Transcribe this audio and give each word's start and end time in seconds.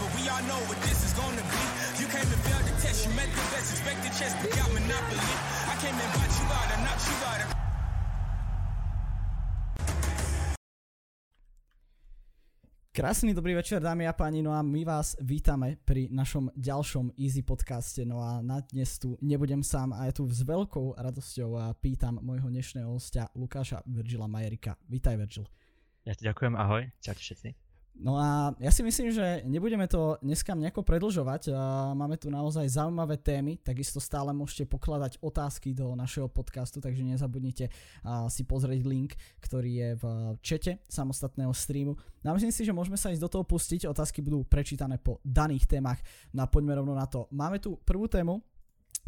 but 0.00 0.08
we 0.16 0.22
all 0.32 0.40
know 0.48 0.60
what 0.64 0.80
this 0.88 0.98
is 1.04 1.12
gonna 1.12 1.44
be. 1.44 1.62
You 2.00 2.08
came 2.08 2.24
to 2.24 2.38
fail 2.48 2.60
the 2.64 2.74
test, 2.80 3.04
you 3.04 3.12
met 3.12 3.28
the 3.28 3.44
best, 3.52 3.68
expect 3.76 4.00
the 4.00 4.12
chest, 4.16 4.34
but 4.40 4.50
got 4.56 4.68
monopoly. 4.72 5.32
I 5.68 5.74
came 5.84 5.92
and 5.92 6.10
bought 6.16 6.32
you 6.40 6.46
out, 6.56 6.68
I'm 6.72 6.82
not 6.88 6.98
you 7.04 7.16
out. 7.28 7.40
Krásny 12.90 13.34
dobrý 13.34 13.54
večer 13.54 13.82
dámy 13.82 14.08
a 14.08 14.12
páni, 14.12 14.42
no 14.42 14.52
a 14.52 14.62
my 14.62 14.84
vás 14.84 15.16
vítame 15.22 15.78
pri 15.84 16.10
našom 16.10 16.50
ďalšom 16.58 17.14
Easy 17.16 17.40
podcaste, 17.40 18.02
no 18.02 18.18
a 18.18 18.42
na 18.42 18.60
dnes 18.66 18.98
tu 18.98 19.14
nebudem 19.22 19.62
sám 19.62 19.94
a 19.94 20.10
ja 20.10 20.12
tu 20.12 20.26
s 20.26 20.42
veľkou 20.42 20.98
radosťou 20.98 21.50
a 21.54 21.70
pýtam 21.78 22.18
môjho 22.18 22.50
dnešného 22.50 22.90
hostia 22.90 23.30
Lukáša 23.38 23.86
Virgila 23.86 24.26
Majerika. 24.26 24.74
Vítaj 24.90 25.16
Virgil. 25.16 25.46
Ja 26.02 26.18
ti 26.18 26.26
ďakujem, 26.26 26.58
ahoj, 26.58 26.90
čaute 26.98 27.22
všetci. 27.22 27.69
No 28.00 28.16
a 28.16 28.56
ja 28.56 28.72
si 28.72 28.80
myslím, 28.80 29.12
že 29.12 29.44
nebudeme 29.44 29.84
to 29.84 30.16
dneska 30.24 30.56
nejako 30.56 30.80
predlžovať. 30.80 31.52
Máme 31.92 32.16
tu 32.16 32.32
naozaj 32.32 32.64
zaujímavé 32.64 33.20
témy, 33.20 33.60
takisto 33.60 34.00
stále 34.00 34.32
môžete 34.32 34.64
pokladať 34.64 35.20
otázky 35.20 35.76
do 35.76 35.92
našeho 35.92 36.24
podcastu, 36.24 36.80
takže 36.80 37.04
nezabudnite 37.04 37.68
si 38.32 38.42
pozrieť 38.48 38.88
link, 38.88 39.12
ktorý 39.44 39.70
je 39.76 39.88
v 40.00 40.04
čete 40.40 40.80
samostatného 40.88 41.52
streamu. 41.52 41.92
No 42.24 42.32
a 42.32 42.36
myslím 42.40 42.56
si, 42.56 42.64
že 42.64 42.72
môžeme 42.72 42.96
sa 42.96 43.12
ísť 43.12 43.20
do 43.20 43.32
toho 43.36 43.44
pustiť, 43.44 43.84
otázky 43.84 44.24
budú 44.24 44.48
prečítané 44.48 44.96
po 44.96 45.20
daných 45.20 45.68
témach. 45.68 46.00
No 46.32 46.40
a 46.44 46.48
poďme 46.48 46.80
rovno 46.80 46.96
na 46.96 47.04
to. 47.04 47.28
Máme 47.36 47.60
tu 47.60 47.76
prvú 47.84 48.08
tému, 48.08 48.40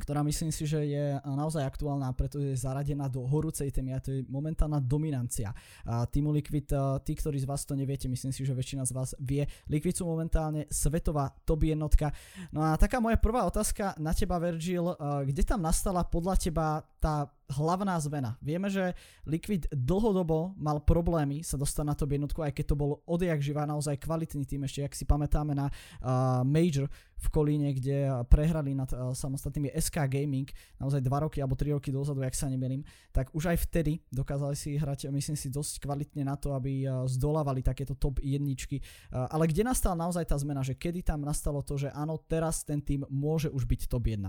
ktorá 0.03 0.27
myslím 0.27 0.51
si, 0.51 0.67
že 0.67 0.83
je 0.83 1.15
naozaj 1.23 1.63
aktuálna, 1.63 2.11
pretože 2.19 2.51
je 2.51 2.59
zaradená 2.59 3.07
do 3.07 3.23
horúcej 3.23 3.71
témy 3.71 3.95
a 3.95 4.03
to 4.03 4.11
je 4.11 4.27
momentálna 4.27 4.83
dominancia. 4.83 5.55
Týmu 5.87 6.35
Liquid, 6.35 6.75
tí, 7.07 7.13
ktorí 7.15 7.39
z 7.39 7.47
vás 7.47 7.63
to 7.63 7.79
neviete, 7.79 8.11
myslím 8.11 8.35
si, 8.35 8.43
že 8.43 8.51
väčšina 8.51 8.83
z 8.83 8.93
vás 8.93 9.15
vie, 9.23 9.47
Liquid 9.71 9.95
sú 9.95 10.11
momentálne 10.11 10.67
svetová 10.67 11.31
top 11.47 11.63
jednotka. 11.63 12.11
No 12.51 12.67
a 12.67 12.75
taká 12.75 12.99
moja 12.99 13.15
prvá 13.15 13.47
otázka 13.47 13.95
na 14.03 14.11
teba, 14.11 14.43
Virgil, 14.43 14.91
kde 14.99 15.47
tam 15.47 15.63
nastala 15.63 16.03
podľa 16.03 16.35
teba 16.35 16.83
tá 16.99 17.31
hlavná 17.53 18.01
zmena. 18.01 18.41
Vieme, 18.41 18.73
že 18.73 18.97
Liquid 19.29 19.69
dlhodobo 19.71 20.57
mal 20.57 20.81
problémy 20.81 21.45
sa 21.45 21.61
dostať 21.61 21.85
na 21.85 21.95
top 21.95 22.17
jednotku, 22.17 22.41
aj 22.41 22.57
keď 22.57 22.65
to 22.73 22.77
bol 22.77 22.91
odjak 23.05 23.39
živá 23.45 23.69
naozaj 23.69 24.01
kvalitný 24.01 24.49
tým, 24.49 24.65
ešte 24.65 24.81
ak 24.83 24.97
si 24.97 25.05
pamätáme 25.05 25.53
na 25.53 25.69
uh, 25.69 26.41
Major 26.43 26.89
v 27.23 27.27
Kolíne, 27.31 27.71
kde 27.71 28.27
prehrali 28.27 28.75
nad 28.75 28.91
uh, 28.91 29.15
samostatnými 29.15 29.71
SK 29.79 30.11
Gaming 30.11 30.49
naozaj 30.81 30.99
2 31.05 31.25
roky 31.29 31.39
alebo 31.39 31.55
3 31.55 31.77
roky 31.79 31.95
dozadu, 31.95 32.25
ak 32.25 32.35
sa 32.35 32.51
nemýlim, 32.51 32.83
tak 33.15 33.31
už 33.31 33.55
aj 33.55 33.63
vtedy 33.69 34.03
dokázali 34.11 34.59
si 34.59 34.75
hrať, 34.75 35.13
myslím 35.13 35.39
si, 35.39 35.53
dosť 35.53 35.85
kvalitne 35.85 36.27
na 36.27 36.35
to, 36.35 36.57
aby 36.57 36.89
uh, 36.89 37.07
zdolávali 37.07 37.63
takéto 37.63 37.95
top 37.95 38.19
jedničky. 38.19 38.83
Uh, 39.13 39.29
ale 39.31 39.47
kde 39.47 39.63
nastala 39.63 39.95
naozaj 39.95 40.27
tá 40.27 40.35
zmena, 40.41 40.65
že 40.65 40.75
kedy 40.75 41.07
tam 41.07 41.23
nastalo 41.23 41.63
to, 41.63 41.79
že 41.79 41.93
áno, 41.95 42.19
teraz 42.19 42.67
ten 42.67 42.83
tým 42.83 43.07
môže 43.07 43.53
už 43.53 43.69
byť 43.69 43.87
top 43.87 44.09
1? 44.11 44.27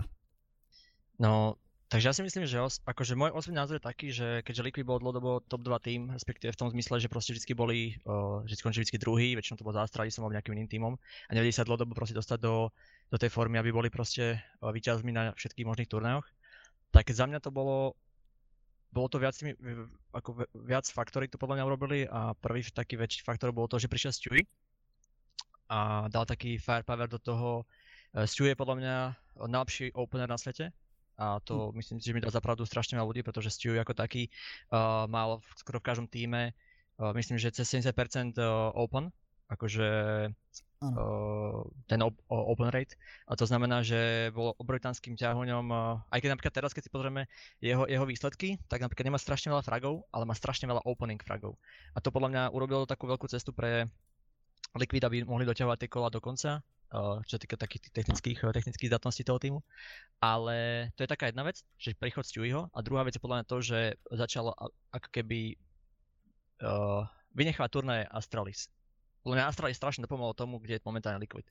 No, 1.18 1.58
Takže 1.94 2.10
ja 2.10 2.16
si 2.18 2.26
myslím, 2.26 2.42
že 2.42 2.58
os, 2.58 2.82
akože 2.82 3.14
môj 3.14 3.30
osobný 3.30 3.62
názor 3.62 3.78
je 3.78 3.86
taký, 3.86 4.10
že 4.10 4.42
keďže 4.42 4.66
Liquid 4.66 4.82
bol 4.82 4.98
dlhodobo 4.98 5.46
top 5.46 5.62
2 5.62 5.78
tým, 5.78 6.00
respektíve 6.10 6.50
v 6.50 6.58
tom 6.58 6.66
zmysle, 6.66 6.98
že 6.98 7.06
proste 7.06 7.38
vždy 7.38 7.54
boli, 7.54 7.94
uh, 8.02 8.42
že 8.50 8.58
skončili 8.58 8.82
vždy 8.82 8.98
druhý, 8.98 9.38
väčšinou 9.38 9.62
to 9.62 9.62
bol 9.62 9.70
za 9.70 9.86
som 9.86 10.26
alebo 10.26 10.34
nejakým 10.34 10.58
iným 10.58 10.66
týmom 10.66 10.98
a 10.98 11.30
nevedeli 11.30 11.54
sa 11.54 11.62
dlhodobo 11.62 11.94
proste 11.94 12.18
dostať 12.18 12.42
do, 12.42 12.74
do 13.14 13.14
tej 13.14 13.30
formy, 13.30 13.62
aby 13.62 13.70
boli 13.70 13.94
proste 13.94 14.42
uh, 14.42 14.74
víťazmi 14.74 15.14
na 15.14 15.38
všetkých 15.38 15.62
možných 15.62 15.86
turnajoch. 15.86 16.26
Tak 16.90 17.14
za 17.14 17.30
mňa 17.30 17.38
to 17.38 17.54
bolo, 17.54 17.94
bolo 18.90 19.06
to 19.06 19.22
viac, 19.22 19.38
ako 20.10 20.50
viac 20.66 20.90
faktorí 20.90 21.30
to 21.30 21.38
podľa 21.38 21.62
mňa 21.62 21.68
urobili 21.70 22.10
a 22.10 22.34
prvý 22.34 22.66
taký 22.74 22.98
väčší 22.98 23.22
faktor 23.22 23.54
bolo 23.54 23.70
to, 23.70 23.78
že 23.78 23.86
prišiel 23.86 24.10
Stewie 24.10 24.42
a 25.70 26.10
dal 26.10 26.26
taký 26.26 26.58
firepower 26.58 27.06
do 27.06 27.22
toho. 27.22 27.62
Stewie 28.26 28.50
je 28.50 28.58
podľa 28.58 28.76
mňa 28.82 28.94
najlepší 29.46 29.94
opener 29.94 30.26
na 30.26 30.34
svete, 30.34 30.74
a 31.14 31.38
to 31.42 31.70
hm. 31.70 31.78
myslím 31.78 31.96
si, 32.02 32.10
že 32.10 32.14
mi 32.14 32.22
dá 32.22 32.30
zapravdu 32.30 32.66
strašne 32.66 32.98
veľa 32.98 33.08
ľudí, 33.08 33.22
pretože 33.22 33.54
Stu 33.54 33.78
ako 33.78 33.94
taký 33.94 34.28
uh, 34.74 35.06
mal 35.06 35.38
v, 35.38 35.46
skoro 35.58 35.78
v 35.78 35.86
každom 35.86 36.06
týme, 36.10 36.50
uh, 36.98 37.12
myslím, 37.14 37.38
že 37.38 37.54
cez 37.54 37.70
70% 37.70 38.34
uh, 38.38 38.74
open, 38.74 39.14
akože 39.46 39.88
uh, 40.30 41.60
ten 41.86 42.00
op- 42.02 42.24
open 42.26 42.70
rate. 42.74 42.98
A 43.30 43.38
to 43.38 43.46
znamená, 43.46 43.86
že 43.86 44.34
bol 44.34 44.58
obrovitanským 44.58 45.14
ťahoňom, 45.14 45.66
uh, 45.70 46.02
aj 46.10 46.18
keď 46.18 46.30
napríklad 46.34 46.54
teraz, 46.54 46.70
keď 46.74 46.82
si 46.88 46.90
pozrieme 46.90 47.30
jeho, 47.62 47.86
jeho 47.86 48.02
výsledky, 48.02 48.58
tak 48.66 48.82
napríklad 48.82 49.06
nemá 49.06 49.20
strašne 49.22 49.54
veľa 49.54 49.62
fragov, 49.62 50.02
ale 50.10 50.26
má 50.26 50.34
strašne 50.34 50.66
veľa 50.66 50.82
opening 50.82 51.22
fragov. 51.22 51.54
A 51.94 52.02
to 52.02 52.10
podľa 52.10 52.30
mňa 52.34 52.42
urobilo 52.50 52.90
takú 52.90 53.06
veľkú 53.06 53.30
cestu 53.30 53.54
pre 53.54 53.86
Liquid, 54.74 55.06
aby 55.06 55.22
mohli 55.22 55.46
doťahovať 55.46 55.86
tie 55.86 55.92
kola 55.92 56.10
do 56.10 56.18
konca 56.18 56.58
čo 56.92 57.32
sa 57.36 57.40
týka 57.40 57.56
takých 57.58 57.90
technických, 57.90 58.38
eh, 58.44 58.52
technických 58.54 58.90
zdatností 58.90 59.22
toho 59.26 59.38
týmu. 59.40 59.60
Ale 60.22 60.88
to 60.94 61.04
je 61.04 61.10
taká 61.10 61.28
jedna 61.28 61.44
vec, 61.44 61.60
že 61.76 61.96
príchod 61.98 62.24
Stewieho 62.24 62.70
a 62.72 62.78
druhá 62.80 63.02
vec 63.04 63.16
je 63.16 63.22
podľa 63.22 63.42
mňa 63.42 63.50
to, 63.50 63.56
že 63.60 63.80
začal 64.14 64.54
ako 64.94 65.08
keby 65.12 65.58
uh, 66.64 67.04
vynechávať 67.36 67.70
turnaje 67.70 68.04
Astralis. 68.08 68.72
Podľa 69.20 69.36
mňa 69.36 69.48
Astralis 69.52 69.76
strašne 69.76 70.04
dopomohlo 70.08 70.32
tomu, 70.32 70.56
kde 70.60 70.80
je 70.80 70.86
momentálne 70.88 71.20
Liquid. 71.20 71.44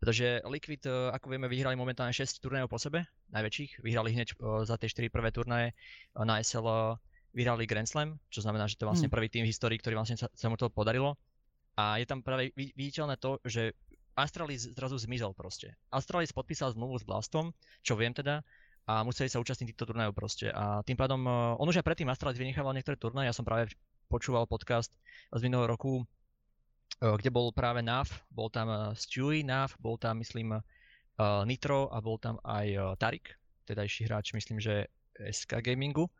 Pretože 0.00 0.40
Liquid, 0.48 0.88
uh, 0.88 1.12
ako 1.12 1.36
vieme, 1.36 1.52
vyhrali 1.52 1.76
momentálne 1.76 2.16
6 2.16 2.40
turnajov 2.40 2.72
po 2.72 2.80
sebe, 2.80 3.04
najväčších. 3.34 3.84
Vyhrali 3.84 4.16
hneď 4.16 4.40
za 4.64 4.80
tie 4.80 4.88
4 4.88 5.12
prvé 5.12 5.28
turnaje 5.34 5.76
na 6.16 6.40
SL 6.40 6.96
vyhrali 7.34 7.66
Grand 7.66 7.90
Slam, 7.90 8.16
čo 8.30 8.40
znamená, 8.40 8.70
že 8.70 8.78
to 8.78 8.86
je 8.86 8.90
vlastne 8.94 9.08
hmm. 9.10 9.16
prvý 9.18 9.28
tým 9.28 9.42
v 9.44 9.50
histórii, 9.50 9.76
ktorý 9.76 9.98
vlastne 9.98 10.14
sa, 10.16 10.30
sa 10.30 10.46
mu 10.46 10.54
to 10.54 10.70
podarilo. 10.70 11.18
A 11.74 11.98
je 11.98 12.06
tam 12.06 12.22
práve 12.22 12.54
viditeľné 12.54 13.18
to, 13.18 13.42
že 13.42 13.74
Astralis 14.14 14.70
zrazu 14.72 14.94
zmizol 14.98 15.34
proste. 15.34 15.74
Astralis 15.90 16.30
podpísal 16.30 16.70
zmluvu 16.74 17.02
s 17.02 17.04
Blastom, 17.04 17.50
čo 17.82 17.98
viem 17.98 18.14
teda, 18.14 18.46
a 18.84 19.00
museli 19.02 19.32
sa 19.32 19.40
účastniť 19.40 19.72
týchto 19.72 19.90
turnajov 19.90 20.12
proste. 20.12 20.52
A 20.52 20.84
tým 20.84 20.94
pádom, 20.94 21.24
uh, 21.24 21.56
on 21.56 21.66
už 21.66 21.80
aj 21.80 21.86
predtým 21.88 22.08
Astralis 22.12 22.36
vynechával 22.36 22.76
niektoré 22.76 23.00
turnaje, 23.00 23.32
ja 23.32 23.36
som 23.36 23.46
práve 23.46 23.72
počúval 24.12 24.44
podcast 24.44 24.92
z 25.32 25.40
minulého 25.40 25.72
roku, 25.72 26.04
uh, 26.04 27.16
kde 27.16 27.32
bol 27.32 27.48
práve 27.50 27.80
NAV, 27.80 28.12
bol 28.28 28.52
tam 28.52 28.68
uh, 28.68 28.92
Stewie 28.92 29.40
NAV, 29.40 29.72
bol 29.80 29.96
tam 29.96 30.20
myslím 30.20 30.60
Nitro 31.46 31.94
a 31.94 32.02
bol 32.02 32.18
tam 32.18 32.42
aj 32.42 32.98
Tarik, 32.98 33.38
tedajší 33.70 34.10
hráč 34.10 34.34
myslím, 34.34 34.58
že 34.58 34.90
SK 35.14 35.62
Gamingu. 35.62 36.10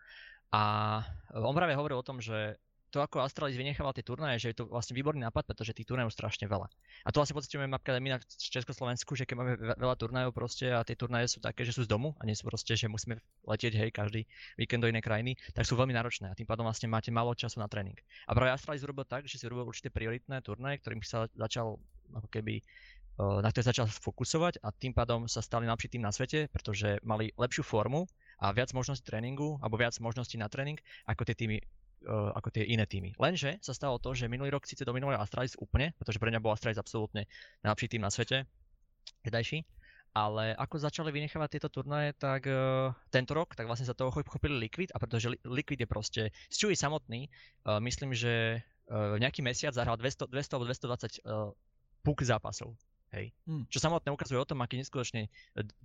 A 0.54 1.02
on 1.34 1.50
práve 1.50 1.74
hovoril 1.74 1.98
o 1.98 2.06
tom, 2.06 2.22
že 2.22 2.62
to, 2.94 3.02
ako 3.02 3.26
Astralis 3.26 3.58
vynechával 3.58 3.90
tie 3.90 4.06
turnaje, 4.06 4.38
že 4.38 4.54
je 4.54 4.62
to 4.62 4.70
vlastne 4.70 4.94
výborný 4.94 5.26
nápad, 5.26 5.50
pretože 5.50 5.74
tých 5.74 5.90
turnajov 5.90 6.14
strašne 6.14 6.46
veľa. 6.46 6.70
A 7.02 7.08
to 7.10 7.18
vlastne 7.18 7.34
pocitujeme 7.34 7.66
napríklad 7.66 7.98
my 7.98 8.14
na 8.14 8.18
Československu, 8.22 9.18
že 9.18 9.26
keď 9.26 9.34
máme 9.34 9.52
veľa 9.58 9.98
turnajov 9.98 10.30
proste 10.30 10.70
a 10.70 10.86
tie 10.86 10.94
turnaje 10.94 11.26
sú 11.26 11.42
také, 11.42 11.66
že 11.66 11.74
sú 11.74 11.82
z 11.82 11.90
domu 11.90 12.14
a 12.16 12.22
nie 12.22 12.38
sú 12.38 12.46
proste, 12.46 12.78
že 12.78 12.86
musíme 12.86 13.18
letieť 13.50 13.74
hej 13.74 13.90
každý 13.90 14.22
víkend 14.54 14.86
do 14.86 14.88
inej 14.88 15.02
krajiny, 15.02 15.34
tak 15.50 15.66
sú 15.66 15.74
veľmi 15.74 15.90
náročné 15.90 16.30
a 16.30 16.38
tým 16.38 16.46
pádom 16.46 16.62
vlastne 16.62 16.86
máte 16.86 17.10
málo 17.10 17.34
času 17.34 17.58
na 17.58 17.66
tréning. 17.66 17.98
A 18.30 18.38
práve 18.38 18.54
Astralis 18.54 18.86
urobil 18.86 19.02
tak, 19.02 19.26
že 19.26 19.42
si 19.42 19.44
urobil 19.50 19.66
určité 19.66 19.90
prioritné 19.90 20.38
turnaje, 20.46 20.78
ktorým 20.78 21.02
sa 21.02 21.26
začal 21.34 21.82
ako 22.14 22.30
keby 22.30 22.62
na 23.18 23.46
ktoré 23.46 23.70
začal 23.70 23.86
fokusovať 23.86 24.58
a 24.66 24.74
tým 24.74 24.90
pádom 24.90 25.30
sa 25.30 25.38
stali 25.38 25.70
najlepší 25.70 25.94
tým 25.94 26.02
na 26.02 26.10
svete, 26.10 26.50
pretože 26.50 26.98
mali 27.06 27.30
lepšiu 27.38 27.62
formu 27.62 28.10
a 28.42 28.50
viac 28.50 28.74
možností 28.74 29.06
tréningu, 29.06 29.62
alebo 29.62 29.78
viac 29.78 29.94
možností 30.02 30.34
na 30.34 30.50
tréning, 30.50 30.82
ako 31.06 31.22
tie 31.22 31.38
týmy 31.38 31.62
ako 32.08 32.48
tie 32.52 32.64
iné 32.68 32.84
týmy. 32.84 33.16
Lenže 33.16 33.58
sa 33.64 33.72
stalo 33.72 33.96
to, 33.98 34.12
že 34.12 34.30
minulý 34.30 34.52
rok 34.52 34.68
síce 34.68 34.84
dominovali 34.84 35.16
Astralis 35.16 35.56
úplne, 35.56 35.96
pretože 35.96 36.20
pre 36.20 36.28
mňa 36.30 36.40
bol 36.44 36.52
Astralis 36.52 36.80
absolútne 36.80 37.24
najlepší 37.64 37.96
tým 37.96 38.02
na 38.04 38.12
svete, 38.12 38.44
jedajší, 39.24 39.64
ale 40.14 40.54
ako 40.54 40.78
začali 40.78 41.10
vynechávať 41.10 41.58
tieto 41.58 41.68
turnaje, 41.68 42.14
tak 42.14 42.46
uh, 42.46 42.94
tento 43.10 43.34
rok, 43.34 43.58
tak 43.58 43.66
vlastne 43.66 43.84
sa 43.84 43.98
toho 43.98 44.14
chopili 44.14 44.54
Liquid 44.62 44.94
a 44.94 45.02
pretože 45.02 45.34
Liquid 45.42 45.82
je 45.82 45.88
proste, 45.90 46.22
Stewie 46.46 46.78
samotný, 46.78 47.26
uh, 47.66 47.82
myslím, 47.82 48.14
že 48.14 48.62
uh, 48.88 49.18
nejaký 49.18 49.42
mesiac 49.42 49.74
zahral 49.74 49.98
200, 49.98 50.30
200 50.30 50.54
alebo 50.54 50.66
220 50.70 51.26
uh, 51.26 51.50
puk 52.06 52.22
zápasov. 52.22 52.78
Hej. 53.10 53.30
Hmm. 53.46 53.62
Čo 53.70 53.78
samotné 53.78 54.10
ukazuje 54.10 54.42
o 54.42 54.46
tom, 54.46 54.58
aký 54.62 54.74
neskutočný 54.82 55.30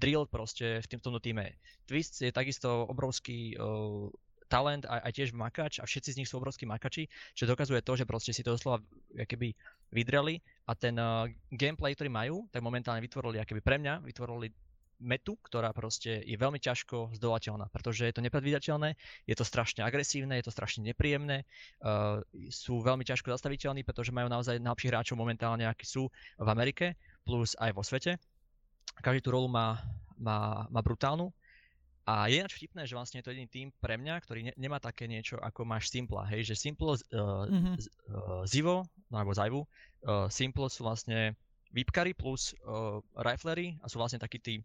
drill 0.01 0.25
proste 0.25 0.81
v 0.81 0.89
tomto 0.97 1.21
týme. 1.21 1.61
Twist 1.85 2.25
je 2.25 2.33
takisto 2.33 2.89
obrovský 2.89 3.53
uh, 3.53 4.09
talent 4.49 4.83
a 4.89 5.05
aj 5.05 5.13
tiež 5.13 5.29
makač 5.37 5.77
a 5.79 5.85
všetci 5.85 6.17
z 6.17 6.17
nich 6.19 6.29
sú 6.29 6.41
obrovskí 6.41 6.65
makači, 6.65 7.05
čo 7.37 7.45
dokazuje 7.45 7.85
to, 7.85 7.93
že 7.93 8.09
proste 8.09 8.33
si 8.33 8.41
to 8.41 8.57
doslova 8.57 8.81
keby 9.13 9.53
vydreli 9.93 10.41
a 10.65 10.73
ten 10.73 10.97
uh, 10.97 11.29
gameplay, 11.53 11.93
ktorý 11.93 12.09
majú, 12.09 12.35
tak 12.49 12.65
momentálne 12.65 12.99
vytvorili, 13.05 13.41
keby 13.45 13.61
pre 13.61 13.77
mňa, 13.77 14.01
vytvorili 14.01 14.49
metu, 14.99 15.39
ktorá 15.39 15.71
proste 15.71 16.19
je 16.27 16.35
veľmi 16.35 16.59
ťažko 16.59 17.15
zdolateľná, 17.15 17.71
pretože 17.71 18.03
je 18.03 18.11
to 18.11 18.19
nepredvídateľné, 18.19 18.99
je 19.23 19.35
to 19.37 19.47
strašne 19.47 19.79
agresívne, 19.79 20.35
je 20.35 20.45
to 20.45 20.51
strašne 20.51 20.83
nepríjemné, 20.83 21.47
uh, 21.85 22.19
sú 22.51 22.83
veľmi 22.83 23.07
ťažko 23.07 23.31
zastaviteľní, 23.31 23.87
pretože 23.87 24.11
majú 24.11 24.27
naozaj 24.27 24.59
najlepších 24.59 24.91
hráčov 24.91 25.15
momentálne, 25.15 25.63
akí 25.63 25.87
sú 25.87 26.11
v 26.35 26.47
Amerike, 26.51 26.99
plus 27.23 27.55
aj 27.61 27.71
vo 27.71 27.85
svete. 27.85 28.19
Každý 28.99 29.23
tú 29.23 29.31
rolu 29.31 29.47
má, 29.47 29.79
má, 30.19 30.67
má 30.67 30.81
brutálnu 30.83 31.31
a 32.09 32.25
je 32.25 32.41
ináč 32.41 32.57
vtipné, 32.57 32.89
že 32.89 32.97
vlastne 32.97 33.21
je 33.21 33.25
to 33.29 33.29
jediný 33.29 33.45
tým 33.45 33.67
pre 33.77 33.93
mňa, 33.93 34.15
ktorý 34.25 34.39
ne, 34.49 34.53
nemá 34.57 34.81
také 34.81 35.05
niečo, 35.05 35.37
ako 35.37 35.61
máš 35.61 35.93
Simple, 35.93 36.25
hej, 36.33 36.41
že 36.41 36.57
Simple, 36.57 36.97
uh, 36.97 37.45
mm-hmm. 37.45 37.75
uh, 37.77 38.41
Zivo, 38.49 38.89
no 39.13 39.15
alebo 39.21 39.37
Zaivu, 39.37 39.61
uh, 39.61 40.25
Simple 40.25 40.73
sú 40.73 40.89
vlastne 40.89 41.37
Vipkary 41.69 42.17
plus 42.17 42.57
uh, 42.65 42.97
Riflery 43.13 43.77
a 43.85 43.85
sú 43.85 44.01
vlastne 44.01 44.17
takí 44.17 44.41
tí 44.41 44.57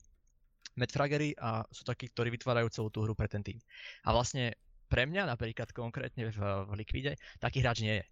Medfragery 0.81 1.37
a 1.37 1.69
sú 1.69 1.85
takí, 1.85 2.09
ktorí 2.09 2.33
vytvárajú 2.33 2.73
celú 2.73 2.89
tú 2.89 3.05
hru 3.05 3.13
pre 3.13 3.29
ten 3.29 3.45
tým. 3.45 3.61
A 4.09 4.17
vlastne 4.17 4.57
pre 4.89 5.05
mňa 5.05 5.29
napríklad 5.29 5.69
konkrétne 5.77 6.33
v, 6.33 6.39
v 6.41 6.73
Liquide 6.81 7.13
taký 7.45 7.61
hráč 7.61 7.85
nie 7.85 8.01
je. 8.01 8.05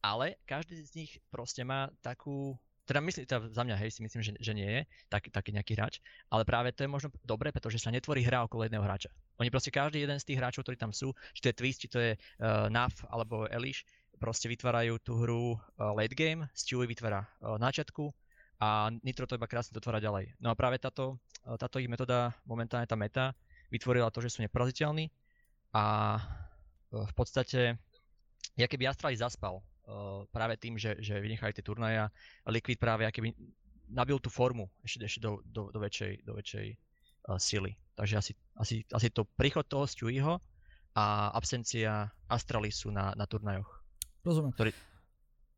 Ale 0.00 0.40
každý 0.48 0.80
z 0.80 0.90
nich 0.96 1.12
proste 1.28 1.60
má 1.60 1.92
takú 2.00 2.56
teda 2.88 3.04
myslím, 3.04 3.28
teda 3.28 3.52
za 3.52 3.62
mňa 3.68 3.76
hej, 3.84 3.90
si 3.92 4.00
myslím, 4.00 4.24
že, 4.24 4.32
že 4.40 4.52
nie 4.56 4.64
je 4.64 4.80
tak, 5.12 5.28
taký 5.28 5.52
nejaký 5.52 5.76
hráč, 5.76 6.00
ale 6.32 6.48
práve 6.48 6.72
to 6.72 6.88
je 6.88 6.88
možno 6.88 7.12
dobré, 7.20 7.52
pretože 7.52 7.76
sa 7.76 7.92
netvorí 7.92 8.24
hra 8.24 8.48
okolo 8.48 8.64
jedného 8.64 8.80
hráča. 8.80 9.12
Oni 9.36 9.52
proste 9.52 9.68
každý 9.68 10.00
jeden 10.00 10.16
z 10.16 10.24
tých 10.24 10.40
hráčov, 10.40 10.64
ktorí 10.64 10.80
tam 10.80 10.96
sú, 10.96 11.12
či 11.36 11.44
to 11.44 11.48
je 11.52 11.58
Twist, 11.60 11.84
či 11.84 11.88
to 11.92 12.00
je 12.00 12.12
uh, 12.16 12.72
Naf 12.72 13.04
alebo 13.12 13.44
Elish, 13.52 13.84
proste 14.16 14.48
vytvárajú 14.48 14.96
tú 15.04 15.20
hru 15.20 15.44
uh, 15.52 15.58
late 15.92 16.16
game, 16.16 16.48
Stewie 16.56 16.88
vytvára 16.88 17.28
uh, 17.44 17.60
načiatku 17.60 18.08
a 18.58 18.88
Nitro 19.04 19.28
to 19.28 19.36
iba 19.36 19.46
krásne 19.46 19.76
dotvára 19.76 20.00
ďalej. 20.00 20.34
No 20.40 20.48
a 20.48 20.56
práve 20.56 20.80
táto, 20.80 21.20
uh, 21.44 21.60
táto 21.60 21.76
ich 21.76 21.92
metóda, 21.92 22.32
momentálne 22.48 22.88
tá 22.88 22.96
meta, 22.96 23.36
vytvorila 23.68 24.08
to, 24.08 24.24
že 24.24 24.32
sú 24.32 24.38
neporaziteľní 24.40 25.12
a 25.76 25.84
uh, 26.16 27.04
v 27.04 27.12
podstate, 27.12 27.76
ja 28.56 28.66
keby 28.66 28.88
Astralis 28.88 29.20
zaspal 29.20 29.60
práve 30.28 30.60
tým, 30.60 30.76
že, 30.76 30.96
že 31.00 31.16
vynechali 31.20 31.56
tie 31.56 31.64
turnaja. 31.64 32.12
Liquid 32.44 32.76
práve 32.76 33.08
keby 33.08 33.32
nabil 33.88 34.20
tú 34.20 34.28
formu 34.28 34.68
ešte, 34.84 35.04
ešte 35.08 35.20
do, 35.24 35.40
do, 35.48 35.72
do 35.72 35.78
väčšej, 35.80 36.28
do 36.28 36.36
väčšej 36.36 36.66
uh, 36.72 37.40
sily. 37.40 37.72
Takže 37.96 38.14
asi, 38.20 38.32
asi, 38.60 38.84
asi 38.92 39.08
to 39.08 39.24
príchod 39.24 39.64
toho 39.64 39.88
Stewieho 39.88 40.38
a 40.92 41.32
absencia 41.32 42.12
Astralisu 42.28 42.92
na, 42.92 43.16
na 43.16 43.24
turnajoch. 43.24 43.68
Rozumiem. 44.22 44.52
Ktorý, 44.52 44.70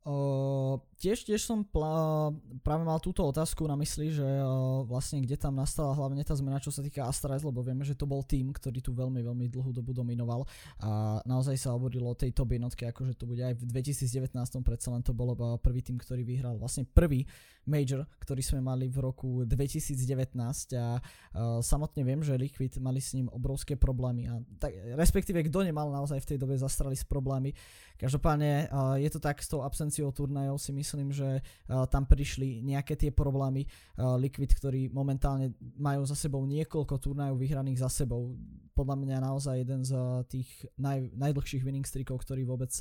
Uh, 0.01 0.81
tiež, 1.01 1.25
tiež 1.25 1.41
som 1.41 1.65
pla- 1.65 2.29
práve 2.61 2.85
mal 2.85 3.01
túto 3.01 3.25
otázku 3.25 3.65
na 3.65 3.73
mysli, 3.81 4.13
že 4.13 4.23
uh, 4.23 4.85
vlastne 4.85 5.25
kde 5.25 5.41
tam 5.41 5.57
nastala 5.57 5.97
hlavne 5.97 6.21
tá 6.21 6.37
zmena, 6.37 6.61
čo 6.61 6.69
sa 6.69 6.85
týka 6.85 7.09
Astralis, 7.09 7.41
lebo 7.41 7.65
vieme, 7.65 7.81
že 7.89 7.97
to 7.97 8.05
bol 8.05 8.21
tým, 8.21 8.53
ktorý 8.53 8.85
tu 8.85 8.93
veľmi, 8.93 9.25
veľmi 9.25 9.49
dlhú 9.49 9.73
dobu 9.73 9.97
dominoval 9.97 10.45
a 10.85 11.25
naozaj 11.25 11.57
sa 11.57 11.73
hovorilo 11.73 12.13
o 12.13 12.19
tej 12.19 12.37
top 12.37 12.53
jednotke, 12.53 12.85
akože 12.93 13.17
to 13.17 13.25
bude 13.25 13.41
aj 13.41 13.57
v 13.57 13.65
2019, 13.65 14.37
predsa 14.61 14.93
len 14.93 15.01
to 15.01 15.17
bolo 15.17 15.33
prvý 15.57 15.81
tým, 15.81 15.97
ktorý 15.97 16.21
vyhral, 16.21 16.61
vlastne 16.61 16.85
prvý 16.85 17.25
major, 17.65 18.05
ktorý 18.21 18.43
sme 18.43 18.61
mali 18.61 18.91
v 18.91 18.99
roku 19.01 19.47
2019 19.47 20.37
a 20.77 20.99
uh, 20.99 21.61
samotne 21.63 22.03
viem, 22.05 22.21
že 22.21 22.37
Liquid 22.37 22.77
mali 22.83 22.99
s 22.99 23.17
ním 23.17 23.31
obrovské 23.33 23.79
problémy 23.79 24.29
a 24.29 24.43
tak, 24.59 24.75
respektíve 24.99 25.47
kto 25.49 25.65
nemal 25.65 25.89
naozaj 25.89 26.21
v 26.21 26.29
tej 26.35 26.39
dobe 26.41 26.59
z 26.59 26.67
Astralis 26.67 27.07
problémy. 27.07 27.55
Každopádne 28.01 28.73
uh, 28.73 28.97
je 28.99 29.11
to 29.13 29.21
tak 29.23 29.39
s 29.45 29.49
tou 29.49 29.61
absenciou 29.63 30.11
turnajov 30.11 30.59
si 30.59 30.73
myslím, 30.73 30.90
že 31.15 31.39
uh, 31.39 31.87
tam 31.87 32.09
prišli 32.09 32.65
nejaké 32.67 32.99
tie 32.99 33.15
problémy. 33.15 33.69
Uh, 33.95 34.19
Liquid, 34.19 34.51
ktorí 34.51 34.91
momentálne 34.91 35.55
majú 35.79 36.03
za 36.09 36.17
sebou 36.17 36.43
niekoľko 36.49 36.95
turnajov 36.99 37.37
vyhraných 37.39 37.85
za 37.85 37.91
sebou. 38.03 38.35
Podľa 38.75 38.97
mňa 38.97 39.17
naozaj 39.21 39.55
jeden 39.61 39.85
z 39.85 39.93
uh, 39.93 40.25
tých 40.25 40.49
naj, 40.81 41.13
najdlhších 41.13 41.61
winning 41.61 41.85
streakov, 41.85 42.25
ktorý 42.25 42.49
vôbec 42.49 42.73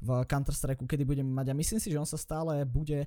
v 0.00 0.08
Counter-Strike 0.24 0.80
kedy 0.88 1.04
budeme 1.04 1.28
mať. 1.28 1.52
A 1.52 1.58
myslím 1.58 1.82
si, 1.82 1.92
že 1.92 2.00
on 2.00 2.08
sa 2.08 2.16
stále 2.16 2.64
bude 2.64 3.04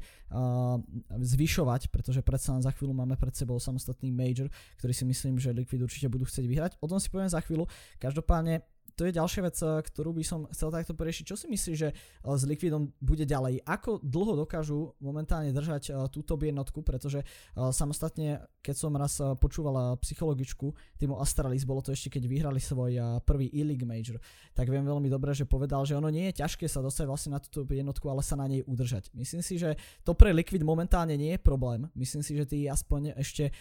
zvyšovať, 1.09 1.89
pretože 1.89 2.21
predsa 2.21 2.53
len 2.53 2.61
za 2.61 2.69
chvíľu 2.75 2.93
máme 2.93 3.15
pred 3.17 3.33
sebou 3.33 3.57
samostatný 3.57 4.13
major, 4.13 4.51
ktorý 4.77 4.93
si 4.93 5.05
myslím, 5.07 5.41
že 5.41 5.55
Liquid 5.55 5.81
určite 5.81 6.11
budú 6.11 6.27
chcieť 6.27 6.45
vyhrať. 6.45 6.71
O 6.83 6.85
tom 6.85 7.01
si 7.01 7.09
poviem 7.09 7.31
za 7.31 7.41
chvíľu. 7.41 7.65
Každopádne 7.97 8.61
to 8.97 9.05
je 9.05 9.13
ďalšia 9.13 9.41
vec, 9.45 9.57
eh, 9.61 9.69
ktorú 9.85 10.09
by 10.17 10.23
som 10.25 10.49
chcel 10.49 10.73
takto 10.73 10.97
poriešiť. 10.97 11.23
Čo 11.29 11.37
si 11.37 11.45
myslíš, 11.45 11.77
že 11.77 11.89
eh, 11.93 11.97
s 12.25 12.43
Liquidom 12.49 12.89
bude 12.97 13.29
ďalej? 13.29 13.61
Ako 13.61 14.01
dlho 14.01 14.41
dokážu 14.41 14.97
momentálne 14.97 15.53
držať 15.53 15.83
eh, 15.87 15.95
túto 16.09 16.33
jednotku, 16.33 16.79
pretože 16.79 17.19
samostatne, 17.53 18.39
keď 18.63 18.75
som 18.77 18.95
raz 18.95 19.19
počúval 19.43 19.99
psychologičku 19.99 20.71
týmu 20.95 21.19
Astralis, 21.19 21.67
bolo 21.67 21.83
to 21.83 21.91
ešte 21.91 22.07
keď 22.15 22.23
vyhrali 22.23 22.63
svoj 22.63 23.19
prvý 23.27 23.51
E-League 23.51 23.83
Major, 23.83 24.15
tak 24.55 24.71
viem 24.71 24.87
veľmi 24.87 25.11
dobre, 25.11 25.35
že 25.35 25.43
povedal, 25.43 25.83
že 25.83 25.99
ono 25.99 26.07
nie 26.07 26.31
je 26.31 26.39
ťažké 26.39 26.71
sa 26.71 26.79
dostať 26.79 27.03
vlastne 27.03 27.35
na 27.35 27.43
túto 27.43 27.67
jednotku, 27.67 28.07
ale 28.07 28.23
sa 28.23 28.39
na 28.39 28.47
nej 28.47 28.63
udržať. 28.63 29.11
Myslím 29.11 29.43
si, 29.43 29.59
že 29.59 29.75
to 30.07 30.15
pre 30.15 30.31
Liquid 30.31 30.63
momentálne 30.63 31.19
nie 31.19 31.35
je 31.35 31.41
problém. 31.41 31.91
Myslím 31.99 32.23
si, 32.23 32.31
že 32.39 32.47
tí 32.47 32.63
aspoň 32.71 33.19
ešte 33.19 33.51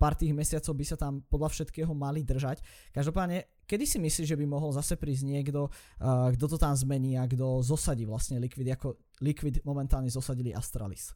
pár 0.00 0.14
tých 0.16 0.32
mesiacov 0.32 0.72
by 0.72 0.84
sa 0.88 0.96
tam 0.96 1.20
podľa 1.28 1.52
všetkého 1.52 1.92
mali 1.92 2.24
držať. 2.24 2.64
Každopádne 2.96 3.57
Kedy 3.68 3.84
si 3.84 4.00
myslíš, 4.00 4.32
že 4.32 4.38
by 4.40 4.48
mohol 4.48 4.72
zase 4.72 4.96
prísť 4.96 5.28
niekto, 5.28 5.68
kto 6.00 6.44
to 6.48 6.56
tam 6.56 6.72
zmení 6.72 7.20
a 7.20 7.28
kto 7.28 7.60
zosadí 7.60 8.08
vlastne 8.08 8.40
Liquid, 8.40 8.64
ako 8.64 8.96
Liquid 9.20 9.60
momentálne 9.68 10.08
zosadili 10.08 10.56
Astralis? 10.56 11.12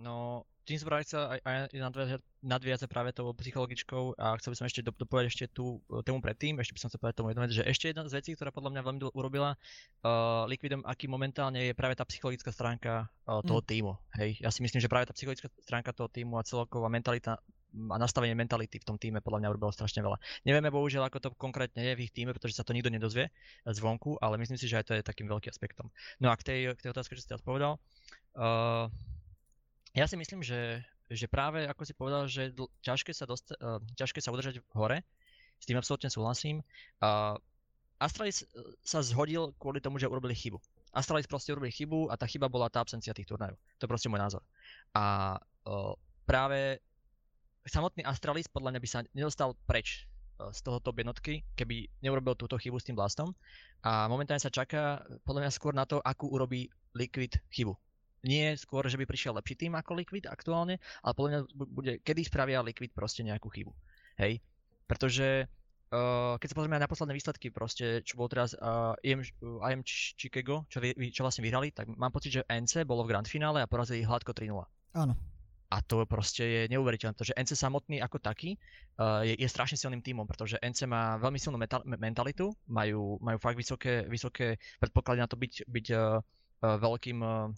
No, 0.00 0.48
tým 0.66 0.82
som 0.82 0.90
práve 0.90 1.06
chcel 1.06 1.22
aj, 1.22 1.40
aj 1.46 1.78
nadviazať, 1.78 2.20
nadviazať 2.42 2.88
práve 2.90 3.14
tou 3.14 3.30
psychologičkou 3.30 4.18
a 4.18 4.34
chcel 4.42 4.50
by 4.52 4.56
som 4.58 4.66
ešte 4.66 4.82
dopovedať 4.82 5.26
ešte 5.30 5.46
tú 5.54 5.78
tému 6.02 6.18
predtým, 6.18 6.58
ešte 6.58 6.74
by 6.74 6.80
som 6.82 6.88
chcel 6.90 7.00
povedať 7.00 7.16
tomu 7.22 7.30
jednu 7.30 7.42
vec, 7.46 7.52
že 7.54 7.62
ešte 7.62 7.94
jedna 7.94 8.02
z 8.10 8.18
vecí, 8.18 8.34
ktorá 8.34 8.50
podľa 8.50 8.74
mňa 8.74 8.82
veľmi 8.82 9.00
urobila 9.14 9.54
uh, 9.54 10.42
Liquidom, 10.50 10.82
aký 10.82 11.06
momentálne 11.06 11.70
je 11.70 11.72
práve 11.72 11.94
tá 11.94 12.02
psychologická 12.02 12.50
stránka 12.50 13.06
uh, 13.30 13.40
toho 13.46 13.62
mm. 13.62 13.66
týmu. 13.70 13.92
Hej, 14.18 14.42
ja 14.42 14.50
si 14.50 14.60
myslím, 14.66 14.82
že 14.82 14.90
práve 14.90 15.06
tá 15.06 15.14
psychologická 15.14 15.48
stránka 15.62 15.94
toho 15.94 16.10
týmu 16.10 16.34
a 16.36 16.42
celková 16.42 16.90
mentalita 16.90 17.38
a 17.76 17.96
nastavenie 18.00 18.32
mentality 18.32 18.80
v 18.80 18.88
tom 18.88 18.96
týme 18.96 19.20
podľa 19.20 19.44
mňa 19.44 19.48
urobilo 19.52 19.68
strašne 19.68 20.00
veľa. 20.00 20.16
Nevieme 20.48 20.72
bohužiaľ, 20.72 21.12
ako 21.12 21.18
to 21.20 21.28
konkrétne 21.36 21.84
je 21.84 21.92
v 21.92 22.08
ich 22.08 22.12
týme, 22.14 22.32
pretože 22.32 22.56
sa 22.56 22.64
to 22.64 22.72
nikto 22.72 22.88
nedozvie 22.88 23.28
zvonku, 23.68 24.16
ale 24.24 24.40
myslím 24.40 24.56
si, 24.56 24.64
že 24.64 24.80
aj 24.80 24.84
to 24.88 24.92
je 24.96 25.04
takým 25.04 25.28
veľkým 25.28 25.52
aspektom. 25.52 25.92
No 26.16 26.32
a 26.32 26.34
k 26.40 26.42
tej, 26.46 26.60
k 26.72 26.88
tej 26.88 26.90
otázke, 26.96 27.12
čo 27.18 27.22
si 27.22 27.28
teraz 27.28 27.44
povedal, 27.44 27.76
uh, 28.40 28.88
ja 29.96 30.04
si 30.04 30.14
myslím, 30.20 30.44
že, 30.44 30.84
že 31.08 31.26
práve 31.26 31.64
ako 31.64 31.82
si 31.88 31.96
povedal, 31.96 32.28
že 32.28 32.52
ťažké, 32.84 33.16
sa 33.16 33.24
dosta- 33.24 33.56
uh, 33.58 33.80
ťažké 33.96 34.20
sa 34.20 34.30
udržať 34.30 34.60
v 34.60 34.74
hore, 34.76 34.98
s 35.56 35.64
tým 35.64 35.80
absolútne 35.80 36.12
súhlasím. 36.12 36.60
Uh, 37.00 37.40
Astralis 37.96 38.44
sa 38.84 39.00
zhodil 39.00 39.56
kvôli 39.56 39.80
tomu, 39.80 39.96
že 39.96 40.04
urobili 40.04 40.36
chybu. 40.36 40.60
Astralis 40.92 41.24
proste 41.24 41.56
urobili 41.56 41.72
chybu 41.72 42.12
a 42.12 42.20
tá 42.20 42.28
chyba 42.28 42.44
bola 42.52 42.68
tá 42.68 42.84
absencia 42.84 43.16
tých 43.16 43.24
turnajov. 43.24 43.56
To 43.80 43.88
je 43.88 43.92
proste 43.92 44.12
môj 44.12 44.20
názor. 44.20 44.42
A 44.92 45.36
uh, 45.64 45.96
práve 46.28 46.84
samotný 47.64 48.04
Astralis 48.04 48.52
podľa 48.52 48.76
mňa 48.76 48.80
by 48.84 48.88
sa 48.88 49.00
nedostal 49.16 49.56
preč 49.64 50.04
z 50.36 50.60
toho 50.60 50.76
top 50.84 51.00
jednotky, 51.00 51.40
keby 51.56 51.88
neurobil 52.04 52.36
túto 52.36 52.60
chybu 52.60 52.76
s 52.76 52.84
tým 52.84 52.96
blastom. 52.96 53.32
A 53.80 54.04
momentálne 54.04 54.42
sa 54.42 54.52
čaká 54.52 55.00
podľa 55.24 55.48
mňa 55.48 55.56
skôr 55.56 55.72
na 55.72 55.88
to, 55.88 55.96
akú 56.04 56.28
urobí 56.28 56.68
Liquid 56.92 57.40
chybu. 57.48 57.72
Nie 58.26 58.58
skôr, 58.58 58.82
že 58.90 58.98
by 58.98 59.06
prišiel 59.06 59.38
lepší 59.38 59.54
tým 59.54 59.78
ako 59.78 60.02
Liquid 60.02 60.26
aktuálne, 60.26 60.82
ale 61.06 61.12
podľa 61.14 61.30
mňa 61.30 61.40
bude, 61.54 61.92
kedy 62.02 62.26
spravia 62.26 62.58
Liquid 62.66 62.90
proste 62.90 63.22
nejakú 63.22 63.46
chybu. 63.46 63.70
Hej? 64.18 64.42
Pretože 64.90 65.46
uh, 65.94 66.34
keď 66.42 66.46
sa 66.50 66.56
pozrieme 66.58 66.82
na 66.82 66.90
posledné 66.90 67.14
výsledky, 67.14 67.54
proste, 67.54 68.02
čo 68.02 68.18
bolo 68.18 68.34
teraz 68.34 68.58
uh, 68.58 68.98
IM, 69.06 69.22
uh, 69.22 69.62
IM 69.70 69.86
Chicago, 69.86 70.66
čo, 70.66 70.82
čo 70.82 71.22
vlastne 71.22 71.46
vyhrali, 71.46 71.70
tak 71.70 71.86
mám 71.94 72.10
pocit, 72.10 72.42
že 72.42 72.46
NC 72.50 72.82
bolo 72.82 73.06
v 73.06 73.14
grand 73.14 73.26
finále 73.30 73.62
a 73.62 73.70
porazili 73.70 74.02
hladko 74.02 74.34
3-0. 74.34 74.58
Áno. 74.98 75.14
A 75.66 75.82
to 75.82 76.06
proste 76.06 76.46
je 76.46 76.62
neuveriteľné, 76.70 77.18
pretože 77.18 77.34
NC 77.34 77.58
samotný 77.58 77.98
ako 77.98 78.22
taký 78.22 78.54
uh, 79.02 79.26
je, 79.26 79.34
je 79.34 79.48
strašne 79.50 79.74
silným 79.74 79.98
tímom, 79.98 80.22
pretože 80.22 80.62
NC 80.62 80.86
má 80.86 81.18
veľmi 81.18 81.42
silnú 81.42 81.58
metal, 81.58 81.82
mentalitu, 81.82 82.54
majú, 82.70 83.18
majú 83.18 83.38
fakt 83.42 83.58
vysoké, 83.58 84.06
vysoké 84.06 84.62
predpoklady 84.78 85.26
na 85.26 85.30
to 85.30 85.34
byť, 85.34 85.66
byť 85.66 85.86
uh, 85.90 86.22
uh, 86.22 86.76
veľkým 86.78 87.18
uh, 87.18 87.50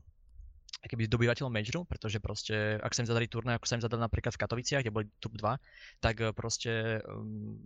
keby 0.86 1.10
dobyvateľom 1.10 1.50
majoru, 1.50 1.82
pretože 1.82 2.22
proste, 2.22 2.78
ak 2.78 2.94
sa 2.94 3.02
im 3.02 3.10
zadali 3.10 3.26
turnaj, 3.26 3.58
ako 3.58 3.66
sa 3.66 3.76
im 3.78 3.84
zadali 3.84 4.02
napríklad 4.04 4.34
v 4.34 4.42
Katoviciach, 4.46 4.82
kde 4.86 4.94
boli 4.94 5.06
top 5.18 5.34
2, 5.34 5.58
tak 5.98 6.22
proste 6.38 7.02
um, 7.02 7.58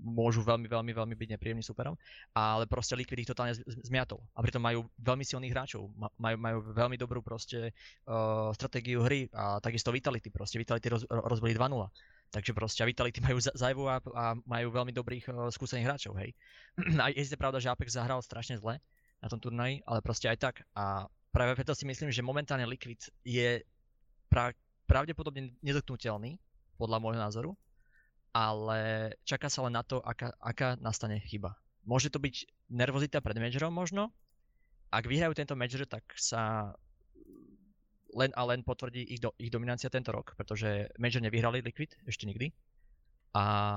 môžu 0.00 0.44
veľmi, 0.44 0.68
veľmi, 0.68 0.92
veľmi 0.92 1.14
byť 1.16 1.28
nepríjemným 1.36 1.64
superom, 1.64 1.96
ale 2.36 2.68
proste 2.68 2.96
Liquid 2.96 3.24
ich 3.24 3.28
totálne 3.28 3.56
zmiatol. 3.84 4.20
A 4.36 4.44
pritom 4.44 4.60
majú 4.60 4.86
veľmi 5.00 5.24
silných 5.24 5.52
hráčov, 5.52 5.88
majú, 6.20 6.36
majú 6.36 6.58
veľmi 6.76 6.96
dobrú 7.00 7.24
proste 7.24 7.72
uh, 8.06 8.52
stratégiu 8.52 9.02
hry 9.02 9.28
a 9.32 9.58
takisto 9.60 9.90
Vitality, 9.90 10.28
proste 10.28 10.60
Vitality 10.60 10.92
roz, 10.92 11.02
rozbili 11.08 11.56
2-0. 11.56 11.72
Takže 12.26 12.52
proste 12.52 12.82
a 12.82 12.88
Vitality 12.88 13.22
majú 13.22 13.38
zajvu 13.40 13.84
a, 13.86 13.96
a 14.02 14.24
majú 14.44 14.68
veľmi 14.74 14.92
dobrých 14.92 15.24
uh, 15.32 15.48
skúsených 15.48 15.86
hráčov, 15.88 16.12
hej. 16.20 16.36
a 17.02 17.08
je 17.12 17.38
pravda, 17.38 17.62
že 17.62 17.72
Apex 17.72 17.96
zahral 17.96 18.20
strašne 18.20 18.60
zle 18.60 18.82
na 19.22 19.28
tom 19.32 19.40
turnaji, 19.40 19.80
ale 19.88 20.04
proste 20.04 20.28
aj 20.28 20.38
tak. 20.38 20.54
A 20.76 21.08
práve 21.36 21.52
preto 21.52 21.76
si 21.76 21.84
myslím, 21.84 22.08
že 22.08 22.24
momentálne 22.24 22.64
Liquid 22.64 23.12
je 23.20 23.60
pra, 24.32 24.56
pravdepodobne 24.88 25.52
nedotknutelný, 25.60 26.40
podľa 26.80 26.98
môjho 27.04 27.20
názoru, 27.20 27.50
ale 28.32 29.12
čaká 29.28 29.52
sa 29.52 29.68
len 29.68 29.76
na 29.76 29.84
to, 29.84 30.00
aká, 30.00 30.32
aká 30.40 30.80
nastane 30.80 31.20
chyba. 31.20 31.52
Môže 31.84 32.08
to 32.08 32.16
byť 32.16 32.68
nervozita 32.72 33.20
pred 33.20 33.36
majorom 33.36 33.72
možno. 33.72 34.16
Ak 34.88 35.04
vyhrajú 35.04 35.36
tento 35.36 35.52
major, 35.52 35.84
tak 35.84 36.08
sa 36.16 36.72
len 38.16 38.32
a 38.32 38.42
len 38.48 38.64
potvrdí 38.64 39.04
ich, 39.04 39.20
do, 39.20 39.36
ich 39.36 39.52
dominancia 39.52 39.92
tento 39.92 40.08
rok, 40.12 40.32
pretože 40.40 40.88
major 40.96 41.20
nevyhrali 41.20 41.60
Liquid 41.60 42.00
ešte 42.08 42.24
nikdy. 42.24 42.48
A 43.36 43.76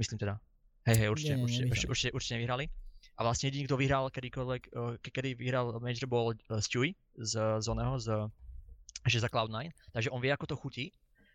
myslím 0.00 0.16
teda, 0.16 0.40
hej, 0.88 1.04
hej, 1.04 1.08
určite, 1.12 1.36
nie, 1.36 1.44
určite, 1.44 1.64
určite, 1.68 1.88
určite, 1.92 2.10
určite 2.16 2.34
nevyhrali. 2.40 2.64
A 3.14 3.20
vlastne 3.22 3.46
jediný, 3.50 3.70
kto 3.70 3.78
vyhral 3.78 4.10
kedykoľvek, 4.10 4.62
kedy 5.02 5.38
vyhral 5.38 5.70
major 5.78 6.10
bol 6.10 6.34
Stewie 6.58 6.98
z, 7.14 7.38
z 7.62 7.66
oného, 7.70 7.94
z 8.02 8.26
že 9.04 9.20
za 9.20 9.28
Cloud9, 9.28 9.68
takže 9.92 10.08
on 10.08 10.20
vie, 10.20 10.32
ako 10.32 10.48
to 10.48 10.56
chutí 10.56 10.88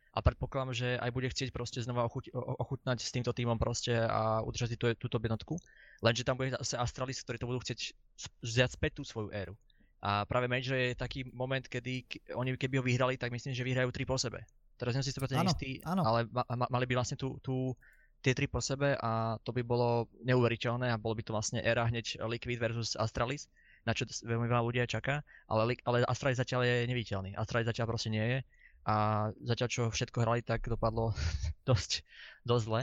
a 0.09 0.25
predpokladám, 0.25 0.73
že 0.73 0.97
aj 0.97 1.11
bude 1.13 1.29
chcieť 1.29 1.53
proste 1.53 1.85
znova 1.85 2.09
ochuť, 2.09 2.33
ochutnať 2.33 2.97
s 2.97 3.13
týmto 3.13 3.29
týmom 3.29 3.61
proste 3.61 3.93
a 3.93 4.41
udržať 4.41 4.73
tú, 4.73 4.89
túto 4.97 5.21
jednotku. 5.21 5.53
Lenže 6.01 6.25
tam 6.25 6.41
bude 6.41 6.57
zase 6.57 6.81
Astralis, 6.81 7.21
ktorí 7.21 7.37
to 7.37 7.45
budú 7.45 7.61
chcieť 7.61 7.93
vziať 8.41 8.69
späť 8.73 8.91
tú 8.97 9.03
svoju 9.05 9.29
éru. 9.29 9.53
A 10.01 10.25
práve 10.25 10.49
Major 10.49 10.73
je 10.73 10.97
taký 10.97 11.29
moment, 11.29 11.61
kedy 11.61 12.07
oni 12.33 12.57
keby 12.57 12.81
ho 12.81 12.83
vyhrali, 12.83 13.21
tak 13.21 13.29
myslím, 13.29 13.53
že 13.53 13.67
vyhrajú 13.67 13.93
tri 13.93 14.07
po 14.07 14.17
sebe. 14.17 14.41
Teraz 14.79 14.95
som 14.95 15.03
si 15.03 15.11
to 15.11 15.21
istý, 15.27 15.83
áno. 15.83 16.07
ale 16.07 16.25
ma, 16.31 16.41
ma, 16.55 16.65
mali 16.71 16.87
by 16.87 17.03
vlastne 17.03 17.19
tú, 17.19 17.35
tú, 17.43 17.75
tie 18.19 18.35
tri 18.35 18.51
po 18.51 18.59
sebe 18.59 18.99
a 18.99 19.39
to 19.47 19.55
by 19.55 19.63
bolo 19.63 20.11
neuveriteľné 20.27 20.91
a 20.91 20.99
bolo 20.99 21.15
by 21.15 21.23
to 21.23 21.31
vlastne 21.31 21.63
éra 21.63 21.87
hneď 21.87 22.19
Liquid 22.27 22.59
versus 22.59 22.99
Astralis, 22.99 23.47
na 23.87 23.95
čo 23.95 24.03
veľmi 24.05 24.47
veľa 24.47 24.63
ľudia 24.63 24.85
čaká, 24.85 25.23
ale, 25.47 25.79
ale 25.87 26.03
Astralis 26.03 26.39
zatiaľ 26.39 26.67
je 26.67 26.75
neviditeľný. 26.91 27.31
Astralis 27.39 27.71
zatiaľ 27.71 27.87
proste 27.95 28.11
nie 28.11 28.25
je 28.25 28.39
a 28.87 28.95
zatiaľ 29.43 29.69
čo 29.71 29.81
všetko 29.87 30.23
hrali, 30.23 30.41
tak 30.43 30.67
dopadlo 30.67 31.15
dosť, 31.69 32.03
dosť 32.43 32.63
zle. 32.67 32.81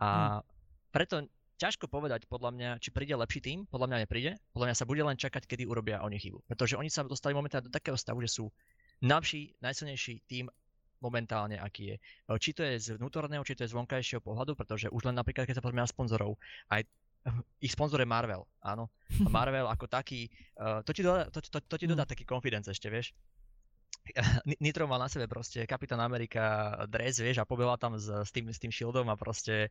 A 0.00 0.08
hmm. 0.08 0.40
preto 0.92 1.28
ťažko 1.60 1.92
povedať 1.92 2.24
podľa 2.24 2.56
mňa, 2.56 2.70
či 2.80 2.88
príde 2.88 3.12
lepší 3.12 3.44
tým, 3.44 3.58
podľa 3.68 3.92
mňa 3.92 3.98
nepríde. 4.08 4.32
Podľa 4.56 4.72
mňa 4.72 4.76
sa 4.80 4.88
bude 4.88 5.04
len 5.04 5.20
čakať, 5.20 5.44
kedy 5.44 5.68
urobia 5.68 6.00
oni 6.00 6.16
chybu. 6.16 6.48
Pretože 6.48 6.80
oni 6.80 6.88
sa 6.88 7.04
dostali 7.04 7.36
momentálne 7.36 7.68
do 7.68 7.74
takého 7.74 8.00
stavu, 8.00 8.24
že 8.24 8.32
sú 8.32 8.48
najlepší, 9.04 9.60
najsilnejší 9.60 10.24
tým 10.24 10.48
momentálne, 11.00 11.56
aký 11.56 11.96
je. 11.96 11.96
Či 12.36 12.50
to 12.52 12.62
je 12.62 12.74
z 12.78 12.88
vnútorného, 13.00 13.42
či 13.42 13.56
to 13.56 13.64
je 13.64 13.72
z 13.72 13.76
vonkajšieho 13.76 14.22
pohľadu, 14.22 14.52
pretože 14.54 14.92
už 14.92 15.08
len 15.08 15.16
napríklad, 15.16 15.48
keď 15.48 15.58
sa 15.58 15.64
pozrieme 15.64 15.84
na 15.84 15.90
sponzorov, 15.90 16.36
aj 16.68 16.84
ich 17.64 17.72
sponzor 17.72 18.00
je 18.00 18.08
Marvel, 18.08 18.44
áno. 18.60 18.88
A 19.24 19.28
Marvel 19.32 19.66
ako 19.68 19.88
taký, 19.88 20.28
uh, 20.60 20.80
to 20.84 20.92
ti 20.92 21.02
dodá, 21.04 21.28
to, 21.28 21.40
to, 21.40 21.58
to 21.60 21.76
ti 21.76 21.86
dodá 21.88 22.04
hmm. 22.04 22.12
taký 22.12 22.24
confidence 22.28 22.70
ešte, 22.70 22.88
vieš. 22.92 23.12
Nitro 24.64 24.88
mal 24.88 25.02
na 25.02 25.10
sebe 25.12 25.28
proste 25.28 25.68
Kapitán 25.68 26.00
Amerika 26.00 26.72
dres, 26.88 27.20
vieš, 27.20 27.42
a 27.42 27.48
pobehla 27.48 27.76
tam 27.76 28.00
s, 28.00 28.08
s, 28.08 28.30
tým, 28.32 28.48
s 28.48 28.58
tým 28.58 28.72
shieldom 28.72 29.06
a 29.12 29.18
proste 29.18 29.68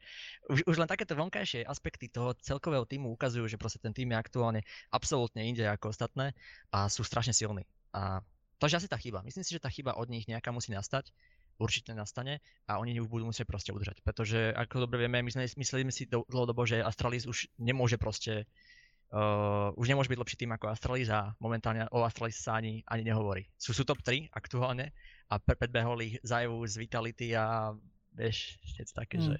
už, 0.48 0.64
už 0.70 0.76
len 0.78 0.90
takéto 0.90 1.18
vonkajšie 1.18 1.66
aspekty 1.66 2.12
toho 2.12 2.36
celkového 2.40 2.86
týmu 2.86 3.10
ukazujú, 3.16 3.50
že 3.50 3.58
proste 3.58 3.82
ten 3.82 3.96
tým 3.96 4.14
je 4.14 4.18
aktuálne 4.18 4.62
absolútne 4.94 5.44
inde 5.44 5.66
ako 5.66 5.92
ostatné 5.92 6.38
a 6.70 6.88
sú 6.88 7.02
strašne 7.02 7.34
silní. 7.34 7.66
A 7.96 8.22
je 8.68 8.75
asi 8.75 8.92
tá 8.92 9.00
chyba. 9.00 9.24
Myslím 9.24 9.48
si, 9.48 9.56
že 9.56 9.63
tá 9.63 9.72
chyba 9.72 9.96
od 9.96 10.12
nich 10.12 10.28
nejaká 10.28 10.51
musí 10.51 10.75
nastať, 10.75 11.16
určite 11.60 11.92
nastane 11.96 12.39
a 12.68 12.80
oni 12.80 13.00
ju 13.00 13.08
budú 13.08 13.28
musieť 13.28 13.48
proste 13.48 13.72
udržať. 13.72 14.04
Pretože 14.04 14.56
ako 14.56 14.88
dobre 14.88 15.06
vieme, 15.06 15.24
my 15.24 15.32
sme 15.32 15.48
mysleli 15.60 15.88
si 15.92 16.08
dlhodobo, 16.08 16.63
že 16.68 16.84
Astralis 16.84 17.28
už 17.28 17.51
nemôže 17.60 18.00
proste 18.00 18.48
uh, 19.12 19.75
už 19.75 19.86
nemôže 19.92 20.10
byť 20.10 20.20
lepší 20.20 20.38
tým 20.39 20.56
ako 20.56 20.72
Astralis 20.72 21.12
a 21.12 21.36
momentálne 21.44 21.86
o 21.92 22.01
Astralis 22.01 22.39
sa 22.39 22.58
ani, 22.58 22.82
ani 22.88 23.04
nehovorí. 23.04 23.46
Sú, 23.60 23.75
sú 23.75 23.84
top 23.84 24.00
3 24.01 24.32
aktuálne 24.32 24.96
a 25.30 25.38
predbehol 25.38 26.00
ich 26.01 26.16
Zajevu 26.24 26.63
z 26.66 26.75
Vitality 26.80 27.36
a 27.36 27.75
vieš, 28.16 28.58
všetko 28.66 28.96
také, 28.96 29.18
hmm. 29.20 29.28
že 29.28 29.36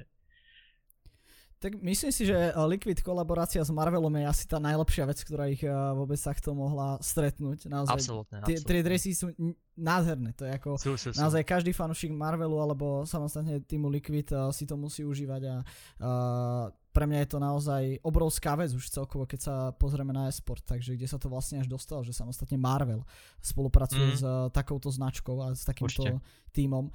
tak 1.60 1.76
myslím 1.84 2.12
si, 2.16 2.24
že 2.24 2.56
Liquid 2.56 3.04
kolaborácia 3.04 3.60
s 3.60 3.68
Marvelom 3.68 4.16
je 4.16 4.26
asi 4.26 4.44
tá 4.48 4.64
najlepšia 4.64 5.04
vec, 5.04 5.20
ktorá 5.20 5.52
ich 5.52 5.60
vôbec 5.68 6.16
takto 6.16 6.56
mohla 6.56 6.96
stretnúť. 7.04 7.68
Naozaj, 7.68 8.00
absolutne, 8.00 8.38
tie, 8.48 8.58
tie 8.64 8.80
dresy 8.80 9.12
sú 9.12 9.36
nádherné. 9.80 10.36
To 10.36 10.44
je 10.44 10.52
ako 10.52 10.70
sú, 10.76 10.92
sú, 11.00 11.16
sú. 11.16 11.20
naozaj 11.20 11.44
každý 11.48 11.72
fanúšik 11.72 12.12
Marvelu 12.12 12.60
alebo 12.60 13.08
samostatne 13.08 13.64
týmu 13.64 13.88
Liquid 13.88 14.28
uh, 14.36 14.52
si 14.52 14.68
to 14.68 14.76
musí 14.76 15.08
užívať 15.08 15.42
a 15.48 15.56
uh, 15.64 16.68
pre 16.90 17.06
mňa 17.08 17.20
je 17.24 17.30
to 17.32 17.40
naozaj 17.40 17.84
obrovská 18.04 18.60
vec 18.60 18.74
už 18.76 18.92
celkovo, 18.92 19.24
keď 19.24 19.40
sa 19.40 19.56
pozrieme 19.72 20.12
na 20.12 20.28
esport, 20.28 20.60
takže 20.66 20.98
kde 20.98 21.08
sa 21.08 21.22
to 21.22 21.32
vlastne 21.32 21.62
až 21.62 21.70
dostalo, 21.70 22.04
že 22.04 22.12
samostatne 22.12 22.60
Marvel 22.60 23.06
spolupracuje 23.40 24.08
mm. 24.10 24.18
s 24.20 24.24
takouto 24.52 24.90
značkou 24.90 25.38
a 25.40 25.48
s 25.54 25.64
takýmto 25.64 26.02
Určite. 26.02 26.20
týmom. 26.52 26.90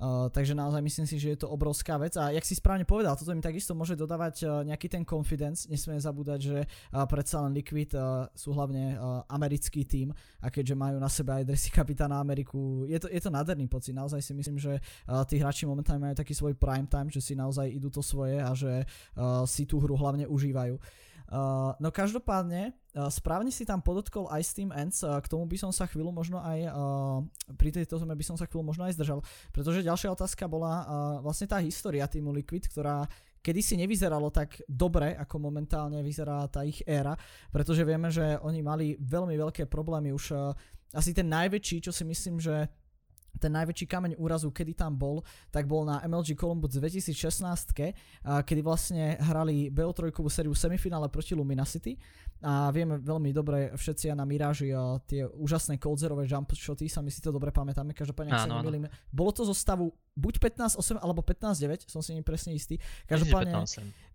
Uh, 0.00 0.32
takže 0.32 0.56
naozaj 0.56 0.80
myslím 0.80 1.04
si, 1.06 1.20
že 1.20 1.36
je 1.36 1.38
to 1.44 1.52
obrovská 1.52 2.00
vec. 2.00 2.16
A 2.16 2.32
jak 2.32 2.40
si 2.40 2.56
správne 2.56 2.88
povedal, 2.88 3.12
toto 3.20 3.36
mi 3.36 3.44
takisto 3.44 3.76
môže 3.76 3.92
dodávať 4.00 4.48
uh, 4.48 4.64
nejaký 4.64 4.88
ten 4.88 5.04
confidence, 5.04 5.68
nesmieme 5.68 6.00
zabúdať, 6.00 6.40
že 6.40 6.58
uh, 6.64 7.04
predsa 7.04 7.44
len 7.44 7.52
Liquid 7.52 7.92
uh, 7.92 8.24
sú 8.32 8.56
hlavne 8.56 8.96
uh, 8.96 9.28
americký 9.28 9.84
tým 9.84 10.08
a 10.40 10.48
keďže 10.48 10.72
majú 10.72 10.96
na 10.96 11.12
sebe 11.12 11.36
aj 11.36 11.44
dresy 11.44 11.68
kapitána 11.68 12.16
Ameriku, 12.16 12.88
je 12.88 12.96
to, 12.96 13.12
je 13.12 13.20
to 13.20 13.28
nádherný 13.28 13.68
pocit, 13.68 13.92
naozaj 13.92 14.24
si 14.24 14.32
myslím, 14.32 14.56
že 14.56 14.80
uh, 14.80 15.20
tí 15.28 15.36
hráči 15.36 15.68
momentálne 15.68 16.00
majú 16.00 16.16
taký 16.16 16.32
svoj 16.32 16.56
prime 16.56 16.88
time, 16.88 17.12
že 17.12 17.20
si 17.20 17.36
naozaj 17.36 17.68
idú 17.68 17.92
to 17.92 18.00
svoje 18.00 18.40
a 18.40 18.56
že 18.56 18.88
uh, 19.20 19.44
si 19.44 19.68
tú 19.68 19.84
hru 19.84 20.00
hlavne 20.00 20.24
užívajú. 20.24 20.80
Uh, 20.80 21.09
no 21.78 21.88
každopádne, 21.94 22.74
uh, 22.74 23.06
správne 23.06 23.54
si 23.54 23.62
tam 23.62 23.78
podotkol 23.78 24.26
aj 24.26 24.42
s 24.42 24.52
tým 24.52 24.74
Ends, 24.74 25.06
uh, 25.06 25.14
k 25.22 25.30
tomu 25.30 25.46
by 25.46 25.54
som 25.54 25.70
sa 25.70 25.86
chvíľu 25.86 26.10
možno 26.10 26.42
aj, 26.42 26.58
uh, 26.66 27.22
pri 27.54 27.70
tejto 27.70 28.02
zeme 28.02 28.18
by 28.18 28.24
som 28.26 28.34
sa 28.34 28.50
chvíľu 28.50 28.66
možno 28.66 28.82
aj 28.90 28.98
zdržal, 28.98 29.22
pretože 29.54 29.86
ďalšia 29.86 30.10
otázka 30.10 30.50
bola 30.50 30.72
uh, 30.82 30.86
vlastne 31.22 31.46
tá 31.46 31.62
história 31.62 32.02
týmu 32.10 32.34
Liquid, 32.34 32.66
ktorá 32.66 33.06
kedy 33.40 33.60
si 33.64 33.74
nevyzeralo 33.80 34.28
tak 34.28 34.60
dobre, 34.68 35.16
ako 35.16 35.40
momentálne 35.40 36.04
vyzerá 36.04 36.44
tá 36.52 36.60
ich 36.66 36.84
éra, 36.84 37.16
pretože 37.48 37.86
vieme, 37.88 38.12
že 38.12 38.36
oni 38.44 38.60
mali 38.60 38.86
veľmi 39.00 39.32
veľké 39.38 39.64
problémy 39.70 40.12
už 40.12 40.24
uh, 40.36 40.52
asi 40.90 41.14
ten 41.14 41.30
najväčší, 41.30 41.86
čo 41.86 41.94
si 41.94 42.02
myslím, 42.02 42.42
že 42.42 42.66
ten 43.38 43.52
najväčší 43.52 43.86
kameň 43.86 44.12
úrazu, 44.18 44.50
kedy 44.50 44.74
tam 44.74 44.96
bol, 44.96 45.22
tak 45.52 45.68
bol 45.68 45.86
na 45.86 46.02
MLG 46.02 46.34
Columbus 46.34 46.74
2016, 46.74 47.76
kedy 48.24 48.60
vlastne 48.64 49.20
hrali 49.20 49.68
BO3 49.70 50.10
sériu 50.30 50.54
semifinále 50.56 51.06
proti 51.12 51.36
Luminosity 51.36 51.94
a 52.40 52.72
vieme 52.72 52.96
veľmi 52.96 53.36
dobre 53.36 53.68
všetci 53.76 54.16
na 54.16 54.24
Mirage 54.24 54.72
a 54.72 54.96
tie 55.04 55.28
úžasné 55.28 55.76
coldzerové 55.76 56.24
jump 56.24 56.48
shoty, 56.56 56.88
sa 56.88 57.04
my 57.04 57.12
si 57.12 57.20
to 57.20 57.28
dobre 57.28 57.52
pamätáme, 57.52 57.92
každopádne 57.92 58.32
ak 58.32 58.48
sa 58.48 58.48
nemýlim. 58.48 58.88
Bolo 59.12 59.30
to 59.36 59.44
zo 59.44 59.52
stavu 59.52 59.92
buď 60.16 60.40
15-8 60.40 61.04
alebo 61.04 61.20
15-9, 61.20 61.88
som 61.88 62.00
si 62.00 62.16
presne 62.24 62.56
istý. 62.56 62.80
Každopádne 63.04 63.60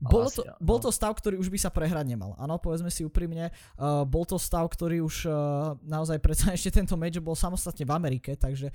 bolo 0.01 0.29
to, 0.33 0.41
bol 0.57 0.77
to 0.81 0.89
stav, 0.89 1.13
ktorý 1.13 1.37
už 1.37 1.53
by 1.53 1.59
sa 1.61 1.69
prehrať 1.69 2.05
nemal. 2.05 2.33
Áno, 2.41 2.57
povedzme 2.57 2.89
si 2.89 3.05
úprimne, 3.05 3.53
uh, 3.77 4.03
bol 4.03 4.25
to 4.25 4.41
stav, 4.41 4.65
ktorý 4.73 5.05
už 5.05 5.29
uh, 5.29 5.33
naozaj 5.85 6.17
predsa 6.17 6.49
ešte 6.57 6.81
tento 6.81 6.97
major 6.97 7.21
bol 7.21 7.37
samostatne 7.37 7.85
v 7.85 7.93
Amerike, 7.93 8.33
takže 8.33 8.73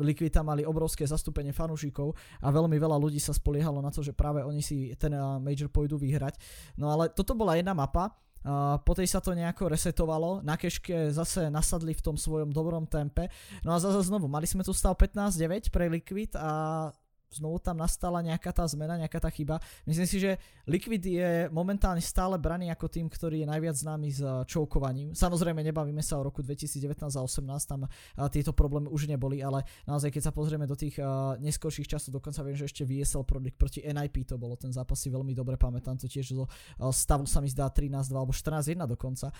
Liquid 0.00 0.32
tam 0.32 0.48
mali 0.48 0.64
obrovské 0.64 1.04
zastúpenie 1.04 1.52
fanúšikov 1.52 2.16
a 2.40 2.48
veľmi 2.48 2.76
veľa 2.80 2.96
ľudí 2.96 3.20
sa 3.20 3.36
spoliehalo 3.36 3.84
na 3.84 3.92
to, 3.92 4.00
že 4.00 4.16
práve 4.16 4.40
oni 4.40 4.64
si 4.64 4.92
ten 4.96 5.12
uh, 5.12 5.36
major 5.36 5.68
pôjdu 5.68 6.00
vyhrať. 6.00 6.40
No 6.80 6.88
ale 6.88 7.12
toto 7.12 7.36
bola 7.36 7.56
jedna 7.56 7.76
mapa, 7.76 8.16
Uh, 8.46 8.78
tej 8.78 9.10
sa 9.10 9.18
to 9.18 9.34
nejako 9.34 9.66
resetovalo, 9.66 10.38
na 10.38 10.54
keške 10.54 11.10
zase 11.10 11.50
nasadli 11.50 11.98
v 11.98 12.04
tom 12.04 12.14
svojom 12.14 12.54
dobrom 12.54 12.86
tempe. 12.86 13.26
No 13.66 13.74
a 13.74 13.82
zase 13.82 14.06
znovu, 14.06 14.30
mali 14.30 14.46
sme 14.46 14.62
tu 14.62 14.70
stav 14.70 14.94
15-9 14.94 15.74
pre 15.74 15.90
Liquid 15.90 16.30
a 16.38 16.86
znovu 17.30 17.58
tam 17.58 17.76
nastala 17.76 18.22
nejaká 18.22 18.54
tá 18.54 18.62
zmena, 18.64 18.96
nejaká 18.96 19.18
tá 19.18 19.28
chyba. 19.28 19.58
Myslím 19.84 20.06
si, 20.08 20.16
že 20.22 20.38
Liquid 20.64 21.02
je 21.04 21.30
momentálne 21.52 22.00
stále 22.00 22.38
braný 22.38 22.70
ako 22.70 22.86
tým, 22.88 23.10
ktorý 23.10 23.42
je 23.42 23.50
najviac 23.50 23.76
známy 23.76 24.08
s 24.08 24.22
čoukovaním. 24.48 25.12
Samozrejme, 25.12 25.60
nebavíme 25.60 26.00
sa 26.00 26.16
o 26.16 26.24
roku 26.24 26.40
2019 26.40 27.02
a 27.02 27.22
2018, 27.26 27.70
tam 27.70 27.84
tieto 28.30 28.54
problémy 28.56 28.88
už 28.88 29.10
neboli, 29.10 29.42
ale 29.42 29.66
naozaj, 29.84 30.14
keď 30.14 30.22
sa 30.28 30.32
pozrieme 30.32 30.64
do 30.64 30.78
tých 30.78 30.96
neskorších 31.42 31.90
časov, 31.90 32.16
dokonca 32.16 32.40
viem, 32.46 32.56
že 32.56 32.70
ešte 32.70 32.86
VSL 32.86 33.26
Product 33.26 33.56
proti 33.58 33.80
NIP 33.84 34.24
to 34.24 34.38
bolo, 34.40 34.56
ten 34.56 34.72
zápas 34.72 34.96
si 34.96 35.10
veľmi 35.10 35.34
dobre 35.34 35.58
pamätám, 35.60 35.98
to 36.00 36.08
tiež 36.08 36.32
zo 36.32 36.46
stavu 36.94 37.26
sa 37.26 37.42
mi 37.42 37.50
zdá 37.50 37.68
13-2 37.68 38.14
alebo 38.16 38.32
14-1 38.32 38.86
dokonca. 38.86 39.34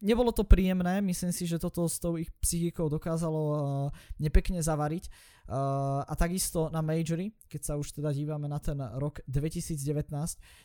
Nebolo 0.00 0.34
to 0.34 0.42
príjemné, 0.42 0.98
myslím 1.04 1.30
si, 1.30 1.44
že 1.46 1.60
toto 1.60 1.86
s 1.86 2.00
tou 2.00 2.18
ich 2.18 2.30
psychikou 2.40 2.90
dokázalo 2.90 3.90
nepekne 4.18 4.64
zavariť. 4.64 5.34
Uh, 5.44 6.00
a 6.08 6.16
takisto 6.16 6.72
na 6.72 6.80
Majory, 6.80 7.28
keď 7.52 7.60
sa 7.60 7.72
už 7.76 7.92
teda 7.92 8.16
dívame 8.16 8.48
na 8.48 8.56
ten 8.56 8.80
rok 8.96 9.20
2019, 9.28 9.76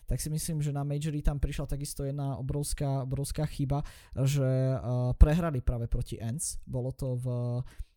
tak 0.07 0.17
si 0.23 0.31
myslím, 0.31 0.63
že 0.63 0.71
na 0.71 0.87
Majory 0.87 1.19
tam 1.19 1.35
prišla 1.35 1.67
takisto 1.67 2.07
jedna 2.07 2.39
obrovská, 2.39 3.03
obrovská 3.03 3.43
chyba, 3.43 3.83
že 4.15 4.39
uh, 4.47 5.11
prehrali 5.19 5.59
práve 5.59 5.91
proti 5.91 6.15
Ends. 6.15 6.63
Bolo 6.63 6.95
to 6.95 7.19
v 7.19 7.27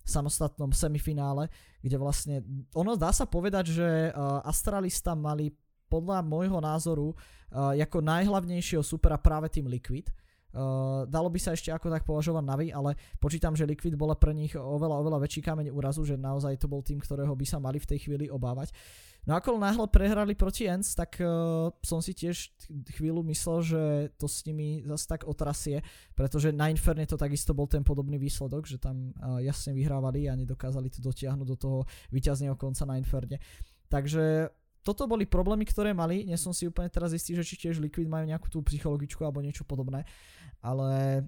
samostatnom 0.03 0.75
semifinále, 0.75 1.47
kde 1.87 1.97
vlastne, 2.03 2.43
ono 2.75 2.99
dá 2.99 3.15
sa 3.15 3.31
povedať, 3.31 3.71
že 3.71 3.89
uh, 4.11 4.43
Astralis 4.43 4.99
tam 4.99 5.23
mali 5.23 5.55
podľa 5.87 6.19
môjho 6.27 6.59
názoru 6.59 7.15
uh, 7.15 7.79
ako 7.79 8.03
najhlavnejšieho 8.03 8.83
supera 8.83 9.15
práve 9.23 9.47
tým 9.55 9.71
Liquid, 9.71 10.11
Uh, 10.53 11.09
dalo 11.09 11.33
by 11.33 11.41
sa 11.41 11.57
ešte 11.57 11.73
ako 11.73 11.89
tak 11.89 12.05
považovať 12.05 12.45
Navi, 12.45 12.69
ale 12.69 12.93
počítam, 13.17 13.57
že 13.57 13.65
Liquid 13.65 13.97
bola 13.97 14.13
pre 14.13 14.37
nich 14.37 14.53
oveľa, 14.53 15.01
oveľa 15.01 15.19
väčší 15.25 15.41
kameň 15.41 15.73
úrazu, 15.73 16.05
že 16.05 16.21
naozaj 16.21 16.61
to 16.61 16.69
bol 16.69 16.85
tým, 16.85 17.01
ktorého 17.01 17.33
by 17.33 17.47
sa 17.49 17.57
mali 17.57 17.81
v 17.81 17.89
tej 17.89 18.05
chvíli 18.05 18.29
obávať. 18.29 18.69
No 19.23 19.39
ako 19.39 19.55
náhle 19.57 19.87
prehrali 19.87 20.35
proti 20.35 20.69
Ents, 20.69 20.93
tak 20.93 21.17
uh, 21.25 21.73
som 21.81 22.05
si 22.05 22.13
tiež 22.13 22.53
chvíľu 23.01 23.25
myslel, 23.33 23.59
že 23.65 23.83
to 24.21 24.29
s 24.29 24.45
nimi 24.45 24.85
zase 24.85 25.09
tak 25.09 25.25
otrasie, 25.25 25.81
pretože 26.13 26.53
na 26.53 26.69
Inferne 26.69 27.09
to 27.09 27.17
takisto 27.17 27.57
bol 27.57 27.65
ten 27.65 27.81
podobný 27.81 28.21
výsledok, 28.21 28.69
že 28.69 28.77
tam 28.77 29.17
uh, 29.17 29.41
jasne 29.41 29.73
vyhrávali 29.73 30.29
a 30.29 30.37
nedokázali 30.37 30.93
to 30.93 31.01
dotiahnuť 31.01 31.49
do 31.49 31.57
toho 31.57 31.79
víťazného 32.13 32.61
konca 32.61 32.85
na 32.85 33.01
Inferne. 33.01 33.41
Takže 33.89 34.53
toto 34.83 35.07
boli 35.07 35.25
problémy, 35.25 35.63
ktoré 35.63 35.95
mali, 35.95 36.27
nie 36.27 36.37
som 36.37 36.51
si 36.51 36.67
úplne 36.67 36.91
teraz 36.91 37.15
istý, 37.15 37.39
že 37.39 37.47
či 37.47 37.55
tiež 37.55 37.79
Liquid 37.79 38.11
majú 38.11 38.27
nejakú 38.27 38.51
tú 38.51 38.59
psychologičku 38.67 39.23
alebo 39.23 39.39
niečo 39.43 39.63
podobné, 39.63 40.03
ale 40.59 41.23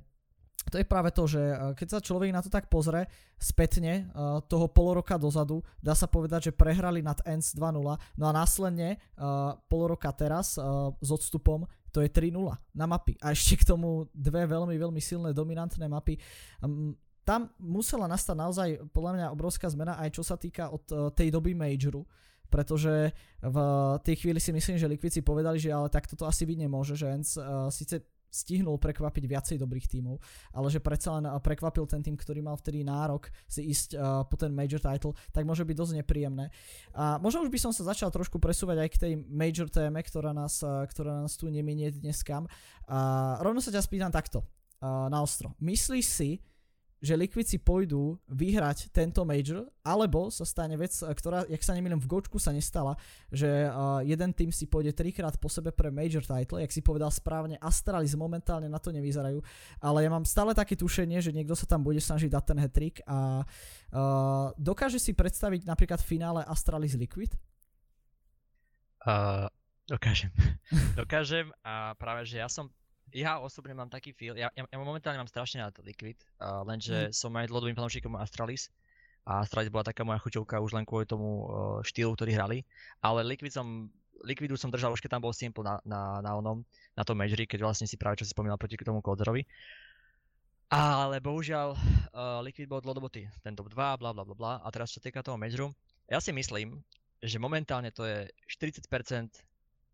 to 0.72 0.80
je 0.80 0.86
práve 0.88 1.12
to, 1.12 1.28
že 1.28 1.42
keď 1.76 1.88
sa 1.92 2.00
človek 2.00 2.32
na 2.32 2.40
to 2.40 2.48
tak 2.48 2.72
pozrie 2.72 3.04
spätne 3.36 4.08
toho 4.48 4.64
pol 4.72 4.96
roka 4.96 5.20
dozadu, 5.20 5.60
dá 5.76 5.92
sa 5.92 6.08
povedať, 6.08 6.48
že 6.48 6.56
prehrali 6.56 7.04
nad 7.04 7.20
ENS 7.20 7.52
2-0, 7.52 7.84
no 7.94 8.24
a 8.24 8.32
následne 8.32 8.96
pol 9.68 9.92
roka 9.92 10.08
teraz 10.16 10.56
s 10.98 11.10
odstupom 11.12 11.68
to 11.92 12.00
je 12.00 12.08
3-0 12.10 12.48
na 12.74 12.86
mapy. 12.88 13.14
A 13.20 13.36
ešte 13.36 13.60
k 13.60 13.70
tomu 13.70 14.10
dve 14.10 14.48
veľmi, 14.50 14.74
veľmi 14.74 14.98
silné 14.98 15.30
dominantné 15.36 15.86
mapy. 15.86 16.18
Tam 17.22 17.52
musela 17.60 18.08
nastať 18.08 18.36
naozaj 18.36 18.68
podľa 18.90 19.12
mňa 19.20 19.26
obrovská 19.36 19.68
zmena 19.68 20.00
aj 20.00 20.16
čo 20.16 20.24
sa 20.24 20.40
týka 20.40 20.72
od 20.72 21.12
tej 21.12 21.28
doby 21.28 21.52
Majoru, 21.52 22.02
pretože 22.52 23.12
v 23.42 23.58
tej 24.04 24.14
chvíli 24.20 24.40
si 24.40 24.50
myslím, 24.54 24.76
že 24.78 24.90
Liquid 24.90 25.12
si 25.12 25.22
povedali, 25.24 25.58
že 25.58 25.72
ale 25.72 25.92
tak 25.92 26.06
toto 26.08 26.28
asi 26.28 26.44
byť 26.44 26.58
nemôže, 26.64 26.94
že 26.94 27.10
ENS 27.10 27.30
uh, 27.36 27.68
síce 27.68 28.04
stihnul 28.34 28.82
prekvapiť 28.82 29.24
viacej 29.30 29.56
dobrých 29.62 29.86
tímov, 29.86 30.18
ale 30.50 30.66
že 30.66 30.82
predsa 30.82 31.14
len 31.14 31.30
prekvapil 31.38 31.86
ten 31.86 32.02
tým, 32.02 32.18
ktorý 32.18 32.42
mal 32.42 32.58
vtedy 32.58 32.82
nárok 32.82 33.30
si 33.46 33.62
ísť 33.70 33.94
uh, 33.94 34.26
po 34.26 34.34
ten 34.34 34.50
major 34.50 34.82
title, 34.82 35.14
tak 35.30 35.46
môže 35.46 35.62
byť 35.62 35.76
dosť 35.78 35.94
nepríjemné. 36.02 36.50
A 36.98 37.22
možno 37.22 37.46
už 37.46 37.54
by 37.54 37.62
som 37.62 37.70
sa 37.70 37.86
začal 37.86 38.10
trošku 38.10 38.42
presúvať 38.42 38.82
aj 38.82 38.88
k 38.90 39.00
tej 39.06 39.12
major 39.30 39.70
téme, 39.70 40.02
ktorá 40.02 40.34
nás, 40.34 40.58
uh, 40.66 40.82
ktorá 40.90 41.22
nás 41.22 41.38
tu 41.38 41.46
neminie 41.46 41.94
dneskam. 41.94 42.50
A 42.90 43.38
rovno 43.38 43.62
sa 43.62 43.70
ťa 43.70 43.86
spýtam 43.86 44.10
takto, 44.10 44.42
uh, 44.82 45.06
na 45.06 45.22
ostro. 45.22 45.54
Myslíš 45.62 46.06
si, 46.10 46.30
že 47.04 47.20
Liquid 47.20 47.44
si 47.44 47.60
pôjdu 47.60 48.16
vyhrať 48.32 48.88
tento 48.88 49.28
major, 49.28 49.68
alebo 49.84 50.32
sa 50.32 50.48
stane 50.48 50.72
vec, 50.80 50.96
ktorá, 50.96 51.44
jak 51.52 51.60
sa 51.60 51.76
nemýlim, 51.76 52.00
v 52.00 52.08
Gočku 52.08 52.40
sa 52.40 52.48
nestala, 52.48 52.96
že 53.28 53.68
uh, 53.68 54.00
jeden 54.00 54.32
tým 54.32 54.48
si 54.48 54.64
pôjde 54.64 54.96
trikrát 54.96 55.36
po 55.36 55.52
sebe 55.52 55.68
pre 55.68 55.92
major 55.92 56.24
title, 56.24 56.64
jak 56.64 56.72
si 56.72 56.80
povedal 56.80 57.12
správne, 57.12 57.60
Astralis 57.60 58.16
momentálne 58.16 58.72
na 58.72 58.80
to 58.80 58.88
nevyzerajú, 58.88 59.44
ale 59.84 59.98
ja 60.00 60.08
mám 60.08 60.24
stále 60.24 60.56
také 60.56 60.80
tušenie, 60.80 61.20
že 61.20 61.36
niekto 61.36 61.52
sa 61.52 61.68
tam 61.68 61.84
bude 61.84 62.00
snažiť 62.00 62.32
dať 62.32 62.44
ten 62.48 62.58
hat 62.58 62.72
a 63.04 63.44
uh, 63.44 64.48
dokáže 64.56 64.96
si 64.96 65.12
predstaviť 65.12 65.68
napríklad 65.68 66.00
v 66.00 66.08
finále 66.16 66.40
Astralis 66.48 66.96
Liquid? 66.96 67.36
Uh, 69.04 69.44
dokážem. 69.84 70.32
dokážem 71.00 71.52
a 71.60 71.92
práve, 72.00 72.24
že 72.24 72.40
ja 72.40 72.48
som 72.48 72.72
ja 73.14 73.38
osobne 73.38 73.78
mám 73.78 73.86
taký 73.86 74.10
feel, 74.10 74.34
ja, 74.34 74.50
ja, 74.58 74.66
ja 74.66 74.78
momentálne 74.82 75.22
mám 75.22 75.30
strašne 75.30 75.62
rád 75.62 75.78
Liquid, 75.86 76.18
uh, 76.42 76.66
lenže 76.66 77.08
mm. 77.08 77.12
som 77.14 77.30
aj 77.38 77.46
dlhodobým 77.46 77.78
fanúšikom 77.78 78.18
Astralis 78.18 78.74
a 79.22 79.46
Astralis 79.46 79.70
bola 79.70 79.86
taká 79.86 80.02
moja 80.02 80.18
chuťovka 80.18 80.58
už 80.58 80.74
len 80.74 80.82
kvôli 80.82 81.06
tomu 81.06 81.46
uh, 81.46 81.78
štýlu, 81.86 82.18
ktorý 82.18 82.34
hrali, 82.34 82.58
ale 82.98 83.22
Liquid 83.22 83.54
som, 83.54 83.86
Liquidu 84.26 84.58
som 84.58 84.74
držal 84.74 84.90
už 84.90 85.00
keď 85.00 85.14
tam 85.14 85.22
bol 85.22 85.30
Simple 85.30 85.62
na, 85.62 85.78
na, 85.86 86.18
na 86.18 86.34
onom, 86.34 86.66
na 86.98 87.06
tom 87.06 87.14
Majory, 87.14 87.46
keď 87.46 87.62
vlastne 87.62 87.86
si 87.86 87.94
práve 87.94 88.18
čo 88.18 88.26
si 88.26 88.34
spomínal 88.34 88.58
proti 88.58 88.74
tomu 88.82 88.98
Kodzerovi. 88.98 89.46
Ale 90.74 91.22
bohužiaľ 91.22 91.78
uh, 91.78 92.42
Liquid 92.42 92.66
bol 92.66 92.82
dlhodobo 92.82 93.06
ten 93.14 93.54
top 93.54 93.70
2, 93.70 93.78
bla 93.78 94.10
bla 94.10 94.26
bla 94.26 94.34
bla 94.34 94.52
a 94.58 94.66
teraz 94.74 94.90
čo 94.90 94.98
týka 94.98 95.22
toho 95.22 95.38
Majoru, 95.38 95.70
ja 96.10 96.18
si 96.18 96.34
myslím, 96.34 96.82
že 97.22 97.38
momentálne 97.38 97.94
to 97.94 98.02
je 98.02 98.26
40% 98.50 98.90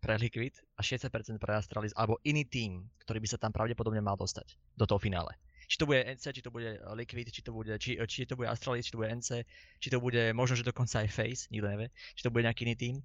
pre 0.00 0.16
Liquid 0.16 0.56
a 0.74 0.82
60% 0.82 1.12
pre 1.36 1.52
Astralis 1.54 1.92
alebo 1.94 2.16
iný 2.24 2.48
tým, 2.48 2.88
ktorý 3.04 3.20
by 3.20 3.28
sa 3.28 3.38
tam 3.38 3.52
pravdepodobne 3.52 4.00
mal 4.00 4.16
dostať 4.16 4.56
do 4.74 4.84
toho 4.88 4.98
finále. 4.98 5.36
Či 5.70 5.78
to 5.78 5.86
bude 5.86 6.02
NC, 6.02 6.24
či 6.34 6.42
to 6.42 6.50
bude 6.50 6.82
Liquid, 6.98 7.30
či 7.30 7.46
to 7.46 7.54
bude, 7.54 7.70
či, 7.78 7.94
či 7.94 8.26
to 8.26 8.34
bude 8.34 8.50
Astralis, 8.50 8.90
či 8.90 8.92
to 8.96 8.98
bude 8.98 9.12
NC, 9.14 9.46
či 9.78 9.88
to 9.92 10.02
bude 10.02 10.34
možno, 10.34 10.58
že 10.58 10.66
dokonca 10.66 11.06
aj 11.06 11.14
Face, 11.14 11.46
nikto 11.54 11.70
nevie, 11.70 11.94
či 12.18 12.26
to 12.26 12.32
bude 12.34 12.42
nejaký 12.42 12.66
iný 12.66 12.74
tým, 12.74 12.96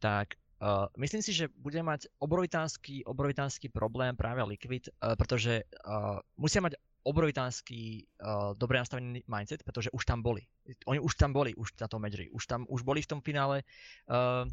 tak 0.00 0.40
uh, 0.64 0.88
myslím 0.96 1.20
si, 1.20 1.36
že 1.36 1.52
bude 1.52 1.76
mať 1.84 2.08
obrovitánsky, 2.24 3.04
obrovitánsky 3.04 3.68
problém 3.68 4.16
práve 4.16 4.40
Liquid, 4.40 4.88
uh, 4.88 5.12
pretože 5.20 5.68
uh, 5.84 6.16
musia 6.40 6.64
mať 6.64 6.80
obrovitánsky 7.04 8.08
uh, 8.24 8.56
dobre 8.56 8.80
nastavený 8.80 9.20
mindset, 9.28 9.60
pretože 9.60 9.92
už 9.92 10.08
tam 10.08 10.24
boli. 10.24 10.48
Oni 10.88 10.96
už 10.96 11.20
tam 11.20 11.36
boli, 11.36 11.52
už 11.52 11.76
na 11.76 11.86
tom 11.92 12.00
majory, 12.00 12.32
už 12.32 12.48
tam, 12.48 12.64
už 12.72 12.80
boli 12.80 13.04
v 13.04 13.10
tom 13.12 13.20
finále. 13.20 13.60
Uh, 14.08 14.48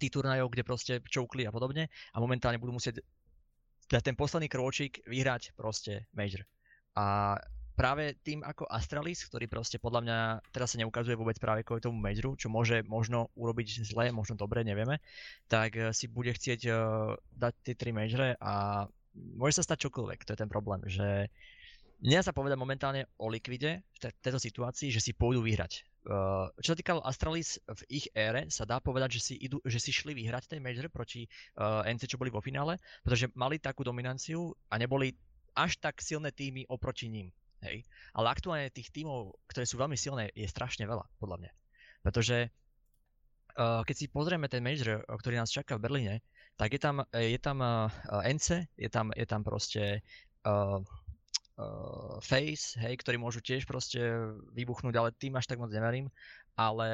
tých 0.00 0.14
turnajoch, 0.14 0.50
kde 0.50 0.66
proste 0.66 0.92
čoukli 1.06 1.46
a 1.46 1.54
podobne 1.54 1.90
a 2.12 2.16
momentálne 2.18 2.58
budú 2.58 2.76
musieť 2.76 3.02
dať 3.90 4.02
ten 4.12 4.16
posledný 4.16 4.48
krôčik 4.48 5.04
vyhrať 5.04 5.54
proste 5.54 6.08
Major. 6.16 6.42
A 6.94 7.36
práve 7.74 8.14
tým 8.22 8.40
ako 8.46 8.70
Astralis, 8.70 9.26
ktorý 9.26 9.50
proste 9.50 9.82
podľa 9.82 10.00
mňa 10.06 10.18
teraz 10.54 10.74
sa 10.74 10.80
neukazuje 10.80 11.18
vôbec 11.18 11.36
práve 11.42 11.66
kvôli 11.66 11.82
tomu 11.82 11.98
Majoru, 11.98 12.38
čo 12.38 12.48
môže 12.48 12.86
možno 12.86 13.34
urobiť 13.34 13.82
zle, 13.82 14.14
možno 14.14 14.38
dobre, 14.38 14.62
nevieme, 14.62 15.02
tak 15.50 15.74
eh, 15.76 15.90
si 15.90 16.06
bude 16.06 16.30
chcieť 16.30 16.60
uh, 16.70 16.74
dať 17.34 17.54
tie 17.66 17.74
tri 17.74 17.90
Majore 17.90 18.38
a 18.38 18.86
môže 19.14 19.62
sa 19.62 19.66
stať 19.66 19.90
čokoľvek, 19.90 20.26
to 20.26 20.32
je 20.34 20.42
ten 20.42 20.50
problém, 20.50 20.82
že 20.86 21.30
nedá 22.02 22.22
sa 22.22 22.34
povedať 22.34 22.58
momentálne 22.58 23.06
o 23.18 23.30
Liquide 23.30 23.82
v 23.82 23.98
tejto 24.22 24.38
situácii, 24.38 24.90
že 24.90 25.02
si 25.02 25.14
pôjdu 25.14 25.42
vyhrať. 25.42 25.86
Uh, 26.04 26.52
čo 26.60 26.76
sa 26.76 26.78
týkalo 26.78 27.00
Astralis 27.00 27.56
v 27.64 27.80
ich 27.88 28.06
ére, 28.12 28.44
sa 28.52 28.68
dá 28.68 28.76
povedať, 28.76 29.16
že 29.16 29.20
si, 29.24 29.34
idú, 29.40 29.56
že 29.64 29.80
si 29.80 29.88
šli 29.88 30.12
vyhrať 30.12 30.52
ten 30.52 30.60
major 30.60 30.92
proti 30.92 31.24
uh, 31.56 31.80
NC, 31.88 32.12
čo 32.12 32.20
boli 32.20 32.28
vo 32.28 32.44
finále, 32.44 32.76
pretože 33.00 33.32
mali 33.32 33.56
takú 33.56 33.80
dominanciu 33.80 34.52
a 34.68 34.76
neboli 34.76 35.16
až 35.56 35.80
tak 35.80 36.04
silné 36.04 36.28
týmy 36.28 36.68
oproti 36.68 37.08
ním. 37.08 37.32
Hej. 37.64 37.88
Ale 38.12 38.28
aktuálne 38.28 38.68
tých 38.68 38.92
týmov, 38.92 39.32
ktoré 39.48 39.64
sú 39.64 39.80
veľmi 39.80 39.96
silné, 39.96 40.28
je 40.36 40.44
strašne 40.44 40.84
veľa, 40.84 41.08
podľa 41.16 41.40
mňa. 41.40 41.52
Pretože 42.04 42.52
uh, 43.56 43.80
keď 43.88 43.96
si 43.96 44.06
pozrieme 44.12 44.44
ten 44.52 44.60
major, 44.60 45.00
ktorý 45.08 45.40
nás 45.40 45.48
čaká 45.48 45.80
v 45.80 45.88
Berlíne, 45.88 46.14
tak 46.60 46.76
je 46.76 46.80
tam, 46.84 47.00
je 47.16 47.40
tam 47.40 47.64
uh, 47.64 47.88
NC, 48.28 48.68
je 48.76 48.88
tam, 48.92 49.08
je 49.16 49.24
tam 49.24 49.40
proste 49.40 50.04
uh, 50.44 50.84
uh, 51.58 52.18
Face, 52.22 52.78
hej, 52.78 52.94
ktorí 53.00 53.18
môžu 53.18 53.40
tiež 53.40 53.66
proste 53.66 54.00
vybuchnúť, 54.54 54.94
ale 54.96 55.16
tým 55.16 55.36
až 55.38 55.46
tak 55.50 55.58
moc 55.58 55.70
neverím. 55.70 56.10
Ale 56.54 56.88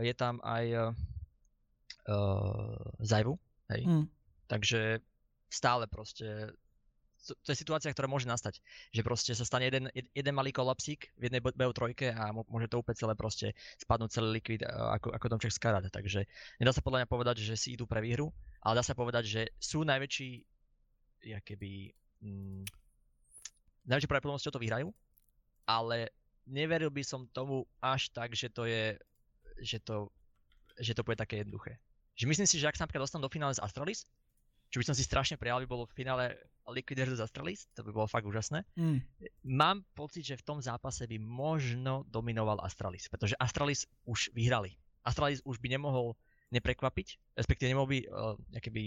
je 0.00 0.14
tam 0.16 0.40
aj 0.40 0.64
uh, 0.74 0.92
Zajvu, 3.04 3.36
hej. 3.72 3.82
Mm. 3.84 4.06
Takže 4.48 5.00
stále 5.48 5.86
proste 5.86 6.52
to 7.24 7.48
je 7.48 7.56
situácia, 7.56 7.88
ktorá 7.88 8.04
môže 8.04 8.28
nastať. 8.28 8.60
Že 8.92 9.00
proste 9.00 9.32
sa 9.32 9.48
stane 9.48 9.64
jeden, 9.72 9.88
jeden 9.96 10.34
malý 10.36 10.52
kolapsík 10.52 11.08
v 11.16 11.32
jednej 11.32 11.40
BO3 11.40 12.12
a 12.12 12.36
môže 12.36 12.68
to 12.68 12.84
úplne 12.84 13.00
celé 13.00 13.16
proste 13.16 13.56
spadnúť 13.80 14.20
celý 14.20 14.36
likvid 14.36 14.68
ako, 14.68 15.16
ako 15.16 15.26
domček 15.32 15.56
z 15.56 15.62
karát. 15.62 15.84
Takže 15.88 16.28
nedá 16.60 16.76
sa 16.76 16.84
podľa 16.84 17.04
mňa 17.04 17.08
povedať, 17.08 17.40
že 17.40 17.56
si 17.56 17.72
idú 17.72 17.88
pre 17.88 18.04
výhru, 18.04 18.28
ale 18.60 18.76
dá 18.76 18.84
sa 18.84 18.92
povedať, 18.92 19.24
že 19.24 19.42
sú 19.56 19.88
najväčší 19.88 20.30
keby, 21.40 21.72
mm, 22.20 22.62
najväčšou 23.88 24.10
pravdepodobnosťou 24.10 24.54
to 24.54 24.62
vyhrajú, 24.62 24.88
ale 25.68 26.12
neveril 26.44 26.92
by 26.92 27.02
som 27.04 27.28
tomu 27.32 27.64
až 27.80 28.12
tak, 28.12 28.36
že 28.36 28.52
to 28.52 28.68
je, 28.68 28.96
že 29.60 29.80
to, 29.80 30.12
že 30.76 30.92
to 30.92 31.04
bude 31.04 31.16
také 31.16 31.40
jednoduché. 31.40 31.80
Že 32.14 32.30
myslím 32.30 32.48
si, 32.48 32.56
že 32.60 32.68
ak 32.68 32.76
sa 32.76 32.84
napríklad 32.84 33.08
dostanú 33.08 33.26
do 33.26 33.32
finále 33.32 33.56
z 33.56 33.62
Astralis, 33.64 34.06
čo 34.70 34.82
by 34.82 34.86
som 34.90 34.96
si 34.96 35.06
strašne 35.06 35.38
prijal, 35.38 35.62
by 35.62 35.68
bolo 35.70 35.86
v 35.86 35.94
finále 35.94 36.34
Liquid 36.66 36.96
vs 36.96 37.20
Astralis, 37.20 37.68
to 37.76 37.84
by 37.84 37.92
bolo 37.92 38.08
fakt 38.08 38.24
úžasné. 38.24 38.64
Mm. 38.74 39.04
Mám 39.44 39.84
pocit, 39.92 40.24
že 40.24 40.40
v 40.40 40.46
tom 40.46 40.58
zápase 40.58 41.04
by 41.04 41.20
možno 41.20 42.08
dominoval 42.08 42.58
Astralis, 42.64 43.06
pretože 43.06 43.36
Astralis 43.36 43.84
už 44.08 44.32
vyhrali. 44.32 44.74
Astralis 45.04 45.44
už 45.44 45.60
by 45.60 45.68
nemohol 45.76 46.16
neprekvapiť, 46.50 47.36
respektíve 47.36 47.70
nemohol 47.70 47.90
by, 47.92 47.98
uh, 48.08 48.70
by, 48.72 48.82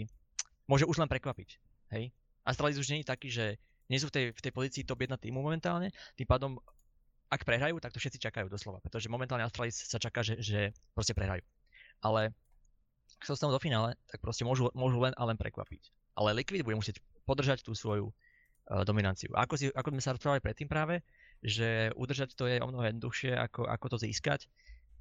môže 0.65 0.89
už 0.89 0.97
len 0.97 1.09
prekvapiť. 1.09 1.49
Hej? 1.93 2.11
Astralis 2.41 2.81
už 2.81 2.89
nie 2.89 3.05
je 3.05 3.11
taký, 3.11 3.29
že 3.29 3.61
nie 3.87 3.99
sú 3.99 4.11
v 4.11 4.13
tej, 4.13 4.25
v 4.35 4.41
tej 4.43 4.51
pozícii 4.51 4.83
top 4.83 5.03
1 5.03 5.15
týmu 5.19 5.39
momentálne, 5.39 5.91
tým 6.19 6.27
pádom 6.27 6.59
ak 7.27 7.43
prehrajú, 7.43 7.79
tak 7.83 7.91
to 7.91 7.99
všetci 7.99 8.23
čakajú 8.23 8.47
doslova, 8.47 8.79
pretože 8.79 9.11
momentálne 9.11 9.43
Astralis 9.43 9.75
sa 9.75 9.99
čaká, 9.99 10.23
že, 10.23 10.39
že 10.39 10.71
proste 10.95 11.11
prehrajú. 11.11 11.43
Ale 11.99 12.31
ak 13.19 13.23
sa 13.27 13.35
dostanú 13.35 13.51
do 13.55 13.63
finále, 13.63 13.99
tak 14.07 14.23
proste 14.23 14.47
môžu, 14.47 14.71
môžu 14.71 15.03
len 15.03 15.11
a 15.19 15.27
len 15.27 15.35
prekvapiť. 15.35 16.15
Ale 16.15 16.31
Liquid 16.35 16.63
bude 16.63 16.79
musieť 16.79 17.03
podržať 17.27 17.67
tú 17.67 17.75
svoju 17.75 18.07
uh, 18.07 18.83
dominanciu. 18.87 19.35
Ako, 19.35 19.59
si, 19.59 19.67
ako 19.75 19.91
sme 19.91 20.03
sa 20.03 20.15
rozprávali 20.15 20.39
predtým 20.39 20.71
práve, 20.71 21.03
že 21.43 21.91
udržať 21.99 22.33
to 22.33 22.47
je 22.47 22.63
o 22.63 22.67
mnoho 22.67 22.87
jednoduchšie, 22.87 23.35
ako, 23.35 23.67
ako 23.67 23.85
to 23.91 23.97
získať, 24.07 24.47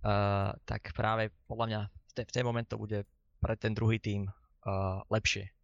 uh, 0.02 0.50
tak 0.66 0.90
práve 0.98 1.30
podľa 1.46 1.66
mňa 1.70 1.80
v, 1.86 2.12
te, 2.12 2.22
v 2.26 2.34
ten 2.34 2.44
moment 2.44 2.66
to 2.66 2.80
bude 2.80 3.06
pre 3.38 3.54
ten 3.54 3.70
druhý 3.70 4.02
tým 4.02 4.26
uh, 4.26 4.98
lepšie 5.14 5.55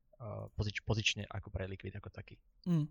pozič, 0.55 0.81
pozične 0.87 1.27
ako 1.29 1.51
pre 1.51 1.67
Liquid 1.67 1.95
ako 1.99 2.09
taký. 2.11 2.39
Mm. 2.67 2.87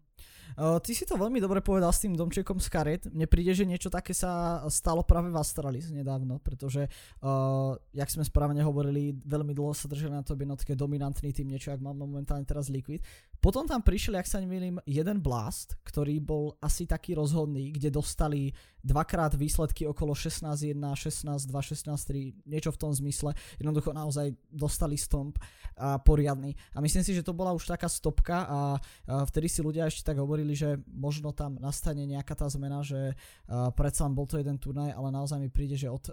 Uh, 0.59 0.77
ty 0.83 0.91
si 0.91 1.07
to 1.07 1.15
veľmi 1.15 1.39
dobre 1.39 1.63
povedal 1.63 1.89
s 1.89 2.03
tým 2.03 2.13
domčekom 2.13 2.59
z 2.59 2.67
kariet. 2.67 3.03
Mne 3.07 3.25
príde, 3.25 3.55
že 3.55 3.63
niečo 3.63 3.87
také 3.87 4.11
sa 4.11 4.61
stalo 4.67 5.01
práve 5.07 5.31
v 5.31 5.39
Astralis 5.39 5.89
nedávno, 5.89 6.43
pretože, 6.43 6.91
uh, 7.23 7.73
jak 7.95 8.09
sme 8.11 8.27
správne 8.27 8.59
hovorili, 8.61 9.15
veľmi 9.15 9.55
dlho 9.55 9.71
sa 9.71 9.87
držali 9.87 10.11
na 10.11 10.23
to 10.27 10.35
jednotke 10.35 10.75
dominantný 10.75 11.31
tým, 11.31 11.47
niečo, 11.47 11.71
ak 11.71 11.79
mám 11.79 11.95
momentálne 11.95 12.43
teraz 12.43 12.67
Liquid. 12.67 12.99
Potom 13.41 13.65
tam 13.65 13.81
prišiel, 13.81 14.21
ak 14.21 14.29
sa 14.29 14.37
nemýlim, 14.37 14.77
jeden 14.85 15.17
Blast, 15.17 15.73
ktorý 15.81 16.21
bol 16.21 16.53
asi 16.61 16.85
taký 16.85 17.17
rozhodný, 17.17 17.73
kde 17.73 17.89
dostali 17.89 18.53
dvakrát 18.85 19.33
výsledky 19.33 19.89
okolo 19.89 20.13
16-1, 20.13 20.77
16-2, 20.77 21.49
16-3, 21.49 22.45
niečo 22.45 22.69
v 22.69 22.77
tom 22.77 22.93
zmysle. 22.93 23.33
Jednoducho 23.57 23.97
naozaj 23.97 24.37
dostali 24.45 24.93
stomp 24.93 25.41
a 25.73 25.97
poriadny. 25.97 26.53
A 26.77 26.85
myslím 26.85 27.01
si, 27.01 27.17
že 27.17 27.25
to 27.25 27.33
bola 27.33 27.49
už 27.57 27.65
taká 27.65 27.89
stopka 27.89 28.45
a, 28.45 28.59
vtedy 29.25 29.49
si 29.49 29.65
ľudia 29.65 29.89
ešte 29.89 30.05
tak 30.05 30.21
hovorili, 30.21 30.53
že 30.53 30.77
možno 30.85 31.33
tam 31.33 31.57
nastane 31.57 32.05
nejaká 32.05 32.37
tá 32.37 32.45
zmena, 32.45 32.85
že 32.85 33.17
predsa 33.73 34.05
bol 34.13 34.29
to 34.29 34.37
jeden 34.37 34.61
turnaj, 34.61 34.93
ale 34.93 35.09
naozaj 35.09 35.41
mi 35.41 35.49
príde, 35.49 35.81
že 35.81 35.89
od 35.89 36.05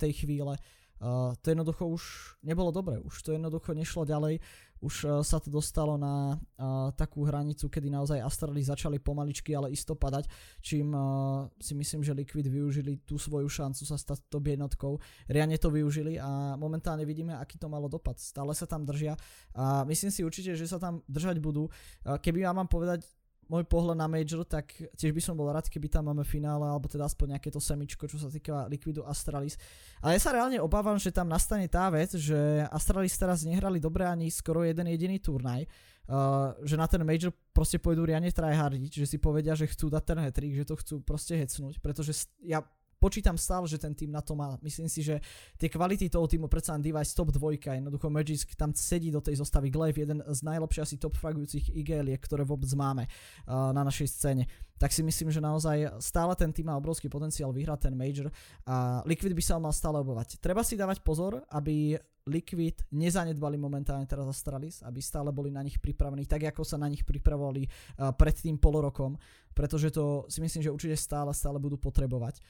tej 0.00 0.24
chvíle 0.24 0.56
Uh, 1.00 1.32
to 1.40 1.48
jednoducho 1.48 1.88
už 1.88 2.02
nebolo 2.44 2.68
dobre, 2.68 3.00
už 3.00 3.24
to 3.24 3.32
jednoducho 3.32 3.72
nešlo 3.72 4.04
ďalej, 4.04 4.36
už 4.80 4.94
uh, 5.04 5.10
sa 5.20 5.36
to 5.40 5.52
dostalo 5.52 6.00
na 6.00 6.36
uh, 6.36 6.88
takú 6.96 7.24
hranicu, 7.28 7.68
kedy 7.68 7.92
naozaj 7.92 8.24
Astrali 8.24 8.64
začali 8.64 8.96
pomaličky, 8.96 9.52
ale 9.52 9.70
isto 9.70 9.92
padať, 9.92 10.26
čím 10.64 10.92
uh, 10.92 11.46
si 11.60 11.76
myslím, 11.76 12.00
že 12.00 12.16
Liquid 12.16 12.48
využili 12.48 13.04
tú 13.04 13.20
svoju 13.20 13.48
šancu 13.48 13.84
sa 13.84 14.00
stať 14.00 14.26
top 14.32 14.48
jednotkou, 14.48 14.96
riadne 15.28 15.60
to 15.60 15.68
využili 15.68 16.16
a 16.16 16.56
momentálne 16.56 17.04
vidíme, 17.04 17.36
aký 17.36 17.60
to 17.60 17.68
malo 17.68 17.86
dopad, 17.92 18.16
stále 18.16 18.56
sa 18.56 18.64
tam 18.64 18.88
držia 18.88 19.14
a 19.52 19.84
myslím 19.84 20.10
si 20.10 20.24
určite, 20.24 20.56
že 20.56 20.64
sa 20.64 20.80
tam 20.80 21.04
držať 21.04 21.36
budú, 21.38 21.68
keby 22.02 22.48
ja 22.48 22.56
mám 22.56 22.66
povedať 22.66 23.04
môj 23.50 23.66
pohľad 23.66 23.98
na 23.98 24.06
Major, 24.06 24.46
tak 24.46 24.70
tiež 24.94 25.10
by 25.10 25.18
som 25.18 25.34
bol 25.34 25.50
rád, 25.50 25.66
keby 25.66 25.90
tam 25.90 26.06
máme 26.06 26.22
finále, 26.22 26.62
alebo 26.62 26.86
teda 26.86 27.10
aspoň 27.10 27.36
nejaké 27.36 27.50
to 27.50 27.58
semičko, 27.58 28.06
čo 28.06 28.22
sa 28.22 28.30
týka 28.30 28.70
Liquidu 28.70 29.02
Astralis. 29.02 29.58
Ale 29.98 30.14
ja 30.14 30.20
sa 30.22 30.30
reálne 30.30 30.62
obávam, 30.62 30.94
že 30.94 31.10
tam 31.10 31.26
nastane 31.26 31.66
tá 31.66 31.90
vec, 31.90 32.14
že 32.14 32.62
Astralis 32.70 33.18
teraz 33.18 33.42
nehrali 33.42 33.82
dobre 33.82 34.06
ani 34.06 34.30
skoro 34.30 34.62
jeden 34.62 34.86
jediný 34.86 35.18
turnaj, 35.18 35.66
uh, 35.66 36.54
že 36.62 36.78
na 36.78 36.86
ten 36.86 37.02
Major 37.02 37.34
proste 37.50 37.82
pôjdu 37.82 38.06
riadne 38.06 38.30
tryhardiť, 38.30 39.02
že 39.02 39.06
si 39.10 39.18
povedia, 39.18 39.58
že 39.58 39.66
chcú 39.66 39.90
dať 39.90 40.04
ten 40.06 40.18
hetrik, 40.22 40.54
že 40.54 40.64
to 40.70 40.78
chcú 40.78 40.94
proste 41.02 41.34
hecnúť, 41.34 41.82
pretože 41.82 42.30
ja 42.46 42.62
počítam 43.00 43.40
stále, 43.40 43.64
že 43.64 43.80
ten 43.80 43.96
tým 43.96 44.12
na 44.12 44.20
to 44.20 44.36
má. 44.36 44.60
Myslím 44.60 44.86
si, 44.92 45.00
že 45.00 45.24
tie 45.56 45.72
kvality 45.72 46.12
toho 46.12 46.28
týmu 46.28 46.52
predsa 46.52 46.76
len 46.76 46.84
Device 46.84 47.16
top 47.16 47.32
2, 47.32 47.56
jednoducho 47.56 48.12
Magic 48.12 48.44
tam 48.54 48.76
sedí 48.76 49.08
do 49.08 49.24
tej 49.24 49.40
zostavy 49.40 49.72
Glaive, 49.72 50.04
jeden 50.04 50.20
z 50.20 50.40
najlepších 50.44 50.84
asi 50.84 50.96
top 51.00 51.16
fragujúcich 51.16 51.72
igeliek, 51.72 52.20
ktoré 52.20 52.44
vôbec 52.44 52.68
máme 52.76 53.08
uh, 53.08 53.72
na 53.72 53.80
našej 53.80 54.08
scéne. 54.12 54.44
Tak 54.76 54.92
si 54.92 55.00
myslím, 55.00 55.32
že 55.32 55.40
naozaj 55.40 56.00
stále 56.00 56.36
ten 56.36 56.52
tým 56.52 56.68
má 56.68 56.76
obrovský 56.76 57.08
potenciál 57.08 57.52
vyhrať 57.52 57.88
ten 57.88 57.94
Major 57.96 58.28
a 58.68 59.00
Liquid 59.08 59.32
by 59.32 59.44
sa 59.44 59.56
mal 59.56 59.72
stále 59.72 60.00
obovať. 60.00 60.40
Treba 60.40 60.60
si 60.60 60.76
dávať 60.76 61.00
pozor, 61.00 61.40
aby 61.52 61.96
Liquid 62.28 62.84
nezanedbali 62.92 63.56
momentálne 63.56 64.04
teraz 64.04 64.28
Astralis, 64.28 64.84
aby 64.84 65.00
stále 65.00 65.32
boli 65.32 65.48
na 65.48 65.64
nich 65.64 65.80
pripravení, 65.80 66.28
tak 66.28 66.52
ako 66.52 66.64
sa 66.64 66.76
na 66.76 66.88
nich 66.88 67.04
pripravovali 67.04 67.64
uh, 67.64 68.12
pred 68.12 68.36
tým 68.36 68.60
polorokom, 68.60 69.16
pretože 69.56 69.88
to 69.92 70.28
si 70.28 70.44
myslím, 70.44 70.64
že 70.64 70.72
určite 70.72 70.96
stále, 71.00 71.32
stále 71.32 71.56
budú 71.56 71.80
potrebovať. 71.80 72.40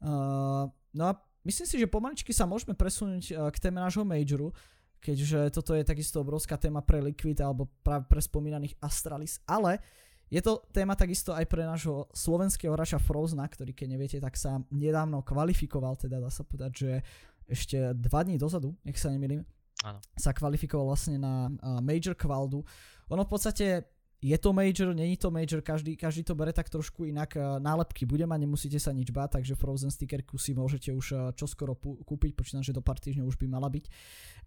Uh, 0.00 0.66
no 0.96 1.02
a 1.04 1.12
myslím 1.44 1.66
si, 1.68 1.76
že 1.76 1.88
pomaličky 1.88 2.32
sa 2.32 2.48
môžeme 2.48 2.72
presunúť 2.72 3.24
uh, 3.32 3.48
k 3.52 3.56
téme 3.60 3.84
nášho 3.84 4.04
majoru, 4.04 4.52
keďže 5.00 5.52
toto 5.52 5.72
je 5.76 5.84
takisto 5.84 6.20
obrovská 6.20 6.56
téma 6.60 6.80
pre 6.84 7.00
Liquid 7.00 7.40
alebo 7.40 7.68
práve 7.84 8.08
pre 8.08 8.20
spomínaných 8.20 8.76
Astralis, 8.80 9.40
ale 9.48 9.80
je 10.30 10.38
to 10.40 10.62
téma 10.70 10.94
takisto 10.94 11.34
aj 11.34 11.44
pre 11.50 11.66
nášho 11.66 12.06
slovenského 12.14 12.70
hráča 12.70 13.02
Frozna, 13.02 13.48
ktorý 13.50 13.74
keď 13.74 13.88
neviete, 13.90 14.18
tak 14.22 14.38
sa 14.38 14.62
nedávno 14.70 15.26
kvalifikoval, 15.26 15.98
teda 15.98 16.22
dá 16.22 16.30
sa 16.30 16.46
povedať, 16.46 16.72
že 16.72 16.92
ešte 17.50 17.76
dva 17.98 18.22
dní 18.22 18.38
dozadu, 18.38 18.78
nech 18.86 18.94
sa 18.94 19.10
nemýlim, 19.10 19.42
sa 20.14 20.30
kvalifikoval 20.30 20.94
vlastne 20.94 21.18
na 21.18 21.50
uh, 21.50 21.82
Major 21.82 22.14
Qualdu. 22.14 22.62
Ono 23.10 23.22
v 23.26 23.30
podstate 23.32 23.90
je 24.20 24.36
to 24.36 24.52
major, 24.52 24.92
není 24.92 25.16
to 25.16 25.32
major, 25.32 25.64
každý, 25.64 25.96
každý 25.96 26.22
to 26.28 26.36
bere 26.36 26.52
tak 26.52 26.68
trošku 26.68 27.08
inak. 27.08 27.34
Nálepky 27.58 28.04
bude 28.04 28.28
mať, 28.28 28.40
nemusíte 28.44 28.76
sa 28.76 28.92
nič 28.92 29.08
báť, 29.08 29.40
takže 29.40 29.56
Frozen 29.56 29.88
stickerku 29.88 30.36
si 30.36 30.52
môžete 30.52 30.92
už 30.92 31.34
čoskoro 31.34 31.72
kúpiť, 31.80 32.36
počítam, 32.36 32.60
že 32.60 32.76
do 32.76 32.84
pár 32.84 33.00
týždňov 33.00 33.32
už 33.32 33.40
by 33.40 33.46
mala 33.48 33.72
byť 33.72 33.88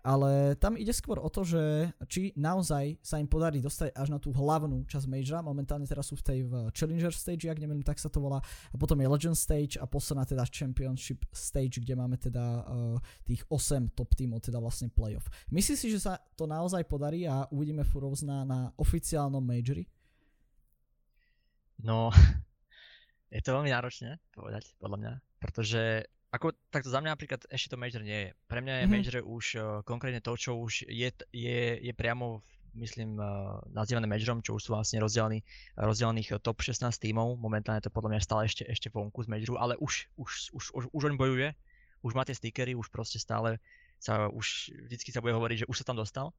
ale 0.03 0.59
tam 0.59 0.75
ide 0.75 0.91
skôr 0.91 1.15
o 1.15 1.31
to, 1.31 1.47
že 1.47 1.87
či 2.11 2.35
naozaj 2.35 2.99
sa 2.99 3.23
im 3.23 3.27
podarí 3.27 3.63
dostať 3.63 3.95
až 3.95 4.11
na 4.11 4.19
tú 4.19 4.35
hlavnú 4.35 4.83
časť 4.83 5.07
Majora, 5.07 5.39
momentálne 5.39 5.87
teraz 5.87 6.11
sú 6.11 6.19
v 6.19 6.23
tej 6.27 6.39
v 6.43 6.53
Challenger 6.75 7.15
stage, 7.15 7.47
ak 7.47 7.55
neviem, 7.55 7.79
tak 7.79 7.95
sa 8.03 8.11
to 8.11 8.19
volá, 8.19 8.43
a 8.43 8.75
potom 8.75 8.99
je 8.99 9.07
Legend 9.07 9.39
stage 9.39 9.79
a 9.79 9.87
posledná 9.87 10.27
teda 10.27 10.43
Championship 10.51 11.23
stage, 11.31 11.79
kde 11.79 11.95
máme 11.95 12.19
teda 12.19 12.67
uh, 12.67 12.99
tých 13.23 13.47
8 13.47 13.95
top 13.95 14.11
tímov, 14.11 14.43
teda 14.43 14.59
vlastne 14.59 14.91
playoff. 14.91 15.23
Myslíš 15.47 15.79
si, 15.79 15.87
že 15.87 16.03
sa 16.03 16.19
to 16.35 16.43
naozaj 16.43 16.83
podarí 16.83 17.23
a 17.23 17.47
uvidíme 17.47 17.87
Furovzna 17.87 18.43
na 18.43 18.75
oficiálnom 18.75 19.39
Majori? 19.63 19.87
No, 21.87 22.11
je 23.35 23.39
to 23.39 23.55
veľmi 23.55 23.71
náročné 23.71 24.19
povedať, 24.35 24.75
podľa 24.75 24.97
mňa, 24.99 25.13
pretože 25.39 26.03
ako, 26.35 26.51
takto 26.67 26.91
za 26.91 26.99
mňa 26.99 27.15
napríklad 27.15 27.47
ešte 27.47 27.71
to 27.71 27.79
major 27.79 28.03
nie 28.03 28.27
je. 28.27 28.29
Pre 28.51 28.59
mňa 28.59 28.73
je 28.75 28.79
mm-hmm. 28.83 28.91
major 28.91 29.15
už 29.23 29.45
uh, 29.55 29.63
konkrétne 29.87 30.19
to, 30.19 30.35
čo 30.35 30.59
už 30.59 30.83
je, 30.91 31.09
je, 31.31 31.61
je 31.79 31.93
priamo, 31.95 32.43
myslím, 32.75 33.15
uh, 33.23 33.63
nazývané 33.71 34.03
majorom, 34.03 34.43
čo 34.43 34.59
už 34.59 34.67
sú 34.67 34.69
vlastne 34.75 34.99
rozdelený, 34.99 35.39
rozdelených 35.79 36.43
top 36.43 36.59
16 36.59 36.91
tímov. 36.99 37.39
Momentálne 37.39 37.79
to 37.79 37.93
podľa 37.93 38.17
mňa 38.17 38.21
stále 38.25 38.51
ešte, 38.51 38.67
ešte 38.67 38.91
vonku 38.91 39.23
z 39.23 39.31
majoru, 39.31 39.55
ale 39.61 39.79
už, 39.79 40.11
už, 40.19 40.51
už, 40.51 40.63
už, 40.75 40.83
už 40.91 41.03
on 41.07 41.15
bojuje, 41.15 41.55
už 42.03 42.11
má 42.11 42.27
tie 42.27 42.35
stickery, 42.35 42.75
už 42.75 42.91
proste 42.91 43.15
stále 43.15 43.63
sa, 43.95 44.27
už 44.27 44.75
vždycky 44.91 45.15
sa 45.15 45.23
bude 45.23 45.31
hovoriť, 45.31 45.63
že 45.63 45.69
už 45.71 45.79
sa 45.79 45.87
tam 45.87 45.95
dostal. 45.95 46.35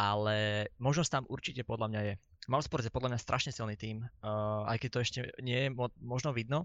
Ale 0.00 0.64
možnosť 0.80 1.10
tam 1.12 1.24
určite 1.28 1.60
podľa 1.60 1.92
mňa 1.92 2.00
je. 2.08 2.14
Mousesports 2.48 2.88
je 2.88 2.94
podľa 2.94 3.12
mňa 3.12 3.20
strašne 3.20 3.52
silný 3.52 3.76
tým, 3.76 4.00
uh, 4.00 4.64
aj 4.64 4.80
keď 4.80 4.88
to 4.88 5.04
ešte 5.04 5.18
nie 5.44 5.68
je 5.68 5.70
mo- 5.76 5.92
možno 6.00 6.32
vidno, 6.32 6.64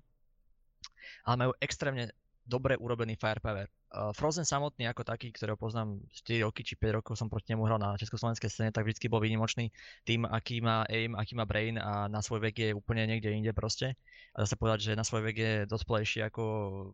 ale 1.27 1.43
majú 1.43 1.51
extrémne 1.59 2.15
dobre 2.47 2.79
urobený 2.79 3.19
firepower. 3.19 3.67
Uh, 3.91 4.15
Frozen 4.15 4.47
samotný 4.47 4.87
ako 4.87 5.03
taký, 5.03 5.35
ktorého 5.35 5.59
poznám 5.59 5.99
4 6.15 6.47
roky 6.47 6.63
či 6.63 6.79
5 6.79 7.03
rokov 7.03 7.19
som 7.19 7.27
proti 7.27 7.51
nemu 7.51 7.67
hral 7.67 7.81
na 7.81 7.99
československej 7.99 8.47
scéne, 8.47 8.71
tak 8.71 8.87
vždy 8.87 9.11
bol 9.11 9.19
výnimočný 9.19 9.67
tým, 10.07 10.23
aký 10.23 10.63
má 10.63 10.87
aim, 10.87 11.11
aký 11.17 11.35
má 11.35 11.43
brain 11.43 11.75
a 11.75 12.07
na 12.07 12.23
svoj 12.23 12.39
vek 12.39 12.55
je 12.55 12.69
úplne 12.71 13.03
niekde 13.03 13.35
inde 13.35 13.51
proste. 13.51 13.99
A 14.31 14.41
dá 14.41 14.45
sa 14.47 14.55
povedať, 14.55 14.93
že 14.93 14.99
na 14.99 15.03
svoj 15.03 15.27
vek 15.27 15.35
je 15.35 15.53
dospelejší 15.67 16.23
ako 16.23 16.43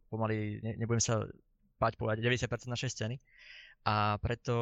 pomaly, 0.10 0.58
ne, 0.66 0.74
nebudem 0.80 1.04
sa 1.04 1.22
bať 1.82 1.98
povedať, 1.98 2.22
90% 2.22 2.70
našej 2.70 2.90
scény. 2.94 3.16
A 3.86 4.22
preto 4.22 4.56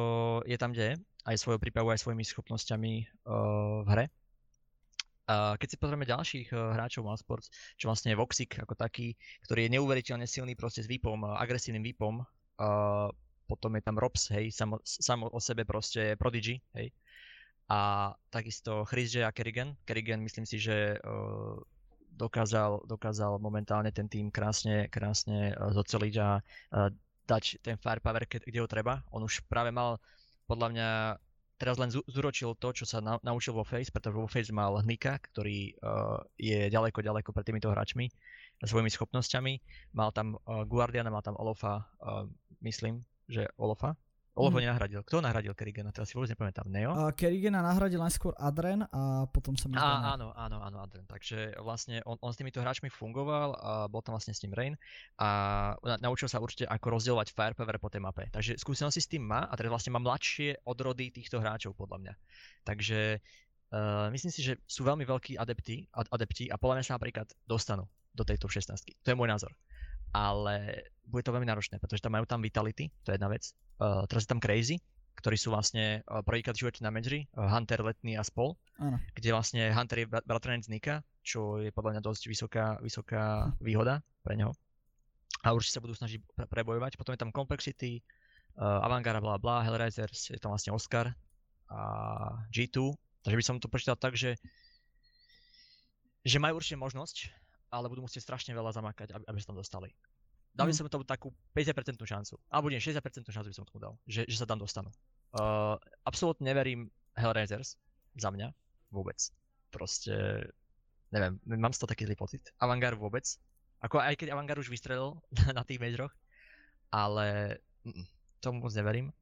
je 0.48 0.56
tam, 0.56 0.72
kde 0.72 0.84
je, 0.84 0.94
aj 1.28 1.36
svojou 1.36 1.60
prípravou, 1.60 1.92
aj 1.92 2.00
svojimi 2.00 2.24
schopnosťami 2.24 2.92
uh, 3.28 3.84
v 3.84 3.88
hre 3.92 4.04
keď 5.30 5.68
si 5.70 5.76
pozrieme 5.78 6.06
ďalších 6.08 6.48
eh, 6.50 6.58
hráčov 6.74 7.06
Sports, 7.14 7.54
čo 7.78 7.86
vlastne 7.86 8.10
je 8.14 8.18
Voxic 8.18 8.50
ako 8.58 8.74
taký, 8.74 9.14
ktorý 9.46 9.66
je 9.66 9.74
neuveriteľne 9.78 10.26
silný 10.26 10.58
proste 10.58 10.82
s 10.82 10.90
výpom, 10.90 11.22
eh, 11.22 11.28
agresívnym 11.38 11.84
výpom, 11.86 12.22
potom 13.48 13.72
je 13.72 13.82
tam 13.82 13.96
Robs, 13.96 14.28
hej, 14.30 14.52
samo, 14.52 14.78
samo 14.84 15.32
o 15.32 15.40
sebe 15.40 15.64
proste 15.64 16.14
Prodigy, 16.20 16.60
hej. 16.76 16.92
A 17.72 18.12
takisto 18.28 18.84
Chris 18.84 19.16
a 19.16 19.32
Kerrigan. 19.32 19.74
Kerrigan 19.88 20.20
myslím 20.20 20.44
si, 20.44 20.60
že 20.60 21.00
uh, 21.00 21.56
dokázal, 22.18 22.84
dokázal 22.84 23.40
momentálne 23.40 23.88
ten 23.94 24.12
tým 24.12 24.28
krásne, 24.28 24.92
krásne 24.92 25.56
uh, 25.56 25.72
zoceliť 25.72 26.14
a 26.20 26.28
uh, 26.36 26.90
dať 27.30 27.62
ten 27.62 27.78
firepower, 27.78 28.26
kde 28.26 28.58
ho 28.58 28.66
treba. 28.66 29.06
On 29.14 29.22
už 29.22 29.46
práve 29.46 29.70
mal 29.70 30.02
podľa 30.50 30.68
mňa 30.74 30.88
teraz 31.60 31.76
len 31.76 31.92
zúročil 31.92 32.56
to, 32.56 32.72
čo 32.72 32.88
sa 32.88 33.04
na, 33.04 33.20
naučil 33.20 33.52
vo 33.52 33.62
Face, 33.62 33.92
pretože 33.92 34.16
vo 34.16 34.26
Face 34.26 34.50
mal 34.50 34.80
Hnika, 34.80 35.20
ktorý 35.30 35.76
uh, 35.84 36.18
je 36.40 36.72
ďaleko, 36.72 37.04
ďaleko 37.04 37.36
pred 37.36 37.44
týmito 37.44 37.68
hráčmi 37.68 38.08
svojimi 38.64 38.88
schopnosťami. 38.88 39.52
Mal 39.92 40.10
tam 40.16 40.40
uh, 40.40 40.64
Guardiana, 40.64 41.12
mal 41.12 41.20
tam 41.20 41.36
Olofa, 41.36 41.84
uh, 42.00 42.24
myslím, 42.64 43.04
že 43.28 43.44
Olofa, 43.60 43.92
Olof 44.38 44.54
ho 44.54 44.60
mm. 44.62 44.64
nenahradil. 44.70 45.00
Kto 45.02 45.18
nahradil 45.18 45.52
Kerrigana? 45.58 45.90
Teraz 45.90 46.06
si 46.06 46.14
vôbec 46.14 46.30
nepamätám. 46.30 46.70
Neo? 46.70 46.94
Uh, 46.94 47.10
Kerrigana 47.10 47.66
nahradil 47.66 47.98
najskôr 47.98 48.30
Adren 48.38 48.86
a 48.86 49.26
potom 49.26 49.58
sa 49.58 49.66
mi 49.66 49.74
Á, 49.74 50.14
áno, 50.14 50.30
áno, 50.38 50.62
áno, 50.62 50.78
Adren. 50.78 51.02
Takže 51.10 51.58
vlastne 51.58 51.98
on, 52.06 52.14
on 52.22 52.30
s 52.30 52.38
týmito 52.38 52.62
hráčmi 52.62 52.94
fungoval 52.94 53.58
a 53.58 53.70
bol 53.90 53.98
tam 54.06 54.14
vlastne 54.14 54.30
s 54.30 54.40
ním 54.46 54.54
Rain 54.54 54.74
a 55.18 55.28
na, 55.82 55.98
naučil 55.98 56.30
sa 56.30 56.38
určite 56.38 56.70
ako 56.70 56.94
rozdielovať 56.94 57.34
firepower 57.34 57.76
po 57.82 57.90
tej 57.90 58.06
mape. 58.06 58.30
Takže 58.30 58.54
skúsenosti 58.54 59.02
s 59.02 59.10
tým 59.10 59.26
má 59.26 59.50
a 59.50 59.54
teraz 59.58 59.74
vlastne 59.74 59.98
má 59.98 59.98
mladšie 59.98 60.62
odrody 60.62 61.10
týchto 61.10 61.42
hráčov 61.42 61.74
podľa 61.74 61.98
mňa. 61.98 62.14
Takže 62.62 63.18
uh, 63.74 64.06
myslím 64.14 64.30
si, 64.30 64.46
že 64.46 64.62
sú 64.62 64.86
veľmi 64.86 65.02
veľkí 65.10 65.42
adepti, 65.42 65.90
ad, 65.90 66.06
adepti 66.06 66.46
a 66.46 66.54
podľa 66.54 66.78
mňa 66.78 66.84
sa 66.86 66.94
napríklad 66.94 67.26
dostanú 67.50 67.90
do 68.14 68.22
tejto 68.22 68.46
16. 68.46 68.78
To 68.78 69.08
je 69.10 69.18
môj 69.18 69.26
názor 69.26 69.50
ale 70.10 70.86
bude 71.06 71.26
to 71.26 71.34
veľmi 71.34 71.46
náročné, 71.46 71.82
pretože 71.82 72.02
tam 72.02 72.14
majú 72.14 72.26
tam 72.26 72.42
Vitality, 72.42 72.90
to 73.02 73.10
je 73.10 73.16
jedna 73.18 73.30
vec. 73.30 73.50
Uh, 73.80 74.06
teraz 74.06 74.26
je 74.26 74.30
tam 74.30 74.42
Crazy, 74.42 74.78
ktorí 75.18 75.34
sú 75.34 75.50
vlastne 75.50 76.06
uh, 76.06 76.22
prvýkrát 76.22 76.54
v 76.54 76.66
živote 76.66 76.80
na 76.86 76.94
Majori, 76.94 77.26
uh, 77.34 77.50
Hunter, 77.50 77.82
Letný 77.82 78.14
a 78.14 78.22
spol, 78.22 78.54
ano. 78.78 78.98
kde 79.16 79.34
vlastne 79.34 79.74
Hunter 79.74 80.06
je 80.06 80.06
bratranec 80.06 80.66
Nika, 80.70 81.02
čo 81.24 81.58
je 81.58 81.74
podľa 81.74 81.98
mňa 81.98 82.02
dosť 82.04 82.22
vysoká, 82.30 82.66
vysoká 82.78 83.50
hm. 83.50 83.50
výhoda 83.62 83.94
pre 84.22 84.38
neho. 84.38 84.54
A 85.40 85.56
určite 85.56 85.80
sa 85.80 85.82
budú 85.82 85.96
snažiť 85.96 86.20
pre- 86.36 86.48
prebojovať. 86.48 87.00
Potom 87.00 87.16
je 87.16 87.20
tam 87.20 87.34
Complexity, 87.34 87.98
uh, 88.60 88.86
Avantgarde, 88.86 89.24
bla 89.24 89.40
bla, 89.40 89.66
Hellraisers, 89.66 90.30
je 90.30 90.38
tam 90.38 90.52
vlastne 90.54 90.70
Oscar 90.70 91.10
a 91.70 91.80
G2 92.50 92.94
Takže 93.20 93.36
by 93.36 93.44
som 93.44 93.60
to 93.60 93.68
prečítal 93.68 94.00
tak, 94.00 94.16
že, 94.16 94.40
že 96.24 96.40
majú 96.40 96.56
určite 96.56 96.80
možnosť, 96.80 97.28
ale 97.70 97.86
budú 97.86 98.02
musieť 98.04 98.26
strašne 98.26 98.52
veľa 98.52 98.74
zamakať, 98.74 99.14
aby, 99.14 99.24
aby 99.26 99.38
sa 99.38 99.50
tam 99.54 99.58
dostali. 99.58 99.90
Dal 100.50 100.66
by 100.66 100.74
Mm. 100.74 100.78
som 100.82 100.90
tomu 100.90 101.06
takú 101.06 101.30
50% 101.54 102.02
šancu. 102.02 102.34
Alebo 102.50 102.68
nie, 102.74 102.82
60% 102.82 103.30
šancu 103.30 103.48
by 103.48 103.56
som 103.56 103.66
tomu 103.70 103.78
dal, 103.78 103.94
že, 104.10 104.26
že 104.26 104.36
sa 104.36 104.46
tam 104.50 104.58
dostanú. 104.58 104.90
Uh, 105.30 105.78
absolútne 106.02 106.50
neverím 106.50 106.90
Hellraisers, 107.14 107.78
za 108.18 108.34
mňa, 108.34 108.50
vôbec. 108.90 109.18
Proste, 109.70 110.42
neviem, 111.14 111.38
mám 111.46 111.70
z 111.70 111.78
toho 111.78 111.90
taký 111.94 112.10
zlý 112.10 112.18
pocit. 112.18 112.42
Avantgarde 112.58 112.98
vôbec. 112.98 113.22
Ako 113.80 114.02
aj 114.02 114.18
keď 114.18 114.34
Avantgarde 114.34 114.66
už 114.66 114.74
vystrelil 114.74 115.22
na 115.56 115.62
tých 115.62 115.78
majoroch, 115.78 116.10
ale 116.90 117.58
mm, 117.86 118.04
tomu 118.42 118.66
moc 118.66 118.74
neverím. 118.74 119.14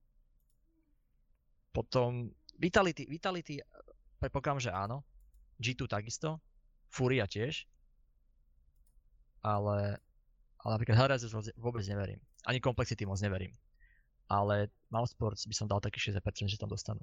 Potom 1.76 2.32
Vitality, 2.58 3.04
Vitality, 3.06 3.60
predpokladám, 4.18 4.64
že 4.64 4.70
áno. 4.72 5.04
G2 5.60 5.86
takisto. 5.86 6.40
Furia 6.88 7.28
tiež. 7.28 7.68
Ale, 9.48 9.96
ale 10.60 10.70
napríklad 10.76 10.96
Hellraisers 11.00 11.32
vôbec- 11.56 11.88
neverím. 11.88 12.20
Ani 12.44 12.60
Complexity 12.60 13.08
moc 13.08 13.16
neverím. 13.24 13.56
Ale 14.28 14.68
Mousesports 14.92 15.48
by 15.48 15.54
som 15.56 15.64
dal 15.64 15.80
taký 15.80 15.96
60%, 16.00 16.52
že 16.52 16.60
tam 16.60 16.68
dostanú. 16.68 17.00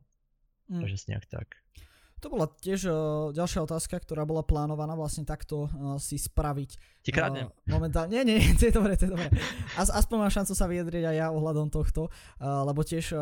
Mm. 0.69 0.86
Takže 0.86 1.10
nejak 1.10 1.25
tak. 1.25 1.58
To 2.23 2.31
bola 2.31 2.47
tiež 2.47 2.88
uh, 2.88 2.95
ďalšia 3.36 3.67
otázka, 3.67 3.99
ktorá 3.99 4.23
bola 4.23 4.41
plánovaná 4.41 4.95
vlastne 4.95 5.27
takto 5.27 5.67
uh, 5.67 5.99
si 5.99 6.15
spraviť. 6.15 7.03
Ti 7.03 7.12
kradnem. 7.12 7.51
Uh, 7.51 7.75
momentálne, 7.75 8.23
nie, 8.23 8.23
nie, 8.23 8.39
to 8.58 8.71
je 8.71 8.73
dobre, 8.73 8.95
to 8.95 9.05
je 9.10 9.12
dobre. 9.13 9.27
As, 9.75 9.91
aspoň 9.91 10.25
mám 10.25 10.34
šancu 10.34 10.53
sa 10.55 10.65
vyjadriť 10.65 11.03
aj 11.12 11.15
ja 11.21 11.27
ohľadom 11.29 11.67
tohto, 11.69 12.08
uh, 12.08 12.63
lebo 12.65 12.81
tiež 12.81 13.13
uh, 13.13 13.21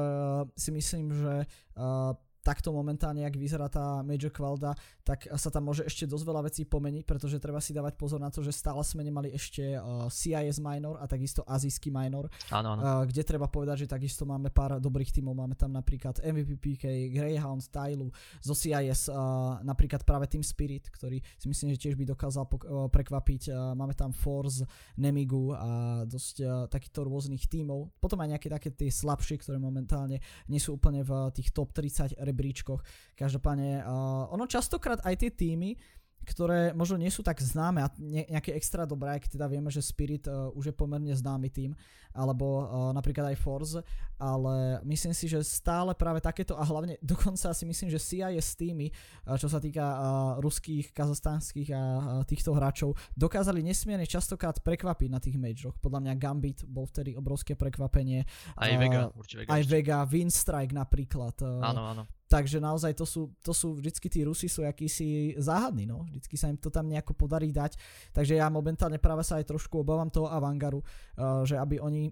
si 0.53 0.69
myslím, 0.71 1.09
že 1.09 1.33
uh, 1.75 2.13
takto 2.43 2.75
momentálne, 2.75 3.23
ak 3.23 3.39
vyzerá 3.39 3.71
tá 3.71 4.03
Major 4.03 4.29
Kvalda, 4.29 4.75
tak 5.07 5.31
sa 5.31 5.47
tam 5.47 5.71
môže 5.71 5.87
ešte 5.87 6.03
dosť 6.03 6.25
veľa 6.27 6.41
vecí 6.51 6.67
pomeniť, 6.67 7.07
pretože 7.07 7.39
treba 7.39 7.63
si 7.63 7.71
dávať 7.71 7.95
pozor 7.95 8.19
na 8.19 8.27
to, 8.27 8.43
že 8.43 8.51
stále 8.51 8.83
sme 8.83 9.07
nemali 9.07 9.31
ešte 9.31 9.79
uh, 9.79 10.11
CIS 10.11 10.59
minor 10.59 10.99
a 10.99 11.07
takisto 11.07 11.47
azijský 11.47 11.87
minor, 11.87 12.27
Áno, 12.51 12.75
áno. 12.75 12.81
Uh, 12.83 13.03
kde 13.07 13.23
treba 13.23 13.47
povedať, 13.47 13.87
že 13.87 13.95
takisto 13.95 14.27
máme 14.27 14.51
pár 14.51 14.77
dobrých 14.83 15.15
tímov. 15.15 15.39
Máme 15.39 15.55
tam 15.55 15.71
napríklad 15.71 16.19
MVP 16.19 16.59
PK, 16.59 16.83
Greyhound, 17.15 17.63
Tylu, 17.71 18.11
zo 18.43 18.51
CIS, 18.51 19.07
uh, 19.07 19.63
napríklad 19.63 20.03
práve 20.03 20.27
Team 20.27 20.43
Spirit, 20.43 20.91
ktorý 20.91 21.23
si 21.39 21.47
myslím, 21.47 21.71
že 21.79 21.87
tiež 21.87 21.95
by 21.95 22.03
dokázal 22.11 22.43
pok- 22.51 22.67
uh, 22.67 22.91
prekvapiť. 22.91 23.55
Uh, 23.55 23.71
máme 23.71 23.95
tam 23.95 24.11
Force, 24.11 24.67
Nemigu 24.99 25.55
a 25.55 26.03
dosť 26.03 26.35
uh, 26.43 26.67
takýchto 26.67 27.07
rôznych 27.07 27.47
tímov. 27.47 27.95
Potom 28.03 28.19
aj 28.19 28.35
nejaké 28.35 28.51
také 28.51 28.69
tie 28.75 28.91
slabšie, 28.91 29.39
ktoré 29.39 29.55
momentálne 29.63 30.19
nie 30.51 30.59
sú 30.59 30.75
úplne 30.75 31.07
v 31.07 31.11
uh, 31.11 31.31
tých 31.31 31.55
top 31.55 31.71
30 31.71 32.19
rebríčkoch. 32.33 32.81
Každopádne, 33.13 33.85
uh, 33.85 34.33
ono 34.33 34.49
častokrát 34.49 35.05
aj 35.05 35.15
tie 35.21 35.31
týmy, 35.31 35.77
ktoré 36.23 36.71
možno 36.71 36.95
nie 36.95 37.11
sú 37.11 37.21
tak 37.21 37.37
známe 37.43 37.83
a 37.83 37.91
ne, 37.99 38.23
nejaké 38.31 38.55
extra 38.55 38.87
dobré, 38.87 39.19
keď 39.19 39.39
teda 39.39 39.47
vieme, 39.51 39.67
že 39.67 39.83
Spirit 39.83 40.25
uh, 40.31 40.49
už 40.55 40.71
je 40.71 40.75
pomerne 40.75 41.11
známy 41.11 41.51
tým, 41.51 41.71
alebo 42.15 42.63
uh, 42.63 42.65
napríklad 42.95 43.35
aj 43.35 43.37
Force, 43.43 43.77
ale 44.15 44.79
myslím 44.87 45.11
si, 45.11 45.27
že 45.27 45.43
stále 45.43 45.91
práve 45.91 46.23
takéto 46.23 46.55
a 46.55 46.63
hlavne 46.63 46.95
dokonca 47.03 47.51
si 47.51 47.63
myslím, 47.67 47.91
že 47.91 47.99
CIS 47.99 48.55
týmy, 48.55 48.87
uh, 48.89 49.35
čo 49.35 49.51
sa 49.51 49.59
týka 49.59 49.83
uh, 49.83 49.99
ruských, 50.39 50.95
kazachstanských 50.95 51.69
a 51.75 51.81
uh, 51.81 52.01
týchto 52.23 52.55
hráčov, 52.55 52.95
dokázali 53.19 53.59
nesmierne 53.59 54.07
častokrát 54.07 54.63
prekvapiť 54.63 55.09
na 55.11 55.19
tých 55.19 55.35
majoroch. 55.35 55.75
Podľa 55.83 55.99
mňa 56.07 56.13
Gambit 56.15 56.59
bol 56.63 56.87
vtedy 56.87 57.19
obrovské 57.19 57.59
prekvapenie. 57.59 58.23
Aj 58.55 58.71
uh, 58.71 58.79
Vega, 58.79 59.11
určite 59.11 59.43
Vega. 59.43 59.51
Aj. 59.51 59.61
Vega, 59.67 59.97
Winstrike 60.07 60.71
napríklad. 60.71 61.35
Uh, 61.43 61.59
Áno, 61.59 61.83
áno. 61.91 62.03
Takže 62.33 62.57
naozaj 62.57 62.97
to 62.97 63.05
sú, 63.05 63.29
to 63.45 63.53
sú 63.53 63.77
vždycky 63.77 64.09
tí 64.09 64.25
Rusi 64.25 64.49
sú 64.49 64.65
akýsi 64.65 65.37
záhadní, 65.37 65.85
no. 65.85 66.01
Vždycky 66.09 66.33
sa 66.33 66.49
im 66.49 66.57
to 66.57 66.73
tam 66.73 66.89
nejako 66.89 67.13
podarí 67.13 67.53
dať. 67.53 67.77
Takže 68.09 68.41
ja 68.41 68.49
momentálne 68.49 68.97
práve 68.97 69.21
sa 69.21 69.37
aj 69.37 69.53
trošku 69.53 69.85
obávam 69.85 70.09
toho 70.09 70.25
Avangaru, 70.33 70.81
uh, 70.81 71.45
že 71.45 71.61
aby 71.61 71.77
oni 71.77 72.09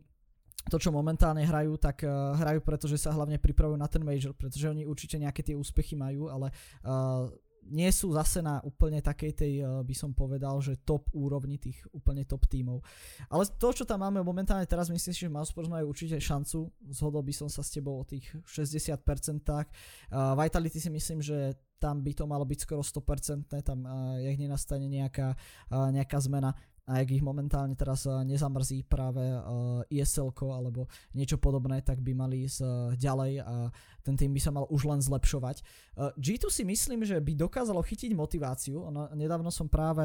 to, 0.70 0.78
čo 0.78 0.94
momentálne 0.94 1.42
hrajú, 1.42 1.74
tak 1.82 2.06
uh, 2.06 2.38
hrajú, 2.38 2.62
pretože 2.62 3.02
sa 3.02 3.10
hlavne 3.10 3.42
pripravujú 3.42 3.82
na 3.82 3.90
ten 3.90 4.06
major, 4.06 4.38
pretože 4.38 4.70
oni 4.70 4.86
určite 4.86 5.18
nejaké 5.18 5.42
tie 5.42 5.58
úspechy 5.58 5.98
majú, 5.98 6.30
ale 6.30 6.54
uh, 6.86 7.26
nie 7.69 7.89
sú 7.93 8.10
zase 8.17 8.41
na 8.41 8.58
úplne 8.65 9.00
takej 9.00 9.32
tej, 9.38 9.54
uh, 9.62 9.86
by 9.86 9.95
som 9.95 10.12
povedal, 10.17 10.58
že 10.60 10.82
top 10.82 11.13
úrovni 11.13 11.62
tých 11.62 11.78
úplne 11.93 12.26
top 12.26 12.50
tímov. 12.50 12.82
Ale 13.30 13.45
to, 13.45 13.69
čo 13.69 13.84
tam 13.86 14.02
máme 14.02 14.26
momentálne 14.26 14.65
teraz, 14.65 14.89
myslím 14.89 15.13
si, 15.13 15.21
že 15.26 15.30
Mousesports 15.30 15.69
majú 15.69 15.93
určite 15.93 16.17
šancu. 16.17 16.74
Zhodol 16.89 17.21
by 17.21 17.34
som 17.36 17.47
sa 17.47 17.62
s 17.62 17.69
tebou 17.69 18.02
o 18.02 18.08
tých 18.08 18.26
60%. 18.50 18.97
Uh, 19.45 20.34
Vitality 20.36 20.82
si 20.82 20.89
myslím, 20.89 21.21
že 21.21 21.54
tam 21.82 22.06
by 22.06 22.13
to 22.13 22.30
malo 22.30 22.45
byť 22.45 22.60
skoro 22.62 22.86
100%, 22.86 23.50
tam 23.65 23.80
uh, 23.89 24.21
jak 24.21 24.38
nenastane 24.38 24.86
nejaká, 24.86 25.34
uh, 25.74 25.89
nejaká 25.89 26.21
zmena 26.21 26.54
a 26.92 27.00
ak 27.00 27.16
ich 27.16 27.24
momentálne 27.24 27.72
teraz 27.80 28.04
uh, 28.04 28.20
nezamrzí 28.28 28.84
práve 28.84 29.24
uh, 29.24 29.80
ESL 29.88 30.36
alebo 30.52 30.92
niečo 31.16 31.40
podobné, 31.40 31.80
tak 31.80 32.04
by 32.04 32.12
mali 32.12 32.44
ísť 32.44 32.60
uh, 32.60 32.68
ďalej 33.00 33.40
a 33.40 33.72
ten 34.04 34.20
tým 34.20 34.36
by 34.36 34.42
sa 34.44 34.52
mal 34.52 34.68
už 34.68 34.92
len 34.92 35.00
zlepšovať. 35.00 35.64
Uh, 35.96 36.12
G2 36.20 36.52
si 36.52 36.68
myslím, 36.68 37.08
že 37.08 37.16
by 37.24 37.32
dokázalo 37.40 37.80
chytiť 37.80 38.12
motiváciu. 38.12 38.84
Nedávno 39.16 39.48
som 39.48 39.72
práve 39.72 40.04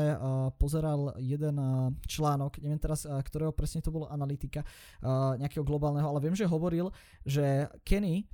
pozeral 0.62 1.18
jeden 1.18 1.59
článok, 2.07 2.62
neviem 2.62 2.79
teraz, 2.79 3.03
ktorého 3.03 3.51
presne 3.51 3.83
to 3.83 3.90
bolo 3.90 4.07
analytika, 4.07 4.62
nejakého 5.40 5.66
globálneho, 5.66 6.07
ale 6.07 6.22
viem, 6.22 6.37
že 6.37 6.46
hovoril, 6.46 6.92
že 7.27 7.66
Kenny 7.83 8.29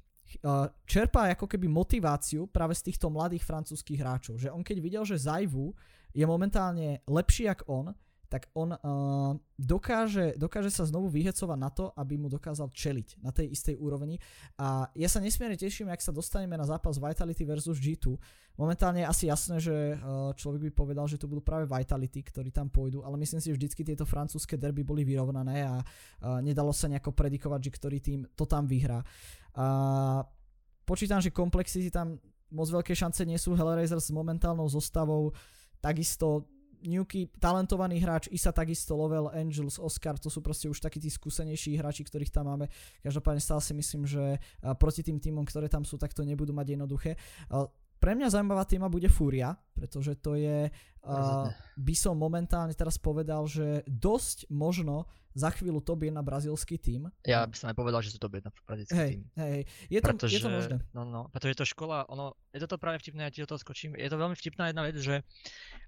čerpá 0.88 1.28
ako 1.32 1.46
keby 1.48 1.68
motiváciu 1.68 2.48
práve 2.48 2.76
z 2.76 2.92
týchto 2.92 3.12
mladých 3.12 3.44
francúzskych 3.44 4.00
hráčov. 4.00 4.40
Že 4.40 4.52
on 4.52 4.64
keď 4.64 4.76
videl, 4.80 5.04
že 5.04 5.20
Zajvu 5.20 5.72
je 6.12 6.24
momentálne 6.28 7.00
lepší 7.08 7.48
jak 7.48 7.64
on, 7.68 7.92
tak 8.32 8.48
on 8.56 8.72
uh, 8.72 9.36
dokáže, 9.60 10.40
dokáže 10.40 10.72
sa 10.72 10.88
znovu 10.88 11.12
vyhecovať 11.12 11.58
na 11.60 11.68
to, 11.68 11.92
aby 11.92 12.16
mu 12.16 12.32
dokázal 12.32 12.72
čeliť 12.72 13.20
na 13.20 13.28
tej 13.28 13.52
istej 13.52 13.76
úrovni. 13.76 14.16
A 14.56 14.88
ja 14.96 15.04
sa 15.12 15.20
nesmierne 15.20 15.60
teším, 15.60 15.92
ak 15.92 16.00
sa 16.00 16.16
dostaneme 16.16 16.56
na 16.56 16.64
zápas 16.64 16.96
Vitality 16.96 17.44
versus 17.44 17.76
G2. 17.76 18.16
Momentálne 18.56 19.04
je 19.04 19.10
asi 19.12 19.24
jasné, 19.28 19.60
že 19.60 20.00
uh, 20.00 20.32
človek 20.32 20.64
by 20.64 20.70
povedal, 20.72 21.04
že 21.04 21.20
to 21.20 21.28
budú 21.28 21.44
práve 21.44 21.68
Vitality, 21.68 22.24
ktorí 22.24 22.48
tam 22.48 22.72
pôjdu, 22.72 23.04
ale 23.04 23.20
myslím 23.20 23.44
si, 23.44 23.52
že 23.52 23.56
vždycky 23.60 23.84
tieto 23.84 24.08
francúzske 24.08 24.56
derby 24.56 24.80
boli 24.80 25.04
vyrovnané 25.04 25.68
a 25.68 25.84
uh, 25.84 26.40
nedalo 26.40 26.72
sa 26.72 26.88
nejako 26.88 27.12
predikovať, 27.12 27.68
že 27.68 27.70
ktorý 27.76 27.98
tým 28.00 28.20
to 28.32 28.48
tam 28.48 28.64
vyhrá. 28.64 29.04
A 29.60 29.66
počítam, 30.88 31.20
že 31.20 31.28
Complexity 31.28 31.92
tam 31.92 32.16
moc 32.48 32.68
veľké 32.72 32.96
šance 32.96 33.28
nie 33.28 33.36
sú. 33.36 33.52
Hellraisers 33.52 34.08
s 34.08 34.16
momentálnou 34.16 34.64
zostavou 34.72 35.36
takisto 35.84 36.48
Nuky, 36.86 37.30
talentovaný 37.38 38.02
hráč, 38.02 38.26
Isa 38.30 38.50
takisto, 38.50 38.98
Lovell, 38.98 39.30
Angels, 39.30 39.78
Oscar, 39.78 40.18
to 40.18 40.26
sú 40.26 40.42
proste 40.42 40.66
už 40.66 40.82
takí 40.82 40.98
tí 40.98 41.10
skúsenejší 41.10 41.78
hráči, 41.78 42.02
ktorých 42.02 42.34
tam 42.34 42.50
máme. 42.50 42.66
Každopádne 43.02 43.42
stále 43.42 43.62
si 43.62 43.72
myslím, 43.74 44.02
že 44.06 44.42
proti 44.78 45.06
tým 45.06 45.22
týmom, 45.22 45.46
ktoré 45.46 45.70
tam 45.70 45.86
sú, 45.86 45.98
tak 45.98 46.10
to 46.10 46.26
nebudú 46.26 46.50
mať 46.50 46.74
jednoduché. 46.74 47.14
Pre 48.02 48.12
mňa 48.18 48.34
zaujímavá 48.34 48.66
téma 48.66 48.90
bude 48.90 49.06
Fúria, 49.06 49.54
pretože 49.78 50.18
to 50.18 50.34
je, 50.34 50.66
uh, 50.66 51.46
by 51.78 51.94
som 51.94 52.18
momentálne 52.18 52.74
teraz 52.74 52.98
povedal, 52.98 53.46
že 53.46 53.86
dosť 53.86 54.50
možno 54.50 55.06
za 55.32 55.48
chvíľu 55.50 55.80
top 55.80 56.04
1 56.04 56.12
brazílsky 56.20 56.76
tým. 56.76 57.08
Ja 57.24 57.48
by 57.48 57.56
som 57.56 57.72
aj 57.72 57.76
povedal, 57.76 58.00
že 58.04 58.12
sú 58.12 58.18
to 58.20 58.28
jedna 58.28 58.52
brazilský 58.68 58.96
Hej, 58.96 59.10
tým. 59.16 59.22
hej, 59.36 59.58
je 59.88 59.98
to, 60.00 60.08
pretože, 60.12 60.32
je 60.36 60.40
to 60.44 60.50
možné. 60.52 60.76
No, 60.92 61.02
no, 61.08 61.20
pretože 61.32 61.54
to 61.56 61.64
škola, 61.64 62.04
ono, 62.08 62.36
je 62.52 62.60
toto 62.60 62.76
práve 62.76 63.00
vtipné, 63.00 63.26
ja 63.26 63.32
ti 63.32 63.40
do 63.40 63.48
toho 63.48 63.60
skočím, 63.60 63.96
je 63.96 64.08
to 64.08 64.20
veľmi 64.20 64.36
vtipná 64.36 64.68
jedna 64.68 64.82
vec, 64.84 64.96
že 65.00 65.24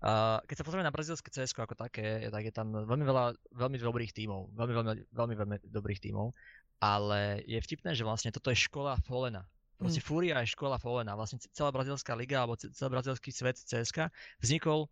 uh, 0.01 0.41
keď 0.49 0.55
sa 0.57 0.65
pozrieme 0.65 0.87
na 0.87 0.95
brazilské 0.95 1.29
CS 1.29 1.53
ako 1.53 1.77
také, 1.77 2.29
tak 2.33 2.43
je 2.43 2.53
tam 2.53 2.73
veľmi 2.73 3.05
veľa 3.05 3.25
veľmi 3.53 3.77
dobrých 3.79 4.13
tímov, 4.17 4.57
veľmi, 4.57 4.73
veľmi, 4.75 4.93
veľmi, 5.13 5.35
veľmi 5.37 5.57
dobrých 5.69 6.01
tímov, 6.01 6.33
ale 6.81 7.45
je 7.45 7.61
vtipné, 7.61 7.93
že 7.93 8.05
vlastne 8.05 8.33
toto 8.33 8.49
je 8.53 8.59
škola 8.59 8.97
Folena. 9.05 9.45
Proste 9.75 9.99
Mm. 10.01 10.07
Fúria 10.07 10.37
je 10.41 10.55
škola 10.55 10.79
Folena. 10.79 11.19
Vlastne 11.19 11.43
celá 11.51 11.75
brazilská 11.75 12.15
liga 12.15 12.39
alebo 12.39 12.55
ce- 12.55 12.71
celý 12.71 12.95
brazilský 12.95 13.35
svet 13.35 13.59
CSK 13.59 14.07
vznikol 14.39 14.87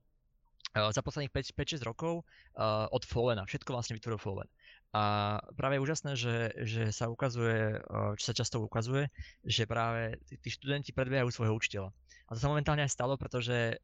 za 0.73 1.05
posledných 1.05 1.33
5-6 1.33 1.85
rokov 1.85 2.25
uh, 2.57 2.89
od 2.89 3.05
Follena. 3.05 3.45
Všetko 3.45 3.77
vlastne 3.77 3.97
vytvoril 3.97 4.17
Fallen. 4.17 4.49
A 4.93 5.37
práve 5.57 5.77
je 5.77 5.85
úžasné, 5.85 6.13
že, 6.17 6.37
že 6.65 6.83
sa 6.93 7.13
ukazuje, 7.13 7.77
uh, 7.77 8.17
čo 8.17 8.25
sa 8.33 8.35
často 8.37 8.61
ukazuje, 8.61 9.09
že 9.45 9.69
práve 9.69 10.17
tí, 10.25 10.41
tí 10.41 10.49
študenti 10.49 10.97
predbiehajú 10.97 11.29
svojho 11.29 11.57
učiteľa. 11.57 11.91
A 11.93 12.31
to 12.33 12.41
sa 12.41 12.49
momentálne 12.49 12.85
aj 12.85 12.93
stalo, 12.93 13.21
pretože 13.21 13.77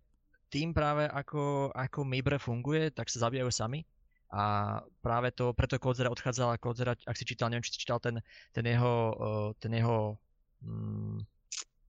tým 0.48 0.72
práve 0.72 1.04
ako, 1.04 1.76
ako 1.76 2.08
Mibre 2.08 2.40
funguje, 2.40 2.88
tak 2.88 3.12
sa 3.12 3.28
zabíjajú 3.28 3.52
sami. 3.52 3.84
A 4.28 4.76
práve 5.00 5.32
to, 5.32 5.56
preto 5.56 5.80
Kodzera 5.80 6.12
odchádzala, 6.12 6.60
Kodzera, 6.60 6.92
ak 6.92 7.16
si 7.16 7.24
čítal, 7.24 7.48
neviem, 7.48 7.64
či 7.64 7.76
si 7.76 7.80
čítal 7.84 8.00
ten, 8.00 8.20
ten 8.52 8.64
jeho, 8.64 8.94
uh, 9.16 9.48
ten 9.56 9.72
jeho 9.72 10.20
mm, 10.60 11.24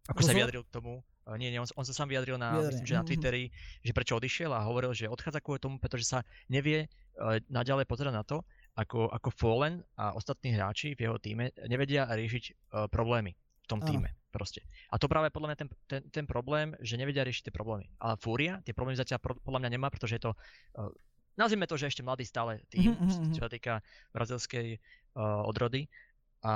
ako 0.10 0.26
sa 0.26 0.34
vyjadril 0.34 0.66
k 0.66 0.74
tomu, 0.74 1.06
nie, 1.36 1.54
nie, 1.54 1.60
on, 1.60 1.68
on 1.76 1.86
sa 1.86 1.94
sám 1.94 2.10
vyjadril 2.10 2.40
na, 2.40 2.56
Vyjadrenie, 2.56 2.72
myslím, 2.74 2.88
že 2.88 2.96
na 2.96 3.04
mhm. 3.04 3.10
Twitteri, 3.10 3.44
že 3.84 3.92
prečo 3.92 4.14
odišiel 4.18 4.52
a 4.56 4.66
hovoril, 4.66 4.92
že 4.96 5.12
odchádza 5.12 5.44
kvôli 5.44 5.60
tomu, 5.62 5.76
pretože 5.78 6.08
sa 6.08 6.26
nevie 6.48 6.88
uh, 6.88 7.38
naďalej 7.52 7.86
pozerať 7.86 8.14
na 8.16 8.24
to, 8.24 8.42
ako, 8.80 9.12
ako 9.12 9.30
Fallen 9.36 9.84
a 10.00 10.16
ostatní 10.16 10.56
hráči 10.56 10.96
v 10.96 11.10
jeho 11.10 11.18
týme 11.20 11.52
nevedia 11.68 12.08
riešiť 12.08 12.44
uh, 12.48 12.88
problémy 12.88 13.36
v 13.36 13.68
tom 13.68 13.84
Áno. 13.84 13.90
týme. 13.92 14.10
Proste. 14.30 14.62
A 14.94 15.02
to 15.02 15.10
práve 15.10 15.34
podľa 15.34 15.52
mňa 15.52 15.58
ten, 15.58 15.70
ten, 15.90 16.02
ten 16.14 16.26
problém, 16.30 16.78
že 16.86 17.02
nevedia 17.02 17.26
riešiť 17.26 17.50
tie 17.50 17.54
problémy. 17.54 17.90
Ale 17.98 18.14
Fúria 18.22 18.62
tie 18.62 18.78
problémy 18.78 19.02
zatiaľ 19.02 19.18
pro, 19.18 19.34
podľa 19.42 19.66
mňa 19.66 19.70
nemá, 19.74 19.90
pretože 19.90 20.22
je 20.22 20.24
to, 20.30 20.32
uh, 20.78 20.94
nazvime 21.34 21.66
to, 21.66 21.76
že 21.82 21.90
ešte 21.90 22.06
mladý 22.06 22.30
stále 22.30 22.62
tým, 22.70 22.94
mm-hmm. 22.94 23.34
čo 23.34 23.42
sa 23.42 23.50
týka 23.50 23.74
brazilskej 24.14 24.78
uh, 24.78 25.50
odrody. 25.50 25.90
A 26.40 26.54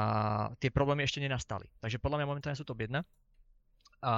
tie 0.64 0.72
problémy 0.72 1.04
ešte 1.04 1.20
nenastali. 1.20 1.68
Takže 1.84 2.00
podľa 2.00 2.24
mňa 2.24 2.28
momentálne 2.30 2.56
sú 2.56 2.64
to 2.64 2.72
jedna 2.78 3.04
a 4.04 4.14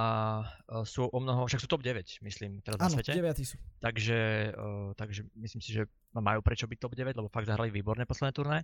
sú 0.82 1.06
o 1.06 1.18
mnoho, 1.22 1.46
však 1.46 1.62
sú 1.62 1.70
top 1.70 1.86
9, 1.86 2.18
myslím, 2.26 2.58
teraz 2.58 2.82
na 2.82 2.90
svete. 2.90 3.14
9 3.14 3.46
sú. 3.46 3.54
Takže, 3.78 4.50
uh, 4.58 4.90
takže 4.98 5.22
myslím 5.38 5.62
si, 5.62 5.70
že 5.78 5.86
majú 6.10 6.42
prečo 6.42 6.66
byť 6.66 6.78
top 6.82 6.98
9, 6.98 7.14
lebo 7.14 7.30
fakt 7.30 7.46
zahrali 7.46 7.70
výborné 7.70 8.02
posledné 8.02 8.34
turné. 8.34 8.58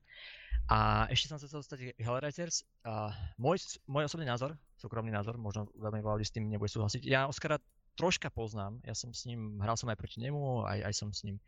A 0.67 1.07
ešte 1.15 1.31
som 1.31 1.39
sa 1.39 1.47
chcel 1.47 1.63
dostať 1.63 1.79
Hellraisers. 2.03 2.67
Uh, 2.83 3.15
môj, 3.39 3.63
môj 3.87 4.11
osobný 4.11 4.27
názor, 4.27 4.59
súkromný 4.75 5.15
názor, 5.15 5.39
možno 5.39 5.71
veľmi 5.79 6.03
veľa 6.03 6.27
s 6.27 6.35
tým 6.35 6.51
nebude 6.51 6.75
súhlasiť. 6.75 7.07
Ja 7.07 7.31
Oscara 7.31 7.63
troška 7.95 8.27
poznám, 8.33 8.83
ja 8.83 8.97
som 8.97 9.15
s 9.15 9.23
ním, 9.29 9.63
hral 9.63 9.79
som 9.79 9.87
aj 9.93 10.01
proti 10.01 10.19
nemu, 10.19 10.65
aj, 10.67 10.91
aj 10.91 10.95
som 10.97 11.15
s 11.15 11.23
ním 11.23 11.39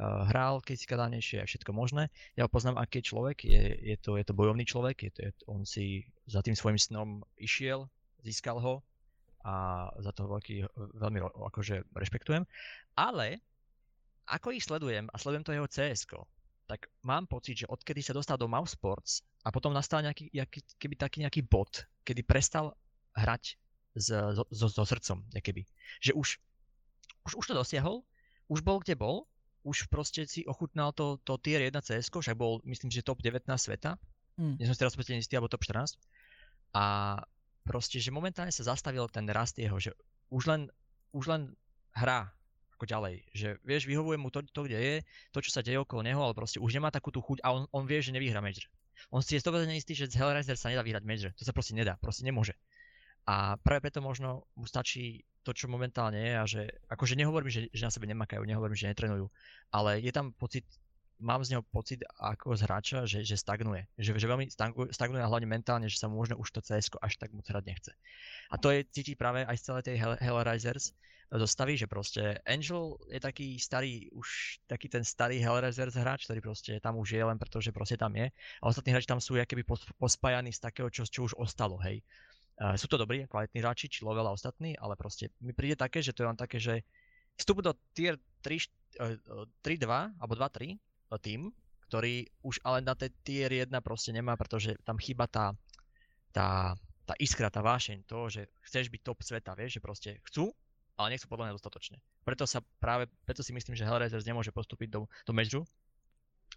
uh, 0.00 0.26
hral, 0.26 0.58
keď 0.64 0.74
si 0.74 0.86
kadánejšie, 0.90 1.36
aj 1.44 1.48
všetko 1.54 1.70
možné. 1.70 2.10
Ja 2.34 2.48
ho 2.48 2.50
poznám, 2.50 2.82
aký 2.82 2.98
je 2.98 3.14
človek, 3.14 3.46
je, 3.46 3.62
je, 3.94 3.96
to, 4.00 4.16
je 4.18 4.24
to 4.26 4.34
bojovný 4.34 4.66
človek, 4.66 5.06
je 5.06 5.12
to, 5.12 5.20
je, 5.28 5.30
on 5.46 5.62
si 5.62 6.08
za 6.26 6.40
tým 6.42 6.56
svojim 6.56 6.80
snom 6.80 7.22
išiel, 7.36 7.86
získal 8.24 8.58
ho, 8.58 8.80
a 9.44 9.88
za 9.98 10.12
to 10.12 10.28
veľký, 10.28 10.68
veľmi 10.76 11.20
akože 11.24 11.88
rešpektujem. 11.96 12.44
Ale 12.96 13.40
ako 14.28 14.52
ich 14.54 14.64
sledujem 14.64 15.08
a 15.10 15.16
sledujem 15.16 15.44
to 15.44 15.56
jeho 15.56 15.68
cs 15.68 16.06
tak 16.70 16.86
mám 17.02 17.26
pocit, 17.26 17.66
že 17.66 17.66
odkedy 17.66 17.98
sa 17.98 18.14
dostal 18.14 18.38
do 18.38 18.46
Mouse 18.46 18.78
Sports 18.78 19.26
a 19.42 19.50
potom 19.50 19.74
nastal 19.74 20.06
nejaký, 20.06 20.30
nejaký, 20.30 20.62
keby 20.78 20.94
taký 20.94 21.18
nejaký 21.26 21.42
bod, 21.42 21.82
kedy 22.06 22.22
prestal 22.22 22.78
hrať 23.18 23.58
so, 23.98 24.46
so, 24.54 24.70
so 24.70 24.86
srdcom, 24.86 25.26
keby. 25.34 25.66
Že 25.98 26.14
už, 26.14 26.28
už, 27.26 27.32
už 27.42 27.44
to 27.50 27.54
dosiahol, 27.58 28.06
už 28.46 28.62
bol 28.62 28.78
kde 28.78 28.94
bol, 28.94 29.26
už 29.66 29.90
proste 29.90 30.30
si 30.30 30.46
ochutnal 30.46 30.94
to, 30.94 31.18
to 31.26 31.42
tier 31.42 31.58
1 31.58 31.74
cs 31.82 32.06
však 32.06 32.38
bol 32.38 32.62
myslím, 32.62 32.86
že 32.86 33.02
top 33.02 33.18
19 33.18 33.50
sveta, 33.50 33.98
mm. 34.38 34.62
nie 34.62 34.66
som 34.70 34.74
si 34.78 34.80
teraz 34.80 34.94
istý, 34.94 35.34
alebo 35.34 35.50
top 35.50 35.66
14. 35.66 35.98
A 36.70 37.18
proste, 37.70 38.02
že 38.02 38.10
momentálne 38.10 38.50
sa 38.50 38.66
zastavil 38.66 39.06
ten 39.06 39.30
rast 39.30 39.54
jeho, 39.54 39.78
že 39.78 39.94
už 40.34 40.50
len, 40.50 40.66
už 41.14 41.30
len 41.30 41.54
hrá 41.94 42.34
ako 42.74 42.84
ďalej, 42.90 43.22
že 43.30 43.48
vieš, 43.62 43.86
vyhovuje 43.86 44.18
mu 44.18 44.34
to, 44.34 44.42
to, 44.50 44.66
kde 44.66 44.78
je, 44.82 44.96
to, 45.30 45.38
čo 45.38 45.54
sa 45.54 45.62
deje 45.62 45.78
okolo 45.78 46.02
neho, 46.02 46.18
ale 46.18 46.34
proste 46.34 46.58
už 46.58 46.74
nemá 46.74 46.90
takú 46.90 47.14
tú 47.14 47.22
chuť 47.22 47.46
a 47.46 47.54
on, 47.54 47.70
on 47.70 47.86
vie, 47.86 48.02
že 48.02 48.10
nevyhrá 48.10 48.42
major. 48.42 48.66
On 49.14 49.22
si 49.22 49.38
je 49.38 49.44
100% 49.44 49.70
istý, 49.78 49.94
že 49.94 50.10
z 50.10 50.18
Hellraiser 50.18 50.58
sa 50.58 50.72
nedá 50.72 50.82
vyhrať 50.82 51.04
major. 51.06 51.30
To 51.38 51.46
sa 51.46 51.54
proste 51.54 51.78
nedá, 51.78 51.94
proste 52.00 52.26
nemôže. 52.26 52.58
A 53.28 53.60
práve 53.60 53.84
preto 53.84 54.02
možno 54.02 54.48
mu 54.58 54.66
stačí 54.66 55.22
to, 55.44 55.52
čo 55.52 55.68
momentálne 55.68 56.18
je 56.18 56.32
a 56.36 56.44
že, 56.44 56.62
akože 56.88 57.14
nehovorím, 57.16 57.52
že, 57.52 57.60
že 57.70 57.86
na 57.86 57.92
sebe 57.92 58.08
nemakajú, 58.10 58.42
nehovorím, 58.44 58.76
že 58.76 58.90
netrenujú, 58.90 59.28
ale 59.72 60.00
je 60.00 60.12
tam 60.12 60.32
pocit 60.36 60.64
mám 61.20 61.44
z 61.44 61.54
neho 61.56 61.62
pocit 61.62 62.00
ako 62.18 62.56
z 62.56 62.62
hráča, 62.64 62.98
že, 63.04 63.22
že 63.22 63.36
stagnuje. 63.36 63.86
Že, 64.00 64.16
že 64.16 64.26
veľmi 64.26 64.46
stagnuje 64.90 65.22
a 65.22 65.30
hlavne 65.30 65.46
mentálne, 65.46 65.86
že 65.86 66.00
sa 66.00 66.08
možno 66.08 66.40
už 66.40 66.48
to 66.50 66.60
cs 66.64 66.90
až 67.00 67.12
tak 67.20 67.30
moc 67.36 67.44
hrať 67.44 67.64
nechce. 67.64 67.92
A 68.50 68.56
to 68.56 68.72
je 68.72 68.82
cítiť 68.82 69.14
práve 69.20 69.44
aj 69.44 69.56
z 69.56 69.62
celej 69.62 69.84
tej 69.86 69.96
Hell, 70.00 70.16
Hellraisers 70.18 70.96
dostavy, 71.30 71.78
že 71.78 71.86
proste 71.86 72.42
Angel 72.42 72.98
je 73.06 73.22
taký 73.22 73.54
starý, 73.54 74.10
už 74.10 74.58
taký 74.66 74.90
ten 74.90 75.06
starý 75.06 75.38
Hellraisers 75.38 75.94
hráč, 75.94 76.26
ktorý 76.26 76.42
proste 76.42 76.82
tam 76.82 76.98
už 76.98 77.14
je 77.14 77.22
len 77.22 77.38
preto, 77.38 77.62
že 77.62 77.70
proste 77.70 77.94
tam 77.94 78.10
je. 78.18 78.26
A 78.58 78.64
ostatní 78.66 78.90
hráči 78.90 79.06
tam 79.06 79.22
sú 79.22 79.38
keby 79.38 79.62
pospájaní 79.94 80.50
z 80.50 80.58
takého, 80.58 80.90
čo, 80.90 81.06
čo 81.06 81.30
už 81.30 81.38
ostalo, 81.38 81.78
hej. 81.86 82.02
Sú 82.76 82.90
to 82.90 82.98
dobrí, 83.00 83.24
kvalitní 83.24 83.62
hráči, 83.62 83.86
či 83.88 84.04
Lovell 84.04 84.26
a 84.26 84.36
ostatní, 84.36 84.74
ale 84.76 84.98
proste 84.98 85.30
mi 85.40 85.54
príde 85.54 85.78
také, 85.78 86.02
že 86.02 86.12
to 86.12 86.26
je 86.26 86.28
len 86.28 86.36
také, 86.36 86.58
že 86.58 86.82
vstup 87.38 87.62
do 87.62 87.72
tier 87.94 88.18
3, 88.42 89.64
3-2 89.64 89.86
alebo 90.18 90.32
2-3 90.34 90.76
tým, 91.18 91.50
ktorý 91.90 92.22
už 92.46 92.62
ale 92.62 92.86
na 92.86 92.94
tej 92.94 93.10
tier 93.26 93.50
1 93.50 93.66
proste 93.82 94.14
nemá, 94.14 94.38
pretože 94.38 94.78
tam 94.86 94.94
chýba 94.94 95.26
tá, 95.26 95.50
tá, 96.30 96.78
tá 97.02 97.14
iskra, 97.18 97.50
tá 97.50 97.58
vášeň, 97.58 98.06
to, 98.06 98.30
že 98.30 98.46
chceš 98.70 98.86
byť 98.94 99.00
top 99.02 99.18
sveta, 99.26 99.58
vieš, 99.58 99.78
že 99.78 99.80
proste 99.82 100.10
chcú, 100.30 100.54
ale 100.94 101.18
nechcú 101.18 101.26
podľa 101.26 101.50
mňa 101.50 101.56
dostatočne. 101.58 101.98
Preto 102.22 102.46
sa 102.46 102.62
práve, 102.78 103.10
preto 103.26 103.42
si 103.42 103.50
myslím, 103.50 103.74
že 103.74 103.82
Hellraisers 103.82 104.22
nemôže 104.22 104.54
postúpiť 104.54 104.88
do, 104.92 105.10
do 105.26 105.32
major, 105.34 105.66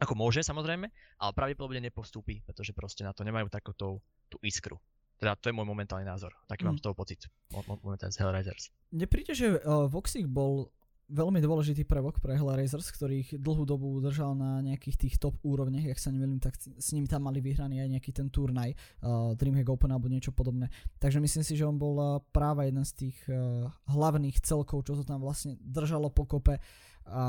ako 0.01 0.13
môže 0.13 0.41
samozrejme, 0.41 0.85
ale 1.21 1.31
pravdepodobne 1.37 1.81
nepostúpi, 1.81 2.41
pretože 2.45 2.73
proste 2.73 3.05
na 3.05 3.13
to 3.13 3.21
nemajú 3.21 3.49
takú 3.49 3.73
tú, 3.73 4.01
iskru. 4.41 4.81
Teda 5.21 5.37
to 5.37 5.49
je 5.49 5.55
môj 5.55 5.69
momentálny 5.69 6.01
názor. 6.01 6.33
Taký 6.49 6.65
mm. 6.65 6.67
mám 6.73 6.77
z 6.81 6.83
toho 6.89 6.95
pocit. 6.97 7.21
Momentálne 7.53 8.09
z 8.09 8.17
Hellraisers. 8.17 8.73
Mne 8.89 9.05
príde, 9.05 9.37
že 9.37 9.61
uh, 9.61 9.85
Voxik 9.85 10.25
bol 10.25 10.73
veľmi 11.13 11.37
dôležitý 11.37 11.85
prvok 11.85 12.17
pre 12.17 12.33
Hellraisers, 12.33 12.89
ktorých 12.89 13.37
dlhú 13.37 13.69
dobu 13.69 13.93
udržal 14.01 14.33
na 14.33 14.65
nejakých 14.65 14.97
tých 14.97 15.15
top 15.21 15.37
úrovniach, 15.45 15.93
ak 15.93 16.01
sa 16.01 16.09
nemýlim, 16.09 16.41
tak 16.41 16.57
s 16.57 16.89
ním 16.97 17.05
tam 17.05 17.29
mali 17.29 17.37
vyhraný 17.37 17.85
aj 17.85 17.89
nejaký 17.93 18.11
ten 18.11 18.33
turnaj, 18.33 18.73
uh, 18.73 19.37
Dreamhack 19.37 19.69
Open 19.69 19.93
alebo 19.93 20.09
niečo 20.09 20.33
podobné. 20.33 20.73
Takže 20.97 21.21
myslím 21.21 21.45
si, 21.45 21.53
že 21.53 21.69
on 21.69 21.77
bol 21.77 21.95
uh, 22.01 22.17
práve 22.33 22.65
jeden 22.65 22.81
z 22.81 22.91
tých 22.97 23.17
uh, 23.29 23.69
hlavných 23.93 24.41
celkov, 24.41 24.89
čo 24.89 24.97
to 24.97 25.05
tam 25.05 25.21
vlastne 25.21 25.53
držalo 25.61 26.09
pokope. 26.09 26.57
A 27.03 27.23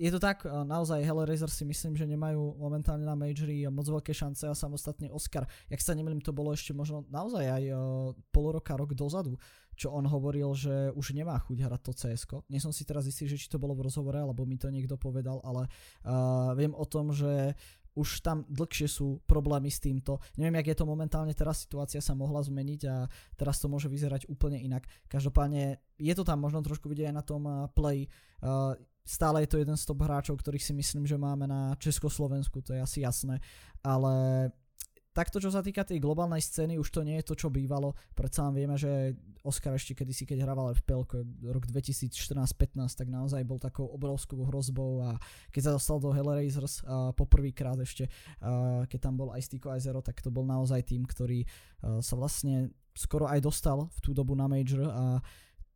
je 0.00 0.08
to 0.08 0.16
tak, 0.16 0.48
naozaj 0.48 1.04
Hellraiser 1.04 1.52
si 1.52 1.68
myslím, 1.68 1.92
že 1.92 2.08
nemajú 2.08 2.56
momentálne 2.56 3.04
na 3.04 3.12
Majory 3.12 3.68
moc 3.68 3.84
veľké 3.84 4.16
šance 4.16 4.48
a 4.48 4.56
samostatne 4.56 5.12
Oscar, 5.12 5.44
jak 5.68 5.76
sa 5.84 5.92
nemýlim, 5.92 6.24
to 6.24 6.32
bolo 6.32 6.56
ešte 6.56 6.72
možno 6.72 7.04
naozaj 7.12 7.44
aj 7.44 7.64
uh, 7.68 8.16
pol 8.32 8.56
roka, 8.56 8.72
rok 8.72 8.96
dozadu, 8.96 9.36
čo 9.74 9.92
on 9.92 10.06
hovoril, 10.06 10.54
že 10.54 10.90
už 10.94 11.14
nemá 11.14 11.38
chuť 11.38 11.58
hrať 11.66 11.80
to 11.82 11.92
cs 11.92 12.22
Nie 12.48 12.62
som 12.62 12.70
si 12.70 12.86
teraz 12.86 13.06
istý, 13.06 13.26
že 13.26 13.38
či 13.38 13.50
to 13.50 13.58
bolo 13.60 13.74
v 13.74 13.86
rozhovore, 13.86 14.16
alebo 14.16 14.46
mi 14.46 14.58
to 14.58 14.70
niekto 14.70 14.94
povedal, 14.96 15.42
ale 15.42 15.66
uh, 16.06 16.54
viem 16.54 16.72
o 16.74 16.86
tom, 16.86 17.10
že 17.10 17.54
už 17.94 18.26
tam 18.26 18.42
dlhšie 18.50 18.90
sú 18.90 19.22
problémy 19.22 19.70
s 19.70 19.78
týmto. 19.78 20.18
Neviem, 20.34 20.58
jak 20.58 20.74
je 20.74 20.78
to 20.82 20.90
momentálne, 20.90 21.30
teraz 21.30 21.62
situácia 21.62 22.02
sa 22.02 22.18
mohla 22.18 22.42
zmeniť 22.42 22.80
a 22.90 23.06
teraz 23.38 23.62
to 23.62 23.70
môže 23.70 23.86
vyzerať 23.86 24.26
úplne 24.26 24.58
inak. 24.58 24.82
Každopádne 25.06 25.78
je 26.02 26.14
to 26.18 26.26
tam 26.26 26.42
možno 26.42 26.58
trošku 26.66 26.90
vidieť 26.90 27.14
aj 27.14 27.16
na 27.16 27.24
tom 27.24 27.42
uh, 27.46 27.70
play. 27.70 28.10
Uh, 28.42 28.74
stále 29.06 29.46
je 29.46 29.48
to 29.54 29.60
jeden 29.62 29.78
z 29.78 29.86
top 29.86 30.02
hráčov, 30.02 30.40
ktorých 30.42 30.64
si 30.64 30.74
myslím, 30.74 31.06
že 31.06 31.20
máme 31.20 31.46
na 31.46 31.76
Československu, 31.78 32.64
to 32.64 32.74
je 32.74 32.80
asi 32.82 33.04
jasné, 33.04 33.38
ale 33.84 34.48
takto 35.14 35.38
čo 35.38 35.54
sa 35.54 35.62
týka 35.62 35.86
tej 35.86 36.02
globálnej 36.02 36.42
scény, 36.42 36.74
už 36.76 36.90
to 36.90 37.06
nie 37.06 37.22
je 37.22 37.30
to, 37.30 37.34
čo 37.38 37.48
bývalo. 37.48 37.94
Predsa 38.18 38.50
vieme, 38.50 38.74
že 38.74 39.14
Oscar 39.46 39.78
ešte 39.78 39.94
kedysi, 39.94 40.26
keď 40.26 40.42
hrával 40.42 40.74
FPL 40.74 41.06
rok 41.54 41.64
2014-15, 41.70 42.98
tak 42.98 43.06
naozaj 43.06 43.46
bol 43.46 43.62
takou 43.62 43.86
obrovskou 43.94 44.42
hrozbou 44.50 45.06
a 45.06 45.14
keď 45.54 45.70
sa 45.70 45.74
dostal 45.78 46.02
do 46.02 46.10
Hellraisers 46.10 46.82
uh, 46.82 47.14
poprvýkrát 47.14 47.78
ešte, 47.78 48.10
uh, 48.42 48.82
keď 48.90 48.98
tam 48.98 49.14
bol 49.14 49.30
aj 49.30 49.46
Stiko 49.46 49.70
aj 49.70 49.86
Zero, 49.86 50.02
tak 50.02 50.18
to 50.18 50.34
bol 50.34 50.42
naozaj 50.42 50.82
tým, 50.82 51.06
ktorý 51.06 51.46
uh, 51.46 52.02
sa 52.02 52.18
vlastne 52.18 52.74
skoro 52.98 53.30
aj 53.30 53.38
dostal 53.38 53.86
v 53.86 53.98
tú 54.02 54.10
dobu 54.10 54.34
na 54.34 54.50
Major 54.50 54.90
a 54.90 55.22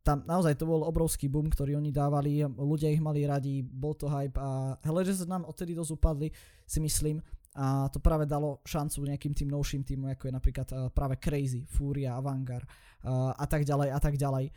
tam 0.03 0.23
naozaj 0.23 0.55
to 0.55 0.65
bol 0.65 0.87
obrovský 0.87 1.27
boom, 1.27 1.51
ktorý 1.51 1.75
oni 1.75 1.91
dávali, 1.91 2.41
ľudia 2.43 2.89
ich 2.89 3.03
mali 3.03 3.27
radi, 3.27 3.61
bol 3.61 3.93
to 3.95 4.07
hype 4.07 4.39
a 4.39 4.79
Hellraisers 4.83 5.27
nám 5.27 5.45
odtedy 5.45 5.75
dosť 5.75 5.91
upadli, 5.95 6.27
si 6.63 6.79
myslím, 6.79 7.19
a 7.57 7.89
to 7.89 7.97
práve 7.97 8.29
dalo 8.29 8.61
šancu 8.61 9.09
nejakým 9.09 9.33
tým 9.33 9.49
novším 9.49 9.81
týmom, 9.81 10.13
ako 10.13 10.29
je 10.29 10.33
napríklad 10.33 10.67
uh, 10.69 10.77
práve 10.93 11.17
Crazy, 11.17 11.65
Furia, 11.65 12.13
Avangar 12.13 12.61
uh, 12.61 13.33
a 13.33 13.45
tak 13.49 13.65
ďalej 13.65 13.89
a 13.89 13.99
tak 13.99 14.15
ďalej. 14.21 14.53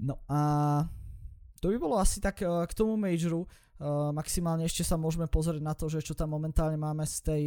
No 0.00 0.24
a 0.28 0.40
to 1.60 1.68
by 1.72 1.76
bolo 1.76 2.00
asi 2.00 2.20
tak 2.20 2.40
uh, 2.40 2.64
k 2.64 2.72
tomu 2.72 2.96
majoru. 2.96 3.44
Maximálne 4.16 4.64
ešte 4.64 4.80
sa 4.80 4.96
môžeme 4.96 5.28
pozrieť 5.28 5.60
na 5.60 5.76
to, 5.76 5.92
že 5.92 6.00
čo 6.00 6.16
tam 6.16 6.32
momentálne 6.32 6.80
máme 6.80 7.04
z 7.04 7.16
tej 7.20 7.42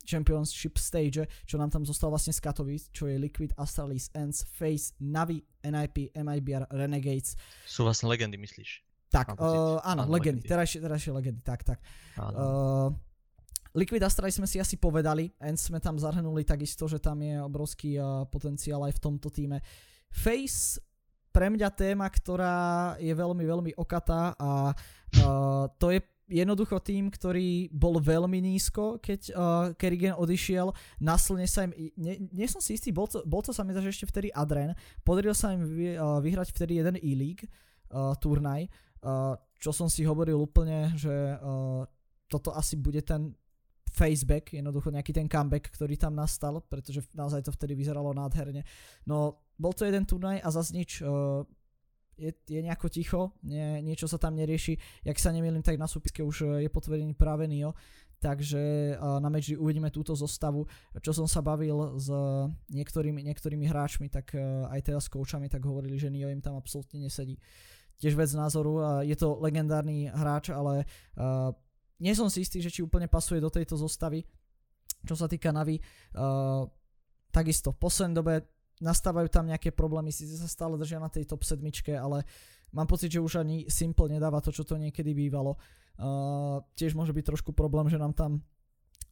Championship 0.00 0.80
stage, 0.80 1.28
čo 1.44 1.60
nám 1.60 1.68
tam 1.68 1.84
zostal 1.84 2.08
vlastne 2.08 2.32
z 2.32 2.40
Katowic, 2.40 2.88
čo 2.88 3.04
je 3.04 3.20
Liquid, 3.20 3.52
Astralis, 3.52 4.08
Ends, 4.16 4.48
Face, 4.48 4.96
Navi, 4.96 5.44
NIP, 5.60 6.16
MIBR, 6.16 6.72
Renegades. 6.72 7.36
Sú 7.68 7.84
vlastne 7.84 8.08
legendy, 8.08 8.40
myslíš? 8.40 8.80
Tak, 9.12 9.36
uh, 9.36 9.76
áno, 9.84 10.08
áno, 10.08 10.12
legendy, 10.16 10.48
terajšie, 10.48 10.80
terajšie 10.80 11.12
legendy, 11.12 11.44
tak, 11.44 11.68
tak. 11.68 11.84
Áno. 12.16 12.36
Uh, 12.40 12.88
Liquid 13.76 14.00
Astray 14.00 14.32
sme 14.32 14.48
si 14.48 14.56
asi 14.56 14.80
povedali, 14.80 15.28
Ends 15.42 15.68
sme 15.68 15.82
tam 15.82 16.00
zahrnuli 16.00 16.46
takisto, 16.46 16.88
že 16.88 17.02
tam 17.02 17.20
je 17.20 17.36
obrovský 17.42 18.00
uh, 18.00 18.24
potenciál 18.28 18.84
aj 18.88 18.96
v 18.96 19.02
tomto 19.02 19.28
týme. 19.28 19.60
Face 20.08 20.80
pre 21.28 21.52
mňa 21.52 21.68
téma, 21.76 22.08
ktorá 22.08 22.96
je 22.96 23.12
veľmi, 23.12 23.44
veľmi 23.44 23.72
okatá 23.76 24.32
a 24.40 24.72
uh, 24.72 25.64
to 25.76 25.92
je 25.92 26.00
jednoducho 26.28 26.76
tým, 26.84 27.08
ktorý 27.08 27.72
bol 27.72 27.96
veľmi 28.00 28.36
nízko, 28.44 29.00
keď 29.00 29.20
uh, 29.32 29.36
Kerrigan 29.80 30.16
odišiel, 30.20 30.72
naslne 31.00 31.48
sa 31.48 31.64
im, 31.64 31.72
nie, 31.96 32.20
nie 32.28 32.48
som 32.48 32.60
si 32.60 32.76
istý, 32.76 32.92
bol 32.92 33.08
to, 33.08 33.24
bol 33.24 33.40
to 33.40 33.50
sa 33.50 33.64
mi 33.64 33.72
že 33.72 33.88
ešte 33.88 34.08
vtedy 34.08 34.28
Adren, 34.36 34.76
podaril 35.02 35.32
sa 35.32 35.56
im 35.56 35.64
vy, 35.64 35.96
uh, 35.96 36.20
vyhrať 36.20 36.52
vtedy 36.52 36.84
jeden 36.84 37.00
e-league 37.00 37.48
uh, 37.92 38.12
turnaj, 38.20 38.68
uh, 39.04 39.40
čo 39.56 39.72
som 39.72 39.88
si 39.88 40.04
hovoril 40.04 40.36
úplne, 40.36 40.92
že 41.00 41.12
uh, 41.40 41.88
toto 42.28 42.52
asi 42.52 42.76
bude 42.76 43.00
ten 43.00 43.32
faceback, 43.98 44.54
jednoducho 44.54 44.94
nejaký 44.94 45.10
ten 45.10 45.26
comeback, 45.26 45.74
ktorý 45.74 45.98
tam 45.98 46.14
nastal, 46.14 46.62
pretože 46.62 47.02
naozaj 47.10 47.42
to 47.42 47.50
vtedy 47.50 47.74
vyzeralo 47.74 48.14
nádherne. 48.14 48.62
No, 49.02 49.42
bol 49.58 49.74
to 49.74 49.82
jeden 49.82 50.06
turnaj 50.06 50.38
a 50.38 50.48
zase 50.54 50.70
nič, 50.70 51.02
uh, 51.02 51.42
je, 52.14 52.30
je 52.46 52.60
nejako 52.62 52.86
ticho, 52.86 53.34
nie, 53.42 53.82
niečo 53.82 54.06
sa 54.06 54.22
tam 54.22 54.38
nerieši. 54.38 54.78
Jak 55.02 55.18
sa 55.18 55.34
nemýlim, 55.34 55.66
tak 55.66 55.74
na 55.74 55.90
súpiske 55.90 56.22
už 56.22 56.62
je 56.62 56.70
potvrdený 56.70 57.18
práve 57.18 57.50
Nio, 57.50 57.74
takže 58.22 58.94
uh, 58.94 59.18
na 59.18 59.26
Magic 59.26 59.58
uvidíme 59.58 59.90
túto 59.90 60.14
zostavu. 60.14 60.70
Čo 61.02 61.10
som 61.10 61.26
sa 61.26 61.42
bavil 61.42 61.98
s 61.98 62.06
niektorými, 62.70 63.26
niektorými 63.26 63.66
hráčmi, 63.66 64.06
tak 64.06 64.38
aj 64.70 64.80
teda 64.86 65.02
s 65.02 65.10
koučami, 65.10 65.50
tak 65.50 65.66
hovorili, 65.66 65.98
že 65.98 66.14
Nio 66.14 66.30
im 66.30 66.38
tam 66.38 66.54
absolútne 66.54 67.02
nesedí. 67.02 67.34
Tiež 67.98 68.14
vec 68.14 68.30
názoru, 68.30 69.02
je 69.02 69.18
to 69.18 69.42
legendárny 69.42 70.06
hráč, 70.06 70.54
ale 70.54 70.86
nie 71.98 72.14
som 72.14 72.30
si 72.30 72.42
istý, 72.46 72.62
že 72.62 72.70
či 72.70 72.80
úplne 72.82 73.10
pasuje 73.10 73.42
do 73.42 73.50
tejto 73.50 73.74
zostavy. 73.74 74.22
Čo 75.06 75.14
sa 75.14 75.26
týka 75.30 75.54
Navi, 75.54 75.78
uh, 75.78 76.66
takisto 77.30 77.70
v 77.74 77.78
poslednej 77.78 78.16
dobe 78.18 78.34
nastávajú 78.78 79.26
tam 79.30 79.46
nejaké 79.46 79.74
problémy, 79.74 80.14
síce 80.14 80.38
sa 80.38 80.46
stále 80.46 80.78
držia 80.78 81.02
na 81.02 81.10
tej 81.10 81.26
top 81.26 81.42
sedmičke, 81.42 81.94
ale 81.94 82.22
mám 82.70 82.86
pocit, 82.86 83.10
že 83.10 83.22
už 83.22 83.42
ani 83.42 83.66
Simple 83.66 84.10
nedáva 84.10 84.38
to, 84.42 84.54
čo 84.54 84.62
to 84.62 84.78
niekedy 84.78 85.14
bývalo. 85.14 85.58
Uh, 85.98 86.62
tiež 86.78 86.94
môže 86.94 87.10
byť 87.10 87.24
trošku 87.34 87.50
problém, 87.50 87.90
že 87.90 87.98
nám 87.98 88.14
tam 88.14 88.42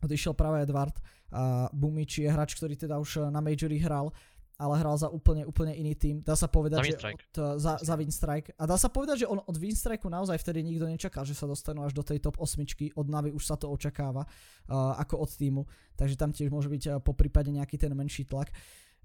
odišiel 0.03 0.39
práve 0.39 0.63
Edward 0.63 0.95
a 1.33 1.67
Bumiči 1.75 2.23
je 2.27 2.31
hráč, 2.31 2.55
ktorý 2.55 2.79
teda 2.79 3.03
už 3.03 3.27
na 3.33 3.43
Majori 3.43 3.83
hral, 3.83 4.15
ale 4.57 4.75
hral 4.81 4.97
za 4.97 5.13
úplne, 5.13 5.45
úplne 5.45 5.77
iný 5.77 5.93
tým. 5.93 6.25
Dá 6.25 6.33
sa 6.33 6.49
povedať, 6.49 6.81
za 6.81 6.89
že 6.89 6.93
od, 6.97 7.61
za, 7.61 7.73
za 7.77 7.95
Winstrike. 8.01 8.57
A 8.57 8.65
dá 8.65 8.81
sa 8.81 8.89
povedať, 8.89 9.25
že 9.25 9.27
on 9.29 9.45
od 9.45 9.57
Winstrike 9.61 10.09
naozaj 10.09 10.41
vtedy 10.41 10.65
nikto 10.65 10.89
nečakal, 10.89 11.29
že 11.29 11.37
sa 11.37 11.45
dostanú 11.45 11.85
až 11.85 11.93
do 11.93 12.01
tej 12.01 12.25
top 12.25 12.41
8. 12.41 12.97
Od 12.97 13.07
Navy 13.07 13.37
už 13.37 13.45
sa 13.45 13.61
to 13.61 13.69
očakáva 13.69 14.25
uh, 14.25 14.97
ako 14.97 15.29
od 15.29 15.31
týmu. 15.37 15.63
Takže 15.93 16.17
tam 16.17 16.33
tiež 16.33 16.49
môže 16.49 16.73
byť 16.73 16.83
uh, 16.89 16.93
po 17.05 17.13
prípade 17.13 17.53
nejaký 17.53 17.77
ten 17.77 17.93
menší 17.93 18.25
tlak. 18.25 18.49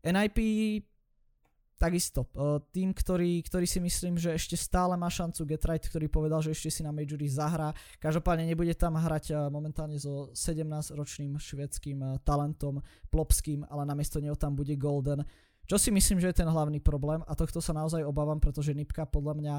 NIP 0.02 0.40
takisto. 1.82 2.30
Tým, 2.70 2.94
ktorý, 2.94 3.42
ktorý 3.42 3.66
si 3.66 3.82
myslím, 3.82 4.22
že 4.22 4.38
ešte 4.38 4.54
stále 4.54 4.94
má 4.94 5.10
šancu 5.10 5.50
Get 5.50 5.66
Right, 5.66 5.82
ktorý 5.82 6.06
povedal, 6.06 6.46
že 6.46 6.54
ešte 6.54 6.70
si 6.70 6.82
na 6.86 6.94
Majori 6.94 7.26
zahrá. 7.26 7.74
Každopádne 7.98 8.46
nebude 8.46 8.78
tam 8.78 9.02
hrať 9.02 9.50
momentálne 9.50 9.98
so 9.98 10.30
17-ročným 10.38 11.42
švedským 11.42 12.22
talentom 12.22 12.86
Plopským, 13.10 13.66
ale 13.66 13.90
namiesto 13.90 14.22
neho 14.22 14.38
tam 14.38 14.54
bude 14.54 14.78
Golden. 14.78 15.26
Čo 15.66 15.80
si 15.80 15.90
myslím, 15.90 16.20
že 16.20 16.30
je 16.30 16.44
ten 16.44 16.50
hlavný 16.52 16.84
problém 16.84 17.24
a 17.24 17.34
tohto 17.34 17.64
sa 17.64 17.72
naozaj 17.72 18.04
obávam, 18.04 18.38
pretože 18.44 18.76
Nipka 18.76 19.08
podľa 19.08 19.34
mňa 19.40 19.56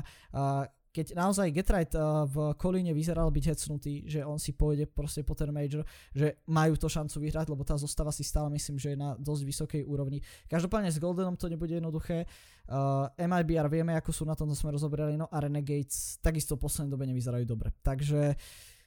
keď 0.92 1.16
naozaj 1.16 1.48
Getright 1.50 1.96
uh, 1.96 2.28
v 2.28 2.52
Kolíne 2.60 2.92
vyzeral 2.92 3.32
byť 3.32 3.44
hecnutý, 3.48 4.04
že 4.04 4.20
on 4.20 4.36
si 4.36 4.52
pôjde 4.52 4.84
proste 4.84 5.24
po 5.24 5.32
ten 5.32 5.48
major, 5.48 5.82
že 6.12 6.44
majú 6.44 6.76
to 6.76 6.86
šancu 6.86 7.16
vyhrať, 7.16 7.48
lebo 7.48 7.64
tá 7.64 7.80
zostava 7.80 8.12
si 8.12 8.22
stále 8.22 8.52
myslím, 8.52 8.76
že 8.76 8.92
je 8.92 8.98
na 9.00 9.16
dosť 9.16 9.42
vysokej 9.48 9.82
úrovni. 9.88 10.20
Každopádne 10.46 10.92
s 10.92 11.00
Goldenom 11.00 11.40
to 11.40 11.48
nebude 11.48 11.72
jednoduché. 11.72 12.28
Uh, 12.68 13.08
MIBR 13.16 13.72
vieme, 13.72 13.96
ako 13.96 14.12
sú 14.12 14.22
na 14.28 14.36
tom, 14.36 14.46
to 14.46 14.54
sme 14.54 14.70
rozoberali, 14.70 15.16
no 15.16 15.26
a 15.32 15.40
Renegades 15.40 16.20
takisto 16.20 16.60
v 16.60 16.68
poslednej 16.68 16.92
dobe 16.92 17.08
nevyzerajú 17.08 17.44
dobre. 17.48 17.72
Takže 17.80 18.36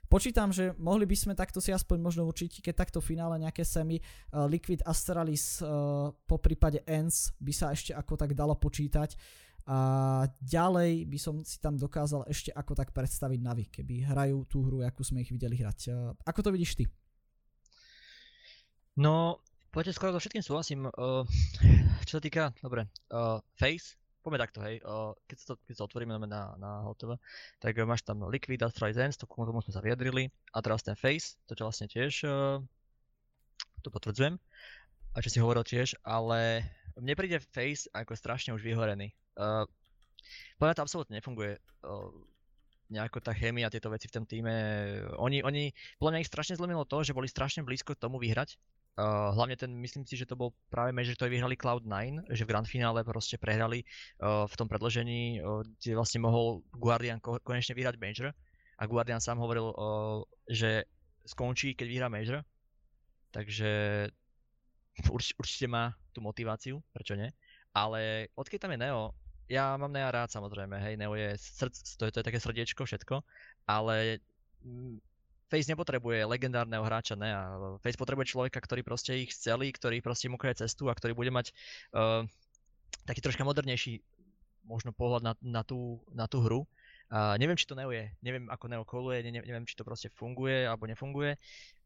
Počítam, 0.06 0.54
že 0.54 0.78
mohli 0.78 1.10
by 1.10 1.18
sme 1.18 1.34
takto 1.34 1.58
si 1.58 1.74
aspoň 1.74 1.98
možno 1.98 2.30
určiť, 2.30 2.62
keď 2.62 2.74
takto 2.78 3.02
finále 3.02 3.42
nejaké 3.42 3.66
semi 3.66 3.98
uh, 3.98 4.46
Liquid 4.46 4.86
Astralis 4.86 5.60
uh, 5.66 6.14
po 6.30 6.38
prípade 6.38 6.86
ENS 6.86 7.34
by 7.42 7.54
sa 7.54 7.74
ešte 7.74 7.90
ako 7.98 8.14
tak 8.14 8.38
dalo 8.38 8.54
počítať. 8.54 9.18
A 9.66 9.78
ďalej 10.46 11.10
by 11.10 11.18
som 11.18 11.42
si 11.42 11.58
tam 11.58 11.74
dokázal 11.74 12.30
ešte 12.30 12.54
ako 12.54 12.78
tak 12.78 12.94
predstaviť 12.94 13.40
Navi, 13.42 13.66
keby 13.74 14.06
hrajú 14.06 14.46
tú 14.46 14.62
hru, 14.62 14.86
ako 14.86 15.02
sme 15.02 15.26
ich 15.26 15.34
videli 15.34 15.58
hrať. 15.58 15.90
Ako 16.22 16.46
to 16.46 16.54
vidíš 16.54 16.78
ty? 16.78 16.86
No, 18.96 19.42
poďte 19.74 19.98
skoro 19.98 20.14
so 20.14 20.22
všetkým 20.22 20.46
súhlasím. 20.46 20.86
Uh, 20.94 21.26
čo 22.06 22.18
sa 22.18 22.22
týka, 22.22 22.54
dobre, 22.62 22.86
uh, 23.10 23.42
Face, 23.58 23.98
poďme 24.22 24.40
takto, 24.46 24.62
hej, 24.62 24.80
uh, 24.86 25.18
keď, 25.26 25.38
sa 25.42 25.46
to, 25.50 25.54
keď 25.66 25.76
sa 25.76 25.86
otvoríme 25.90 26.14
na, 26.30 26.54
na 26.62 26.86
HOTV, 26.86 27.18
tak 27.58 27.74
máš 27.90 28.06
tam 28.06 28.24
Liquid, 28.30 28.62
Astralize 28.62 29.18
to 29.18 29.26
k 29.26 29.34
tomu 29.34 29.66
sme 29.66 29.74
sa 29.74 29.82
vyjadrili, 29.82 30.30
a 30.54 30.62
teraz 30.62 30.86
ten 30.86 30.94
Face, 30.94 31.42
to 31.50 31.58
čo 31.58 31.66
vlastne 31.66 31.90
tiež, 31.90 32.24
uh, 32.24 32.62
to 33.82 33.90
potvrdzujem, 33.90 34.38
a 35.12 35.18
čo 35.20 35.30
si 35.34 35.42
hovoril 35.42 35.66
tiež, 35.66 35.98
ale 36.06 36.64
mne 36.96 37.18
príde 37.18 37.42
Face 37.42 37.92
ako 37.92 38.14
strašne 38.14 38.56
už 38.56 38.64
vyhorený. 38.64 39.12
Uh, 39.36 39.68
podľa 40.58 40.80
to 40.80 40.86
absolútne 40.88 41.20
nefunguje. 41.20 41.60
Uh, 41.84 42.12
nejako 42.90 43.18
tá 43.22 43.34
chémia, 43.34 43.72
tieto 43.74 43.90
veci 43.90 44.06
v 44.06 44.16
tom 44.16 44.26
týme. 44.30 44.54
Oni, 45.18 45.42
oni, 45.42 45.74
podľa 45.98 46.12
mňa 46.16 46.22
ich 46.22 46.32
strašne 46.32 46.58
zlomilo 46.58 46.86
to, 46.86 47.02
že 47.02 47.18
boli 47.18 47.26
strašne 47.26 47.66
blízko 47.66 47.98
tomu 47.98 48.22
vyhrať. 48.22 48.58
Uh, 48.96 49.36
hlavne 49.36 49.60
ten, 49.60 49.68
myslím 49.76 50.08
si, 50.08 50.16
že 50.16 50.24
to 50.24 50.40
bol 50.40 50.56
práve 50.72 50.96
Major, 50.96 51.20
ktorý 51.20 51.36
vyhrali 51.36 51.60
Cloud9, 51.60 52.32
že 52.32 52.48
v 52.48 52.50
Grand 52.56 52.64
finále 52.64 53.04
proste 53.04 53.36
prehrali 53.36 53.84
uh, 54.24 54.48
v 54.48 54.56
tom 54.56 54.72
predložení, 54.72 55.44
uh, 55.44 55.68
kde 55.84 56.00
vlastne 56.00 56.24
mohol 56.24 56.64
Guardian 56.72 57.20
ko- 57.20 57.42
konečne 57.44 57.76
vyhrať 57.76 58.00
Major. 58.00 58.32
A 58.80 58.84
Guardian 58.88 59.20
sám 59.20 59.44
hovoril, 59.44 59.68
uh, 59.76 60.24
že 60.48 60.88
skončí, 61.28 61.76
keď 61.76 61.88
vyhrá 61.92 62.08
Major. 62.08 62.40
Takže 63.36 63.72
urč- 65.12 65.36
určite 65.36 65.68
má 65.68 65.92
tú 66.16 66.24
motiváciu, 66.24 66.80
prečo 66.96 67.20
nie. 67.20 67.28
Ale 67.76 68.32
odkedy 68.40 68.64
tam 68.64 68.72
je 68.72 68.80
Neo, 68.80 69.12
ja 69.46 69.78
mám 69.78 69.94
Nea 69.94 70.10
rád 70.10 70.34
samozrejme, 70.34 70.78
hej, 70.82 70.94
Neo 70.98 71.14
je, 71.14 71.38
srdc, 71.38 71.76
to, 71.98 72.04
je, 72.08 72.12
to 72.12 72.18
je 72.22 72.28
také 72.28 72.40
srdiečko, 72.42 72.82
všetko, 72.86 73.22
ale 73.70 74.20
mm, 74.66 74.98
Face 75.46 75.70
nepotrebuje 75.70 76.26
legendárneho 76.26 76.82
hráča 76.82 77.14
Nea. 77.14 77.78
Face 77.86 78.02
potrebuje 78.02 78.34
človeka, 78.34 78.58
ktorý 78.58 78.82
proste 78.82 79.14
ich 79.14 79.38
celý, 79.38 79.70
ktorý 79.70 80.02
proste 80.02 80.26
mu 80.26 80.42
cestu 80.42 80.90
a 80.90 80.98
ktorý 80.98 81.14
bude 81.14 81.30
mať 81.30 81.54
uh, 81.94 82.26
taký 83.06 83.22
troška 83.22 83.46
modernejší 83.46 84.02
možno 84.66 84.90
pohľad 84.90 85.22
na, 85.22 85.34
na, 85.46 85.62
tú, 85.62 86.02
na 86.10 86.26
tú 86.26 86.42
hru. 86.42 86.66
Uh, 87.14 87.38
neviem, 87.38 87.54
či 87.54 87.70
to 87.70 87.78
Neo 87.78 87.94
je, 87.94 88.10
neviem 88.26 88.50
ako 88.50 88.66
Neo 88.66 88.82
koluje, 88.82 89.22
ne, 89.22 89.38
neviem, 89.46 89.70
či 89.70 89.78
to 89.78 89.86
proste 89.86 90.10
funguje 90.18 90.66
alebo 90.66 90.90
nefunguje. 90.90 91.38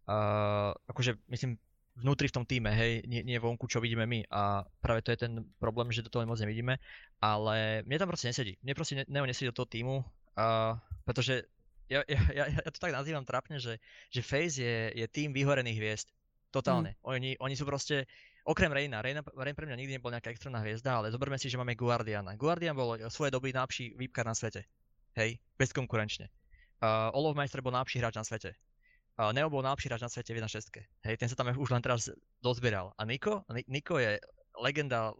Uh, 0.08 0.72
akože 0.88 1.20
myslím, 1.28 1.60
vnútri 2.00 2.32
v 2.32 2.36
tom 2.40 2.46
týme, 2.48 2.72
hej, 2.72 3.04
nie, 3.06 3.22
nie 3.22 3.38
vonku, 3.38 3.68
čo 3.68 3.84
vidíme 3.84 4.08
my. 4.08 4.26
A 4.32 4.64
práve 4.80 5.04
to 5.04 5.12
je 5.12 5.28
ten 5.28 5.44
problém, 5.60 5.92
že 5.92 6.02
do 6.02 6.12
toho 6.12 6.24
moc 6.24 6.40
nevidíme. 6.40 6.80
Ale 7.20 7.84
mne 7.84 7.98
tam 8.00 8.10
proste 8.10 8.32
nesedí. 8.32 8.56
Mne 8.64 8.74
proste 8.74 9.04
Neo 9.06 9.28
nesedí 9.28 9.52
do 9.52 9.58
toho 9.60 9.68
týmu, 9.68 9.96
uh, 10.02 10.74
pretože 11.04 11.44
ja, 11.90 12.06
ja, 12.06 12.22
ja, 12.32 12.46
ja 12.48 12.70
to 12.70 12.80
tak 12.80 12.94
nazývam 12.94 13.26
trapne, 13.26 13.58
že, 13.58 13.82
že 14.14 14.22
FaZe 14.22 14.62
je, 14.62 14.80
je 14.96 15.06
tým 15.10 15.34
vyhorených 15.34 15.78
hviezd. 15.78 16.08
Totálne. 16.50 16.98
Mm. 16.98 17.06
Oni, 17.06 17.32
oni 17.38 17.54
sú 17.54 17.66
proste, 17.66 18.10
okrem 18.42 18.74
Reina, 18.74 19.06
Reina, 19.06 19.22
Rein 19.38 19.54
pre 19.54 19.70
mňa 19.70 19.78
nikdy 19.78 19.94
nebol 19.98 20.10
nejaká 20.10 20.34
extrémna 20.34 20.66
hviezda, 20.66 20.98
ale 20.98 21.14
zoberme 21.14 21.38
si, 21.38 21.46
že 21.46 21.62
máme 21.62 21.78
Guardiana. 21.78 22.34
Guardian 22.34 22.74
bol 22.74 22.98
svoje 23.14 23.30
doby 23.30 23.54
najlepší 23.54 23.94
výpkar 23.94 24.26
na 24.26 24.34
svete. 24.34 24.66
Hej, 25.14 25.38
bezkonkurenčne. 25.62 26.30
Uh, 26.80 27.14
Olov 27.14 27.38
Meister 27.38 27.62
bol 27.62 27.76
najlepší 27.76 28.02
hráč 28.02 28.16
na 28.18 28.26
svete. 28.26 28.58
Neo 29.20 29.52
bol 29.52 29.60
najlepší 29.60 29.92
hráč 29.92 30.08
na 30.08 30.12
svete 30.12 30.32
v 30.32 30.40
1.6. 30.40 30.72
Hej, 31.04 31.16
ten 31.20 31.28
sa 31.28 31.36
tam 31.36 31.52
už 31.52 31.76
len 31.76 31.84
teraz 31.84 32.08
dozbieral. 32.40 32.96
A 32.96 33.04
Niko? 33.04 33.44
Niko 33.68 34.00
je 34.00 34.16
legenda, 34.56 35.12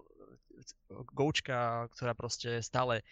goučka, 1.12 1.92
ktorá 1.92 2.16
proste 2.16 2.64
stále 2.64 3.04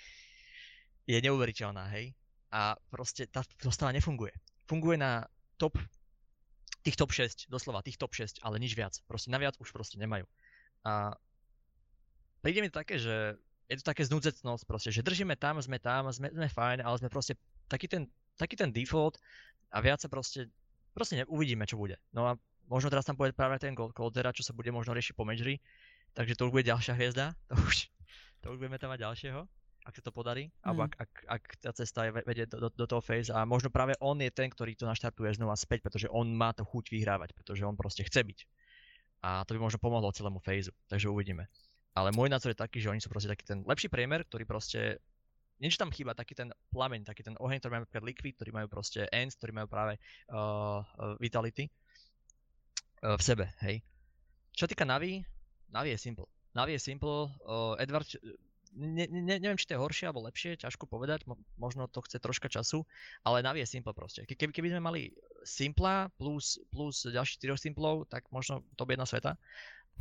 je 1.03 1.19
neuveriteľná, 1.19 1.91
hej. 1.91 2.15
A 2.55 2.79
proste 2.87 3.27
tá 3.27 3.43
zostava 3.59 3.91
nefunguje. 3.91 4.31
Funguje 4.63 4.95
na 4.95 5.27
top, 5.59 5.75
tých 6.87 6.95
top 6.95 7.11
6, 7.11 7.51
doslova 7.51 7.83
tých 7.83 7.99
top 7.99 8.15
6, 8.15 8.39
ale 8.39 8.55
nič 8.55 8.71
viac. 8.71 8.95
Proste 9.11 9.27
naviac 9.27 9.59
už 9.59 9.75
proste 9.75 9.99
nemajú. 9.99 10.23
A 10.87 11.15
príde 12.39 12.63
mi 12.63 12.71
také, 12.71 12.95
že 12.95 13.35
je 13.67 13.75
to 13.75 13.83
také 13.83 14.07
znúdzecnosť 14.07 14.63
proste, 14.63 14.95
že 14.95 15.03
držíme 15.03 15.35
tam, 15.35 15.59
sme 15.59 15.83
tam, 15.83 16.07
sme, 16.15 16.31
sme 16.31 16.47
fajn, 16.47 16.79
ale 16.79 16.95
sme 16.95 17.11
proste 17.11 17.35
taký 17.67 17.91
ten, 17.91 18.07
taký 18.39 18.55
ten 18.55 18.71
default 18.71 19.19
a 19.75 19.83
viac 19.83 19.99
sa 19.99 20.07
proste 20.07 20.47
proste 20.97 21.21
ne, 21.21 21.23
uvidíme, 21.29 21.69
čo 21.69 21.77
bude. 21.77 22.01
No 22.09 22.25
a 22.25 22.33
možno 22.65 22.89
teraz 22.89 23.05
tam 23.05 23.13
bude 23.13 23.37
práve 23.37 23.61
ten 23.61 23.77
Coldera, 23.77 24.33
čo 24.33 24.41
sa 24.41 24.57
bude 24.57 24.73
možno 24.73 24.97
riešiť 24.97 25.13
po 25.13 25.21
Majory, 25.21 25.61
takže 26.17 26.33
to 26.33 26.49
už 26.49 26.51
bude 26.57 26.65
ďalšia 26.65 26.97
hviezda, 26.97 27.37
to 27.49 27.55
už, 27.61 27.85
to 28.41 28.45
už 28.49 28.57
budeme 28.57 28.81
tam 28.81 28.89
mať 28.89 29.05
ďalšieho, 29.05 29.41
ak 29.85 29.93
sa 29.93 30.01
to 30.01 30.09
podarí, 30.09 30.49
mm. 30.49 30.65
alebo 30.65 30.81
ak, 30.89 30.93
ak, 30.97 31.11
ak 31.29 31.43
tá 31.61 31.71
cesta 31.77 32.09
je, 32.09 32.17
vedie 32.25 32.49
do, 32.49 32.57
do, 32.65 32.69
do 32.73 32.85
toho 32.89 32.99
phase 33.05 33.29
a 33.29 33.45
možno 33.45 33.69
práve 33.69 33.93
on 34.01 34.17
je 34.17 34.33
ten, 34.33 34.49
ktorý 34.49 34.73
to 34.73 34.89
naštartuje 34.89 35.37
znova 35.37 35.53
späť, 35.53 35.85
pretože 35.85 36.09
on 36.09 36.33
má 36.33 36.51
to 36.51 36.65
chuť 36.65 36.89
vyhrávať, 36.89 37.37
pretože 37.37 37.61
on 37.61 37.77
proste 37.77 38.01
chce 38.01 38.25
byť. 38.25 38.39
A 39.21 39.45
to 39.45 39.53
by 39.53 39.59
možno 39.61 39.77
pomohlo 39.81 40.09
celému 40.13 40.41
phaseu, 40.41 40.73
takže 40.89 41.09
uvidíme. 41.09 41.49
Ale 41.97 42.13
môj 42.13 42.29
názor 42.29 42.53
je 42.53 42.61
taký, 42.61 42.77
že 42.77 42.93
oni 42.93 43.01
sú 43.01 43.09
proste 43.09 43.25
taký 43.25 43.41
ten 43.47 43.65
lepší 43.65 43.89
priemer, 43.89 44.21
ktorý 44.21 44.45
proste 44.45 45.01
niečo 45.57 45.81
tam 45.81 45.93
chýba, 45.93 46.17
taký 46.17 46.37
ten 46.37 46.49
plameň, 46.73 47.05
taký 47.05 47.25
ten 47.25 47.35
oheň, 47.37 47.57
ktorý 47.61 47.71
majú 47.73 47.83
napríklad 47.85 48.05
Liquid, 48.05 48.33
ktorý 48.37 48.51
majú 48.53 48.67
proste 48.69 49.09
Ends, 49.09 49.37
ktorý 49.37 49.51
majú 49.63 49.67
práve 49.69 49.97
uh, 50.29 50.81
Vitality 51.17 51.69
uh, 53.03 53.17
v 53.17 53.21
sebe, 53.21 53.45
hej. 53.65 53.81
Čo 54.53 54.69
týka 54.69 54.85
Navi, 54.85 55.21
Navi 55.73 55.93
je 55.93 55.99
simple. 55.99 56.25
Navi 56.53 56.77
je 56.77 56.81
simple, 56.81 57.29
uh, 57.45 57.77
Edward, 57.77 58.09
ne, 58.77 59.05
ne, 59.09 59.35
neviem, 59.41 59.57
či 59.57 59.65
to 59.69 59.75
je 59.75 59.81
horšie 59.81 60.05
alebo 60.09 60.25
lepšie, 60.25 60.61
ťažko 60.61 60.85
povedať, 60.85 61.25
mo, 61.25 61.37
možno 61.57 61.89
to 61.89 62.01
chce 62.05 62.21
troška 62.21 62.49
času, 62.49 62.85
ale 63.25 63.45
Navi 63.45 63.65
je 63.65 63.69
simple 63.69 63.93
proste. 63.93 64.25
Ke, 64.29 64.37
keby, 64.37 64.73
sme 64.73 64.81
mali 64.81 65.01
Simpla 65.47 66.11
plus, 66.19 66.59
plus 66.69 67.07
ďalších 67.07 67.39
4 67.39 67.71
Simplov, 67.71 68.09
tak 68.11 68.27
možno 68.29 68.65
to 68.75 68.83
by 68.83 68.97
jedna 68.97 69.07
sveta. 69.07 69.31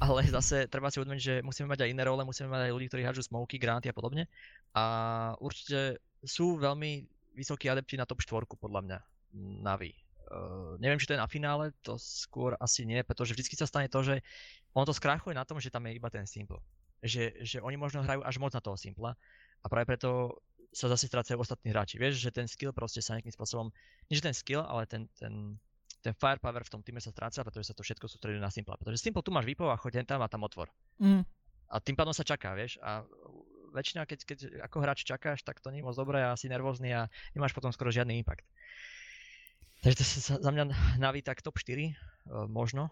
Ale 0.00 0.20
zase 0.36 0.68
treba 0.68 0.92
si 0.92 1.00
uvedomiť, 1.00 1.22
že 1.22 1.34
musíme 1.40 1.70
mať 1.72 1.86
aj 1.86 1.90
iné 1.92 2.02
role, 2.04 2.22
musíme 2.24 2.52
mať 2.52 2.68
aj 2.68 2.72
ľudí, 2.72 2.86
ktorí 2.92 3.02
hádžu 3.04 3.28
smoky, 3.28 3.56
granty 3.56 3.88
a 3.88 3.96
podobne. 3.96 4.28
A 4.76 4.84
určite 5.40 6.00
sú 6.24 6.60
veľmi 6.60 7.06
vysokí 7.36 7.68
adepti 7.68 8.00
na 8.00 8.08
top 8.08 8.24
4 8.24 8.48
podľa 8.56 8.80
mňa 8.84 8.98
Navi. 9.62 9.92
Uh, 10.26 10.74
neviem, 10.82 10.98
či 10.98 11.06
to 11.06 11.14
je 11.14 11.22
na 11.22 11.30
finále, 11.30 11.70
to 11.86 11.94
skôr 12.02 12.58
asi 12.58 12.82
nie, 12.82 12.98
pretože 13.06 13.30
vždy 13.30 13.54
sa 13.54 13.68
stane 13.68 13.86
to, 13.86 14.02
že 14.02 14.18
ono 14.74 14.82
to 14.82 14.96
skrachuje 14.96 15.38
na 15.38 15.46
tom, 15.46 15.62
že 15.62 15.70
tam 15.70 15.86
je 15.86 15.94
iba 15.94 16.10
ten 16.10 16.26
simple. 16.26 16.58
Že, 16.98 17.46
že 17.46 17.58
oni 17.62 17.78
možno 17.78 18.02
hrajú 18.02 18.26
až 18.26 18.42
moc 18.42 18.50
na 18.50 18.58
toho 18.58 18.74
simpla 18.74 19.14
a 19.62 19.66
práve 19.70 19.86
preto 19.86 20.42
sa 20.74 20.90
zase 20.90 21.06
strácajú 21.06 21.40
ostatní 21.40 21.70
hráči. 21.70 21.96
Vieš, 21.96 22.20
že 22.20 22.34
ten 22.34 22.50
skill 22.50 22.74
proste 22.74 23.00
sa 23.00 23.14
nejakým 23.14 23.32
spôsobom, 23.32 23.70
nie 24.10 24.18
že 24.18 24.26
ten 24.26 24.36
skill, 24.36 24.60
ale 24.66 24.84
ten, 24.84 25.06
ten, 25.16 25.56
ten 26.04 26.14
firepower 26.14 26.62
v 26.62 26.70
tom 26.70 26.80
týme 26.84 27.02
sa 27.02 27.10
stráca, 27.10 27.42
pretože 27.42 27.72
sa 27.72 27.74
to 27.74 27.82
všetko 27.82 28.06
sústredí 28.06 28.38
na 28.38 28.52
Simple. 28.52 28.78
Pretože 28.78 29.02
Simple 29.02 29.24
tu 29.24 29.34
máš 29.34 29.48
výpov 29.48 29.72
a 29.72 29.80
choď 29.80 30.06
tam 30.06 30.22
a 30.22 30.30
tam 30.30 30.46
otvor. 30.46 30.70
Mm. 31.02 31.26
A 31.66 31.76
tým 31.82 31.98
pádom 31.98 32.14
sa 32.14 32.22
čaká, 32.22 32.54
vieš. 32.54 32.78
A 32.78 33.02
väčšina, 33.76 34.08
keď, 34.08 34.18
keď 34.24 34.38
ako 34.64 34.76
hráč 34.80 35.04
čakáš, 35.04 35.44
tak 35.44 35.60
to 35.60 35.68
nie 35.68 35.82
je 35.82 35.86
moc 35.86 35.92
dobré 35.92 36.24
a 36.24 36.38
si 36.38 36.48
nervózny 36.48 36.96
a 36.96 37.12
nemáš 37.36 37.52
potom 37.52 37.68
skoro 37.74 37.92
žiadny 37.92 38.16
impact. 38.22 38.48
Takže 39.84 39.96
to 40.00 40.04
sa 40.04 40.20
za 40.40 40.50
mňa 40.50 40.72
naví 40.96 41.20
tak 41.20 41.44
top 41.44 41.60
4, 41.60 41.68
uh, 41.68 41.84
e, 41.84 41.92
možno, 42.48 42.88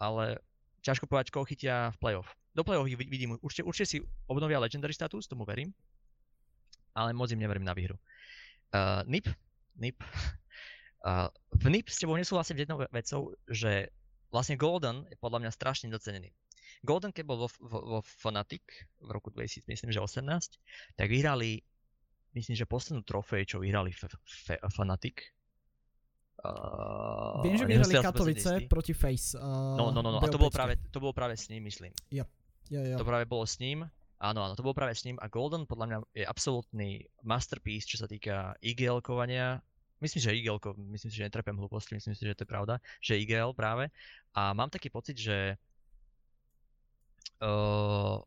ale 0.00 0.40
ťažko 0.80 1.04
povedať, 1.04 1.28
koho 1.28 1.44
chytia 1.44 1.92
v 1.92 2.00
playoff. 2.00 2.28
Do 2.56 2.64
playoff 2.64 2.88
vidím, 2.88 3.36
určite, 3.44 3.66
určite 3.66 3.86
si 3.86 3.98
obnovia 4.24 4.56
legendary 4.62 4.96
status, 4.96 5.28
tomu 5.28 5.44
verím, 5.44 5.74
ale 6.96 7.12
moc 7.12 7.28
im 7.28 7.42
neverím 7.42 7.66
na 7.66 7.76
výhru. 7.76 8.00
Uh, 8.72 9.04
NIP, 9.04 9.28
NIP, 9.76 10.00
uh, 11.04 11.28
v 11.54 11.66
NIP 11.70 11.86
s 11.92 12.00
tebou 12.00 12.16
nesúhlasím 12.16 12.64
jednou 12.64 12.80
vecou, 12.88 13.36
že 13.46 13.92
vlastne 14.32 14.58
Golden 14.58 15.06
je 15.12 15.16
podľa 15.20 15.46
mňa 15.46 15.50
strašne 15.52 15.88
docenený. 15.92 16.32
Golden, 16.82 17.12
keď 17.12 17.24
bol 17.24 17.38
vo, 17.44 17.48
vo, 17.60 17.78
vo 17.80 18.00
Fnatic 18.02 18.64
v 18.98 19.08
roku 19.12 19.28
2000, 19.30 19.68
myslím, 19.68 19.90
že 19.92 20.00
18, 20.00 20.26
tak 20.96 21.06
vyhrali, 21.06 21.60
myslím, 22.34 22.56
že 22.56 22.66
poslednú 22.66 23.04
trofej, 23.04 23.46
čo 23.46 23.56
vyhrali 23.60 23.92
f- 23.92 24.08
f- 24.10 24.64
Fnatic, 24.72 25.32
Uh, 26.44 27.40
Viem, 27.40 27.56
že 27.56 27.64
vyhrali 27.64 27.94
Katovice 28.04 28.68
proti 28.68 28.92
Face. 28.92 29.32
Uh, 29.32 29.80
no, 29.80 29.88
no, 29.88 30.04
no, 30.04 30.12
no. 30.12 30.18
a 30.20 30.28
to 30.28 30.36
bolo, 30.36 30.52
práve, 30.52 30.76
to 30.92 31.00
bolo 31.00 31.16
práve 31.16 31.40
s 31.40 31.48
ním, 31.48 31.64
myslím. 31.64 31.88
Yep. 32.12 32.28
Yeah, 32.68 32.84
yeah. 32.84 32.98
To 33.00 33.06
práve 33.08 33.24
bolo 33.24 33.48
s 33.48 33.56
ním. 33.64 33.88
Áno, 34.20 34.44
áno, 34.44 34.52
to 34.52 34.60
bolo 34.60 34.76
práve 34.76 34.92
s 34.92 35.08
ním. 35.08 35.16
A 35.24 35.32
Golden 35.32 35.64
podľa 35.64 35.86
mňa 35.88 35.98
je 36.12 36.24
absolútny 36.28 36.88
masterpiece, 37.24 37.88
čo 37.88 37.96
sa 37.96 38.04
týka 38.04 38.52
IGL-kovania. 38.60 39.64
Myslím, 40.04 40.20
že 40.20 40.36
IGL, 40.36 40.60
myslím 40.92 41.08
si, 41.08 41.16
že 41.16 41.24
netrepem 41.24 41.56
hlúposti, 41.56 41.96
myslím 41.96 42.12
si, 42.12 42.28
že 42.28 42.36
to 42.36 42.44
je 42.44 42.52
pravda, 42.52 42.76
že 43.00 43.16
IGL 43.16 43.56
práve. 43.56 43.88
A 44.36 44.52
mám 44.52 44.68
taký 44.68 44.92
pocit, 44.92 45.16
že 45.16 45.56
uh, 47.40 48.20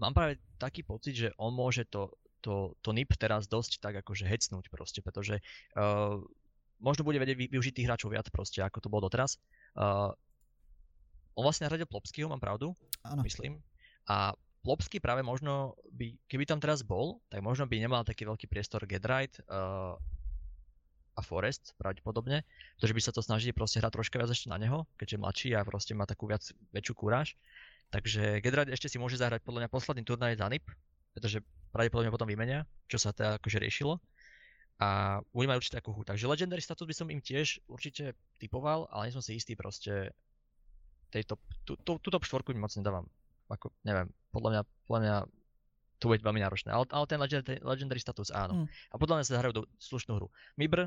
mám 0.00 0.16
práve 0.16 0.40
taký 0.56 0.80
pocit, 0.80 1.12
že 1.12 1.28
on 1.36 1.52
môže 1.52 1.84
to, 1.92 2.16
to, 2.40 2.72
to 2.80 2.96
NIP 2.96 3.12
teraz 3.20 3.44
dosť 3.44 3.84
tak 3.84 4.00
akože 4.00 4.24
hecnúť 4.24 4.72
proste, 4.72 5.04
pretože 5.04 5.36
uh, 5.76 6.16
možno 6.80 7.04
bude 7.04 7.20
vedieť 7.20 7.52
využiť 7.52 7.74
tých 7.76 7.88
hráčov 7.92 8.16
viac 8.16 8.26
proste, 8.32 8.64
ako 8.64 8.78
to 8.80 8.88
bolo 8.88 9.04
doteraz. 9.04 9.36
Uh, 9.76 10.16
on 11.36 11.44
vlastne 11.46 11.68
nahradil 11.68 11.86
Plopskyho, 11.86 12.26
mám 12.26 12.42
pravdu? 12.42 12.72
Áno. 13.04 13.22
Myslím. 13.22 13.60
A 14.08 14.34
Plopsky 14.66 14.98
práve 14.98 15.22
možno 15.22 15.78
by, 15.94 16.18
keby 16.26 16.42
tam 16.48 16.58
teraz 16.58 16.82
bol, 16.82 17.22
tak 17.30 17.44
možno 17.46 17.68
by 17.70 17.78
nemal 17.78 18.02
taký 18.02 18.26
veľký 18.26 18.50
priestor 18.50 18.82
Getright 18.90 19.38
uh, 19.46 19.94
a 21.18 21.20
Forest 21.20 21.74
pravdepodobne, 21.74 22.46
pretože 22.78 22.94
by 22.94 23.02
sa 23.02 23.10
to 23.10 23.18
snažili 23.18 23.50
proste 23.50 23.82
hrať 23.82 23.98
troška 23.98 24.22
viac 24.22 24.30
ešte 24.30 24.46
na 24.46 24.56
neho, 24.62 24.86
keďže 24.94 25.18
je 25.18 25.22
mladší 25.22 25.48
a 25.58 25.66
proste 25.66 25.92
má 25.98 26.06
takú 26.06 26.30
viac, 26.30 26.46
väčšiu 26.70 26.94
kúraž. 26.94 27.34
Takže 27.90 28.38
Getright 28.38 28.70
ešte 28.70 28.86
si 28.86 29.02
môže 29.02 29.18
zahrať 29.18 29.42
podľa 29.42 29.66
mňa 29.66 29.70
posledný 29.74 30.02
turnaj 30.06 30.38
za 30.38 30.46
NIP, 30.46 30.70
pretože 31.10 31.42
pravdepodobne 31.74 32.14
potom 32.14 32.30
vymenia, 32.30 32.62
čo 32.86 33.02
sa 33.02 33.10
teda 33.10 33.42
akože 33.42 33.58
riešilo 33.58 33.98
a 34.78 35.18
bude 35.34 35.50
mať 35.50 35.58
určite 35.58 35.78
takú 35.82 35.90
chuť. 35.90 36.14
Takže 36.14 36.30
Legendary 36.30 36.62
status 36.62 36.86
by 36.86 36.94
som 36.94 37.10
im 37.10 37.18
tiež 37.18 37.58
určite 37.66 38.14
typoval, 38.38 38.86
ale 38.94 39.10
nie 39.10 39.16
som 39.18 39.24
si 39.24 39.34
istý 39.34 39.58
proste 39.58 40.14
tejto, 41.10 41.34
tú, 41.66 41.74
tú, 41.82 41.98
tú 41.98 42.08
top 42.14 42.22
štvorku 42.22 42.54
im 42.54 42.62
moc 42.62 42.70
nedávam. 42.78 43.10
Ako, 43.50 43.74
neviem, 43.82 44.06
podľa 44.30 44.50
mňa, 44.54 44.62
podľa 44.86 45.00
mňa 45.02 45.14
to 45.98 46.04
bude 46.06 46.22
veľmi 46.22 46.38
náročné. 46.38 46.70
Ale, 46.70 46.86
ale 46.94 47.04
ten 47.10 47.18
legendary, 47.18 47.58
legendary 47.58 47.98
status 47.98 48.30
áno. 48.30 48.64
Mm. 48.64 48.66
A 48.70 48.94
podľa 49.02 49.14
mňa 49.18 49.24
sa 49.26 49.34
zahrajú 49.40 49.52
do 49.58 49.62
slušnú 49.82 50.12
hru. 50.14 50.28
Mibr, 50.54 50.86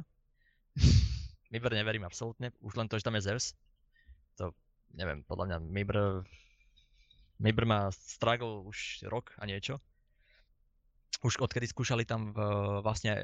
Mibr 1.53 1.71
neverím 1.75 2.07
absolútne, 2.07 2.55
už 2.63 2.79
len 2.79 2.87
to, 2.87 2.95
že 2.95 3.05
tam 3.05 3.15
je 3.19 3.27
Zeus. 3.27 3.55
To, 4.39 4.55
neviem, 4.95 5.23
podľa 5.27 5.45
mňa 5.51 5.57
Mibr, 5.67 6.23
Mibr 7.43 7.63
má 7.67 7.91
struggle 7.91 8.63
už 8.63 9.03
rok 9.11 9.35
a 9.41 9.43
niečo 9.43 9.81
už 11.21 11.37
odkedy 11.37 11.69
skúšali 11.69 12.03
tam 12.07 12.33
v, 12.33 12.39
vlastne 12.81 13.13
e, 13.13 13.23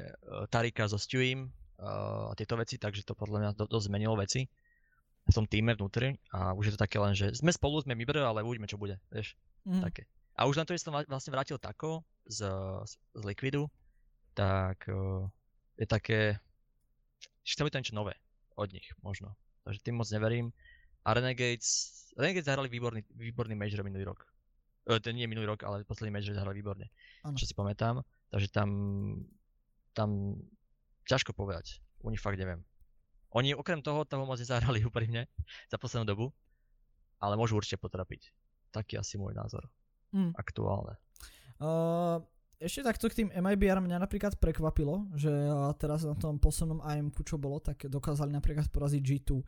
Tarika 0.52 0.86
so 0.86 1.00
Stewim 1.00 1.50
a 1.78 2.34
tieto 2.34 2.58
veci, 2.58 2.74
takže 2.74 3.06
to 3.06 3.14
podľa 3.14 3.38
mňa 3.38 3.50
dosť 3.70 3.86
zmenilo 3.86 4.18
veci 4.18 4.50
v 5.28 5.30
tom 5.30 5.46
týme 5.46 5.78
vnútri 5.78 6.18
a 6.34 6.50
už 6.50 6.66
je 6.66 6.72
to 6.74 6.82
také 6.82 6.98
len, 6.98 7.14
že 7.14 7.30
sme 7.38 7.54
spolu, 7.54 7.78
sme 7.78 7.94
Mibr, 7.94 8.18
ale 8.18 8.42
uvidíme, 8.42 8.66
čo 8.66 8.82
bude, 8.82 8.98
vieš, 9.14 9.38
mm. 9.62 9.86
také. 9.86 10.10
A 10.34 10.50
už 10.50 10.58
len 10.58 10.66
to, 10.66 10.74
že 10.74 10.82
som 10.82 10.94
vlastne 10.94 11.30
vrátil 11.30 11.54
Tako 11.54 12.02
z, 12.26 12.50
z 13.14 13.22
Liquidu, 13.22 13.70
tak 14.34 14.90
uh, 14.90 15.30
je 15.78 15.86
také, 15.86 16.42
to 17.56 17.64
bude 17.64 17.72
to 17.72 17.80
niečo 17.80 17.96
nové 17.96 18.18
od 18.58 18.68
nich, 18.74 18.90
možno. 19.00 19.38
Takže 19.64 19.80
tým 19.80 19.96
moc 19.96 20.08
neverím. 20.10 20.50
A 21.06 21.14
Renegades, 21.14 21.92
Renegades 22.18 22.50
zahrali 22.50 22.68
výborný, 22.68 23.06
výborný 23.14 23.54
major 23.54 23.86
minulý 23.86 24.04
rok. 24.10 24.26
E, 24.88 25.00
ten 25.00 25.14
nie 25.14 25.30
minulý 25.30 25.54
rok, 25.54 25.62
ale 25.62 25.86
posledný 25.86 26.10
meč 26.12 26.26
zahrali 26.26 26.58
výborne. 26.58 26.90
Ano. 27.22 27.38
Čo 27.38 27.46
si 27.46 27.54
pamätám. 27.54 28.02
Takže 28.28 28.48
tam, 28.52 28.68
tam 29.94 30.40
ťažko 31.08 31.32
povedať. 31.32 31.80
U 32.04 32.12
nich 32.12 32.20
fakt 32.20 32.36
neviem. 32.36 32.64
Oni 33.36 33.52
okrem 33.52 33.84
toho 33.84 34.08
toho 34.08 34.24
moc 34.24 34.40
nezahrali 34.40 34.84
úprimne 34.88 35.28
za 35.68 35.76
poslednú 35.76 36.08
dobu, 36.08 36.26
ale 37.20 37.36
môžu 37.36 37.60
určite 37.60 37.80
potrapiť. 37.80 38.32
Taký 38.72 39.00
asi 39.00 39.16
môj 39.16 39.36
názor. 39.36 39.68
Hmm. 40.12 40.32
Aktuálne. 40.36 40.96
Uh, 41.60 42.24
ešte 42.58 42.82
takto 42.82 43.06
k 43.06 43.24
tým 43.24 43.28
MIBR 43.30 43.78
mňa 43.78 44.02
napríklad 44.02 44.36
prekvapilo, 44.38 45.06
že 45.14 45.30
teraz 45.78 46.02
na 46.02 46.18
tom 46.18 46.42
poslednom 46.42 46.82
IM 46.82 47.14
čo 47.14 47.38
bolo, 47.38 47.62
tak 47.62 47.86
dokázali 47.86 48.34
napríklad 48.34 48.66
poraziť 48.70 49.02
G2. 49.02 49.30
Uh, 49.30 49.42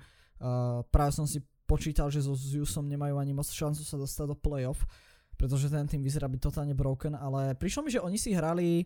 práve 0.89 1.13
som 1.13 1.29
si 1.29 1.43
počítal, 1.69 2.09
že 2.09 2.25
so 2.25 2.33
Zeusom 2.33 2.89
nemajú 2.89 3.21
ani 3.21 3.37
moc 3.37 3.47
šancu 3.47 3.83
sa 3.85 4.01
dostať 4.01 4.25
do 4.31 4.37
playoff 4.39 4.83
pretože 5.41 5.73
ten 5.73 5.89
tým 5.89 6.05
vyzerá 6.05 6.29
byť 6.29 6.53
totálne 6.53 6.77
broken, 6.77 7.17
ale 7.17 7.57
prišlo 7.57 7.89
mi, 7.89 7.89
že 7.89 8.05
oni 8.05 8.21
si 8.21 8.37
hrali 8.37 8.85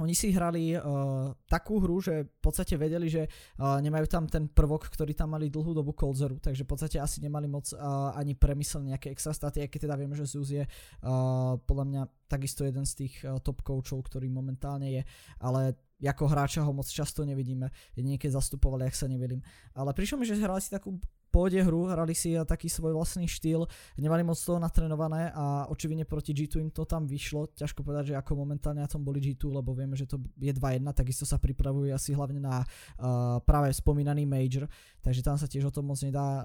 oni 0.00 0.16
si 0.16 0.32
hrali 0.32 0.72
uh, 0.72 1.36
takú 1.44 1.76
hru, 1.76 2.00
že 2.00 2.24
v 2.24 2.40
podstate 2.40 2.80
vedeli, 2.80 3.12
že 3.12 3.28
uh, 3.28 3.76
nemajú 3.76 4.08
tam 4.08 4.24
ten 4.24 4.48
prvok, 4.48 4.88
ktorý 4.88 5.12
tam 5.12 5.36
mali 5.36 5.52
dlhú 5.52 5.76
dobu 5.76 5.92
Colzeru, 5.92 6.40
takže 6.40 6.64
v 6.64 6.70
podstate 6.72 6.96
asi 6.96 7.20
nemali 7.20 7.44
moc 7.44 7.68
uh, 7.76 8.16
ani 8.16 8.32
premyslené 8.32 8.96
nejaké 8.96 9.12
extra 9.12 9.36
staty, 9.36 9.60
aj 9.60 9.68
keď 9.68 9.80
teda 9.90 9.96
vieme, 10.00 10.16
že 10.16 10.24
Zeus 10.24 10.48
je 10.48 10.64
uh, 10.64 11.60
podľa 11.60 11.84
mňa 11.92 12.02
takisto 12.24 12.64
jeden 12.64 12.88
z 12.88 13.04
tých 13.04 13.14
uh, 13.28 13.36
top 13.44 13.60
coachov, 13.60 14.00
ktorý 14.08 14.32
momentálne 14.32 14.88
je, 14.88 15.02
ale 15.44 15.76
ako 16.02 16.24
hráča 16.24 16.64
ho 16.64 16.72
moc 16.74 16.88
často 16.88 17.22
nevidíme, 17.22 17.70
jedine 17.94 18.18
zastupovali, 18.18 18.88
ak 18.88 18.96
sa 18.96 19.06
nevedím. 19.06 19.44
Ale 19.76 19.94
prišlo 19.94 20.18
mi, 20.18 20.26
že 20.26 20.40
hrali 20.40 20.58
si 20.58 20.72
takú 20.72 20.98
pôjde 21.32 21.64
hru, 21.64 21.88
hrali 21.88 22.12
si 22.12 22.36
taký 22.44 22.68
svoj 22.68 22.92
vlastný 22.92 23.24
štýl, 23.24 23.64
nemali 23.96 24.20
moc 24.20 24.36
toho 24.36 24.60
natrenované 24.60 25.32
a 25.32 25.64
očividne 25.72 26.04
proti 26.04 26.36
G2 26.36 26.68
im 26.68 26.70
to 26.70 26.84
tam 26.84 27.08
vyšlo. 27.08 27.48
Ťažko 27.56 27.80
povedať, 27.80 28.12
že 28.12 28.14
ako 28.20 28.44
momentálne 28.44 28.84
na 28.84 28.90
tom 28.90 29.00
boli 29.00 29.24
G2, 29.24 29.64
lebo 29.64 29.72
vieme, 29.72 29.96
že 29.96 30.04
to 30.04 30.20
je 30.36 30.52
2-1, 30.52 30.84
takisto 30.92 31.24
sa 31.24 31.40
pripravujú 31.40 31.88
asi 31.88 32.12
hlavne 32.12 32.44
na 32.44 32.60
uh, 32.60 33.40
práve 33.40 33.72
spomínaný 33.72 34.28
Major, 34.28 34.68
takže 35.00 35.24
tam 35.24 35.40
sa 35.40 35.48
tiež 35.48 35.72
o 35.72 35.74
tom 35.74 35.88
moc 35.88 35.96
nedá 36.04 36.20
uh, 36.20 36.44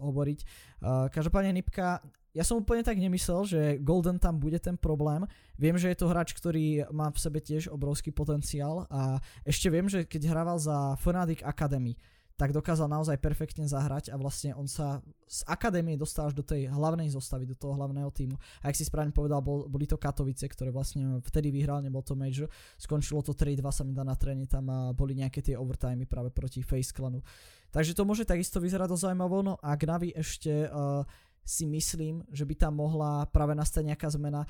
hovoriť. 0.00 0.38
Uh, 0.80 1.12
každopádne 1.12 1.52
Nipka, 1.60 2.00
ja 2.32 2.48
som 2.48 2.64
úplne 2.64 2.80
tak 2.80 2.96
nemyslel, 2.96 3.44
že 3.44 3.60
Golden 3.84 4.16
tam 4.16 4.40
bude 4.40 4.56
ten 4.56 4.80
problém. 4.80 5.28
Viem, 5.60 5.76
že 5.76 5.92
je 5.92 6.00
to 6.00 6.08
hráč, 6.08 6.32
ktorý 6.32 6.88
má 6.88 7.12
v 7.12 7.20
sebe 7.20 7.44
tiež 7.44 7.68
obrovský 7.68 8.08
potenciál 8.08 8.88
a 8.88 9.20
ešte 9.44 9.68
viem, 9.68 9.84
že 9.84 10.08
keď 10.08 10.32
hrával 10.32 10.56
za 10.56 10.96
Fnatic 10.96 11.44
Academy, 11.44 11.92
tak 12.36 12.50
dokázal 12.56 12.88
naozaj 12.88 13.20
perfektne 13.20 13.68
zahrať 13.68 14.10
a 14.10 14.16
vlastne 14.16 14.56
on 14.56 14.66
sa 14.66 15.04
z 15.28 15.40
akadémie 15.48 15.96
dostal 15.96 16.28
až 16.28 16.34
do 16.36 16.44
tej 16.44 16.68
hlavnej 16.68 17.08
zostavy, 17.08 17.48
do 17.48 17.56
toho 17.56 17.72
hlavného 17.76 18.08
týmu. 18.12 18.36
A 18.60 18.68
ak 18.68 18.76
si 18.76 18.84
správne 18.84 19.12
povedal, 19.12 19.40
bol, 19.40 19.64
boli 19.68 19.88
to 19.88 19.96
Katovice, 19.96 20.44
ktoré 20.48 20.68
vlastne 20.68 21.24
vtedy 21.24 21.48
vyhral, 21.48 21.80
nebol 21.80 22.04
to 22.04 22.12
major. 22.12 22.48
Skončilo 22.76 23.24
to 23.24 23.32
3-2 23.32 23.64
sa 23.72 23.82
mi 23.84 23.96
dá 23.96 24.04
na 24.04 24.16
tréne, 24.16 24.44
tam 24.44 24.68
a 24.68 24.92
boli 24.92 25.16
nejaké 25.16 25.40
tie 25.40 25.54
overtimey 25.56 26.04
práve 26.04 26.28
proti 26.28 26.60
Face 26.60 26.92
Clanu. 26.92 27.24
Takže 27.72 27.96
to 27.96 28.04
môže 28.04 28.28
takisto 28.28 28.60
vyzerať 28.60 28.92
do 28.92 29.00
zaujímavo, 29.00 29.40
no 29.40 29.54
a 29.64 29.72
k 29.80 29.88
Navi 29.88 30.12
ešte 30.12 30.68
uh, 30.68 31.08
si 31.42 31.66
myslím, 31.66 32.22
že 32.30 32.46
by 32.46 32.54
tam 32.54 32.78
mohla 32.78 33.26
práve 33.26 33.52
nastať 33.58 33.82
nejaká 33.90 34.08
zmena. 34.14 34.46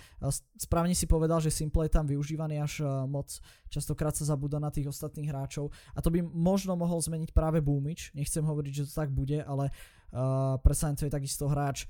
Správne 0.61 0.93
si 0.93 1.09
povedal, 1.09 1.41
že 1.41 1.49
Simple 1.49 1.89
je 1.89 1.97
tam 1.97 2.05
využívaný 2.05 2.61
až 2.61 2.85
moc. 3.09 3.33
Častokrát 3.73 4.13
sa 4.13 4.29
zabúda 4.29 4.61
na 4.61 4.69
tých 4.69 4.93
ostatných 4.93 5.33
hráčov. 5.33 5.73
A 5.97 6.05
to 6.05 6.13
by 6.13 6.21
možno 6.21 6.77
mohol 6.77 7.01
zmeniť 7.01 7.33
práve 7.33 7.65
Boomič. 7.65 8.13
Nechcem 8.13 8.45
hovoriť, 8.45 8.73
že 8.73 8.87
to 8.89 8.93
tak 8.93 9.09
bude, 9.09 9.41
ale 9.41 9.73
uh, 10.13 10.61
predsa 10.61 10.93
to 10.93 11.09
je 11.09 11.13
takisto 11.13 11.49
hráč, 11.49 11.89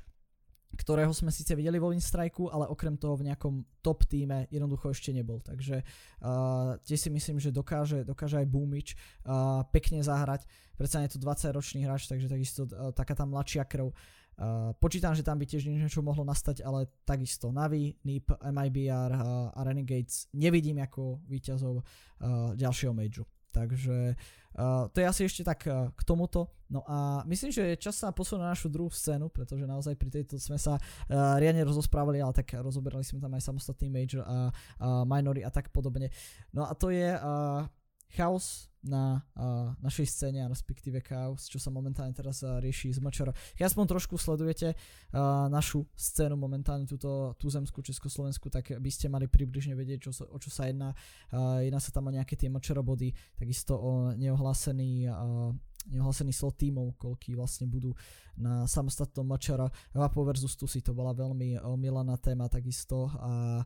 ktorého 0.73 1.13
sme 1.13 1.29
síce 1.29 1.53
videli 1.53 1.77
vo 1.77 1.93
Winstrike, 1.93 2.49
ale 2.49 2.71
okrem 2.71 2.97
toho 2.97 3.19
v 3.19 3.29
nejakom 3.29 3.61
top 3.85 4.09
týme 4.09 4.47
jednoducho 4.49 4.95
ešte 4.95 5.11
nebol. 5.11 5.43
Takže 5.43 5.83
uh, 5.83 6.79
tiež 6.87 6.97
si 6.97 7.11
myslím, 7.11 7.43
že 7.43 7.51
dokáže, 7.51 8.07
dokáže 8.07 8.39
aj 8.39 8.47
Boomič 8.47 8.95
uh, 8.95 9.67
pekne 9.75 10.01
zahrať. 10.01 10.47
Predsa 10.79 11.05
je 11.05 11.19
to 11.19 11.19
20 11.21 11.59
ročný 11.59 11.81
hráč, 11.85 12.07
takže 12.07 12.31
takisto 12.31 12.71
uh, 12.71 12.95
taká 12.95 13.19
tá 13.19 13.27
mladšia 13.27 13.67
krv. 13.67 13.91
Uh, 13.91 14.22
počítam, 14.81 15.13
že 15.15 15.23
tam 15.23 15.39
by 15.39 15.47
tiež 15.47 15.69
niečo 15.69 16.03
mohlo 16.03 16.25
nastať, 16.25 16.65
ale 16.65 16.89
takisto 17.05 17.53
Navi, 17.53 17.95
NIP, 18.03 18.33
MIBR 18.41 19.11
uh, 19.13 19.55
a 19.55 19.61
Renegades 19.63 20.27
nevidím 20.33 20.81
ako 20.81 21.23
výťazov 21.29 21.75
uh, 21.79 21.85
ďalšieho 22.57 22.97
major. 22.97 23.29
Takže 23.53 24.17
to 24.93 24.97
je 24.97 25.05
asi 25.05 25.29
ešte 25.29 25.45
tak 25.45 25.69
k 25.69 26.01
tomuto. 26.09 26.49
No 26.73 26.81
a 26.89 27.21
myslím, 27.29 27.53
že 27.53 27.73
je 27.73 27.77
čas 27.77 28.01
sa 28.01 28.09
posunúť 28.09 28.41
na 28.41 28.53
našu 28.57 28.73
druhú 28.73 28.89
scénu, 28.89 29.29
pretože 29.29 29.69
naozaj 29.69 29.93
pri 29.93 30.09
tejto 30.09 30.41
sme 30.41 30.57
sa 30.57 30.81
riadne 31.13 31.61
rozosprávali, 31.61 32.17
ale 32.25 32.33
tak 32.33 32.57
rozoberali 32.61 33.05
sme 33.05 33.21
tam 33.21 33.33
aj 33.37 33.45
samostatný 33.45 33.93
major 33.93 34.25
a 34.25 34.49
minory 35.05 35.45
a 35.45 35.53
tak 35.53 35.69
podobne. 35.69 36.09
No 36.49 36.65
a 36.65 36.73
to 36.73 36.89
je 36.89 37.13
chaos 38.13 38.69
na 38.83 39.23
uh, 39.39 39.71
našej 39.79 40.11
scéne, 40.11 40.43
respektíve 40.51 40.99
chaos, 41.07 41.47
čo 41.47 41.63
sa 41.63 41.71
momentálne 41.71 42.11
teraz 42.11 42.43
uh, 42.43 42.59
rieši 42.59 42.91
z 42.91 42.99
MČR. 42.99 43.31
Keď 43.55 43.63
aspoň 43.63 43.85
trošku 43.95 44.19
sledujete 44.19 44.75
uh, 44.75 45.47
našu 45.47 45.87
scénu 45.95 46.35
momentálne, 46.35 46.83
túto 46.85 47.39
túzemskú 47.39 47.79
Československu, 47.79 48.51
tak 48.51 48.75
by 48.75 48.91
ste 48.91 49.07
mali 49.07 49.31
približne 49.31 49.79
vedieť, 49.79 50.11
čo 50.11 50.27
o 50.27 50.39
čo 50.43 50.51
sa 50.51 50.67
jedná. 50.67 50.91
Uh, 51.31 51.63
jedná 51.63 51.79
sa 51.79 51.95
tam 51.95 52.11
o 52.11 52.15
nejaké 52.15 52.35
tie 52.35 52.51
MČR 52.51 52.83
body, 52.83 53.15
takisto 53.39 53.79
o 53.79 54.11
neohlásený 54.19 55.07
uh, 55.07 55.55
neohlásený 55.91 56.31
slot 56.31 56.63
tímov, 56.63 56.95
koľký 56.95 57.35
vlastne 57.35 57.67
budú 57.67 57.91
na 58.39 58.71
samostatnom 58.71 59.27
mačara. 59.27 59.67
Vapo 59.91 60.23
versus 60.23 60.55
Tusi, 60.55 60.79
to 60.79 60.95
bola 60.95 61.11
veľmi 61.11 61.59
milaná 61.75 62.15
téma 62.23 62.47
takisto 62.47 63.11
a 63.19 63.63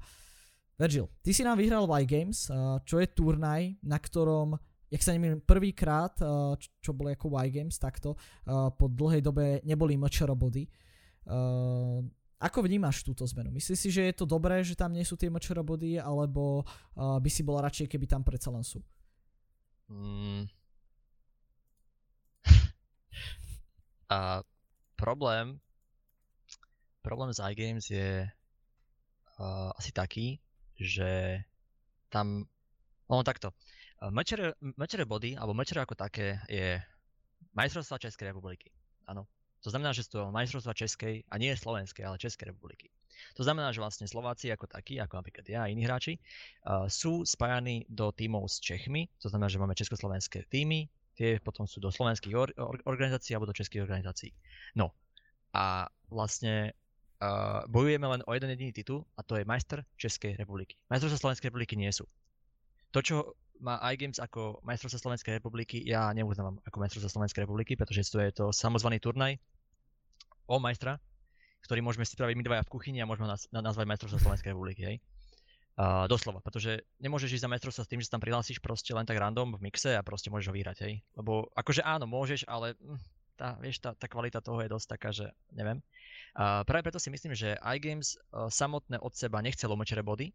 Virgil, 0.77 1.09
ty 1.25 1.33
si 1.33 1.41
nám 1.41 1.57
vyhral 1.57 1.89
Y 1.89 2.05
Games, 2.05 2.53
čo 2.85 3.01
je 3.01 3.07
turnaj, 3.09 3.81
na 3.81 3.97
ktorom 3.97 4.61
jak 4.87 5.03
sa 5.03 5.11
nemýlim, 5.13 5.43
prvýkrát, 5.43 6.15
čo 6.79 6.95
bolo 6.95 7.11
ako 7.11 7.43
Y 7.43 7.51
Games 7.51 7.75
takto, 7.79 8.15
po 8.79 8.87
dlhej 8.87 9.19
dobe 9.19 9.59
neboli 9.67 9.99
MČR. 9.99 10.31
Ako 12.37 12.59
vnímaš 12.63 13.03
túto 13.03 13.27
zmenu? 13.27 13.51
Myslíš 13.51 13.79
si, 13.81 13.89
že 13.91 14.07
je 14.13 14.15
to 14.15 14.29
dobré, 14.29 14.63
že 14.63 14.79
tam 14.79 14.93
nie 14.93 15.03
sú 15.03 15.17
tie 15.19 15.33
MČR 15.33 15.65
alebo 16.05 16.63
by 16.95 17.31
si 17.33 17.43
bola 17.43 17.67
radšej, 17.67 17.91
keby 17.91 18.07
tam 18.07 18.23
predsa 18.23 18.53
len 18.53 18.63
sú? 18.63 18.85
Mm. 19.91 20.47
A 24.15 24.43
problém, 24.95 25.59
problém 27.03 27.31
s 27.35 27.43
iGames 27.43 27.91
je 27.91 28.23
uh, 29.39 29.71
asi 29.75 29.91
taký, 29.91 30.39
že 30.79 31.43
tam, 32.09 32.47
ono 33.09 33.23
takto, 33.27 33.53
Mečere 33.97 35.05
body, 35.09 35.41
alebo 35.41 35.57
mečere 35.57 35.81
ako 35.81 35.97
také 35.97 36.37
je 36.53 36.77
majstrovstva 37.57 37.97
Českej 37.97 38.29
republiky. 38.29 38.69
Áno. 39.09 39.25
To 39.65 39.73
znamená, 39.73 39.97
že 39.97 40.05
sú 40.05 40.21
to 40.21 40.23
majstrovstva 40.29 40.77
Českej, 40.77 41.25
a 41.33 41.35
nie 41.41 41.57
Slovenskej, 41.57 42.05
ale 42.05 42.21
Českej 42.21 42.53
republiky. 42.53 42.93
To 43.41 43.43
znamená, 43.43 43.73
že 43.73 43.81
vlastne 43.81 44.05
Slováci 44.05 44.53
ako 44.53 44.69
takí, 44.69 45.01
ako 45.01 45.25
napríklad 45.25 45.49
ja 45.49 45.65
a 45.65 45.73
iní 45.73 45.89
hráči, 45.89 46.21
uh, 46.21 46.85
sú 46.93 47.25
spájani 47.25 47.89
do 47.89 48.13
tímov 48.13 48.45
s 48.53 48.61
Čechmi, 48.61 49.09
to 49.17 49.33
znamená, 49.33 49.49
že 49.49 49.57
máme 49.57 49.73
československé 49.73 50.45
týmy, 50.53 50.93
tie 51.17 51.41
potom 51.41 51.65
sú 51.65 51.81
do 51.81 51.89
slovenských 51.89 52.37
or- 52.37 52.53
organizácií 52.85 53.33
alebo 53.33 53.49
do 53.49 53.57
českých 53.57 53.89
organizácií. 53.89 54.37
No 54.77 54.93
a 55.57 55.89
vlastne 56.13 56.77
uh, 57.21 57.65
bojujeme 57.69 58.07
len 58.07 58.21
o 58.27 58.31
jeden 58.33 58.53
jediný 58.53 58.73
titul 58.73 59.05
a 59.17 59.25
to 59.25 59.37
je 59.37 59.49
majster 59.49 59.85
Českej 59.97 60.37
republiky. 60.37 60.77
Majstrovstvá 60.93 61.31
Slovenskej 61.31 61.49
republiky 61.53 61.75
nie 61.77 61.91
sú. 61.93 62.05
To, 62.93 63.01
čo 63.01 63.37
má 63.61 63.81
iGames 63.93 64.21
ako 64.21 64.61
majstrovstvá 64.65 65.01
Slovenskej 65.01 65.41
republiky, 65.41 65.81
ja 65.85 66.13
neuznávam 66.13 66.61
ako 66.65 66.77
majstrovstvá 66.81 67.11
Slovenskej 67.13 67.43
republiky, 67.49 67.73
pretože 67.77 68.09
to 68.13 68.21
je 68.21 68.31
to 68.33 68.45
samozvaný 68.53 69.01
turnaj 69.01 69.41
o 70.47 70.57
majstra, 70.61 71.01
ktorý 71.65 71.81
môžeme 71.83 72.05
si 72.07 72.15
spraviť 72.15 72.37
my 72.37 72.45
dvaja 72.45 72.63
v 72.69 72.73
kuchyni 72.73 72.99
a 73.03 73.09
môžeme 73.09 73.27
nás, 73.27 73.49
nazvať 73.51 73.87
majstrovstvá 73.89 74.21
Slovenskej 74.23 74.53
republiky, 74.53 74.83
hej. 74.85 74.97
Uh, 75.77 76.09
doslova, 76.09 76.41
pretože 76.41 76.89
nemôžeš 77.05 77.37
ísť 77.37 77.45
za 77.45 77.53
majstrovstvá 77.53 77.85
s 77.85 77.91
tým, 77.93 78.01
že 78.01 78.09
sa 78.09 78.17
tam 78.17 78.25
prihlásiš 78.25 78.65
proste 78.65 78.97
len 78.97 79.05
tak 79.05 79.21
random 79.21 79.61
v 79.61 79.69
mixe 79.69 79.93
a 79.93 80.01
proste 80.01 80.33
môžeš 80.33 80.49
ho 80.49 80.57
vyhrať, 80.57 80.77
hej. 80.89 80.95
Lebo 81.13 81.53
akože 81.53 81.85
áno, 81.85 82.09
môžeš, 82.09 82.49
ale 82.49 82.73
hm, 82.81 82.97
tá, 83.37 83.55
vieš, 83.61 83.85
tá, 83.85 83.93
tá 83.93 84.09
kvalita 84.09 84.41
toho 84.41 84.59
je 84.65 84.73
dosť 84.73 84.87
taká, 84.89 85.13
že 85.13 85.29
neviem. 85.53 85.79
Uh, 86.37 86.65
práve 86.65 86.89
preto 86.89 87.01
si 87.01 87.13
myslím, 87.13 87.37
že 87.37 87.61
iGames 87.61 88.17
uh, 88.17 88.49
samotné 88.49 88.99
od 89.01 89.13
seba 89.13 89.45
nechcelo 89.45 89.77
mečere 89.77 90.01
body, 90.01 90.33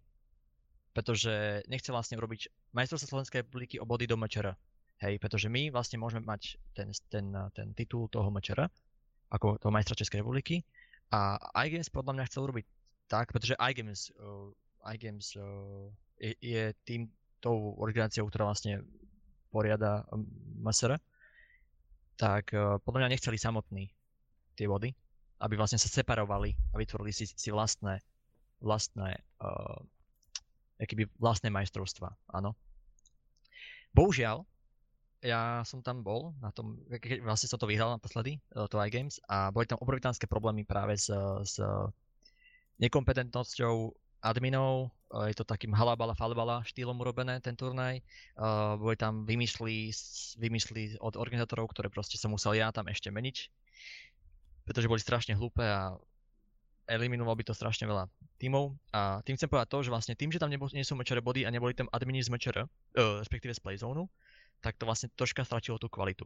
pretože 0.93 1.65
nechce 1.65 1.89
vlastne 1.89 2.21
urobiť 2.21 2.71
majstrovstvo 2.77 3.17
Slovenskej 3.17 3.43
republiky 3.43 3.81
o 3.81 3.85
body 3.89 4.05
do 4.05 4.15
mečera. 4.15 4.53
Hej, 5.01 5.17
pretože 5.17 5.49
my 5.49 5.73
vlastne 5.73 5.97
môžeme 5.97 6.21
mať 6.21 6.61
ten, 6.77 6.93
ten, 7.09 7.33
ten 7.57 7.73
titul 7.73 8.05
toho 8.05 8.29
mečera, 8.29 8.69
ako 9.33 9.57
toho 9.57 9.73
majstra 9.73 9.97
Českej 9.97 10.21
republiky. 10.21 10.61
A 11.09 11.41
iGames 11.65 11.89
podľa 11.89 12.21
mňa 12.21 12.27
chcel 12.29 12.45
urobiť 12.45 12.65
tak, 13.09 13.33
pretože 13.33 13.57
iGames, 13.57 14.13
uh, 14.21 14.53
iGames 14.93 15.33
uh, 15.41 15.89
je, 16.21 16.37
je 16.37 16.63
tým, 16.85 17.09
tou 17.41 17.73
organizáciou, 17.81 18.29
ktorá 18.29 18.47
vlastne 18.47 18.85
poriada 19.49 20.05
MSR, 20.61 20.95
tak 22.21 22.53
uh, 22.53 22.77
podľa 22.85 23.09
mňa 23.09 23.13
nechceli 23.17 23.41
samotní 23.41 23.89
tie 24.53 24.69
body, 24.69 24.93
aby 25.41 25.57
vlastne 25.57 25.81
sa 25.81 25.89
separovali 25.89 26.53
a 26.53 26.77
vytvorili 26.77 27.09
si, 27.09 27.25
si 27.25 27.49
vlastné, 27.49 27.97
vlastné, 28.61 29.17
uh, 29.41 29.81
akýby 30.77 31.09
vlastné 31.17 31.49
majstrovstva, 31.49 32.13
áno. 32.29 32.53
Bohužiaľ, 33.97 34.45
ja 35.25 35.65
som 35.65 35.81
tam 35.81 36.05
bol, 36.05 36.37
na 36.37 36.53
tom, 36.53 36.77
keď 36.93 37.25
vlastne 37.25 37.49
som 37.49 37.57
to 37.57 37.69
vyhral 37.69 37.93
naposledy, 37.93 38.37
to 38.53 38.77
iGames, 38.77 39.17
a 39.25 39.49
boli 39.49 39.65
tam 39.65 39.81
obrovitánske 39.81 40.29
problémy 40.29 40.61
práve 40.65 40.97
s, 40.97 41.09
s 41.45 41.57
nekompetentnosťou 42.81 43.93
adminov, 44.21 44.93
je 45.11 45.35
to 45.35 45.43
takým 45.43 45.75
halabala 45.75 46.15
falbala 46.15 46.63
štýlom 46.63 46.95
urobené 47.03 47.43
ten 47.43 47.51
turnaj. 47.51 47.99
Uh, 48.39 48.79
boli 48.79 48.95
tam 48.95 49.27
vymysly, 49.27 49.91
vymysly 50.39 50.95
od 51.03 51.19
organizátorov, 51.19 51.75
ktoré 51.75 51.91
proste 51.91 52.15
som 52.15 52.31
musel 52.31 52.55
ja 52.55 52.71
tam 52.71 52.87
ešte 52.87 53.11
meniť, 53.11 53.37
pretože 54.63 54.87
boli 54.87 55.03
strašne 55.03 55.35
hlúpe 55.35 55.61
a 55.61 55.99
eliminoval 56.87 57.35
by 57.35 57.43
to 57.43 57.53
strašne 57.55 57.87
veľa 57.87 58.07
tímov. 58.39 58.71
A 58.95 59.19
tým 59.27 59.35
chcem 59.35 59.51
povedať 59.51 59.67
to, 59.67 59.83
že 59.83 59.91
vlastne 59.91 60.15
tým, 60.15 60.31
že 60.31 60.39
tam 60.39 60.51
nebol, 60.51 60.71
nie 60.71 60.87
sú 60.87 60.95
mečere 60.95 61.19
body 61.19 61.43
a 61.43 61.51
neboli 61.51 61.75
tam 61.75 61.91
admini 61.91 62.23
z 62.23 62.31
mečere, 62.31 62.63
uh, 62.63 63.19
respektíve 63.19 63.51
z 63.51 63.59
playzónu, 63.59 64.07
tak 64.63 64.79
to 64.79 64.87
vlastne 64.87 65.11
troška 65.19 65.43
stratilo 65.43 65.75
tú 65.75 65.91
kvalitu. 65.91 66.23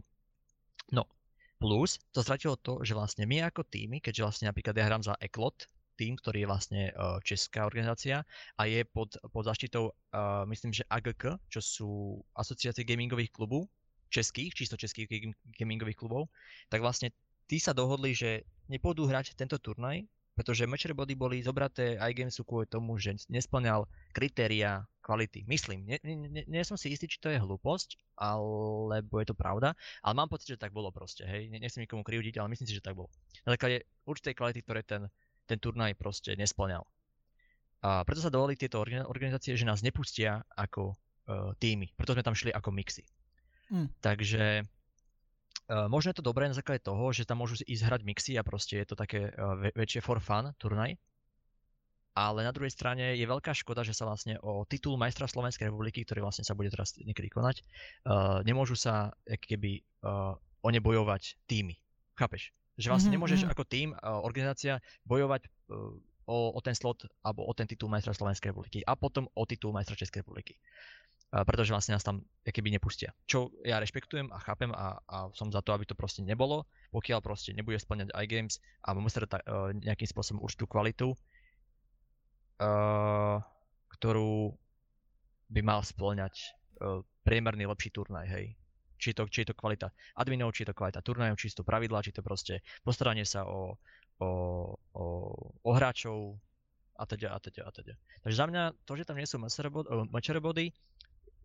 No, 0.93 1.09
plus 1.57 1.97
to 2.13 2.21
stratilo 2.21 2.53
to, 2.61 2.85
že 2.85 2.93
vlastne 2.93 3.25
my 3.25 3.49
ako 3.49 3.65
týmy, 3.65 3.97
keďže 3.97 4.21
vlastne 4.21 4.45
napríklad 4.53 4.77
ja 4.77 4.85
hrám 4.85 5.01
za 5.01 5.17
Eklot, 5.17 5.65
tým, 5.95 6.19
ktorý 6.19 6.43
je 6.43 6.49
vlastne 6.51 6.81
uh, 6.93 7.17
česká 7.23 7.63
organizácia 7.65 8.23
a 8.59 8.61
je 8.67 8.83
pod, 8.83 9.15
pod 9.31 9.43
zaštitou, 9.47 9.91
uh, 9.91 10.43
myslím, 10.47 10.75
že 10.75 10.87
AGK, 10.91 11.39
čo 11.49 11.59
sú 11.63 11.91
asociácie 12.35 12.83
gamingových 12.83 13.31
klubov, 13.31 13.67
českých, 14.11 14.53
čisto 14.55 14.75
českých 14.79 15.33
gamingových 15.59 15.97
klubov, 15.99 16.31
tak 16.69 16.79
vlastne 16.79 17.11
tí 17.49 17.57
sa 17.59 17.75
dohodli, 17.75 18.15
že 18.15 18.45
nepôjdu 18.71 19.09
hrať 19.09 19.35
tento 19.35 19.57
turnaj, 19.59 20.05
pretože 20.35 20.67
matcher 20.67 20.91
body 20.91 21.15
boli 21.15 21.39
zobraté 21.39 21.95
iGamesu 21.95 22.43
kvôli 22.43 22.67
tomu, 22.67 22.99
že 22.99 23.15
nesplňal 23.31 23.87
kritéria 24.11 24.83
kvality. 24.99 25.47
Myslím, 25.47 25.87
nie, 25.87 25.97
nie, 26.03 26.43
nie 26.43 26.63
som 26.67 26.75
si 26.75 26.91
istý, 26.91 27.07
či 27.07 27.23
to 27.23 27.31
je 27.31 27.39
hlúposť, 27.39 27.95
alebo 28.19 29.23
je 29.23 29.31
to 29.31 29.35
pravda, 29.37 29.71
ale 30.03 30.13
mám 30.17 30.27
pocit, 30.27 30.57
že 30.57 30.59
tak 30.59 30.75
bolo 30.75 30.91
proste, 30.91 31.23
hej. 31.23 31.47
Nechcem 31.47 31.87
nikomu 31.87 32.03
kriudiť, 32.03 32.35
ale 32.35 32.51
myslím 32.51 32.67
si, 32.67 32.75
že 32.75 32.83
tak 32.83 32.99
bolo. 32.99 33.07
Na 33.47 33.55
základe 33.55 33.87
určitej 34.03 34.35
kvality, 34.35 34.59
ktoré 34.59 34.81
ten 34.83 35.07
ten 35.45 35.61
turnaj 35.61 35.93
proste 35.95 36.33
nesplňal. 36.33 36.83
A 37.85 38.01
preto 38.01 38.17
sa 38.17 38.33
dovolili 38.33 38.57
tieto 38.57 38.81
organizácie, 38.81 39.53
že 39.53 39.69
nás 39.69 39.85
nepustia 39.85 40.41
ako 40.57 40.93
uh, 40.93 41.53
týmy. 41.61 41.93
Preto 41.93 42.17
sme 42.17 42.25
tam 42.25 42.33
šli 42.33 42.49
ako 42.49 42.73
mixy. 42.73 43.05
Mm. 43.69 43.93
Takže 44.01 44.65
uh, 44.65 45.85
možno 45.85 46.09
je 46.09 46.17
to 46.17 46.25
dobré 46.25 46.49
na 46.49 46.57
základe 46.57 46.81
toho, 46.81 47.13
že 47.13 47.29
tam 47.29 47.45
môžu 47.45 47.61
ísť 47.61 47.85
hrať 47.85 48.01
mixy 48.01 48.33
a 48.41 48.45
proste 48.45 48.81
je 48.81 48.87
to 48.89 48.97
také 48.97 49.29
uh, 49.29 49.53
väčšie 49.77 50.01
for 50.01 50.17
fun 50.17 50.49
turnaj. 50.57 50.97
Ale 52.15 52.47
na 52.47 52.55
druhej 52.55 52.71
strane 52.71 53.19
je 53.19 53.27
veľká 53.27 53.51
škoda, 53.51 53.83
že 53.83 53.91
sa 53.91 54.07
vlastne 54.07 54.39
o 54.39 54.63
titul 54.65 54.95
majstra 54.95 55.27
Slovenskej 55.27 55.67
republiky, 55.67 56.07
ktorý 56.07 56.23
vlastne 56.23 56.47
sa 56.47 56.55
bude 56.55 56.71
teraz 56.71 56.95
niekedy 56.97 57.27
konať, 57.29 57.61
uh, 57.61 58.41
nemôžu 58.41 58.73
sa 58.73 59.13
keby 59.29 59.85
uh, 60.01 60.33
o 60.63 60.67
ne 60.73 60.81
bojovať 60.81 61.37
týmy. 61.45 61.77
Chápeš? 62.17 62.49
Že 62.76 62.88
vlastne 62.91 63.11
Mhm, 63.11 63.15
nemôžeš 63.19 63.41
mhm. 63.47 63.51
ako 63.55 63.63
tým, 63.63 63.89
uh, 63.95 64.19
organizácia 64.19 64.84
bojovať 65.07 65.47
uh, 65.71 65.95
o, 66.28 66.38
o 66.57 66.59
ten 66.59 66.76
slot 66.76 67.07
alebo 67.21 67.45
o 67.45 67.51
ten 67.53 67.69
titul 67.69 67.88
majstra 67.88 68.11
Slovenskej 68.11 68.51
republiky 68.51 68.82
a 68.84 68.97
potom 68.97 69.30
o 69.32 69.43
titul 69.47 69.71
majstra 69.71 69.95
Českej 69.95 70.26
republiky. 70.26 70.59
Uh, 71.34 71.41
pretože 71.47 71.73
vlastne 71.73 71.95
nás 71.97 72.05
tam 72.05 72.21
keby 72.45 72.69
nepustia. 72.69 73.15
Čo 73.26 73.49
ja 73.65 73.82
rešpektujem 73.82 74.30
a 74.30 74.38
chápem 74.43 74.69
a, 74.76 74.99
a 75.09 75.17
som 75.34 75.49
za 75.49 75.63
to, 75.63 75.73
aby 75.73 75.88
to 75.88 75.97
proste 75.97 76.21
nebolo, 76.21 76.67
pokiaľ 76.91 77.19
proste 77.23 77.55
nebude 77.55 77.80
splňať 77.82 78.13
iGames 78.13 78.61
a 78.86 78.93
musí 78.93 79.17
uh, 79.19 79.71
nejakým 79.73 80.07
spôsobom 80.07 80.43
určitú 80.43 80.69
kvalitu, 80.69 81.07
uh, 82.59 83.41
ktorú 83.95 84.53
by 85.49 85.61
mal 85.61 85.82
splňať 85.82 86.55
uh, 86.82 87.01
priemerný 87.26 87.65
lepší 87.69 87.89
turnaj, 87.89 88.28
hej. 88.30 88.53
Či 88.95 89.11
to, 89.13 89.27
či 89.27 89.43
je 89.43 89.51
to 89.51 89.55
kvalita 89.55 89.91
adminov, 90.15 90.55
či 90.55 90.63
je 90.63 90.71
to 90.71 90.77
kvalita 90.77 91.03
turnajov, 91.03 91.35
či 91.35 91.51
sú 91.51 91.61
to 91.61 91.67
pravidlá, 91.67 91.99
či 91.99 92.15
to 92.15 92.23
proste 92.23 92.63
postaranie 92.81 93.27
sa 93.27 93.43
o, 93.43 93.75
o, 94.23 94.29
o, 94.95 95.05
o 95.61 95.69
hráčov 95.75 96.39
a 96.95 97.03
teda 97.03 97.35
a 97.35 97.39
teda 97.43 97.61
a 97.67 97.71
teda. 97.75 97.93
Takže 98.23 98.37
za 98.39 98.45
mňa 98.47 98.63
to, 98.87 98.93
že 98.95 99.03
tam 99.03 99.19
nie 99.19 99.27
sú 99.27 99.37
mečere 100.11 100.39
body, 100.39 100.71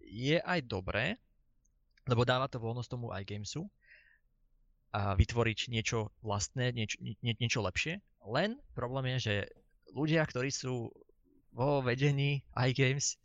je 0.01 0.39
aj 0.39 0.61
dobré, 0.67 1.19
lebo 2.07 2.27
dáva 2.27 2.51
to 2.51 2.63
voľnosť 2.63 2.91
tomu 2.91 3.11
iGamesu 3.15 3.67
a 4.91 5.15
vytvoriť 5.15 5.71
niečo 5.71 6.11
vlastné, 6.23 6.75
nieč, 6.75 6.99
nie, 6.99 7.35
niečo 7.39 7.63
lepšie. 7.63 8.03
Len 8.27 8.59
problém 8.75 9.15
je, 9.17 9.19
že 9.31 9.35
ľudia, 9.95 10.27
ktorí 10.27 10.51
sú 10.51 10.91
vo 11.55 11.83
vedení 11.83 12.43
iGames 12.55 13.19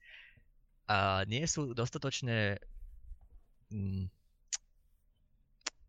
a 0.86 1.26
nie 1.26 1.42
sú 1.50 1.74
dostatočne 1.74 2.62
mm, 3.74 4.06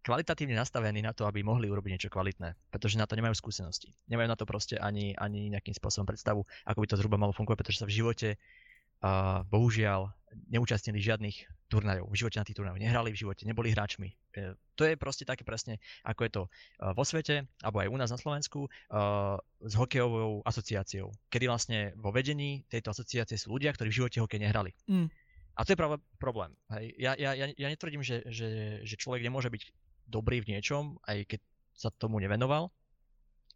kvalitatívne 0.06 0.54
nastavení 0.54 1.02
na 1.02 1.10
to, 1.10 1.26
aby 1.26 1.42
mohli 1.42 1.66
urobiť 1.66 1.90
niečo 1.98 2.14
kvalitné, 2.14 2.54
pretože 2.70 2.94
na 2.94 3.10
to 3.10 3.18
nemajú 3.18 3.34
skúsenosti. 3.34 3.90
Nemajú 4.06 4.28
na 4.30 4.38
to 4.38 4.46
proste 4.46 4.78
ani, 4.78 5.18
ani 5.18 5.50
nejakým 5.50 5.74
spôsobom 5.74 6.06
predstavu, 6.06 6.46
ako 6.62 6.78
by 6.78 6.86
to 6.86 6.98
zhruba 7.02 7.18
malo 7.18 7.34
fungovať, 7.34 7.58
pretože 7.58 7.82
sa 7.82 7.90
v 7.90 7.98
živote 7.98 8.28
uh, 8.38 9.42
bohužiaľ 9.50 10.14
neúčastnili 10.46 11.02
žiadnych 11.02 11.50
turnajov. 11.66 12.06
V 12.12 12.22
živote 12.22 12.38
na 12.38 12.46
tých 12.46 12.54
turnajoch 12.54 12.78
nehrali, 12.78 13.10
v 13.10 13.18
živote 13.18 13.42
neboli 13.48 13.74
hráčmi. 13.74 14.14
E, 14.36 14.54
to 14.76 14.84
je 14.84 14.94
proste 14.94 15.24
také 15.26 15.42
presne, 15.42 15.82
ako 16.06 16.20
je 16.22 16.30
to 16.30 16.42
uh, 16.46 16.94
vo 16.94 17.02
svete, 17.02 17.42
alebo 17.66 17.82
aj 17.82 17.88
u 17.90 17.96
nás 17.98 18.10
na 18.14 18.20
Slovensku, 18.20 18.70
uh, 18.70 19.34
s 19.58 19.74
hokejovou 19.74 20.46
asociáciou, 20.46 21.10
kedy 21.32 21.50
vlastne 21.50 21.78
vo 21.98 22.14
vedení 22.14 22.62
tejto 22.70 22.94
asociácie 22.94 23.34
sú 23.34 23.58
ľudia, 23.58 23.74
ktorí 23.74 23.90
v 23.90 23.98
živote 24.04 24.22
hokej 24.22 24.38
nehrali. 24.38 24.70
Mm. 24.86 25.10
A 25.56 25.64
to 25.64 25.72
je 25.72 25.80
práve 25.80 25.96
problém. 26.20 26.52
Hej. 26.68 26.92
Ja, 27.00 27.12
ja, 27.16 27.32
ja, 27.32 27.48
ja 27.48 27.68
netvrdím, 27.72 28.04
že, 28.04 28.20
že, 28.28 28.78
že 28.84 28.94
človek 29.00 29.24
nemôže 29.24 29.48
byť 29.48 29.62
dobrý 30.06 30.40
v 30.42 30.56
niečom, 30.56 30.96
aj 31.04 31.36
keď 31.36 31.40
sa 31.76 31.92
tomu 31.92 32.22
nevenoval 32.22 32.72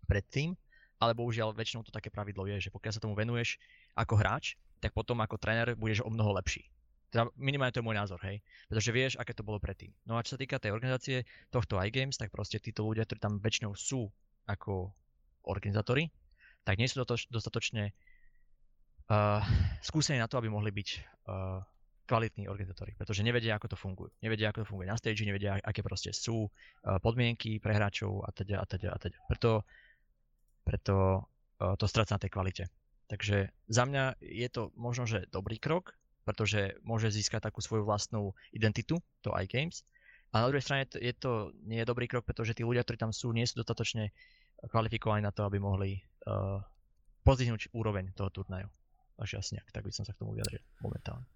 predtým, 0.05 0.59
ale 1.01 1.17
bohužiaľ 1.17 1.57
väčšinou 1.57 1.87
to 1.87 1.95
také 1.95 2.13
pravidlo 2.13 2.45
je, 2.45 2.69
že 2.69 2.75
pokiaľ 2.75 2.93
sa 2.93 3.01
tomu 3.01 3.17
venuješ 3.17 3.57
ako 3.97 4.21
hráč, 4.21 4.61
tak 4.85 4.93
potom 4.93 5.23
ako 5.25 5.41
tréner 5.41 5.73
budeš 5.79 6.05
o 6.05 6.13
mnoho 6.13 6.37
lepší. 6.37 6.69
Teda 7.11 7.27
minimálne 7.35 7.75
to 7.75 7.83
je 7.83 7.89
môj 7.89 7.99
názor, 7.99 8.21
hej. 8.23 8.39
Pretože 8.71 8.91
vieš, 8.95 9.13
aké 9.19 9.35
to 9.35 9.43
bolo 9.43 9.59
predtým. 9.59 9.91
No 10.07 10.15
a 10.15 10.23
čo 10.23 10.37
sa 10.37 10.41
týka 10.41 10.63
tej 10.63 10.71
organizácie 10.71 11.27
tohto 11.51 11.81
iGames, 11.83 12.15
tak 12.15 12.31
proste 12.31 12.63
títo 12.63 12.87
ľudia, 12.87 13.03
ktorí 13.03 13.19
tam 13.19 13.43
väčšinou 13.43 13.75
sú 13.75 14.07
ako 14.47 14.95
organizátori, 15.43 16.07
tak 16.63 16.79
nie 16.79 16.87
sú 16.87 17.03
dostatočne 17.03 17.91
uh, 19.11 19.43
skúsení 19.83 20.23
na 20.23 20.31
to, 20.31 20.39
aby 20.39 20.47
mohli 20.53 20.71
byť 20.71 20.89
uh, 21.27 21.65
kvalitní 22.11 22.51
organizátori, 22.51 22.99
pretože 22.99 23.23
nevedia, 23.23 23.55
ako 23.55 23.71
to 23.71 23.79
funguje. 23.79 24.11
Nevedia, 24.19 24.51
ako 24.51 24.67
to 24.67 24.71
funguje 24.75 24.91
na 24.91 24.99
stage, 24.99 25.23
nevedia, 25.23 25.63
aké 25.63 25.87
proste 25.87 26.11
sú 26.11 26.51
uh, 26.51 26.99
podmienky 26.99 27.63
pre 27.63 27.79
hráčov 27.79 28.27
a 28.27 28.35
teda 28.35 28.59
a 28.59 28.67
teda 28.67 28.91
a 28.91 28.99
teda. 28.99 29.19
Preto, 29.31 29.63
preto 30.67 30.95
uh, 31.63 31.79
to 31.79 31.87
stráca 31.87 32.19
na 32.19 32.23
tej 32.27 32.35
kvalite. 32.35 32.65
Takže 33.07 33.55
za 33.71 33.87
mňa 33.87 34.19
je 34.19 34.49
to 34.51 34.75
možno, 34.75 35.07
že 35.07 35.31
dobrý 35.31 35.63
krok, 35.63 35.95
pretože 36.27 36.79
môže 36.83 37.15
získať 37.15 37.47
takú 37.47 37.63
svoju 37.63 37.87
vlastnú 37.87 38.35
identitu, 38.51 38.99
to 39.23 39.31
iGames. 39.39 39.87
A 40.35 40.43
na 40.43 40.51
druhej 40.51 40.63
strane 40.63 40.87
je 40.91 41.15
to 41.15 41.55
nie 41.67 41.83
je 41.83 41.91
dobrý 41.91 42.11
krok, 42.11 42.27
pretože 42.27 42.55
tí 42.55 42.63
ľudia, 42.67 42.83
ktorí 42.83 42.99
tam 42.99 43.15
sú, 43.15 43.31
nie 43.35 43.47
sú 43.47 43.63
dostatočne 43.63 44.11
kvalifikovaní 44.67 45.23
na 45.23 45.35
to, 45.35 45.43
aby 45.47 45.59
mohli 45.59 45.99
uh, 46.27 46.63
pozdvihnúť 47.23 47.71
úroveň 47.75 48.15
toho 48.15 48.31
turnaju. 48.35 48.67
Až 49.21 49.43
nejak, 49.53 49.69
tak 49.75 49.85
by 49.85 49.93
som 49.93 50.09
sa 50.09 50.17
k 50.17 50.23
tomu 50.23 50.33
vyjadril 50.33 50.65
momentálne. 50.81 51.29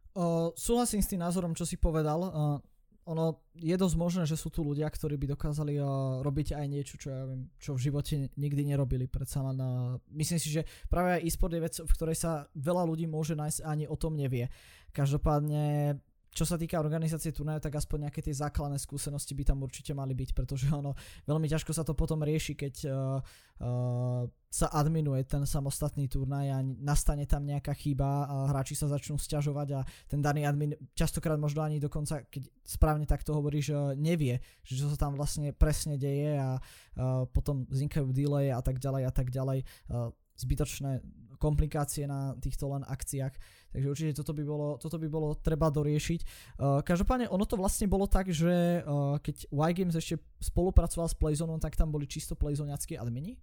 Súhlasím 0.55 1.03
s 1.03 1.11
tým 1.11 1.19
názorom, 1.19 1.59
čo 1.59 1.67
si 1.67 1.75
povedal. 1.75 2.21
Uh, 2.23 2.63
ono 3.05 3.45
je 3.53 3.75
dosť 3.77 3.97
možné, 3.99 4.23
že 4.25 4.39
sú 4.39 4.49
tu 4.49 4.65
ľudia, 4.65 4.89
ktorí 4.89 5.19
by 5.19 5.35
dokázali 5.35 5.77
uh, 5.77 6.23
robiť 6.25 6.57
aj 6.57 6.67
niečo, 6.71 6.95
čo 6.97 7.13
ja 7.13 7.27
viem, 7.27 7.51
čo 7.59 7.75
v 7.75 7.85
živote 7.91 8.15
nikdy 8.39 8.63
nerobili. 8.71 9.11
Predsa 9.11 9.43
len, 9.45 9.59
uh, 9.59 9.99
myslím 10.15 10.39
si, 10.39 10.55
že 10.55 10.63
práve 10.87 11.19
aj 11.19 11.25
e-sport 11.27 11.53
je 11.53 11.65
vec, 11.67 11.75
v 11.83 11.95
ktorej 11.99 12.17
sa 12.17 12.47
veľa 12.55 12.87
ľudí 12.87 13.11
môže 13.11 13.35
nájsť 13.35 13.59
a 13.67 13.71
ani 13.75 13.85
o 13.91 13.97
tom 13.99 14.15
nevie. 14.15 14.49
Každopádne 14.95 15.99
čo 16.35 16.43
sa 16.43 16.59
týka 16.59 16.83
organizácie 16.83 17.31
turnajov, 17.31 17.63
tak 17.63 17.79
aspoň 17.79 18.11
nejaké 18.11 18.19
tie 18.19 18.35
základné 18.35 18.75
skúsenosti 18.83 19.39
by 19.39 19.47
tam 19.47 19.63
určite 19.63 19.95
mali 19.95 20.19
byť, 20.19 20.31
pretože 20.35 20.67
ono 20.67 20.99
veľmi 21.31 21.47
ťažko 21.47 21.71
sa 21.71 21.87
to 21.87 21.95
potom 21.95 22.27
rieši, 22.27 22.59
keď 22.59 22.75
uh, 22.91 23.23
uh, 23.63 24.27
sa 24.51 24.67
adminuje 24.75 25.23
ten 25.31 25.47
samostatný 25.47 26.11
turnaj 26.11 26.47
a 26.51 26.59
nastane 26.63 27.23
tam 27.31 27.47
nejaká 27.47 27.71
chyba 27.79 28.27
a 28.27 28.35
hráči 28.51 28.75
sa 28.75 28.91
začnú 28.91 29.15
sťažovať 29.15 29.69
a 29.79 29.81
ten 30.11 30.19
daný 30.19 30.43
admin 30.43 30.75
častokrát 30.99 31.39
možno 31.39 31.63
ani 31.63 31.79
dokonca, 31.79 32.27
keď 32.27 32.51
správne 32.67 33.07
takto 33.07 33.31
hovoríš, 33.31 33.71
uh, 33.71 33.95
nevie, 33.95 34.43
že 34.67 34.75
čo 34.75 34.91
sa 34.91 34.99
tam 34.99 35.15
vlastne 35.15 35.55
presne 35.55 35.95
deje 35.95 36.35
a 36.35 36.59
uh, 36.59 37.31
potom 37.31 37.63
vznikajú 37.71 38.11
delay 38.11 38.51
a 38.51 38.59
tak 38.59 38.83
ďalej 38.83 39.03
a 39.07 39.13
tak 39.15 39.31
ďalej. 39.31 39.63
Uh, 39.87 40.11
zbytočné 40.35 40.99
komplikácie 41.39 42.09
na 42.09 42.35
týchto 42.41 42.71
len 42.73 42.83
akciách. 42.87 43.35
Takže 43.75 43.91
určite 43.91 44.13
toto 44.23 44.31
by 44.31 44.45
bolo, 44.47 44.79
toto 44.79 45.03
by 45.03 45.09
bolo 45.11 45.35
treba 45.35 45.67
doriešiť. 45.67 46.21
Uh, 46.63 46.79
každopádne 46.87 47.27
ono 47.27 47.43
to 47.43 47.59
vlastne 47.59 47.91
bolo 47.91 48.07
tak, 48.07 48.31
že 48.31 48.87
uh, 48.87 49.19
keď 49.19 49.51
Y-Games 49.51 49.99
ešte 49.99 50.23
spolupracoval 50.39 51.11
s 51.11 51.19
Playzonom, 51.19 51.59
tak 51.59 51.75
tam 51.75 51.91
boli 51.91 52.07
čisto 52.07 52.39
Playzoniackí 52.39 52.95
admini? 52.95 53.35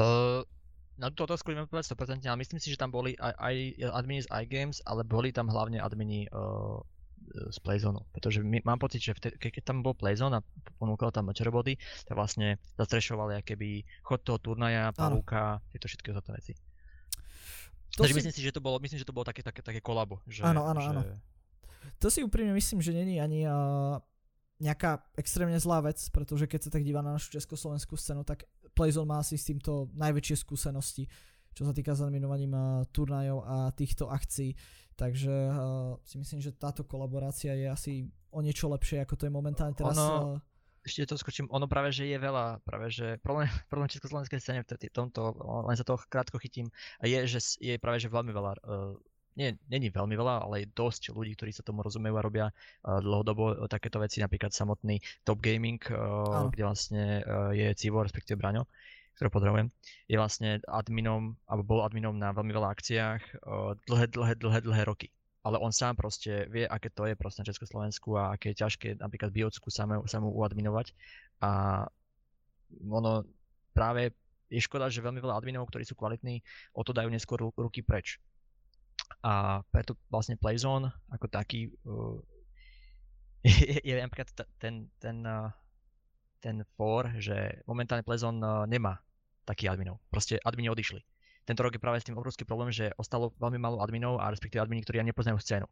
Uh, 0.00 0.40
na 0.96 1.12
túto 1.12 1.28
otázku 1.28 1.52
neviem 1.52 1.68
povedať 1.68 1.92
100%, 1.92 2.24
ale 2.24 2.40
myslím 2.40 2.60
si, 2.64 2.72
že 2.72 2.80
tam 2.80 2.88
boli 2.88 3.12
aj, 3.20 3.36
aj 3.36 3.56
admini 3.92 4.24
z 4.24 4.32
iGames, 4.32 4.80
ale 4.88 5.04
boli 5.04 5.36
tam 5.36 5.52
hlavne 5.52 5.84
admini 5.84 6.24
uh, 6.32 6.80
z 7.50 7.58
Playzonu. 7.60 8.04
Pretože 8.12 8.40
my, 8.40 8.64
mám 8.64 8.80
pocit, 8.80 9.02
že 9.02 9.16
vtedy, 9.16 9.36
keď 9.36 9.64
tam 9.64 9.84
bol 9.84 9.96
Playzone 9.96 10.40
a 10.40 10.44
ponúkal 10.80 11.10
tam 11.10 11.28
body, 11.28 11.76
tak 12.08 12.14
vlastne 12.14 12.56
zastrešovali 12.80 13.42
keby 13.44 13.84
chod 14.04 14.24
toho 14.24 14.38
turnaja, 14.40 14.94
pavúka, 14.94 15.60
tieto 15.72 15.88
všetky 15.88 16.14
toto 16.14 16.32
veci. 16.32 16.54
To 17.94 18.02
Takže 18.02 18.14
si... 18.14 18.18
myslím 18.18 18.34
si, 18.34 18.42
že 18.42 18.54
to 18.54 18.60
bolo, 18.62 18.82
myslím, 18.82 18.98
že 18.98 19.06
to 19.06 19.14
bolo 19.14 19.26
také, 19.26 19.42
také, 19.42 19.62
také 19.62 19.78
kolabo. 19.78 20.18
Že, 20.26 20.42
áno, 20.42 20.66
áno, 20.66 20.80
že... 20.82 20.90
áno. 20.90 21.02
To 22.02 22.08
si 22.10 22.26
úprimne 22.26 22.50
myslím, 22.56 22.82
že 22.82 22.90
není 22.90 23.22
ani 23.22 23.46
uh, 23.46 24.02
nejaká 24.58 25.04
extrémne 25.14 25.56
zlá 25.62 25.84
vec, 25.84 26.00
pretože 26.10 26.50
keď 26.50 26.60
sa 26.66 26.70
tak 26.74 26.82
díva 26.82 27.04
na 27.04 27.14
našu 27.14 27.34
československú 27.38 27.94
scénu, 27.94 28.26
tak 28.26 28.50
Playzone 28.74 29.06
má 29.06 29.22
asi 29.22 29.38
s 29.38 29.46
týmto 29.46 29.92
najväčšie 29.94 30.36
skúsenosti, 30.42 31.06
čo 31.54 31.62
sa 31.62 31.70
týka 31.70 31.94
zaminovaním 31.94 32.54
uh, 32.56 32.82
turnajov 32.90 33.46
a 33.46 33.70
týchto 33.70 34.10
akcií. 34.10 34.58
Takže 34.98 35.34
uh, 35.50 35.98
si 36.02 36.18
myslím, 36.18 36.42
že 36.42 36.54
táto 36.54 36.82
kolaborácia 36.82 37.54
je 37.54 37.66
asi 37.70 37.92
o 38.34 38.42
niečo 38.42 38.66
lepšie, 38.66 39.02
ako 39.06 39.14
to 39.14 39.26
je 39.26 39.32
momentálne 39.32 39.74
teraz. 39.78 39.94
Ono... 39.94 40.38
Uh, 40.38 40.53
ešte 40.84 41.08
to 41.08 41.16
skočím, 41.16 41.48
ono 41.48 41.64
práve, 41.64 41.90
že 41.90 42.04
je 42.04 42.18
veľa, 42.20 42.60
práve, 42.62 42.92
že 42.92 43.16
problém, 43.24 43.48
problém 43.72 43.88
československej 43.88 44.40
scéne 44.40 44.60
v 44.62 44.92
tomto, 44.92 45.32
len 45.64 45.76
sa 45.76 45.88
toho 45.88 45.98
krátko 46.06 46.36
chytím, 46.36 46.68
je, 47.00 47.24
že 47.24 47.40
je 47.58 47.80
práve, 47.80 48.04
že 48.04 48.12
veľmi 48.12 48.30
veľa, 48.30 48.52
uh, 48.68 48.94
nie, 49.34 49.56
není 49.66 49.90
veľmi 49.90 50.14
veľa, 50.14 50.46
ale 50.46 50.62
je 50.62 50.76
dosť 50.76 51.10
ľudí, 51.10 51.34
ktorí 51.34 51.50
sa 51.50 51.66
tomu 51.66 51.82
rozumejú 51.82 52.14
a 52.14 52.22
robia 52.22 52.46
uh, 52.52 53.00
dlhodobo 53.00 53.66
takéto 53.66 53.98
veci, 53.98 54.20
napríklad 54.20 54.52
samotný 54.52 55.00
Top 55.24 55.40
Gaming, 55.40 55.80
uh, 55.90 56.52
kde 56.52 56.62
vlastne 56.62 57.04
uh, 57.24 57.50
je 57.50 57.72
Civo, 57.74 58.04
respektíve 58.04 58.38
Braňo, 58.38 58.68
ktorého 59.18 59.32
pozdravujem, 59.32 59.68
je 60.06 60.16
vlastne 60.20 60.62
adminom, 60.68 61.34
alebo 61.48 61.64
bol 61.64 61.80
adminom 61.82 62.14
na 62.14 62.30
veľmi 62.30 62.52
veľa 62.52 62.68
akciách 62.76 63.22
uh, 63.42 63.72
dlhé, 63.88 64.06
dlhé, 64.12 64.32
dlhé, 64.38 64.60
dlhé 64.62 64.82
roky 64.86 65.08
ale 65.44 65.60
on 65.60 65.70
sám 65.70 65.92
proste 65.94 66.48
vie, 66.48 66.64
aké 66.64 66.88
to 66.88 67.04
je 67.04 67.14
proste 67.14 67.44
na 67.44 67.48
Československu 67.52 68.16
a 68.16 68.32
aké 68.32 68.56
je 68.56 68.64
ťažké 68.64 68.88
napríklad 68.96 69.28
biocku 69.28 69.68
samé, 69.68 70.00
samú 70.08 70.32
uadminovať 70.32 70.96
a 71.44 71.84
ono 72.88 73.28
práve 73.76 74.16
je 74.48 74.60
škoda, 74.64 74.88
že 74.88 75.04
veľmi 75.04 75.20
veľa 75.20 75.36
adminov, 75.36 75.68
ktorí 75.68 75.84
sú 75.84 75.94
kvalitní, 75.98 76.40
o 76.72 76.80
to 76.80 76.96
dajú 76.96 77.12
neskôr 77.12 77.42
ruky 77.54 77.84
preč. 77.84 78.16
A 79.20 79.60
preto 79.68 80.00
vlastne 80.08 80.40
Playzone 80.40 80.88
ako 81.12 81.26
taký 81.28 81.68
uh, 81.84 82.16
je, 83.44 83.80
je 83.84 83.94
napríklad 84.00 84.32
ten, 84.56 84.88
ten, 84.96 85.16
uh, 85.24 85.52
ten 86.40 86.64
for, 86.76 87.08
že 87.20 87.60
momentálne 87.68 88.04
Playzone 88.04 88.40
uh, 88.40 88.64
nemá 88.64 89.00
takých 89.44 89.76
adminov. 89.76 90.00
Proste 90.08 90.40
admini 90.40 90.72
odišli. 90.72 91.04
Tento 91.44 91.60
rok 91.60 91.76
je 91.76 91.80
práve 91.80 92.00
s 92.00 92.08
tým 92.08 92.16
obrovský 92.16 92.48
problém, 92.48 92.72
že 92.72 92.88
ostalo 92.96 93.36
veľmi 93.36 93.60
málo 93.60 93.84
adminov 93.84 94.16
a 94.16 94.32
respektíve 94.32 94.64
admini, 94.64 94.80
ktorí 94.80 95.00
ani 95.00 95.12
nepoznajú 95.12 95.36
scénu. 95.36 95.68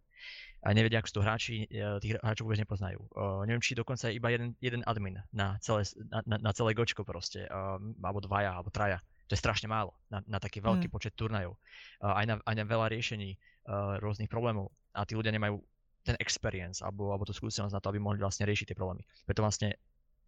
A 0.63 0.77
nevedia, 0.77 1.01
ako 1.01 1.09
sú 1.09 1.15
to 1.17 1.25
hráči, 1.25 1.55
e, 1.65 1.99
tých 1.99 2.21
hráčov 2.21 2.47
vôbec 2.47 2.61
nepoznajú. 2.61 3.01
Uh, 3.17 3.43
neviem, 3.49 3.65
či 3.65 3.73
dokonca 3.75 4.13
je 4.13 4.21
iba 4.21 4.29
jeden, 4.31 4.55
jeden 4.61 4.85
admin 4.85 5.19
na 5.33 5.57
celé, 5.65 5.89
na, 6.13 6.21
na, 6.29 6.37
na 6.39 6.51
celé 6.53 6.77
gočko 6.77 7.03
proste, 7.03 7.49
uh, 7.49 7.81
alebo 8.05 8.21
dvaja, 8.21 8.53
alebo 8.53 8.69
traja. 8.69 9.01
To 9.27 9.33
je 9.35 9.41
strašne 9.41 9.67
málo 9.67 9.97
na, 10.13 10.21
na 10.29 10.39
taký 10.39 10.61
veľký 10.61 10.87
mm. 10.87 10.93
počet 10.93 11.17
turnajov. 11.17 11.57
Uh, 11.99 12.13
aj, 12.15 12.25
na, 12.29 12.35
aj 12.45 12.55
na 12.55 12.65
veľa 12.69 12.93
riešení 12.93 13.35
uh, 13.35 13.97
rôznych 13.99 14.29
problémov. 14.29 14.71
A 14.93 15.09
tí 15.09 15.17
ľudia 15.17 15.33
nemajú 15.33 15.57
ten 16.05 16.19
experience 16.21 16.85
alebo, 16.85 17.15
alebo 17.15 17.25
tú 17.25 17.33
skúsenosť 17.33 17.73
na 17.73 17.81
to, 17.81 17.89
aby 17.89 17.99
mohli 18.03 18.21
vlastne 18.21 18.45
riešiť 18.45 18.75
tie 18.75 18.79
problémy. 18.79 19.07
Preto 19.25 19.41
vlastne 19.41 19.79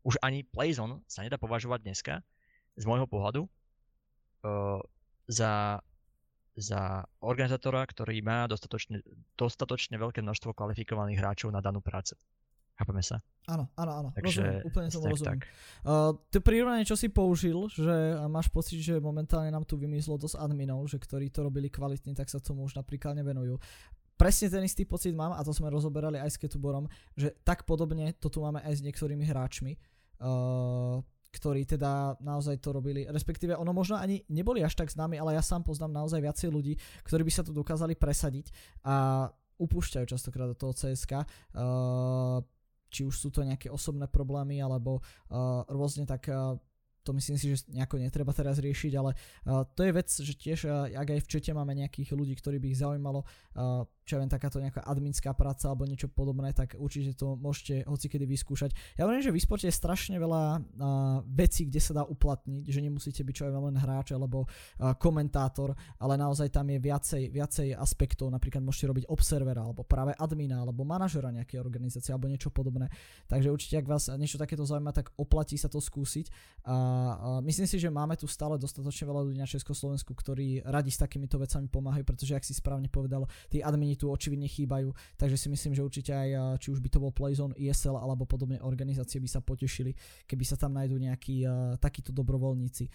už 0.07 0.17
ani 0.23 0.47
Playzone 0.47 1.03
sa 1.05 1.21
nedá 1.21 1.37
považovať 1.37 1.85
dneska 1.85 2.23
z 2.75 2.85
môjho 2.87 3.07
pohľadu 3.07 3.45
uh, 3.45 4.81
za, 5.27 5.81
za 6.55 7.05
organizátora, 7.25 7.85
ktorý 7.85 8.20
má 8.20 8.47
dostatočne, 8.47 9.03
dostatočne 9.35 9.99
veľké 9.99 10.22
množstvo 10.22 10.53
kvalifikovaných 10.53 11.20
hráčov 11.20 11.51
na 11.53 11.64
danú 11.64 11.81
prácu. 11.81 12.16
Chápeme 12.75 13.07
sa? 13.07 13.22
Áno, 13.47 13.70
áno, 13.79 13.93
áno. 13.95 14.09
Takže, 14.18 14.43
rozumiem, 14.43 14.66
úplne 14.66 14.89
tomu 14.91 15.07
rozumiem. 15.14 15.39
Tak. 15.39 15.41
Uh, 15.87 16.11
to 16.27 16.43
prirovnanie, 16.43 16.83
čo 16.83 16.99
si 16.99 17.07
použil, 17.07 17.70
že 17.70 18.18
máš 18.27 18.51
pocit, 18.51 18.83
že 18.83 18.99
momentálne 18.99 19.47
nám 19.55 19.62
tu 19.62 19.79
vymyslo 19.79 20.18
dosť 20.18 20.43
adminov, 20.43 20.83
že 20.91 20.99
ktorí 20.99 21.31
to 21.31 21.47
robili 21.47 21.70
kvalitne, 21.70 22.18
tak 22.18 22.27
sa 22.27 22.43
tomu 22.43 22.66
už 22.66 22.75
napríklad 22.75 23.14
nevenujú. 23.14 23.62
Presne 24.18 24.51
ten 24.51 24.66
istý 24.66 24.83
pocit 24.87 25.14
mám, 25.14 25.39
a 25.39 25.47
to 25.47 25.55
sme 25.55 25.70
rozoberali 25.70 26.18
aj 26.18 26.35
s 26.35 26.41
Ketuborom, 26.43 26.91
že 27.14 27.39
tak 27.47 27.62
podobne 27.62 28.11
to 28.18 28.27
tu 28.27 28.43
máme 28.43 28.59
aj 28.66 28.75
s 28.75 28.83
niektorými 28.83 29.22
hráčmi. 29.22 29.79
Uh, 30.18 30.99
ktorí 31.35 31.66
teda 31.66 32.14
naozaj 32.22 32.62
to 32.62 32.70
robili, 32.70 33.03
respektíve 33.11 33.59
ono 33.59 33.74
možno 33.74 33.99
ani 33.99 34.22
neboli 34.30 34.62
až 34.62 34.78
tak 34.78 34.95
známi, 34.95 35.18
ale 35.18 35.35
ja 35.35 35.43
sám 35.43 35.66
poznám 35.66 36.07
naozaj 36.07 36.22
viacej 36.22 36.49
ľudí, 36.55 36.78
ktorí 37.03 37.26
by 37.26 37.32
sa 37.35 37.43
to 37.43 37.51
dokázali 37.51 37.99
presadiť 37.99 38.55
a 38.87 39.26
upúšťajú 39.59 40.07
častokrát 40.07 40.51
do 40.51 40.59
toho 40.59 40.74
CSK. 40.74 41.12
Uh, 41.55 42.43
či 42.95 43.03
už 43.03 43.14
sú 43.18 43.28
to 43.35 43.43
nejaké 43.43 43.66
osobné 43.66 44.07
problémy 44.07 44.62
alebo 44.62 45.03
uh, 45.03 45.66
rôzne 45.66 46.07
tak 46.07 46.30
uh, 46.30 46.55
to 47.05 47.13
myslím 47.13 47.37
si, 47.37 47.53
že 47.53 47.69
nejako 47.69 48.01
netreba 48.01 48.33
teraz 48.33 48.57
riešiť, 48.57 48.93
ale 48.97 49.13
uh, 49.13 49.69
to 49.77 49.85
je 49.85 49.93
vec, 49.93 50.09
že 50.09 50.33
tiež, 50.33 50.59
uh, 50.65 50.89
ak 50.89 51.09
aj 51.13 51.21
v 51.21 51.31
čete 51.31 51.51
máme 51.53 51.77
nejakých 51.77 52.17
ľudí, 52.17 52.33
ktorí 52.41 52.57
by 52.57 52.67
ich 52.73 52.81
zaujímalo, 52.81 53.23
uh, 53.23 53.85
čo 54.05 54.17
ja 54.17 54.21
viem, 54.21 54.33
takáto 54.33 54.61
nejaká 54.61 54.85
adminská 54.85 55.33
práca 55.33 55.69
alebo 55.69 55.89
niečo 55.89 56.09
podobné, 56.13 56.53
tak 56.53 56.77
určite 56.77 57.17
to 57.17 57.37
môžete 57.41 57.89
hocikedy 57.89 58.25
vyskúšať. 58.29 59.01
Ja 59.01 59.05
hovorím, 59.09 59.25
že 59.25 59.33
v 59.33 59.41
esporte 59.41 59.69
je 59.69 59.77
strašne 59.77 60.17
veľa 60.17 60.43
uh, 60.57 60.63
vecí, 61.29 61.69
kde 61.69 61.81
sa 61.81 61.93
dá 62.01 62.03
uplatniť, 62.09 62.65
že 62.69 62.81
nemusíte 62.81 63.21
byť 63.21 63.35
čo 63.37 63.45
aj 63.49 63.53
len 63.53 63.77
hráč 63.77 64.17
alebo 64.17 64.45
uh, 64.45 64.97
komentátor, 64.97 65.77
ale 66.01 66.17
naozaj 66.17 66.53
tam 66.53 66.69
je 66.73 66.81
viacej, 66.81 67.23
viacej 67.33 67.69
aspektov, 67.77 68.33
napríklad 68.33 68.65
môžete 68.65 68.89
robiť 68.89 69.05
observera 69.13 69.65
alebo 69.65 69.85
práve 69.85 70.17
admina 70.17 70.65
alebo 70.65 70.85
manažera 70.85 71.29
nejakej 71.33 71.61
organizácie 71.61 72.13
alebo 72.13 72.29
niečo 72.29 72.49
podobné. 72.53 72.89
Takže 73.29 73.49
určite, 73.53 73.81
ak 73.81 73.89
vás 73.89 74.09
niečo 74.15 74.37
takéto 74.41 74.65
zaujíma, 74.65 74.93
tak 74.93 75.13
oplatí 75.17 75.57
sa 75.57 75.73
to 75.73 75.81
skúsiť. 75.81 76.29
A 76.65 76.94
myslím 77.45 77.67
si, 77.69 77.77
že 77.79 77.93
máme 77.93 78.17
tu 78.19 78.27
stále 78.27 78.59
dostatočne 78.59 79.09
veľa 79.09 79.23
ľudí 79.31 79.39
na 79.39 79.49
Československu, 79.49 80.13
ktorí 80.13 80.65
radi 80.65 80.91
s 80.91 80.99
takýmito 81.01 81.39
vecami 81.41 81.69
pomáhajú, 81.69 82.05
pretože 82.07 82.33
ak 82.35 82.45
si 82.45 82.55
správne 82.57 82.91
povedal, 82.91 83.25
tí 83.49 83.61
admini 83.61 83.95
tu 83.95 84.11
očividne 84.11 84.49
chýbajú, 84.49 84.93
takže 85.17 85.37
si 85.37 85.49
myslím, 85.53 85.73
že 85.77 85.85
určite 85.85 86.13
aj 86.13 86.59
či 86.61 86.73
už 86.73 86.81
by 86.81 86.89
to 86.91 86.99
bol 87.03 87.13
Playzone, 87.15 87.57
ESL 87.57 87.97
alebo 87.97 88.27
podobné 88.29 88.59
organizácie 88.61 89.21
by 89.21 89.29
sa 89.31 89.41
potešili, 89.41 89.95
keby 90.27 90.45
sa 90.45 90.59
tam 90.59 90.75
nájdú 90.75 90.97
nejakí 90.99 91.45
uh, 91.45 91.77
takíto 91.79 92.11
dobrovoľníci. 92.11 92.89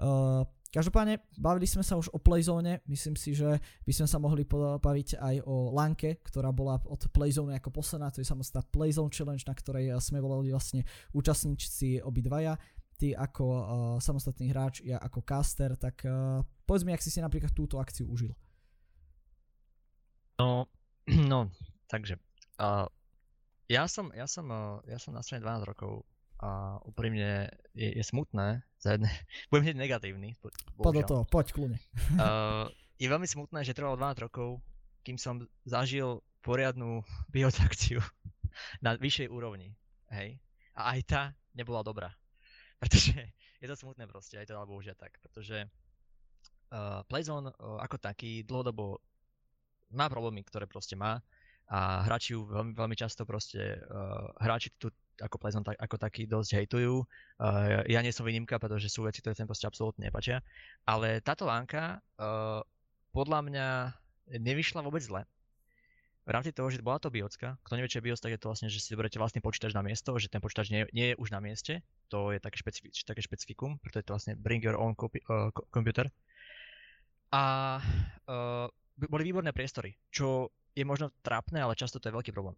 Uh, 0.00 0.44
Každopádne, 0.70 1.18
bavili 1.34 1.66
sme 1.66 1.82
sa 1.82 1.98
už 1.98 2.14
o 2.14 2.22
Playzone, 2.22 2.78
myslím 2.86 3.18
si, 3.18 3.34
že 3.34 3.58
by 3.82 3.90
sme 3.90 4.06
sa 4.06 4.22
mohli 4.22 4.46
pobaviť 4.46 5.18
aj 5.18 5.42
o 5.42 5.74
Lanke, 5.74 6.22
ktorá 6.22 6.54
bola 6.54 6.78
od 6.86 7.10
Playzone 7.10 7.58
ako 7.58 7.74
posledná, 7.74 8.06
to 8.14 8.22
je 8.22 8.30
samostatná 8.30 8.62
Playzone 8.70 9.10
Challenge, 9.10 9.42
na 9.50 9.58
ktorej 9.58 9.98
sme 9.98 10.22
volali 10.22 10.54
vlastne 10.54 10.86
účastníci 11.10 11.98
obidvaja, 12.06 12.54
ty 13.00 13.16
ako 13.16 13.44
uh, 13.48 13.64
samostatný 13.96 14.52
hráč, 14.52 14.84
ja 14.84 15.00
ako 15.00 15.24
caster, 15.24 15.80
tak 15.80 16.04
uh, 16.04 16.44
povedz 16.68 16.84
mi, 16.84 16.92
ak 16.92 17.00
si 17.00 17.08
si 17.08 17.24
napríklad 17.24 17.56
túto 17.56 17.80
akciu 17.80 18.04
užil. 18.12 18.36
No, 20.36 20.68
no, 21.32 21.48
takže. 21.88 22.20
Uh, 22.60 22.84
ja 23.72 23.88
som, 23.88 24.12
ja 24.12 24.28
som, 24.28 24.44
uh, 24.52 24.84
ja 24.84 25.00
som 25.00 25.16
na 25.16 25.24
strane 25.24 25.40
12 25.40 25.64
rokov 25.64 26.04
a 26.40 26.80
úprimne 26.84 27.48
je, 27.76 27.88
je 27.96 28.04
smutné, 28.04 28.64
za 28.76 28.96
jedne, 28.96 29.08
budem 29.52 29.72
hneď 29.72 29.76
negatívny. 29.88 30.36
Poď 30.76 31.04
do 31.04 31.08
toho, 31.08 31.22
poď 31.24 31.46
kľúne. 31.56 31.78
uh, 32.20 32.68
je 33.00 33.08
veľmi 33.08 33.28
smutné, 33.28 33.64
že 33.64 33.72
trvalo 33.72 33.96
12 33.96 34.28
rokov, 34.28 34.60
kým 35.00 35.16
som 35.16 35.40
zažil 35.64 36.20
poriadnu 36.44 37.00
biotakciu 37.34 38.00
na 38.84 38.96
vyššej 38.96 39.28
úrovni. 39.32 39.72
Hej. 40.12 40.36
A 40.76 40.96
aj 40.96 41.00
tá 41.08 41.22
nebola 41.56 41.84
dobrá. 41.84 42.12
Pretože 42.80 43.12
je 43.60 43.66
to 43.68 43.76
smutné 43.76 44.08
proste, 44.08 44.40
aj 44.40 44.48
to 44.48 44.56
alebo 44.56 44.80
už 44.80 44.96
tak, 44.96 45.20
pretože 45.20 45.68
uh, 46.72 47.04
Playzone 47.04 47.52
uh, 47.52 47.76
ako 47.84 48.00
taký 48.00 48.42
dlhodobo 48.48 48.98
má 49.92 50.08
problémy, 50.08 50.40
ktoré 50.46 50.64
proste 50.64 50.96
má 50.96 51.20
a 51.70 52.02
hráči 52.02 52.34
ju 52.34 52.48
veľmi, 52.48 52.72
veľmi 52.74 52.96
často 52.98 53.22
proste, 53.22 53.78
uh, 53.78 54.32
hráči 54.42 54.74
tu 54.80 54.88
ako 55.20 55.36
Plezon 55.36 55.60
tak, 55.62 55.76
ako 55.76 55.96
taký 56.00 56.24
dosť 56.24 56.64
hejtujú. 56.64 57.04
Uh, 57.36 57.84
ja 57.86 58.00
nie 58.00 58.10
som 58.10 58.24
výnimka, 58.24 58.56
pretože 58.56 58.88
sú 58.88 59.04
veci, 59.04 59.20
ktoré 59.20 59.36
sa 59.36 59.44
proste 59.44 59.68
absolútne 59.68 60.08
nepačia. 60.08 60.40
Ale 60.88 61.20
táto 61.20 61.44
lánka 61.44 62.00
uh, 62.16 62.64
podľa 63.12 63.40
mňa 63.44 63.66
nevyšla 64.40 64.80
vôbec 64.80 65.04
zle. 65.04 65.22
V 66.28 66.30
rámci 66.30 66.52
toho, 66.52 66.68
že 66.68 66.84
bola 66.84 67.00
to 67.00 67.08
biocka, 67.08 67.56
kto 67.64 67.74
nevie, 67.80 67.88
čo 67.88 67.98
je 67.98 68.06
bios, 68.06 68.20
tak 68.20 68.36
je 68.36 68.40
to 68.40 68.52
vlastne, 68.52 68.68
že 68.68 68.78
si 68.78 68.92
zoberiete 68.92 69.16
vlastný 69.16 69.40
počítač 69.40 69.72
na 69.72 69.80
miesto, 69.80 70.12
že 70.20 70.28
ten 70.28 70.44
počítač 70.44 70.68
nie, 70.68 70.84
nie 70.92 71.12
je 71.12 71.18
už 71.18 71.32
na 71.32 71.40
mieste, 71.40 71.80
to 72.12 72.30
je 72.30 72.38
také, 72.38 72.60
špecifi- 72.60 72.92
také 72.92 73.24
špecifikum, 73.24 73.80
preto 73.80 73.98
je 73.98 74.06
to 74.06 74.14
vlastne 74.14 74.36
bring 74.36 74.60
your 74.60 74.76
own 74.76 74.92
copy, 74.92 75.24
uh, 75.32 75.48
computer. 75.72 76.12
A 77.32 77.78
uh, 78.28 78.68
boli 79.08 79.22
výborné 79.24 79.56
priestory, 79.56 79.96
čo 80.12 80.52
je 80.76 80.84
možno 80.84 81.08
trápne, 81.24 81.64
ale 81.64 81.78
často 81.78 81.96
to 81.96 82.12
je 82.12 82.16
veľký 82.16 82.36
problém. 82.36 82.54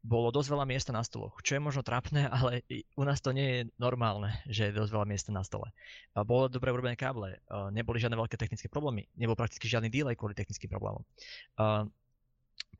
Bolo 0.00 0.32
dosť 0.32 0.48
veľa 0.56 0.64
miesta 0.64 0.96
na 0.96 1.04
stoloch, 1.04 1.36
čo 1.44 1.58
je 1.58 1.66
možno 1.66 1.84
trápne, 1.84 2.24
ale 2.36 2.64
u 2.96 3.02
nás 3.04 3.20
to 3.20 3.34
nie 3.34 3.48
je 3.50 3.60
normálne, 3.76 4.32
že 4.48 4.70
je 4.70 4.78
dosť 4.78 4.92
veľa 4.96 5.06
miesta 5.10 5.30
na 5.34 5.44
stole. 5.44 5.68
Bolo 6.14 6.48
dobre 6.48 6.72
urobené 6.72 6.96
káble, 6.96 7.42
neboli 7.74 8.00
žiadne 8.00 8.16
veľké 8.16 8.38
technické 8.40 8.70
problémy, 8.70 9.10
nebol 9.18 9.36
prakticky 9.36 9.68
žiadny 9.68 9.92
delay 9.92 10.16
kvôli 10.16 10.32
technickým 10.32 10.72
problémom. 10.72 11.04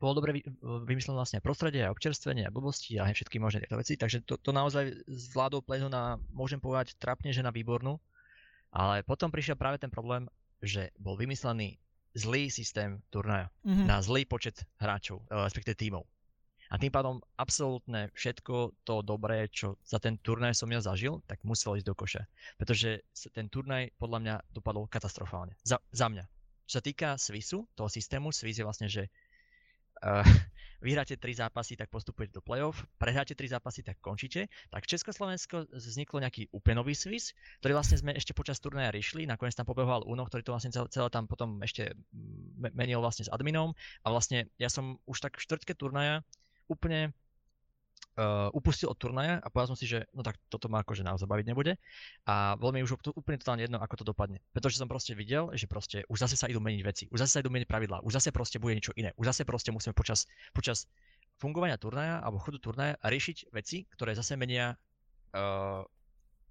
Bolo 0.01 0.17
dobre 0.17 0.41
vymyslené 0.89 1.13
vlastne 1.13 1.39
prostredie, 1.45 1.85
a 1.85 1.93
občerstvenie, 1.93 2.49
a 2.49 2.51
blbosti 2.51 2.97
a 2.97 3.05
všetky 3.05 3.37
možné 3.37 3.69
tieto 3.69 3.77
veci, 3.77 3.93
takže 3.93 4.25
to, 4.25 4.41
to 4.41 4.49
naozaj 4.49 4.89
zvládol 5.05 5.61
Playzona, 5.61 6.17
môžem 6.33 6.57
povedať, 6.57 6.97
trapne, 6.97 7.29
že 7.29 7.45
na 7.45 7.53
výbornú, 7.53 8.01
ale 8.73 9.05
potom 9.05 9.29
prišiel 9.29 9.53
práve 9.53 9.77
ten 9.77 9.93
problém, 9.93 10.25
že 10.57 10.89
bol 10.97 11.13
vymyslený 11.13 11.77
zlý 12.17 12.49
systém 12.49 12.99
turnaja 13.13 13.53
mm-hmm. 13.63 13.85
na 13.87 14.01
zlý 14.01 14.25
počet 14.25 14.65
hráčov, 14.81 15.21
eh, 15.29 15.45
respektíve 15.45 15.77
tímov. 15.77 16.03
A 16.71 16.79
tým 16.79 16.87
pádom 16.87 17.19
absolútne 17.35 18.07
všetko 18.15 18.87
to 18.87 19.03
dobré, 19.03 19.51
čo 19.51 19.75
za 19.83 19.99
ten 19.99 20.15
turnaj 20.23 20.55
som 20.55 20.71
ja 20.71 20.79
zažil, 20.79 21.19
tak 21.27 21.43
muselo 21.43 21.75
ísť 21.75 21.83
do 21.83 21.91
koša. 21.91 22.23
Pretože 22.55 23.03
ten 23.35 23.51
turnaj 23.51 23.91
podľa 23.99 24.19
mňa 24.23 24.35
dopadol 24.55 24.87
katastrofálne. 24.87 25.59
Za, 25.67 25.83
za 25.91 26.07
mňa. 26.07 26.23
Čo 26.71 26.79
sa 26.79 26.83
týka 26.87 27.09
Swissu, 27.19 27.67
toho 27.75 27.91
systému, 27.91 28.31
Swiss 28.31 28.55
je 28.55 28.63
vlastne, 28.63 28.87
že 28.87 29.11
uh, 30.03 30.25
vyhráte 30.85 31.15
3 31.15 31.45
zápasy, 31.45 31.77
tak 31.77 31.93
postupujete 31.93 32.33
do 32.33 32.41
play-off, 32.41 32.81
prehráte 32.97 33.37
3 33.37 33.57
zápasy, 33.57 33.85
tak 33.85 34.01
končíte. 34.01 34.49
Tak 34.73 34.89
Československo 34.89 35.69
vzniklo 35.69 36.25
nejaký 36.25 36.49
úplne 36.49 36.81
nový 36.81 36.97
Swiss, 36.97 37.37
ktorý 37.61 37.77
vlastne 37.77 38.01
sme 38.01 38.11
ešte 38.17 38.33
počas 38.33 38.57
turnaja 38.57 38.89
riešili, 38.89 39.29
nakoniec 39.29 39.53
tam 39.53 39.69
pobehoval 39.69 40.09
Uno, 40.09 40.25
ktorý 40.25 40.41
to 40.41 40.53
vlastne 40.57 40.73
celé, 40.73 40.89
celé 40.89 41.07
tam 41.13 41.29
potom 41.29 41.61
ešte 41.61 41.93
menil 42.73 42.99
vlastne 42.99 43.29
s 43.29 43.33
adminom 43.33 43.77
a 44.01 44.07
vlastne 44.09 44.49
ja 44.57 44.67
som 44.73 44.97
už 45.05 45.21
tak 45.21 45.37
v 45.37 45.45
štvrtke 45.45 45.77
turnaja 45.77 46.25
úplne 46.65 47.13
uh, 48.17 48.49
upustil 48.51 48.91
od 48.91 48.97
turnaja 48.99 49.39
a 49.39 49.47
povedal 49.47 49.73
som 49.73 49.79
si, 49.79 49.87
že 49.87 50.07
no 50.11 50.21
tak 50.25 50.37
toto 50.51 50.67
ma 50.67 50.83
akože 50.83 51.05
naozaj 51.05 51.27
baviť 51.27 51.45
nebude 51.47 51.73
a 52.27 52.55
bolo 52.59 52.75
mi 52.75 52.83
už 52.83 52.99
úplne 53.15 53.37
totálne 53.39 53.63
jedno, 53.63 53.79
ako 53.79 54.03
to 54.03 54.05
dopadne. 54.07 54.43
Pretože 54.51 54.79
som 54.79 54.89
proste 54.89 55.15
videl, 55.15 55.51
že 55.55 55.65
proste 55.65 56.03
už 56.11 56.27
zase 56.27 56.35
sa 56.35 56.47
idú 56.51 56.59
meniť 56.59 56.81
veci, 56.83 57.03
už 57.09 57.23
zase 57.23 57.31
sa 57.37 57.39
idú 57.43 57.53
meniť 57.53 57.67
pravidlá, 57.69 58.03
už 58.03 58.13
zase 58.17 58.29
proste 58.35 58.59
bude 58.59 58.75
niečo 58.75 58.95
iné, 58.99 59.15
už 59.15 59.31
zase 59.31 59.41
proste 59.47 59.71
musíme 59.71 59.95
počas, 59.95 60.27
počas 60.51 60.89
fungovania 61.39 61.79
turnaja 61.79 62.21
alebo 62.21 62.41
chodu 62.41 62.59
turnaja 62.61 62.93
riešiť 63.01 63.49
veci, 63.55 63.87
ktoré 63.89 64.13
zase 64.13 64.37
menia 64.37 64.75
uh, 65.33 65.81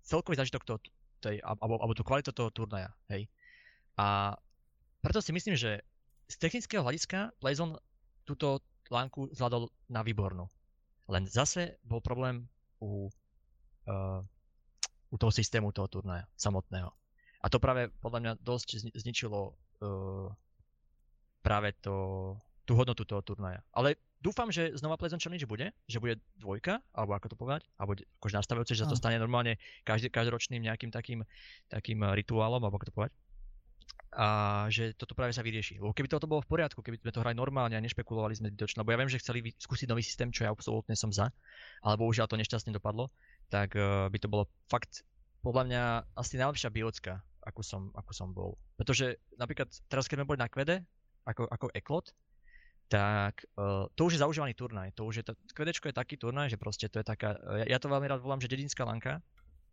celkový 0.03 0.41
zážitok 0.41 0.63
toho, 0.65 0.79
tej, 1.21 1.39
alebo, 1.45 1.77
alebo 1.79 1.93
tú 1.93 2.03
kvalitu 2.03 2.33
toho 2.33 2.49
turnaja, 2.51 2.91
hej. 3.13 3.29
A 4.01 4.33
preto 5.05 5.21
si 5.21 5.33
myslím, 5.37 5.57
že 5.57 5.85
z 6.31 6.35
technického 6.41 6.81
hľadiska 6.81 7.37
Playzone 7.43 7.77
túto 8.25 8.65
lánku 8.89 9.29
zvládol 9.35 9.69
na 9.91 10.01
výbornú. 10.07 10.49
Len 11.11 11.27
zase 11.27 11.83
bol 11.83 11.99
problém 11.99 12.47
u, 12.79 13.11
uh, 13.91 14.23
u 15.11 15.17
toho 15.19 15.33
systému 15.35 15.75
toho 15.75 15.91
turnaja 15.91 16.25
samotného. 16.39 16.95
A 17.43 17.47
to 17.51 17.59
práve 17.59 17.91
podľa 17.99 18.21
mňa 18.23 18.33
dosť 18.41 18.69
zni- 18.79 18.95
zničilo 18.95 19.53
uh, 19.83 20.29
práve 21.43 21.75
to, 21.83 22.37
tú 22.63 22.79
hodnotu 22.79 23.03
toho 23.03 23.25
turnaja. 23.27 23.59
Ale 23.75 23.99
dúfam, 24.23 24.53
že 24.53 24.71
znova 24.79 25.01
Pleasant 25.01 25.19
Challenge 25.19 25.49
bude, 25.49 25.73
že 25.91 25.99
bude 25.99 26.21
dvojka, 26.39 26.79
alebo 26.95 27.17
ako 27.19 27.27
to 27.33 27.37
povedať, 27.37 27.63
alebo 27.81 27.99
akože 28.23 28.39
nastavujúce, 28.39 28.73
že 28.77 28.85
sa 28.87 28.91
to 28.93 29.01
stane 29.01 29.19
normálne 29.19 29.59
každý, 29.83 30.13
každoročným 30.13 30.63
nejakým 30.63 30.93
takým, 30.93 31.27
takým 31.67 32.07
rituálom, 32.15 32.61
alebo 32.63 32.79
ako 32.79 32.89
to 32.93 32.97
povedať 32.97 33.15
a 34.11 34.67
že 34.67 34.91
toto 34.99 35.15
práve 35.15 35.31
sa 35.31 35.47
vyrieši. 35.47 35.79
Lebo 35.79 35.95
keby 35.95 36.11
toto 36.11 36.27
bolo 36.27 36.43
v 36.43 36.51
poriadku, 36.51 36.83
keby 36.83 36.99
sme 36.99 37.15
to 37.15 37.23
hrali 37.23 37.39
normálne 37.39 37.79
a 37.79 37.83
nešpekulovali 37.83 38.35
sme 38.35 38.51
zbytočne, 38.51 38.83
lebo 38.83 38.91
ja 38.91 38.99
viem, 38.99 39.11
že 39.11 39.23
chceli 39.23 39.55
skúsiť 39.55 39.87
nový 39.87 40.03
systém, 40.03 40.35
čo 40.35 40.43
ja 40.43 40.51
absolútne 40.51 40.99
som 40.99 41.15
za, 41.15 41.31
ale 41.87 41.95
bohužiaľ 41.95 42.27
to 42.27 42.35
nešťastne 42.35 42.75
dopadlo, 42.75 43.15
tak 43.55 43.79
uh, 43.79 44.11
by 44.11 44.19
to 44.19 44.27
bolo 44.27 44.51
fakt 44.67 45.07
podľa 45.47 45.63
mňa 45.71 45.83
asi 46.19 46.35
najlepšia 46.43 46.75
biocka, 46.75 47.23
ako 47.47 47.63
som, 47.63 47.83
ako 47.95 48.11
som 48.11 48.35
bol. 48.35 48.59
Pretože 48.75 49.15
napríklad 49.39 49.71
teraz, 49.87 50.11
keď 50.11 50.21
sme 50.21 50.29
boli 50.29 50.43
na 50.43 50.51
Kvede, 50.51 50.83
ako, 51.25 51.47
ako 51.47 51.67
Eklot, 51.71 52.11
tak 52.91 53.47
uh, 53.55 53.87
to 53.95 54.11
už 54.11 54.19
je 54.19 54.23
zaužívaný 54.27 54.59
turnaj. 54.59 54.91
To 54.99 55.07
už 55.07 55.23
je, 55.23 55.25
Kvedečko 55.55 55.87
je 55.87 55.95
taký 55.95 56.19
turnaj, 56.19 56.51
že 56.51 56.59
proste 56.59 56.91
to 56.91 56.99
je 56.99 57.07
taká, 57.07 57.39
ja, 57.63 57.79
ja 57.79 57.79
to 57.79 57.87
veľmi 57.87 58.11
rád 58.11 58.27
volám, 58.27 58.43
že 58.43 58.51
dedinská 58.51 58.83
lanka, 58.83 59.23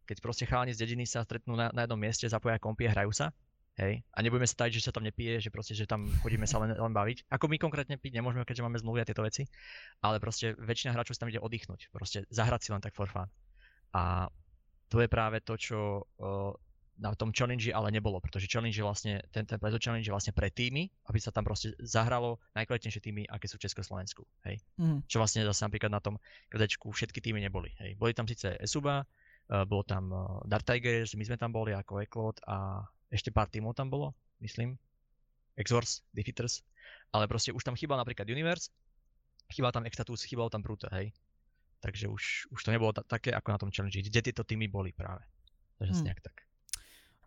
keď 0.05 0.21
proste 0.21 0.45
chalani 0.45 0.77
z 0.77 0.85
dediny 0.85 1.09
sa 1.09 1.25
stretnú 1.25 1.57
na, 1.57 1.73
na 1.73 1.89
jednom 1.89 1.97
mieste, 1.97 2.29
zapoja 2.29 2.61
kompie, 2.61 2.85
hrajú 2.85 3.09
sa 3.09 3.33
Hej. 3.77 4.01
A 4.09 4.25
nebudeme 4.25 4.49
sa 4.49 4.65
tať, 4.65 4.81
že 4.81 4.89
sa 4.89 4.91
tam 4.91 5.05
nepije, 5.05 5.37
že 5.37 5.53
proste, 5.53 5.77
že 5.77 5.85
tam 5.85 6.09
chodíme 6.25 6.49
sa 6.49 6.57
len, 6.57 6.73
len 6.73 6.93
baviť. 6.97 7.29
Ako 7.29 7.45
my 7.45 7.61
konkrétne 7.61 8.01
piť 8.01 8.17
nemôžeme, 8.17 8.41
keďže 8.41 8.65
máme 8.65 8.81
zmluvy 8.81 9.05
a 9.05 9.07
tieto 9.07 9.21
veci. 9.21 9.45
Ale 10.01 10.17
proste 10.17 10.57
väčšina 10.57 10.97
hráčov 10.97 11.13
sa 11.13 11.25
tam 11.25 11.29
ide 11.29 11.37
oddychnúť. 11.37 11.93
Proste 11.93 12.25
zahrať 12.33 12.61
si 12.65 12.69
len 12.73 12.81
tak 12.81 12.97
for 12.97 13.05
fun. 13.05 13.29
A 13.93 14.33
to 14.89 14.97
je 14.97 15.05
práve 15.05 15.45
to, 15.45 15.53
čo 15.61 16.01
uh, 16.01 16.51
na 16.97 17.13
tom 17.13 17.29
challenge 17.29 17.69
ale 17.69 17.93
nebolo, 17.93 18.17
pretože 18.17 18.49
challenge 18.49 18.73
je 18.73 18.81
vlastne, 18.81 19.21
ten, 19.29 19.45
ten 19.45 19.61
Plezo 19.61 19.77
challenge 19.77 20.09
je 20.09 20.13
vlastne 20.13 20.33
pre 20.33 20.49
týmy, 20.49 20.89
aby 21.13 21.19
sa 21.21 21.29
tam 21.29 21.45
proste 21.45 21.77
zahralo 21.77 22.41
najkvalitnejšie 22.57 23.01
týmy, 23.01 23.29
aké 23.29 23.45
sú 23.45 23.61
v 23.61 23.69
Československu, 23.69 24.25
hej. 24.49 24.57
Mm. 24.81 25.05
Čo 25.05 25.21
vlastne 25.21 25.45
zase 25.45 25.61
napríklad 25.69 25.93
na 25.93 26.01
tom 26.01 26.17
kredečku 26.49 26.89
všetky 26.89 27.21
týmy 27.21 27.37
neboli, 27.45 27.69
hej. 27.77 27.93
Boli 28.01 28.17
tam 28.17 28.25
síce 28.25 28.57
Esuba, 28.57 29.05
uh, 29.05 29.63
bolo 29.69 29.85
tam 29.85 30.09
uh, 30.09 30.41
Dark 30.49 30.65
Tigers, 30.65 31.13
my 31.13 31.23
sme 31.29 31.37
tam 31.37 31.53
boli 31.53 31.77
ako 31.77 32.01
Eklot 32.01 32.41
a 32.49 32.81
ešte 33.07 33.31
pár 33.31 33.47
tímov 33.47 33.75
tam 33.75 33.87
bolo, 33.87 34.13
myslím. 34.43 34.75
Exors, 35.57 36.05
Defeaters. 36.13 36.61
Ale 37.11 37.25
proste 37.25 37.55
už 37.55 37.63
tam 37.63 37.73
chýbal 37.73 37.97
napríklad 37.97 38.27
Universe, 38.29 38.69
chýbal 39.51 39.71
tam 39.71 39.87
Extatus, 39.87 40.27
chýbal 40.27 40.51
tam 40.51 40.61
Brute, 40.61 40.91
hej. 40.91 41.15
Takže 41.79 42.09
už, 42.09 42.51
už 42.51 42.59
to 42.63 42.73
nebolo 42.73 42.91
ta- 42.93 43.05
také 43.05 43.31
ako 43.31 43.49
na 43.53 43.59
tom 43.61 43.69
challenge, 43.71 44.01
kde 44.01 44.21
tieto 44.21 44.43
týmy 44.43 44.67
boli 44.67 44.91
práve. 44.91 45.23
Takže 45.77 45.93
hmm. 45.93 46.05
nejak 46.09 46.21
tak. 46.21 46.35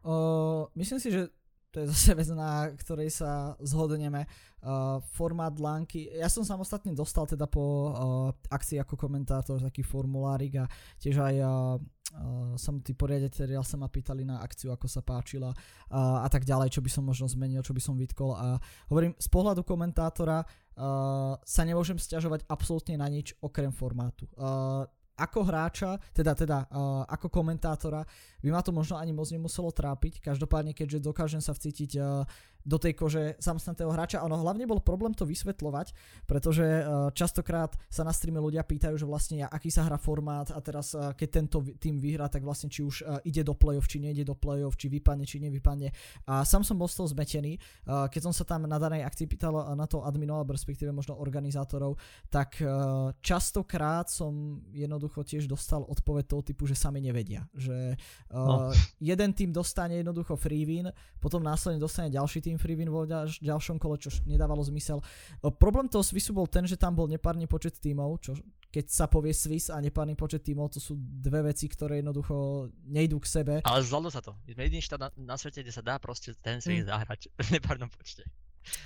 O, 0.03 0.69
myslím 0.75 0.99
si, 0.99 1.09
že 1.15 1.31
to 1.71 1.81
je 1.81 1.87
zase 1.95 2.15
vec, 2.19 2.29
na 2.35 2.67
ktorej 2.75 3.11
sa 3.15 3.55
zhodneme. 3.63 4.27
Uh, 4.61 5.01
formát 5.17 5.57
Lanky, 5.57 6.13
ja 6.13 6.29
som 6.29 6.45
samostatne 6.45 6.93
dostal 6.93 7.25
teda 7.25 7.49
po 7.49 7.65
uh, 7.65 8.29
akcii 8.53 8.77
ako 8.77 8.93
komentátor 8.93 9.57
taký 9.57 9.81
formulárik 9.81 10.61
a 10.61 10.69
tiež 11.01 11.17
aj 11.17 11.35
uh, 11.41 11.81
Uh, 12.11 12.81
tí 12.83 12.91
poriaditeľi 12.93 13.55
sa 13.63 13.79
ma 13.79 13.87
pýtali 13.87 14.27
na 14.27 14.43
akciu, 14.43 14.75
ako 14.75 14.91
sa 14.91 14.99
páčila 14.99 15.55
uh, 15.55 16.27
a 16.27 16.29
tak 16.29 16.43
ďalej, 16.43 16.75
čo 16.75 16.83
by 16.83 16.91
som 16.91 17.07
možno 17.07 17.31
zmenil, 17.31 17.63
čo 17.63 17.71
by 17.71 17.79
som 17.79 17.95
vytkol 17.95 18.35
a 18.35 18.59
hovorím, 18.91 19.15
z 19.15 19.29
pohľadu 19.31 19.63
komentátora 19.63 20.43
uh, 20.43 21.39
sa 21.39 21.63
nemôžem 21.63 22.03
stiažovať 22.03 22.51
absolútne 22.51 22.99
na 22.99 23.07
nič 23.07 23.39
okrem 23.39 23.71
formátu. 23.71 24.27
Uh, 24.35 24.91
ako 25.21 25.45
hráča, 25.45 26.01
teda, 26.17 26.33
teda 26.33 26.65
uh, 26.73 27.05
ako 27.05 27.29
komentátora, 27.29 28.01
by 28.41 28.49
ma 28.49 28.65
to 28.65 28.73
možno 28.73 28.97
ani 28.97 29.13
moc 29.13 29.29
nemuselo 29.29 29.69
trápiť. 29.69 30.25
Každopádne, 30.25 30.73
keďže 30.73 31.05
dokážem 31.05 31.45
sa 31.45 31.53
vcítiť 31.53 31.91
uh, 32.01 32.25
do 32.61 32.77
tej 32.77 32.93
kože 32.93 33.25
samotného 33.41 33.89
hráča. 33.89 34.25
Ono 34.25 34.37
hlavne 34.37 34.69
bol 34.69 34.85
problém 34.85 35.17
to 35.17 35.25
vysvetľovať, 35.25 35.97
pretože 36.29 36.65
uh, 36.65 37.09
častokrát 37.17 37.73
sa 37.89 38.05
na 38.05 38.13
streame 38.13 38.41
ľudia 38.41 38.65
pýtajú, 38.65 39.01
že 39.01 39.09
vlastne 39.09 39.49
aký 39.49 39.73
sa 39.73 39.89
hrá 39.89 39.97
formát 39.97 40.53
a 40.53 40.61
teraz 40.61 40.93
uh, 40.93 41.17
keď 41.17 41.29
tento 41.29 41.65
tým 41.81 41.97
vyhrá, 41.97 42.29
tak 42.29 42.45
vlastne 42.45 42.69
či 42.69 42.85
už 42.85 42.97
uh, 43.05 43.21
ide 43.25 43.41
do 43.41 43.57
play-off, 43.57 43.89
či 43.89 44.01
nejde 44.01 44.29
do 44.29 44.37
play-off, 44.37 44.77
či 44.77 44.93
vypadne, 44.93 45.25
či 45.25 45.41
nevypadne. 45.41 45.89
A 46.29 46.45
sám 46.45 46.61
som 46.61 46.77
bol 46.77 46.89
z 46.89 47.01
toho 47.01 47.09
zmetený. 47.09 47.57
Uh, 47.89 48.09
keď 48.13 48.29
som 48.29 48.35
sa 48.37 48.45
tam 48.45 48.69
na 48.69 48.77
danej 48.77 49.09
akcii 49.09 49.25
pýtal 49.25 49.57
na 49.73 49.89
to 49.89 50.05
adminov, 50.05 50.45
respektíve 50.45 50.93
možno 50.93 51.17
organizátorov, 51.17 51.97
tak 52.29 52.61
uh, 52.61 53.13
častokrát 53.25 54.13
som 54.13 54.61
jednoducho 54.77 55.10
tiež 55.25 55.49
dostal 55.49 55.81
odpoveď 55.89 56.25
toho 56.29 56.43
typu, 56.45 56.69
že 56.69 56.77
sami 56.77 57.01
nevedia. 57.01 57.49
Že 57.57 57.97
uh, 58.31 58.37
no. 58.37 58.55
jeden 59.01 59.31
tým 59.33 59.51
dostane 59.51 59.99
jednoducho 59.99 60.37
free 60.37 60.69
win, 60.69 60.93
potom 61.19 61.41
následne 61.41 61.81
dostane 61.81 62.13
ďalší 62.13 62.45
tým 62.45 62.51
tým 62.51 62.59
Freewin 62.59 62.91
vo 62.91 63.07
ďalš- 63.07 63.39
ďalšom 63.39 63.79
kole, 63.79 63.95
čo 64.03 64.11
nedávalo 64.27 64.67
zmysel. 64.67 64.99
O, 65.39 65.55
problém 65.55 65.87
toho 65.87 66.03
Swissu 66.03 66.35
bol 66.35 66.51
ten, 66.51 66.67
že 66.67 66.75
tam 66.75 66.99
bol 66.99 67.07
nepárny 67.07 67.47
počet 67.47 67.79
tímov, 67.79 68.19
čo 68.19 68.35
keď 68.71 68.87
sa 68.87 69.07
povie 69.11 69.35
Swiss 69.35 69.71
a 69.71 69.83
nepárny 69.83 70.15
počet 70.15 70.47
tímov, 70.47 70.71
to 70.71 70.79
sú 70.79 70.95
dve 70.99 71.51
veci, 71.51 71.67
ktoré 71.67 72.03
jednoducho 72.03 72.71
nejdú 72.87 73.19
k 73.19 73.27
sebe. 73.27 73.55
Ale 73.67 73.83
zvládlo 73.83 74.11
sa 74.15 74.23
to. 74.23 74.35
My 74.47 74.55
sme 74.55 74.63
jediný 74.67 74.83
štát 74.83 75.01
na, 75.03 75.09
na 75.35 75.37
svete, 75.39 75.63
kde 75.67 75.75
sa 75.75 75.83
dá 75.83 75.99
proste 75.99 76.39
ten 76.39 76.63
Swiss 76.63 76.87
mm. 76.87 76.91
zahrať 76.91 77.21
v 77.35 77.49
nepárnom 77.59 77.91
počte. 77.91 78.27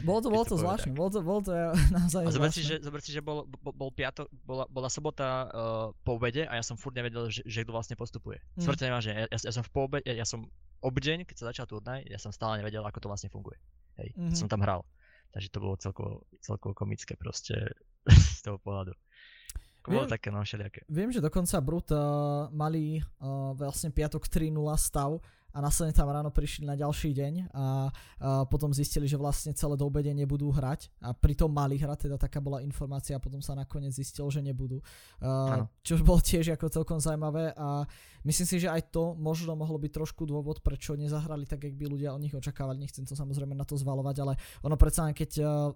Bolo 0.01 0.19
to, 0.23 0.29
bolo 0.31 0.45
to, 0.47 0.55
to 0.55 0.63
zvláštne, 0.63 0.95
bolo 0.95 1.11
to, 1.11 1.19
bolo 1.21 1.41
to 1.43 1.51
naozaj 1.91 2.23
a 2.25 2.31
zober 2.31 2.51
si, 2.55 2.63
že, 2.63 2.79
zober 2.79 3.03
si, 3.03 3.11
že 3.11 3.19
bol, 3.19 3.45
bol, 3.61 3.91
piatok, 3.91 4.31
bola, 4.47 4.65
bola 4.71 4.87
sobota 4.87 5.51
uh, 5.51 5.89
po 6.07 6.15
obede 6.15 6.47
a 6.47 6.55
ja 6.57 6.65
som 6.65 6.79
furt 6.79 6.95
nevedel, 6.95 7.27
že, 7.27 7.43
že 7.43 7.67
kto 7.67 7.75
vlastne 7.75 7.99
postupuje. 7.99 8.39
Mm. 8.55 8.63
Smrte 8.63 8.87
že 9.03 9.11
ja, 9.11 9.27
ja, 9.27 9.39
ja, 9.39 9.53
som 9.53 9.67
v 9.67 9.71
poobede, 9.75 10.07
ja, 10.07 10.23
ja 10.23 10.27
som 10.27 10.47
obdeň, 10.85 11.27
keď 11.27 11.37
sa 11.37 11.45
začal 11.51 11.67
turnaj, 11.67 12.07
ja 12.07 12.21
som 12.23 12.31
stále 12.31 12.63
nevedel, 12.63 12.87
ako 12.87 13.03
to 13.03 13.11
vlastne 13.11 13.33
funguje. 13.33 13.59
Hej, 13.99 14.15
mm-hmm. 14.15 14.37
som 14.39 14.47
tam 14.47 14.63
hral. 14.63 14.87
Takže 15.35 15.49
to 15.51 15.59
bolo 15.59 15.75
celkovo, 15.75 16.23
celkovo 16.39 16.73
komické 16.77 17.19
proste 17.19 17.75
z 18.37 18.41
toho 18.47 18.63
pohľadu. 18.63 18.95
Bolo 19.85 20.09
také 20.09 20.33
no 20.33 20.41
všelijaké. 20.41 20.89
Viem, 20.89 21.13
že 21.13 21.21
dokonca 21.21 21.61
Brut 21.61 21.93
uh, 21.93 22.49
mali 22.49 23.05
uh, 23.21 23.53
vlastne 23.53 23.93
piatok 23.93 24.33
3-0 24.33 24.57
stav 24.81 25.21
a 25.55 25.59
následne 25.63 25.95
tam 25.95 26.11
ráno 26.11 26.35
prišli 26.35 26.67
na 26.67 26.75
ďalší 26.75 27.15
deň 27.15 27.35
a, 27.39 27.47
a 27.55 27.65
potom 28.51 28.75
zistili, 28.75 29.07
že 29.07 29.15
vlastne 29.15 29.55
celé 29.55 29.79
do 29.79 29.87
obede 29.87 30.11
nebudú 30.11 30.51
hrať 30.51 30.91
a 30.99 31.15
pritom 31.15 31.47
mali 31.47 31.79
hrať, 31.79 32.11
teda 32.11 32.17
taká 32.19 32.43
bola 32.43 32.59
informácia 32.59 33.15
a 33.15 33.23
potom 33.23 33.39
sa 33.39 33.55
nakoniec 33.55 33.95
zistil, 33.95 34.27
že 34.35 34.43
nebudú. 34.43 34.83
Uh, 35.23 35.63
čo 35.87 35.95
bolo 36.03 36.19
tiež 36.19 36.59
ako 36.59 36.75
celkom 36.75 36.99
zaujímavé 36.99 37.55
a 37.55 37.87
myslím 38.27 38.47
si, 38.51 38.57
že 38.59 38.69
aj 38.69 38.91
to 38.91 39.15
možno 39.15 39.55
mohlo 39.55 39.79
byť 39.79 39.93
trošku 39.95 40.27
dôvod, 40.27 40.59
prečo 40.59 40.99
nezahrali 40.99 41.47
tak, 41.47 41.63
jak 41.63 41.79
by 41.79 41.87
ľudia 41.87 42.11
od 42.11 42.21
nich 42.21 42.35
očakávali. 42.35 42.83
Nechcem 42.83 43.07
to 43.07 43.15
samozrejme 43.15 43.55
na 43.55 43.63
to 43.63 43.79
zvalovať, 43.79 44.17
ale 44.27 44.35
ono 44.67 44.75
predsa 44.75 45.07
keď 45.15 45.31
uh, 45.39 45.71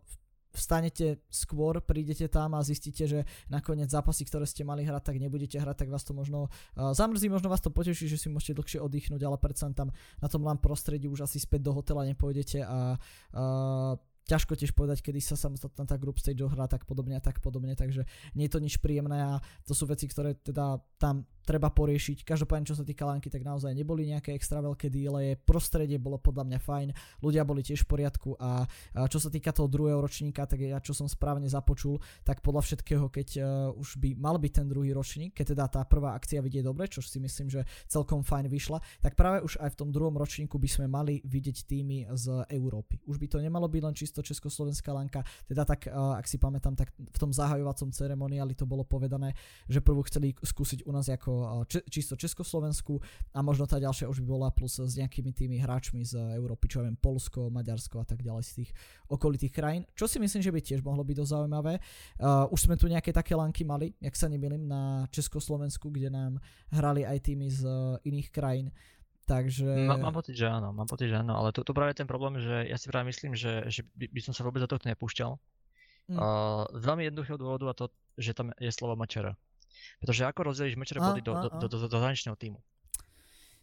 vstanete 0.52 1.20
skôr, 1.28 1.80
prídete 1.84 2.26
tam 2.28 2.56
a 2.56 2.64
zistíte, 2.64 3.04
že 3.04 3.20
nakoniec 3.52 3.92
zápasy, 3.92 4.24
ktoré 4.24 4.48
ste 4.48 4.64
mali 4.64 4.84
hrať, 4.84 5.12
tak 5.12 5.16
nebudete 5.20 5.60
hrať, 5.60 5.84
tak 5.84 5.88
vás 5.92 6.04
to 6.04 6.16
možno 6.16 6.48
zamrzí, 6.74 7.28
možno 7.28 7.52
vás 7.52 7.60
to 7.60 7.68
poteší, 7.72 8.08
že 8.08 8.16
si 8.16 8.28
môžete 8.32 8.56
dlhšie 8.58 8.78
oddychnúť, 8.80 9.22
ale 9.24 9.36
predsa 9.36 9.68
tam 9.76 9.92
na 10.22 10.28
tom 10.28 10.42
len 10.44 10.56
prostredí 10.56 11.06
už 11.06 11.28
asi 11.28 11.38
späť 11.38 11.68
do 11.68 11.72
hotela 11.76 12.08
nepôjdete 12.08 12.64
a 12.64 12.96
uh, 12.96 13.94
ťažko 14.28 14.52
tiež 14.60 14.76
povedať, 14.76 15.00
kedy 15.00 15.24
sa 15.24 15.40
samostatná 15.40 15.88
tá 15.88 15.96
group 15.96 16.20
stage 16.20 16.44
hrá 16.44 16.68
tak 16.68 16.84
podobne 16.84 17.16
a 17.16 17.22
tak 17.24 17.40
podobne, 17.40 17.72
takže 17.72 18.04
nie 18.36 18.44
je 18.44 18.52
to 18.52 18.60
nič 18.60 18.76
príjemné 18.78 19.24
a 19.24 19.40
to 19.64 19.72
sú 19.72 19.88
veci, 19.88 20.04
ktoré 20.04 20.36
teda 20.36 20.76
tam 21.00 21.24
treba 21.48 21.72
poriešiť. 21.72 22.28
Každopádne, 22.28 22.68
čo 22.68 22.76
sa 22.76 22.84
týka 22.84 23.08
Lanky, 23.08 23.32
tak 23.32 23.40
naozaj 23.40 23.72
neboli 23.72 24.04
nejaké 24.04 24.36
extra 24.36 24.60
veľké 24.60 24.92
díle, 24.92 25.40
prostredie 25.48 25.96
bolo 25.96 26.20
podľa 26.20 26.44
mňa 26.44 26.58
fajn, 26.60 26.88
ľudia 27.24 27.48
boli 27.48 27.64
tiež 27.64 27.88
v 27.88 27.96
poriadku 27.96 28.36
a, 28.36 28.68
a 28.68 29.08
čo 29.08 29.16
sa 29.16 29.32
týka 29.32 29.56
toho 29.56 29.64
druhého 29.64 29.96
ročníka, 29.96 30.44
tak 30.44 30.60
ja 30.60 30.76
čo 30.84 30.92
som 30.92 31.08
správne 31.08 31.48
započul, 31.48 31.96
tak 32.20 32.44
podľa 32.44 32.68
všetkého, 32.68 33.08
keď 33.08 33.28
uh, 33.40 33.72
už 33.80 33.96
by 33.96 34.20
mal 34.20 34.36
byť 34.36 34.52
ten 34.60 34.66
druhý 34.68 34.92
ročník, 34.92 35.32
keď 35.32 35.56
teda 35.56 35.64
tá 35.72 35.80
prvá 35.88 36.12
akcia 36.20 36.44
vidie 36.44 36.60
dobre, 36.60 36.84
čo 36.84 37.00
si 37.00 37.16
myslím, 37.16 37.48
že 37.48 37.64
celkom 37.88 38.20
fajn 38.20 38.52
vyšla, 38.52 38.84
tak 39.00 39.16
práve 39.16 39.40
už 39.40 39.56
aj 39.64 39.72
v 39.72 39.78
tom 39.80 39.88
druhom 39.88 40.20
ročníku 40.20 40.60
by 40.60 40.68
sme 40.68 40.84
mali 40.84 41.24
vidieť 41.24 41.64
týmy 41.64 42.12
z 42.12 42.44
Európy. 42.52 43.00
Už 43.08 43.16
by 43.16 43.24
to 43.24 43.40
nemalo 43.40 43.72
byť 43.72 43.82
len 43.88 43.96
čisto 43.96 44.17
československá 44.22 44.92
lanka, 44.92 45.24
teda 45.48 45.64
tak, 45.64 45.88
uh, 45.88 46.18
ak 46.18 46.26
si 46.28 46.36
pamätám, 46.36 46.74
tak 46.76 46.92
v 46.94 47.18
tom 47.18 47.30
zahajovacom 47.34 47.90
ceremoniáli 47.90 48.54
to 48.54 48.68
bolo 48.68 48.84
povedané, 48.84 49.34
že 49.66 49.80
prvú 49.80 50.04
chceli 50.06 50.36
skúsiť 50.36 50.84
u 50.86 50.90
nás 50.92 51.08
ako 51.08 51.64
či, 51.66 51.80
čisto 51.88 52.14
Československu 52.14 53.00
a 53.34 53.40
možno 53.40 53.64
tá 53.64 53.80
ďalšia 53.80 54.10
už 54.10 54.22
by 54.24 54.28
bola 54.28 54.48
plus 54.52 54.78
s 54.78 54.94
nejakými 54.98 55.32
tými 55.32 55.56
hráčmi 55.58 56.04
z 56.04 56.38
Európy, 56.38 56.68
čo 56.68 56.80
ja 56.80 56.88
viem, 56.88 56.96
Polsko, 56.98 57.48
Maďarsko 57.48 58.02
a 58.02 58.06
tak 58.06 58.22
ďalej 58.22 58.44
z 58.44 58.52
tých 58.62 58.70
okolitých 59.08 59.52
krajín, 59.52 59.82
čo 59.96 60.04
si 60.04 60.20
myslím, 60.20 60.42
že 60.44 60.52
by 60.52 60.60
tiež 60.60 60.80
mohlo 60.84 61.02
byť 61.02 61.16
dosť 61.18 61.32
zaujímavé. 61.32 61.74
Uh, 62.20 62.46
už 62.52 62.68
sme 62.68 62.76
tu 62.76 62.86
nejaké 62.86 63.10
také 63.10 63.32
lanky 63.34 63.64
mali, 63.64 63.96
jak 63.98 64.14
sa 64.14 64.28
nemýlim, 64.28 64.68
na 64.68 65.08
Československu, 65.10 65.88
kde 65.88 66.12
nám 66.12 66.36
hrali 66.70 67.06
aj 67.06 67.18
týmy 67.24 67.48
z 67.48 67.62
iných 68.04 68.28
krajín. 68.28 68.68
Takže... 69.28 69.68
Má, 69.84 70.00
mám 70.00 70.16
pocit, 70.16 70.32
že 70.32 70.48
áno, 70.48 70.72
mám 70.72 70.88
pocit, 70.88 71.12
že 71.12 71.20
áno, 71.20 71.36
ale 71.36 71.52
to, 71.52 71.60
to 71.60 71.76
práve 71.76 71.92
ten 71.92 72.08
problém, 72.08 72.40
že 72.40 72.64
ja 72.64 72.80
si 72.80 72.88
práve 72.88 73.12
myslím, 73.12 73.36
že, 73.36 73.68
že 73.68 73.84
by, 73.92 74.08
by 74.08 74.20
som 74.24 74.32
sa 74.32 74.40
vôbec 74.40 74.64
do 74.64 74.68
tohto 74.68 74.88
nepúšťal. 74.88 75.36
Mm. 76.08 76.16
Uh, 76.16 76.64
z 76.72 76.82
veľmi 76.88 77.04
jednoduchého 77.12 77.36
dôvodu 77.36 77.68
a 77.68 77.76
to, 77.76 77.92
že 78.16 78.32
tam 78.32 78.56
je 78.56 78.72
slovo 78.72 78.96
mačera. 78.96 79.36
Pretože 80.00 80.24
ako 80.24 80.40
rozdeliš 80.48 80.80
mečer 80.80 80.96
body 80.98 81.20
do, 81.20 81.36
do, 81.36 81.48
do, 81.52 81.66
do, 81.68 81.76
do 81.84 81.88
zahraničného 81.92 82.32
týmu? 82.34 82.58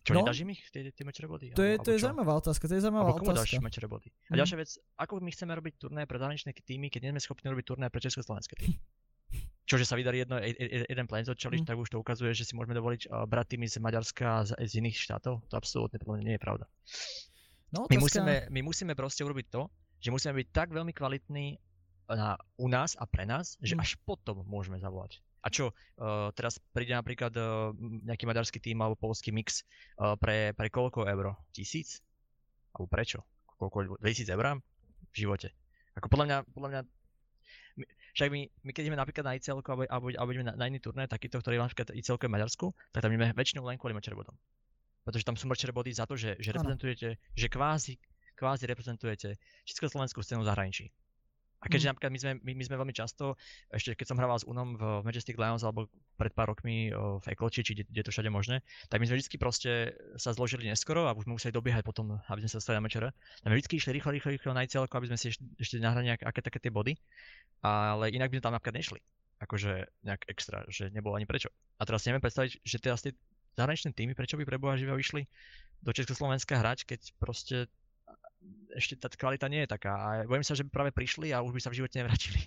Čo, 0.06 0.14
No. 0.14 0.22
nedáš 0.22 0.46
im 0.46 0.54
ich, 0.54 0.62
tie, 0.70 0.94
tie 0.94 1.02
mečere 1.02 1.26
body? 1.26 1.58
To 1.58 1.66
je, 1.66 1.82
to 1.82 1.90
je 1.90 1.98
zaujímavá 1.98 2.38
otázka, 2.38 2.70
to 2.70 2.78
je 2.78 2.86
zaujímavá 2.86 3.18
komu 3.18 3.34
dáš 3.34 3.50
otázka. 3.50 3.66
mečere 3.66 3.90
body? 3.90 4.14
A 4.30 4.38
Mhm. 4.38 4.38
ďalšia 4.38 4.58
vec, 4.62 4.70
ako 5.02 5.14
my 5.18 5.32
chceme 5.34 5.52
robiť 5.58 5.74
turné 5.82 6.06
pre 6.06 6.22
zahraničné 6.22 6.54
týmy, 6.54 6.94
keď 6.94 7.10
nie 7.10 7.12
sme 7.18 7.22
schopní 7.26 7.50
robiť 7.50 7.66
turné 7.66 7.90
pre 7.90 7.98
československé 7.98 8.54
týmy? 8.54 8.78
Čo, 9.66 9.82
že 9.82 9.86
sa 9.86 9.98
vydarí 9.98 10.22
jedno, 10.22 10.38
e- 10.38 10.54
e- 10.54 10.86
jeden 10.86 11.08
Planesword 11.10 11.42
Challenge, 11.42 11.66
Mhm. 11.66 11.70
tak 11.70 11.82
už 11.82 11.90
to 11.90 11.98
ukazuje, 11.98 12.32
že 12.38 12.46
si 12.46 12.54
môžeme 12.54 12.78
dovoliť 12.78 13.10
uh, 13.10 13.26
brať 13.26 13.58
týmy 13.58 13.66
z 13.66 13.82
Maďarska 13.82 14.26
a 14.26 14.40
z, 14.46 14.54
z 14.62 14.74
iných 14.78 14.94
štátov. 14.94 15.42
To 15.50 15.54
absolútne 15.58 15.98
podľa 15.98 16.22
mňa 16.22 16.26
nie 16.26 16.36
je 16.38 16.44
pravda. 16.44 16.66
No, 17.74 17.90
My 17.90 17.98
musíme, 17.98 18.48
my 18.48 18.62
musíme 18.62 18.94
proste 18.94 19.26
urobiť 19.26 19.48
to, 19.50 19.68
že 20.00 20.14
musíme 20.14 20.38
byť 20.38 20.48
tak 20.54 20.70
veľmi 20.70 20.94
kvalitní 20.94 21.58
na, 22.08 22.38
u 22.62 22.70
nás 22.70 22.94
a 22.96 23.10
pre 23.10 23.26
nás, 23.26 23.58
že 23.58 23.74
Mm. 23.74 23.82
až 23.82 23.98
potom 24.06 24.46
môžeme 24.46 24.78
zavolať. 24.78 25.18
A 25.42 25.50
čo, 25.50 25.74
uh, 25.74 26.30
teraz 26.34 26.62
príde 26.74 26.94
napríklad 26.94 27.34
uh, 27.34 27.74
nejaký 28.06 28.26
maďarský 28.26 28.62
tým 28.62 28.82
alebo 28.82 28.98
polský 28.98 29.34
mix 29.34 29.66
uh, 29.98 30.14
pre, 30.18 30.54
pre 30.54 30.70
koľko 30.70 31.10
euro? 31.10 31.38
Tisíc? 31.50 32.02
Alebo 32.74 32.86
prečo? 32.90 33.26
Koľko, 33.58 33.98
2000 34.02 34.30
eur? 34.30 34.62
V 35.10 35.16
živote. 35.16 35.50
Ako 35.98 36.10
podľa 36.10 36.26
mňa, 36.26 36.38
podľa 36.54 36.70
mňa 36.70 36.82
však 38.16 38.32
my, 38.32 38.42
my 38.64 38.72
keď 38.72 38.82
ideme 38.88 38.98
napríklad 38.98 39.28
na 39.28 39.36
ICL 39.36 39.60
alebo, 39.60 39.84
alebo, 39.92 40.06
alebo 40.16 40.30
ideme 40.32 40.48
na, 40.48 40.56
na 40.56 40.66
iný 40.72 40.80
turné, 40.80 41.04
takýto, 41.04 41.44
ktorý 41.44 41.60
je 41.60 41.64
napríklad 41.68 41.88
ICL 41.92 42.16
v 42.16 42.32
Maďarsku, 42.32 42.66
tak 42.96 43.04
tam 43.04 43.12
ideme 43.12 43.36
väčšinou 43.36 43.68
len 43.68 43.76
kvôli 43.76 43.92
mečerbodom. 43.92 44.34
Pretože 45.04 45.28
tam 45.28 45.36
sú 45.36 45.52
mečerbody 45.52 45.92
za 45.92 46.08
to, 46.08 46.16
že, 46.16 46.40
že 46.40 46.56
reprezentujete, 46.56 47.20
že 47.20 47.48
kvázi, 47.52 48.00
kvázi 48.40 48.64
reprezentujete 48.72 49.36
československú 49.68 50.24
scénu 50.24 50.42
v 50.42 50.50
zahraničí. 50.50 50.86
A 51.66 51.68
keďže 51.68 51.90
Mhm. 51.90 51.92
napríklad 51.98 52.12
my 52.14 52.20
sme, 52.22 52.32
my, 52.46 52.52
my 52.54 52.64
sme 52.70 52.76
veľmi 52.78 52.94
často, 52.94 53.34
ešte 53.74 53.98
keď 53.98 54.06
som 54.14 54.18
hrával 54.22 54.38
s 54.38 54.46
Unom 54.46 54.78
v 54.78 54.84
Majestic 55.02 55.34
Lions 55.34 55.66
alebo 55.66 55.90
pred 56.14 56.30
pár 56.30 56.54
rokmi 56.54 56.94
v 56.94 57.26
Ekloči, 57.26 57.66
či 57.66 57.74
kde, 57.74 58.06
to 58.06 58.14
všade 58.14 58.30
možné, 58.30 58.62
tak 58.88 59.02
my 59.02 59.10
sme 59.10 59.18
vždy 59.18 59.36
proste 59.42 59.98
sa 60.22 60.30
zložili 60.30 60.70
neskoro 60.70 61.10
a 61.10 61.18
už 61.18 61.26
sme 61.26 61.42
museli 61.42 61.50
dobiehať 61.50 61.82
potom, 61.82 62.22
aby 62.30 62.40
sme 62.46 62.50
sa 62.54 62.62
dostali 62.62 62.78
na 62.78 62.86
mečere. 62.86 63.10
A 63.42 63.50
my 63.50 63.58
vždy 63.58 63.82
išli 63.82 63.98
rýchlo, 63.98 64.14
rýchlo, 64.14 64.30
rýchlo 64.38 64.54
na 64.54 64.62
ICL, 64.62 64.86
aby 64.86 65.10
sme 65.10 65.18
si 65.18 65.34
ešte, 65.34 65.44
ešte 65.58 65.76
nahrali 65.82 66.14
nejaké 66.14 66.24
aké 66.30 66.40
také 66.46 66.60
tie 66.62 66.70
body, 66.70 66.94
ale 67.66 68.14
inak 68.14 68.30
by 68.30 68.38
sme 68.38 68.46
tam 68.46 68.54
napríklad 68.54 68.78
nešli. 68.78 69.00
Akože 69.42 69.90
nejak 70.06 70.22
extra, 70.32 70.64
že 70.70 70.94
nebolo 70.94 71.18
ani 71.18 71.26
prečo. 71.26 71.50
A 71.76 71.84
teraz 71.84 72.06
si 72.06 72.14
neviem 72.14 72.24
predstaviť, 72.24 72.62
že 72.62 72.78
teraz 72.78 73.02
tie 73.04 73.12
zahraničné 73.58 73.92
týmy, 73.92 74.14
prečo 74.14 74.38
by 74.38 74.46
pre 74.46 74.62
Boha 74.62 74.78
živého 74.78 74.96
išli 74.96 75.28
do 75.84 75.92
Československa 75.92 76.56
hrať, 76.62 76.88
keď 76.88 77.02
proste 77.20 77.68
ešte 78.76 79.00
tá 79.00 79.08
kvalita 79.08 79.48
nie 79.48 79.64
je 79.64 79.72
taká. 79.72 79.94
A 79.96 80.08
bojím 80.28 80.44
sa, 80.44 80.54
že 80.54 80.68
by 80.68 80.70
práve 80.70 80.92
prišli 80.92 81.32
a 81.32 81.42
už 81.42 81.56
by 81.56 81.62
sa 81.64 81.72
v 81.72 81.80
živote 81.80 81.96
nevrátili. 81.96 82.42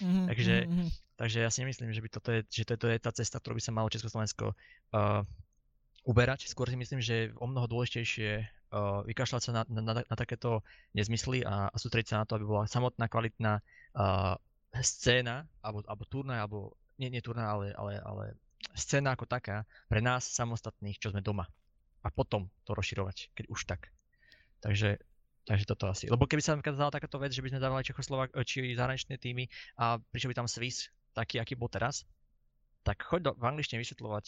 Mhm, 0.00 0.22
takže- 0.30 0.64
mhm, 0.66 0.72
mhm. 0.72 0.88
Takže 1.22 1.38
ja 1.38 1.54
si 1.54 1.62
nemyslím, 1.62 1.94
že 1.94 2.02
by 2.02 2.08
toto 2.10 2.30
je, 2.34 2.40
že 2.50 2.64
toto 2.66 2.90
je 2.90 2.98
tá 2.98 3.14
cesta, 3.14 3.38
ktorú 3.38 3.54
by 3.54 3.62
sa 3.62 3.70
malo 3.70 3.86
Československo 3.86 4.58
uh, 4.58 5.22
uberať. 6.02 6.50
Skôr 6.50 6.66
si 6.66 6.74
myslím, 6.74 6.98
že 6.98 7.14
je 7.14 7.24
o 7.38 7.46
mnoho 7.46 7.70
dôležitejšie 7.70 8.42
uh, 8.42 9.06
vykašľať 9.06 9.42
sa 9.46 9.50
na, 9.54 9.62
na, 9.70 9.80
na, 9.86 9.92
na 10.02 10.16
takéto 10.18 10.66
nezmysly 10.98 11.46
a, 11.46 11.70
a 11.70 11.76
sústrediť 11.78 12.10
sa 12.10 12.18
na 12.18 12.26
to, 12.26 12.42
aby 12.42 12.46
bola 12.48 12.66
samotná 12.66 13.06
kvalitná 13.06 13.62
uh, 13.94 14.34
scéna, 14.82 15.46
alebo, 15.62 15.86
alebo 15.86 16.02
turnaj, 16.10 16.42
alebo 16.42 16.74
nie, 16.98 17.06
nie 17.06 17.22
turnaj, 17.22 17.46
ale, 17.46 17.66
ale, 17.78 17.92
ale 18.02 18.24
scéna 18.74 19.14
ako 19.14 19.30
taká 19.30 19.62
pre 19.86 20.02
nás 20.02 20.26
samostatných, 20.26 20.98
čo 20.98 21.14
sme 21.14 21.22
doma. 21.22 21.46
A 22.02 22.10
potom 22.10 22.50
to 22.66 22.74
rozširovať, 22.74 23.30
keď 23.30 23.46
už 23.46 23.62
tak. 23.70 23.94
Takže 24.62 25.02
Takže 25.42 25.66
toto 25.66 25.90
asi. 25.90 26.06
Lebo 26.06 26.30
keby 26.30 26.38
sa 26.38 26.54
napríklad 26.54 26.78
dala 26.78 26.94
takáto 26.94 27.18
vec, 27.18 27.34
že 27.34 27.42
by 27.42 27.50
sme 27.50 27.58
dávali 27.58 27.82
Čechoslovak, 27.82 28.30
či 28.46 28.78
zahraničné 28.78 29.18
týmy 29.18 29.50
a 29.74 29.98
prišiel 29.98 30.30
by 30.30 30.38
tam 30.38 30.46
Swiss, 30.46 30.86
taký, 31.18 31.42
aký 31.42 31.58
bol 31.58 31.66
teraz, 31.66 32.06
tak 32.86 33.02
choď 33.02 33.20
do, 33.26 33.30
v 33.34 33.50
angličtine 33.50 33.82
vysvetľovať, 33.82 34.26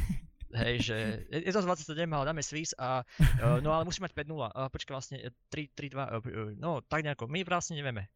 hej, 0.60 0.76
že 0.84 0.96
je, 1.32 1.48
to 1.48 1.64
z 1.64 1.68
27, 1.68 2.04
ale 2.12 2.24
dáme 2.28 2.44
Swiss 2.44 2.76
a 2.76 3.00
uh, 3.08 3.56
no 3.64 3.72
ale 3.72 3.88
musí 3.88 4.04
mať 4.04 4.12
5-0. 4.12 4.36
Uh, 4.36 4.68
počkaj 4.68 4.92
vlastne 4.92 5.16
3-2, 5.48 5.96
uh, 5.96 6.52
no 6.60 6.84
tak 6.84 7.08
nejako, 7.08 7.24
my 7.24 7.40
vlastne 7.48 7.80
nevieme. 7.80 8.12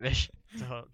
Vieš, 0.00 0.32
to 0.56 0.88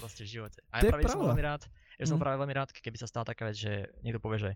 proste 0.00 0.24
v 0.24 0.40
živote. 0.40 0.64
A 0.72 0.80
ja 0.80 0.88
práve 0.88 1.04
som 1.04 1.20
veľmi 1.20 1.44
rád, 1.44 1.68
ja 2.00 2.08
som 2.08 2.16
Mhm. 2.16 2.24
práve 2.24 2.36
veľmi 2.40 2.54
rád, 2.56 2.72
keby 2.72 2.96
sa 2.96 3.04
stala 3.04 3.28
taká 3.28 3.52
vec, 3.52 3.60
že 3.60 3.92
niekto 4.00 4.24
povie, 4.24 4.40
že 4.40 4.52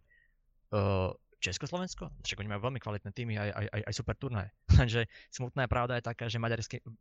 uh, 0.73 1.13
Československo? 1.45 2.09
Však 2.25 2.41
oni 2.41 2.49
majú 2.49 2.71
veľmi 2.71 2.81
kvalitné 2.81 3.11
týmy 3.13 3.37
aj, 3.37 3.51
aj, 3.53 3.67
aj, 3.69 3.83
aj 3.85 3.95
super 3.95 4.15
turnaje. 4.17 4.49
Lenže 4.81 5.05
smutná 5.29 5.69
pravda 5.69 6.01
je 6.01 6.09
taká, 6.09 6.25
že 6.33 6.41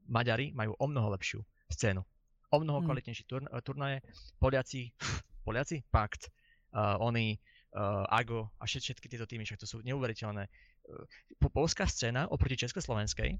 Maďari 0.08 0.52
majú 0.52 0.76
o 0.76 0.86
mnoho 0.90 1.16
lepšiu 1.16 1.40
scénu. 1.72 2.04
O 2.52 2.58
mnoho 2.60 2.84
Mm. 2.84 2.88
kvalitnejší 2.92 3.24
turn, 3.26 3.46
turnaje. 3.64 4.04
Poliaci, 4.38 4.92
Poliaci? 5.48 5.82
Pakt. 5.88 6.30
Uh, 6.74 6.98
oni, 7.00 7.38
uh, 7.78 8.06
Ago 8.10 8.50
a 8.58 8.66
všet, 8.66 8.82
všetky 8.82 9.08
tieto 9.10 9.30
týmy, 9.30 9.46
však 9.46 9.62
to 9.62 9.70
sú 9.70 9.82
neuveriteľné. 9.86 10.50
Uh, 10.90 11.06
po, 11.38 11.54
polská 11.54 11.86
scéna 11.86 12.26
oproti 12.30 12.58
československej 12.66 13.38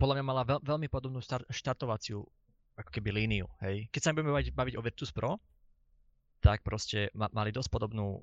podľa 0.00 0.18
mňa 0.18 0.26
mala 0.26 0.42
veľ, 0.42 0.60
veľmi 0.66 0.88
podobnú 0.90 1.22
start, 1.22 1.46
štartovaciu 1.46 2.26
ako 2.74 2.90
keby 2.90 3.12
líniu. 3.12 3.46
Hej. 3.62 3.86
Keď 3.94 4.00
sa 4.02 4.10
budeme 4.10 4.34
baviť, 4.34 4.50
baviť 4.50 4.74
o 4.74 4.82
Virtus 4.82 5.14
Pro, 5.14 5.38
tak 6.42 6.66
proste 6.66 7.08
ma, 7.14 7.30
mali 7.30 7.54
dosť 7.54 7.70
podobnú 7.70 8.18
o, 8.18 8.22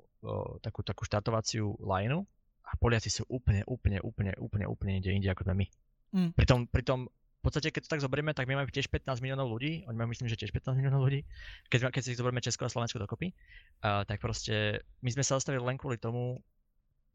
takú, 0.60 0.84
takú 0.84 1.08
štartovaciu 1.08 1.80
lineu 1.80 2.28
a 2.68 2.76
Poliaci 2.76 3.08
sú 3.08 3.24
úplne, 3.26 3.64
úplne, 3.64 3.98
úplne, 4.04 4.36
úplne, 4.36 4.68
úplne 4.68 4.92
inde, 5.00 5.10
inde 5.10 5.32
ako 5.32 5.48
sme 5.48 5.64
my. 5.64 5.66
Mm. 6.10 6.30
Pritom, 6.36 6.58
pritom 6.68 7.08
v 7.40 7.42
podstate, 7.48 7.72
keď 7.72 7.88
to 7.88 7.92
tak 7.96 8.04
zoberieme, 8.04 8.36
tak 8.36 8.44
my 8.44 8.60
máme 8.60 8.68
tiež 8.68 8.92
15 8.92 9.24
miliónov 9.24 9.48
ľudí, 9.48 9.88
oni 9.88 9.96
majú 9.96 10.12
myslím, 10.12 10.28
že 10.28 10.36
tiež 10.36 10.52
15 10.52 10.76
miliónov 10.76 11.08
ľudí, 11.08 11.24
keď, 11.72 11.88
keď 11.88 12.02
si 12.04 12.12
zoberieme 12.12 12.44
Česko 12.44 12.68
a 12.68 12.70
Slovensko 12.70 13.00
dokopy, 13.00 13.32
uh, 13.32 14.04
tak 14.04 14.20
proste 14.20 14.84
my 15.00 15.08
sme 15.08 15.24
sa 15.24 15.40
zastavili 15.40 15.64
len 15.64 15.80
kvôli 15.80 15.96
tomu, 15.96 16.44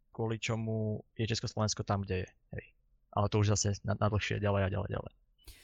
kvôli 0.10 0.42
čomu 0.42 1.06
je 1.14 1.30
Československo 1.30 1.86
tam, 1.86 2.02
kde 2.02 2.26
je. 2.26 2.30
Hej. 2.58 2.66
Ale 3.14 3.30
to 3.30 3.38
už 3.38 3.54
zase 3.54 3.78
na, 3.86 3.94
na 3.94 4.10
dlhšie, 4.10 4.42
ďalej 4.42 4.62
a 4.66 4.70
ďalej, 4.74 4.90
ďalej. 4.98 5.14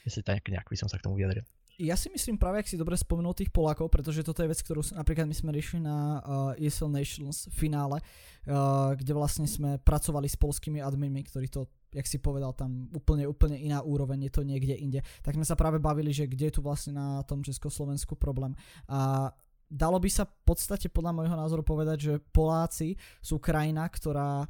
Jestli 0.06 0.22
tak 0.22 0.46
nejak 0.46 0.70
by 0.70 0.76
som 0.78 0.86
sa 0.86 1.00
k 1.00 1.10
tomu 1.10 1.18
vyjadril. 1.18 1.42
Ja 1.82 1.98
si 1.98 2.06
myslím 2.14 2.38
práve, 2.38 2.62
ak 2.62 2.70
si 2.70 2.78
dobre 2.78 2.94
spomenul 2.94 3.34
tých 3.34 3.50
Polákov, 3.50 3.90
pretože 3.90 4.22
toto 4.22 4.38
je 4.46 4.54
vec, 4.54 4.62
ktorú 4.62 4.86
napríklad 4.94 5.26
my 5.26 5.34
sme 5.34 5.50
riešili 5.50 5.82
na 5.82 6.22
uh, 6.22 6.54
ESL 6.54 6.86
Nations 6.86 7.50
finále, 7.50 7.98
uh, 7.98 8.94
kde 8.94 9.10
vlastne 9.10 9.50
sme 9.50 9.82
pracovali 9.82 10.30
s 10.30 10.38
polskými 10.38 10.78
adminmi, 10.78 11.26
ktorí 11.26 11.50
to, 11.50 11.66
jak 11.90 12.06
si 12.06 12.22
povedal, 12.22 12.54
tam 12.54 12.86
úplne, 12.94 13.26
úplne 13.26 13.58
iná 13.58 13.82
úroveň, 13.82 14.30
je 14.30 14.32
to 14.38 14.46
niekde 14.46 14.78
inde. 14.78 15.02
Tak 15.26 15.34
sme 15.34 15.42
sa 15.42 15.58
práve 15.58 15.82
bavili, 15.82 16.14
že 16.14 16.30
kde 16.30 16.54
je 16.54 16.54
tu 16.54 16.62
vlastne 16.62 16.94
na 16.94 17.26
tom 17.26 17.42
Československu 17.42 18.14
problém. 18.14 18.54
A 18.86 19.34
dalo 19.66 19.98
by 19.98 20.06
sa 20.06 20.22
v 20.22 20.38
podstate 20.46 20.86
podľa 20.86 21.18
môjho 21.18 21.34
názoru 21.34 21.66
povedať, 21.66 21.98
že 21.98 22.22
Poláci 22.30 22.94
sú 23.18 23.42
krajina, 23.42 23.90
ktorá 23.90 24.46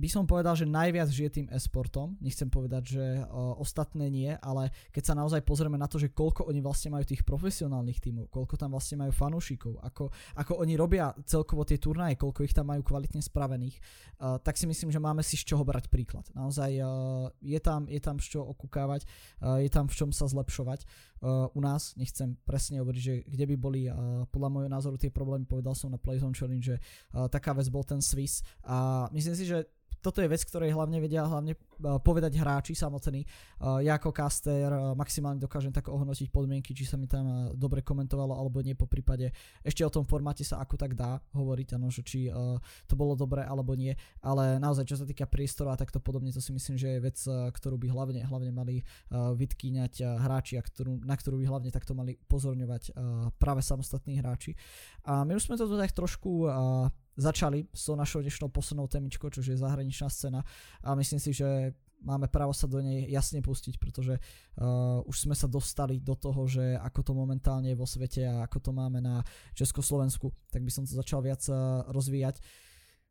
by 0.00 0.08
som 0.08 0.24
povedal, 0.24 0.56
že 0.56 0.64
najviac 0.64 1.12
žije 1.12 1.30
tým 1.30 1.46
e-sportom. 1.52 2.16
Nechcem 2.24 2.48
povedať, 2.48 2.96
že 2.96 3.04
o, 3.28 3.60
ostatné 3.60 4.08
nie, 4.08 4.32
ale 4.40 4.72
keď 4.88 5.12
sa 5.12 5.14
naozaj 5.14 5.44
pozrieme 5.44 5.76
na 5.76 5.84
to, 5.84 6.00
že 6.00 6.08
koľko 6.08 6.48
oni 6.48 6.64
vlastne 6.64 6.96
majú 6.96 7.04
tých 7.04 7.20
profesionálnych 7.20 8.00
tímov, 8.00 8.32
koľko 8.32 8.56
tam 8.56 8.72
vlastne 8.72 9.04
majú 9.04 9.12
fanúšikov, 9.12 9.76
ako, 9.84 10.08
ako 10.40 10.52
oni 10.64 10.80
robia 10.80 11.12
celkovo 11.28 11.68
tie 11.68 11.76
turnaje, 11.76 12.16
koľko 12.16 12.48
ich 12.48 12.56
tam 12.56 12.72
majú 12.72 12.80
kvalitne 12.80 13.20
spravených, 13.20 13.76
uh, 13.76 14.40
tak 14.40 14.56
si 14.56 14.64
myslím, 14.64 14.88
že 14.88 14.96
máme 14.96 15.20
si 15.20 15.36
z 15.36 15.52
čoho 15.52 15.60
brať 15.60 15.92
príklad. 15.92 16.24
Naozaj 16.32 16.70
uh, 16.80 17.28
je, 17.44 17.60
tam, 17.60 17.84
je 17.84 18.00
tam 18.00 18.16
z 18.16 18.26
čoho 18.32 18.48
okúkávať, 18.56 19.04
je 19.60 19.68
tam 19.68 19.84
v 19.90 19.94
čom 19.94 20.10
sa 20.14 20.24
zlepšovať. 20.24 20.88
U 21.52 21.60
nás, 21.60 21.92
nechcem 22.00 22.32
presne 22.48 22.80
hovoriť, 22.80 23.02
že 23.02 23.14
kde 23.28 23.44
by 23.52 23.56
boli 23.60 23.82
podľa 24.32 24.48
môjho 24.48 24.70
názoru 24.72 24.96
tie 24.96 25.12
problémy, 25.12 25.44
povedal 25.44 25.76
som 25.76 25.92
na 25.92 26.00
Playzone 26.00 26.32
Challenge, 26.32 26.64
že 26.64 26.76
taká 27.28 27.52
vec 27.52 27.68
bol 27.68 27.84
ten 27.84 28.00
Swiss 28.00 28.40
a 28.64 29.04
myslím 29.12 29.36
si, 29.36 29.44
že 29.44 29.68
toto 30.00 30.24
je 30.24 30.28
vec, 30.28 30.40
ktorej 30.44 30.72
hlavne 30.72 30.98
vedia 31.00 31.28
hlavne 31.28 31.54
uh, 31.56 32.00
povedať 32.00 32.40
hráči 32.40 32.72
samotní. 32.72 33.28
Uh, 33.60 33.84
ja 33.84 34.00
ako 34.00 34.10
caster 34.16 34.72
uh, 34.72 34.96
maximálne 34.96 35.38
dokážem 35.38 35.70
tak 35.70 35.92
ohodnotiť 35.92 36.32
podmienky, 36.32 36.72
či 36.72 36.88
sa 36.88 36.96
mi 36.96 37.04
tam 37.04 37.52
dobre 37.54 37.84
komentovalo 37.84 38.32
alebo 38.32 38.64
nie 38.64 38.72
po 38.72 38.88
prípade. 38.88 39.32
Ešte 39.60 39.84
o 39.84 39.92
tom 39.92 40.08
formáte 40.08 40.42
sa 40.42 40.58
ako 40.64 40.80
tak 40.80 40.96
dá 40.96 41.20
hovoriť, 41.36 41.76
ano, 41.76 41.92
že 41.92 42.00
či 42.00 42.32
to 42.88 42.94
bolo 42.96 43.12
dobre 43.12 43.44
alebo 43.44 43.76
nie, 43.76 43.92
ale 44.24 44.56
naozaj 44.56 44.88
čo 44.88 44.96
sa 44.96 45.04
týka 45.04 45.28
priestoru 45.28 45.70
a 45.72 45.76
takto 45.76 46.00
podobne, 46.00 46.32
to 46.32 46.40
si 46.40 46.50
myslím, 46.56 46.80
že 46.80 46.88
je 46.96 47.04
vec, 47.04 47.18
ktorú 47.26 47.76
by 47.76 47.88
hlavne, 47.92 48.20
hlavne 48.24 48.52
mali 48.54 48.80
vytkýňať 49.12 50.00
hráči 50.00 50.56
a 50.56 50.62
ktorú, 50.64 51.04
na 51.04 51.14
ktorú 51.14 51.42
by 51.42 51.46
hlavne 51.46 51.70
takto 51.70 51.92
mali 51.92 52.16
upozorňovať 52.28 52.96
práve 53.36 53.60
samostatní 53.60 54.18
hráči. 54.18 54.56
A 55.04 55.28
my 55.28 55.36
už 55.36 55.50
sme 55.50 55.60
to 55.60 55.68
tu 55.68 55.76
tak 55.76 55.92
trošku 55.92 56.48
začali 57.20 57.68
s 57.68 57.84
tou 57.84 57.94
našou 57.94 58.24
dnešnou 58.24 58.48
poslednou 58.48 58.88
témičkou, 58.88 59.28
čo 59.28 59.44
je 59.44 59.60
zahraničná 59.60 60.08
scéna 60.08 60.40
a 60.80 60.96
myslím 60.96 61.20
si, 61.20 61.36
že 61.36 61.76
máme 62.00 62.32
právo 62.32 62.56
sa 62.56 62.64
do 62.64 62.80
nej 62.80 63.04
jasne 63.12 63.44
pustiť, 63.44 63.76
pretože 63.76 64.16
uh, 64.16 65.04
už 65.04 65.28
sme 65.28 65.36
sa 65.36 65.44
dostali 65.44 66.00
do 66.00 66.16
toho, 66.16 66.48
že 66.48 66.76
ako 66.80 67.00
to 67.04 67.12
momentálne 67.12 67.68
je 67.68 67.76
vo 67.76 67.84
svete 67.84 68.24
a 68.24 68.44
ako 68.48 68.58
to 68.58 68.70
máme 68.72 69.04
na 69.04 69.20
Československu, 69.52 70.32
tak 70.48 70.64
by 70.64 70.72
som 70.72 70.88
to 70.88 70.96
začal 70.96 71.20
viac 71.20 71.44
uh, 71.52 71.84
rozvíjať. 71.92 72.40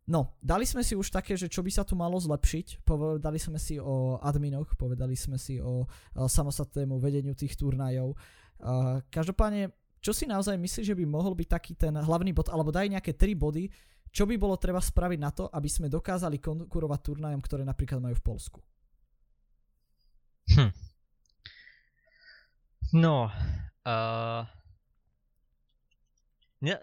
No, 0.09 0.33
dali 0.41 0.65
sme 0.65 0.81
si 0.81 0.97
už 0.97 1.13
také, 1.13 1.37
že 1.37 1.45
čo 1.45 1.61
by 1.61 1.69
sa 1.69 1.85
tu 1.85 1.93
malo 1.93 2.17
zlepšiť, 2.17 2.81
povedali 2.81 3.37
sme 3.37 3.61
si 3.61 3.77
o 3.77 4.17
adminoch, 4.17 4.73
povedali 4.73 5.13
sme 5.13 5.37
si 5.37 5.61
o 5.61 5.85
uh, 5.85 6.25
samostatnému 6.25 6.97
vedeniu 6.97 7.37
tých 7.37 7.53
turnajov. 7.53 8.17
Uh, 8.57 9.05
každopádne, 9.13 9.69
čo 10.01 10.09
si 10.09 10.25
naozaj 10.25 10.57
myslíš, 10.57 10.85
že 10.89 10.97
by 10.97 11.05
mohol 11.05 11.37
byť 11.37 11.47
taký 11.47 11.77
ten 11.77 11.93
hlavný 11.93 12.33
bod, 12.33 12.49
alebo 12.49 12.73
daj 12.73 12.89
nejaké 12.89 13.13
tri 13.13 13.37
body, 13.37 13.69
čo 14.09 14.25
by 14.25 14.35
bolo 14.35 14.57
treba 14.57 14.81
spraviť 14.81 15.19
na 15.21 15.31
to, 15.31 15.47
aby 15.49 15.69
sme 15.69 15.87
dokázali 15.87 16.41
konkurovať 16.41 16.99
turnajom, 16.99 17.41
ktoré 17.41 17.63
napríklad 17.63 18.01
majú 18.01 18.15
v 18.17 18.25
Polsku? 18.25 18.59
Hm. 20.49 20.73
No, 22.89 23.29
uh, 23.85 24.41
ne, 26.65 26.73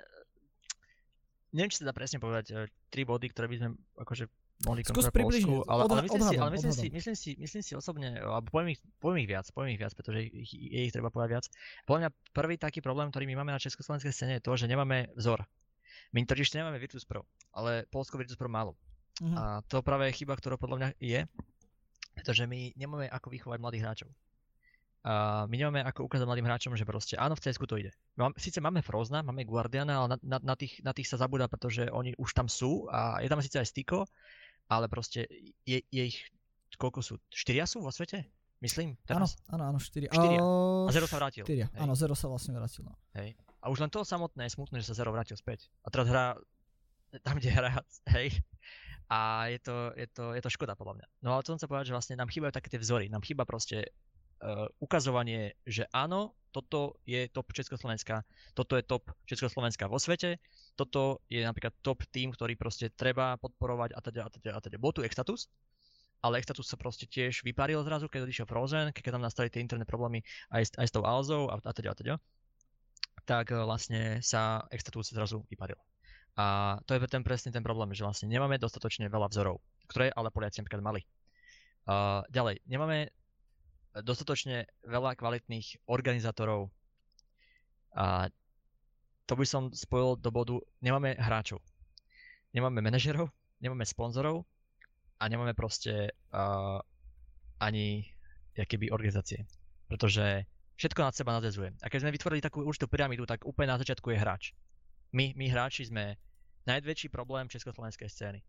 neviem, 1.51 1.71
či 1.75 1.83
sa 1.83 1.91
dá 1.91 1.95
presne 1.97 2.23
povedať 2.23 2.47
uh, 2.55 2.71
tri 2.95 3.03
body, 3.03 3.27
ktoré 3.35 3.51
by 3.51 3.57
sme 3.59 3.69
akože 3.99 4.31
mohli 4.65 4.81
Skús 4.87 5.13
približne, 5.13 5.67
ale, 5.69 5.85
odha- 5.85 6.01
ale, 6.01 6.07
myslím, 6.09 6.23
si, 6.23 6.27
odhadom, 6.33 6.43
ale 6.47 6.51
myslím, 6.57 6.73
si, 6.73 6.87
myslím, 6.89 7.17
si, 7.19 7.31
myslím 7.37 7.63
si 7.67 7.73
osobne, 7.77 8.17
alebo 8.17 8.49
poviem 8.49 8.73
ich, 8.73 8.81
poviem 9.03 9.27
ich 9.27 9.29
viac, 9.29 9.45
poviem 9.53 9.77
ich 9.77 9.83
viac, 9.83 9.93
pretože 9.93 10.25
ich, 10.25 10.51
je 10.55 10.81
ich 10.89 10.95
treba 10.95 11.13
povedať 11.13 11.31
viac. 11.37 11.45
Podľa 11.85 12.01
mňa 12.07 12.11
prvý 12.33 12.55
taký 12.57 12.81
problém, 12.81 13.13
ktorý 13.13 13.29
my 13.29 13.43
máme 13.43 13.53
na 13.53 13.61
československej 13.61 14.15
scéne 14.15 14.33
je 14.41 14.47
to, 14.47 14.57
že 14.57 14.71
nemáme 14.71 15.13
vzor. 15.19 15.45
My 16.13 16.25
totiž 16.27 16.53
nemáme 16.57 16.79
Virtus 16.79 17.05
Pro, 17.05 17.23
ale 17.53 17.85
Polsko 17.91 18.19
Virtus 18.19 18.37
Pro 18.37 18.49
málo. 18.49 18.75
Mhm. 19.23 19.37
A 19.37 19.43
to 19.65 19.81
práve 19.81 20.09
je 20.13 20.25
chyba, 20.25 20.37
ktorá 20.37 20.61
podľa 20.61 20.77
mňa 20.77 20.91
je, 21.01 21.21
pretože 22.17 22.45
my 22.49 22.73
nemáme 22.77 23.09
ako 23.09 23.29
vychovať 23.33 23.59
mladých 23.61 23.85
hráčov. 23.85 24.11
A 25.07 25.47
my 25.47 25.55
nemáme 25.55 25.87
ako 25.87 26.11
ukázať 26.11 26.27
mladým 26.27 26.51
hráčom, 26.51 26.75
že 26.75 26.83
proste 26.83 27.15
áno, 27.15 27.39
v 27.39 27.43
cs 27.47 27.63
to 27.63 27.79
ide. 27.79 27.95
Mám, 28.19 28.35
síce 28.35 28.59
máme 28.59 28.83
Frozna, 28.83 29.23
máme 29.23 29.47
Guardiana, 29.47 30.03
ale 30.03 30.19
na, 30.19 30.19
na, 30.35 30.39
na, 30.43 30.55
tých, 30.59 30.83
na 30.83 30.91
tých 30.91 31.07
sa 31.07 31.15
zabúda, 31.15 31.47
pretože 31.47 31.87
oni 31.87 32.19
už 32.19 32.35
tam 32.35 32.51
sú 32.51 32.91
a 32.91 33.23
je 33.23 33.31
tam 33.31 33.39
síce 33.39 33.55
aj 33.55 33.71
Stiko, 33.71 34.03
ale 34.67 34.91
proste 34.91 35.31
je, 35.63 35.79
je 35.95 36.03
ich, 36.11 36.19
koľko 36.75 37.07
sú? 37.07 37.15
Štyria 37.31 37.71
sú 37.71 37.87
vo 37.87 37.95
svete? 37.95 38.27
Myslím, 38.59 38.99
Áno, 39.07 39.29
teraz. 39.29 39.39
áno, 39.53 39.63
áno, 39.69 39.79
4. 39.79 40.11
Štyria. 40.11 40.41
A 40.43 40.91
Zero 40.91 41.07
sa 41.07 41.17
vrátil. 41.23 41.45
Štyria. 41.47 41.71
Áno, 41.77 41.93
Zero 41.95 42.19
sa 42.19 42.27
vlastne 42.27 42.57
vrátil. 42.57 42.83
No. 42.89 42.99
Hej. 43.15 43.39
A 43.67 43.71
už 43.75 43.83
len 43.83 43.91
to 43.91 44.07
samotné 44.07 44.47
je 44.47 44.55
smutné, 44.55 44.79
že 44.79 44.87
sa 44.87 45.03
Zero 45.03 45.11
vrátil 45.11 45.35
späť. 45.35 45.67
A 45.83 45.91
teraz 45.91 46.07
hrá 46.07 46.39
tam, 47.27 47.43
kde 47.43 47.51
hrá, 47.51 47.83
hej. 48.15 48.31
A 49.11 49.51
je 49.51 49.59
to, 49.59 49.91
je, 49.99 50.07
to, 50.07 50.25
je 50.39 50.43
to 50.43 50.51
škoda 50.55 50.79
podľa 50.79 51.03
mňa. 51.03 51.07
No 51.27 51.35
ale 51.35 51.43
som 51.43 51.59
sa 51.59 51.67
povedať, 51.67 51.91
že 51.91 51.95
vlastne 51.99 52.15
nám 52.15 52.31
chýbajú 52.31 52.55
také 52.55 52.71
tie 52.71 52.79
vzory. 52.79 53.11
Nám 53.11 53.27
chýba 53.27 53.43
proste 53.43 53.91
uh, 54.39 54.71
ukazovanie, 54.79 55.59
že 55.67 55.83
áno, 55.91 56.39
toto 56.55 57.03
je 57.11 57.27
top 57.27 57.51
Československa, 57.51 58.23
toto 58.55 58.79
je 58.79 58.87
top 58.87 59.11
Československa 59.27 59.91
vo 59.91 59.99
svete, 59.99 60.39
toto 60.79 61.21
je 61.27 61.43
napríklad 61.43 61.75
top 61.83 62.07
tým, 62.15 62.31
ktorý 62.31 62.55
proste 62.55 62.95
treba 62.95 63.35
podporovať 63.43 63.99
a 63.99 64.01
teda 64.01 64.21
a 64.27 64.31
teda 64.31 64.51
a 64.55 64.61
teda. 64.63 64.79
Bol 64.79 64.95
tu 64.95 65.03
Extatus, 65.03 65.51
ale 66.23 66.39
Extatus 66.39 66.71
sa 66.71 66.79
proste 66.79 67.11
tiež 67.11 67.43
vyparil 67.43 67.83
zrazu, 67.83 68.07
keď 68.07 68.31
odišiel 68.31 68.47
Frozen, 68.47 68.95
keď 68.95 69.19
tam 69.19 69.27
nastali 69.27 69.51
tie 69.51 69.61
interné 69.61 69.85
problémy 69.85 70.23
aj, 70.55 70.63
s- 70.71 70.77
aj 70.81 70.87
s 70.89 70.95
tou 70.95 71.03
Alzou 71.05 71.51
a, 71.51 71.61
a 71.61 71.73
teda 71.75 71.93
a 71.93 71.99
teda 71.99 72.15
tak 73.27 73.53
eh, 73.53 73.59
vlastne 73.59 74.23
sa 74.23 74.65
Extatus 74.71 75.11
zrazu 75.11 75.43
vyparil. 75.51 75.77
A 76.37 76.77
to 76.85 76.95
je 76.95 77.01
ten 77.09 77.25
presne 77.25 77.51
ten 77.51 77.65
problém, 77.65 77.91
že 77.97 78.05
vlastne 78.05 78.29
nemáme 78.29 78.61
dostatočne 78.61 79.09
veľa 79.09 79.33
vzorov, 79.33 79.59
ktoré 79.89 80.13
ale 80.13 80.29
Poliaci 80.29 80.61
napríklad 80.61 80.85
mali. 80.85 81.03
Uh, 81.89 82.21
ďalej, 82.29 82.61
nemáme 82.69 83.09
dostatočne 84.05 84.69
veľa 84.85 85.17
kvalitných 85.17 85.89
organizátorov. 85.89 86.69
A 87.97 88.29
to 89.25 89.33
by 89.33 89.49
som 89.49 89.73
spojil 89.73 90.21
do 90.21 90.29
bodu, 90.29 90.61
nemáme 90.85 91.17
hráčov. 91.17 91.65
Nemáme 92.53 92.85
manažerov, 92.85 93.33
nemáme 93.65 93.89
sponzorov 93.89 94.45
a 95.17 95.25
nemáme 95.33 95.57
proste 95.57 96.13
uh, 96.37 96.85
ani 97.57 98.05
keby 98.53 98.93
organizácie. 98.93 99.49
Pretože 99.89 100.45
všetko 100.77 101.01
nad 101.01 101.15
seba 101.17 101.33
nadvezuje. 101.37 101.73
A 101.81 101.89
keď 101.89 102.07
sme 102.07 102.15
vytvorili 102.15 102.45
takú 102.45 102.63
určitú 102.63 102.87
pyramídu, 102.89 103.25
tak 103.25 103.45
úplne 103.49 103.73
na 103.73 103.81
začiatku 103.81 104.13
je 104.13 104.21
hráč. 104.21 104.45
My, 105.17 105.33
my 105.33 105.49
hráči 105.49 105.89
sme 105.89 106.21
najväčší 106.69 107.09
problém 107.09 107.49
československej 107.49 108.09
scény. 108.09 108.41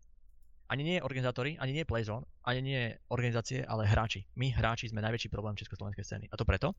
Ani 0.68 0.84
nie 0.84 0.98
organizátori, 1.00 1.56
ani 1.56 1.72
nie 1.72 1.88
Playzone, 1.88 2.28
ani 2.44 2.60
nie 2.60 2.82
organizácie, 3.08 3.64
ale 3.64 3.88
hráči. 3.88 4.28
My 4.36 4.52
hráči 4.52 4.92
sme 4.92 5.00
najväčší 5.00 5.32
problém 5.32 5.56
československej 5.56 6.04
scény. 6.04 6.24
A 6.28 6.36
to 6.36 6.44
preto, 6.44 6.76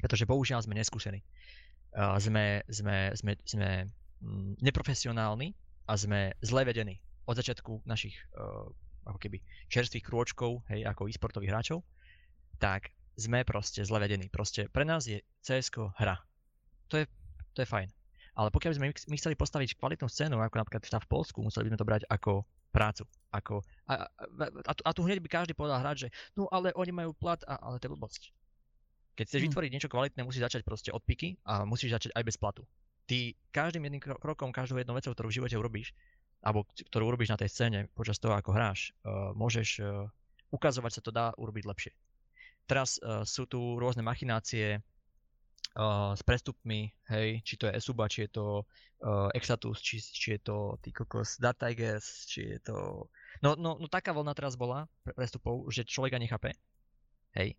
pretože 0.00 0.24
bohužiaľ 0.24 0.64
sme 0.64 0.80
neskúsení. 0.80 1.20
Uh, 1.92 2.16
sme, 2.16 2.64
sme, 2.72 3.12
sme, 3.12 3.32
sme 3.44 3.68
mm, 4.24 4.64
neprofesionálni 4.64 5.52
a 5.88 5.92
sme 5.96 6.32
zle 6.40 6.64
vedení 6.64 6.96
od 7.28 7.36
začiatku 7.36 7.84
našich 7.84 8.16
uh, 8.36 8.64
ako 9.06 9.18
keby 9.20 9.38
čerstvých 9.68 10.04
krôčkov, 10.04 10.66
hej, 10.72 10.82
ako 10.88 11.06
e-sportových 11.06 11.52
hráčov, 11.52 11.78
tak 12.58 12.90
sme 13.16 13.42
proste 13.42 13.80
zle 13.82 13.98
vedení. 13.98 14.28
Proste 14.28 14.68
pre 14.68 14.84
nás 14.84 15.08
je 15.08 15.24
CSK 15.40 15.96
hra. 15.96 16.20
To 16.92 17.00
je, 17.00 17.04
to 17.56 17.64
je 17.64 17.68
fajn. 17.68 17.88
Ale 18.36 18.52
pokiaľ 18.52 18.70
by 18.70 18.76
sme 18.76 18.86
my- 18.92 19.18
chceli 19.18 19.34
postaviť 19.34 19.80
kvalitnú 19.80 20.12
scénu, 20.12 20.36
ako 20.36 20.60
napríklad 20.60 20.84
tá 20.84 21.00
v 21.00 21.08
Polsku, 21.08 21.40
museli 21.40 21.66
by 21.66 21.70
sme 21.72 21.80
to 21.80 21.88
brať 21.88 22.02
ako 22.12 22.44
prácu. 22.68 23.08
Ako, 23.32 23.64
a, 23.88 24.04
a, 24.04 24.44
a, 24.68 24.72
tu, 24.76 24.82
a 24.84 24.90
tu 24.92 25.00
hneď 25.08 25.24
by 25.24 25.28
každý 25.32 25.56
povedal 25.56 25.80
hrať, 25.80 25.96
že 25.96 26.08
no 26.36 26.44
ale 26.52 26.76
oni 26.76 26.92
majú 26.92 27.16
plat, 27.16 27.40
a, 27.48 27.56
ale 27.56 27.80
to 27.80 27.88
je 27.88 27.94
blbosť. 27.96 28.22
Keď 29.16 29.24
chceš 29.24 29.40
Hmm. 29.40 29.48
vytvoriť 29.48 29.70
niečo 29.72 29.88
kvalitné, 29.88 30.20
musíš 30.28 30.44
začať 30.44 30.60
proste 30.60 30.92
od 30.92 31.00
piky 31.00 31.40
a 31.48 31.64
musíš 31.64 31.96
začať 31.96 32.12
aj 32.12 32.24
bez 32.28 32.36
platu. 32.36 32.68
Ty 33.08 33.32
každým 33.48 33.88
jedným 33.88 34.02
kro- 34.04 34.20
krokom, 34.20 34.52
každou 34.52 34.76
jednou 34.76 34.92
vecou, 34.92 35.16
ktorú 35.16 35.32
v 35.32 35.36
živote 35.40 35.56
urobíš, 35.56 35.96
alebo 36.44 36.68
ktorú 36.68 37.08
urobíš 37.08 37.32
na 37.32 37.40
tej 37.40 37.48
scéne 37.48 37.78
počas 37.96 38.20
toho, 38.20 38.36
ako 38.36 38.52
hráš, 38.52 38.92
uh, 39.08 39.32
môžeš 39.32 39.80
uh, 39.80 40.04
ukazovať, 40.52 40.92
sa 40.92 41.00
to 41.00 41.08
dá 41.08 41.32
urobiť 41.40 41.64
lepšie. 41.64 41.92
Teraz 42.66 42.98
uh, 42.98 43.22
sú 43.22 43.46
tu 43.46 43.78
rôzne 43.78 44.02
machinácie 44.02 44.82
uh, 45.78 46.12
s 46.18 46.22
prestupmi, 46.26 46.90
hej, 47.06 47.40
či 47.46 47.54
to 47.54 47.70
je 47.70 47.76
Esuba, 47.78 48.10
či 48.10 48.26
je 48.26 48.30
to 48.34 48.46
uh, 49.06 49.30
Exatus, 49.38 49.78
či, 49.78 50.02
či 50.02 50.34
je 50.34 50.40
to 50.42 50.74
ty 50.82 50.90
kokos 50.90 51.38
Dark 51.38 51.62
Tigers, 51.62 52.26
či 52.26 52.56
je 52.56 52.58
to... 52.58 53.06
No, 53.38 53.54
no, 53.54 53.78
no 53.78 53.86
taká 53.86 54.10
vlna 54.10 54.34
teraz 54.34 54.58
bola 54.58 54.90
pre- 55.06 55.14
prestupov, 55.14 55.70
že 55.70 55.86
človek 55.86 56.18
ani 56.18 56.26
nechápe. 56.26 56.58
Hej. 57.38 57.54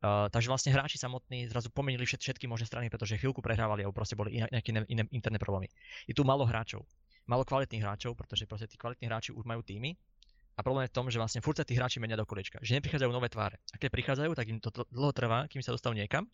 Uh, 0.00 0.32
takže 0.32 0.48
vlastne 0.48 0.72
hráči 0.72 0.96
samotní 0.96 1.44
zrazu 1.52 1.68
pomenili 1.68 2.08
všet, 2.08 2.24
všetky 2.24 2.48
možné 2.48 2.64
strany, 2.64 2.88
pretože 2.88 3.20
chvíľku 3.20 3.44
prehrávali 3.44 3.84
alebo 3.84 3.92
proste 3.92 4.16
boli 4.16 4.40
nejaké 4.40 4.72
iné, 4.72 4.80
iné 4.88 5.04
interné 5.12 5.36
problémy. 5.36 5.68
Je 6.08 6.16
tu 6.16 6.24
málo 6.24 6.48
hráčov. 6.48 6.88
Málo 7.28 7.44
kvalitných 7.44 7.84
hráčov, 7.84 8.16
pretože 8.16 8.48
proste 8.48 8.64
tí 8.64 8.80
kvalitní 8.80 9.12
hráči 9.12 9.36
už 9.36 9.44
majú 9.44 9.60
týmy 9.60 9.92
a 10.60 10.66
problém 10.66 10.84
je 10.84 10.92
v 10.92 10.96
tom, 11.00 11.08
že 11.08 11.16
vlastne 11.16 11.40
furt 11.40 11.56
sa 11.56 11.64
tí 11.64 11.72
hráči 11.72 12.04
menia 12.04 12.20
do 12.20 12.28
kolečka, 12.28 12.60
že 12.60 12.76
neprichádzajú 12.76 13.08
nové 13.08 13.32
tváre. 13.32 13.56
A 13.72 13.80
keď 13.80 13.88
prichádzajú, 13.96 14.36
tak 14.36 14.46
im 14.52 14.60
to 14.60 14.68
dl- 14.68 14.88
dlho 14.92 15.12
trvá, 15.16 15.48
kým 15.48 15.64
sa 15.64 15.72
dostanú 15.72 15.96
niekam. 15.96 16.28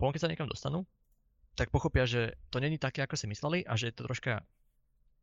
Potom 0.00 0.16
keď 0.16 0.24
sa 0.24 0.30
niekam 0.32 0.48
dostanú, 0.48 0.88
tak 1.60 1.68
pochopia, 1.68 2.08
že 2.08 2.40
to 2.48 2.56
není 2.56 2.80
také, 2.80 3.04
ako 3.04 3.20
si 3.20 3.28
mysleli 3.28 3.68
a 3.68 3.76
že 3.76 3.92
je 3.92 3.94
to 4.00 4.08
troška 4.08 4.40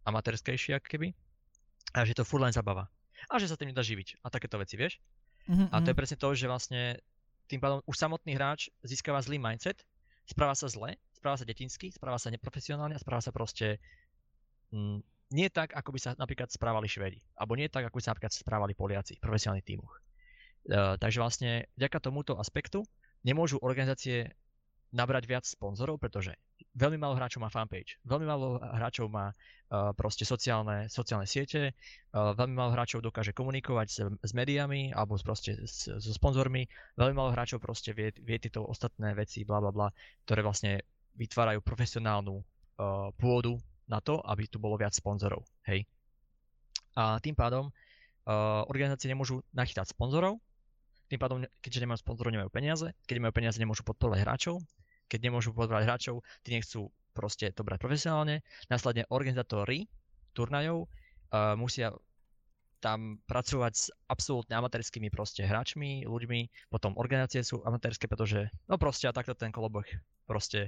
amatérskejšie, 0.06 0.78
ako 0.78 0.86
keby. 0.86 1.08
A 1.98 2.06
že 2.06 2.14
to 2.14 2.22
furt 2.22 2.46
len 2.46 2.54
zabava. 2.54 2.94
A 3.34 3.42
že 3.42 3.50
sa 3.50 3.58
tým 3.58 3.74
nedá 3.74 3.82
živiť. 3.82 4.22
A 4.22 4.30
takéto 4.30 4.62
veci, 4.62 4.78
vieš? 4.78 5.02
Mhm, 5.50 5.74
A 5.74 5.82
to 5.82 5.90
je 5.90 5.96
mhm. 5.98 6.00
presne 6.00 6.18
to, 6.22 6.30
že 6.38 6.46
vlastne 6.46 7.02
tým 7.50 7.58
pádom 7.58 7.82
už 7.90 7.98
samotný 7.98 8.38
hráč 8.38 8.70
získava 8.86 9.18
zlý 9.26 9.42
mindset, 9.42 9.82
správa 10.30 10.54
sa 10.54 10.70
zle, 10.70 10.96
správa 11.18 11.42
sa 11.42 11.46
detinsky, 11.46 11.90
správa 11.90 12.22
sa 12.22 12.30
neprofesionálne 12.30 12.96
a 12.96 13.02
správa 13.02 13.20
sa 13.20 13.34
proste 13.36 13.82
mm, 14.72 15.02
nie 15.34 15.50
tak, 15.50 15.74
ako 15.74 15.90
by 15.92 16.00
sa 16.00 16.10
napríklad 16.14 16.54
správali 16.54 16.86
Švedi. 16.86 17.18
Alebo 17.34 17.58
nie 17.58 17.66
tak, 17.66 17.90
ako 17.90 17.98
by 17.98 18.04
sa 18.06 18.12
napríklad 18.14 18.34
správali 18.38 18.78
Poliaci 18.78 19.18
v 19.18 19.24
profesionálnych 19.26 19.66
tímoch. 19.66 19.94
Uh, 20.64 20.96
takže 21.02 21.20
vlastne 21.20 21.68
vďaka 21.76 22.00
tomuto 22.00 22.38
aspektu 22.38 22.86
nemôžu 23.26 23.60
organizácie 23.60 24.32
nabrať 24.94 25.24
viac 25.26 25.44
sponzorov, 25.44 25.98
pretože 25.98 26.38
veľmi 26.78 27.02
málo 27.02 27.18
hráčov 27.18 27.42
má 27.42 27.50
fanpage, 27.50 27.98
veľmi 28.06 28.30
málo 28.30 28.62
hráčov 28.62 29.10
má 29.10 29.34
uh, 29.34 29.90
proste 29.98 30.22
sociálne, 30.22 30.86
sociálne 30.86 31.26
siete, 31.26 31.74
uh, 32.14 32.38
veľmi 32.38 32.54
málo 32.54 32.72
hráčov 32.78 33.02
dokáže 33.02 33.34
komunikovať 33.34 33.88
s, 33.90 33.98
s 34.06 34.32
médiami 34.38 34.94
alebo 34.94 35.18
proste 35.20 35.58
s, 35.66 35.90
so 35.90 36.12
sponzormi, 36.14 36.70
veľmi 36.96 37.16
málo 37.18 37.34
hráčov 37.34 37.58
proste 37.58 37.92
vie, 37.98 38.14
vie 38.22 38.38
tieto 38.38 38.64
ostatné 38.70 39.18
veci, 39.18 39.42
bla 39.44 39.58
bla 39.60 39.74
bla, 39.74 39.88
ktoré 40.30 40.46
vlastne 40.46 40.86
vytvárajú 41.18 41.60
profesionálnu 41.66 42.38
uh, 42.38 43.10
pôdu 43.18 43.58
na 43.94 44.02
to, 44.02 44.18
aby 44.26 44.50
tu 44.50 44.58
bolo 44.58 44.74
viac 44.82 44.98
sponzorov, 44.98 45.46
hej. 45.70 45.86
A 46.98 47.22
tým 47.22 47.38
pádom 47.38 47.70
uh, 47.70 48.66
organizácie 48.66 49.06
nemôžu 49.06 49.46
nachytať 49.54 49.94
sponzorov, 49.94 50.42
tým 51.14 51.22
pádom, 51.22 51.46
keďže 51.62 51.86
nemajú 51.86 52.00
sponzorov, 52.02 52.34
nemajú 52.34 52.50
peniaze, 52.50 52.90
keď 53.06 53.22
nemajú 53.22 53.34
peniaze, 53.38 53.58
nemôžu 53.62 53.86
podporovať 53.86 54.26
hráčov, 54.26 54.66
keď 55.06 55.20
nemôžu 55.30 55.54
podporovať 55.54 55.86
hráčov, 55.86 56.26
tí 56.42 56.58
nechcú 56.58 56.90
proste 57.14 57.54
to 57.54 57.62
brať 57.62 57.78
profesionálne, 57.86 58.42
následne 58.74 59.06
organizátori 59.14 59.86
turnajov 60.34 60.90
uh, 60.90 61.54
musia 61.54 61.94
tam 62.84 63.16
pracovať 63.32 63.74
s 63.80 63.88
absolútne 64.12 64.60
amatérskými 64.60 65.08
proste 65.08 65.48
hráčmi, 65.48 66.04
ľuďmi, 66.04 66.68
potom 66.68 66.92
organizácie 67.00 67.40
sú 67.40 67.64
amatérske, 67.64 68.12
pretože 68.12 68.52
no 68.68 68.76
proste 68.76 69.08
a 69.08 69.16
takto 69.16 69.32
ten 69.32 69.56
kolobeh 69.56 69.88
proste 70.28 70.68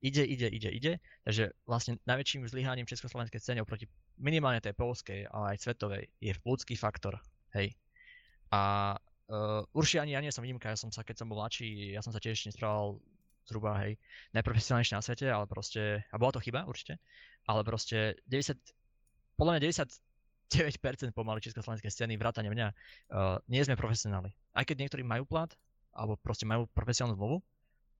ide, 0.00 0.24
ide, 0.24 0.48
ide, 0.48 0.70
ide. 0.72 0.92
Takže 1.24 1.52
vlastne 1.64 2.00
najväčším 2.04 2.48
zlyhaním 2.48 2.88
československej 2.88 3.40
scény 3.40 3.60
oproti 3.62 3.88
minimálne 4.20 4.60
tej 4.60 4.76
polskej, 4.76 5.28
ale 5.28 5.56
aj 5.56 5.62
svetovej 5.62 6.02
je 6.20 6.32
ľudský 6.44 6.74
faktor. 6.76 7.20
Hej. 7.52 7.76
A 8.52 8.94
uh, 9.28 9.62
určite 9.74 10.02
ani 10.02 10.14
ja 10.14 10.20
nie 10.22 10.32
som 10.32 10.44
výnimka, 10.44 10.72
ja 10.72 10.78
som 10.78 10.92
sa, 10.92 11.02
keď 11.02 11.24
som 11.24 11.28
bol 11.28 11.40
mladší, 11.40 11.96
ja 11.96 12.00
som 12.04 12.14
sa 12.14 12.22
tiež 12.22 12.48
nesprával 12.48 13.00
zhruba, 13.46 13.78
hej, 13.86 13.94
najprofesionálnejšie 14.34 14.98
na 14.98 15.04
svete, 15.04 15.26
ale 15.30 15.46
proste, 15.46 16.02
a 16.02 16.16
bola 16.18 16.34
to 16.34 16.42
chyba 16.42 16.66
určite, 16.66 16.98
ale 17.46 17.62
proste 17.62 18.18
90, 18.26 18.58
podľa 19.38 19.52
mňa 19.54 19.62
99% 20.50 21.14
pomaly 21.14 21.38
československej 21.42 21.90
scény, 21.94 22.18
vrátane 22.18 22.50
mňa, 22.50 22.66
uh, 22.70 23.38
nie 23.46 23.62
sme 23.62 23.78
profesionáli. 23.78 24.34
Aj 24.50 24.66
keď 24.66 24.86
niektorí 24.86 25.06
majú 25.06 25.26
plat, 25.30 25.54
alebo 25.94 26.18
proste 26.18 26.44
majú 26.44 26.66
profesionálnu 26.74 27.14
zmluvu, 27.14 27.38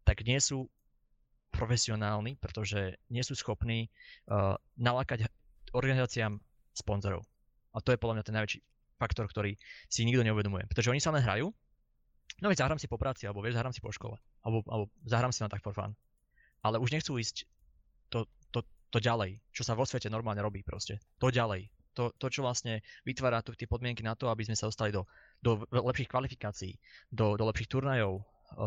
tak 0.03 0.23
nie 0.27 0.39
sú 0.43 0.67
profesionálni, 1.57 2.37
pretože 2.37 3.01
nie 3.09 3.25
sú 3.25 3.33
schopní 3.33 3.89
uh, 4.29 4.55
nalákať 4.77 5.27
organizáciám 5.73 6.39
sponzorov. 6.77 7.25
A 7.73 7.81
to 7.81 7.93
je 7.93 8.01
podľa 8.01 8.21
mňa 8.21 8.25
ten 8.25 8.37
najväčší 8.37 8.61
faktor, 8.97 9.29
ktorý 9.29 9.57
si 9.89 10.05
nikto 10.05 10.25
neuvedomuje. 10.25 10.65
Pretože 10.69 10.93
oni 10.93 11.01
sa 11.01 11.13
len 11.13 11.25
hrajú, 11.25 11.53
no 12.41 12.47
veď 12.49 12.65
zahrám 12.65 12.81
si 12.81 12.89
po 12.89 12.97
práci, 13.01 13.29
alebo 13.29 13.45
vieš, 13.45 13.61
zahrám 13.61 13.73
si 13.73 13.85
po 13.85 13.93
škole, 13.93 14.17
alebo, 14.45 14.65
alebo 14.69 14.89
zahrám 15.05 15.33
si 15.33 15.45
na 15.45 15.53
tak 15.53 15.61
for 15.61 15.77
fun. 15.77 15.93
Ale 16.65 16.81
už 16.81 16.93
nechcú 16.93 17.21
ísť 17.21 17.45
to, 18.09 18.25
to, 18.53 18.65
to 18.93 18.99
ďalej, 19.01 19.41
čo 19.53 19.63
sa 19.65 19.77
vo 19.77 19.85
svete 19.85 20.09
normálne 20.09 20.41
robí 20.41 20.65
proste. 20.65 21.01
To 21.21 21.29
ďalej. 21.29 21.69
To, 21.97 22.13
to 22.21 22.29
čo 22.29 22.45
vlastne 22.45 22.85
vytvára 23.09 23.41
tu 23.41 23.57
tie 23.57 23.65
podmienky 23.65 24.05
na 24.05 24.13
to, 24.13 24.29
aby 24.29 24.45
sme 24.45 24.57
sa 24.57 24.69
dostali 24.69 24.93
do, 24.93 25.09
do 25.41 25.65
lepších 25.73 26.13
kvalifikácií, 26.13 26.77
do, 27.09 27.41
do 27.41 27.45
lepších 27.49 27.73
turnajov, 27.73 28.21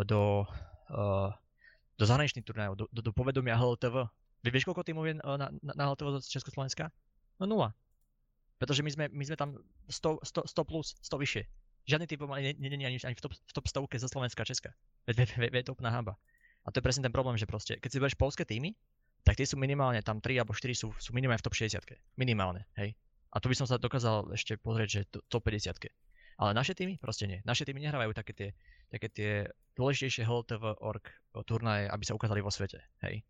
do, 0.06 0.50
uh, 0.90 1.30
do 2.00 2.08
zahraničných 2.08 2.48
turnajov, 2.48 2.80
do, 2.80 2.86
do, 2.96 3.02
do 3.04 3.12
povedomia 3.12 3.60
HLTV. 3.60 4.08
Vy 4.40 4.50
vieš, 4.56 4.64
koľko 4.64 4.88
týmov 4.88 5.04
je 5.04 5.20
na, 5.20 5.52
na, 5.52 5.74
na 5.76 5.84
HLTV 5.92 6.24
z 6.24 6.32
Československa? 6.32 6.88
No 7.44 7.44
nula. 7.44 7.76
Pretože 8.56 8.80
my 8.84 8.92
sme, 8.92 9.06
my 9.12 9.24
sme 9.28 9.36
tam 9.36 9.60
100, 9.92 10.24
100, 10.24 10.48
100 10.48 10.64
plus, 10.72 10.96
100 11.04 11.24
vyššie. 11.24 11.44
Žiadny 11.92 12.06
typ 12.08 12.24
nie 12.40 12.54
nie, 12.56 12.88
ani, 12.88 13.00
ani 13.04 13.16
v 13.16 13.24
top, 13.24 13.36
v 13.36 13.52
top 13.52 13.66
stovke 13.68 13.96
zo 14.00 14.08
Slovenska 14.08 14.44
a 14.44 14.48
Česka. 14.48 14.72
Veď 15.08 15.68
to 15.68 15.76
úplná 15.76 15.92
hamba. 15.92 16.16
A 16.64 16.72
to 16.72 16.80
je 16.80 16.86
presne 16.86 17.04
ten 17.04 17.12
problém, 17.16 17.40
že 17.40 17.48
proste, 17.48 17.80
keď 17.80 17.90
si 17.90 17.98
budeš 18.00 18.20
polské 18.20 18.44
týmy, 18.44 18.76
tak 19.24 19.40
tie 19.40 19.48
sú 19.48 19.56
minimálne 19.60 20.00
tam 20.04 20.20
3 20.24 20.44
alebo 20.44 20.56
4 20.56 20.72
sú, 20.76 20.92
sú 20.96 21.12
minimálne 21.12 21.40
v 21.40 21.46
top 21.48 21.56
60. 21.56 21.82
Minimálne, 22.20 22.68
hej. 22.80 22.96
A 23.32 23.40
tu 23.40 23.48
by 23.48 23.56
som 23.56 23.68
sa 23.68 23.80
dokázal 23.80 24.32
ešte 24.36 24.60
pozrieť, 24.60 24.90
že 24.90 25.02
to, 25.08 25.18
top 25.28 25.48
50. 25.48 25.76
Ale 26.40 26.56
naše 26.56 26.72
týmy 26.72 26.96
proste 26.96 27.28
nie. 27.28 27.44
Naše 27.44 27.68
týmy 27.68 27.84
nehrávajú 27.84 28.16
také 28.16 28.32
tie, 28.32 28.50
také 28.88 29.12
tie 29.12 29.32
dôležitejšie 29.76 30.24
HLTV 30.24 30.80
org 30.80 31.04
turnaje, 31.44 31.92
aby 31.92 32.04
sa 32.08 32.16
ukázali 32.16 32.40
vo 32.40 32.48
svete, 32.48 32.80
hej. 33.04 33.28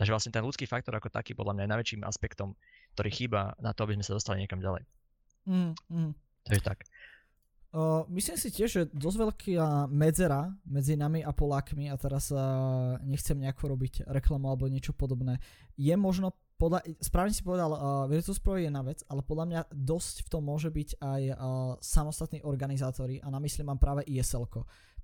Takže 0.00 0.14
vlastne 0.14 0.32
ten 0.32 0.46
ľudský 0.46 0.64
faktor 0.64 0.94
ako 0.94 1.12
taký 1.12 1.34
podľa 1.34 1.58
mňa 1.58 1.62
je 1.66 1.72
najväčším 1.74 2.02
aspektom, 2.06 2.54
ktorý 2.96 3.10
chýba 3.10 3.52
na 3.58 3.74
to, 3.74 3.84
aby 3.84 3.98
sme 3.98 4.06
sa 4.06 4.16
dostali 4.16 4.40
niekam 4.40 4.62
ďalej. 4.62 4.86
Mm, 5.44 5.74
mm. 5.90 6.12
Takže 6.46 6.62
tak. 6.64 6.88
Uh, 7.68 8.08
myslím 8.08 8.40
si 8.40 8.48
tiež, 8.48 8.70
že 8.72 8.82
dosť 8.96 9.16
veľká 9.28 9.92
medzera 9.92 10.48
medzi 10.64 10.96
nami 10.96 11.20
a 11.20 11.36
Polákmi, 11.36 11.92
a 11.92 12.00
teraz 12.00 12.32
uh, 12.32 12.96
nechcem 13.04 13.36
nejako 13.36 13.76
robiť 13.76 14.08
reklamu 14.08 14.48
alebo 14.48 14.72
niečo 14.72 14.96
podobné, 14.96 15.36
je 15.76 15.92
možno 15.98 16.32
podľa, 16.58 16.82
správne 16.98 17.30
si 17.30 17.46
povedal, 17.46 17.70
uh, 17.70 18.10
Virtus 18.10 18.42
Pro 18.42 18.58
je 18.58 18.66
jedna 18.66 18.82
vec, 18.82 19.06
ale 19.06 19.22
podľa 19.22 19.46
mňa 19.46 19.60
dosť 19.70 20.26
v 20.26 20.28
tom 20.28 20.42
môže 20.42 20.68
byť 20.74 20.98
aj 20.98 21.22
uh, 21.30 21.36
samostatní 21.78 22.42
organizátori 22.42 23.22
a 23.22 23.30
na 23.30 23.38
mysli 23.38 23.62
mám 23.62 23.78
práve 23.78 24.02
ISL, 24.10 24.42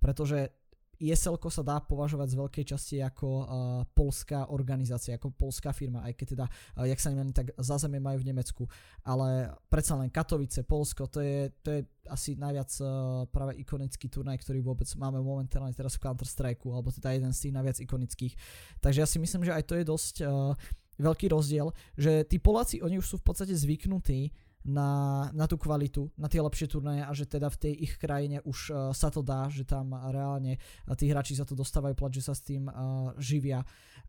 pretože 0.03 0.51
ESL 0.99 1.39
sa 1.51 1.63
dá 1.63 1.77
považovať 1.83 2.29
z 2.35 2.39
veľkej 2.39 2.65
časti 2.65 2.97
ako 3.03 3.27
uh, 3.27 3.47
polská 3.95 4.51
organizácia, 4.51 5.15
ako 5.15 5.35
polská 5.35 5.75
firma, 5.75 6.07
aj 6.07 6.15
keď 6.15 6.27
teda, 6.39 6.47
uh, 6.47 6.87
jak 6.87 7.01
sa 7.03 7.11
nemení, 7.11 7.35
tak 7.35 7.55
zázemie 7.59 7.99
majú 7.99 8.23
v 8.23 8.29
Nemecku. 8.31 8.63
Ale 9.03 9.55
predsa 9.71 9.99
len 9.99 10.11
Katovice, 10.11 10.63
Polsko, 10.63 11.11
to 11.11 11.23
je, 11.23 11.51
to 11.63 11.69
je 11.71 11.81
asi 12.11 12.39
najviac 12.39 12.71
uh, 12.83 13.25
práve 13.31 13.59
ikonický 13.59 14.07
turnaj, 14.11 14.43
ktorý 14.43 14.63
vôbec 14.63 14.87
máme 14.95 15.19
momentálne 15.23 15.75
teraz 15.75 15.99
v 15.99 16.05
Counter-Strike, 16.07 16.63
alebo 16.67 16.95
teda 16.95 17.15
jeden 17.15 17.33
z 17.35 17.49
tých 17.49 17.55
najviac 17.55 17.79
ikonických. 17.83 18.35
Takže 18.79 18.99
ja 19.03 19.09
si 19.09 19.19
myslím, 19.19 19.43
že 19.47 19.55
aj 19.55 19.65
to 19.67 19.75
je 19.79 19.85
dosť 19.85 20.15
uh, 20.27 20.55
veľký 20.99 21.31
rozdiel, 21.31 21.71
že 21.95 22.27
tí 22.27 22.39
Poláci, 22.39 22.81
oni 22.83 22.99
už 22.99 23.07
sú 23.07 23.17
v 23.21 23.27
podstate 23.27 23.55
zvyknutí 23.55 24.31
na, 24.65 25.29
na 25.37 25.45
tú 25.45 25.61
kvalitu, 25.61 26.09
na 26.17 26.25
tie 26.25 26.41
lepšie 26.41 26.73
turnaje 26.73 27.05
a 27.05 27.13
že 27.13 27.29
teda 27.29 27.53
v 27.53 27.61
tej 27.69 27.75
ich 27.85 27.95
krajine 28.01 28.41
už 28.49 28.59
uh, 28.73 28.77
sa 28.97 29.13
to 29.13 29.21
dá, 29.21 29.53
že 29.53 29.69
tam 29.69 29.93
reálne 29.93 30.57
uh, 30.57 30.97
tí 30.97 31.13
hráči 31.13 31.37
za 31.37 31.45
to 31.45 31.53
dostávajú 31.53 31.93
plat, 31.93 32.13
že 32.15 32.25
sa 32.25 32.33
s 32.33 32.41
tým 32.41 32.69
uh, 32.69 33.13
živia. 33.21 33.63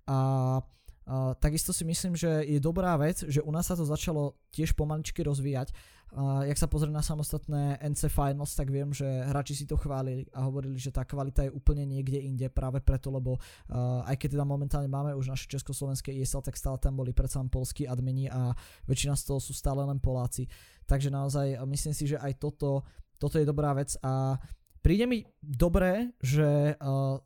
A 0.07 0.17
Uh, 0.61 0.61
takisto 1.37 1.69
si 1.69 1.85
myslím, 1.85 2.17
že 2.17 2.41
je 2.49 2.57
dobrá 2.57 2.97
vec, 2.97 3.21
že 3.25 3.41
u 3.41 3.51
nás 3.53 3.69
sa 3.69 3.77
to 3.77 3.85
začalo 3.85 4.33
tiež 4.49 4.73
pomaličky 4.73 5.21
rozvíjať. 5.21 5.69
Uh, 6.15 6.47
jak 6.47 6.55
sa 6.55 6.71
pozrie 6.71 6.95
na 6.95 7.03
samostatné 7.03 7.75
NC 7.81 8.07
Finals, 8.07 8.55
tak 8.55 8.71
viem, 8.71 8.87
že 8.95 9.03
hráči 9.03 9.51
si 9.51 9.65
to 9.67 9.75
chválili 9.75 10.23
a 10.31 10.47
hovorili, 10.47 10.79
že 10.79 10.93
tá 10.93 11.03
kvalita 11.03 11.43
je 11.43 11.51
úplne 11.51 11.83
niekde 11.83 12.23
inde 12.23 12.47
práve 12.47 12.79
preto, 12.79 13.11
lebo 13.11 13.35
uh, 13.35 14.05
aj 14.07 14.15
keď 14.23 14.39
teda 14.39 14.45
momentálne 14.47 14.87
máme 14.87 15.11
už 15.11 15.35
naše 15.35 15.51
československé 15.51 16.15
ESL, 16.15 16.39
tak 16.39 16.55
stále 16.55 16.79
tam 16.79 16.95
boli 16.95 17.11
predsa 17.11 17.43
len 17.43 17.51
polskí 17.51 17.83
admini 17.83 18.31
a 18.31 18.55
väčšina 18.87 19.17
z 19.19 19.27
toho 19.27 19.43
sú 19.43 19.51
stále 19.51 19.83
len 19.83 19.99
Poláci. 19.99 20.47
Takže 20.87 21.11
naozaj 21.11 21.59
myslím 21.67 21.91
si, 21.91 22.07
že 22.07 22.21
aj 22.21 22.39
toto, 22.39 22.87
toto 23.19 23.35
je 23.35 23.43
dobrá 23.43 23.75
vec 23.75 23.99
a 23.99 24.39
príde 24.79 25.09
mi 25.11 25.27
dobré, 25.43 26.15
že 26.23 26.79
uh, 26.79 27.19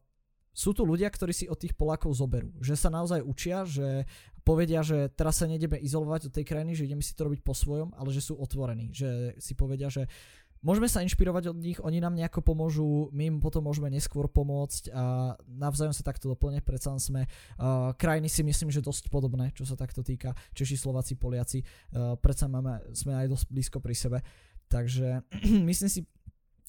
sú 0.59 0.75
tu 0.75 0.83
ľudia, 0.83 1.07
ktorí 1.07 1.31
si 1.31 1.47
od 1.47 1.55
tých 1.55 1.71
Polákov 1.71 2.19
zoberú. 2.19 2.51
Že 2.59 2.75
sa 2.75 2.89
naozaj 2.91 3.23
učia, 3.23 3.63
že 3.63 4.03
povedia, 4.43 4.83
že 4.83 5.07
teraz 5.15 5.39
sa 5.39 5.47
nejdeme 5.47 5.79
izolovať 5.79 6.27
od 6.27 6.35
tej 6.35 6.43
krajiny, 6.43 6.75
že 6.75 6.83
ideme 6.83 6.99
si 6.99 7.15
to 7.15 7.31
robiť 7.31 7.39
po 7.39 7.55
svojom, 7.55 7.95
ale 7.95 8.11
že 8.11 8.19
sú 8.19 8.35
otvorení. 8.35 8.91
Že 8.91 9.39
si 9.39 9.55
povedia, 9.55 9.87
že 9.87 10.11
môžeme 10.59 10.91
sa 10.91 10.99
inšpirovať 10.99 11.55
od 11.55 11.57
nich, 11.63 11.79
oni 11.79 12.03
nám 12.03 12.19
nejako 12.19 12.43
pomôžu, 12.43 13.07
my 13.15 13.23
im 13.31 13.37
potom 13.39 13.63
môžeme 13.63 13.87
neskôr 13.87 14.27
pomôcť 14.27 14.91
a 14.91 15.35
navzájom 15.47 15.95
sa 15.95 16.03
takto 16.03 16.27
doplne, 16.27 16.59
predsa 16.59 16.91
sme 16.99 17.23
uh, 17.23 17.95
krajiny 17.95 18.27
si 18.27 18.43
myslím, 18.43 18.67
že 18.67 18.83
dosť 18.83 19.07
podobné, 19.07 19.55
čo 19.55 19.63
sa 19.63 19.79
takto 19.79 20.03
týka 20.03 20.35
Češi, 20.51 20.75
Slováci, 20.75 21.15
Poliaci, 21.15 21.63
uh, 21.63 22.19
predsa 22.19 22.51
máme, 22.51 22.83
sme 22.91 23.15
aj 23.15 23.31
dosť 23.31 23.45
blízko 23.47 23.77
pri 23.79 23.95
sebe, 23.95 24.19
takže 24.67 25.23
myslím 25.71 25.87
si, 25.87 26.03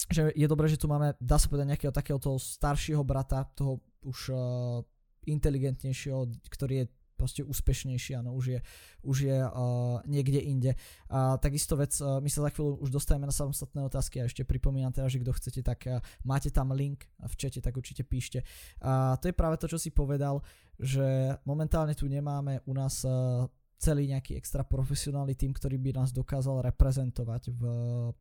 že 0.09 0.33
je 0.33 0.47
dobré, 0.49 0.65
že 0.71 0.79
tu 0.81 0.89
máme, 0.89 1.13
dá 1.21 1.37
sa 1.37 1.45
povedať, 1.45 1.77
nejakého 1.77 1.93
takého 1.93 2.17
toho 2.17 2.41
staršieho 2.41 3.03
brata, 3.05 3.45
toho 3.53 3.83
už 4.01 4.33
uh, 4.33 4.81
inteligentnejšieho, 5.29 6.25
ktorý 6.49 6.73
je 6.81 6.85
proste 7.21 7.45
úspešnejší, 7.45 8.17
áno, 8.17 8.33
už 8.33 8.57
je, 8.57 8.59
už 9.05 9.17
je 9.29 9.37
uh, 9.37 10.01
niekde 10.09 10.41
inde. 10.41 10.73
A 11.13 11.37
takisto 11.37 11.77
vec, 11.77 11.93
uh, 12.01 12.17
my 12.17 12.25
sa 12.33 12.41
za 12.41 12.49
chvíľu 12.49 12.81
už 12.81 12.89
dostajeme 12.89 13.29
na 13.29 13.35
samostatné 13.35 13.85
otázky 13.85 14.17
a 14.17 14.25
ešte 14.25 14.41
pripomínam 14.41 14.89
teda, 14.89 15.05
že 15.05 15.21
kto 15.21 15.37
chcete, 15.37 15.61
tak 15.61 15.85
uh, 15.85 16.01
máte 16.25 16.49
tam 16.49 16.73
link 16.73 17.05
v 17.21 17.33
čete, 17.37 17.61
tak 17.61 17.77
určite 17.77 18.01
píšte. 18.01 18.41
A 18.81 19.21
to 19.21 19.29
je 19.29 19.37
práve 19.37 19.61
to, 19.61 19.69
čo 19.69 19.77
si 19.77 19.93
povedal, 19.93 20.41
že 20.81 21.37
momentálne 21.45 21.93
tu 21.93 22.09
nemáme 22.09 22.65
u 22.65 22.73
nás 22.73 23.05
uh, 23.05 23.45
celý 23.81 24.13
nejaký 24.13 24.37
extra 24.37 24.61
profesionálny 24.61 25.33
tým, 25.33 25.57
ktorý 25.57 25.81
by 25.81 25.97
nás 25.97 26.13
dokázal 26.13 26.61
reprezentovať 26.69 27.49
v 27.49 27.63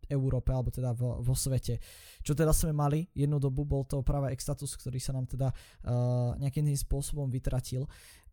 Európe 0.09 0.57
alebo 0.57 0.73
teda 0.73 0.97
v, 0.97 1.20
vo 1.20 1.37
svete. 1.37 1.77
Čo 2.24 2.32
teda 2.32 2.57
sme 2.57 2.73
mali 2.73 3.05
jednu 3.12 3.37
dobu, 3.37 3.69
bol 3.69 3.85
to 3.85 4.01
práve 4.01 4.32
Extatus, 4.32 4.73
ktorý 4.81 4.97
sa 4.97 5.12
nám 5.12 5.28
teda 5.28 5.53
uh, 5.53 6.32
nejakým 6.41 6.65
tým 6.65 6.81
spôsobom 6.81 7.28
vytratil. 7.28 7.85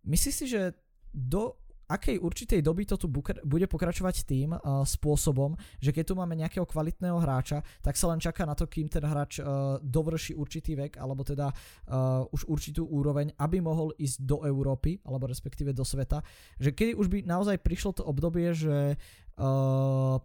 Myslíš 0.07 0.35
si, 0.39 0.45
že 0.47 0.71
do 1.11 1.59
akej 1.87 2.19
určitej 2.19 2.59
doby 2.59 2.83
to 2.83 2.99
tu 2.99 3.07
bude 3.43 3.65
pokračovať 3.71 4.15
tým 4.27 4.51
uh, 4.53 4.83
spôsobom, 4.83 5.55
že 5.79 5.95
keď 5.95 6.03
tu 6.11 6.13
máme 6.19 6.35
nejakého 6.35 6.67
kvalitného 6.67 7.17
hráča, 7.23 7.63
tak 7.79 7.95
sa 7.95 8.11
len 8.11 8.19
čaká 8.19 8.43
na 8.43 8.53
to, 8.53 8.67
kým 8.67 8.91
ten 8.91 9.03
hráč 9.03 9.39
uh, 9.39 9.79
dovrší 9.79 10.35
určitý 10.35 10.75
vek, 10.75 10.99
alebo 10.99 11.23
teda 11.23 11.47
uh, 11.49 12.27
už 12.35 12.51
určitú 12.51 12.83
úroveň, 12.83 13.31
aby 13.39 13.63
mohol 13.63 13.95
ísť 13.95 14.19
do 14.27 14.43
Európy, 14.43 14.99
alebo 15.07 15.31
respektíve 15.31 15.71
do 15.71 15.87
sveta. 15.87 16.19
Že 16.59 16.75
kedy 16.75 16.91
už 16.99 17.07
by 17.07 17.17
naozaj 17.23 17.63
prišlo 17.63 17.95
to 17.95 18.03
obdobie, 18.03 18.51
že 18.51 18.99
uh, 19.39 20.19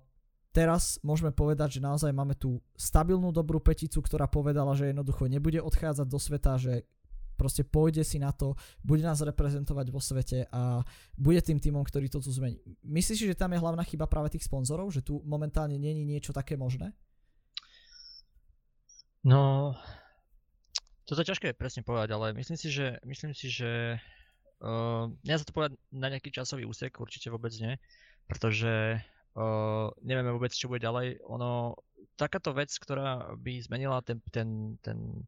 teraz 0.53 1.01
môžeme 1.01 1.33
povedať, 1.33 1.79
že 1.79 1.85
naozaj 1.85 2.13
máme 2.13 2.37
tú 2.37 2.61
stabilnú 2.77 3.33
dobrú 3.33 3.59
peticu, 3.59 4.03
ktorá 4.05 4.29
povedala, 4.29 4.77
že 4.77 4.93
jednoducho 4.93 5.31
nebude 5.31 5.63
odchádzať 5.63 6.07
do 6.07 6.19
sveta, 6.21 6.61
že 6.61 6.85
proste 7.43 7.67
pôjde 7.67 8.07
si 8.07 8.23
na 8.23 8.31
to, 8.31 8.55
bude 8.87 9.03
nás 9.03 9.19
reprezentovať 9.19 9.91
vo 9.91 9.99
svete 9.99 10.47
a 10.55 10.87
bude 11.19 11.43
tým 11.43 11.59
týmom, 11.59 11.83
ktorý 11.83 12.07
to 12.07 12.23
tu 12.23 12.31
zmení. 12.31 12.63
Myslíš 12.87 13.27
že 13.27 13.35
tam 13.35 13.51
je 13.51 13.59
hlavná 13.59 13.83
chyba 13.83 14.07
práve 14.07 14.31
tých 14.31 14.47
sponzorov, 14.47 14.95
že 14.95 15.03
tu 15.03 15.19
momentálne 15.27 15.75
není 15.75 16.07
niečo 16.07 16.31
také 16.31 16.55
možné? 16.55 16.95
No, 19.27 19.75
to 21.07 21.19
je 21.19 21.27
ťažké 21.27 21.59
presne 21.59 21.83
povedať, 21.83 22.15
ale 22.15 22.31
myslím 22.39 22.55
si, 22.55 22.71
že, 22.71 23.03
myslím 23.03 23.35
si, 23.35 23.51
že 23.51 23.99
uh, 24.63 25.11
nedá 25.27 25.43
sa 25.43 25.47
to 25.47 25.55
povedať 25.55 25.75
na 25.91 26.11
nejaký 26.11 26.31
časový 26.31 26.63
úsek, 26.63 26.95
určite 27.03 27.31
vôbec 27.31 27.51
nie, 27.59 27.75
pretože 28.31 29.03
uh, 29.35 29.87
nevieme 30.03 30.31
vôbec, 30.31 30.55
čo 30.55 30.71
bude 30.71 30.83
ďalej. 30.83 31.23
Ono, 31.27 31.75
takáto 32.15 32.55
vec, 32.55 32.71
ktorá 32.75 33.35
by 33.35 33.63
zmenila 33.63 33.99
ten, 34.03 34.19
ten, 34.31 34.79
ten 34.83 35.27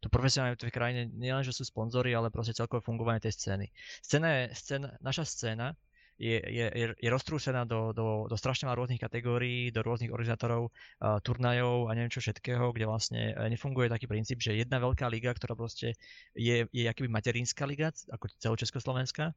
to 0.00 0.08
profesionálne 0.08 0.56
v 0.56 0.62
tej 0.64 0.72
krajine 0.72 1.00
nielen, 1.12 1.44
že 1.44 1.52
sú 1.52 1.68
sponzory, 1.68 2.16
ale 2.16 2.32
proste 2.32 2.56
celkové 2.56 2.80
fungovanie 2.80 3.20
tej 3.20 3.36
scény. 3.36 3.66
Scéna 4.00 4.28
je, 4.32 4.42
scéna, 4.56 4.88
naša 5.04 5.24
scéna 5.28 5.76
je, 6.20 6.36
je, 6.36 6.66
je, 7.00 7.08
roztrúsená 7.08 7.64
do, 7.64 7.96
do, 7.96 8.28
do 8.28 8.36
strašne 8.36 8.68
veľa 8.68 8.76
rôznych 8.76 9.00
kategórií, 9.00 9.72
do 9.72 9.80
rôznych 9.80 10.12
organizátorov, 10.12 10.68
uh, 10.68 11.16
turnajov 11.24 11.88
a 11.88 11.96
neviem 11.96 12.12
čo 12.12 12.20
všetkého, 12.20 12.76
kde 12.76 12.84
vlastne 12.84 13.32
uh, 13.32 13.48
nefunguje 13.48 13.88
taký 13.88 14.04
princíp, 14.04 14.44
že 14.44 14.52
jedna 14.52 14.76
veľká 14.76 15.08
liga, 15.08 15.32
ktorá 15.32 15.56
proste 15.56 15.96
je, 16.36 16.68
je 16.68 16.84
akýby 16.84 17.08
materinská 17.08 17.64
liga, 17.64 17.88
ako 18.12 18.28
celočeskoslovenská, 18.36 19.32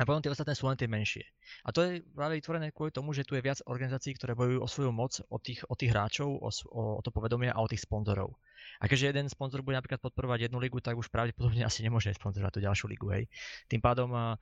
A 0.00 0.08
potom 0.08 0.24
tie 0.24 0.32
ostatné 0.32 0.56
sú 0.56 0.64
len 0.64 0.80
tie 0.80 0.88
menšie. 0.88 1.20
A 1.68 1.70
to 1.70 1.84
je 1.84 2.00
práve 2.16 2.40
vytvorené 2.40 2.72
kvôli 2.72 2.88
tomu, 2.88 3.12
že 3.12 3.28
tu 3.28 3.36
je 3.36 3.44
viac 3.44 3.60
organizácií, 3.68 4.16
ktoré 4.16 4.32
bojujú 4.32 4.64
o 4.64 4.68
svoju 4.70 4.88
moc, 4.88 5.20
o 5.28 5.36
tých, 5.36 5.68
o 5.68 5.76
tých 5.76 5.92
hráčov, 5.92 6.32
o, 6.40 6.48
o, 6.48 7.04
to 7.04 7.12
povedomie 7.12 7.52
a 7.52 7.60
o 7.60 7.68
tých 7.68 7.84
sponzorov. 7.84 8.32
A 8.80 8.88
keďže 8.88 9.12
jeden 9.12 9.28
sponzor 9.28 9.60
bude 9.60 9.76
napríklad 9.76 10.00
podporovať 10.00 10.48
jednu 10.48 10.64
ligu, 10.64 10.80
tak 10.80 10.96
už 10.96 11.12
pravdepodobne 11.12 11.60
asi 11.68 11.84
nemôže 11.84 12.08
sponzorovať 12.16 12.52
tú 12.56 12.60
ďalšiu 12.64 12.86
ligu. 12.88 13.06
Hej. 13.12 13.24
Tým 13.68 13.84
pádom 13.84 14.08
uh, 14.16 14.40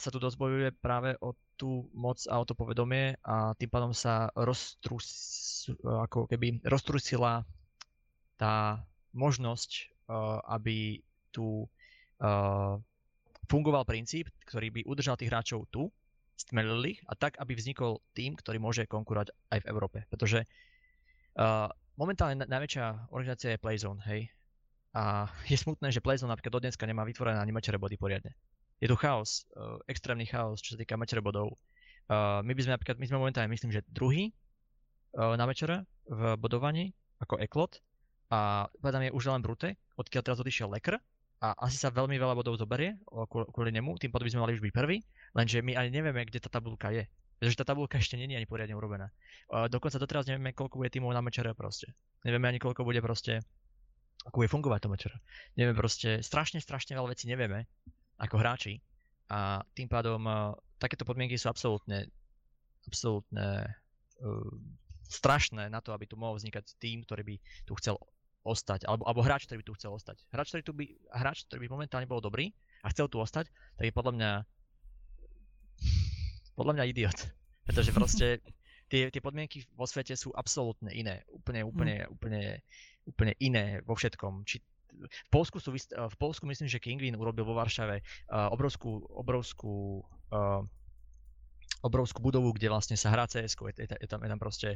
sa 0.00 0.08
tu 0.08 0.16
dosť 0.16 0.40
práve 0.80 1.20
o 1.20 1.36
tú 1.60 1.92
moc 1.92 2.16
a 2.32 2.40
o 2.40 2.44
to 2.48 2.56
povedomie 2.56 3.20
a 3.28 3.52
tým 3.60 3.68
pádom 3.68 3.92
sa 3.92 4.32
roztrus, 4.32 5.68
ako 5.84 6.32
keby 6.32 6.64
roztrusila 6.64 7.44
tá 8.40 8.80
možnosť, 9.12 9.92
uh, 10.08 10.40
aby 10.48 11.04
tu 11.28 11.68
uh, 12.24 12.80
fungoval 13.50 13.86
princíp, 13.86 14.30
ktorý 14.46 14.70
by 14.70 14.80
udržal 14.86 15.18
tých 15.18 15.30
hráčov 15.30 15.66
tu, 15.70 15.90
stmelili 16.36 16.98
a 17.06 17.14
tak, 17.14 17.38
aby 17.38 17.54
vznikol 17.54 18.02
tým, 18.16 18.34
ktorý 18.34 18.58
môže 18.58 18.82
konkurovať 18.88 19.30
aj 19.52 19.58
v 19.62 19.68
Európe. 19.70 19.98
Pretože 20.10 20.42
uh, 21.38 21.68
momentálne 21.94 22.42
najväčšia 22.42 23.12
organizácia 23.14 23.54
je 23.54 23.62
Playzone, 23.62 24.02
hej. 24.10 24.32
A 24.92 25.28
je 25.52 25.56
smutné, 25.56 25.94
že 25.94 26.02
Playzone 26.02 26.34
napríklad 26.34 26.52
do 26.58 26.62
dneska 26.66 26.84
nemá 26.88 27.06
vytvorené 27.06 27.38
ani 27.38 27.54
mečere 27.54 27.78
body 27.78 27.94
poriadne. 27.94 28.34
Je 28.82 28.90
tu 28.90 28.98
chaos, 28.98 29.46
uh, 29.54 29.78
extrémny 29.86 30.26
chaos, 30.26 30.58
čo 30.58 30.74
sa 30.74 30.78
týka 30.82 30.98
mečere 30.98 31.22
bodov. 31.22 31.54
Uh, 32.10 32.42
my 32.42 32.50
by 32.50 32.60
sme 32.66 32.74
napríklad, 32.74 32.98
my 32.98 33.06
sme 33.06 33.22
momentálne 33.22 33.52
myslím, 33.54 33.70
že 33.70 33.86
druhý 33.86 34.34
uh, 35.14 35.38
na 35.38 35.46
mečere 35.46 35.86
v 36.10 36.34
bodovaní, 36.34 36.90
ako 37.22 37.38
Eklot. 37.38 37.78
A 38.32 38.66
povedám 38.80 39.06
je 39.06 39.14
už 39.14 39.28
len 39.28 39.44
Brute, 39.44 39.76
odkiaľ 39.94 40.22
teraz 40.24 40.40
odišiel 40.40 40.72
Lekr, 40.72 40.98
a 41.42 41.58
asi 41.66 41.74
sa 41.74 41.90
veľmi 41.90 42.14
veľa 42.22 42.38
bodov 42.38 42.54
zoberie 42.54 42.94
kvôli 43.26 43.74
nemu, 43.74 43.98
tým 43.98 44.14
potom 44.14 44.30
by 44.30 44.32
sme 44.32 44.42
mali 44.46 44.54
už 44.54 44.62
byť 44.62 44.70
prvý, 44.70 45.02
lenže 45.34 45.58
my 45.58 45.74
ani 45.74 45.90
nevieme, 45.90 46.22
kde 46.22 46.38
tá 46.38 46.46
tabulka 46.46 46.94
je. 46.94 47.02
Pretože 47.42 47.58
tá 47.58 47.66
tabulka 47.66 47.98
ešte 47.98 48.14
je 48.14 48.30
ani 48.30 48.46
poriadne 48.46 48.78
urobená. 48.78 49.10
Dokonca 49.50 49.98
doteraz 49.98 50.30
nevieme, 50.30 50.54
koľko 50.54 50.78
bude 50.78 50.94
tímov 50.94 51.10
na 51.10 51.18
mečere 51.18 51.50
proste. 51.58 51.90
Nevieme 52.22 52.46
ani 52.46 52.62
koľko 52.62 52.86
bude 52.86 53.02
proste, 53.02 53.42
ako 54.22 54.38
bude 54.38 54.50
fungovať 54.54 54.86
to 54.86 54.88
mečere. 54.94 55.16
Nevieme 55.58 55.74
proste, 55.74 56.22
strašne, 56.22 56.62
strašne 56.62 56.94
veľa 56.94 57.10
vecí 57.10 57.26
nevieme, 57.26 57.66
ako 58.22 58.38
hráči. 58.38 58.78
A 59.26 59.58
tým 59.74 59.90
pádom 59.90 60.22
takéto 60.78 61.02
podmienky 61.02 61.34
sú 61.34 61.50
absolútne, 61.50 62.06
absolútne 62.86 63.66
uh, 64.22 64.50
strašné 65.10 65.66
na 65.66 65.82
to, 65.82 65.90
aby 65.90 66.06
tu 66.06 66.14
mohol 66.14 66.38
vznikať 66.38 66.78
tým, 66.78 67.02
ktorý 67.02 67.26
by 67.26 67.34
tu 67.66 67.74
chcel 67.82 67.98
ostať, 68.42 68.86
alebo, 68.90 69.06
alebo 69.06 69.22
hráč, 69.22 69.46
ktorý 69.46 69.62
by 69.62 69.66
tu 69.66 69.74
chcel 69.78 69.92
ostať. 69.94 70.16
Hráč, 70.34 70.50
ktorý, 70.50 70.62
tu 70.66 70.72
by, 70.74 70.84
hráč, 71.14 71.46
ktorý 71.46 71.66
by 71.66 71.68
momentálne 71.70 72.10
bol 72.10 72.18
dobrý 72.18 72.50
a 72.82 72.90
chcel 72.90 73.06
tu 73.06 73.22
ostať, 73.22 73.46
tak 73.78 73.84
je 73.86 73.94
podľa 73.94 74.12
mňa 74.18 74.30
podľa 76.58 76.72
mňa 76.78 76.84
idiot. 76.90 77.18
Pretože 77.66 77.94
proste 77.94 78.26
tie, 78.90 79.08
tie 79.08 79.22
podmienky 79.22 79.64
vo 79.78 79.86
svete 79.86 80.18
sú 80.18 80.34
absolútne 80.34 80.90
iné. 80.90 81.22
Úplne, 81.30 81.60
úplne, 81.64 81.96
mm. 82.04 82.12
úplne, 82.12 82.42
úplne 83.06 83.32
iné 83.38 83.80
vo 83.86 83.94
všetkom. 83.94 84.44
Či, 84.44 84.60
v 84.92 85.28
Polsku, 85.32 85.56
sú, 85.56 85.72
v 85.72 86.16
Polsku 86.20 86.44
myslím, 86.44 86.68
že 86.68 86.82
Kingwin 86.82 87.16
urobil 87.16 87.48
vo 87.48 87.56
Varšave 87.56 88.04
uh, 88.04 88.52
obrovskú, 88.52 89.00
obrovskú 89.08 90.04
uh, 90.34 90.60
obrovskú 91.82 92.22
budovu, 92.22 92.54
kde 92.54 92.70
vlastne 92.70 92.94
sa 92.94 93.10
hrá 93.10 93.26
cs 93.26 93.58
je, 93.58 93.72
je, 93.74 93.86
je, 93.90 94.06
tam, 94.06 94.22
je 94.22 94.28
tam 94.30 94.38
proste, 94.38 94.70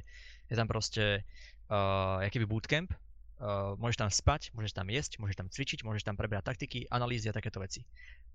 je 0.51 0.57
tam 0.59 0.67
proste 0.67 1.23
uh, 1.71 2.19
jakýby 2.25 2.49
bootcamp, 2.51 2.91
Uh, 3.37 3.77
môžeš 3.77 4.01
tam 4.01 4.09
spať, 4.09 4.49
môžeš 4.57 4.73
tam 4.73 4.89
jesť, 4.89 5.21
môžeš 5.21 5.37
tam 5.37 5.49
cvičiť, 5.53 5.85
môžeš 5.85 6.09
tam 6.09 6.17
prebrať 6.17 6.49
taktiky, 6.49 6.89
analýzy 6.89 7.29
a 7.29 7.37
takéto 7.37 7.61
veci. 7.61 7.85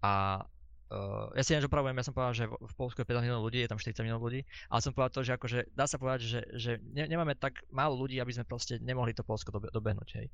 A 0.06 0.46
uh, 0.94 1.34
ja 1.34 1.42
si 1.42 1.58
než 1.58 1.66
opravujem, 1.66 1.98
ja 1.98 2.06
som 2.06 2.14
povedal, 2.14 2.38
že 2.38 2.46
v, 2.46 2.74
Polsku 2.78 3.02
je 3.02 3.10
5 3.10 3.26
miliónov 3.26 3.50
ľudí, 3.50 3.66
je 3.66 3.72
tam 3.74 3.82
40 3.82 3.98
miliónov 4.06 4.30
ľudí, 4.30 4.46
ale 4.70 4.80
som 4.86 4.94
povedal 4.94 5.10
to, 5.18 5.22
že 5.26 5.34
akože 5.42 5.60
dá 5.74 5.90
sa 5.90 5.98
povedať, 5.98 6.22
že, 6.22 6.42
že 6.54 6.72
ne, 6.94 7.10
nemáme 7.10 7.34
tak 7.34 7.66
málo 7.74 7.98
ľudí, 7.98 8.22
aby 8.22 8.30
sme 8.30 8.46
proste 8.46 8.78
nemohli 8.78 9.18
to 9.18 9.26
Polsko 9.26 9.50
dobe, 9.50 9.74
dobehnúť. 9.74 10.10
Hej. 10.22 10.28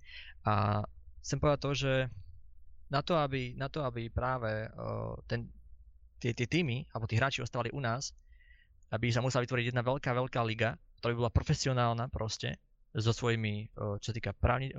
A 0.43 0.83
chcem 1.23 1.39
povedať 1.39 1.59
to, 1.63 1.71
že 1.71 1.93
na 2.91 2.99
to, 2.99 3.15
aby, 3.15 3.55
na 3.55 3.71
to, 3.71 3.87
aby 3.87 4.11
práve 4.11 4.67
uh, 4.67 5.15
ten, 5.31 5.47
tie, 6.19 6.35
tie 6.35 6.43
týmy, 6.43 6.83
alebo 6.91 7.07
tí 7.07 7.15
hráči 7.15 7.39
ostávali 7.39 7.71
u 7.71 7.79
nás, 7.79 8.11
aby 8.91 9.11
sa 9.15 9.23
musela 9.23 9.47
vytvoriť 9.47 9.71
jedna 9.71 9.83
veľká, 9.83 10.11
veľká 10.11 10.43
liga, 10.43 10.75
ktorá 10.99 11.11
by 11.15 11.19
bola 11.23 11.31
profesionálna 11.31 12.11
proste, 12.11 12.59
so 12.97 13.13
svojimi, 13.13 13.69
čo 14.01 14.09
týka 14.09 14.33
právni, 14.33 14.73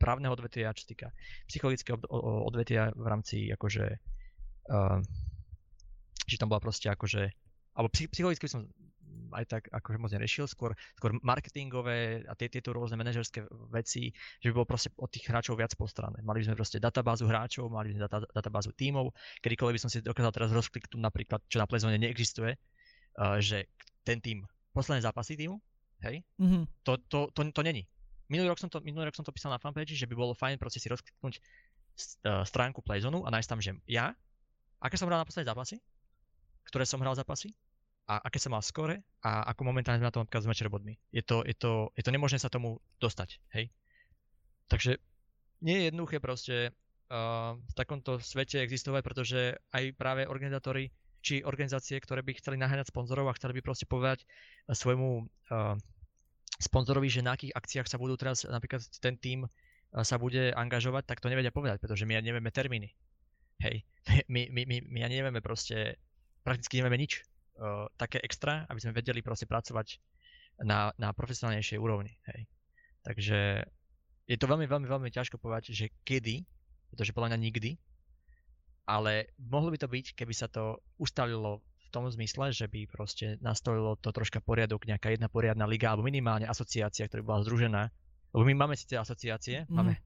právneho 0.00 0.32
odvetia, 0.32 0.72
čo 0.72 0.88
týka 0.88 1.12
psychologického 1.44 2.00
odvetia 2.48 2.88
v 2.96 3.06
rámci 3.06 3.52
akože, 3.52 3.86
že 6.24 6.36
tam 6.40 6.48
bola 6.48 6.64
proste 6.64 6.88
akože, 6.88 7.22
alebo 7.76 7.88
psychologicky 7.92 8.48
som 8.48 8.64
aj 9.30 9.44
tak 9.46 9.62
akože 9.70 9.98
moc 10.02 10.10
nerešil, 10.10 10.50
skôr, 10.50 10.74
skôr 10.98 11.14
marketingové 11.22 12.26
a 12.26 12.34
tie, 12.34 12.50
tieto 12.50 12.74
rôzne 12.74 12.98
manažerské 12.98 13.46
veci, 13.70 14.10
že 14.42 14.50
by 14.50 14.54
bolo 14.58 14.66
proste 14.66 14.90
od 14.98 15.06
tých 15.06 15.30
hráčov 15.30 15.54
viac 15.54 15.70
postrané. 15.78 16.18
Mali 16.26 16.42
by 16.42 16.50
sme 16.50 16.58
proste 16.58 16.82
databázu 16.82 17.30
hráčov, 17.30 17.70
mali 17.70 17.90
by 17.90 17.94
sme 17.94 18.02
data, 18.10 18.18
databázu 18.26 18.74
tímov, 18.74 19.14
kedykoľvek 19.38 19.74
by 19.78 19.82
som 19.82 19.90
si 19.90 20.02
dokázal 20.02 20.34
teraz 20.34 20.50
rozkliknúť 20.50 20.98
napríklad, 20.98 21.40
čo 21.46 21.62
na 21.62 21.66
Playzone 21.70 21.98
neexistuje, 22.02 22.58
uh, 22.58 23.38
že 23.38 23.70
ten 24.02 24.18
tým 24.18 24.42
posledné 24.74 25.06
zápasy 25.06 25.38
týmu, 25.38 25.62
Hej? 26.04 26.24
Mm-hmm. 26.40 26.62
To, 26.88 26.92
to, 27.08 27.18
to, 27.32 27.40
to 27.52 27.60
není. 27.62 27.84
Minulý 28.30 28.52
rok, 28.52 28.62
som 28.62 28.70
to, 28.70 28.78
minulý 28.80 29.10
rok 29.10 29.16
som 29.18 29.26
to 29.26 29.34
písal 29.34 29.50
na 29.50 29.58
fanpage, 29.58 29.94
že 29.96 30.06
by 30.06 30.14
bolo 30.14 30.38
fajn 30.38 30.56
proste 30.56 30.78
si 30.78 30.86
rozkliknúť 30.86 31.34
uh, 31.36 32.46
stránku 32.46 32.80
Playzonu 32.80 33.26
a 33.26 33.32
nájsť 33.34 33.48
tam, 33.50 33.60
že 33.60 33.74
ja, 33.90 34.14
aké 34.78 34.94
som 34.94 35.10
hral 35.10 35.20
na 35.20 35.26
posledné 35.26 35.50
zápasy, 35.50 35.82
ktoré 36.64 36.86
som 36.86 37.02
hral 37.02 37.18
zápasy, 37.18 37.50
a 38.10 38.18
aké 38.26 38.42
som 38.42 38.50
mal 38.50 38.64
skore 38.66 39.06
a 39.22 39.46
ako 39.54 39.70
momentálne 39.70 40.02
sme 40.02 40.10
na 40.10 40.14
tom 40.14 40.26
s 40.26 40.50
mečer 40.50 40.66
bodmi. 40.66 40.98
Je 41.14 41.22
to, 41.22 41.46
je, 41.46 41.54
to, 41.54 41.94
je 41.94 42.02
to 42.02 42.10
nemožné 42.10 42.42
sa 42.42 42.50
tomu 42.50 42.82
dostať, 42.98 43.38
hej? 43.54 43.70
Takže 44.66 44.98
nie 45.62 45.76
je 45.78 45.86
jednoduché 45.94 46.18
proste 46.18 46.74
uh, 46.74 47.54
v 47.54 47.72
takomto 47.78 48.18
svete 48.18 48.58
existovať, 48.66 49.02
pretože 49.06 49.40
aj 49.70 49.94
práve 49.94 50.26
organizátori 50.26 50.90
či 51.20 51.44
organizácie, 51.44 52.00
ktoré 52.00 52.24
by 52.24 52.36
chceli 52.40 52.56
naháňať 52.56 52.90
sponzorov 52.90 53.28
a 53.28 53.36
chceli 53.36 53.60
by 53.60 53.62
proste 53.64 53.84
povedať 53.84 54.24
eh, 54.24 54.74
svojmu 54.74 55.08
uh, 55.20 55.76
sponzorovi, 56.60 57.08
že 57.08 57.24
na 57.24 57.36
akých 57.36 57.56
akciách 57.56 57.88
sa 57.88 58.00
budú 58.00 58.16
teraz 58.16 58.44
napríklad 58.48 58.80
ten 59.00 59.16
tým 59.20 59.44
uh, 59.44 60.04
sa 60.04 60.16
bude 60.16 60.52
angažovať, 60.56 61.06
tak 61.06 61.20
to 61.20 61.28
nevedia 61.28 61.52
povedať, 61.52 61.78
pretože 61.80 62.08
my 62.08 62.16
ani 62.16 62.32
nevieme 62.32 62.50
termíny. 62.52 62.92
Hej, 63.60 63.84
my, 64.32 64.48
my, 64.48 64.62
my, 64.64 64.76
my 64.88 65.00
ani 65.04 65.20
nevieme 65.20 65.40
proste, 65.44 66.00
prakticky 66.42 66.80
nevieme 66.80 66.96
nič 67.00 67.20
uh, 67.60 67.86
také 68.00 68.20
extra, 68.24 68.64
aby 68.72 68.80
sme 68.80 68.96
vedeli 68.96 69.20
proste 69.20 69.44
pracovať 69.44 70.00
na, 70.64 70.92
na 71.00 71.12
profesionálnejšej 71.16 71.80
úrovni. 71.80 72.16
Hej. 72.32 72.48
Takže 73.00 73.38
je 74.28 74.36
to 74.36 74.46
veľmi, 74.46 74.68
veľmi, 74.68 74.86
veľmi 74.86 75.10
ťažko 75.10 75.40
povedať, 75.40 75.72
že 75.72 75.86
kedy, 76.04 76.44
pretože 76.92 77.16
podľa 77.16 77.34
mňa 77.34 77.38
nikdy, 77.40 77.70
ale 78.86 79.32
mohlo 79.36 79.72
by 79.72 79.78
to 79.80 79.88
byť, 79.88 80.06
keby 80.16 80.34
sa 80.34 80.48
to 80.48 80.80
ustalilo 80.96 81.60
v 81.60 81.88
tom 81.90 82.06
zmysle, 82.06 82.54
že 82.54 82.70
by 82.70 82.86
proste 82.86 83.36
nastolilo 83.42 83.98
to 83.98 84.14
troška 84.14 84.38
poriadok, 84.38 84.86
nejaká 84.86 85.10
jedna 85.10 85.26
poriadna 85.26 85.66
liga, 85.66 85.90
alebo 85.90 86.06
minimálne 86.06 86.46
asociácia, 86.46 87.10
ktorá 87.10 87.20
by 87.22 87.26
bola 87.26 87.44
združená. 87.46 87.82
Lebo 88.30 88.46
my 88.46 88.54
máme 88.54 88.74
síce 88.78 88.94
asociácie, 88.94 89.66
mm. 89.66 89.74
máme 89.74 89.98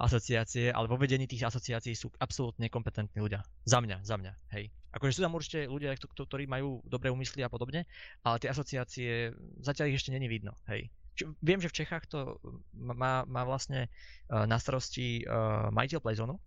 asociácie, 0.00 0.72
ale 0.72 0.88
vo 0.88 0.96
vedení 0.96 1.28
tých 1.28 1.44
asociácií 1.44 1.92
sú 1.92 2.08
absolútne 2.16 2.72
kompetentní 2.72 3.20
ľudia. 3.20 3.44
Za 3.68 3.84
mňa, 3.84 4.00
za 4.00 4.16
mňa, 4.16 4.32
hej. 4.56 4.72
Akože 4.96 5.18
sú 5.18 5.20
tam 5.20 5.36
určite 5.36 5.68
ľudia, 5.68 5.92
ktorí 5.94 6.48
majú 6.48 6.80
dobré 6.88 7.12
úmysly 7.12 7.44
a 7.44 7.52
podobne, 7.52 7.84
ale 8.24 8.40
tie 8.40 8.48
asociácie, 8.48 9.36
zatiaľ 9.60 9.92
ich 9.92 10.00
ešte 10.00 10.14
není 10.16 10.26
vidno, 10.26 10.56
hej. 10.72 10.88
Čo, 11.18 11.36
viem, 11.44 11.60
že 11.60 11.68
v 11.68 11.84
Čechách 11.84 12.08
to 12.08 12.40
má, 12.72 13.28
má 13.28 13.42
vlastne 13.44 13.92
uh, 14.32 14.48
na 14.48 14.56
starosti 14.56 15.26
uh, 15.26 15.68
majiteľ 15.68 16.00
Playzonu, 16.00 16.40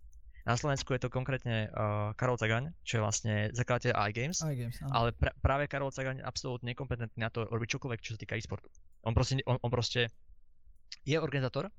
na 0.44 0.60
Slovensku 0.60 0.92
je 0.92 1.00
to 1.00 1.08
konkrétne 1.08 1.72
uh, 1.72 2.12
Karol 2.20 2.36
Cagaň, 2.36 2.76
čo 2.84 3.00
je 3.00 3.04
vlastne 3.04 3.34
zakladateľ 3.56 3.96
iGames, 4.12 4.44
iGames 4.44 4.76
ale 4.92 5.16
pra- 5.16 5.32
práve 5.40 5.64
Karol 5.72 5.88
Cagaň 5.88 6.20
je 6.20 6.28
absolútne 6.28 6.68
nekompetentný 6.76 7.16
na 7.16 7.32
to 7.32 7.48
robiť 7.48 7.80
čokoľvek, 7.80 8.00
čo 8.04 8.12
sa 8.16 8.20
týka 8.20 8.36
e-sportu. 8.36 8.68
On 9.08 9.16
proste, 9.16 9.40
on, 9.48 9.56
on 9.64 9.70
proste 9.72 10.12
je 11.08 11.16
organizátor, 11.16 11.72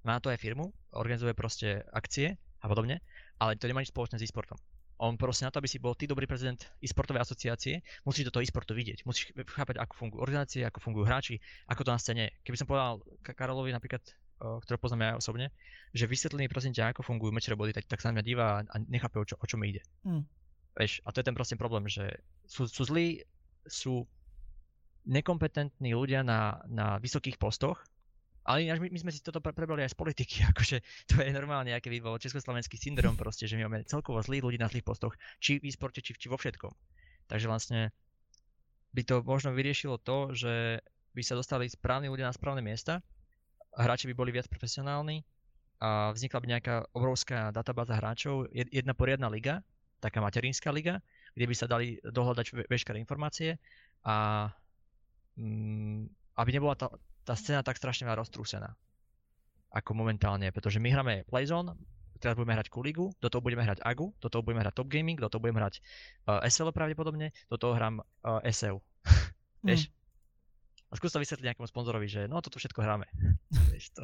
má 0.00 0.16
na 0.16 0.20
to 0.24 0.32
aj 0.32 0.40
firmu, 0.40 0.72
organizuje 0.96 1.36
proste 1.36 1.84
akcie 1.92 2.40
a 2.64 2.66
podobne, 2.72 3.04
ale 3.36 3.60
to 3.60 3.68
nemá 3.68 3.84
nič 3.84 3.92
spoločné 3.92 4.16
s 4.16 4.24
e-sportom. 4.24 4.56
On 4.96 5.12
proste 5.20 5.44
na 5.44 5.52
to, 5.52 5.60
aby 5.60 5.68
si 5.68 5.76
bol 5.76 5.92
ty 5.92 6.08
dobrý 6.08 6.24
prezident 6.24 6.56
e-sportovej 6.80 7.20
asociácie, 7.20 7.84
musíš 8.08 8.32
do 8.32 8.32
toho 8.32 8.40
e-sportu 8.40 8.72
vidieť. 8.72 9.04
Musíš 9.04 9.36
chápať, 9.36 9.76
ako 9.76 9.92
fungujú 9.92 10.24
organizácie, 10.24 10.64
ako 10.64 10.80
fungujú 10.80 11.04
hráči, 11.04 11.36
ako 11.68 11.84
to 11.84 11.90
na 11.92 12.00
scéne. 12.00 12.24
Keby 12.40 12.56
som 12.56 12.64
povedal 12.64 13.04
Karolovi 13.20 13.76
napríklad 13.76 14.00
ktoré 14.36 14.76
poznám 14.76 15.02
ja 15.02 15.12
osobne, 15.16 15.46
že 15.96 16.04
vysvetlení 16.08 16.48
prosím 16.52 16.76
ťa, 16.76 16.92
ako 16.92 17.06
fungujú 17.06 17.32
mečer 17.32 17.56
body, 17.56 17.72
tak, 17.72 17.88
tak 17.88 18.00
sa 18.04 18.12
na 18.12 18.20
mňa 18.20 18.24
díva 18.24 18.60
a 18.62 18.76
nechápe, 18.88 19.16
o 19.16 19.24
čo, 19.24 19.40
o 19.40 19.46
čo 19.48 19.56
mi 19.56 19.72
ide. 19.72 19.82
Mm. 20.04 20.28
Vieš, 20.76 21.00
a 21.04 21.12
to 21.12 21.24
je 21.24 21.26
ten 21.26 21.36
prosím 21.36 21.56
problém, 21.56 21.88
že 21.88 22.20
sú, 22.44 22.68
sú 22.68 22.84
zlí, 22.84 23.24
sú 23.64 24.04
nekompetentní 25.08 25.96
ľudia 25.96 26.20
na, 26.20 26.60
na 26.68 27.00
vysokých 27.00 27.38
postoch 27.40 27.80
Ale 28.46 28.62
ináč 28.62 28.78
my, 28.78 28.94
my 28.94 28.98
sme 29.02 29.10
si 29.10 29.18
toto 29.18 29.42
pre, 29.42 29.50
prebrali 29.50 29.82
aj 29.82 29.92
z 29.92 29.98
politiky, 29.98 30.36
akože 30.54 30.76
to 31.10 31.18
je 31.18 31.34
normálne, 31.34 31.74
aké 31.74 31.90
by 31.90 31.98
bol 31.98 32.14
československý 32.16 32.78
syndrom 32.78 33.18
proste, 33.20 33.50
že 33.50 33.58
my 33.58 33.66
máme 33.66 33.82
celkovo 33.90 34.22
zlých 34.22 34.46
ľudí 34.46 34.58
na 34.62 34.70
zlých 34.70 34.86
postoch, 34.86 35.18
či 35.42 35.58
v 35.58 35.66
e-sporte, 35.66 35.98
či, 35.98 36.14
či 36.14 36.30
vo 36.30 36.38
všetkom. 36.38 36.70
Takže 37.26 37.46
vlastne 37.50 37.90
by 38.94 39.02
to 39.02 39.26
možno 39.26 39.50
vyriešilo 39.50 39.98
to, 39.98 40.30
že 40.32 40.78
by 41.12 41.22
sa 41.26 41.34
dostali 41.34 41.66
správni 41.66 42.06
ľudia 42.06 42.30
na 42.30 42.36
správne 42.36 42.62
miesta, 42.62 43.02
hráči 43.76 44.08
by 44.08 44.14
boli 44.16 44.30
viac 44.32 44.48
profesionálni 44.48 45.20
a 45.80 46.10
vznikla 46.16 46.38
by 46.40 46.46
nejaká 46.56 46.74
obrovská 46.96 47.52
databáza 47.52 48.00
hráčov, 48.00 48.48
jedna 48.52 48.96
poriadna 48.96 49.28
liga, 49.28 49.60
taká 50.00 50.24
materinská 50.24 50.72
liga, 50.72 51.04
kde 51.36 51.44
by 51.44 51.54
sa 51.54 51.68
dali 51.68 52.00
dohľadať 52.00 52.68
veškeré 52.68 52.96
informácie 52.96 53.60
a 54.08 54.48
mm, 55.36 56.08
aby 56.40 56.50
nebola 56.52 56.76
tá, 56.76 56.88
tá 57.28 57.36
scéna 57.36 57.60
tak 57.60 57.76
strašne 57.76 58.08
roztrúsená 58.08 58.72
ako 59.76 59.92
momentálne, 59.92 60.48
pretože 60.48 60.80
my 60.80 60.88
hráme 60.88 61.14
Playzone, 61.28 61.76
teraz 62.16 62.32
budeme 62.32 62.56
hrať 62.56 62.72
Kuligu, 62.72 63.12
do 63.20 63.28
toho 63.28 63.44
budeme 63.44 63.60
hrať 63.60 63.84
Agu, 63.84 64.08
do 64.24 64.28
toho 64.32 64.40
budeme 64.40 64.64
hrať 64.64 64.72
Top 64.72 64.88
Gaming, 64.88 65.20
do 65.20 65.28
toho 65.28 65.42
budeme 65.44 65.60
hrať 65.60 65.84
uh, 66.24 66.40
SL 66.48 66.72
pravdepodobne, 66.72 67.36
do 67.52 67.56
toho 67.60 67.76
hrám 67.76 68.00
uh, 68.00 68.40
SEO. 68.48 68.80
Vieš? 69.68 69.92
Mm. 69.92 69.95
A 70.86 70.94
skús 70.94 71.10
to 71.10 71.18
vysvetliť 71.18 71.52
nejakému 71.52 71.66
sponzorovi, 71.66 72.06
že 72.06 72.30
no 72.30 72.38
toto 72.38 72.62
všetko 72.62 72.80
hráme. 72.82 73.06
Vieš, 73.72 73.96
to 73.96 74.02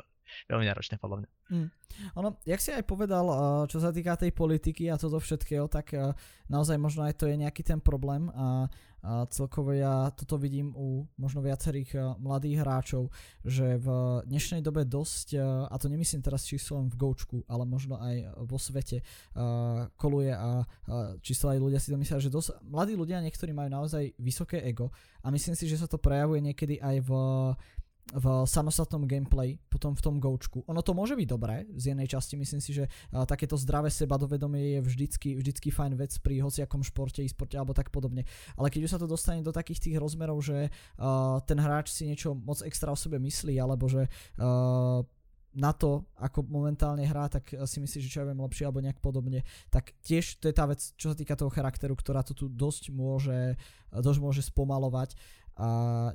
veľmi 0.50 0.66
náročné 0.68 0.96
podľa 0.98 1.24
mňa. 1.24 1.28
Mm. 1.52 1.68
Ono, 2.16 2.40
jak 2.48 2.60
si 2.60 2.72
aj 2.72 2.88
povedal, 2.88 3.26
uh, 3.28 3.36
čo 3.68 3.76
sa 3.76 3.92
týka 3.92 4.16
tej 4.16 4.32
politiky 4.32 4.88
a 4.88 4.96
toto 4.96 5.20
všetkého, 5.20 5.68
tak 5.68 5.92
uh, 5.92 6.16
naozaj 6.48 6.80
možno 6.80 7.04
aj 7.04 7.20
to 7.20 7.28
je 7.28 7.36
nejaký 7.36 7.60
ten 7.60 7.78
problém 7.80 8.32
a 8.32 8.68
a 9.02 9.26
celkovo 9.34 9.74
ja 9.74 10.14
toto 10.14 10.38
vidím 10.38 10.70
u 10.78 11.10
možno 11.18 11.42
viacerých 11.42 11.90
uh, 11.98 12.14
mladých 12.22 12.62
hráčov, 12.62 13.10
že 13.42 13.74
v 13.74 13.90
dnešnej 14.30 14.62
dobe 14.62 14.86
dosť, 14.86 15.42
a 15.42 15.74
to 15.74 15.90
nemyslím 15.90 16.22
teraz 16.22 16.46
len 16.46 16.86
v 16.86 16.94
Goučku, 16.94 17.42
ale 17.50 17.66
možno 17.66 17.98
aj 17.98 18.46
vo 18.46 18.62
svete 18.62 19.02
koluje 19.98 20.30
a 20.30 20.62
čisto 21.18 21.50
aj 21.50 21.58
ľudia 21.58 21.82
si 21.82 21.90
to 21.90 21.98
myslia, 21.98 22.22
že 22.22 22.30
dosť, 22.30 22.62
mladí 22.62 22.94
ľudia 22.94 23.18
niektorí 23.26 23.50
majú 23.50 23.74
naozaj 23.74 24.14
vysoké 24.22 24.62
ego 24.62 24.94
a 25.26 25.34
myslím 25.34 25.58
si, 25.58 25.66
že 25.66 25.82
sa 25.82 25.90
to 25.90 25.98
prejavuje 25.98 26.38
niekedy 26.38 26.78
aj 26.78 27.02
v 27.02 27.10
v 28.10 28.44
samostatnom 28.44 29.06
gameplay, 29.06 29.56
potom 29.70 29.94
v 29.94 30.02
tom 30.02 30.18
goučku. 30.18 30.66
Ono 30.66 30.82
to 30.82 30.92
môže 30.92 31.14
byť 31.14 31.28
dobré 31.30 31.64
z 31.78 31.94
jednej 31.94 32.10
časti, 32.10 32.34
myslím 32.34 32.58
si, 32.58 32.74
že 32.74 32.90
takéto 33.30 33.54
zdravé 33.54 33.88
sebadovedomie 33.94 34.76
je 34.76 34.80
vždycky, 34.82 35.28
vždycky 35.38 35.70
fajn 35.70 35.94
vec 35.96 36.12
pri 36.18 36.42
hociakom 36.42 36.82
športe, 36.82 37.22
e-sporte 37.22 37.54
alebo 37.54 37.72
tak 37.72 37.94
podobne. 37.94 38.26
Ale 38.58 38.68
keď 38.68 38.90
už 38.90 38.92
sa 38.92 39.00
to 39.00 39.06
dostane 39.06 39.40
do 39.40 39.54
takých 39.54 39.88
tých 39.88 39.96
rozmerov, 40.02 40.42
že 40.42 40.68
uh, 40.68 41.38
ten 41.46 41.56
hráč 41.56 41.94
si 41.94 42.04
niečo 42.04 42.34
moc 42.34 42.60
extra 42.66 42.90
o 42.90 42.98
sebe 42.98 43.22
myslí, 43.22 43.56
alebo 43.62 43.86
že 43.86 44.10
uh, 44.10 45.00
na 45.52 45.72
to, 45.76 46.08
ako 46.16 46.48
momentálne 46.48 47.04
hrá, 47.04 47.28
tak 47.28 47.52
si 47.68 47.76
myslí, 47.76 48.00
že 48.00 48.08
čo 48.08 48.24
ja 48.24 48.28
viem 48.28 48.40
lepšie 48.40 48.64
alebo 48.64 48.80
nejak 48.80 49.04
podobne, 49.04 49.44
tak 49.68 49.92
tiež 50.00 50.40
to 50.40 50.48
je 50.48 50.56
tá 50.56 50.64
vec, 50.64 50.80
čo 50.96 51.12
sa 51.12 51.16
týka 51.16 51.36
toho 51.36 51.52
charakteru, 51.52 51.92
ktorá 51.92 52.24
to 52.24 52.32
tu 52.32 52.48
dosť 52.48 52.88
môže, 52.88 53.60
dosť 53.92 54.18
môže 54.24 54.42
spomalovať. 54.48 55.12
A 55.60 55.66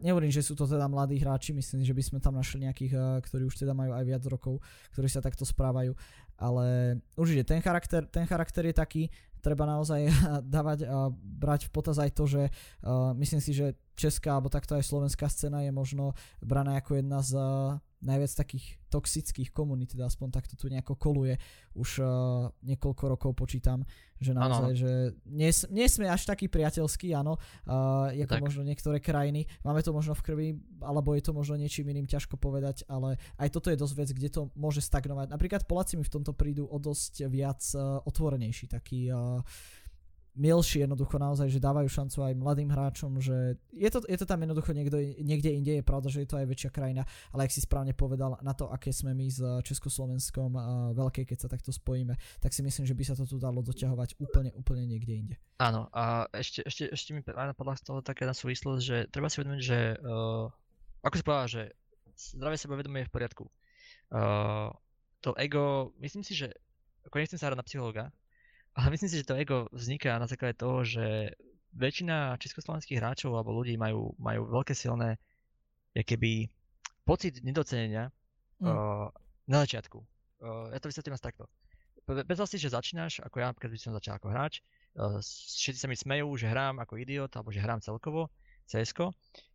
nehovorím, 0.01 0.33
že 0.33 0.41
sú 0.41 0.57
to 0.57 0.65
teda 0.65 0.89
mladí 0.89 1.21
hráči, 1.21 1.53
myslím, 1.53 1.85
že 1.85 1.93
by 1.93 2.03
sme 2.03 2.19
tam 2.19 2.33
našli 2.33 2.65
nejakých, 2.65 2.93
eh, 2.97 3.01
ktorí 3.21 3.45
už 3.45 3.61
teda 3.61 3.77
majú 3.77 3.93
aj 3.93 4.03
viac 4.05 4.23
rokov, 4.25 4.57
ktorí 4.97 5.05
sa 5.05 5.21
takto 5.21 5.45
správajú, 5.45 5.93
ale 6.37 6.97
určite 7.13 7.45
ten 7.45 7.61
charakter, 7.61 8.05
ten 8.09 8.25
charakter 8.25 8.65
je 8.65 8.73
taký, 8.73 9.03
treba 9.41 9.69
naozaj 9.69 10.09
dávať 10.55 10.89
a 10.89 11.13
brať 11.13 11.69
v 11.69 11.73
potaz 11.73 11.97
aj 12.01 12.11
to, 12.13 12.25
že 12.25 12.43
uh, 12.49 13.13
myslím 13.17 13.41
si, 13.41 13.53
že 13.53 13.77
česká 13.97 14.37
alebo 14.37 14.49
takto 14.49 14.77
aj 14.77 14.85
slovenská 14.85 15.29
scéna 15.29 15.65
je 15.65 15.71
možno 15.73 16.13
braná 16.41 16.77
ako 16.77 17.01
jedna 17.01 17.21
z 17.21 17.37
uh, 17.37 17.77
najviac 18.01 18.29
takých 18.29 18.77
toxických 18.87 19.49
komunít, 19.51 19.97
teda 19.97 20.07
aspoň 20.07 20.31
takto 20.31 20.53
tu 20.55 20.69
nejako 20.69 20.95
koluje 20.95 21.35
už 21.75 21.89
uh, 21.99 22.47
niekoľko 22.63 23.03
rokov 23.09 23.31
počítam, 23.35 23.83
že 24.21 24.31
naozaj, 24.31 24.71
ano. 24.71 24.77
že 24.77 24.91
nie, 25.27 25.51
nie 25.73 25.87
sme 25.89 26.07
až 26.07 26.25
takí 26.29 26.47
priateľskí, 26.47 27.11
áno, 27.11 27.37
uh, 27.67 28.09
ako 28.13 28.35
tak. 28.37 28.43
možno 28.43 28.61
niektoré 28.63 28.97
krajiny, 29.01 29.49
máme 29.65 29.81
to 29.81 29.91
možno 29.91 30.13
v 30.15 30.23
krvi, 30.23 30.47
alebo 30.81 31.13
je 31.17 31.23
to 31.25 31.35
možno 31.35 31.59
niečím 31.59 31.89
iným, 31.89 32.07
ťažko 32.07 32.39
povedať, 32.39 32.85
ale 32.87 33.19
aj 33.41 33.49
toto 33.51 33.73
je 33.73 33.77
dosť 33.77 33.95
vec, 33.97 34.09
kde 34.13 34.29
to 34.29 34.41
môže 34.55 34.79
stagnovať. 34.85 35.33
Napríklad 35.33 35.65
Poláci 35.67 35.99
mi 35.99 36.05
v 36.05 36.13
tomto 36.13 36.31
prídu 36.31 36.69
o 36.69 36.77
dosť 36.79 37.27
viac 37.27 37.61
uh, 37.75 37.99
otvorenejší, 38.07 38.71
taký 38.71 39.11
uh, 39.11 39.43
milší 40.37 40.85
jednoducho 40.85 41.17
naozaj, 41.17 41.49
že 41.49 41.57
dávajú 41.57 41.89
šancu 41.89 42.17
aj 42.23 42.33
mladým 42.37 42.69
hráčom, 42.69 43.17
že 43.17 43.57
je 43.73 43.89
to, 43.89 44.05
je 44.05 44.17
to 44.17 44.25
tam 44.29 44.39
jednoducho 44.45 44.71
niekto, 44.71 45.01
niekde 45.19 45.49
inde, 45.49 45.81
je 45.81 45.83
pravda, 45.83 46.07
že 46.13 46.23
je 46.23 46.29
to 46.29 46.37
aj 46.37 46.45
väčšia 46.45 46.69
krajina, 46.69 47.03
ale 47.33 47.49
ak 47.49 47.51
si 47.51 47.59
správne 47.59 47.97
povedal, 47.97 48.37
na 48.45 48.53
to, 48.53 48.69
aké 48.69 48.93
sme 48.93 49.17
my 49.17 49.27
s 49.27 49.41
Československom 49.41 50.51
uh, 50.53 50.63
veľké, 50.93 51.25
keď 51.25 51.37
sa 51.45 51.49
takto 51.49 51.73
spojíme, 51.73 52.13
tak 52.39 52.53
si 52.53 52.61
myslím, 52.61 52.85
že 52.85 52.93
by 52.93 53.03
sa 53.03 53.15
to 53.17 53.25
tu 53.25 53.41
dalo 53.41 53.65
doťahovať 53.65 54.21
úplne, 54.21 54.53
úplne 54.53 54.85
niekde 54.85 55.13
inde. 55.17 55.35
Áno, 55.57 55.89
a 55.89 56.29
ešte, 56.31 56.61
ešte, 56.63 56.93
ešte 56.93 57.11
mi 57.17 57.25
napadla 57.25 57.73
z 57.73 57.83
toho 57.89 57.99
taká 58.05 58.29
súvislosť, 58.29 58.81
že 58.85 58.97
treba 59.09 59.27
si 59.27 59.41
uvedomiť, 59.41 59.61
že 59.65 59.97
uh, 60.05 60.45
ako 61.01 61.15
si 61.17 61.25
povedal, 61.25 61.47
že 61.49 61.61
zdravie 62.37 62.57
sebavedomie 62.61 63.01
je 63.03 63.09
v 63.09 63.13
poriadku. 63.13 63.43
Uh, 64.13 64.69
to 65.19 65.33
ego, 65.35 65.91
myslím 65.97 66.21
si, 66.21 66.37
že 66.37 66.53
ako 67.07 67.17
nechcem 67.17 67.39
sa 67.39 67.49
hrať 67.49 67.59
na 67.59 67.67
psychologa, 67.67 68.03
ale 68.77 68.93
myslím 68.93 69.09
si, 69.09 69.17
že 69.17 69.27
to 69.27 69.33
ego 69.33 69.65
vzniká 69.73 70.21
na 70.21 70.29
základe 70.29 70.53
toho, 70.53 70.85
že 70.85 71.33
väčšina 71.73 72.37
československých 72.37 73.01
hráčov 73.01 73.33
alebo 73.33 73.49
ľudí 73.49 73.73
majú, 73.73 74.13
majú 74.21 74.45
veľké 74.53 74.77
silné 74.77 75.17
keby 75.97 76.45
pocit 77.01 77.41
nedocenenia 77.41 78.13
mm. 78.61 78.69
uh, 78.69 79.09
na 79.49 79.57
začiatku. 79.65 79.97
Uh, 79.97 80.69
ja 80.69 80.77
to 80.77 80.93
vysvetlím 80.93 81.17
asi 81.17 81.25
takto. 81.25 81.49
Bez 82.07 82.39
si, 82.47 82.61
že 82.61 82.71
začínaš, 82.71 83.19
ako 83.19 83.35
ja, 83.43 83.51
keď 83.51 83.81
som 83.81 83.97
začal 83.97 84.21
ako 84.21 84.29
hráč, 84.29 84.61
uh, 84.95 85.17
všetci 85.57 85.79
sa 85.81 85.89
mi 85.89 85.97
smejú, 85.97 86.29
že 86.37 86.45
hrám 86.45 86.77
ako 86.77 87.01
idiot, 87.01 87.33
alebo 87.33 87.49
že 87.49 87.63
hrám 87.65 87.81
celkovo 87.81 88.29
cs 88.67 88.91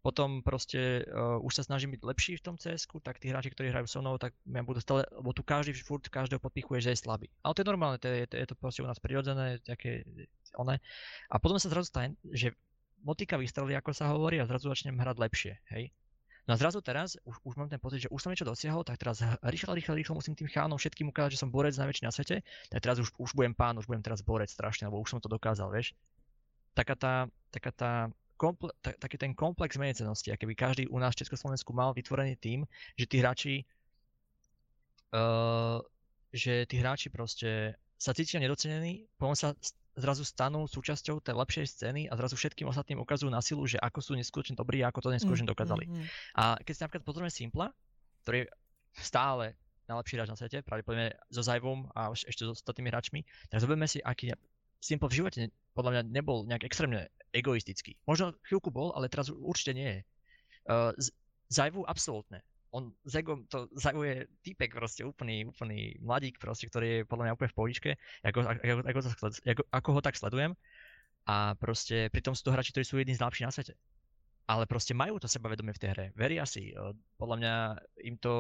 Potom 0.01 0.41
proste 0.41 1.05
uh, 1.05 1.37
už 1.45 1.53
sa 1.53 1.63
snažím 1.63 1.93
byť 1.95 2.03
lepší 2.03 2.33
v 2.41 2.45
tom 2.49 2.57
cs 2.57 2.89
tak 3.05 3.21
tí 3.21 3.29
hráči, 3.29 3.53
ktorí 3.53 3.69
hrajú 3.69 3.87
so 3.87 4.01
mnou, 4.01 4.17
tak 4.17 4.33
ja 4.49 4.63
budú 4.65 4.81
stále, 4.81 5.05
lebo 5.13 5.37
tu 5.37 5.45
každý 5.45 5.77
furt 5.77 6.09
každého 6.09 6.41
podpichuje, 6.41 6.81
že 6.81 6.91
je 6.97 7.03
slabý. 7.05 7.29
Ale 7.45 7.53
to 7.53 7.61
je 7.61 7.69
normálne, 7.69 8.01
to 8.01 8.09
je, 8.09 8.25
to, 8.27 8.37
je 8.41 8.47
to 8.49 8.55
proste 8.57 8.81
u 8.81 8.89
nás 8.89 8.97
prirodzené, 8.99 9.61
také 9.61 10.09
one. 10.57 10.81
A 11.29 11.35
potom 11.37 11.61
sa 11.61 11.69
zrazu 11.69 11.93
stane, 11.93 12.17
že 12.33 12.57
motika 13.05 13.37
vystrelí, 13.37 13.77
ako 13.77 13.93
sa 13.93 14.09
hovorí, 14.11 14.41
a 14.41 14.49
zrazu 14.49 14.73
začnem 14.73 14.97
hrať 14.97 15.17
lepšie, 15.21 15.53
hej. 15.77 15.93
No 16.43 16.55
a 16.55 16.57
zrazu 16.59 16.83
teraz 16.83 17.15
už, 17.23 17.39
už 17.47 17.55
mám 17.55 17.71
ten 17.71 17.79
pocit, 17.79 18.03
že 18.03 18.11
už 18.11 18.19
som 18.19 18.35
niečo 18.35 18.43
dosiahol, 18.43 18.83
tak 18.83 18.99
teraz 18.99 19.23
rýchlo, 19.47 19.79
rýchlo, 19.79 19.95
rýchlo 19.95 20.19
musím 20.19 20.35
tým 20.35 20.51
chánom 20.51 20.75
všetkým 20.75 21.15
ukázať, 21.15 21.39
že 21.39 21.43
som 21.47 21.55
borec 21.55 21.79
najväčší 21.79 22.03
na 22.03 22.11
svete, 22.11 22.43
tak 22.67 22.83
teraz 22.83 22.99
už, 22.99 23.15
už 23.15 23.31
budem 23.39 23.55
pán, 23.55 23.79
už 23.79 23.87
budem 23.87 24.03
teraz 24.03 24.27
borec 24.27 24.51
strašne, 24.51 24.91
lebo 24.91 24.99
už 24.99 25.15
som 25.15 25.21
to 25.23 25.31
dokázal, 25.31 25.71
vieš. 25.71 25.95
Taká 26.75 26.99
tá, 26.99 27.15
taká 27.55 27.71
tá 27.71 27.93
komple- 28.43 28.75
tak, 28.83 28.99
taký 28.99 29.17
ten 29.23 29.39
komplex 29.39 29.79
menecenosti, 29.79 30.35
aký 30.35 30.51
by 30.51 30.55
každý 30.59 30.91
u 30.91 30.99
nás 30.99 31.15
v 31.15 31.23
Československu 31.23 31.71
mal 31.71 31.95
vytvorený 31.95 32.35
tým, 32.43 32.67
že 32.99 33.07
tí 33.07 33.23
hráči 33.23 33.63
uh, 35.15 35.79
že 36.35 36.67
tí 36.67 36.83
hráči 36.83 37.07
proste 37.13 37.79
sa 38.01 38.11
cítia 38.11 38.43
nedocenení, 38.43 39.07
potom 39.15 39.39
sa 39.39 39.55
zrazu 39.95 40.25
stanú 40.25 40.65
súčasťou 40.65 41.21
tej 41.21 41.37
lepšej 41.37 41.67
scény 41.69 42.03
a 42.09 42.17
zrazu 42.17 42.35
všetkým 42.35 42.67
ostatným 42.67 42.99
ukazujú 43.05 43.29
na 43.29 43.45
silu, 43.45 43.63
že 43.69 43.77
ako 43.77 44.01
sú 44.01 44.13
neskutočne 44.17 44.57
dobrí 44.57 44.81
a 44.81 44.89
ako 44.89 45.07
to 45.07 45.09
neskutočne 45.13 45.47
mm, 45.47 45.53
dokázali. 45.53 45.85
Mm, 45.85 45.95
mm. 46.01 46.07
A 46.41 46.45
keď 46.65 46.73
si 46.73 46.81
napríklad 46.83 47.05
pozrieme 47.05 47.31
Simpla, 47.31 47.69
ktorý 48.25 48.37
je 48.43 48.47
stále 48.97 49.45
najlepší 49.93 50.15
hráč 50.17 50.29
na 50.33 50.39
svete, 50.41 50.59
pravdepodobne 50.65 51.13
so 51.29 51.45
Zajvom 51.45 51.93
a 51.93 52.09
ešte 52.17 52.49
so 52.49 52.57
ostatnými 52.57 52.89
hráčmi, 52.89 53.21
tak 53.53 53.61
zoberieme 53.61 53.85
si, 53.85 54.01
aký 54.01 54.33
Simple 54.81 55.13
v 55.13 55.17
živote 55.21 55.39
podľa 55.77 55.91
mňa 55.95 56.03
nebol 56.11 56.49
nejak 56.49 56.67
extrémne 56.67 57.13
egoistický. 57.33 57.97
Možno 58.05 58.37
chvíľku 58.47 58.69
bol, 58.69 58.93
ale 58.93 59.09
teraz 59.09 59.33
určite 59.33 59.73
nie 59.73 59.89
je. 59.89 60.01
Uh, 60.69 60.93
Zajvu 61.53 61.85
absolútne. 61.85 62.41
On 62.73 62.89
z 63.05 63.21
Egom, 63.21 63.45
to 63.53 63.69
Zajvu 63.77 64.03
je 64.09 64.17
týpek 64.41 64.73
proste 64.73 65.05
úplný, 65.05 65.45
úplný 65.45 66.01
mladík 66.01 66.41
proste, 66.41 66.73
ktorý 66.73 67.05
je 67.05 67.09
podľa 67.09 67.25
mňa 67.29 67.37
úplne 67.37 67.53
v 67.53 67.59
pohodičke, 67.59 67.91
ako, 68.25 68.39
ako, 68.49 68.81
ako, 68.89 69.01
ako, 69.45 69.63
ako 69.69 69.89
ho 69.93 70.01
tak 70.01 70.17
sledujem. 70.17 70.57
A 71.29 71.53
proste 71.61 72.09
pritom 72.09 72.33
sú 72.33 72.49
to 72.49 72.53
hráči, 72.57 72.73
ktorí 72.73 72.85
sú 72.89 72.97
jedni 72.97 73.13
z 73.13 73.21
najlepších 73.21 73.47
na 73.47 73.53
svete. 73.53 73.75
Ale 74.49 74.65
proste 74.67 74.97
majú 74.97 75.21
to 75.21 75.31
sebavedomie 75.31 75.77
v 75.77 75.81
tej 75.81 75.91
hre. 75.95 76.07
Veria 76.19 76.49
si. 76.49 76.75
Podľa 77.21 77.37
mňa 77.39 77.55
im 78.09 78.17
to 78.19 78.35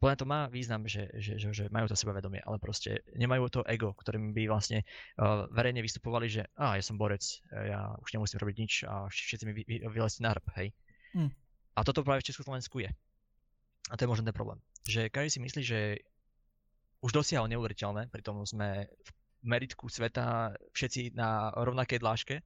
podľa 0.00 0.16
to 0.16 0.24
má 0.24 0.40
význam, 0.48 0.88
že, 0.88 1.08
že, 1.18 1.36
že, 1.36 1.48
že 1.52 1.64
majú 1.68 1.88
to 1.88 1.96
sebavedomie, 1.96 2.40
ale 2.44 2.56
proste 2.56 3.04
nemajú 3.16 3.48
to 3.48 3.60
ego, 3.68 3.92
ktorým 3.92 4.32
by 4.32 4.48
vlastne 4.48 4.82
uh, 5.20 5.44
verejne 5.52 5.84
vystupovali, 5.84 6.26
že 6.28 6.42
a 6.56 6.76
ja 6.78 6.84
som 6.84 6.96
borec, 6.96 7.22
ja 7.52 7.92
už 8.00 8.16
nemusím 8.16 8.40
robiť 8.40 8.56
nič 8.56 8.72
a 8.88 9.06
všetci 9.08 9.44
mi 9.44 9.52
vy, 9.52 9.62
vy, 9.68 9.76
vylezte 9.88 10.24
na 10.24 10.32
hrb, 10.32 10.46
hej. 10.56 10.68
Mm. 11.14 11.30
A 11.74 11.80
toto 11.82 12.06
práve 12.06 12.22
v 12.22 12.28
Československu 12.30 12.80
je. 12.80 12.90
A 13.90 13.94
to 13.98 14.06
je 14.06 14.10
možno 14.10 14.24
ten 14.24 14.36
problém. 14.36 14.62
Že 14.88 15.12
každý 15.12 15.30
si 15.36 15.40
myslí, 15.42 15.62
že 15.62 15.80
už 17.04 17.12
dosiahol 17.12 17.52
neuveriteľné, 17.52 18.08
pritom 18.08 18.40
sme 18.48 18.88
v 18.88 19.08
meritku 19.44 19.92
sveta 19.92 20.56
všetci 20.72 21.12
na 21.12 21.52
rovnakej 21.52 22.00
dláške. 22.00 22.40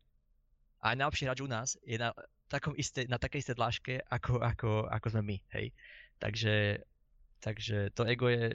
A 0.82 0.94
aj 0.94 0.98
najlepší 0.98 1.24
hráč 1.30 1.40
u 1.42 1.50
nás 1.50 1.68
je 1.86 1.98
na 1.98 2.10
takom 2.50 2.74
isté, 2.74 3.06
na 3.06 3.22
takej 3.22 3.46
istej 3.46 3.56
dláške, 3.58 3.94
ako, 4.10 4.42
ako, 4.42 4.70
ako 4.90 5.06
sme 5.14 5.22
my, 5.22 5.36
hej. 5.54 5.70
Takže, 6.18 6.82
takže 7.40 7.90
to 7.94 8.04
ego 8.04 8.28
je 8.28 8.54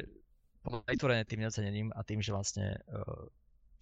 vytvorené 0.88 1.28
tým 1.28 1.44
neocenením 1.44 1.92
a 1.92 2.04
tým, 2.08 2.24
že 2.24 2.32
vlastne 2.32 2.80
uh, 2.88 3.28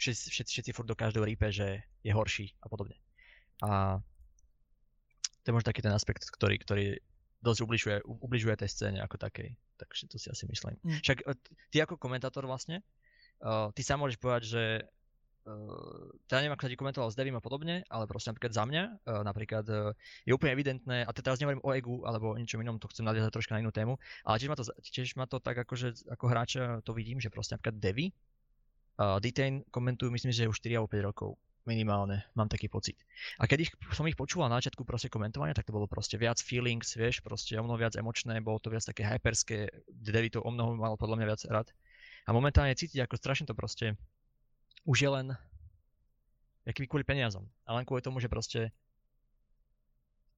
všetci, 0.01 0.33
všetci, 0.33 0.51
všetci 0.51 0.71
furt 0.73 0.89
do 0.89 0.97
každého 0.97 1.25
rípe, 1.25 1.45
že 1.53 1.85
je 2.01 2.11
horší 2.13 2.57
a 2.61 2.67
podobne. 2.69 2.97
A 3.61 4.01
to 5.41 5.45
je 5.49 5.53
možno 5.53 5.69
taký 5.69 5.85
ten 5.85 5.93
aspekt, 5.93 6.25
ktorý, 6.25 6.57
ktorý 6.57 6.85
dosť 7.41 7.59
ubližuje, 7.65 7.97
ubližuje 8.05 8.53
tej 8.57 8.69
scéne 8.69 8.99
ako 9.01 9.17
takej. 9.21 9.53
Takže 9.77 10.09
to 10.09 10.17
si 10.21 10.29
asi 10.29 10.45
myslím. 10.49 10.77
Mm. 10.85 11.01
Však 11.01 11.17
e, 11.25 11.33
ty 11.73 11.77
ako 11.81 11.97
komentátor 11.97 12.45
vlastne, 12.45 12.85
uh, 13.41 13.73
ty 13.73 13.81
sám 13.81 14.05
môžeš 14.05 14.17
povedať, 14.21 14.43
že 14.45 14.63
uh, 15.45 16.09
teda 16.29 16.45
neviem, 16.45 16.55
ako 16.55 16.63
sa 16.65 16.71
ti 16.71 16.79
komentoval 16.79 17.09
s 17.09 17.17
Devim 17.17 17.37
a 17.37 17.43
podobne, 17.43 17.85
ale 17.89 18.03
proste 18.09 18.29
napríklad 18.33 18.53
za 18.53 18.63
mňa, 18.65 18.83
uh, 19.07 19.21
napríklad 19.25 19.65
uh, 19.69 19.93
je 20.25 20.31
úplne 20.35 20.53
evidentné, 20.53 21.05
a 21.05 21.11
teraz 21.13 21.41
nehovorím 21.41 21.63
o 21.63 21.71
egu 21.73 21.95
alebo 22.05 22.33
o 22.33 22.39
ničom 22.39 22.61
inom, 22.61 22.77
to 22.77 22.89
chcem 22.89 23.05
nadviazať 23.05 23.31
troška 23.33 23.55
na 23.57 23.61
inú 23.65 23.71
tému, 23.73 23.97
ale 24.25 24.35
tiež 24.37 24.49
ma 24.49 24.57
to, 24.57 24.65
tiež 24.81 25.09
ma 25.17 25.25
to 25.25 25.37
tak 25.41 25.57
akože 25.57 26.09
ako 26.09 26.25
hráča 26.29 26.61
to 26.85 26.91
vidím, 26.93 27.17
že 27.17 27.33
proste 27.33 27.57
napríklad 27.57 27.77
Devi, 27.81 28.13
uh, 29.01 29.17
Detain 29.17 29.65
komentujú 29.69 30.09
myslím, 30.13 30.31
že 30.33 30.49
už 30.49 30.61
4 30.61 30.81
alebo 30.81 30.89
5 30.89 31.09
rokov 31.09 31.29
minimálne, 31.65 32.25
mám 32.33 32.49
taký 32.49 32.65
pocit. 32.65 32.97
A 33.37 33.45
keď 33.45 33.69
ich, 33.69 33.71
som 33.93 34.05
ich 34.09 34.17
počúval 34.17 34.49
na 34.49 34.57
začiatku 34.57 34.81
proste 34.81 35.13
komentovania, 35.13 35.53
tak 35.53 35.69
to 35.69 35.75
bolo 35.75 35.85
proste 35.85 36.17
viac 36.17 36.41
feelings, 36.41 36.97
vieš, 36.97 37.21
proste 37.21 37.53
o 37.57 37.63
mnoho 37.63 37.77
viac 37.77 37.93
emočné, 37.93 38.41
bolo 38.41 38.57
to 38.57 38.73
viac 38.73 38.81
také 38.81 39.05
hyperské, 39.05 39.69
Devi 39.85 40.33
to 40.33 40.41
o 40.41 40.49
mnoho 40.49 40.73
mal 40.73 40.97
podľa 40.97 41.21
mňa 41.21 41.27
viac 41.29 41.41
rád. 41.49 41.67
A 42.25 42.33
momentálne 42.33 42.73
cítiť, 42.73 43.05
ako 43.05 43.17
strašne 43.17 43.45
to 43.49 43.53
proste 43.57 43.93
už 44.85 44.97
je 45.05 45.09
len 45.09 45.27
jaký 46.65 46.85
kvôli 46.85 47.05
peniazom. 47.05 47.45
A 47.65 47.77
len 47.77 47.85
kvôli 47.85 48.05
tomu, 48.05 48.21
že 48.21 48.29
proste 48.29 48.69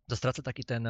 to 0.07 0.15
stráca 0.15 0.43
taký 0.43 0.63
ten, 0.67 0.83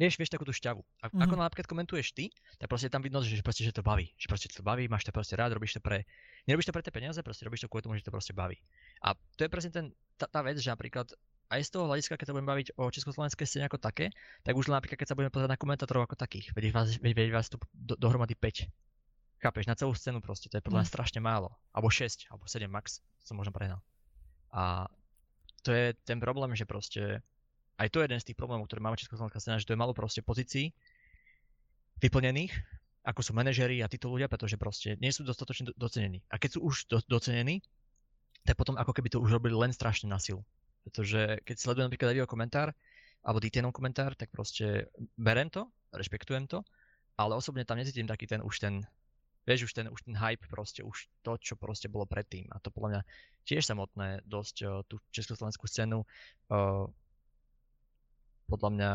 vieš, 0.00 0.16
vieš 0.16 0.32
takú 0.32 0.44
tú 0.44 0.52
šťavu. 0.52 0.80
A, 0.80 1.08
mm-hmm. 1.08 1.22
Ako 1.24 1.34
napríklad 1.36 1.68
komentuješ 1.68 2.16
ty, 2.16 2.32
tak 2.56 2.68
proste 2.68 2.88
tam 2.88 3.04
vidno, 3.04 3.20
že, 3.20 3.40
proste, 3.44 3.64
že 3.64 3.72
to 3.72 3.84
baví. 3.84 4.12
Že 4.16 4.26
proste 4.28 4.48
to 4.48 4.64
baví, 4.64 4.88
máš 4.88 5.04
to 5.04 5.12
proste 5.12 5.36
rád, 5.36 5.56
robíš 5.56 5.76
to 5.76 5.80
pre, 5.84 6.04
nerobíš 6.48 6.68
to 6.68 6.74
pre 6.74 6.84
tie 6.84 6.92
peniaze, 6.92 7.20
proste 7.20 7.44
robíš 7.44 7.64
to 7.64 7.68
kvôli 7.68 7.84
tomu, 7.84 7.96
že 7.96 8.04
to 8.04 8.14
proste 8.14 8.32
baví. 8.32 8.56
A 9.04 9.12
to 9.36 9.44
je 9.44 9.50
presne 9.52 9.70
ten, 9.72 9.84
tá, 10.16 10.28
tá 10.28 10.40
vec, 10.40 10.56
že 10.56 10.72
napríklad 10.72 11.12
aj 11.52 11.60
z 11.68 11.70
toho 11.76 11.84
hľadiska, 11.84 12.16
keď 12.16 12.32
sa 12.32 12.34
budeme 12.34 12.48
baviť 12.48 12.68
o 12.80 12.88
československej 12.88 13.44
scéne 13.44 13.68
ako 13.68 13.76
také, 13.76 14.08
tak 14.40 14.56
už 14.56 14.72
napríklad, 14.72 14.96
keď 14.96 15.08
sa 15.12 15.16
budeme 15.16 15.28
pozerať 15.28 15.52
na 15.52 15.60
komentátorov 15.60 16.08
ako 16.08 16.16
takých, 16.16 16.48
veď 16.56 16.72
vás, 16.72 16.96
veď 16.96 17.28
vás 17.28 17.52
tu 17.52 17.60
do, 17.76 17.92
dohromady 18.00 18.32
5. 18.32 18.72
Chápeš, 19.42 19.66
na 19.66 19.74
celú 19.74 19.90
scénu 19.90 20.22
proste, 20.22 20.46
to 20.46 20.62
je 20.62 20.64
podľa 20.64 20.86
mňa 20.86 20.88
mm. 20.88 20.94
strašne 20.94 21.20
málo. 21.20 21.50
Alebo 21.74 21.90
6, 21.90 22.30
alebo 22.30 22.46
7 22.46 22.70
max, 22.70 23.02
som 23.26 23.34
možno 23.34 23.50
prehnal. 23.50 23.82
A 24.54 24.86
to 25.66 25.74
je 25.74 25.98
ten 26.06 26.22
problém, 26.22 26.54
že 26.54 26.62
proste, 26.62 27.18
aj 27.74 27.90
to 27.90 27.98
je 27.98 28.06
jeden 28.06 28.22
z 28.22 28.26
tých 28.30 28.38
problémov, 28.38 28.70
ktoré 28.70 28.78
máme 28.78 28.94
československá 28.94 29.42
scéna, 29.42 29.58
že 29.58 29.66
to 29.66 29.74
je 29.74 29.82
malo 29.82 29.90
proste 29.90 30.22
pozícií 30.22 30.70
vyplnených, 32.02 32.54
ako 33.02 33.20
sú 33.22 33.32
manažeri 33.34 33.82
a 33.82 33.90
títo 33.90 34.10
ľudia, 34.10 34.30
pretože 34.30 34.58
proste 34.58 34.94
nie 34.98 35.10
sú 35.10 35.26
dostatočne 35.26 35.74
docenení. 35.74 36.22
A 36.30 36.38
keď 36.38 36.58
sú 36.58 36.60
už 36.66 36.86
do, 36.86 36.98
docenení, 37.06 37.62
tak 38.42 38.58
potom 38.58 38.74
ako 38.74 38.94
keby 38.94 39.10
to 39.10 39.22
už 39.22 39.38
robili 39.38 39.54
len 39.54 39.70
strašne 39.70 40.10
na 40.10 40.18
silu. 40.18 40.42
Pretože 40.82 41.38
keď 41.46 41.56
sledujem 41.58 41.86
napríklad 41.90 42.10
Davio 42.14 42.26
komentár, 42.26 42.74
alebo 43.22 43.38
Ditenov 43.38 43.70
komentár, 43.70 44.18
tak 44.18 44.34
proste 44.34 44.90
berem 45.14 45.46
to, 45.46 45.70
rešpektujem 45.94 46.50
to, 46.50 46.66
ale 47.14 47.38
osobne 47.38 47.62
tam 47.62 47.78
necítim 47.78 48.10
taký 48.10 48.26
ten 48.26 48.42
už 48.42 48.58
ten, 48.58 48.82
vieš, 49.46 49.70
už 49.70 49.72
ten, 49.74 49.86
už 49.90 50.00
ten 50.06 50.14
hype, 50.14 50.44
proste 50.46 50.86
už 50.86 51.10
to, 51.26 51.34
čo 51.38 51.54
proste 51.58 51.90
bolo 51.90 52.06
predtým. 52.06 52.46
A 52.54 52.62
to 52.62 52.70
podľa 52.70 52.88
mňa 52.88 53.02
tiež 53.46 53.66
samotné 53.66 54.22
dosť 54.26 54.56
uh, 54.62 54.82
tú 54.86 55.02
československú 55.10 55.66
scénu 55.66 56.02
uh, 56.02 56.86
podľa 58.46 58.70
mňa 58.70 58.92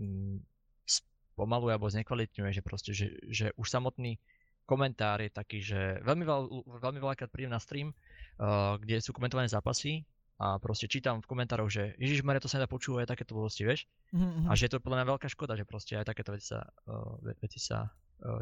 um, 0.00 0.38
spomaluje 0.86 1.72
alebo 1.74 1.92
znekvalitňuje, 1.92 2.50
že 2.54 2.62
proste, 2.62 2.90
že, 2.96 3.06
že 3.28 3.46
už 3.58 3.66
samotný 3.68 4.16
komentár 4.64 5.20
je 5.20 5.30
taký, 5.32 5.58
že 5.58 6.00
veľmi, 6.06 6.24
veľ, 6.24 6.42
veľmi 6.80 7.00
veľakrát 7.02 7.28
prídem 7.28 7.52
na 7.52 7.60
stream 7.60 7.92
uh, 8.38 8.78
kde 8.80 9.02
sú 9.02 9.12
komentované 9.12 9.50
zápasy 9.50 10.06
a 10.40 10.58
proste 10.58 10.90
čítam 10.90 11.22
v 11.22 11.28
komentároch, 11.28 11.70
že 11.70 11.94
Ježiš 12.02 12.26
Maria, 12.26 12.42
to 12.42 12.50
sa 12.50 12.58
nedá 12.58 12.66
počúvať, 12.66 13.06
takéto 13.06 13.36
blbosti, 13.36 13.62
vieš? 13.62 13.86
Mm-hmm. 14.10 14.50
A 14.50 14.52
že 14.58 14.66
je 14.66 14.74
to 14.74 14.82
podľa 14.82 15.02
mňa 15.02 15.10
veľká 15.14 15.28
škoda, 15.30 15.54
že 15.54 15.68
proste 15.68 15.94
aj 15.94 16.08
takéto 16.10 16.34
veci 16.34 16.50
sa, 16.50 16.66
uh, 16.90 17.14
veci 17.38 17.62
sa 17.62 17.86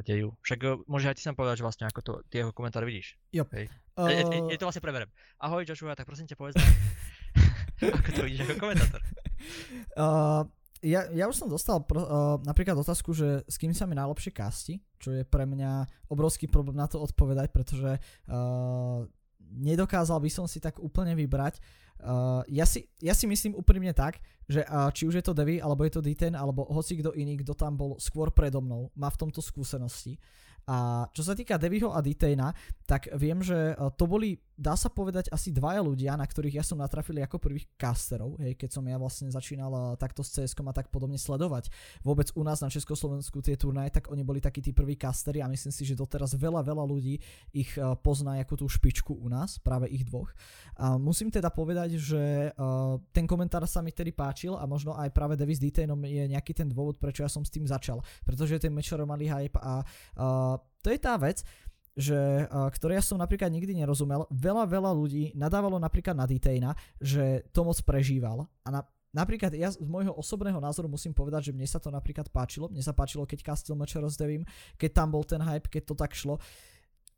dejú. 0.05 0.37
Však 0.45 0.59
uh, 0.67 0.81
môže 0.85 1.09
aj 1.09 1.17
ty 1.17 1.23
sa 1.25 1.33
povedať, 1.33 1.61
že 1.61 1.67
vlastne 1.67 1.85
ako 1.89 2.01
to, 2.05 2.13
ty 2.29 2.45
jeho 2.45 2.53
komentár 2.53 2.85
vidíš. 2.85 3.17
Jo. 3.33 3.49
Hej. 3.57 3.73
Uh... 3.97 4.09
Je, 4.09 4.23
je, 4.25 4.39
je, 4.53 4.59
to 4.61 4.67
vlastne 4.69 4.85
preberem. 4.85 5.09
Ahoj 5.41 5.65
Joshua, 5.65 5.97
tak 5.97 6.09
prosím 6.09 6.29
ťa 6.29 6.37
povedz 6.37 6.57
ako 7.99 8.11
to 8.13 8.21
vidíš 8.29 8.45
ako 8.45 8.55
komentátor. 8.61 9.01
Uh, 9.97 10.45
ja, 10.81 11.09
ja 11.13 11.29
už 11.29 11.37
som 11.37 11.49
dostal 11.49 11.81
pr- 11.85 12.01
uh, 12.01 12.37
napríklad 12.45 12.77
otázku, 12.77 13.13
že 13.13 13.45
s 13.45 13.57
kým 13.61 13.73
sa 13.77 13.85
mi 13.85 13.97
najlepšie 13.97 14.33
kasti, 14.33 14.81
čo 15.01 15.13
je 15.13 15.23
pre 15.25 15.45
mňa 15.45 15.89
obrovský 16.13 16.49
problém 16.49 16.77
na 16.77 16.89
to 16.89 17.01
odpovedať, 17.01 17.53
pretože 17.53 18.01
uh, 18.01 19.05
nedokázal 19.51 20.21
by 20.21 20.31
som 20.33 20.47
si 20.49 20.61
tak 20.61 20.81
úplne 20.81 21.13
vybrať. 21.17 21.61
Uh, 22.01 22.41
ja, 22.49 22.65
si, 22.65 22.89
ja 23.01 23.13
si 23.13 23.29
myslím 23.29 23.57
úprimne 23.57 23.93
tak, 23.93 24.19
že 24.49 24.65
uh, 24.65 24.89
či 24.91 25.05
už 25.05 25.21
je 25.21 25.25
to 25.25 25.37
Devi, 25.37 25.61
alebo 25.61 25.85
je 25.85 25.93
to 25.95 26.03
D10, 26.03 26.33
alebo 26.33 26.67
hoci 26.69 26.99
kto 26.99 27.13
iný, 27.15 27.41
kto 27.45 27.53
tam 27.55 27.77
bol 27.77 28.01
skôr 28.01 28.33
predo 28.33 28.65
mnou, 28.65 28.89
má 28.97 29.13
v 29.13 29.21
tomto 29.21 29.45
skúsenosti. 29.45 30.17
A 30.69 31.09
čo 31.11 31.27
sa 31.27 31.33
týka 31.33 31.57
Deviho 31.57 31.91
a 31.91 31.99
Detaina, 32.05 32.53
tak 32.85 33.09
viem, 33.17 33.41
že 33.41 33.73
e, 33.73 33.75
to 33.97 34.05
boli, 34.05 34.37
dá 34.61 34.77
sa 34.77 34.93
povedať, 34.93 35.33
asi 35.33 35.49
dvaja 35.49 35.81
ľudia, 35.81 36.21
na 36.21 36.29
ktorých 36.29 36.61
ja 36.61 36.65
som 36.65 36.77
natrafil 36.77 37.17
ako 37.25 37.41
prvých 37.41 37.65
casterov, 37.81 38.37
hej, 38.37 38.61
keď 38.61 38.77
som 38.77 38.85
ja 38.85 39.01
vlastne 39.01 39.33
začínal 39.33 39.73
e, 39.73 39.81
takto 39.97 40.21
s 40.21 40.37
cs 40.37 40.53
a 40.53 40.73
tak 40.77 40.93
podobne 40.93 41.17
sledovať. 41.17 41.73
Vôbec 42.05 42.29
u 42.37 42.45
nás 42.45 42.61
na 42.61 42.69
Československu 42.69 43.41
tie 43.41 43.57
turnaje, 43.57 43.97
tak 43.97 44.13
oni 44.13 44.21
boli 44.21 44.45
takí 44.45 44.61
tí 44.61 44.77
prví 44.77 45.01
castery 45.01 45.41
a 45.41 45.49
myslím 45.49 45.73
si, 45.73 45.89
že 45.89 45.97
doteraz 45.97 46.37
veľa, 46.37 46.61
veľa 46.61 46.85
ľudí 46.85 47.17
ich 47.57 47.73
e, 47.81 47.97
pozná 48.05 48.37
ako 48.45 48.61
tú 48.61 48.67
špičku 48.69 49.17
u 49.17 49.33
nás, 49.33 49.57
práve 49.57 49.89
ich 49.89 50.05
dvoch. 50.05 50.29
A 50.77 51.01
musím 51.01 51.33
teda 51.33 51.49
povedať, 51.49 51.97
že 51.97 52.53
uh, 52.57 52.97
ten 53.13 53.29
komentár 53.29 53.65
sa 53.69 53.85
mi 53.85 53.93
tedy 53.93 54.17
páčil 54.17 54.57
a 54.57 54.65
možno 54.65 54.97
aj 54.97 55.13
práve 55.13 55.37
Davis 55.37 55.61
Detainom 55.61 55.99
je 56.05 56.25
nejaký 56.29 56.57
ten 56.57 56.69
dôvod, 56.69 56.97
prečo 56.97 57.21
ja 57.25 57.31
som 57.31 57.45
s 57.45 57.53
tým 57.53 57.69
začal. 57.69 58.01
Pretože 58.25 58.61
ten 58.61 58.73
mečero 58.73 59.05
malý 59.05 59.29
hype 59.29 59.61
a 59.61 59.85
to 60.81 60.89
je 60.89 60.99
tá 60.99 61.21
vec, 61.21 61.45
že, 61.99 62.47
uh, 62.47 62.71
ktoré 62.71 62.99
ja 62.99 63.05
som 63.05 63.19
napríklad 63.19 63.51
nikdy 63.51 63.75
nerozumel. 63.75 64.27
Veľa, 64.31 64.67
veľa 64.67 64.91
ľudí 64.95 65.35
nadávalo 65.35 65.77
napríklad 65.77 66.15
na 66.15 66.27
Detaina, 66.27 66.71
že 67.03 67.45
to 67.51 67.67
moc 67.67 67.79
prežíval. 67.83 68.47
A 68.63 68.69
na, 68.71 68.81
napríklad 69.11 69.51
ja 69.59 69.71
z 69.75 69.83
môjho 69.83 70.15
osobného 70.15 70.59
názoru 70.63 70.87
musím 70.87 71.11
povedať, 71.11 71.51
že 71.51 71.55
mne 71.55 71.67
sa 71.67 71.83
to 71.83 71.91
napríklad 71.91 72.31
páčilo. 72.31 72.71
Mne 72.71 72.83
sa 72.83 72.95
páčilo, 72.95 73.27
keď 73.27 73.43
Castle 73.43 73.79
Match 73.79 73.99
rozdevím, 73.99 74.47
keď 74.79 74.91
tam 75.03 75.09
bol 75.11 75.27
ten 75.27 75.43
hype, 75.43 75.67
keď 75.67 75.83
to 75.91 75.95
tak 75.99 76.15
šlo. 76.15 76.39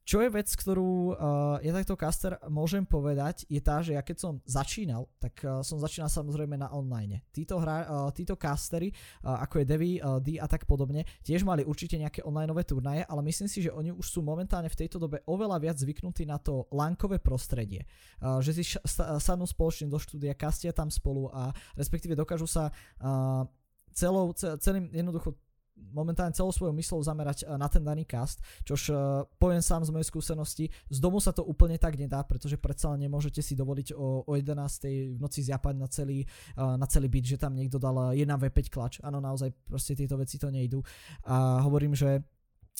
Čo 0.02 0.18
je 0.18 0.34
vec, 0.34 0.50
ktorú 0.50 1.14
uh, 1.14 1.62
ja 1.62 1.70
takto 1.70 1.94
caster 1.94 2.34
môžem 2.50 2.82
povedať, 2.82 3.46
je 3.46 3.62
tá, 3.62 3.78
že 3.86 3.94
ja 3.94 4.02
keď 4.02 4.16
som 4.18 4.32
začínal, 4.42 5.06
tak 5.22 5.38
uh, 5.46 5.62
som 5.62 5.78
začínal 5.78 6.10
samozrejme 6.10 6.58
na 6.58 6.74
online. 6.74 7.22
Títo, 7.30 7.62
hra, 7.62 7.86
uh, 7.86 8.10
títo 8.10 8.34
castery, 8.34 8.90
uh, 8.90 9.38
ako 9.46 9.62
je 9.62 9.64
Devi, 9.64 9.92
uh, 10.02 10.18
D 10.18 10.42
a 10.42 10.50
tak 10.50 10.66
podobne, 10.66 11.06
tiež 11.22 11.46
mali 11.46 11.62
určite 11.62 11.94
nejaké 12.02 12.26
onlineové 12.26 12.66
turnaje, 12.66 13.06
ale 13.06 13.22
myslím 13.30 13.46
si, 13.46 13.62
že 13.62 13.70
oni 13.70 13.94
už 13.94 14.02
sú 14.02 14.26
momentálne 14.26 14.66
v 14.66 14.78
tejto 14.82 14.98
dobe 14.98 15.22
oveľa 15.30 15.62
viac 15.62 15.78
zvyknutí 15.78 16.26
na 16.26 16.42
to 16.42 16.66
lankové 16.74 17.22
prostredie. 17.22 17.86
Uh, 18.18 18.42
že 18.42 18.58
si 18.58 18.74
sadnú 19.22 19.46
spoločne 19.46 19.86
do 19.86 20.02
štúdia, 20.02 20.34
kastia 20.34 20.74
tam 20.74 20.90
spolu 20.90 21.30
a 21.30 21.54
respektíve 21.78 22.18
dokážu 22.18 22.50
sa 22.50 22.74
uh, 22.74 23.46
celou, 23.94 24.34
celým 24.34 24.90
jednoducho 24.90 25.38
momentálne 25.76 26.32
celou 26.32 26.52
svojou 26.52 26.72
myslou 26.76 27.00
zamerať 27.04 27.44
eh, 27.44 27.56
na 27.56 27.68
ten 27.68 27.84
daný 27.84 28.08
cast, 28.08 28.40
čož 28.64 28.92
uh, 28.92 29.24
poviem 29.36 29.60
sám 29.60 29.84
z 29.84 29.92
mojej 29.92 30.08
skúsenosti, 30.08 30.64
z 30.88 30.98
domu 30.98 31.20
sa 31.20 31.34
to 31.34 31.44
úplne 31.44 31.76
tak 31.76 31.98
nedá, 32.00 32.24
pretože 32.24 32.56
predsa 32.56 32.94
nemôžete 32.96 33.44
si 33.44 33.52
dovoliť 33.56 33.96
o, 33.96 34.24
o 34.24 34.32
11. 34.32 35.16
v 35.16 35.18
noci 35.20 35.40
zjapať 35.44 35.74
na 35.76 35.88
celý, 35.88 36.24
uh, 36.56 36.76
na 36.80 36.86
celý 36.88 37.08
byt, 37.12 37.36
že 37.36 37.40
tam 37.40 37.52
niekto 37.52 37.76
dal 37.76 38.16
1v5 38.16 38.58
klač. 38.72 38.92
Áno, 39.04 39.20
naozaj 39.20 39.52
proste 39.68 39.92
tieto 39.92 40.16
veci 40.16 40.40
to 40.40 40.48
nejdú. 40.48 40.80
A 41.28 41.60
hovorím, 41.64 41.92
že 41.92 42.24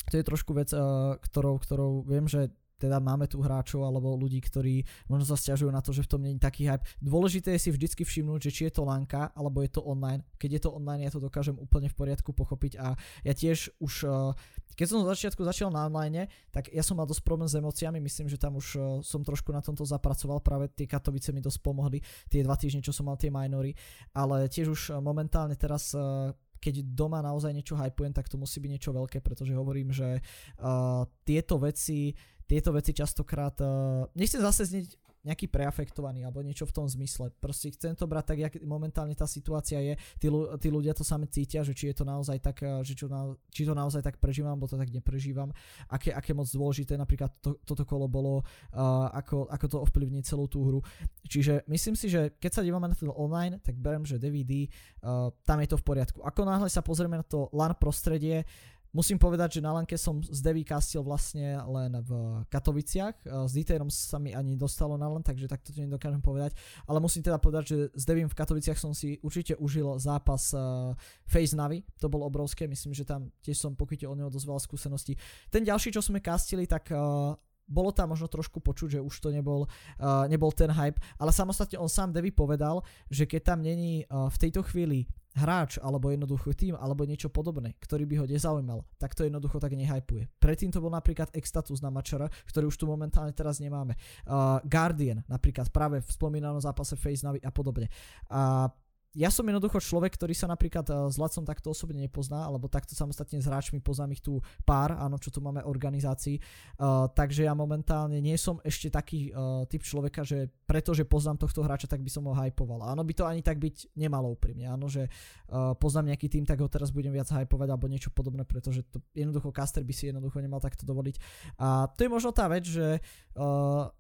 to 0.09 0.17
je 0.17 0.25
trošku 0.25 0.57
vec, 0.57 0.73
ktorou, 1.21 1.61
ktorou 1.61 2.01
viem, 2.09 2.25
že 2.25 2.49
teda 2.83 2.99
máme 2.99 3.31
tu 3.31 3.39
hráčov 3.39 3.87
alebo 3.87 4.19
ľudí, 4.19 4.43
ktorí 4.43 4.83
možno 5.07 5.31
sa 5.31 5.39
stiažujú 5.39 5.71
na 5.71 5.79
to, 5.79 5.95
že 5.95 6.03
v 6.03 6.11
tom 6.11 6.21
není 6.27 6.43
taký 6.43 6.67
hype. 6.67 6.83
Dôležité 6.99 7.55
je 7.55 7.69
si 7.69 7.71
vždycky 7.71 8.03
všimnúť, 8.03 8.51
že 8.51 8.51
či 8.51 8.63
je 8.67 8.75
to 8.75 8.83
lanka 8.83 9.31
alebo 9.39 9.63
je 9.63 9.71
to 9.71 9.87
online. 9.87 10.27
Keď 10.43 10.51
je 10.59 10.61
to 10.67 10.71
online, 10.75 11.07
ja 11.07 11.15
to 11.15 11.23
dokážem 11.23 11.55
úplne 11.55 11.87
v 11.87 11.95
poriadku 11.95 12.35
pochopiť 12.35 12.83
a 12.83 12.99
ja 13.23 13.33
tiež 13.33 13.79
už 13.79 13.95
uh, 14.11 14.35
keď 14.73 14.87
som 14.89 15.05
z 15.05 15.13
začiatku 15.13 15.45
začal 15.45 15.69
na 15.69 15.85
online, 15.85 16.33
tak 16.49 16.73
ja 16.73 16.81
som 16.81 16.97
mal 16.97 17.05
dosť 17.05 17.23
problém 17.23 17.45
s 17.45 17.55
emóciami, 17.55 18.01
myslím, 18.01 18.33
že 18.33 18.41
tam 18.41 18.57
už 18.57 18.67
uh, 18.75 18.83
som 19.05 19.21
trošku 19.21 19.53
na 19.53 19.61
tomto 19.61 19.85
zapracoval, 19.85 20.41
práve 20.41 20.73
tie 20.73 20.89
Katovice 20.89 21.31
mi 21.31 21.45
dosť 21.45 21.61
pomohli, 21.61 22.01
tie 22.33 22.41
dva 22.41 22.57
týždne, 22.57 22.81
čo 22.81 22.91
som 22.91 23.07
mal 23.07 23.21
tie 23.21 23.29
minory, 23.29 23.77
ale 24.17 24.49
tiež 24.49 24.73
už 24.73 24.81
momentálne 25.05 25.55
teraz 25.61 25.93
uh, 25.93 26.33
keď 26.63 26.87
doma 26.95 27.19
naozaj 27.19 27.51
niečo 27.51 27.75
hypujem, 27.75 28.15
tak 28.15 28.31
to 28.31 28.39
musí 28.39 28.63
byť 28.63 28.71
niečo 28.71 28.95
veľké, 28.95 29.19
pretože 29.19 29.51
hovorím, 29.51 29.91
že 29.91 30.23
uh, 30.63 31.03
tieto 31.27 31.59
veci 31.59 32.15
tieto 32.43 32.69
veci 32.75 32.93
častokrát, 32.93 33.57
uh, 33.65 34.05
nechcem 34.13 34.37
zase 34.45 34.69
znieť 34.69 35.01
nejaký 35.23 35.47
preafektovaný 35.47 36.27
alebo 36.27 36.43
niečo 36.43 36.67
v 36.67 36.75
tom 36.75 36.87
zmysle. 36.91 37.31
Proste 37.39 37.71
chcem 37.71 37.95
to 37.95 38.11
brať 38.11 38.25
tak, 38.35 38.39
jak 38.39 38.55
momentálne 38.67 39.15
tá 39.15 39.27
situácia 39.27 39.79
je. 39.79 39.95
Tí, 40.19 40.27
tí 40.59 40.69
ľudia 40.69 40.93
to 40.93 41.07
same 41.07 41.31
cítia, 41.31 41.63
že 41.63 41.75
či 41.75 41.95
je 41.95 42.03
to 42.03 42.05
naozaj 42.05 42.43
tak, 42.43 42.63
eh, 42.67 42.83
že 42.83 42.99
čo 42.99 43.07
na, 43.07 43.35
či 43.55 43.63
to 43.63 43.73
naozaj 43.73 44.03
tak 44.03 44.19
prežívam, 44.19 44.59
alebo 44.59 44.67
to 44.67 44.75
tak 44.75 44.91
neprežívam. 44.91 45.55
Aké, 45.87 46.11
aké 46.11 46.35
moc 46.35 46.51
dôležité 46.51 46.99
napríklad 46.99 47.31
to, 47.39 47.55
toto 47.63 47.87
kolo 47.87 48.11
bolo, 48.11 48.43
uh, 48.43 49.09
ako, 49.15 49.47
ako 49.47 49.67
to 49.71 49.77
ovplyvní 49.79 50.21
celú 50.27 50.51
tú 50.51 50.67
hru. 50.67 50.81
Čiže 51.27 51.65
myslím 51.71 51.95
si, 51.95 52.11
že 52.11 52.35
keď 52.37 52.51
sa 52.51 52.63
dívame 52.67 52.91
na 52.91 52.97
ten 52.99 53.09
online, 53.09 53.63
tak 53.63 53.79
berem, 53.79 54.03
že 54.03 54.19
DVD, 54.19 54.67
uh, 55.07 55.31
tam 55.47 55.63
je 55.63 55.69
to 55.71 55.77
v 55.79 55.85
poriadku. 55.87 56.19
Ako 56.27 56.43
náhle 56.43 56.67
sa 56.67 56.83
pozrieme 56.83 57.21
na 57.21 57.27
to 57.27 57.47
LAN 57.55 57.79
prostredie, 57.79 58.45
Musím 58.93 59.17
povedať, 59.17 59.57
že 59.57 59.65
na 59.65 59.73
Lanke 59.73 59.97
som 59.97 60.21
z 60.21 60.37
Devy 60.45 60.69
castil 60.69 61.01
vlastne 61.01 61.57
len 61.65 61.97
v 62.05 62.45
Katoviciach. 62.53 63.25
S 63.25 63.57
Detairom 63.57 63.89
sa 63.89 64.21
mi 64.21 64.37
ani 64.37 64.53
dostalo 64.53 65.01
na 65.01 65.09
LAN, 65.09 65.25
takže 65.25 65.49
takto 65.49 65.73
to 65.73 65.81
nedokážem 65.81 66.21
povedať. 66.21 66.53
Ale 66.85 67.01
musím 67.01 67.25
teda 67.25 67.41
povedať, 67.41 67.65
že 67.73 67.77
s 67.97 68.05
Devim 68.05 68.29
v 68.29 68.37
Katoviciach 68.37 68.77
som 68.77 68.93
si 68.93 69.17
určite 69.25 69.57
užil 69.57 69.97
zápas 69.97 70.53
uh, 70.53 70.93
Face 71.25 71.57
Navi. 71.57 71.81
To 72.05 72.13
bolo 72.13 72.29
obrovské, 72.29 72.69
myslím, 72.69 72.93
že 72.93 73.09
tam 73.09 73.33
tiež 73.41 73.65
som 73.65 73.73
pokryte 73.73 74.05
o 74.05 74.13
neho 74.13 74.29
dosť 74.29 74.45
veľa 74.45 74.61
skúseností. 74.61 75.17
Ten 75.49 75.65
ďalší, 75.65 75.89
čo 75.89 76.05
sme 76.05 76.21
castili, 76.21 76.69
tak 76.69 76.93
uh, 76.93 77.33
bolo 77.73 77.89
tam 77.97 78.13
možno 78.13 78.29
trošku 78.29 78.61
počuť, 78.61 79.01
že 79.01 79.01
už 79.01 79.15
to 79.17 79.33
nebol, 79.33 79.65
uh, 79.65 80.29
nebol 80.29 80.53
ten 80.53 80.69
hype, 80.69 81.01
ale 81.17 81.33
samostatne 81.33 81.81
on 81.81 81.89
sám 81.89 82.13
Devi 82.13 82.29
povedal, 82.29 82.85
že 83.09 83.25
keď 83.25 83.57
tam 83.57 83.65
není 83.65 84.05
uh, 84.05 84.29
v 84.29 84.37
tejto 84.37 84.61
chvíli 84.69 85.09
hráč 85.33 85.81
alebo 85.81 86.13
jednoducho 86.13 86.53
tým 86.53 86.77
alebo 86.77 87.09
niečo 87.09 87.33
podobné, 87.33 87.73
ktorý 87.81 88.05
by 88.05 88.15
ho 88.21 88.27
nezaujímal, 88.29 88.85
tak 89.01 89.17
to 89.17 89.25
jednoducho 89.25 89.57
tak 89.57 89.73
nehypuje. 89.73 90.29
Predtým 90.37 90.69
to 90.69 90.85
bol 90.85 90.93
napríklad 90.93 91.33
Extatus 91.33 91.81
na 91.81 91.89
Mačara, 91.89 92.29
ktorý 92.53 92.69
už 92.69 92.77
tu 92.77 92.85
momentálne 92.85 93.33
teraz 93.33 93.57
nemáme. 93.57 93.97
Uh, 94.29 94.61
Guardian 94.69 95.25
napríklad 95.25 95.73
práve 95.73 96.05
v 96.05 96.09
spomínanom 96.13 96.61
zápase 96.61 97.01
Face 97.01 97.25
Navi 97.25 97.41
a 97.41 97.49
podobne. 97.49 97.89
A 98.29 98.69
uh, 98.69 98.82
ja 99.13 99.29
som 99.29 99.45
jednoducho 99.45 99.77
človek, 99.77 100.17
ktorý 100.17 100.33
sa 100.33 100.49
napríklad 100.49 100.87
uh, 100.89 101.07
s 101.13 101.21
Lacom 101.21 101.45
takto 101.45 101.73
osobne 101.73 102.01
nepozná, 102.01 102.49
alebo 102.49 102.69
takto 102.69 102.97
samostatne 102.97 103.45
s 103.45 103.49
hráčmi 103.49 103.85
poznám 103.85 104.17
ich 104.17 104.25
tu 104.25 104.41
pár, 104.65 104.97
áno, 104.97 105.21
čo 105.21 105.29
tu 105.29 105.45
máme 105.45 105.61
organizácií, 105.61 106.41
uh, 106.41 107.09
takže 107.13 107.45
ja 107.45 107.53
momentálne 107.53 108.17
nie 108.25 108.37
som 108.41 108.57
ešte 108.65 108.89
taký 108.89 109.29
uh, 109.33 109.69
typ 109.69 109.85
človeka, 109.85 110.25
že 110.25 110.49
pretože 110.65 111.05
poznám 111.05 111.45
tohto 111.45 111.61
hráča, 111.61 111.85
tak 111.85 112.01
by 112.01 112.09
som 112.09 112.25
ho 112.25 112.33
hypoval. 112.33 112.89
Áno, 112.89 113.05
by 113.05 113.13
to 113.13 113.29
ani 113.29 113.45
tak 113.45 113.61
byť 113.61 113.93
nemalo 114.01 114.33
úprimne, 114.33 114.65
áno, 114.65 114.89
že 114.89 115.13
uh, 115.53 115.77
poznám 115.77 116.17
nejaký 116.17 116.33
tým, 116.33 116.49
tak 116.49 116.65
ho 116.65 116.69
teraz 116.73 116.89
budem 116.89 117.13
viac 117.13 117.29
hypovať 117.29 117.69
alebo 117.69 117.93
niečo 117.93 118.09
podobné, 118.09 118.49
pretože 118.49 118.81
to 118.89 119.05
jednoducho 119.13 119.53
caster 119.53 119.85
by 119.85 119.93
si 119.93 120.09
jednoducho 120.09 120.41
nemal 120.41 120.65
takto 120.65 120.89
dovoliť. 120.89 121.17
A 121.61 121.85
to 121.93 122.09
je 122.09 122.11
možno 122.11 122.33
tá 122.33 122.49
vec, 122.49 122.65
že 122.65 122.97
uh, 123.37 123.93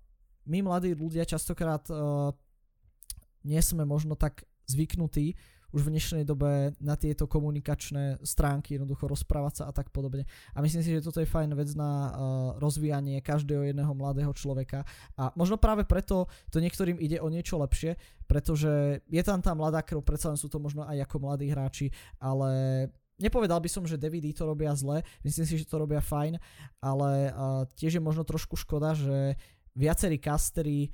my 0.49 0.59
mladí 0.65 0.97
ľudia 0.97 1.29
častokrát 1.29 1.85
uh, 1.93 2.33
nie 3.45 3.61
sme 3.61 3.85
možno 3.85 4.15
tak 4.15 4.47
zvyknutí 4.73 5.37
už 5.73 5.89
v 5.89 5.93
dnešnej 5.97 6.25
dobe 6.29 6.77
na 6.85 7.01
tieto 7.01 7.25
komunikačné 7.25 8.21
stránky, 8.21 8.77
jednoducho 8.77 9.09
rozprávať 9.09 9.65
sa 9.65 9.65
a 9.69 9.73
tak 9.73 9.89
podobne. 9.89 10.29
A 10.53 10.61
myslím 10.61 10.85
si, 10.85 10.93
že 10.93 11.01
toto 11.01 11.19
je 11.19 11.29
fajn 11.29 11.57
vec 11.57 11.73
na 11.73 11.91
uh, 11.91 12.11
rozvíjanie 12.61 13.25
každého 13.25 13.73
jedného 13.73 13.93
mladého 13.97 14.31
človeka. 14.37 14.85
A 15.17 15.33
možno 15.33 15.57
práve 15.57 15.89
preto 15.89 16.29
to 16.53 16.61
niektorým 16.61 17.01
ide 17.01 17.19
o 17.25 17.33
niečo 17.33 17.57
lepšie, 17.57 17.97
pretože 18.29 19.01
je 19.09 19.23
tam 19.25 19.41
tá 19.41 19.57
mladá 19.57 19.81
krv, 19.81 20.05
predsa 20.05 20.29
len 20.29 20.37
sú 20.37 20.53
to 20.53 20.61
možno 20.61 20.85
aj 20.85 21.09
ako 21.09 21.17
mladí 21.25 21.49
hráči, 21.49 21.89
ale 22.21 22.87
nepovedal 23.17 23.57
by 23.57 23.69
som, 23.73 23.89
že 23.89 23.97
DVD 23.97 24.29
to 24.37 24.45
robia 24.45 24.77
zle, 24.77 25.01
myslím 25.25 25.45
si, 25.49 25.57
že 25.57 25.69
to 25.69 25.81
robia 25.81 26.05
fajn, 26.05 26.37
ale 26.85 27.33
uh, 27.33 27.65
tiež 27.81 27.97
je 27.97 28.03
možno 28.05 28.29
trošku 28.29 28.61
škoda, 28.61 28.93
že 28.93 29.41
viacerí 29.73 30.21
castery 30.21 30.93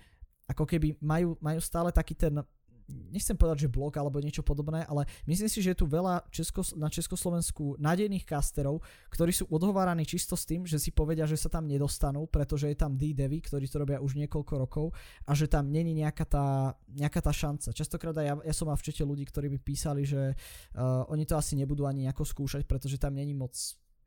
ako 0.48 0.64
keby 0.64 0.96
majú, 1.02 1.34
majú 1.42 1.60
stále 1.60 1.90
taký 1.90 2.14
ten 2.14 2.40
nechcem 2.88 3.36
povedať, 3.36 3.68
že 3.68 3.72
blog 3.72 3.92
alebo 4.00 4.18
niečo 4.18 4.40
podobné, 4.40 4.84
ale 4.88 5.04
myslím 5.28 5.48
si, 5.48 5.60
že 5.60 5.76
je 5.76 5.80
tu 5.84 5.86
veľa 5.86 6.24
Česko, 6.32 6.64
na 6.80 6.88
Československu 6.88 7.76
nádejných 7.76 8.24
casterov, 8.24 8.80
ktorí 9.12 9.30
sú 9.30 9.44
odhováraní 9.52 10.08
čisto 10.08 10.34
s 10.34 10.48
tým, 10.48 10.64
že 10.64 10.80
si 10.80 10.90
povedia, 10.90 11.28
že 11.28 11.36
sa 11.36 11.52
tam 11.52 11.68
nedostanú, 11.68 12.24
pretože 12.26 12.72
je 12.72 12.76
tam 12.76 12.96
D-Devy, 12.96 13.44
ktorí 13.44 13.68
to 13.68 13.84
robia 13.84 14.00
už 14.00 14.16
niekoľko 14.16 14.54
rokov 14.56 14.86
a 15.28 15.32
že 15.36 15.46
tam 15.46 15.68
není 15.68 15.92
nejaká 15.92 16.24
tá, 16.24 16.46
nejaká 16.88 17.20
tá 17.20 17.32
šanca. 17.32 17.76
Častokrát 17.76 18.16
aj 18.16 18.26
ja, 18.26 18.34
ja 18.48 18.54
som 18.56 18.72
mal 18.72 18.80
v 18.80 18.86
čete 18.88 19.04
ľudí, 19.04 19.28
ktorí 19.28 19.52
by 19.52 19.58
písali, 19.60 20.08
že 20.08 20.32
uh, 20.32 21.04
oni 21.12 21.28
to 21.28 21.36
asi 21.36 21.54
nebudú 21.60 21.84
ani 21.84 22.08
nejako 22.08 22.24
skúšať, 22.24 22.64
pretože 22.64 22.96
tam 22.96 23.12
není 23.12 23.36
moc 23.36 23.52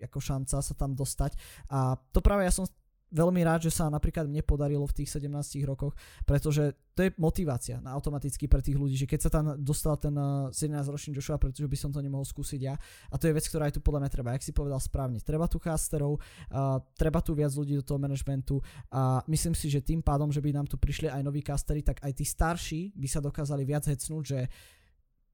ako 0.02 0.18
šanca 0.18 0.66
sa 0.66 0.74
tam 0.74 0.98
dostať. 0.98 1.38
A 1.70 1.94
to 2.10 2.26
práve 2.26 2.41
ja 2.41 2.49
som 2.49 2.66
veľmi 3.12 3.44
rád, 3.44 3.68
že 3.68 3.72
sa 3.76 3.92
napríklad 3.92 4.26
mne 4.26 4.42
podarilo 4.42 4.88
v 4.88 5.04
tých 5.04 5.20
17 5.20 5.32
rokoch, 5.68 5.94
pretože 6.24 6.74
to 6.96 7.08
je 7.08 7.12
motivácia 7.20 7.80
na 7.80 7.96
automaticky 7.96 8.48
pre 8.48 8.60
tých 8.60 8.76
ľudí, 8.76 8.96
že 9.00 9.08
keď 9.08 9.20
sa 9.28 9.32
tam 9.32 9.56
dostal 9.60 9.96
ten 9.96 10.16
17-ročný 10.52 11.12
eh, 11.12 11.18
Joshua, 11.20 11.40
pretože 11.40 11.68
by 11.68 11.78
som 11.80 11.92
to 11.92 12.04
nemohol 12.04 12.24
skúsiť 12.24 12.60
ja. 12.60 12.76
A 13.12 13.16
to 13.16 13.28
je 13.28 13.36
vec, 13.36 13.46
ktorá 13.48 13.68
aj 13.68 13.80
tu 13.80 13.82
podľa 13.84 14.08
mňa 14.08 14.12
treba, 14.12 14.36
jak 14.36 14.44
si 14.44 14.52
povedal 14.56 14.80
správne. 14.80 15.20
Treba 15.24 15.48
tu 15.48 15.60
casterov, 15.60 16.20
uh, 16.20 16.80
treba 16.96 17.24
tu 17.24 17.32
viac 17.32 17.52
ľudí 17.56 17.80
do 17.80 17.84
toho 17.84 18.00
managementu 18.00 18.60
a 18.92 19.24
myslím 19.28 19.56
si, 19.56 19.72
že 19.72 19.84
tým 19.84 20.04
pádom, 20.04 20.32
že 20.32 20.44
by 20.44 20.52
nám 20.52 20.68
tu 20.68 20.76
prišli 20.76 21.08
aj 21.08 21.22
noví 21.24 21.44
castery, 21.44 21.84
tak 21.84 22.04
aj 22.04 22.12
tí 22.12 22.26
starší 22.28 22.92
by 22.96 23.08
sa 23.08 23.24
dokázali 23.24 23.64
viac 23.64 23.88
hecnúť, 23.88 24.24
že 24.24 24.40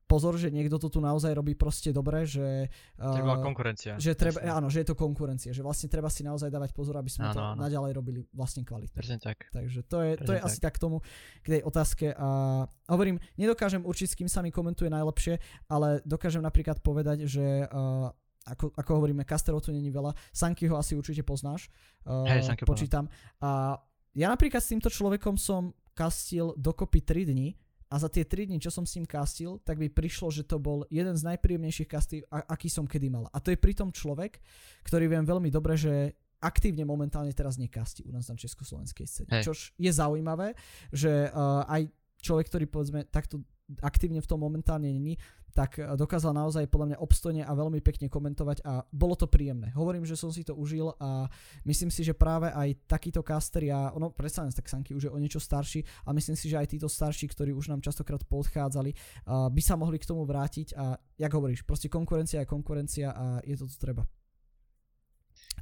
pozor, 0.07 0.39
že 0.39 0.47
niekto 0.47 0.79
to 0.79 0.87
tu 0.87 1.03
naozaj 1.03 1.35
robí 1.35 1.53
proste 1.53 1.91
dobre, 1.91 2.23
že... 2.23 2.71
Treba 2.95 3.35
uh, 3.35 3.43
konkurencia. 3.43 3.99
Že 3.99 4.11
treba, 4.15 4.39
áno, 4.47 4.71
že 4.71 4.81
je 4.81 4.87
to 4.87 4.95
konkurencia, 4.95 5.51
že 5.51 5.59
vlastne 5.59 5.91
treba 5.91 6.07
si 6.07 6.23
naozaj 6.23 6.47
dávať 6.47 6.71
pozor, 6.71 6.95
aby 6.95 7.11
sme 7.11 7.29
áno, 7.29 7.35
to 7.35 7.41
áno. 7.43 7.59
naďalej 7.59 7.91
robili 7.91 8.19
vlastne 8.31 8.63
kvalitne. 8.63 8.95
Presne 8.95 9.19
tak. 9.19 9.51
Takže 9.51 9.83
to 9.83 9.97
je, 10.01 10.11
to 10.23 10.31
je 10.31 10.41
tak. 10.41 10.47
asi 10.47 10.57
tak 10.63 10.73
k 10.79 10.81
tomu, 10.81 11.03
k 11.43 11.59
tej 11.59 11.61
otázke. 11.67 12.15
A 12.15 12.63
hovorím, 12.87 13.19
nedokážem 13.35 13.83
určiť, 13.83 14.07
s 14.07 14.17
kým 14.17 14.29
sa 14.31 14.39
mi 14.39 14.49
komentuje 14.49 14.87
najlepšie, 14.87 15.67
ale 15.67 15.99
dokážem 16.07 16.41
napríklad 16.41 16.79
povedať, 16.79 17.27
že 17.27 17.67
uh, 17.67 18.09
ako, 18.47 18.71
ako 18.79 18.91
hovoríme, 19.03 19.27
Casterov 19.27 19.59
tu 19.59 19.75
není 19.75 19.91
veľa. 19.91 20.15
Sankyho 20.31 20.79
asi 20.79 20.95
určite 20.95 21.27
poznáš. 21.27 21.67
Uh, 22.07 22.23
hey, 22.23 22.41
počítam. 22.63 23.11
A 23.43 23.75
ja 24.15 24.31
napríklad 24.31 24.63
s 24.63 24.71
týmto 24.71 24.87
človekom 24.87 25.35
som 25.35 25.75
kastil 25.91 26.55
dokopy 26.55 27.03
3 27.03 27.27
dní 27.27 27.59
a 27.87 27.95
za 27.95 28.11
tie 28.11 28.27
3 28.27 28.51
dní, 28.51 28.57
čo 28.59 28.67
som 28.67 28.83
s 28.83 28.99
ním 28.99 29.07
castil, 29.07 29.63
tak 29.63 29.79
by 29.79 29.87
prišlo, 29.87 30.27
že 30.27 30.43
to 30.43 30.59
bol 30.59 30.83
jeden 30.91 31.15
z 31.15 31.23
najpríjemnejších 31.23 31.87
castí, 31.87 32.19
aký 32.27 32.67
som 32.67 32.83
kedy 32.83 33.07
mal. 33.07 33.31
A 33.31 33.39
to 33.39 33.55
je 33.55 33.59
pritom 33.59 33.95
človek, 33.95 34.43
ktorý 34.83 35.07
viem 35.07 35.23
veľmi 35.23 35.47
dobre, 35.47 35.79
že 35.79 36.15
aktívne 36.37 36.85
momentálne 36.85 37.33
teraz 37.33 37.57
nekastí 37.57 38.05
u 38.05 38.13
nás 38.13 38.29
na 38.29 38.37
československej 38.37 39.05
scéne. 39.09 39.31
Hey. 39.31 39.43
Čož 39.43 39.73
je 39.79 39.89
zaujímavé, 39.89 40.53
že 40.93 41.31
uh, 41.33 41.65
aj 41.65 41.89
človek, 42.21 42.45
ktorý 42.51 42.65
povedzme 42.69 43.07
takto 43.09 43.41
aktívne 43.83 44.23
v 44.23 44.29
tom 44.29 44.39
momentálne 44.39 44.87
není, 44.87 45.19
tak 45.57 45.81
eh, 45.81 45.89
dokázal 45.97 46.37
naozaj 46.37 46.69
podľa 46.69 46.93
mňa 46.93 46.97
obstojne 47.01 47.41
a 47.41 47.51
veľmi 47.57 47.81
pekne 47.81 48.07
komentovať 48.07 48.61
a 48.61 48.85
bolo 48.93 49.17
to 49.17 49.25
príjemné. 49.25 49.73
Hovorím, 49.73 50.05
že 50.05 50.13
som 50.13 50.29
si 50.29 50.45
to 50.45 50.53
užil 50.53 50.93
a 51.01 51.25
myslím 51.65 51.89
si, 51.89 52.05
že 52.05 52.13
práve 52.13 52.53
aj 52.53 52.85
takýto 52.85 53.25
caster, 53.25 53.65
ja, 53.65 53.89
ono 53.91 54.13
predsa 54.13 54.45
len 54.45 54.53
tak 54.53 54.69
Sanky 54.69 54.93
už 54.93 55.09
je 55.09 55.11
o 55.11 55.17
niečo 55.17 55.41
starší 55.41 55.81
a 56.05 56.13
myslím 56.13 56.37
si, 56.37 56.47
že 56.47 56.61
aj 56.61 56.77
títo 56.77 56.87
starší, 56.87 57.27
ktorí 57.33 57.51
už 57.57 57.73
nám 57.73 57.81
častokrát 57.81 58.21
podchádzali, 58.25 58.91
uh, 58.93 59.49
by 59.49 59.61
sa 59.61 59.77
mohli 59.77 59.97
k 60.01 60.07
tomu 60.09 60.25
vrátiť 60.25 60.73
a 60.77 60.97
jak 61.17 61.31
hovoríš, 61.33 61.63
proste 61.63 61.91
konkurencia 61.91 62.41
je 62.43 62.47
konkurencia 62.49 63.13
a 63.13 63.25
je 63.45 63.55
to 63.57 63.65
tu 63.69 63.77
treba. 63.77 64.03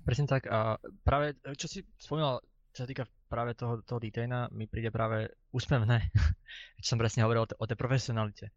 Presne 0.06 0.30
tak 0.30 0.48
a 0.48 0.77
práve 1.03 1.36
čo 1.57 1.68
si 1.68 1.84
spomínal, 1.98 2.40
čo 2.76 2.84
sa 2.84 2.89
týka 2.91 3.07
práve 3.31 3.56
toho, 3.56 3.80
toho 3.88 4.03
detaina, 4.03 4.52
mi 4.52 4.68
príde 4.68 4.91
práve 4.91 5.31
úsmevné, 5.56 6.11
čo 6.84 6.93
som 6.93 6.99
presne 6.99 7.23
hovoril 7.23 7.47
o, 7.47 7.49
te, 7.49 7.56
o 7.56 7.64
tej 7.64 7.80
profesionalite. 7.80 8.52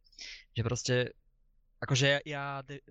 Že 0.59 0.63
proste 0.67 0.95
akože 1.79 2.05
ja, 2.11 2.19
ja 2.27 2.43
de, 2.67 2.83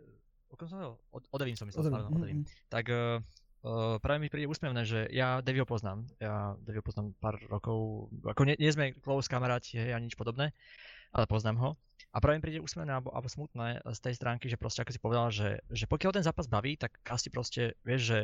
o 0.47 0.55
kom 0.55 0.71
som 0.71 0.79
hovoril? 0.79 0.95
O, 1.11 1.17
o 1.19 1.37
Devin 1.37 1.59
som 1.59 1.67
myslel, 1.67 1.91
pardon, 1.91 2.15
o 2.15 2.23
Devin. 2.23 2.47
Mm-hmm. 2.47 2.71
Tak 2.71 2.85
uh, 2.87 3.19
uh, 3.67 3.95
práve 3.99 4.23
mi 4.23 4.31
príde 4.31 4.47
úsmevné, 4.47 4.87
že 4.87 5.11
ja 5.11 5.43
Devio 5.43 5.67
poznám, 5.67 6.07
ja 6.23 6.55
Devio 6.63 6.79
poznám 6.79 7.11
pár 7.19 7.35
rokov, 7.51 8.07
ako 8.23 8.47
nie, 8.47 8.55
nie 8.55 8.71
sme 8.71 8.95
close 9.03 9.27
kamaráti, 9.27 9.75
hej, 9.83 9.91
ani 9.91 10.07
nič 10.07 10.15
podobné, 10.15 10.55
ale 11.11 11.27
poznám 11.27 11.59
ho. 11.59 11.69
A 12.15 12.23
práve 12.23 12.39
mi 12.39 12.45
príde 12.47 12.63
úsmevné 12.63 12.95
alebo, 12.95 13.11
alebo 13.11 13.27
smutné 13.27 13.83
z 13.83 13.99
tej 13.99 14.15
stránky, 14.15 14.47
že 14.47 14.55
proste 14.55 14.79
ako 14.79 14.95
si 14.95 15.03
povedal, 15.03 15.27
že, 15.27 15.59
že 15.67 15.85
pokiaľ 15.91 16.15
ten 16.15 16.25
zápas 16.25 16.47
baví, 16.47 16.79
tak 16.79 16.95
asi 17.03 17.27
proste 17.27 17.75
vieš, 17.83 18.15
že, 18.15 18.19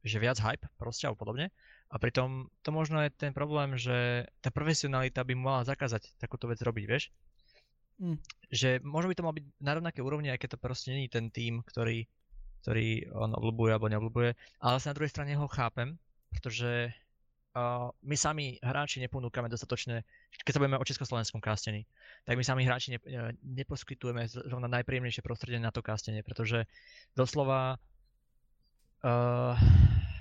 že 0.00 0.16
viac 0.22 0.40
hype 0.40 0.66
proste 0.80 1.06
alebo 1.06 1.22
podobne. 1.22 1.52
A 1.90 1.98
pritom 1.98 2.46
to 2.62 2.70
možno 2.70 3.02
je 3.02 3.10
ten 3.10 3.34
problém, 3.34 3.74
že 3.74 4.24
tá 4.38 4.48
profesionalita 4.54 5.26
by 5.26 5.34
mala 5.34 5.66
zakázať 5.66 6.14
takúto 6.22 6.46
vec 6.46 6.62
robiť, 6.62 6.84
vieš? 6.86 7.10
Mm. 8.00 8.16
Že 8.48 8.80
možno 8.80 9.10
by 9.12 9.16
to 9.18 9.26
mal 9.26 9.34
byť 9.36 9.44
na 9.60 9.72
rovnaké 9.76 10.00
úrovni, 10.00 10.32
aj 10.32 10.40
keď 10.40 10.56
to 10.56 10.62
proste 10.62 10.94
není 10.94 11.10
ten 11.10 11.28
tým, 11.28 11.60
ktorý, 11.66 12.08
ktorý 12.64 13.10
on 13.12 13.36
obľúbuje 13.36 13.70
alebo 13.74 13.90
neobľúbuje. 13.92 14.30
Ale 14.64 14.80
sa 14.80 14.94
na 14.94 14.96
druhej 14.96 15.12
strane 15.12 15.36
ho 15.36 15.50
chápem, 15.50 15.98
pretože 16.30 16.94
uh, 17.58 17.90
my 18.06 18.16
sami 18.16 18.56
hráči 18.62 19.02
neponúkame 19.02 19.50
dostatočné, 19.50 20.06
keď 20.46 20.52
sa 20.54 20.60
budeme 20.62 20.78
o 20.78 20.86
československom 20.86 21.42
castení, 21.42 21.84
tak 22.24 22.38
my 22.38 22.44
sami 22.46 22.62
hráči 22.64 22.96
ne, 22.96 22.98
neposkytujeme 23.42 24.30
zrovna 24.30 24.70
najpríjemnejšie 24.70 25.26
prostredie 25.26 25.58
na 25.58 25.74
to 25.74 25.82
castenie, 25.82 26.22
pretože 26.22 26.64
doslova 27.18 27.76
uh, 29.04 29.54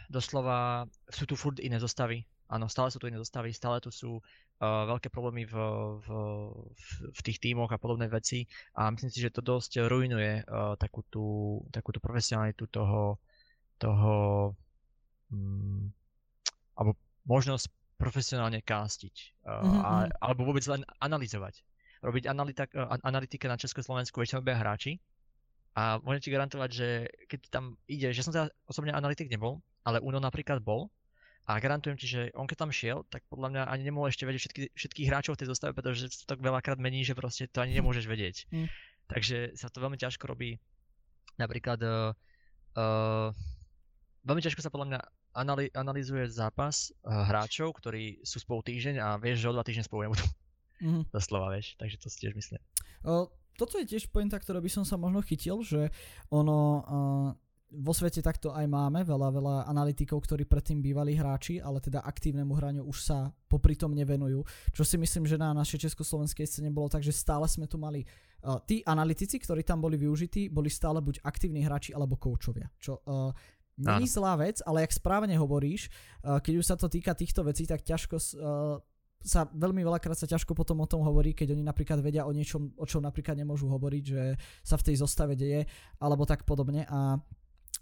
doslova 0.09 0.89
sú 1.09 1.23
tu 1.29 1.35
furt 1.35 1.59
iné 1.59 1.79
zostavy 1.79 2.25
áno, 2.49 2.65
stále 2.65 2.89
sú 2.89 2.97
tu 2.97 3.05
iné 3.07 3.21
zostavy, 3.21 3.53
stále 3.53 3.77
tu 3.77 3.93
sú 3.93 4.17
uh, 4.17 4.83
veľké 4.89 5.13
problémy 5.13 5.45
v, 5.45 5.55
v, 6.01 6.07
v, 7.13 7.19
tých 7.21 7.37
tímoch 7.37 7.69
a 7.69 7.77
podobné 7.77 8.09
veci 8.09 8.49
a 8.73 8.89
myslím 8.89 9.13
si, 9.13 9.21
že 9.21 9.29
to 9.29 9.45
dosť 9.45 9.85
ruinuje 9.85 10.43
uh, 10.43 10.73
takú, 10.75 11.05
tú, 11.07 11.25
takú 11.69 11.93
tú 11.93 12.01
profesionalitu 12.01 12.65
toho, 12.67 13.21
toho 13.77 14.13
um, 15.29 15.93
alebo 16.73 16.97
možnosť 17.29 17.69
profesionálne 18.01 18.65
kástiť 18.65 19.45
uh, 19.45 19.61
mm-hmm. 19.61 19.79
a, 19.85 19.91
alebo 20.25 20.49
vôbec 20.49 20.65
len 20.65 20.81
analyzovať. 20.97 21.61
Robiť 21.99 22.31
analytika, 22.31 22.95
analytika 23.03 23.45
na 23.51 23.59
Československu 23.59 24.23
väčšinou 24.23 24.39
beha 24.41 24.63
hráči 24.63 24.97
a 25.77 26.01
môžem 26.01 26.21
ti 26.25 26.33
garantovať, 26.33 26.69
že 26.73 26.87
keď 27.29 27.39
tam 27.53 27.77
ide, 27.85 28.09
že 28.09 28.25
som 28.25 28.33
teda 28.33 28.49
osobne 28.65 28.93
analytik 28.93 29.29
nebol, 29.29 29.61
ale 29.85 30.01
Uno 30.01 30.17
napríklad 30.17 30.65
bol 30.65 30.89
a 31.49 31.57
garantujem 31.57 31.97
ti, 31.97 32.05
že 32.05 32.29
on 32.37 32.45
keď 32.45 32.57
tam 32.61 32.71
šiel, 32.73 33.05
tak 33.09 33.25
podľa 33.25 33.49
mňa 33.49 33.61
ani 33.73 33.83
nemohol 33.89 34.13
ešte 34.13 34.25
vedieť 34.25 34.41
všetky, 34.45 34.61
všetkých 34.77 35.09
hráčov 35.09 35.33
v 35.33 35.39
tej 35.41 35.49
zostave, 35.49 35.73
pretože 35.73 36.09
to 36.13 36.29
tak 36.29 36.41
veľakrát 36.45 36.77
mení, 36.77 37.01
že 37.01 37.17
proste 37.17 37.49
to 37.49 37.65
ani 37.65 37.73
nemôžeš 37.81 38.05
vedieť. 38.05 38.45
Mm. 38.53 38.69
Takže 39.09 39.57
sa 39.57 39.73
to 39.73 39.81
veľmi 39.81 39.97
ťažko 39.97 40.29
robí. 40.29 40.61
Napríklad 41.41 41.81
uh, 41.81 42.13
uh, 42.77 43.33
veľmi 44.29 44.45
ťažko 44.45 44.61
sa 44.61 44.69
podľa 44.69 44.87
mňa 44.93 44.99
anali- 45.41 45.73
analizuje 45.73 46.29
zápas 46.29 46.93
uh, 47.01 47.25
hráčov, 47.25 47.73
ktorí 47.81 48.21
sú 48.21 48.37
spolu 48.37 48.61
týždeň 48.61 49.01
a 49.01 49.17
vieš, 49.17 49.41
že 49.41 49.49
o 49.49 49.55
dva 49.57 49.65
týždne 49.65 49.89
spolu 49.89 50.05
nebudú. 50.05 50.21
Mm-hmm. 50.79 51.03
Doslova, 51.11 51.51
vieš, 51.51 51.75
takže 51.75 51.97
to 51.99 52.07
si 52.07 52.17
tiež 52.23 52.33
myslím. 52.39 52.61
Uh, 53.03 53.27
toto 53.59 53.75
je 53.75 53.85
tiež 53.87 54.07
pointa, 54.07 54.39
ktorá 54.39 54.63
by 54.63 54.71
som 54.71 54.87
sa 54.87 54.95
možno 54.95 55.19
chytil, 55.19 55.59
že 55.59 55.91
ono 56.31 56.59
uh, 56.79 57.29
vo 57.69 57.93
svete 57.93 58.23
takto 58.25 58.49
aj 58.49 58.65
máme 58.65 59.05
veľa, 59.05 59.29
veľa 59.29 59.55
analytikov, 59.69 60.25
ktorí 60.25 60.49
predtým 60.49 60.81
bývali 60.81 61.13
hráči, 61.13 61.61
ale 61.61 61.77
teda 61.77 62.01
aktívnemu 62.01 62.49
hraniu 62.57 62.81
už 62.87 62.97
sa 62.97 63.29
popri 63.45 63.77
tom 63.77 63.93
nevenujú. 63.93 64.41
Čo 64.73 64.81
si 64.81 64.97
myslím, 64.97 65.29
že 65.29 65.37
na 65.37 65.53
našej 65.53 65.85
československej 65.91 66.49
scéne 66.49 66.73
bolo 66.73 66.89
tak, 66.89 67.05
že 67.05 67.13
stále 67.13 67.45
sme 67.45 67.69
tu 67.69 67.77
mali 67.77 68.01
uh, 68.01 68.57
tí 68.63 68.81
analytici, 68.87 69.37
ktorí 69.37 69.61
tam 69.61 69.83
boli 69.83 70.01
využití, 70.01 70.49
boli 70.49 70.71
stále 70.71 70.97
buď 71.03 71.21
aktívni 71.21 71.61
hráči 71.61 71.93
alebo 71.93 72.17
koučovia. 72.17 72.71
Čo 72.81 73.05
uh, 73.05 73.29
není 73.77 74.09
zlá 74.09 74.33
vec, 74.39 74.65
ale 74.65 74.87
jak 74.87 74.97
správne 74.97 75.35
hovoríš, 75.37 75.91
uh, 76.25 76.41
keď 76.41 76.53
už 76.57 76.65
sa 76.65 76.75
to 76.79 76.89
týka 76.89 77.13
týchto 77.13 77.45
vecí, 77.45 77.69
tak 77.69 77.85
ťažko 77.85 78.15
uh, 78.17 78.81
sa 79.19 79.43
veľmi 79.51 79.83
veľakrát 79.83 80.15
sa 80.15 80.27
ťažko 80.27 80.55
potom 80.55 80.79
o 80.79 80.87
tom 80.87 81.03
hovorí, 81.03 81.35
keď 81.35 81.51
oni 81.51 81.63
napríklad 81.63 81.99
vedia 81.99 82.23
o 82.23 82.31
niečom, 82.31 82.71
o 82.79 82.85
čom 82.87 83.03
napríklad 83.03 83.35
nemôžu 83.35 83.67
hovoriť, 83.67 84.03
že 84.03 84.23
sa 84.63 84.79
v 84.79 84.85
tej 84.91 84.95
zostave 85.03 85.35
deje, 85.35 85.67
alebo 85.99 86.23
tak 86.23 86.47
podobne. 86.47 86.87
A 86.87 87.19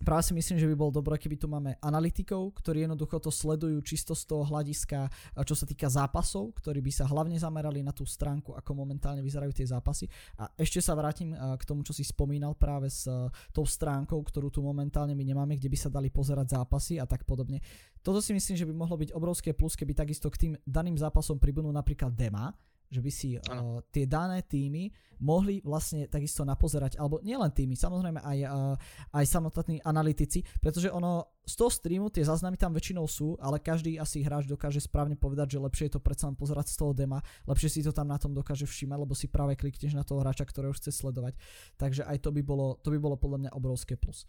práve 0.01 0.29
si 0.29 0.33
myslím, 0.37 0.57
že 0.61 0.69
by 0.69 0.75
bolo 0.77 0.91
dobré, 1.01 1.17
keby 1.17 1.37
tu 1.37 1.49
máme 1.49 1.77
analytikov, 1.81 2.53
ktorí 2.57 2.85
jednoducho 2.85 3.17
to 3.17 3.33
sledujú 3.33 3.81
čisto 3.81 4.13
z 4.13 4.23
toho 4.29 4.45
hľadiska, 4.45 5.09
čo 5.43 5.55
sa 5.57 5.65
týka 5.65 5.89
zápasov, 5.89 6.53
ktorí 6.57 6.79
by 6.81 6.91
sa 6.93 7.05
hlavne 7.09 7.35
zamerali 7.35 7.81
na 7.81 7.91
tú 7.91 8.05
stránku, 8.05 8.53
ako 8.53 8.71
momentálne 8.77 9.25
vyzerajú 9.25 9.51
tie 9.53 9.67
zápasy. 9.67 10.05
A 10.37 10.49
ešte 10.57 10.79
sa 10.79 10.93
vrátim 10.93 11.33
k 11.33 11.63
tomu, 11.65 11.81
čo 11.81 11.91
si 11.91 12.05
spomínal 12.05 12.53
práve 12.53 12.93
s 12.93 13.09
tou 13.51 13.65
stránkou, 13.65 14.21
ktorú 14.21 14.53
tu 14.53 14.61
momentálne 14.61 15.17
my 15.17 15.25
nemáme, 15.25 15.57
kde 15.57 15.69
by 15.71 15.77
sa 15.77 15.89
dali 15.89 16.13
pozerať 16.13 16.55
zápasy 16.57 17.01
a 17.01 17.05
tak 17.09 17.25
podobne. 17.25 17.59
Toto 18.05 18.23
si 18.23 18.31
myslím, 18.31 18.55
že 18.55 18.67
by 18.69 18.73
mohlo 18.73 18.95
byť 18.95 19.11
obrovské 19.11 19.51
plus, 19.51 19.75
keby 19.75 19.91
takisto 19.97 20.31
k 20.31 20.37
tým 20.37 20.53
daným 20.63 20.95
zápasom 20.95 21.41
pribudnú 21.41 21.73
napríklad 21.73 22.15
dema, 22.15 22.55
že 22.87 22.99
by 23.03 23.11
si 23.11 23.35
uh, 23.35 23.79
tie 23.91 24.07
dané 24.07 24.43
týmy 24.43 24.89
mohli 25.17 25.59
vlastne 25.65 26.05
takisto 26.05 26.45
napozerať, 26.45 27.01
alebo 27.01 27.17
nielen 27.25 27.49
týmy, 27.49 27.73
samozrejme 27.73 28.21
aj, 28.21 28.37
uh, 28.45 28.75
aj 29.17 29.25
samotní 29.25 29.81
analytici, 29.81 30.45
pretože 30.61 30.93
ono 30.93 31.41
z 31.47 31.55
toho 31.55 31.71
streamu 31.71 32.11
tie 32.11 32.27
záznamy 32.27 32.59
tam 32.59 32.75
väčšinou 32.75 33.07
sú, 33.07 33.39
ale 33.39 33.63
každý 33.63 33.95
asi 33.97 34.19
hráč 34.19 34.45
dokáže 34.51 34.83
správne 34.83 35.15
povedať, 35.15 35.55
že 35.55 35.63
lepšie 35.63 35.85
je 35.87 35.93
to 35.95 36.03
predsa 36.03 36.27
len 36.27 36.35
pozerať 36.35 36.69
z 36.69 36.75
toho 36.75 36.91
dema, 36.91 37.23
lepšie 37.47 37.79
si 37.79 37.81
to 37.81 37.95
tam 37.95 38.11
na 38.11 38.19
tom 38.19 38.35
dokáže 38.35 38.67
všímať, 38.67 38.97
lebo 38.99 39.15
si 39.15 39.31
práve 39.31 39.55
klikneš 39.55 39.95
na 39.95 40.03
toho 40.03 40.19
hráča, 40.21 40.43
ktorého 40.43 40.75
chce 40.75 40.91
sledovať. 40.91 41.39
Takže 41.79 42.03
aj 42.03 42.19
to 42.19 42.29
by 42.35 42.43
bolo, 42.43 42.77
to 42.83 42.91
by 42.91 42.99
bolo 42.99 43.15
podľa 43.15 43.47
mňa 43.47 43.51
obrovské 43.55 43.95
plus. 43.95 44.27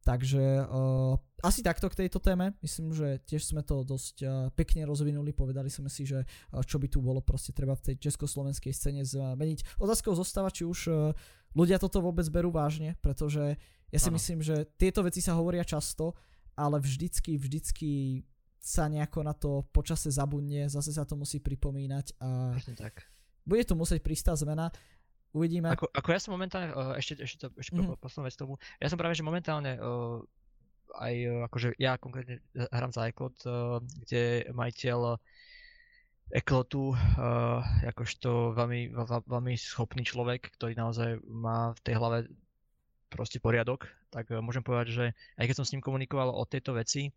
Takže 0.00 0.64
uh, 0.64 1.20
asi 1.44 1.60
takto 1.60 1.84
k 1.92 2.04
tejto 2.04 2.24
téme. 2.24 2.56
Myslím, 2.64 2.96
že 2.96 3.20
tiež 3.28 3.52
sme 3.52 3.60
to 3.60 3.84
dosť 3.84 4.16
uh, 4.24 4.30
pekne 4.56 4.88
rozvinuli. 4.88 5.36
Povedali 5.36 5.68
sme 5.68 5.92
si, 5.92 6.08
že 6.08 6.24
uh, 6.24 6.64
čo 6.64 6.80
by 6.80 6.88
tu 6.88 7.04
bolo 7.04 7.20
proste 7.20 7.52
treba 7.52 7.76
v 7.76 7.92
tej 7.92 8.08
československej 8.08 8.72
scéne 8.72 9.04
zmeniť. 9.04 9.76
Otázkou 9.76 10.16
zostáva, 10.16 10.48
či 10.48 10.64
už 10.64 10.78
uh, 10.88 11.12
ľudia 11.52 11.76
toto 11.76 12.00
vôbec 12.00 12.24
berú 12.32 12.48
vážne, 12.48 12.96
pretože 13.04 13.60
ja 13.90 13.98
si 13.98 14.08
ano. 14.08 14.16
myslím, 14.16 14.40
že 14.40 14.64
tieto 14.78 15.04
veci 15.04 15.20
sa 15.20 15.36
hovoria 15.36 15.66
často, 15.66 16.16
ale 16.56 16.80
vždycky, 16.80 17.36
vždycky 17.36 18.22
sa 18.60 18.86
nejako 18.86 19.20
na 19.24 19.34
to 19.34 19.64
počase 19.72 20.12
zabudne, 20.12 20.68
zase 20.68 20.92
sa 20.92 21.08
to 21.08 21.16
musí 21.16 21.40
pripomínať 21.40 22.20
a 22.20 22.54
tak. 22.76 23.08
bude 23.48 23.64
tu 23.64 23.72
musieť 23.72 24.04
pristať 24.04 24.44
zmena. 24.44 24.68
Uvidíme. 25.30 25.70
Ako, 25.70 25.86
ako 25.94 26.08
ja 26.10 26.18
som 26.18 26.34
momentálne, 26.34 26.74
uh, 26.74 26.98
ešte, 26.98 27.22
ešte, 27.22 27.46
to, 27.46 27.48
ešte 27.54 27.78
mm-hmm. 27.78 28.02
poslednú 28.02 28.24
vec 28.26 28.34
tomu, 28.34 28.58
ja 28.82 28.90
som 28.90 28.98
práve, 28.98 29.14
že 29.14 29.22
momentálne 29.22 29.78
uh, 29.78 30.18
aj 30.98 31.14
uh, 31.22 31.46
akože 31.46 31.78
ja 31.78 31.94
konkrétne 32.02 32.42
hrám 32.54 32.90
za 32.90 33.06
iCloud, 33.10 33.36
kde 34.06 34.50
majiteľ 34.50 35.20
Eklotu, 36.30 36.94
akožto 37.90 38.54
veľmi, 38.54 38.94
veľmi 39.26 39.54
schopný 39.58 40.06
človek, 40.06 40.54
ktorý 40.54 40.78
naozaj 40.78 41.18
má 41.26 41.74
v 41.74 41.80
tej 41.82 41.94
hlave 41.98 42.18
proste 43.10 43.42
poriadok, 43.42 43.90
tak 44.14 44.30
môžem 44.38 44.62
povedať, 44.62 44.94
že 44.94 45.04
aj 45.42 45.50
keď 45.50 45.56
som 45.58 45.66
s 45.66 45.74
ním 45.74 45.82
komunikoval 45.82 46.30
o 46.30 46.46
tejto 46.46 46.78
veci, 46.78 47.10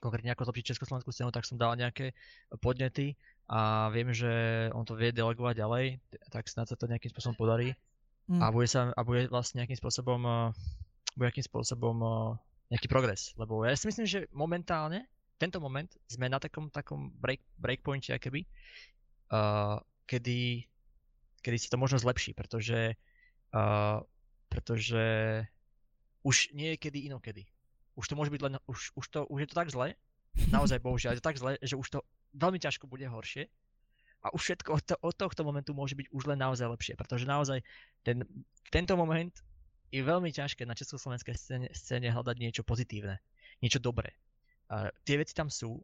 konkrétne 0.00 0.32
ako 0.32 0.48
zlepšiť 0.48 0.74
Československú 0.74 1.12
scénu, 1.12 1.30
tak 1.30 1.44
som 1.44 1.60
dal 1.60 1.76
nejaké 1.76 2.16
podnety 2.58 3.14
a 3.46 3.92
viem, 3.92 4.10
že 4.10 4.66
on 4.72 4.82
to 4.88 4.96
vie 4.96 5.12
delegovať 5.12 5.54
ďalej, 5.60 5.84
tak 6.32 6.48
snad 6.48 6.66
sa 6.66 6.74
to 6.74 6.88
nejakým 6.88 7.12
spôsobom 7.12 7.36
podarí 7.36 7.76
mm. 8.32 8.40
a 8.40 8.48
bude 8.48 8.66
sa 8.66 8.90
a 8.96 9.00
bude 9.04 9.28
vlastne 9.28 9.62
nejakým 9.62 9.78
spôsobom 9.78 10.20
uh, 10.24 10.50
bude 11.14 11.28
nejakým 11.28 11.46
spôsobom 11.46 11.96
uh, 12.00 12.34
nejaký 12.72 12.88
progres, 12.88 13.36
lebo 13.36 13.62
ja 13.68 13.76
si 13.76 13.86
myslím, 13.86 14.06
že 14.08 14.20
momentálne 14.32 15.04
tento 15.36 15.60
moment 15.60 15.88
sme 16.08 16.28
na 16.28 16.40
takom 16.40 16.72
takom 16.72 17.12
break, 17.20 17.44
breakpointe 17.60 18.12
keby, 18.16 18.44
uh, 19.32 19.80
kedy, 20.08 20.64
kedy 21.44 21.56
si 21.60 21.68
to 21.68 21.76
možno 21.76 22.00
zlepší, 22.00 22.32
pretože 22.32 22.96
uh, 23.52 24.00
pretože 24.50 25.04
už 26.26 26.50
nie 26.52 26.74
je 26.74 26.82
kedy 26.82 27.06
inokedy. 27.06 27.46
Už 28.00 28.08
to 28.08 28.16
môže 28.16 28.32
byť 28.32 28.40
len, 28.40 28.54
už, 28.64 28.96
už, 28.96 29.04
to, 29.12 29.20
už 29.28 29.44
je 29.44 29.48
to 29.52 29.56
tak 29.60 29.68
zle, 29.68 29.92
naozaj 30.48 30.80
bohužiaľ, 30.86 31.14
je 31.14 31.20
to 31.20 31.28
tak 31.28 31.36
zle, 31.36 31.60
že 31.60 31.76
už 31.76 31.88
to 31.92 31.98
veľmi 32.32 32.56
ťažko 32.56 32.88
bude 32.88 33.04
horšie. 33.04 33.44
A 34.20 34.32
už 34.36 34.40
všetko 34.40 34.68
od, 34.76 34.84
to, 34.84 34.94
od 35.00 35.16
tohto 35.16 35.44
momentu 35.44 35.72
môže 35.72 35.96
byť 35.96 36.12
už 36.12 36.28
len 36.28 36.40
naozaj 36.40 36.68
lepšie, 36.68 36.92
pretože 36.92 37.24
naozaj 37.24 37.64
ten, 38.04 38.20
tento 38.68 38.92
moment 38.92 39.32
je 39.88 40.04
veľmi 40.04 40.28
ťažké 40.28 40.68
na 40.68 40.76
československej 40.76 41.34
scéne, 41.40 41.68
scéne 41.72 42.12
hľadať 42.12 42.36
niečo 42.36 42.62
pozitívne, 42.62 43.16
niečo 43.64 43.80
dobré. 43.80 44.12
A 44.68 44.92
tie 45.08 45.16
veci 45.16 45.32
tam 45.32 45.48
sú, 45.48 45.80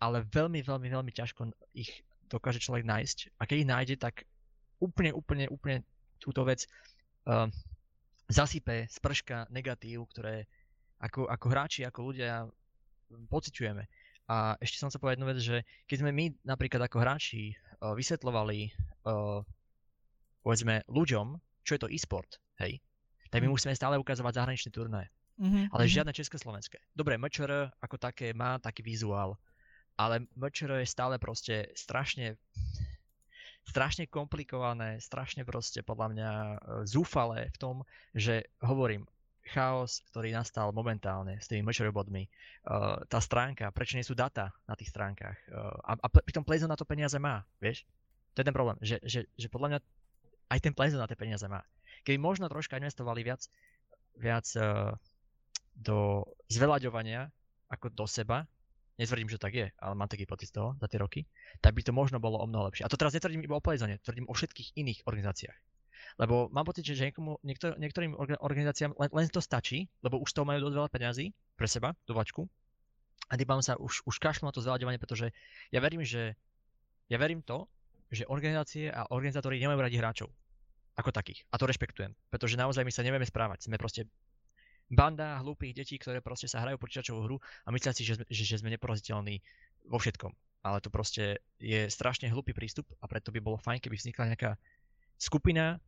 ale 0.00 0.24
veľmi, 0.24 0.64
veľmi, 0.64 0.88
veľmi 0.88 1.12
ťažko 1.12 1.52
ich 1.76 2.00
dokáže 2.32 2.64
človek 2.64 2.88
nájsť. 2.88 3.38
A 3.38 3.42
keď 3.44 3.56
ich 3.60 3.70
nájde, 3.70 3.94
tak 4.00 4.24
úplne, 4.82 5.14
úplne, 5.14 5.46
úplne 5.52 5.84
túto 6.18 6.42
vec 6.42 6.66
uh, 7.28 7.46
zasype 8.26 8.90
sprška 8.90 9.46
negatív, 9.54 10.10
ktoré 10.10 10.50
ako, 11.00 11.28
ako 11.28 11.46
hráči, 11.52 11.80
ako 11.84 12.12
ľudia 12.12 12.48
pociťujeme. 13.30 13.84
A 14.26 14.58
ešte 14.58 14.82
som 14.82 14.90
sa 14.90 14.98
povedať 14.98 15.22
jednu 15.22 15.28
vec, 15.30 15.38
že 15.38 15.56
keď 15.86 15.96
sme 16.02 16.10
my 16.10 16.24
napríklad 16.42 16.82
ako 16.82 16.98
hráči 16.98 17.54
uh, 17.54 17.94
vysvetľovali 17.94 18.58
uh, 19.06 19.40
povedzme 20.42 20.82
ľuďom, 20.90 21.38
čo 21.62 21.74
je 21.78 21.80
to 21.82 21.90
e-sport, 21.90 22.38
hej, 22.58 22.82
tak 23.30 23.42
my 23.42 23.50
mm. 23.50 23.54
musíme 23.54 23.74
stále 23.74 23.98
ukazovať 23.98 24.38
zahraničné 24.38 24.70
turnaje. 24.74 25.10
Mm-hmm. 25.36 25.68
Ale 25.68 25.84
mm-hmm. 25.84 25.96
žiadne 26.00 26.12
československé. 26.16 26.80
Dobre, 26.96 27.20
MČR 27.20 27.68
ako 27.78 28.00
také 28.00 28.32
má 28.32 28.56
taký 28.56 28.80
vizuál, 28.80 29.36
ale 30.00 30.24
MČR 30.32 30.80
je 30.80 30.88
stále 30.88 31.20
proste 31.20 31.70
strašne 31.76 32.40
strašne 33.66 34.06
komplikované, 34.06 35.02
strašne 35.02 35.42
proste 35.42 35.82
podľa 35.82 36.06
mňa 36.14 36.30
e, 36.30 36.56
zúfale 36.86 37.50
v 37.50 37.58
tom, 37.58 37.76
že 38.14 38.46
hovorím, 38.62 39.10
chaos, 39.46 40.02
ktorý 40.10 40.34
nastal 40.34 40.74
momentálne 40.74 41.38
s 41.38 41.46
tými 41.46 41.62
merch 41.62 41.82
bodmi. 41.94 42.26
Uh, 42.66 42.98
tá 43.06 43.22
stránka, 43.22 43.70
prečo 43.70 43.94
nie 43.94 44.06
sú 44.06 44.18
data 44.18 44.50
na 44.66 44.74
tých 44.74 44.90
stránkach. 44.90 45.38
Uh, 45.46 45.74
a, 45.86 45.92
a 46.02 46.06
pritom 46.10 46.42
Playzone 46.42 46.74
na 46.74 46.78
to 46.78 46.88
peniaze 46.88 47.14
má, 47.16 47.46
vieš? 47.62 47.86
To 48.34 48.42
je 48.42 48.46
ten 48.46 48.56
problém, 48.56 48.76
že, 48.82 48.98
že, 49.06 49.30
že 49.38 49.46
podľa 49.46 49.68
mňa 49.76 49.80
aj 50.50 50.58
ten 50.60 50.74
Playzone 50.74 51.02
na 51.02 51.08
tie 51.08 51.18
peniaze 51.18 51.46
má. 51.46 51.62
Keby 52.02 52.18
možno 52.18 52.50
troška 52.50 52.78
investovali 52.78 53.22
viac, 53.22 53.46
viac 54.18 54.46
uh, 54.58 54.94
do 55.78 56.26
zveľaďovania 56.50 57.30
ako 57.70 57.94
do 57.94 58.06
seba, 58.06 58.46
netvrdím, 58.98 59.30
že 59.30 59.38
tak 59.38 59.52
je, 59.54 59.66
ale 59.78 59.94
mám 59.94 60.10
taký 60.10 60.26
pocit 60.26 60.50
z 60.50 60.58
toho 60.58 60.74
za 60.80 60.88
tie 60.90 60.98
roky, 60.98 61.20
tak 61.62 61.76
by 61.76 61.82
to 61.86 61.94
možno 61.94 62.18
bolo 62.18 62.40
o 62.42 62.46
mnoho 62.48 62.66
lepšie. 62.70 62.82
A 62.82 62.90
to 62.90 62.98
teraz 62.98 63.14
netvrdím 63.14 63.46
iba 63.46 63.58
o 63.58 63.62
Playzone, 63.62 64.02
tvrdím 64.02 64.26
o 64.26 64.34
všetkých 64.34 64.74
iných 64.74 65.06
organizáciách. 65.06 65.75
Lebo 66.14 66.48
mám 66.54 66.64
pocit, 66.64 66.86
že 66.86 67.10
niekomu, 67.10 67.42
niektor, 67.42 67.74
niektorým 67.76 68.14
organizáciám 68.40 68.94
len, 68.96 69.10
len 69.10 69.26
to 69.28 69.42
stačí, 69.42 69.90
lebo 70.00 70.22
už 70.22 70.30
toho 70.30 70.46
majú 70.46 70.70
dosť 70.70 70.76
veľa 70.78 70.90
peňazí 70.90 71.26
pre 71.58 71.66
seba, 71.66 71.92
do 72.06 72.14
vačku. 72.14 72.46
a 73.26 73.34
tým 73.34 73.48
sa 73.58 73.74
už, 73.74 74.06
už 74.06 74.16
kašľú 74.22 74.46
na 74.46 74.54
to 74.54 74.62
zveľaďovanie, 74.62 75.02
pretože 75.02 75.34
ja 75.74 75.82
verím, 75.82 76.06
že 76.06 76.38
ja 77.10 77.18
verím 77.18 77.42
to, 77.42 77.66
že 78.10 78.26
organizácie 78.30 78.86
a 78.86 79.10
organizátori 79.10 79.58
nemajú 79.58 79.82
radi 79.82 79.98
hráčov 79.98 80.30
ako 80.96 81.10
takých. 81.12 81.44
A 81.52 81.58
to 81.58 81.68
rešpektujem, 81.68 82.14
pretože 82.30 82.56
naozaj 82.56 82.86
my 82.86 82.92
sa 82.94 83.04
nevieme 83.04 83.26
správať. 83.26 83.68
Sme 83.68 83.76
proste 83.76 84.08
banda 84.86 85.42
hlúpých 85.42 85.74
detí, 85.74 85.98
ktoré 85.98 86.22
proste 86.22 86.46
sa 86.46 86.62
hrajú 86.62 86.78
počítačovú 86.78 87.20
hru 87.26 87.36
a 87.66 87.68
myslia 87.74 87.92
si, 87.92 88.06
že, 88.06 88.22
že, 88.30 88.44
že 88.46 88.60
sme 88.62 88.70
neporaziteľní 88.70 89.42
vo 89.90 89.98
všetkom. 89.98 90.32
Ale 90.66 90.78
to 90.82 90.90
proste 90.90 91.42
je 91.62 91.86
strašne 91.90 92.30
hlúpy 92.30 92.54
prístup 92.54 92.86
a 93.02 93.06
preto 93.06 93.30
by 93.30 93.38
bolo 93.42 93.58
fajn, 93.58 93.82
keby 93.82 93.98
vznikla 93.98 94.34
nejaká 94.34 94.50
skupina 95.18 95.78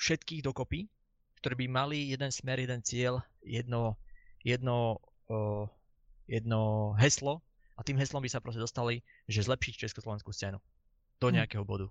všetkých 0.00 0.40
dokopy, 0.42 0.88
ktorí 1.40 1.54
by 1.64 1.66
mali 1.68 1.98
jeden 2.12 2.28
smer, 2.32 2.60
jeden 2.60 2.80
cieľ, 2.84 3.24
jedno, 3.40 3.96
jedno, 4.44 5.00
uh, 5.32 5.64
jedno 6.28 6.92
heslo 7.00 7.40
a 7.76 7.84
tým 7.84 7.96
heslom 7.96 8.20
by 8.20 8.28
sa 8.28 8.44
proste 8.44 8.60
dostali, 8.60 9.00
že 9.24 9.48
zlepšiť 9.48 9.88
československú 9.88 10.32
scénu 10.32 10.60
do 11.20 11.26
hm. 11.28 11.34
nejakého 11.40 11.64
bodu. 11.64 11.88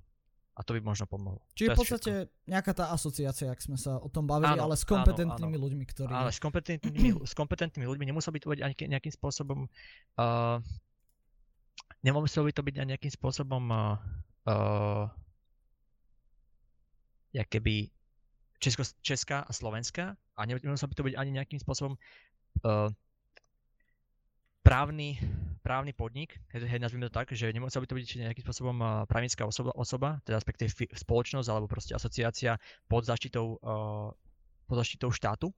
A 0.60 0.62
to 0.62 0.76
by 0.76 0.84
možno 0.84 1.08
pomohlo. 1.08 1.40
Čiže 1.56 1.72
v 1.72 1.80
podstate 1.80 2.12
všetko. 2.28 2.52
nejaká 2.52 2.72
tá 2.76 2.92
asociácia, 2.92 3.48
ak 3.48 3.64
sme 3.64 3.80
sa 3.80 3.96
o 3.96 4.12
tom 4.12 4.28
bavili, 4.28 4.60
áno, 4.60 4.68
ale 4.68 4.76
s 4.76 4.84
kompetentnými 4.84 5.56
áno, 5.56 5.64
áno. 5.64 5.66
ľuďmi, 5.72 5.86
ktorí... 5.88 6.12
Ale 6.12 6.36
s 6.36 6.40
kompetentnými, 6.44 7.16
s 7.32 7.34
kompetentnými 7.34 7.88
ľuďmi 7.88 8.06
nemusel 8.12 8.36
by 8.36 8.40
to 8.44 8.52
byť 8.52 8.60
nejakým 8.92 9.14
spôsobom... 9.16 9.72
Uh, 10.20 10.60
nemusel 12.04 12.44
by 12.44 12.52
to 12.52 12.60
byť 12.60 12.76
nejakým 12.76 13.12
spôsobom... 13.16 13.64
Uh, 13.72 13.96
uh, 14.52 15.08
keby 17.34 17.90
Česko, 18.60 18.84
Česká 19.00 19.48
a 19.48 19.52
Slovenská 19.56 20.18
a 20.36 20.42
nemusel 20.46 20.92
by 20.92 20.96
to 20.96 21.06
byť 21.08 21.16
ani 21.16 21.32
nejakým 21.40 21.60
spôsobom 21.64 21.96
uh, 21.96 22.92
právny, 24.66 25.16
právny 25.64 25.96
podnik, 25.96 26.36
hej, 26.52 26.78
nazvime 26.78 27.08
to 27.08 27.16
tak, 27.16 27.32
že 27.32 27.50
nemusel 27.56 27.80
by 27.82 27.88
to 27.88 27.96
byť 27.96 28.08
nejakým 28.20 28.44
spôsobom 28.44 28.78
právnická 29.08 29.48
osoba, 29.48 29.72
osoba 29.74 30.10
teda 30.28 30.44
respektíve 30.44 30.70
spoločnosť 30.92 31.48
alebo 31.48 31.72
proste 31.72 31.96
asociácia 31.96 32.60
pod 32.92 33.08
zaštitou, 33.08 33.58
uh, 33.64 34.12
pod 34.68 34.76
zaštitou 34.76 35.10
štátu. 35.10 35.50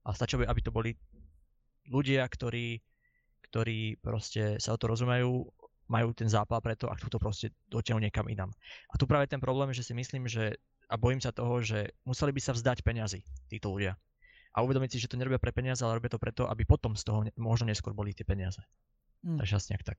A 0.00 0.16
stačilo 0.16 0.42
by, 0.42 0.46
aby 0.48 0.60
to 0.64 0.72
boli 0.72 0.96
ľudia, 1.92 2.24
ktorí, 2.24 2.80
ktorí 3.52 4.00
proste 4.00 4.56
sa 4.56 4.72
o 4.72 4.80
to 4.80 4.88
rozumejú, 4.88 5.44
majú 5.92 6.08
ten 6.16 6.30
zápal 6.30 6.62
preto 6.64 6.88
a 6.88 6.96
chcú 6.96 7.12
to 7.12 7.18
proste 7.20 7.52
dotiahnuť 7.68 8.08
niekam 8.08 8.26
inám. 8.30 8.48
A 8.88 8.96
tu 8.96 9.04
práve 9.04 9.28
ten 9.28 9.42
problém, 9.42 9.74
že 9.76 9.84
si 9.84 9.92
myslím, 9.92 10.24
že 10.24 10.56
a 10.90 10.94
bojím 10.98 11.22
sa 11.22 11.30
toho, 11.30 11.62
že 11.62 11.94
museli 12.02 12.34
by 12.34 12.40
sa 12.42 12.52
vzdať 12.52 12.82
peňazí 12.82 13.22
títo 13.46 13.70
ľudia 13.70 13.94
a 14.50 14.66
uvedomiť 14.66 14.90
si, 14.90 14.98
že 14.98 15.10
to 15.10 15.18
nerobia 15.18 15.38
pre 15.38 15.54
peniaze, 15.54 15.78
ale 15.86 16.02
robia 16.02 16.10
to 16.10 16.18
preto, 16.18 16.42
aby 16.50 16.66
potom 16.66 16.98
z 16.98 17.06
toho 17.06 17.22
možno 17.38 17.70
neskôr 17.70 17.94
boli 17.94 18.10
tie 18.10 18.26
peniaze. 18.26 18.58
Mm. 19.22 19.38
Takže 19.38 19.56
asi 19.62 19.68
nejak 19.74 19.86
tak. 19.86 19.98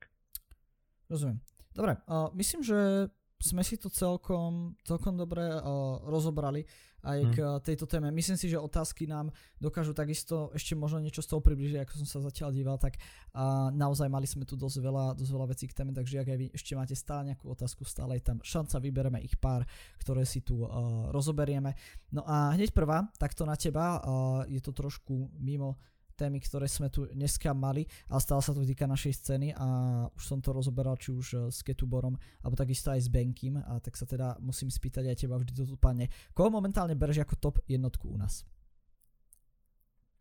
Rozumiem. 1.08 1.40
Dobre, 1.72 1.96
uh, 2.12 2.28
myslím, 2.36 2.68
že 2.68 3.08
sme 3.42 3.66
si 3.66 3.76
to 3.82 3.90
celkom, 3.90 4.78
celkom 4.86 5.18
dobre 5.18 5.42
uh, 5.42 5.98
rozobrali 6.06 6.62
aj 7.02 7.20
k 7.34 7.38
hmm. 7.42 7.62
tejto 7.66 7.90
téme. 7.90 8.14
Myslím 8.14 8.38
si, 8.38 8.46
že 8.46 8.62
otázky 8.62 9.10
nám 9.10 9.34
dokážu 9.58 9.90
takisto 9.90 10.54
ešte 10.54 10.78
možno 10.78 11.02
niečo 11.02 11.26
z 11.26 11.34
toho 11.34 11.42
približiť, 11.42 11.82
ako 11.82 11.94
som 12.06 12.08
sa 12.08 12.20
zatiaľ 12.30 12.54
díval, 12.54 12.78
tak 12.78 13.02
uh, 13.34 13.74
naozaj 13.74 14.06
mali 14.06 14.30
sme 14.30 14.46
tu 14.46 14.54
dosť 14.54 14.78
veľa, 14.78 15.06
dosť 15.18 15.32
veľa 15.34 15.48
vecí 15.50 15.66
k 15.66 15.74
téme, 15.74 15.98
takže 15.98 16.22
ak 16.22 16.30
aj 16.30 16.38
vy 16.38 16.48
ešte 16.54 16.78
máte 16.78 16.94
stále 16.94 17.34
nejakú 17.34 17.50
otázku, 17.50 17.82
stále 17.90 18.22
je 18.22 18.24
tam 18.30 18.38
šanca, 18.46 18.78
vybereme 18.78 19.20
ich 19.26 19.34
pár, 19.42 19.66
ktoré 19.98 20.30
si 20.30 20.46
tu 20.46 20.62
uh, 20.62 21.10
rozoberieme. 21.10 21.74
No 22.14 22.22
a 22.30 22.54
hneď 22.54 22.70
prvá, 22.70 23.10
takto 23.18 23.50
na 23.50 23.58
teba, 23.58 23.98
uh, 23.98 24.02
je 24.46 24.62
to 24.62 24.70
trošku 24.70 25.34
mimo 25.42 25.82
témy, 26.22 26.38
ktoré 26.38 26.70
sme 26.70 26.94
tu 26.94 27.10
dneska 27.10 27.50
mali, 27.58 27.90
ale 28.06 28.22
stále 28.22 28.46
sa 28.46 28.54
to 28.54 28.62
týka 28.62 28.86
našej 28.86 29.14
scény 29.18 29.58
a 29.58 29.66
už 30.14 30.22
som 30.22 30.38
to 30.38 30.54
rozoberal 30.54 30.94
či 31.02 31.10
už 31.10 31.28
eh, 31.34 31.50
s 31.50 31.66
Ketuborom, 31.66 32.14
alebo 32.46 32.54
takisto 32.54 32.94
aj 32.94 33.02
s 33.02 33.10
Benkim 33.10 33.58
a 33.58 33.82
tak 33.82 33.98
sa 33.98 34.06
teda 34.06 34.38
musím 34.38 34.70
spýtať 34.70 35.10
aj 35.10 35.18
teba 35.26 35.42
vždy 35.42 35.58
to 35.58 35.66
tu 35.66 35.78
padne. 35.82 36.06
Koho 36.38 36.54
momentálne 36.54 36.94
bereš 36.94 37.26
ako 37.26 37.36
top 37.42 37.58
jednotku 37.66 38.14
u 38.14 38.18
nás? 38.22 38.46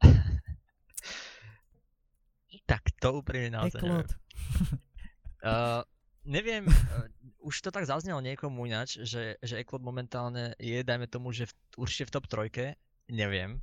tak 2.71 2.89
to 2.97 3.21
úprimne 3.21 3.61
naozaj 3.61 3.85
neviem. 3.85 4.09
uh, 5.45 5.85
neviem, 6.37 6.65
uh, 6.65 7.05
už 7.45 7.61
to 7.61 7.71
tak 7.73 7.85
zaznelo 7.85 8.21
niekomu 8.25 8.65
ináč, 8.65 9.01
že, 9.05 9.37
že 9.45 9.61
Eklot 9.61 9.85
momentálne 9.85 10.57
je, 10.57 10.81
dajme 10.81 11.09
tomu, 11.11 11.33
že 11.33 11.49
v, 11.49 11.53
určite 11.77 12.09
v 12.09 12.15
top 12.15 12.27
trojke, 12.29 12.77
neviem. 13.11 13.61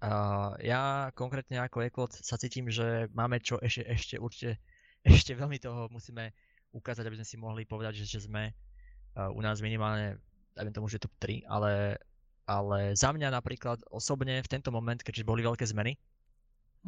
Uh, 0.00 0.56
ja 0.64 1.12
konkrétne 1.12 1.60
ako 1.60 1.84
Eklot 1.84 2.16
sa 2.16 2.40
cítim, 2.40 2.72
že 2.72 3.12
máme 3.12 3.36
čo 3.44 3.60
ešte, 3.60 3.84
ešte 3.84 4.16
určite, 4.16 4.56
ešte 5.04 5.36
veľmi 5.36 5.60
toho 5.60 5.92
musíme 5.92 6.32
ukázať, 6.72 7.04
aby 7.04 7.20
sme 7.20 7.28
si 7.28 7.36
mohli 7.36 7.68
povedať, 7.68 8.00
že, 8.00 8.16
že 8.16 8.20
sme 8.24 8.48
uh, 8.48 9.28
u 9.28 9.40
nás 9.44 9.60
minimálne, 9.60 10.16
dajme 10.56 10.72
tomu, 10.72 10.88
že 10.88 11.02
top 11.04 11.12
3, 11.20 11.44
ale, 11.44 12.00
ale 12.48 12.96
za 12.96 13.12
mňa 13.12 13.28
napríklad 13.28 13.84
osobne 13.92 14.40
v 14.40 14.48
tento 14.48 14.72
moment, 14.72 14.96
keďže 14.96 15.28
boli 15.28 15.44
veľké 15.44 15.68
zmeny, 15.68 16.00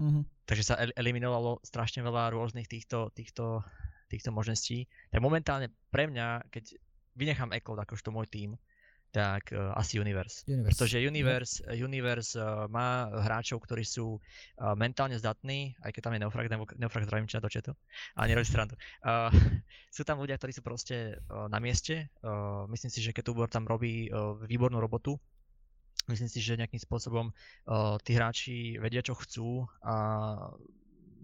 mm-hmm. 0.01 0.49
takže 0.49 0.65
sa 0.73 0.81
eliminovalo 0.97 1.61
strašne 1.61 2.01
veľa 2.01 2.33
rôznych 2.33 2.65
týchto, 2.65 3.13
týchto, 3.13 3.61
týchto 4.09 4.33
možností, 4.33 4.89
tak 5.13 5.21
momentálne 5.21 5.69
pre 5.93 6.09
mňa, 6.09 6.49
keď 6.49 6.81
vynechám 7.13 7.53
Eklot 7.53 7.77
akožto 7.77 8.09
môj 8.09 8.25
tým, 8.33 8.57
tak 9.13 9.53
uh, 9.53 9.77
asi 9.77 10.01
Universe. 10.01 10.49
Universe. 10.49 10.73
Pretože 10.73 10.97
Universe, 11.05 11.61
yeah. 11.69 11.85
Universe 11.85 12.33
uh, 12.35 12.65
má 12.73 13.13
hráčov, 13.13 13.61
ktorí 13.61 13.85
sú 13.85 14.17
uh, 14.17 14.73
mentálne 14.73 15.21
zdatní, 15.21 15.77
aj 15.85 15.93
keď 15.93 16.01
tam 16.09 16.13
je 16.17 16.21
Neofrag, 16.25 16.49
Neofrag 16.81 17.05
zdravím 17.05 17.29
či 17.29 17.37
na 17.37 17.45
to 17.45 17.53
četu, 17.53 17.73
ale 18.17 18.33
nerobí 18.33 18.49
strandu. 18.49 18.75
Uh, 19.05 19.29
sú 19.97 20.03
tam 20.09 20.17
ľudia, 20.17 20.41
ktorí 20.41 20.57
sú 20.57 20.65
proste 20.65 21.21
uh, 21.29 21.47
na 21.53 21.61
mieste. 21.61 22.09
Uh, 22.25 22.65
myslím 22.73 22.89
si, 22.89 23.05
že 23.05 23.13
Ketubor 23.13 23.53
tam 23.53 23.69
robí 23.69 24.09
uh, 24.09 24.33
výbornú 24.49 24.81
robotu. 24.81 25.21
Myslím 26.09 26.33
si, 26.33 26.43
že 26.43 26.59
nejakým 26.59 26.81
spôsobom 26.83 27.31
uh, 27.31 28.01
tí 28.03 28.17
hráči 28.17 28.81
vedia, 28.81 29.05
čo 29.05 29.15
chcú 29.15 29.69
a 29.85 29.95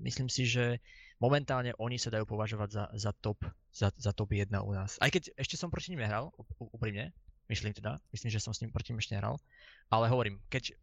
myslím 0.05 0.31
si, 0.31 0.47
že 0.47 0.79
momentálne 1.19 1.75
oni 1.83 1.99
sa 1.99 2.15
dajú 2.15 2.29
považovať 2.29 2.69
za, 2.71 2.85
za, 2.95 3.11
top, 3.17 3.43
za, 3.75 3.91
za 3.99 4.15
top 4.15 4.31
1 4.31 4.55
u 4.63 4.71
nás. 4.71 5.01
Aj 5.03 5.11
keď 5.11 5.35
ešte 5.35 5.59
som 5.59 5.71
proti 5.73 5.91
nim 5.91 6.03
nehral, 6.03 6.31
úprimne, 6.63 7.11
Myslím 7.49 7.73
teda, 7.73 7.97
myslím, 8.13 8.29
že 8.29 8.45
som 8.45 8.53
s 8.53 8.61
ním 8.61 8.69
proti 8.69 8.93
ešte 8.93 9.17
nehral. 9.17 9.41
Ale 9.89 10.13
hovorím, 10.13 10.37
keď, 10.53 10.77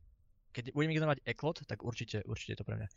keď 0.49 0.73
budem 0.73 0.97
ignorovať 0.97 1.21
Eklot, 1.21 1.61
tak 1.69 1.85
určite, 1.85 2.25
určite 2.25 2.57
je 2.57 2.59
to 2.61 2.67
pre 2.67 2.75
mňa. 2.77 2.89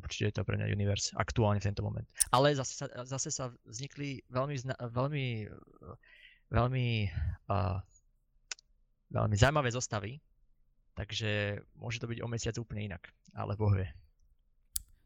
Určite 0.00 0.24
je 0.32 0.34
to 0.40 0.46
pre 0.46 0.56
mňa 0.56 0.72
Universe 0.72 1.12
aktuálne 1.18 1.60
v 1.60 1.68
tento 1.68 1.84
moment. 1.84 2.06
Ale 2.32 2.56
zase 2.56 2.74
sa, 2.80 2.86
zase 3.04 3.28
sa 3.28 3.52
vznikli 3.68 4.24
veľmi, 4.32 4.56
veľmi, 4.88 5.26
veľmi, 6.48 6.86
uh, 7.50 7.78
veľmi 9.12 9.36
zaujímavé 9.36 9.68
zostavy, 9.74 10.16
takže 10.96 11.60
môže 11.76 12.00
to 12.00 12.08
byť 12.08 12.18
o 12.24 12.30
mesiac 12.30 12.56
úplne 12.56 12.94
inak, 12.94 13.04
ale 13.36 13.58
Boh 13.58 13.74
vie. 13.74 13.90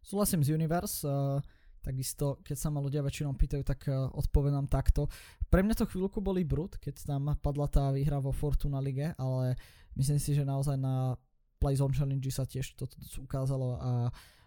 Súhlasím 0.04 0.44
z 0.44 0.54
Universe. 0.54 1.02
Uh 1.02 1.40
Takisto, 1.84 2.40
keď 2.40 2.56
sa 2.56 2.72
ma 2.72 2.80
ľudia 2.80 3.04
väčšinou 3.04 3.36
pýtajú, 3.36 3.60
tak 3.60 3.84
uh, 3.92 4.08
odpovedám 4.16 4.72
takto. 4.72 5.12
Pre 5.52 5.60
mňa 5.60 5.76
to 5.76 5.84
chvíľku 5.84 6.24
boli 6.24 6.40
brut, 6.40 6.80
keď 6.80 7.04
tam 7.04 7.36
padla 7.36 7.68
tá 7.68 7.92
výhra 7.92 8.24
vo 8.24 8.32
Fortuna 8.32 8.80
Lige, 8.80 9.12
ale 9.20 9.60
myslím 10.00 10.16
si, 10.16 10.32
že 10.32 10.48
naozaj 10.48 10.80
na 10.80 11.20
Playzone 11.60 11.92
Challenge 11.92 12.24
sa 12.32 12.48
tiež 12.48 12.72
toto 12.72 12.96
ukázalo 13.20 13.76
a 13.76 13.90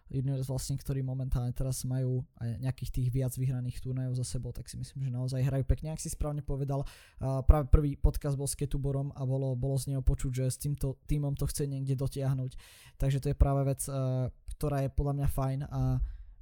juniors 0.07 0.47
vlastne, 0.47 0.79
ktorí 0.79 1.03
momentálne 1.03 1.51
teraz 1.51 1.83
majú 1.83 2.23
aj 2.39 2.63
nejakých 2.63 2.91
tých 2.95 3.07
viac 3.11 3.33
vyhraných 3.35 3.83
turnajov 3.83 4.15
za 4.15 4.25
sebou, 4.25 4.55
tak 4.55 4.71
si 4.71 4.79
myslím, 4.79 5.03
že 5.03 5.11
naozaj 5.11 5.43
hrajú 5.43 5.67
pekne. 5.67 5.91
Ak 5.91 5.99
si 5.99 6.07
správne 6.07 6.39
povedal, 6.39 6.83
uh, 6.83 7.43
práve 7.43 7.67
prvý 7.67 7.99
podcast 7.99 8.39
bol 8.39 8.47
s 8.47 8.55
Ketuborom 8.55 9.11
a 9.13 9.27
bolo, 9.27 9.53
bolo 9.59 9.75
z 9.75 9.91
neho 9.93 10.03
počuť, 10.03 10.31
že 10.31 10.45
s 10.47 10.57
týmto 10.57 10.95
týmom 11.11 11.35
to 11.35 11.43
chce 11.45 11.67
niekde 11.67 11.99
dotiahnuť. 11.99 12.51
Takže 12.95 13.19
to 13.19 13.27
je 13.31 13.37
práve 13.37 13.67
vec, 13.67 13.83
uh, 13.91 14.31
ktorá 14.55 14.87
je 14.87 14.89
podľa 14.95 15.13
mňa 15.21 15.27
fajn 15.27 15.59
a 15.67 15.81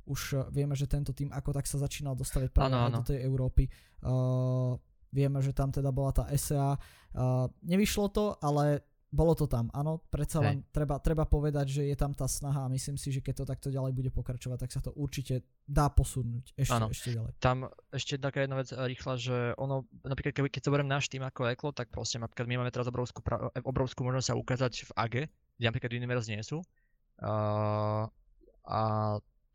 už 0.05 0.21
eh, 0.33 0.39
vieme, 0.53 0.73
že 0.77 0.85
tento 0.89 1.11
tým 1.11 1.29
ako 1.33 1.53
tak 1.53 1.65
sa 1.65 1.81
začínal 1.81 2.13
dostaviť 2.13 2.49
práve 2.53 2.77
ano, 2.77 2.89
ano. 2.89 2.97
do 3.01 3.01
tej 3.05 3.21
Európy. 3.25 3.69
Uh, 4.05 4.77
vieme, 5.09 5.41
že 5.41 5.55
tam 5.55 5.73
teda 5.73 5.89
bola 5.89 6.13
tá 6.13 6.29
SEA. 6.35 6.77
Uh, 7.15 7.49
nevyšlo 7.65 8.05
to, 8.13 8.25
ale 8.43 8.85
bolo 9.15 9.31
to 9.31 9.47
tam, 9.47 9.71
áno, 9.71 10.03
predsa 10.11 10.43
len 10.43 10.67
treba, 10.75 10.99
treba 10.99 11.23
povedať, 11.23 11.71
že 11.71 11.83
je 11.87 11.95
tam 11.95 12.11
tá 12.11 12.27
snaha 12.27 12.67
a 12.67 12.71
myslím 12.73 12.99
si, 12.99 13.15
že 13.15 13.23
keď 13.23 13.33
to 13.41 13.45
takto 13.47 13.67
ďalej 13.71 13.95
bude 13.95 14.11
pokračovať, 14.11 14.67
tak 14.67 14.71
sa 14.75 14.83
to 14.83 14.91
určite 14.91 15.47
dá 15.63 15.87
posunúť 15.87 16.51
ešte, 16.59 16.75
ano. 16.75 16.91
ešte 16.91 17.15
ďalej. 17.15 17.31
Tam 17.39 17.71
ešte 17.95 18.19
taká 18.19 18.43
jedna 18.43 18.59
vec 18.59 18.75
rýchla, 18.75 19.13
že 19.15 19.37
ono, 19.55 19.87
napríklad 20.03 20.35
keď, 20.35 20.51
keď 20.51 20.61
zoberiem 20.67 20.91
náš 20.91 21.07
tým 21.07 21.23
ako 21.23 21.47
Eklo, 21.47 21.71
tak 21.71 21.95
proste 21.95 22.19
napríklad 22.19 22.51
my 22.51 22.55
máme 22.59 22.75
teraz 22.75 22.91
obrovskú, 22.91 23.23
obrovskú 23.63 24.03
možnosť 24.03 24.27
sa 24.27 24.35
ukázať 24.35 24.73
v 24.83 24.91
AGE, 24.99 25.23
kde 25.31 25.65
napríklad 25.71 25.91
Universe 25.95 26.27
nie 26.27 26.43
sú. 26.43 26.59
Uh, 27.23 28.11
a 28.67 28.81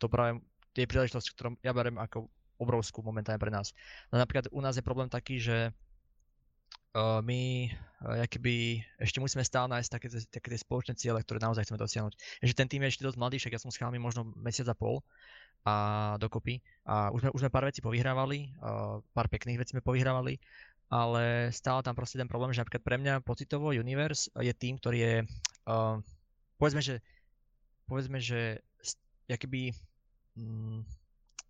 to 0.01 0.09
práve 0.09 0.41
tie 0.73 0.89
príležitosti, 0.89 1.37
ktorú 1.37 1.61
ja 1.61 1.77
beriem 1.77 2.01
ako 2.01 2.27
obrovskú 2.61 3.01
momentálne 3.01 3.41
pre 3.41 3.53
nás. 3.53 3.73
No 4.13 4.21
napríklad 4.21 4.53
u 4.53 4.61
nás 4.61 4.77
je 4.77 4.85
problém 4.85 5.09
taký, 5.09 5.41
že 5.41 5.73
uh, 6.93 7.25
my 7.25 7.73
uh, 8.05 8.29
keby 8.29 8.85
ešte 9.01 9.19
musíme 9.19 9.41
stále 9.41 9.73
nájsť 9.73 9.89
také, 9.89 10.09
také 10.29 10.49
tie 10.53 10.61
spoločné 10.61 10.93
ciele, 11.01 11.25
ktoré 11.25 11.41
naozaj 11.41 11.65
chceme 11.65 11.81
dosiahnuť. 11.81 12.15
Že 12.45 12.55
ten 12.57 12.69
tým 12.69 12.85
je 12.85 12.91
ešte 12.93 13.07
dosť 13.09 13.19
mladý, 13.19 13.37
však 13.41 13.57
ja 13.57 13.63
som 13.63 13.73
s 13.73 13.81
chalami 13.81 13.97
možno 13.97 14.29
mesiac 14.37 14.69
a 14.69 14.77
pol 14.77 15.01
a 15.65 15.75
dokopy. 16.21 16.61
A 16.89 17.13
už 17.13 17.25
sme, 17.25 17.31
už 17.37 17.41
sme 17.45 17.53
pár 17.53 17.65
vecí 17.65 17.81
povyhrávali, 17.81 18.53
uh, 18.61 19.01
pár 19.17 19.29
pekných 19.33 19.61
vecí 19.65 19.73
sme 19.73 19.85
povyhrávali, 19.85 20.37
ale 20.93 21.55
stále 21.55 21.81
tam 21.87 21.95
proste 21.95 22.19
ten 22.21 22.29
problém, 22.29 22.53
že 22.53 22.61
napríklad 22.61 22.85
pre 22.85 22.97
mňa 23.01 23.25
pocitovo 23.25 23.73
Universe 23.73 24.29
je 24.37 24.53
tým, 24.53 24.77
ktorý 24.77 24.99
je, 25.01 25.15
uh, 25.71 25.97
povedzme, 26.61 26.85
že, 26.85 27.01
povedzme, 27.89 28.19
že 28.21 28.61
mm, 29.31 29.90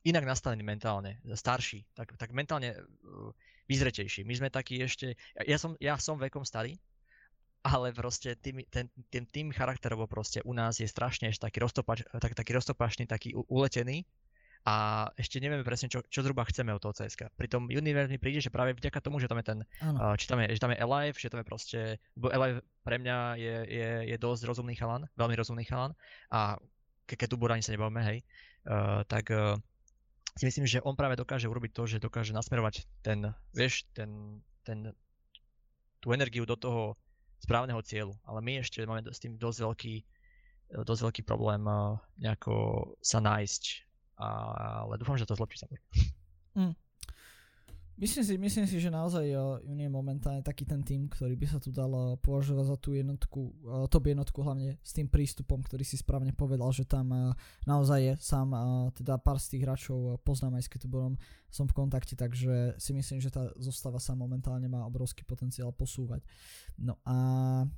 inak 0.04 0.24
nastavený 0.24 0.64
mentálne, 0.64 1.20
starší, 1.28 1.84
tak, 1.92 2.16
tak 2.16 2.32
mentálne 2.32 2.72
uh, 2.72 3.32
vyzretejší. 3.68 4.24
My 4.24 4.34
sme 4.36 4.48
takí 4.48 4.80
ešte, 4.80 5.14
ja 5.44 5.60
som, 5.60 5.76
ja 5.76 6.00
som 6.00 6.16
vekom 6.16 6.42
starý, 6.42 6.80
ale 7.60 7.92
proste 7.92 8.32
tým, 8.40 8.64
ten, 8.72 8.88
ten 9.12 9.28
tým 9.28 9.52
charakterovo 9.52 10.08
proste 10.08 10.40
u 10.48 10.56
nás 10.56 10.80
je 10.80 10.88
strašne 10.88 11.28
ešte 11.28 11.44
taký, 11.44 11.60
roztopač, 11.60 12.08
tak, 12.08 12.32
taký 12.32 12.56
roztopačný, 12.56 13.04
taký 13.04 13.36
uletený 13.36 14.08
a 14.64 15.08
ešte 15.16 15.40
nevieme 15.40 15.64
presne, 15.64 15.88
čo, 15.88 16.04
čo 16.08 16.20
zhruba 16.20 16.44
chceme 16.44 16.72
od 16.72 16.80
toho 16.80 16.92
CSK. 16.92 17.32
Pri 17.32 17.48
tom 17.48 17.68
Universe 17.68 18.12
mi 18.12 18.20
príde, 18.20 18.44
že 18.44 18.52
práve 18.52 18.76
vďaka 18.76 19.00
tomu, 19.00 19.20
že 19.20 19.28
tam 19.28 19.40
je 19.40 19.46
ten, 19.48 19.58
uh, 19.84 20.16
či 20.16 20.28
tam 20.28 20.40
je, 20.40 20.52
že 20.52 20.60
tam 20.60 20.72
je 20.72 20.80
Alive, 20.80 21.16
že 21.16 21.32
tam 21.32 21.40
je 21.40 21.48
proste, 21.48 21.80
bo 22.16 22.28
Alive 22.28 22.64
pre 22.84 22.96
mňa 23.00 23.18
je, 23.40 23.56
je, 23.68 23.90
je 24.12 24.16
dosť 24.20 24.48
rozumný 24.48 24.76
chalan, 24.76 25.08
veľmi 25.16 25.36
rozumný 25.36 25.64
chalan 25.64 25.96
a 26.32 26.60
ke, 27.10 27.18
keď 27.18 27.34
tu 27.34 27.36
Burani 27.36 27.66
sa 27.66 27.74
nebavíme, 27.74 28.06
hej, 28.06 28.18
uh, 28.70 29.02
tak 29.10 29.34
uh, 29.34 29.58
si 30.38 30.46
myslím, 30.46 30.70
že 30.70 30.78
on 30.86 30.94
práve 30.94 31.18
dokáže 31.18 31.50
urobiť 31.50 31.74
to, 31.74 31.82
že 31.90 31.98
dokáže 31.98 32.30
nasmerovať 32.30 32.86
ten, 33.02 33.34
vieš, 33.50 33.82
ten, 33.90 34.38
ten, 34.62 34.94
tú 35.98 36.14
energiu 36.14 36.46
do 36.46 36.54
toho 36.54 36.94
správneho 37.42 37.82
cieľu. 37.82 38.14
Ale 38.22 38.38
my 38.38 38.62
ešte 38.62 38.86
máme 38.86 39.02
s 39.10 39.18
tým 39.18 39.34
dosť 39.34 39.58
veľký, 39.66 39.94
dosť 40.86 41.02
veľký 41.10 41.22
problém 41.26 41.66
nejako 42.20 42.86
sa 43.02 43.18
nájsť. 43.18 43.64
Ale 44.20 45.00
dúfam, 45.00 45.16
že 45.16 45.26
to 45.26 45.34
zlepší 45.34 45.64
samozrejme. 45.64 45.88
Mm. 46.50 46.74
Myslím 48.00 48.24
si, 48.24 48.34
myslím 48.40 48.64
si, 48.64 48.80
že 48.80 48.88
naozaj 48.88 49.28
uh, 49.36 49.60
Uni 49.68 49.84
je 49.84 49.92
momentálne 49.92 50.40
taký 50.40 50.64
ten 50.64 50.80
tým, 50.80 51.04
ktorý 51.12 51.36
by 51.36 51.46
sa 51.52 51.60
tu 51.60 51.68
dal 51.68 51.92
uh, 51.92 52.16
považovať 52.16 52.64
za 52.72 52.76
tú 52.80 52.96
jednotku, 52.96 53.52
uh, 53.68 53.84
top 53.92 54.08
jednotku 54.08 54.40
hlavne 54.40 54.80
s 54.80 54.96
tým 54.96 55.04
prístupom, 55.04 55.60
ktorý 55.60 55.84
si 55.84 56.00
správne 56.00 56.32
povedal, 56.32 56.72
že 56.72 56.88
tam 56.88 57.36
naozaj 57.68 58.00
je 58.00 58.12
sám, 58.16 58.56
teda 58.96 59.20
pár 59.20 59.36
z 59.36 59.52
tých 59.52 59.68
hráčov 59.68 60.16
poznám 60.24 60.56
aj 60.56 60.64
s 60.64 60.72
Ketuborom, 60.72 61.20
som 61.52 61.68
v 61.68 61.76
kontakte, 61.76 62.16
takže 62.16 62.80
si 62.80 62.96
myslím, 62.96 63.20
že 63.20 63.28
tá 63.28 63.52
zostava 63.60 64.00
sa 64.00 64.16
momentálne 64.16 64.64
má 64.64 64.80
obrovský 64.88 65.28
potenciál 65.28 65.68
posúvať. 65.76 66.24
No 66.80 66.96
a 67.04 67.68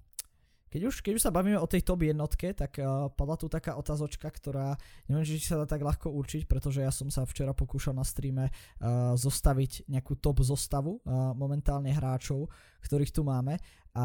keď 0.72 0.88
už, 0.88 1.04
keď 1.04 1.12
už 1.20 1.24
sa 1.28 1.34
bavíme 1.34 1.60
o 1.60 1.68
tej 1.68 1.84
top 1.84 2.08
jednotke, 2.08 2.56
tak 2.56 2.80
uh, 2.80 3.12
padla 3.12 3.36
tu 3.36 3.52
taká 3.52 3.76
otázočka, 3.76 4.32
ktorá 4.32 4.72
neviem, 5.04 5.28
či 5.28 5.44
sa 5.44 5.60
dá 5.60 5.68
tak 5.68 5.84
ľahko 5.84 6.08
určiť, 6.08 6.48
pretože 6.48 6.80
ja 6.80 6.88
som 6.88 7.12
sa 7.12 7.28
včera 7.28 7.52
pokúšal 7.52 7.92
na 7.92 8.08
streame 8.08 8.48
uh, 8.48 9.12
zostaviť 9.12 9.92
nejakú 9.92 10.16
top 10.16 10.40
zostavu 10.40 11.04
uh, 11.04 11.36
momentálne 11.36 11.92
hráčov, 11.92 12.48
ktorých 12.88 13.12
tu 13.12 13.20
máme. 13.20 13.60
A 13.92 14.04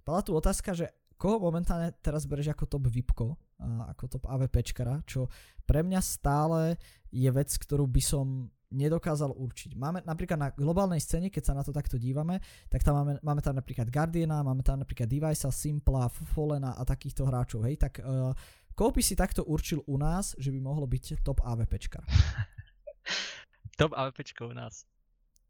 padla 0.00 0.22
tu 0.24 0.32
otázka, 0.32 0.72
že 0.72 0.88
koho 1.20 1.36
momentálne 1.36 1.92
teraz 2.00 2.24
bereš 2.24 2.56
ako 2.56 2.64
top 2.64 2.88
VIPko, 2.88 3.36
uh, 3.36 3.92
ako 3.92 4.16
top 4.16 4.24
AVPčkara, 4.24 5.04
čo 5.04 5.28
pre 5.68 5.84
mňa 5.84 6.00
stále 6.00 6.80
je 7.12 7.28
vec, 7.28 7.52
ktorú 7.52 7.84
by 7.84 8.00
som 8.00 8.48
nedokázal 8.74 9.30
určiť. 9.30 9.78
Máme 9.78 10.02
napríklad 10.02 10.38
na 10.38 10.48
globálnej 10.50 10.98
scéne, 10.98 11.30
keď 11.30 11.42
sa 11.46 11.54
na 11.54 11.62
to 11.62 11.70
takto 11.70 11.94
dívame, 11.94 12.42
tak 12.66 12.82
tam 12.82 12.98
máme, 13.00 13.22
máme 13.22 13.40
tam 13.40 13.54
napríklad 13.54 13.88
Guardiana, 13.88 14.42
máme 14.42 14.66
tam 14.66 14.82
napríklad 14.82 15.06
Devicea, 15.06 15.54
Simpla, 15.54 16.10
Folena 16.10 16.74
a 16.74 16.82
takýchto 16.82 17.22
hráčov, 17.24 17.62
hej, 17.70 17.78
tak 17.78 18.02
uh, 18.02 18.34
koho 18.74 18.90
by 18.90 19.00
si 19.00 19.14
takto 19.14 19.46
určil 19.46 19.86
u 19.86 19.94
nás, 19.94 20.34
že 20.34 20.50
by 20.50 20.58
mohlo 20.58 20.84
byť 20.90 21.22
top 21.22 21.40
AVPčka? 21.46 22.02
top 23.80 23.94
AVPčka 23.94 24.50
u 24.50 24.54
nás. 24.54 24.82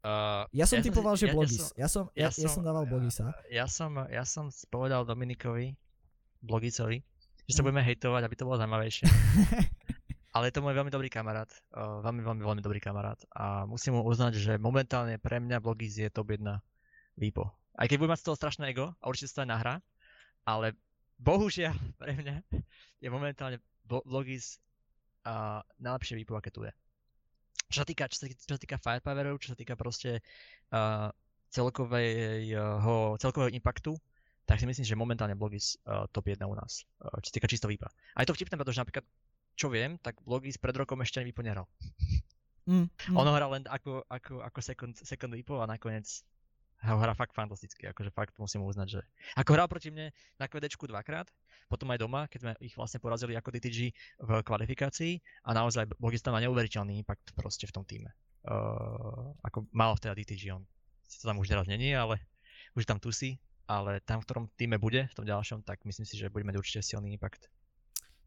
Uh, 0.05 0.45
ja 0.53 0.69
som 0.69 0.77
ja 0.77 0.85
typoval, 0.85 1.17
som, 1.17 1.25
že 1.25 1.27
ja, 1.27 1.33
Blogis. 1.33 1.65
Ja 1.73 1.89
som, 1.89 2.03
ja, 2.13 2.29
ja, 2.29 2.29
som, 2.29 2.45
ja 2.45 2.49
som 2.53 2.61
dával 2.61 2.85
Blogisa. 2.85 3.33
Ja, 3.49 3.65
ja, 3.65 3.65
som, 3.65 3.97
ja 4.05 4.21
som 4.21 4.53
povedal 4.69 5.01
Dominikovi, 5.01 5.73
Blogicovi, 6.45 7.01
že 7.49 7.53
sa 7.57 7.61
mm. 7.61 7.65
budeme 7.65 7.81
hejtovať, 7.81 8.21
aby 8.21 8.35
to 8.37 8.45
bolo 8.45 8.61
zaujímavejšie. 8.61 9.05
Ale 10.35 10.51
je 10.51 10.59
to 10.59 10.67
môj 10.67 10.75
veľmi 10.75 10.91
dobrý 10.91 11.07
kamarát, 11.07 11.47
uh, 11.79 12.03
veľmi, 12.03 12.19
veľmi, 12.19 12.43
veľmi 12.43 12.59
dobrý 12.59 12.83
kamarát 12.83 13.15
a 13.31 13.63
musím 13.63 13.95
mu 13.95 14.03
uznať, 14.03 14.35
že 14.35 14.53
momentálne 14.59 15.15
pre 15.15 15.39
mňa 15.39 15.63
Blogis 15.63 15.95
je 15.95 16.11
top 16.11 16.35
1 16.35 16.43
výpo. 17.15 17.47
Aj 17.79 17.87
keď 17.87 18.03
budem 18.03 18.19
mať 18.19 18.19
z 18.19 18.27
toho 18.27 18.39
strašné 18.43 18.67
ego 18.75 18.91
a 18.99 19.03
určite 19.07 19.31
sa 19.31 19.35
to 19.39 19.43
aj 19.47 19.51
nahrá, 19.55 19.75
ale 20.43 20.75
bohužiaľ 21.23 21.79
pre 22.03 22.19
mňa 22.19 22.35
je 22.99 23.07
momentálne 23.07 23.63
Blogis 23.87 24.59
uh, 25.23 25.63
najlepšie 25.79 26.19
výpo, 26.19 26.35
aké 26.35 26.51
tu 26.51 26.67
je. 26.67 26.73
Čo 27.71 27.81
sa 27.81 27.87
týka, 27.87 28.11
čo 28.11 28.19
sa, 28.19 28.25
čo 28.27 28.53
sa 28.55 28.61
týka 28.61 28.75
firepoweru, 28.75 29.39
čo 29.39 29.55
sa 29.55 29.57
týka 29.57 29.79
proste 29.79 30.19
uh, 30.75 31.15
celkového, 31.47 33.15
celkového 33.23 33.55
impaktu, 33.55 33.95
tak 34.43 34.59
si 34.59 34.67
myslím, 34.67 34.83
že 34.83 34.99
momentálne 34.99 35.39
Blogis 35.39 35.79
uh, 35.87 36.11
top 36.11 36.27
1 36.27 36.43
u 36.43 36.55
nás, 36.59 36.83
uh, 37.07 37.23
čo 37.23 37.31
sa 37.31 37.35
týka 37.39 37.47
čisto 37.47 37.71
výpa. 37.71 37.87
A 38.19 38.21
je 38.21 38.27
to 38.27 38.35
vtipné, 38.35 38.59
pretože 38.59 38.83
napríklad 38.83 39.07
čo 39.55 39.71
viem, 39.71 39.97
tak 39.99 40.19
s 40.21 40.59
pred 40.59 40.75
rokom 40.75 40.99
ešte 41.01 41.23
ani 41.23 41.31
nehral. 41.31 41.67
Mm, 42.65 42.89
mm. 42.89 43.15
On 43.15 43.25
hral 43.29 43.51
len 43.55 43.63
ako, 43.69 44.03
ako, 44.09 44.41
ako 44.41 44.59
second, 44.61 44.93
second 44.97 45.31
Vipo 45.31 45.61
a 45.61 45.69
nakoniec 45.69 46.05
ho 46.85 46.99
hrá 47.01 47.15
fakt 47.17 47.33
fantasticky, 47.33 47.87
akože 47.89 48.11
fakt 48.13 48.35
musím 48.37 48.67
uznať, 48.67 48.87
že 48.99 49.01
ako 49.39 49.57
hral 49.57 49.67
proti 49.71 49.89
mne 49.89 50.11
na 50.37 50.45
kvedečku 50.45 50.85
dvakrát, 50.85 51.25
potom 51.65 51.89
aj 51.89 52.01
doma, 52.01 52.27
keď 52.29 52.39
sme 52.41 52.51
ich 52.61 52.75
vlastne 52.77 53.01
porazili 53.01 53.33
ako 53.33 53.49
DTG 53.49 53.79
v 54.21 54.29
kvalifikácii 54.45 55.17
a 55.47 55.55
naozaj 55.55 55.89
Blogis 55.97 56.21
tam 56.21 56.37
má 56.37 56.43
neuveriteľný 56.43 57.01
impact 57.01 57.33
proste 57.33 57.65
v 57.65 57.73
tom 57.73 57.85
týme. 57.87 58.13
Uh, 58.45 59.33
ako 59.41 59.65
mal 59.73 59.97
vtedy 59.97 60.21
DTG, 60.21 60.53
on 60.53 60.61
si 61.09 61.17
to 61.17 61.25
tam 61.25 61.41
už 61.41 61.49
teraz 61.49 61.65
není, 61.65 61.93
ale 61.97 62.21
už 62.77 62.85
tam 62.85 63.01
tu 63.01 63.09
si, 63.09 63.41
ale 63.65 63.97
tam 64.05 64.21
v 64.21 64.25
ktorom 64.29 64.45
týme 64.53 64.77
bude, 64.77 65.09
v 65.09 65.15
tom 65.17 65.25
ďalšom, 65.25 65.65
tak 65.65 65.81
myslím 65.89 66.05
si, 66.05 66.17
že 66.17 66.29
budeme 66.29 66.53
určite 66.53 66.85
silný 66.85 67.17
impact. 67.17 67.49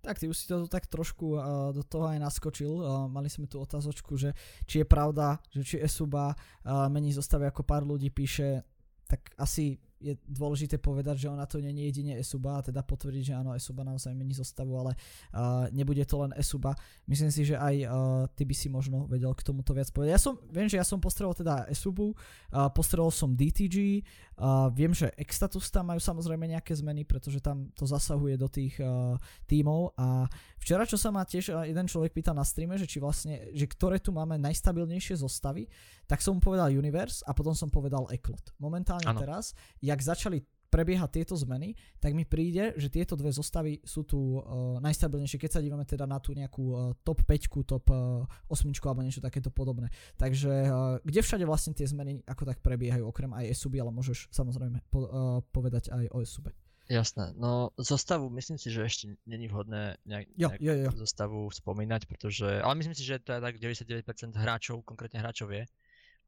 Tak 0.08 0.24
ty 0.24 0.24
už 0.24 0.36
si 0.40 0.48
to 0.48 0.64
tak 0.64 0.88
trošku 0.88 1.36
uh, 1.36 1.68
do 1.76 1.84
toho 1.84 2.08
aj 2.08 2.16
naskočil. 2.16 2.72
Uh, 2.80 3.04
mali 3.12 3.28
sme 3.28 3.44
tu 3.44 3.60
otázočku, 3.60 4.16
že 4.16 4.32
či 4.64 4.80
je 4.80 4.86
pravda, 4.88 5.36
že 5.52 5.60
či 5.60 5.76
Esuba 5.84 6.32
uh, 6.32 6.88
mení 6.88 7.12
zostavy 7.12 7.44
ako 7.44 7.60
pár 7.60 7.84
ľudí 7.84 8.08
píše, 8.08 8.64
tak 9.04 9.36
asi 9.36 9.76
je 9.98 10.14
dôležité 10.26 10.78
povedať, 10.78 11.26
že 11.26 11.28
ona 11.28 11.44
to 11.44 11.58
je 11.58 11.66
jedine 11.66 12.14
Esuba 12.18 12.58
a 12.58 12.64
teda 12.64 12.86
potvrdiť, 12.86 13.22
že 13.30 13.34
áno, 13.34 13.50
Esuba 13.54 13.82
naozaj 13.82 14.14
mení 14.14 14.30
zostavu, 14.34 14.78
ale 14.78 14.94
uh, 15.34 15.66
nebude 15.74 16.02
to 16.06 16.22
len 16.22 16.32
Esuba. 16.38 16.74
Myslím 17.10 17.34
si, 17.34 17.42
že 17.42 17.58
aj 17.58 17.74
uh, 17.82 17.90
ty 18.30 18.46
by 18.46 18.54
si 18.54 18.70
možno 18.70 19.10
vedel 19.10 19.34
k 19.34 19.42
tomuto 19.42 19.74
viac 19.74 19.90
povedať. 19.90 20.14
Ja 20.14 20.22
som, 20.22 20.38
viem, 20.54 20.70
že 20.70 20.78
ja 20.78 20.86
som 20.86 21.02
postrel 21.02 21.34
teda 21.34 21.66
Esubu, 21.66 22.14
uh, 22.14 22.70
postrel 22.70 23.10
som 23.10 23.34
DTG, 23.34 24.06
uh, 24.38 24.70
viem, 24.70 24.94
že 24.94 25.10
Extatus 25.18 25.66
tam 25.74 25.90
majú 25.90 25.98
samozrejme 25.98 26.46
nejaké 26.46 26.78
zmeny, 26.78 27.02
pretože 27.02 27.42
tam 27.42 27.74
to 27.74 27.82
zasahuje 27.82 28.38
do 28.38 28.46
tých 28.46 28.78
uh, 28.78 29.18
tímov 29.50 29.98
a 29.98 30.30
včera, 30.62 30.86
čo 30.86 30.94
sa 30.94 31.10
ma 31.10 31.26
tiež 31.26 31.50
jeden 31.66 31.86
človek 31.90 32.14
pýtal 32.14 32.38
na 32.38 32.46
streame, 32.46 32.78
že 32.78 32.86
či 32.86 33.02
vlastne, 33.02 33.50
že 33.50 33.66
ktoré 33.66 33.98
tu 33.98 34.14
máme 34.14 34.38
najstabilnejšie 34.38 35.18
zostavy, 35.18 35.66
tak 36.08 36.24
som 36.24 36.38
mu 36.38 36.40
povedal 36.40 36.72
Universe 36.72 37.20
a 37.28 37.36
potom 37.36 37.52
som 37.52 37.68
povedal 37.68 38.08
Eklot. 38.08 38.56
Momentálne 38.56 39.04
ano. 39.04 39.20
teraz 39.20 39.52
jak 39.88 40.00
začali 40.04 40.44
prebiehať 40.68 41.10
tieto 41.20 41.34
zmeny, 41.34 41.72
tak 41.96 42.12
mi 42.12 42.28
príde, 42.28 42.76
že 42.76 42.92
tieto 42.92 43.16
dve 43.16 43.32
zostavy 43.32 43.80
sú 43.82 44.04
tu 44.04 44.38
uh, 44.38 44.76
najstabilnejšie, 44.84 45.40
keď 45.40 45.50
sa 45.58 45.64
dívame 45.64 45.88
teda 45.88 46.04
na 46.04 46.20
tú 46.20 46.36
nejakú 46.36 46.64
uh, 46.76 46.80
top 47.02 47.24
5, 47.24 47.64
top 47.64 47.88
uh, 47.88 48.28
8 48.52 48.68
alebo 48.84 49.00
niečo 49.00 49.24
takéto 49.24 49.48
podobné. 49.48 49.88
Takže 50.20 50.52
uh, 50.68 51.00
kde 51.00 51.20
všade 51.24 51.44
vlastne 51.48 51.72
tie 51.72 51.88
zmeny 51.88 52.20
ako 52.28 52.44
tak 52.44 52.60
prebiehajú, 52.60 53.08
okrem 53.08 53.32
aj 53.32 53.56
SUB, 53.56 53.80
ale 53.80 53.90
môžeš 53.90 54.28
samozrejme 54.28 54.84
po, 54.92 55.08
uh, 55.08 55.08
povedať 55.50 55.88
aj 55.88 56.04
o 56.12 56.20
SUB. 56.22 56.52
Jasné, 56.88 57.36
no 57.36 57.68
zostavu 57.76 58.32
myslím 58.32 58.56
si, 58.56 58.72
že 58.72 58.80
ešte 58.80 59.04
není 59.28 59.44
vhodné 59.44 60.00
nejak, 60.08 60.24
jo, 60.40 60.48
nejak 60.48 60.60
jo, 60.64 60.72
jo. 60.72 60.90
zostavu 60.96 61.52
spomínať, 61.52 62.08
pretože, 62.08 62.48
ale 62.64 62.80
myslím 62.80 62.96
si, 62.96 63.04
že 63.04 63.20
to 63.20 63.36
je 63.36 63.44
tak 63.44 63.60
99% 63.60 64.32
hráčov, 64.32 64.88
konkrétne 64.88 65.20
hráčov 65.20 65.52
je, 65.52 65.68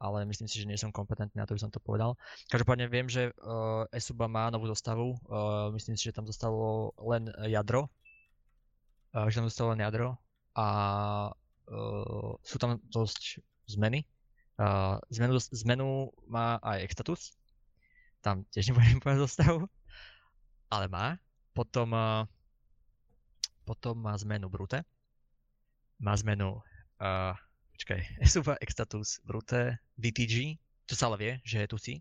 ale 0.01 0.24
myslím 0.24 0.48
si, 0.48 0.64
že 0.64 0.66
nie 0.66 0.81
som 0.81 0.89
kompetentný 0.89 1.36
na 1.36 1.44
to, 1.44 1.52
by 1.52 1.60
som 1.60 1.68
to 1.68 1.77
povedal. 1.78 2.16
Každopádne 2.48 2.89
viem, 2.89 3.05
že 3.05 3.28
uh, 3.44 3.85
Esuba 3.93 4.24
má 4.32 4.48
novú 4.48 4.64
zostavu, 4.64 5.20
uh, 5.28 5.68
myslím 5.77 5.94
si, 6.01 6.09
že 6.09 6.16
tam 6.16 6.24
zostalo 6.24 6.97
len 7.05 7.28
jadro, 7.44 7.93
uh, 9.12 9.28
že 9.28 9.44
tam 9.44 9.47
zostalo 9.52 9.77
len 9.77 9.85
jadro 9.85 10.16
a 10.56 10.66
uh, 11.68 12.32
sú 12.40 12.56
tam 12.56 12.81
dosť 12.89 13.44
zmeny. 13.68 14.09
Uh, 14.56 14.97
zmenu, 15.12 15.36
zmenu 15.36 15.89
má 16.28 16.56
aj 16.64 16.85
Extatus, 16.85 17.36
tam 18.24 18.44
tiež 18.52 18.72
nebudem 18.72 19.01
povedať 19.05 19.24
zostavu, 19.28 19.68
ale 20.72 20.89
má. 20.89 21.20
Potom, 21.52 21.93
uh, 21.93 22.24
potom 23.68 24.01
má 24.01 24.16
zmenu 24.16 24.48
Brute, 24.48 24.81
má 26.01 26.16
zmenu 26.16 26.56
uh, 27.01 27.36
počkaj, 27.81 28.01
Esuba, 28.28 28.61
Extatus, 28.61 29.24
Brute, 29.24 29.81
DTG, 29.97 30.61
čo 30.85 30.94
sa 30.94 31.09
ale 31.09 31.16
vie, 31.16 31.32
že 31.48 31.65
je 31.65 31.69
tu 31.73 31.81
si. 31.81 31.94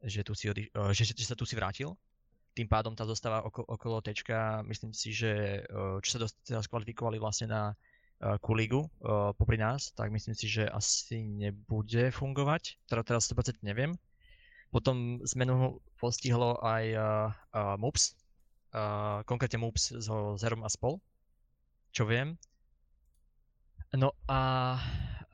že, 0.00 0.24
tu 0.24 0.32
si 0.32 0.48
odi- 0.48 0.72
uh, 0.72 0.88
že, 0.96 1.04
že 1.12 1.28
sa 1.28 1.36
tu 1.36 1.44
si 1.44 1.52
vrátil. 1.52 1.92
Tým 2.56 2.64
pádom 2.64 2.96
tá 2.96 3.04
zostáva 3.04 3.44
oko- 3.44 3.68
okolo 3.68 4.00
tečka, 4.00 4.64
myslím 4.64 4.96
si, 4.96 5.12
že 5.12 5.62
čo 6.00 6.08
sa 6.16 6.18
dost- 6.24 6.40
teraz 6.42 6.64
kvalifikovali 6.66 7.20
vlastne 7.20 7.52
na 7.52 7.62
Kuligu 8.20 8.84
popri 9.36 9.56
nás, 9.56 9.96
tak 9.96 10.12
myslím 10.12 10.36
si, 10.36 10.44
že 10.44 10.68
asi 10.68 11.24
nebude 11.24 12.12
fungovať. 12.12 12.76
Teda 12.84 13.00
teraz 13.00 13.24
100% 13.30 13.64
neviem. 13.64 13.96
Potom 14.68 15.24
zmenu 15.24 15.80
postihlo 15.96 16.60
aj 16.60 16.84
uh, 16.94 17.32
uh, 17.56 17.74
MUPS, 17.80 18.14
uh, 18.76 19.24
konkrétne 19.24 19.58
MUPS 19.58 20.04
so 20.04 20.36
Zerom 20.36 20.62
a 20.62 20.70
spol, 20.70 21.00
čo 21.96 22.04
viem. 22.04 22.36
No 23.90 24.14
a 24.30 24.40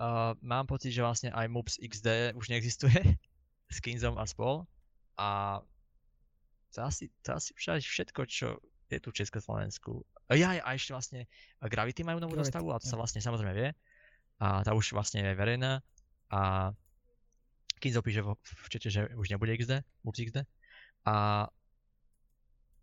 uh, 0.01 0.33
mám 0.41 0.65
pocit, 0.65 0.93
že 0.93 1.05
vlastne 1.05 1.29
aj 1.29 1.47
MUPS 1.53 1.77
XD 1.77 2.33
už 2.33 2.49
neexistuje 2.49 2.97
s 3.75 3.79
Kinzom 3.85 4.17
a 4.17 4.25
spol. 4.25 4.65
A 5.21 5.61
to 6.73 6.85
asi, 6.85 7.13
to 7.21 7.37
asi 7.37 7.53
všetko, 7.85 8.25
čo 8.29 8.61
je 8.89 8.99
tu 9.01 9.13
v 9.13 9.19
Československu. 9.25 10.05
Ja, 10.33 10.57
a 10.57 10.69
ešte 10.75 10.97
vlastne 10.97 11.21
Gravity 11.63 12.03
majú 12.03 12.19
novú 12.19 12.35
Gravity, 12.35 12.51
dostavu, 12.51 12.75
a 12.75 12.81
to 12.81 12.89
sa 12.89 12.99
vlastne 12.99 13.23
samozrejme 13.23 13.53
vie. 13.55 13.71
A 14.41 14.65
tá 14.65 14.73
už 14.73 14.93
vlastne 14.93 15.23
je 15.25 15.33
verejná. 15.37 15.81
A 16.33 16.73
Kinzo 17.79 18.01
píše 18.01 18.25
v, 18.25 18.35
v 18.41 18.69
čete, 18.73 18.89
že 18.89 19.01
už 19.15 19.29
nebude 19.31 19.53
XD, 19.53 19.85
MUPS 20.05 20.21
XD. 20.33 20.39
A 21.07 21.47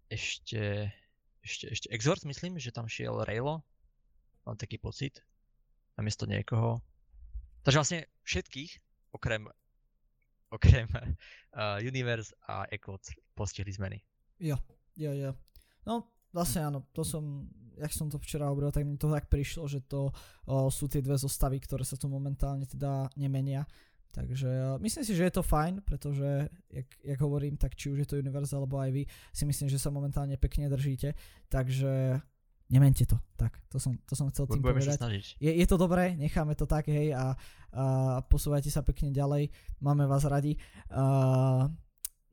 ešte, 0.08 0.94
ešte, 1.42 1.66
ešte 1.74 1.88
Exort, 1.90 2.24
myslím, 2.30 2.62
že 2.62 2.70
tam 2.70 2.86
šiel 2.86 3.26
Raylo. 3.26 3.66
Mám 4.46 4.58
taký 4.62 4.78
pocit. 4.78 5.20
Namiesto 5.98 6.26
niekoho. 6.26 6.82
Takže 7.64 7.80
vlastne 7.80 8.00
všetkých, 8.28 8.72
okrem, 9.16 9.48
okrem 10.52 10.88
uh, 10.92 11.80
Universe 11.92 12.36
a 12.48 12.68
Echo 12.68 13.00
postihli 13.34 13.72
zmeny. 13.72 14.04
Jo, 14.42 14.60
jo, 15.00 15.12
jo. 15.14 15.32
No, 15.88 16.12
vlastne 16.34 16.68
áno, 16.68 16.90
to 16.92 17.06
som, 17.06 17.48
jak 17.78 17.94
som 17.94 18.10
to 18.10 18.20
včera 18.20 18.50
hovoril, 18.50 18.74
tak 18.74 18.84
mi 18.84 18.98
to 18.98 19.08
tak 19.08 19.30
prišlo, 19.30 19.70
že 19.70 19.86
to 19.86 20.10
o, 20.50 20.68
sú 20.68 20.90
tie 20.90 21.00
dve 21.00 21.16
zostavy, 21.16 21.62
ktoré 21.62 21.86
sa 21.86 21.96
tu 21.96 22.10
momentálne 22.10 22.66
teda 22.66 23.08
nemenia. 23.16 23.64
Takže 24.14 24.50
uh, 24.50 24.78
myslím 24.78 25.04
si, 25.06 25.14
že 25.18 25.26
je 25.26 25.34
to 25.34 25.46
fajn, 25.46 25.82
pretože, 25.82 26.50
jak, 26.70 26.88
jak 27.02 27.20
hovorím, 27.22 27.58
tak 27.58 27.74
či 27.74 27.90
už 27.90 28.06
je 28.06 28.08
to 28.10 28.22
Universal 28.22 28.62
alebo 28.62 28.78
aj 28.78 28.92
vy, 28.94 29.04
si 29.34 29.44
myslím, 29.46 29.70
že 29.74 29.82
sa 29.82 29.90
momentálne 29.90 30.38
pekne 30.38 30.70
držíte. 30.70 31.18
Takže 31.50 32.22
nemente 32.72 33.04
to. 33.04 33.20
Tak, 33.36 33.60
to 33.68 33.78
som, 33.80 34.00
to 34.08 34.14
som 34.16 34.32
chcel 34.32 34.48
tým 34.48 34.64
Budeme 34.64 34.80
povedať. 34.80 35.36
Je, 35.40 35.52
je 35.52 35.68
to 35.68 35.76
dobré, 35.76 36.16
necháme 36.16 36.56
to 36.56 36.64
tak, 36.64 36.88
hej, 36.88 37.12
a, 37.12 37.36
a 37.74 37.84
posúvajte 38.24 38.72
sa 38.72 38.86
pekne 38.86 39.12
ďalej. 39.12 39.52
Máme 39.84 40.08
vás 40.08 40.24
radi. 40.24 40.56
Uh, 40.88 41.68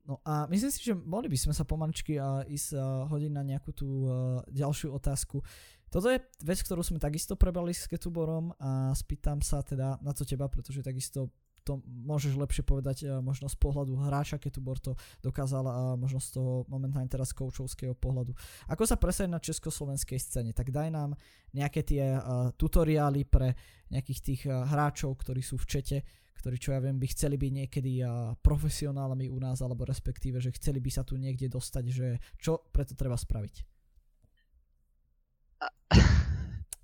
no 0.07 0.23
a 0.23 0.47
myslím 0.51 0.71
si, 0.71 0.87
že 0.87 0.95
mohli 0.95 1.27
by 1.27 1.39
sme 1.39 1.55
sa 1.55 1.67
pomaličky 1.67 2.17
uh, 2.17 2.47
ísť 2.47 2.79
uh, 2.79 3.11
hodiť 3.11 3.33
na 3.35 3.43
nejakú 3.43 3.71
tú 3.75 3.89
uh, 4.07 4.13
ďalšiu 4.51 4.95
otázku. 4.95 5.43
Toto 5.91 6.07
je 6.07 6.23
vec, 6.47 6.59
ktorú 6.63 6.87
sme 6.87 7.03
takisto 7.03 7.35
prebrali 7.35 7.75
s 7.75 7.91
Ketuborom 7.91 8.55
a 8.63 8.95
spýtam 8.95 9.43
sa 9.43 9.59
teda 9.67 9.99
na 9.99 10.15
to 10.15 10.23
teba, 10.23 10.47
pretože 10.47 10.87
takisto 10.87 11.35
to 11.71 11.79
môžeš 11.87 12.35
lepšie 12.35 12.67
povedať 12.67 13.07
uh, 13.07 13.23
možno 13.23 13.47
z 13.47 13.55
pohľadu 13.55 13.95
hráča, 13.95 14.43
keď 14.43 14.59
tu 14.59 14.61
to 14.83 14.93
dokázal 15.23 15.65
a 15.71 15.95
možno 15.95 16.19
z 16.19 16.35
toho 16.35 16.67
momentálne 16.67 17.07
teraz 17.07 17.31
koučovského 17.31 17.95
pohľadu. 17.95 18.35
Ako 18.67 18.83
sa 18.83 18.99
presadiť 18.99 19.31
na 19.31 19.39
československej 19.39 20.19
scéne? 20.19 20.51
Tak 20.51 20.75
daj 20.75 20.91
nám 20.91 21.15
nejaké 21.55 21.87
tie 21.87 22.19
uh, 22.19 22.51
tutoriály 22.59 23.23
pre 23.31 23.55
nejakých 23.95 24.21
tých 24.21 24.43
uh, 24.51 24.67
hráčov, 24.67 25.15
ktorí 25.23 25.39
sú 25.39 25.55
v 25.63 25.69
čete, 25.71 25.97
ktorí, 26.43 26.59
čo 26.59 26.75
ja 26.75 26.83
viem, 26.83 26.99
by 26.99 27.07
chceli 27.13 27.37
byť 27.37 27.53
niekedy 27.53 28.01
profesionálmi 28.41 29.29
u 29.29 29.37
nás, 29.37 29.61
alebo 29.61 29.85
respektíve, 29.85 30.41
že 30.41 30.57
chceli 30.57 30.81
by 30.81 30.89
sa 30.89 31.05
tu 31.05 31.21
niekde 31.21 31.53
dostať, 31.53 31.85
že 31.93 32.17
čo 32.41 32.65
preto 32.73 32.97
treba 32.97 33.13
spraviť? 33.13 33.69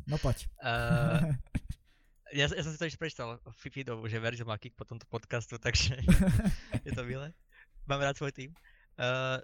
No 0.06 0.20
poď. 0.22 0.46
Uh, 0.62 1.34
ja, 2.34 2.46
ja 2.50 2.62
som 2.62 2.72
si 2.74 2.78
to 2.78 2.88
už 2.88 2.98
prečítal 2.98 3.38
Fifidov, 3.54 4.02
že 4.10 4.18
Virgil 4.18 4.48
má 4.48 4.58
kick 4.58 4.74
po 4.74 4.88
tomto 4.88 5.06
podcastu, 5.06 5.60
takže 5.62 5.98
je 6.82 6.90
to 6.90 7.02
milé. 7.06 7.30
Mám 7.86 8.02
rád 8.02 8.18
svoj 8.18 8.34
tým. 8.34 8.50
Uh, 8.98 9.38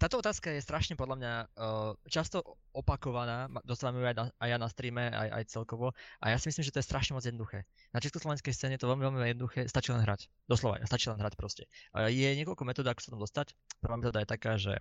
táto 0.00 0.16
otázka 0.16 0.48
je 0.48 0.64
strašne 0.64 0.96
podľa 0.96 1.16
mňa 1.20 1.32
uh, 1.60 1.92
často 2.08 2.40
opakovaná, 2.72 3.52
dostávame 3.68 4.00
ju 4.00 4.06
aj, 4.08 4.16
na, 4.16 4.24
aj 4.40 4.48
ja 4.48 4.56
na 4.56 4.68
streame, 4.72 5.04
aj, 5.12 5.28
aj 5.28 5.44
celkovo, 5.52 5.92
a 6.24 6.24
ja 6.32 6.40
si 6.40 6.48
myslím, 6.48 6.64
že 6.64 6.72
to 6.72 6.80
je 6.80 6.88
strašne 6.88 7.12
moc 7.12 7.24
jednoduché. 7.24 7.68
Na 7.92 8.00
československej 8.00 8.56
scéne 8.56 8.80
je 8.80 8.82
to 8.82 8.88
veľmi, 8.88 9.04
veľmi 9.04 9.28
jednoduché, 9.36 9.68
stačí 9.68 9.92
len 9.92 10.00
hrať. 10.00 10.32
Doslova, 10.48 10.80
stačí 10.88 11.12
len 11.12 11.20
hrať 11.20 11.36
proste. 11.36 11.68
Uh, 11.92 12.08
je 12.08 12.32
niekoľko 12.32 12.64
metód, 12.64 12.88
ako 12.88 13.00
sa 13.00 13.12
tam 13.12 13.20
dostať. 13.20 13.52
Prvá 13.80 13.94
metóda 14.00 14.24
je 14.24 14.28
taká, 14.28 14.56
že 14.56 14.80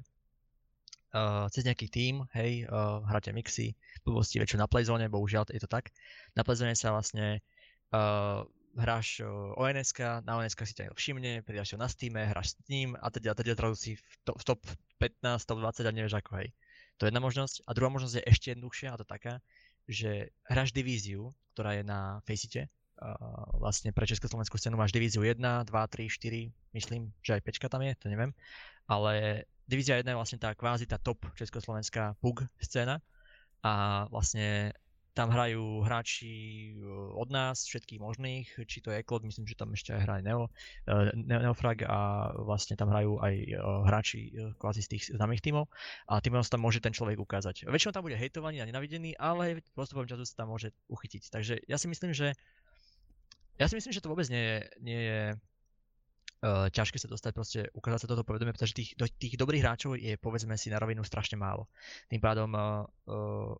uh, 1.14 1.46
cez 1.50 1.66
nejaký 1.66 1.88
tým, 1.90 2.26
hej, 2.36 2.66
uh, 2.70 3.02
hráte 3.06 3.34
mixy, 3.34 3.74
blbosti 4.06 4.38
väčšiu 4.42 4.62
na 4.62 4.68
playzone, 4.70 5.10
bohužiaľ 5.10 5.50
je 5.50 5.62
to 5.62 5.70
tak. 5.70 5.94
Na 6.38 6.46
playzone 6.46 6.74
sa 6.78 6.94
vlastne 6.94 7.42
uh, 7.94 8.46
hráš 8.78 9.26
uh, 9.26 9.58
ONS, 9.58 9.90
na 10.26 10.38
ONS 10.38 10.54
si 10.54 10.74
ťa 10.78 10.94
všimne, 10.94 11.42
pridáš 11.42 11.74
ho 11.74 11.78
na 11.82 11.90
Steam, 11.90 12.18
hráš 12.18 12.54
s 12.54 12.64
ním 12.70 12.94
a 13.00 13.10
teda, 13.10 13.34
teda 13.34 13.58
zrazu 13.58 13.76
si 13.78 13.92
v, 13.98 14.04
to, 14.26 14.32
v 14.38 14.44
top 14.46 14.62
15, 15.02 15.50
top 15.50 15.60
20 15.62 15.90
a 15.90 15.92
nevieš 15.92 16.16
ako, 16.22 16.32
hej. 16.44 16.50
To 17.00 17.08
je 17.08 17.10
jedna 17.16 17.24
možnosť. 17.24 17.64
A 17.64 17.72
druhá 17.72 17.88
možnosť 17.88 18.20
je 18.20 18.28
ešte 18.28 18.48
jednoduchšia 18.52 18.92
a 18.92 19.00
to 19.00 19.08
taká, 19.08 19.40
že 19.88 20.36
hráš 20.44 20.76
divíziu, 20.76 21.32
ktorá 21.56 21.80
je 21.80 21.84
na 21.88 22.20
Faceit, 22.28 22.68
Uh, 23.00 23.16
vlastne 23.64 23.96
pre 23.96 24.04
československú 24.04 24.60
scénu 24.60 24.76
máš 24.76 24.92
divíziu 24.92 25.24
1, 25.24 25.40
2, 25.40 25.72
3, 25.72 25.72
4, 25.72 26.52
myslím, 26.76 27.16
že 27.24 27.40
aj 27.40 27.48
5 27.48 27.72
tam 27.72 27.80
je, 27.80 27.96
to 27.96 28.12
neviem. 28.12 28.36
Ale 28.92 29.48
Divízia 29.70 30.02
1 30.02 30.10
je 30.10 30.18
vlastne 30.18 30.42
tá 30.42 30.58
kvázi 30.58 30.90
tá 30.90 30.98
top 30.98 31.30
československá 31.38 32.18
PUG 32.18 32.42
scéna 32.58 33.06
a 33.62 34.06
vlastne 34.10 34.74
tam 35.14 35.36
hrajú 35.36 35.84
hráči 35.84 36.32
e, 36.32 36.88
od 37.12 37.28
nás, 37.28 37.68
všetkých 37.68 38.00
možných, 38.00 38.48
či 38.64 38.80
to 38.80 38.94
je 38.94 39.04
Eklod, 39.04 39.28
myslím, 39.28 39.44
že 39.44 39.60
tam 39.60 39.76
ešte 39.76 39.92
aj 39.92 40.02
hrá 40.08 40.16
Neo, 40.24 40.48
e, 40.88 41.12
Neofrag 41.18 41.84
a 41.84 42.32
vlastne 42.40 42.80
tam 42.80 42.88
hrajú 42.88 43.20
aj 43.20 43.34
e, 43.36 43.56
hráči 43.60 44.32
kvázi 44.56 44.80
z 44.80 44.90
tých 44.96 45.04
známych 45.12 45.44
tímov 45.44 45.68
a 46.08 46.24
tým 46.24 46.40
sa 46.40 46.56
tam 46.56 46.64
môže 46.64 46.80
ten 46.80 46.96
človek 46.96 47.20
ukázať. 47.20 47.68
Väčšinou 47.68 47.92
tam 47.92 48.08
bude 48.08 48.16
hejtovaný 48.16 48.64
a 48.64 48.70
nenavidený, 48.70 49.20
ale 49.20 49.60
postupom 49.76 50.08
času 50.08 50.24
sa 50.24 50.46
tam 50.46 50.56
môže 50.56 50.72
uchytiť. 50.88 51.28
Takže 51.28 51.54
ja 51.68 51.76
si 51.76 51.92
myslím, 51.92 52.16
že 52.16 52.32
ja 53.60 53.68
si 53.68 53.76
myslím, 53.76 53.92
že 53.92 54.00
to 54.00 54.08
vôbec 54.08 54.32
nie 54.32 54.40
je, 54.40 54.58
nie 54.80 55.00
je 55.04 55.22
uh, 56.44 56.68
ťažké 56.72 56.98
sa 57.00 57.08
dostať, 57.12 57.32
proste 57.32 57.60
ukázať 57.76 58.00
sa 58.06 58.10
toto 58.12 58.24
povedomie, 58.28 58.52
pretože 58.56 58.76
tých, 58.76 58.90
do, 58.96 59.06
tých 59.08 59.36
dobrých 59.36 59.64
hráčov 59.64 60.00
je 60.00 60.16
povedzme 60.20 60.56
si 60.56 60.72
na 60.72 60.80
rovinu 60.80 61.04
strašne 61.04 61.36
málo. 61.36 61.68
Tým 62.08 62.22
pádom 62.22 62.50
uh, 62.56 62.86
uh, 63.12 63.54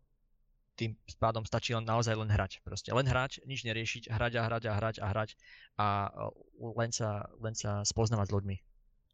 tým 0.80 0.96
pádom 1.20 1.44
stačí 1.44 1.76
len 1.76 1.84
naozaj 1.84 2.16
len 2.16 2.32
hrať. 2.32 2.64
Proste 2.64 2.96
len 2.96 3.04
hrať, 3.04 3.44
nič 3.44 3.68
neriešiť, 3.68 4.08
hrať 4.08 4.32
a 4.40 4.42
hrať 4.48 4.62
a 4.64 4.72
hrať 4.72 4.96
a 4.96 5.06
hrať 5.12 5.30
a 5.76 5.86
len 6.56 6.88
sa, 6.88 7.28
len 7.36 7.52
sa 7.52 7.84
spoznávať 7.84 8.32
s 8.32 8.34
ľuďmi. 8.40 8.56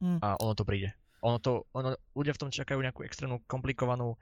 Mm. 0.06 0.18
A 0.22 0.38
ono 0.38 0.54
to 0.54 0.62
príde. 0.62 0.94
Ono 1.26 1.42
to, 1.42 1.66
ono, 1.74 1.98
ľudia 2.14 2.38
v 2.38 2.40
tom 2.46 2.50
čakajú 2.54 2.78
nejakú 2.78 3.02
extrémnu 3.02 3.42
komplikovanú 3.50 4.14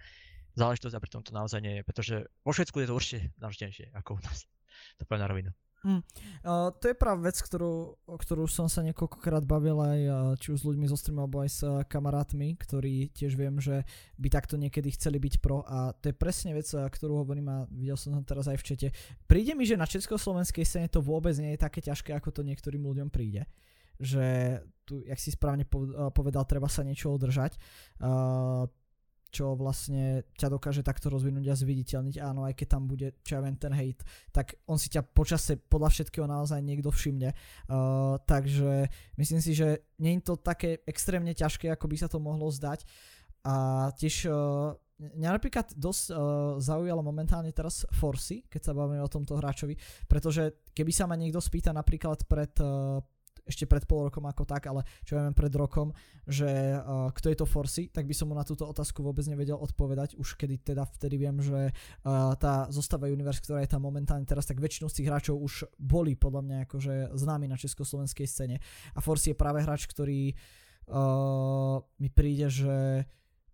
záležitosť 0.56 0.94
a 0.96 1.02
pritom 1.02 1.20
to 1.20 1.36
naozaj 1.36 1.60
nie 1.60 1.82
je, 1.82 1.82
pretože 1.84 2.16
vo 2.46 2.56
Švedsku 2.56 2.80
je 2.80 2.88
to 2.88 2.96
určite 2.96 3.18
náročnejšie 3.36 3.92
ako 3.92 4.16
u 4.16 4.20
nás. 4.24 4.48
To 4.98 5.06
poviem 5.06 5.22
na 5.22 5.30
rovinu. 5.30 5.50
Mm. 5.84 6.00
Uh, 6.40 6.72
to 6.80 6.88
je 6.88 6.96
práve 6.96 7.28
vec, 7.28 7.36
ktorú, 7.36 7.92
o 8.08 8.16
ktorú 8.16 8.48
som 8.48 8.72
sa 8.72 8.80
niekoľkokrát 8.80 9.44
bavil 9.44 9.76
aj 9.84 10.00
či 10.40 10.56
už 10.56 10.64
s 10.64 10.68
ľuďmi 10.68 10.88
zo 10.88 10.96
streamu 10.96 11.28
alebo 11.28 11.44
aj 11.44 11.50
s 11.52 11.60
kamarátmi, 11.92 12.56
ktorí 12.56 13.12
tiež 13.12 13.36
viem, 13.36 13.60
že 13.60 13.84
by 14.16 14.32
takto 14.32 14.56
niekedy 14.56 14.96
chceli 14.96 15.20
byť 15.20 15.44
pro 15.44 15.60
a 15.68 15.92
to 15.92 16.08
je 16.08 16.16
presne 16.16 16.56
vec, 16.56 16.64
ktorú 16.72 17.20
hovorím 17.20 17.52
a 17.52 17.56
videl 17.68 18.00
som 18.00 18.16
to 18.16 18.24
teraz 18.24 18.48
aj 18.48 18.56
v 18.56 18.64
čete. 18.64 18.88
Príde 19.28 19.52
mi, 19.52 19.68
že 19.68 19.76
na 19.76 19.84
československej 19.84 20.64
scéne 20.64 20.88
to 20.88 21.04
vôbec 21.04 21.36
nie 21.36 21.52
je 21.52 21.60
také 21.60 21.84
ťažké, 21.84 22.16
ako 22.16 22.32
to 22.32 22.40
niektorým 22.40 22.80
ľuďom 22.80 23.12
príde 23.12 23.44
že 24.00 24.58
tu, 24.82 25.06
jak 25.06 25.18
si 25.22 25.30
správne 25.30 25.64
povedal, 26.10 26.42
treba 26.44 26.66
sa 26.66 26.82
niečo 26.82 27.14
udržať. 27.14 27.56
Uh, 28.02 28.66
čo 29.34 29.58
vlastne 29.58 30.22
ťa 30.38 30.54
dokáže 30.54 30.86
takto 30.86 31.10
rozvinúť 31.10 31.50
a 31.50 31.58
zviditeľniť. 31.58 32.22
Áno, 32.22 32.46
aj 32.46 32.54
keď 32.54 32.66
tam 32.78 32.86
bude, 32.86 33.18
čo 33.26 33.34
ja 33.34 33.40
viem, 33.42 33.58
ten 33.58 33.74
hate, 33.74 34.06
tak 34.30 34.54
on 34.70 34.78
si 34.78 34.86
ťa 34.94 35.02
počase 35.02 35.58
podľa 35.58 35.90
všetkého 35.90 36.30
naozaj 36.30 36.62
niekto 36.62 36.94
všimne. 36.94 37.34
Uh, 37.66 38.14
takže 38.22 38.86
myslím 39.18 39.40
si, 39.42 39.58
že 39.58 39.82
nie 39.98 40.14
je 40.22 40.30
to 40.30 40.38
také 40.38 40.86
extrémne 40.86 41.34
ťažké, 41.34 41.66
ako 41.74 41.90
by 41.90 41.96
sa 41.98 42.06
to 42.06 42.22
mohlo 42.22 42.46
zdať. 42.54 42.86
A 43.42 43.90
tiež 43.98 44.30
uh, 44.30 44.78
Mňa 44.94 45.30
napríklad 45.34 45.74
dosť 45.74 46.04
uh, 46.14 46.16
zaujalo 46.62 47.02
momentálne 47.02 47.50
teraz 47.50 47.82
Forsy, 47.90 48.46
keď 48.46 48.70
sa 48.70 48.72
bavíme 48.78 49.02
o 49.02 49.10
tomto 49.10 49.34
hráčovi, 49.34 49.74
pretože 50.06 50.70
keby 50.70 50.94
sa 50.94 51.10
ma 51.10 51.18
niekto 51.18 51.42
spýta 51.42 51.74
napríklad 51.74 52.22
pred 52.30 52.54
uh, 52.62 53.02
ešte 53.44 53.68
pred 53.68 53.84
pol 53.84 54.08
rokom 54.08 54.24
ako 54.24 54.48
tak, 54.48 54.64
ale 54.66 54.82
čo 55.04 55.20
ja 55.20 55.28
viem 55.28 55.36
pred 55.36 55.52
rokom, 55.52 55.92
že 56.24 56.48
uh, 56.48 57.12
kto 57.12 57.26
je 57.28 57.36
to 57.36 57.46
Forsy, 57.46 57.92
tak 57.92 58.08
by 58.08 58.14
som 58.16 58.32
mu 58.32 58.34
na 58.34 58.44
túto 58.44 58.64
otázku 58.64 59.04
vôbec 59.04 59.24
nevedel 59.28 59.60
odpovedať, 59.60 60.16
už 60.16 60.40
kedy 60.40 60.64
teda 60.64 60.88
vtedy 60.96 61.20
viem, 61.20 61.36
že 61.44 61.70
uh, 61.70 62.32
tá 62.40 62.66
zostava 62.72 63.12
Universe, 63.12 63.44
ktorá 63.44 63.60
je 63.60 63.70
tam 63.70 63.84
momentálne 63.84 64.24
teraz, 64.24 64.48
tak 64.48 64.60
väčšinu 64.64 64.88
z 64.88 64.96
tých 65.00 65.08
hráčov 65.12 65.36
už 65.36 65.68
boli 65.76 66.16
podľa 66.16 66.42
mňa 66.42 66.56
akože 66.64 66.94
známi 67.12 67.46
na 67.46 67.60
československej 67.60 68.26
scéne 68.26 68.56
a 68.96 68.98
Forsy 69.04 69.36
je 69.36 69.40
práve 69.40 69.60
hráč, 69.60 69.84
ktorý 69.84 70.32
uh, 70.88 71.84
mi 72.00 72.08
príde, 72.08 72.48
že, 72.48 73.04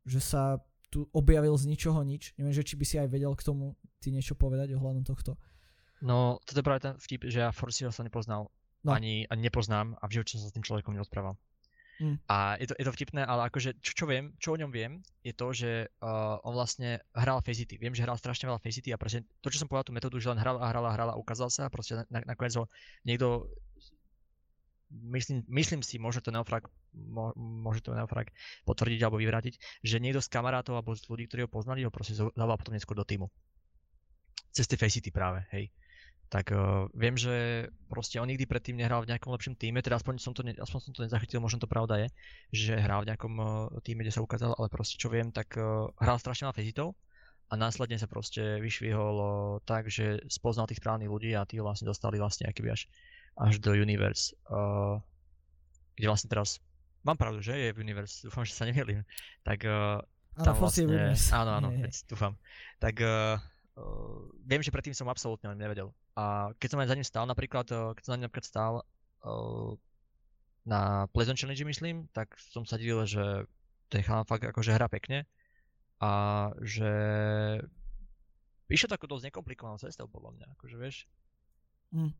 že 0.06 0.20
sa 0.22 0.62
tu 0.90 1.06
objavil 1.14 1.54
z 1.54 1.70
ničoho 1.70 2.02
nič. 2.02 2.34
Neviem, 2.34 2.54
že 2.54 2.66
či 2.66 2.74
by 2.74 2.84
si 2.86 2.96
aj 2.98 3.08
vedel 3.10 3.30
k 3.38 3.46
tomu 3.46 3.78
ty 4.02 4.10
niečo 4.10 4.34
povedať 4.34 4.74
ohľadom 4.74 5.06
tohto. 5.06 5.38
No, 6.02 6.40
toto 6.42 6.58
je 6.58 6.66
práve 6.66 6.80
ten 6.82 6.96
vtip, 6.96 7.28
že 7.28 7.44
ja 7.44 7.52
Forsyho 7.52 7.92
sa 7.92 8.00
nepoznal, 8.02 8.48
no. 8.84 8.92
ani, 8.92 9.28
ani 9.28 9.42
nepoznám 9.48 9.96
a 10.00 10.04
v 10.08 10.20
živote 10.20 10.36
som 10.36 10.40
sa 10.44 10.48
s 10.48 10.56
tým 10.56 10.64
človekom 10.64 10.96
nerozprával. 10.96 11.36
Mm. 12.00 12.16
A 12.32 12.56
je 12.56 12.72
to, 12.72 12.74
je 12.80 12.84
to 12.88 12.96
vtipné, 12.96 13.28
ale 13.28 13.52
akože 13.52 13.76
čo, 13.84 13.92
čo 13.92 14.04
viem, 14.08 14.32
čo 14.40 14.56
o 14.56 14.60
ňom 14.60 14.72
viem, 14.72 15.04
je 15.20 15.36
to, 15.36 15.52
že 15.52 15.92
uh, 16.00 16.40
on 16.48 16.56
vlastne 16.56 17.04
hral 17.12 17.44
Faceit. 17.44 17.68
Viem, 17.76 17.92
že 17.92 18.08
hral 18.08 18.16
strašne 18.16 18.48
veľa 18.48 18.56
Faceit 18.64 18.88
a 18.88 18.96
proste 18.96 19.28
to, 19.44 19.52
čo 19.52 19.60
som 19.60 19.68
povedal 19.68 19.92
tú 19.92 19.92
metódu, 19.92 20.16
že 20.16 20.32
len 20.32 20.40
hral 20.40 20.56
a 20.56 20.72
hral 20.72 20.84
a 20.88 20.96
hral 20.96 21.12
a 21.12 21.20
ukázal 21.20 21.52
sa 21.52 21.68
a 21.68 21.72
proste 21.72 22.00
na, 22.08 22.24
nakoniec 22.24 22.56
ho 22.56 22.72
niekto 23.04 23.52
myslím, 25.12 25.44
myslím 25.52 25.84
si, 25.84 26.00
môže 26.00 26.24
to 26.24 26.32
Neofrag, 26.32 26.64
môže 27.36 27.84
to 27.84 27.92
Neofrag 27.92 28.32
potvrdiť 28.64 29.00
alebo 29.04 29.20
vyvrátiť, 29.20 29.84
že 29.84 30.00
niekto 30.00 30.24
z 30.24 30.32
kamarátov 30.32 30.80
alebo 30.80 30.96
z 30.96 31.04
ľudí, 31.04 31.28
ktorí 31.28 31.46
ho 31.46 31.52
poznali, 31.52 31.84
ho 31.84 31.92
proste 31.92 32.16
zavolal 32.16 32.56
potom 32.56 32.72
neskôr 32.72 32.96
do 32.96 33.04
týmu. 33.04 33.28
Cez 34.56 34.64
tie 34.66 34.80
Faceit 34.80 35.04
práve, 35.12 35.44
hej 35.52 35.68
tak 36.30 36.54
uh, 36.54 36.86
viem, 36.94 37.18
že 37.18 37.66
proste 37.90 38.22
on 38.22 38.30
nikdy 38.30 38.46
predtým 38.46 38.78
nehral 38.78 39.02
v 39.02 39.10
nejakom 39.10 39.34
lepšom 39.34 39.58
týme, 39.58 39.82
teda 39.82 39.98
aspoň 39.98 40.22
som 40.22 40.30
to, 40.30 40.46
ne, 40.46 40.54
aspoň 40.54 40.78
som 40.78 40.92
to 40.94 41.02
nezachytil, 41.02 41.42
možno 41.42 41.58
to 41.58 41.66
pravda 41.66 42.06
je, 42.06 42.08
že 42.54 42.78
hral 42.78 43.02
v 43.02 43.10
nejakom 43.10 43.34
uh, 43.34 43.46
týme, 43.82 44.06
kde 44.06 44.14
sa 44.14 44.22
ukázal, 44.22 44.54
ale 44.54 44.70
proste 44.70 44.94
čo 44.94 45.10
viem, 45.10 45.34
tak 45.34 45.58
uh, 45.58 45.90
hral 45.98 46.22
strašne 46.22 46.46
veľa 46.46 46.54
fezitov 46.54 46.94
a 47.50 47.58
následne 47.58 47.98
sa 47.98 48.06
proste 48.06 48.62
vyšvihol 48.62 49.16
uh, 49.18 49.28
tak, 49.66 49.90
že 49.90 50.22
spoznal 50.30 50.70
tých 50.70 50.78
správnych 50.78 51.10
ľudí 51.10 51.34
a 51.34 51.42
tí 51.42 51.58
ho 51.58 51.66
vlastne 51.66 51.90
dostali 51.90 52.22
vlastne 52.22 52.46
akýby 52.46 52.70
až, 52.70 52.86
až 53.34 53.58
do 53.58 53.74
Universe, 53.74 54.30
uh, 54.54 55.02
kde 55.98 56.06
vlastne 56.06 56.30
teraz, 56.30 56.62
mám 57.02 57.18
pravdu, 57.18 57.42
že 57.42 57.58
je 57.58 57.74
v 57.74 57.82
Universe, 57.82 58.22
dúfam, 58.22 58.46
že 58.46 58.54
sa 58.54 58.70
nemýlim, 58.70 59.02
tak 59.42 59.66
uh, 59.66 59.98
tam 60.38 60.54
vlastne, 60.62 61.10
áno, 61.34 61.50
áno, 61.58 61.68
dúfam, 62.06 62.38
tak 62.78 63.02
uh, 63.02 63.34
Uh, 63.80 64.28
viem, 64.44 64.60
že 64.60 64.68
predtým 64.68 64.92
som 64.92 65.08
absolútne 65.08 65.56
nevedel. 65.56 65.88
A 66.12 66.52
keď 66.60 66.68
som 66.76 66.80
aj 66.84 66.88
za 66.92 66.96
ním 67.00 67.08
stál 67.08 67.24
napríklad, 67.24 67.64
uh, 67.72 67.96
keď 67.96 68.02
som 68.04 68.12
za 68.12 68.16
ním 68.20 68.26
napríklad 68.28 68.48
stál 68.48 68.74
uh, 69.24 69.72
na 70.68 71.08
Pleasant 71.16 71.40
Challenge 71.40 71.64
myslím, 71.64 71.96
tak 72.12 72.36
som 72.36 72.68
sa 72.68 72.76
divil, 72.76 73.00
že 73.08 73.48
ten 73.88 74.04
chalán 74.04 74.28
fakt 74.28 74.44
akože 74.44 74.76
hrá 74.76 74.86
pekne 74.92 75.24
a 76.00 76.12
že 76.60 76.92
išiel 78.70 78.92
takú 78.92 79.08
dosť 79.08 79.32
nekomplikovanou 79.32 79.80
cestou 79.82 80.06
podľa 80.06 80.36
mňa, 80.36 80.46
akože 80.56 80.76
vieš. 80.78 80.96
Mm. 81.90 82.14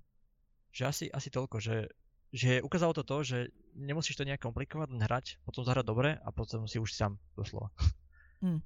Že 0.75 0.83
asi, 0.89 1.05
asi 1.13 1.29
toľko, 1.31 1.63
že, 1.63 1.93
že 2.33 2.59
ukázalo 2.65 2.97
to 2.97 3.05
to, 3.07 3.17
že 3.23 3.39
nemusíš 3.77 4.19
to 4.19 4.27
nejak 4.27 4.43
komplikovať, 4.43 4.91
len 4.91 5.05
hrať, 5.05 5.39
potom 5.47 5.63
zahrať 5.63 5.87
dobre 5.87 6.19
a 6.19 6.29
potom 6.35 6.67
si 6.67 6.83
už 6.83 6.91
sám 6.91 7.21
doslova. 7.39 7.71
Mm. 8.43 8.61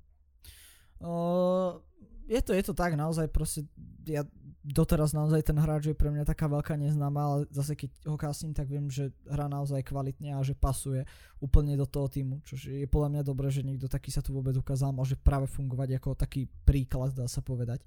Uh, 1.02 1.82
je 2.28 2.40
to, 2.40 2.52
je 2.56 2.62
to 2.64 2.74
tak, 2.74 2.96
naozaj 2.96 3.28
proste, 3.28 3.68
ja 4.09 4.24
doteraz 4.64 5.12
naozaj 5.12 5.44
ten 5.44 5.60
hráč 5.60 5.92
je 5.92 5.96
pre 5.96 6.09
mňa 6.09 6.24
taká 6.24 6.48
veľká 6.48 6.80
neznáma, 6.80 7.20
ale 7.20 7.38
zase 7.52 7.76
keď 7.76 7.90
ho 8.09 8.16
kasím, 8.16 8.56
tak 8.56 8.72
viem, 8.72 8.88
že 8.88 9.12
hrá 9.28 9.44
naozaj 9.44 9.84
kvalitne 9.84 10.32
a 10.32 10.40
že 10.40 10.56
pasuje 10.56 11.05
úplne 11.36 11.76
do 11.76 11.84
toho 11.84 12.09
týmu, 12.09 12.40
čo 12.48 12.56
je 12.56 12.88
podľa 12.88 13.12
mňa 13.12 13.22
dobré, 13.28 13.52
že 13.52 13.60
niekto 13.60 13.92
taký 13.92 14.09
sa 14.09 14.24
tu 14.24 14.32
vôbec 14.32 14.56
ukázal, 14.56 14.96
môže 14.96 15.20
práve 15.20 15.44
fungovať 15.52 16.01
ako 16.01 16.16
taký 16.16 16.48
príklad, 16.64 17.12
dá 17.12 17.28
sa 17.28 17.44
povedať. 17.44 17.84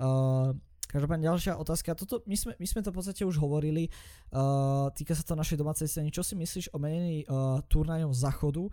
Uh, 0.00 0.56
Každopádne 0.88 1.28
ďalšia 1.28 1.60
otázka. 1.60 1.92
Toto, 1.92 2.24
my, 2.24 2.32
sme, 2.32 2.56
my 2.56 2.64
sme 2.64 2.80
to 2.80 2.88
v 2.88 2.96
podstate 2.96 3.22
už 3.28 3.36
hovorili. 3.36 3.92
Uh, 4.32 4.88
týka 4.96 5.12
sa 5.12 5.20
to 5.20 5.36
našej 5.36 5.60
domácej 5.60 5.84
scény. 5.84 6.08
Čo 6.08 6.24
si 6.24 6.32
myslíš 6.32 6.72
o 6.72 6.80
menení 6.80 7.28
uh, 7.28 7.60
turnajov 7.68 8.16
záchodu 8.16 8.72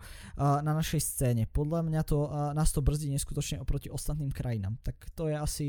na 0.64 0.72
našej 0.72 1.04
scéne? 1.04 1.44
Podľa 1.44 1.84
mňa 1.84 2.00
to, 2.08 2.24
uh, 2.24 2.56
nás 2.56 2.72
to 2.72 2.80
brzdí 2.80 3.12
neskutočne 3.12 3.60
oproti 3.60 3.92
ostatným 3.92 4.32
krajinám. 4.32 4.80
Tak 4.80 5.12
to 5.12 5.28
je 5.28 5.36
asi 5.36 5.66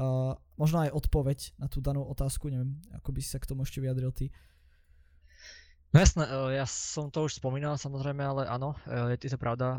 uh, 0.00 0.32
možno 0.56 0.80
aj 0.80 0.96
odpoveď 0.96 1.60
na 1.60 1.68
tú 1.68 1.84
danú 1.84 2.08
otázku. 2.08 2.48
Neviem, 2.48 2.80
ako 2.96 3.12
by 3.12 3.20
si 3.20 3.28
sa 3.28 3.36
k 3.36 3.52
tomu 3.52 3.68
ešte 3.68 3.84
vyjadril 3.84 4.16
ty. 4.16 4.32
No 5.92 6.00
jasné, 6.00 6.24
ja 6.56 6.64
som 6.64 7.12
to 7.12 7.28
už 7.28 7.36
spomínal 7.36 7.76
samozrejme, 7.76 8.24
ale 8.24 8.48
áno, 8.48 8.72
je 8.88 9.28
to 9.28 9.36
pravda. 9.36 9.76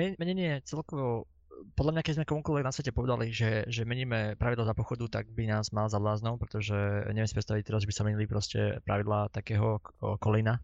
Menenie 0.00 0.64
celkovo 0.64 1.28
podľa 1.74 1.92
mňa, 1.98 2.02
keď 2.02 2.14
sme 2.18 2.30
komukoľvek 2.30 2.66
na 2.66 2.74
svete 2.74 2.92
povedali, 2.94 3.32
že, 3.32 3.66
že 3.66 3.88
meníme 3.88 4.38
pravidla 4.38 4.70
za 4.70 4.78
pochodu, 4.78 5.08
tak 5.08 5.30
by 5.32 5.48
nás 5.48 5.70
mal 5.70 5.86
za 5.86 6.02
bláznou, 6.02 6.36
pretože 6.36 6.74
neviem 7.10 7.28
si 7.28 7.36
predstaviť 7.36 7.62
teraz, 7.66 7.82
že 7.82 7.88
by 7.90 7.94
sa 7.94 8.06
menili 8.06 8.24
proste 8.26 8.82
pravidla 8.86 9.32
takého 9.32 9.80
kolina 10.20 10.60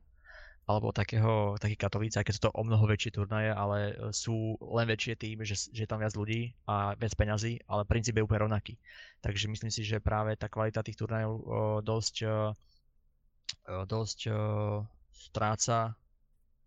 alebo 0.69 0.93
takého, 0.93 1.57
taký 1.57 1.81
Katovíc, 1.81 2.12
aj 2.20 2.29
keď 2.29 2.35
sú 2.37 2.43
to 2.45 2.53
o 2.53 2.61
mnoho 2.61 2.85
väčšie 2.85 3.16
turnaje, 3.16 3.49
ale 3.49 3.97
sú 4.12 4.61
len 4.61 4.85
väčšie 4.85 5.16
tým, 5.16 5.41
že, 5.41 5.57
že 5.73 5.89
je 5.89 5.89
tam 5.89 5.97
viac 5.97 6.12
ľudí 6.12 6.53
a 6.69 6.93
viac 6.93 7.16
peňazí, 7.16 7.65
ale 7.65 7.89
princíp 7.89 8.20
je 8.20 8.25
úplne 8.29 8.45
rovnaký. 8.45 8.77
Takže 9.25 9.49
myslím 9.49 9.73
si, 9.73 9.81
že 9.81 9.97
práve 9.97 10.37
tá 10.37 10.53
kvalita 10.53 10.85
tých 10.85 11.01
turnajov 11.01 11.33
o, 11.33 11.41
dosť, 11.81 12.16
o, 12.29 12.53
dosť 13.89 14.29
stráca 15.09 15.97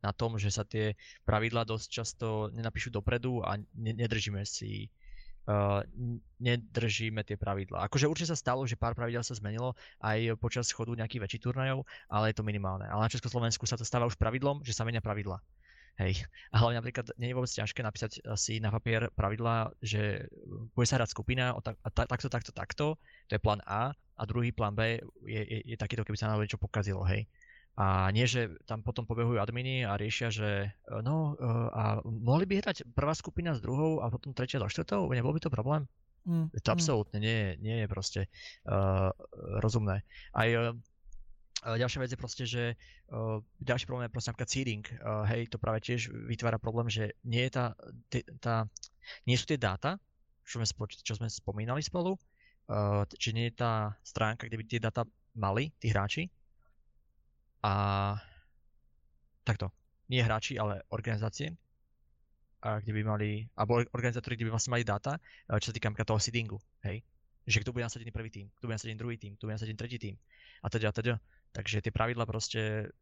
na 0.02 0.12
tom, 0.12 0.36
že 0.42 0.50
sa 0.50 0.66
tie 0.66 0.98
pravidlá 1.24 1.66
dosť 1.66 1.88
často 1.88 2.28
nenapíšu 2.52 2.90
dopredu 2.90 3.46
a 3.46 3.58
ne, 3.58 3.94
nedržíme 3.94 4.42
si 4.46 4.90
uh, 5.48 5.82
nedržíme 6.42 7.22
tie 7.26 7.38
pravidlá. 7.38 7.86
Akože 7.90 8.10
určite 8.10 8.34
sa 8.34 8.38
stalo, 8.38 8.66
že 8.66 8.78
pár 8.78 8.98
pravidel 8.98 9.22
sa 9.22 9.38
zmenilo 9.38 9.78
aj 10.02 10.38
počas 10.38 10.70
chodu 10.74 10.94
nejakých 10.94 11.22
väčších 11.26 11.44
turnajov, 11.46 11.86
ale 12.10 12.34
je 12.34 12.36
to 12.38 12.46
minimálne. 12.46 12.86
Ale 12.86 13.06
na 13.06 13.14
Československu 13.14 13.66
sa 13.66 13.78
to 13.78 13.86
stáva 13.86 14.10
už 14.10 14.18
pravidlom, 14.18 14.66
že 14.66 14.74
sa 14.76 14.86
menia 14.86 15.02
pravidla. 15.02 15.42
Hej. 16.00 16.24
A 16.54 16.62
hlavne 16.62 16.80
napríklad 16.82 17.14
nie 17.22 17.32
je 17.32 17.38
vôbec 17.38 17.52
ťažké 17.52 17.82
napísať 17.86 18.12
si 18.38 18.58
na 18.58 18.74
papier 18.74 19.10
pravidla, 19.14 19.72
že 19.84 20.26
bude 20.74 20.88
sa 20.88 20.98
hrať 21.02 21.14
skupina 21.14 21.54
tak, 21.62 21.76
a 21.82 21.90
ta, 21.90 22.04
takto, 22.08 22.28
takto, 22.30 22.52
takto, 22.52 22.86
to 23.28 23.32
je 23.36 23.42
plán 23.42 23.62
A 23.68 23.92
a 23.92 24.22
druhý 24.30 24.54
plán 24.54 24.78
B 24.78 25.02
je, 25.26 25.42
je, 25.42 25.60
je 25.74 25.76
takýto, 25.78 26.06
keby 26.06 26.18
sa 26.18 26.30
na 26.30 26.38
niečo 26.38 26.62
pokazilo, 26.62 27.02
hej. 27.10 27.26
A 27.80 28.12
nie, 28.12 28.28
že 28.28 28.52
tam 28.68 28.84
potom 28.84 29.08
pobehujú 29.08 29.40
adminy 29.40 29.88
a 29.88 29.96
riešia, 29.96 30.28
že 30.28 30.50
e, 30.68 31.00
no 31.00 31.40
e, 31.40 31.48
a 31.72 31.84
mohli 32.04 32.44
by 32.44 32.60
hrať 32.60 32.84
prvá 32.92 33.16
skupina 33.16 33.56
s 33.56 33.64
druhou 33.64 34.04
a 34.04 34.12
potom 34.12 34.36
tretia 34.36 34.60
so 34.60 34.68
štvrtou? 34.68 35.08
Nebol 35.08 35.32
by 35.32 35.40
to 35.40 35.48
problém? 35.48 35.88
Mm, 36.28 36.52
to 36.54 36.70
mm. 36.70 36.76
absolútne 36.76 37.18
nie, 37.18 37.58
nie 37.58 37.82
je 37.82 37.88
proste 37.90 38.22
uh, 38.70 39.10
rozumné. 39.58 40.06
Aj 40.38 40.50
uh, 40.54 40.78
ďalšia 41.66 42.02
vec 42.06 42.14
je 42.14 42.20
proste, 42.22 42.44
že 42.46 42.64
uh, 43.10 43.42
ďalší 43.58 43.90
problém 43.90 44.06
je 44.06 44.14
proste 44.14 44.30
napríklad 44.30 44.52
seeding. 44.54 44.86
Uh, 45.02 45.26
hej, 45.26 45.50
to 45.50 45.58
práve 45.58 45.82
tiež 45.82 46.14
vytvára 46.30 46.62
problém, 46.62 46.94
že 46.94 47.18
nie 47.26 47.50
je 47.50 47.52
tá, 47.58 47.66
tá 48.38 48.70
nie 49.26 49.34
sú 49.34 49.50
tie 49.50 49.58
dáta, 49.58 49.98
čo 50.46 50.62
sme, 50.62 50.86
čo 50.94 51.14
sme 51.18 51.26
spomínali 51.26 51.82
spolu, 51.82 52.14
uh, 52.14 53.02
či 53.18 53.34
nie 53.34 53.50
je 53.50 53.58
tá 53.58 53.98
stránka, 54.06 54.46
kde 54.46 54.62
by 54.62 54.66
tie 54.70 54.78
dáta 54.78 55.10
mali, 55.34 55.74
tí 55.82 55.90
hráči, 55.90 56.30
a 57.62 57.74
takto, 59.46 59.70
nie 60.10 60.22
hráči, 60.22 60.58
ale 60.58 60.86
organizácie, 60.90 61.56
kde 62.62 62.92
by 62.94 63.02
mali, 63.02 63.50
alebo 63.58 63.82
organizátori, 63.94 64.38
kde 64.38 64.50
by 64.50 64.54
vlastne 64.54 64.74
mali 64.78 64.86
dáta, 64.86 65.18
čo 65.58 65.74
sa 65.74 65.76
týka 65.76 65.90
toho 66.06 66.22
seedingu, 66.22 66.62
hej, 66.86 67.02
že 67.46 67.62
kto 67.66 67.74
bude 67.74 67.86
nasadený 67.86 68.14
prvý 68.14 68.30
tým, 68.30 68.46
kto 68.54 68.70
bude 68.70 68.78
nasadený 68.78 68.98
druhý 68.98 69.18
tým, 69.18 69.34
kto 69.34 69.50
bude 69.50 69.58
nasadený 69.58 69.78
tretí 69.78 69.98
tým 69.98 70.16
a 70.62 70.68
teda 70.70 70.90
a 70.90 70.94
teda. 70.94 71.14
Takže 71.52 71.84
tie 71.84 71.92
pravidla 71.92 72.24
proste 72.30 72.94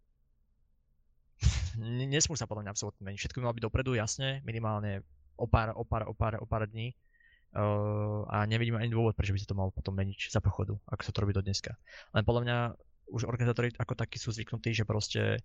nesmú 2.14 2.40
sa 2.40 2.48
podľa 2.48 2.68
mňa 2.68 2.72
absolútne 2.72 3.04
meniť. 3.04 3.20
Všetko 3.20 3.38
by 3.40 3.44
malo 3.46 3.56
byť 3.60 3.66
dopredu, 3.68 3.92
jasne, 4.00 4.40
minimálne 4.48 5.04
o 5.36 5.46
pár, 5.46 5.76
o 5.76 5.84
pár, 5.84 6.08
o 6.08 6.14
pár, 6.16 6.40
o 6.40 6.48
pár 6.48 6.68
dní. 6.68 6.96
Uh, 7.50 8.30
a 8.30 8.46
nevidím 8.46 8.78
ani 8.78 8.94
dôvod, 8.94 9.18
prečo 9.18 9.34
by 9.34 9.42
sa 9.42 9.50
to 9.50 9.58
malo 9.58 9.74
potom 9.74 9.98
meniť 9.98 10.30
za 10.30 10.38
pochodu, 10.38 10.78
ako 10.86 11.02
sa 11.02 11.10
to 11.10 11.22
robí 11.26 11.34
do 11.34 11.42
dneska. 11.42 11.74
Len 12.14 12.22
podľa 12.22 12.42
mňa 12.46 12.58
už 13.10 13.26
organizátori 13.26 13.74
ako 13.76 13.94
takí 13.98 14.22
sú 14.22 14.30
zvyknutí, 14.32 14.74
že 14.74 14.88
proste 14.88 15.42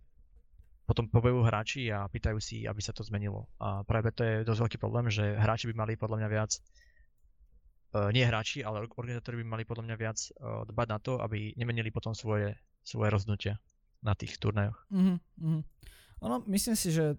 potom 0.84 1.08
pobejú 1.08 1.40
hráči 1.40 1.88
a 1.88 2.04
pýtajú 2.04 2.38
si, 2.38 2.68
aby 2.68 2.80
sa 2.84 2.92
to 2.92 3.00
zmenilo. 3.00 3.48
A 3.56 3.80
práve 3.88 4.12
to 4.12 4.20
je 4.20 4.44
dosť 4.44 4.60
veľký 4.68 4.78
problém, 4.78 5.08
že 5.08 5.32
hráči 5.32 5.72
by 5.72 5.74
mali 5.74 5.96
podľa 5.96 6.20
mňa 6.20 6.28
viac, 6.28 6.52
uh, 7.96 8.12
nie 8.12 8.20
hráči, 8.20 8.60
ale 8.60 8.84
organizátori 8.84 9.40
by 9.40 9.46
mali 9.48 9.64
podľa 9.64 9.84
mňa 9.88 9.96
viac 9.96 10.18
uh, 10.20 10.68
dbať 10.68 10.88
na 10.92 10.98
to, 11.00 11.12
aby 11.24 11.56
nemenili 11.56 11.88
potom 11.88 12.12
svoje, 12.12 12.52
svoje 12.84 13.08
rozhodnutia 13.08 13.56
na 14.04 14.12
tých 14.12 14.36
turnajoch. 14.36 14.76
Mm-hmm. 14.92 15.60
Ono, 16.28 16.44
myslím 16.52 16.76
si, 16.76 16.92
že 16.92 17.16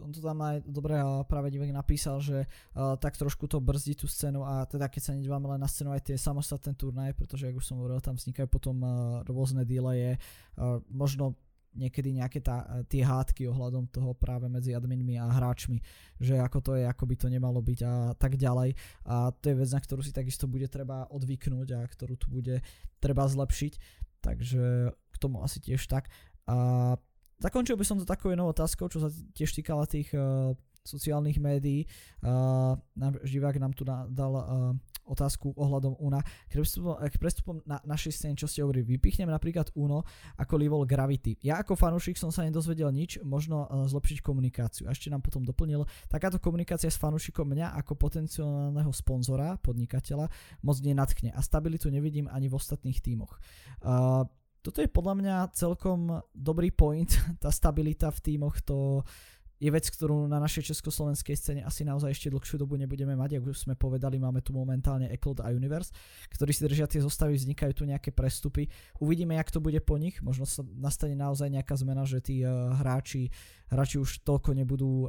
on 0.00 0.10
to 0.10 0.24
tam 0.24 0.40
aj 0.40 0.64
dobre 0.64 0.96
práve 1.28 1.52
divek 1.52 1.74
napísal, 1.74 2.22
že 2.22 2.48
uh, 2.48 2.96
tak 2.96 3.18
trošku 3.18 3.44
to 3.50 3.60
brzdí 3.60 3.98
tú 3.98 4.08
scénu 4.08 4.40
a 4.46 4.64
teda 4.64 4.88
keď 4.88 5.00
sa 5.02 5.12
nedívame 5.12 5.50
len 5.52 5.60
na 5.60 5.68
scénu 5.68 5.92
aj 5.92 6.12
tie 6.12 6.16
samostatné 6.16 6.72
turnaje, 6.78 7.12
pretože 7.12 7.50
ako 7.50 7.60
som 7.60 7.76
hovoril, 7.82 8.00
tam 8.00 8.16
vznikajú 8.16 8.48
potom 8.48 8.76
uh, 8.80 8.90
rôzne 9.28 9.68
dealeje, 9.68 10.16
uh, 10.56 10.80
možno 10.88 11.36
niekedy 11.72 12.12
nejaké 12.12 12.44
tá, 12.44 12.84
tie 12.84 13.00
hádky 13.00 13.48
ohľadom 13.48 13.88
toho 13.88 14.12
práve 14.12 14.44
medzi 14.44 14.76
adminmi 14.76 15.16
a 15.16 15.28
hráčmi, 15.28 15.80
že 16.20 16.36
ako 16.36 16.58
to 16.60 16.72
je, 16.76 16.84
ako 16.84 17.04
by 17.08 17.14
to 17.16 17.26
nemalo 17.32 17.64
byť 17.64 17.80
a 17.80 17.94
tak 18.16 18.36
ďalej. 18.36 18.76
A 19.08 19.32
to 19.32 19.44
je 19.52 19.56
vec, 19.56 19.70
na 19.72 19.80
ktorú 19.80 20.04
si 20.04 20.12
takisto 20.12 20.44
bude 20.44 20.68
treba 20.68 21.08
odvyknúť 21.08 21.68
a 21.72 21.88
ktorú 21.88 22.14
tu 22.20 22.28
bude 22.28 22.60
treba 23.00 23.24
zlepšiť. 23.24 23.72
Takže 24.20 24.92
k 24.92 25.16
tomu 25.16 25.40
asi 25.40 25.58
tiež 25.58 25.82
tak. 25.88 26.12
A 26.44 26.96
Zakončil 27.42 27.74
by 27.74 27.82
som 27.82 27.98
to 27.98 28.06
takou 28.06 28.30
jednou 28.30 28.46
otázkou, 28.46 28.86
čo 28.86 29.02
sa 29.02 29.10
tiež 29.34 29.50
týkala 29.50 29.82
tých 29.90 30.14
uh, 30.14 30.54
sociálnych 30.86 31.42
médií. 31.42 31.90
Uh, 32.22 32.78
nám, 32.94 33.18
živák 33.26 33.58
nám 33.58 33.74
tu 33.74 33.82
na, 33.82 34.06
dal 34.06 34.32
uh, 34.34 34.44
otázku 35.02 35.50
ohľadom 35.58 35.98
UNA. 35.98 36.22
K 36.46 36.62
prestupom, 37.18 37.58
na 37.66 37.82
našej 37.82 38.12
scéne, 38.14 38.38
čo 38.38 38.46
ste 38.46 38.62
hovorili, 38.62 38.94
vypichnem 38.96 39.26
napríklad 39.26 39.74
UNO 39.74 40.06
ako 40.38 40.54
Livol 40.54 40.86
Gravity. 40.86 41.42
Ja 41.42 41.58
ako 41.58 41.74
fanúšik 41.74 42.14
som 42.14 42.30
sa 42.30 42.46
nedozvedel 42.46 42.86
nič, 42.94 43.18
možno 43.26 43.66
zlepšiť 43.90 44.22
komunikáciu. 44.22 44.86
A 44.86 44.94
ešte 44.94 45.10
nám 45.10 45.26
potom 45.26 45.42
doplnil, 45.42 45.82
takáto 46.06 46.38
komunikácia 46.38 46.86
s 46.86 47.02
fanúšikom 47.02 47.50
mňa 47.50 47.74
ako 47.82 47.98
potenciálneho 47.98 48.94
sponzora, 48.94 49.58
podnikateľa, 49.58 50.30
moc 50.62 50.76
nenatchne 50.78 51.34
a 51.34 51.40
stabilitu 51.42 51.90
nevidím 51.90 52.30
ani 52.30 52.46
v 52.46 52.54
ostatných 52.54 53.02
tímoch. 53.02 53.42
Uh, 53.82 54.22
toto 54.62 54.78
je 54.78 54.88
podľa 54.88 55.14
mňa 55.18 55.36
celkom 55.58 56.22
dobrý 56.30 56.70
point, 56.70 57.10
tá 57.42 57.50
stabilita 57.50 58.14
v 58.14 58.22
tímoch, 58.22 58.62
to 58.62 59.02
je 59.62 59.70
vec, 59.70 59.86
ktorú 59.86 60.26
na 60.26 60.42
našej 60.42 60.74
československej 60.74 61.38
scéne 61.38 61.62
asi 61.62 61.86
naozaj 61.86 62.10
ešte 62.10 62.34
dlhšiu 62.34 62.58
dobu 62.58 62.74
nebudeme 62.74 63.14
mať, 63.14 63.38
ako 63.38 63.54
už 63.54 63.62
sme 63.62 63.74
povedali, 63.78 64.18
máme 64.18 64.42
tu 64.42 64.50
momentálne 64.50 65.06
Eclod 65.06 65.38
a 65.38 65.54
Universe, 65.54 65.94
ktorí 66.34 66.50
si 66.50 66.66
držia 66.66 66.90
tie 66.90 66.98
zostavy, 66.98 67.38
vznikajú 67.38 67.70
tu 67.70 67.86
nejaké 67.86 68.10
prestupy. 68.10 68.66
Uvidíme, 68.98 69.38
jak 69.38 69.54
to 69.54 69.62
bude 69.62 69.78
po 69.86 70.02
nich, 70.02 70.18
možno 70.18 70.50
sa 70.50 70.66
nastane 70.66 71.14
naozaj 71.14 71.46
nejaká 71.46 71.78
zmena, 71.78 72.02
že 72.02 72.18
tí 72.18 72.42
uh, 72.42 72.74
hráči 72.74 73.30
hráči 73.72 73.96
už 73.96 74.20
toľko 74.20 74.52
nebudú 74.52 75.08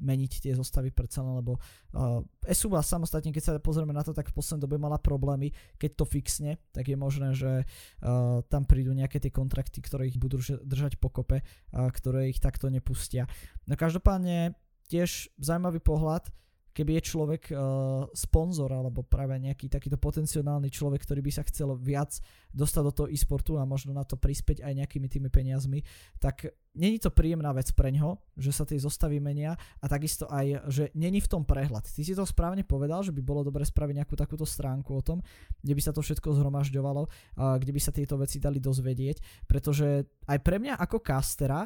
meniť 0.00 0.32
tie 0.48 0.52
zostavy 0.56 0.88
predsa 0.88 1.20
len, 1.20 1.36
lebo 1.36 1.60
uh, 1.60 2.24
Esuba 2.48 2.80
samostatne, 2.80 3.30
keď 3.36 3.42
sa 3.44 3.52
pozrieme 3.60 3.92
na 3.92 4.00
to, 4.00 4.16
tak 4.16 4.32
v 4.32 4.36
poslednej 4.40 4.64
dobe 4.64 4.80
mala 4.80 4.96
problémy, 4.96 5.52
keď 5.76 5.90
to 6.00 6.04
fixne, 6.08 6.56
tak 6.72 6.88
je 6.88 6.96
možné, 6.96 7.36
že 7.36 7.68
uh, 7.68 8.40
tam 8.48 8.64
prídu 8.64 8.96
nejaké 8.96 9.20
tie 9.20 9.28
kontrakty, 9.28 9.84
ktoré 9.84 10.08
ich 10.08 10.16
budú 10.16 10.40
držať 10.40 10.96
pokope, 10.96 11.44
uh, 11.44 11.88
ktoré 11.92 12.32
ich 12.32 12.40
takto 12.40 12.72
nepustia. 12.72 13.28
No 13.68 13.76
každopádne 13.76 14.56
tiež 14.88 15.28
zaujímavý 15.36 15.82
pohľad, 15.84 16.32
keby 16.76 17.00
je 17.00 17.08
človek 17.08 17.42
uh, 17.56 18.04
sponzor 18.12 18.68
alebo 18.68 19.00
práve 19.00 19.32
nejaký 19.40 19.72
takýto 19.72 19.96
potenciálny 19.96 20.68
človek, 20.68 21.00
ktorý 21.08 21.24
by 21.24 21.32
sa 21.32 21.42
chcel 21.48 21.72
viac 21.80 22.20
dostať 22.52 22.82
do 22.84 22.92
toho 22.92 23.08
e-sportu 23.08 23.56
a 23.56 23.64
možno 23.64 23.96
na 23.96 24.04
to 24.04 24.20
prispäť 24.20 24.60
aj 24.60 24.76
nejakými 24.76 25.08
tými 25.08 25.32
peniazmi, 25.32 25.80
tak 26.20 26.52
není 26.76 27.00
to 27.00 27.08
príjemná 27.08 27.56
vec 27.56 27.72
pre 27.72 27.88
ňo, 27.96 28.20
že 28.36 28.52
sa 28.52 28.68
tie 28.68 28.76
zostavy 28.76 29.16
menia 29.16 29.56
a 29.80 29.86
takisto 29.88 30.28
aj, 30.28 30.68
že 30.68 30.92
není 30.92 31.24
v 31.24 31.30
tom 31.32 31.48
prehľad. 31.48 31.88
Ty 31.88 32.02
si 32.04 32.12
to 32.12 32.28
správne 32.28 32.60
povedal, 32.68 33.00
že 33.00 33.16
by 33.16 33.24
bolo 33.24 33.40
dobre 33.40 33.64
spraviť 33.64 33.96
nejakú 33.96 34.12
takúto 34.12 34.44
stránku 34.44 34.92
o 34.92 35.00
tom, 35.00 35.24
kde 35.64 35.72
by 35.72 35.80
sa 35.80 35.96
to 35.96 36.04
všetko 36.04 36.36
zhromažďovalo, 36.36 37.02
uh, 37.08 37.56
kde 37.56 37.72
by 37.72 37.80
sa 37.80 37.96
tieto 37.96 38.20
veci 38.20 38.36
dali 38.36 38.60
dozvedieť, 38.60 39.48
pretože 39.48 40.04
aj 40.28 40.38
pre 40.44 40.60
mňa 40.60 40.76
ako 40.76 41.00
kastera 41.00 41.64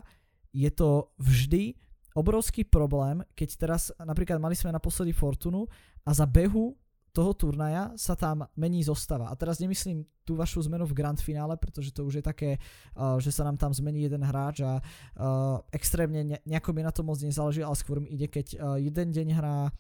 je 0.55 0.70
to 0.70 1.11
vždy 1.19 1.74
obrovský 2.21 2.69
problém, 2.69 3.25
keď 3.33 3.49
teraz 3.57 3.89
napríklad 3.97 4.37
mali 4.37 4.53
sme 4.53 4.71
naposledy 4.71 5.17
Fortunu 5.17 5.65
a 6.05 6.13
za 6.13 6.29
behu 6.29 6.77
toho 7.11 7.35
turnaja 7.35 7.91
sa 7.99 8.15
tam 8.15 8.47
mení 8.55 8.87
zostava. 8.87 9.33
A 9.33 9.35
teraz 9.35 9.59
nemyslím 9.59 10.07
tú 10.23 10.39
vašu 10.39 10.63
zmenu 10.71 10.87
v 10.87 10.95
grand 10.95 11.19
finále, 11.19 11.59
pretože 11.59 11.91
to 11.91 12.07
už 12.07 12.23
je 12.23 12.25
také, 12.25 12.51
uh, 12.95 13.19
že 13.19 13.35
sa 13.35 13.43
nám 13.43 13.59
tam 13.59 13.75
zmení 13.75 14.07
jeden 14.07 14.23
hráč 14.23 14.63
a 14.63 14.79
uh, 14.79 15.59
extrémne 15.75 16.23
ne, 16.23 16.39
nejako 16.47 16.71
mi 16.71 16.87
na 16.87 16.95
to 16.95 17.03
moc 17.03 17.19
nezáleží, 17.19 17.67
ale 17.67 17.75
skôr 17.75 17.99
mi 17.99 18.15
ide, 18.15 18.31
keď 18.31 18.47
uh, 18.55 18.79
jeden 18.79 19.11
deň 19.11 19.29
hrá 19.35 19.75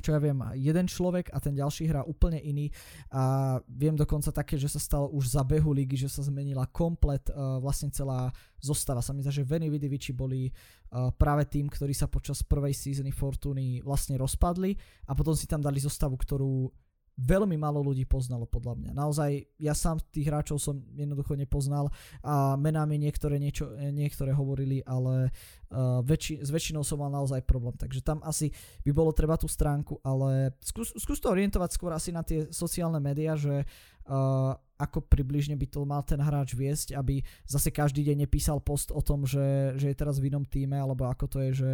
čo 0.00 0.16
ja 0.16 0.20
viem, 0.22 0.38
jeden 0.56 0.88
človek 0.88 1.28
a 1.34 1.38
ten 1.42 1.52
ďalší 1.52 1.90
hrá 1.90 2.06
úplne 2.06 2.40
iný 2.40 2.72
a 3.12 3.58
viem 3.68 3.92
dokonca 3.92 4.32
také, 4.32 4.56
že 4.56 4.70
sa 4.70 4.80
stalo 4.80 5.12
už 5.12 5.36
za 5.36 5.42
behu 5.44 5.74
ligy, 5.74 6.00
že 6.00 6.08
sa 6.08 6.24
zmenila 6.24 6.64
komplet 6.70 7.28
uh, 7.28 7.60
vlastne 7.60 7.92
celá 7.92 8.32
zostava. 8.62 9.04
Sa 9.04 9.12
mi 9.12 9.20
zdá, 9.20 9.34
že 9.34 9.44
Veny 9.44 9.68
Vidiviči 9.68 10.16
boli 10.16 10.48
uh, 10.48 11.12
práve 11.12 11.44
tým, 11.50 11.68
ktorí 11.68 11.92
sa 11.92 12.08
počas 12.08 12.40
prvej 12.40 12.72
sezóny 12.72 13.12
Fortuny 13.12 13.84
vlastne 13.84 14.16
rozpadli 14.16 14.72
a 15.08 15.12
potom 15.12 15.36
si 15.36 15.44
tam 15.44 15.60
dali 15.60 15.82
zostavu, 15.82 16.16
ktorú 16.16 16.70
veľmi 17.18 17.60
málo 17.60 17.84
ľudí 17.84 18.08
poznalo 18.08 18.48
podľa 18.48 18.78
mňa. 18.78 18.90
Naozaj, 18.96 19.30
ja 19.60 19.76
sám 19.76 20.00
tých 20.08 20.28
hráčov 20.28 20.56
som 20.56 20.80
jednoducho 20.96 21.36
nepoznal 21.36 21.92
a 22.24 22.56
menámi 22.56 22.96
niektoré, 22.96 23.36
niečo, 23.36 23.72
niektoré 23.92 24.32
hovorili, 24.32 24.80
ale 24.88 25.28
uh, 25.28 26.00
väčši, 26.00 26.40
s 26.40 26.48
väčšinou 26.48 26.80
som 26.80 27.04
mal 27.04 27.12
naozaj 27.12 27.44
problém. 27.44 27.76
Takže 27.76 28.00
tam 28.00 28.24
asi 28.24 28.48
by 28.82 28.90
bolo 28.96 29.12
treba 29.12 29.36
tú 29.36 29.46
stránku, 29.46 30.00
ale 30.00 30.56
skús, 30.64 30.96
skús 30.96 31.20
to 31.20 31.28
orientovať 31.28 31.70
skôr 31.76 31.92
asi 31.92 32.10
na 32.10 32.24
tie 32.24 32.48
sociálne 32.48 32.98
médiá, 32.98 33.36
že 33.36 33.68
uh, 34.08 34.56
ako 34.82 35.06
približne 35.06 35.54
by 35.54 35.66
to 35.70 35.86
mal 35.86 36.02
ten 36.02 36.18
hráč 36.18 36.58
viesť, 36.58 36.98
aby 36.98 37.22
zase 37.46 37.70
každý 37.70 38.02
deň 38.02 38.26
nepísal 38.26 38.58
post 38.58 38.90
o 38.90 38.98
tom, 38.98 39.22
že, 39.22 39.78
že 39.78 39.94
je 39.94 39.96
teraz 39.96 40.18
v 40.18 40.34
inom 40.34 40.42
týme, 40.42 40.74
alebo 40.74 41.06
ako 41.06 41.30
to 41.30 41.38
je, 41.46 41.50
že 41.54 41.70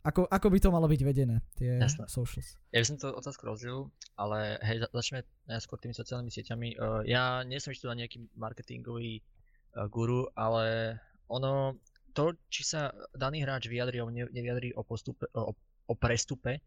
ako, 0.00 0.24
ako 0.24 0.46
by 0.48 0.58
to 0.58 0.68
malo 0.72 0.88
byť 0.88 1.00
vedené, 1.04 1.44
tie 1.52 1.76
Jasne. 1.76 2.08
socials. 2.08 2.56
Ja 2.72 2.80
by 2.80 2.86
som 2.88 2.96
to 2.96 3.12
otázku 3.12 3.44
rozdiel, 3.44 3.92
ale 4.16 4.56
hej, 4.64 4.88
začneme 4.88 5.28
najskôr 5.44 5.76
tými 5.76 5.92
sociálnymi 5.92 6.32
sieťami. 6.32 6.68
Uh, 6.80 7.04
ja 7.04 7.44
nie 7.44 7.60
som 7.60 7.76
ešte 7.76 7.84
nejaký 7.84 8.32
marketingový 8.40 9.20
uh, 9.20 9.84
guru, 9.92 10.32
ale 10.32 10.96
ono, 11.28 11.76
to, 12.16 12.34
či 12.48 12.64
sa 12.64 12.90
daný 13.14 13.44
hráč 13.44 13.68
vyjadrí 13.68 14.00
alebo 14.00 14.10
nevyjadrí 14.14 14.74
o, 14.74 14.82
postupe, 14.82 15.28
o, 15.36 15.52
o 15.86 15.94
prestupe, 15.94 16.58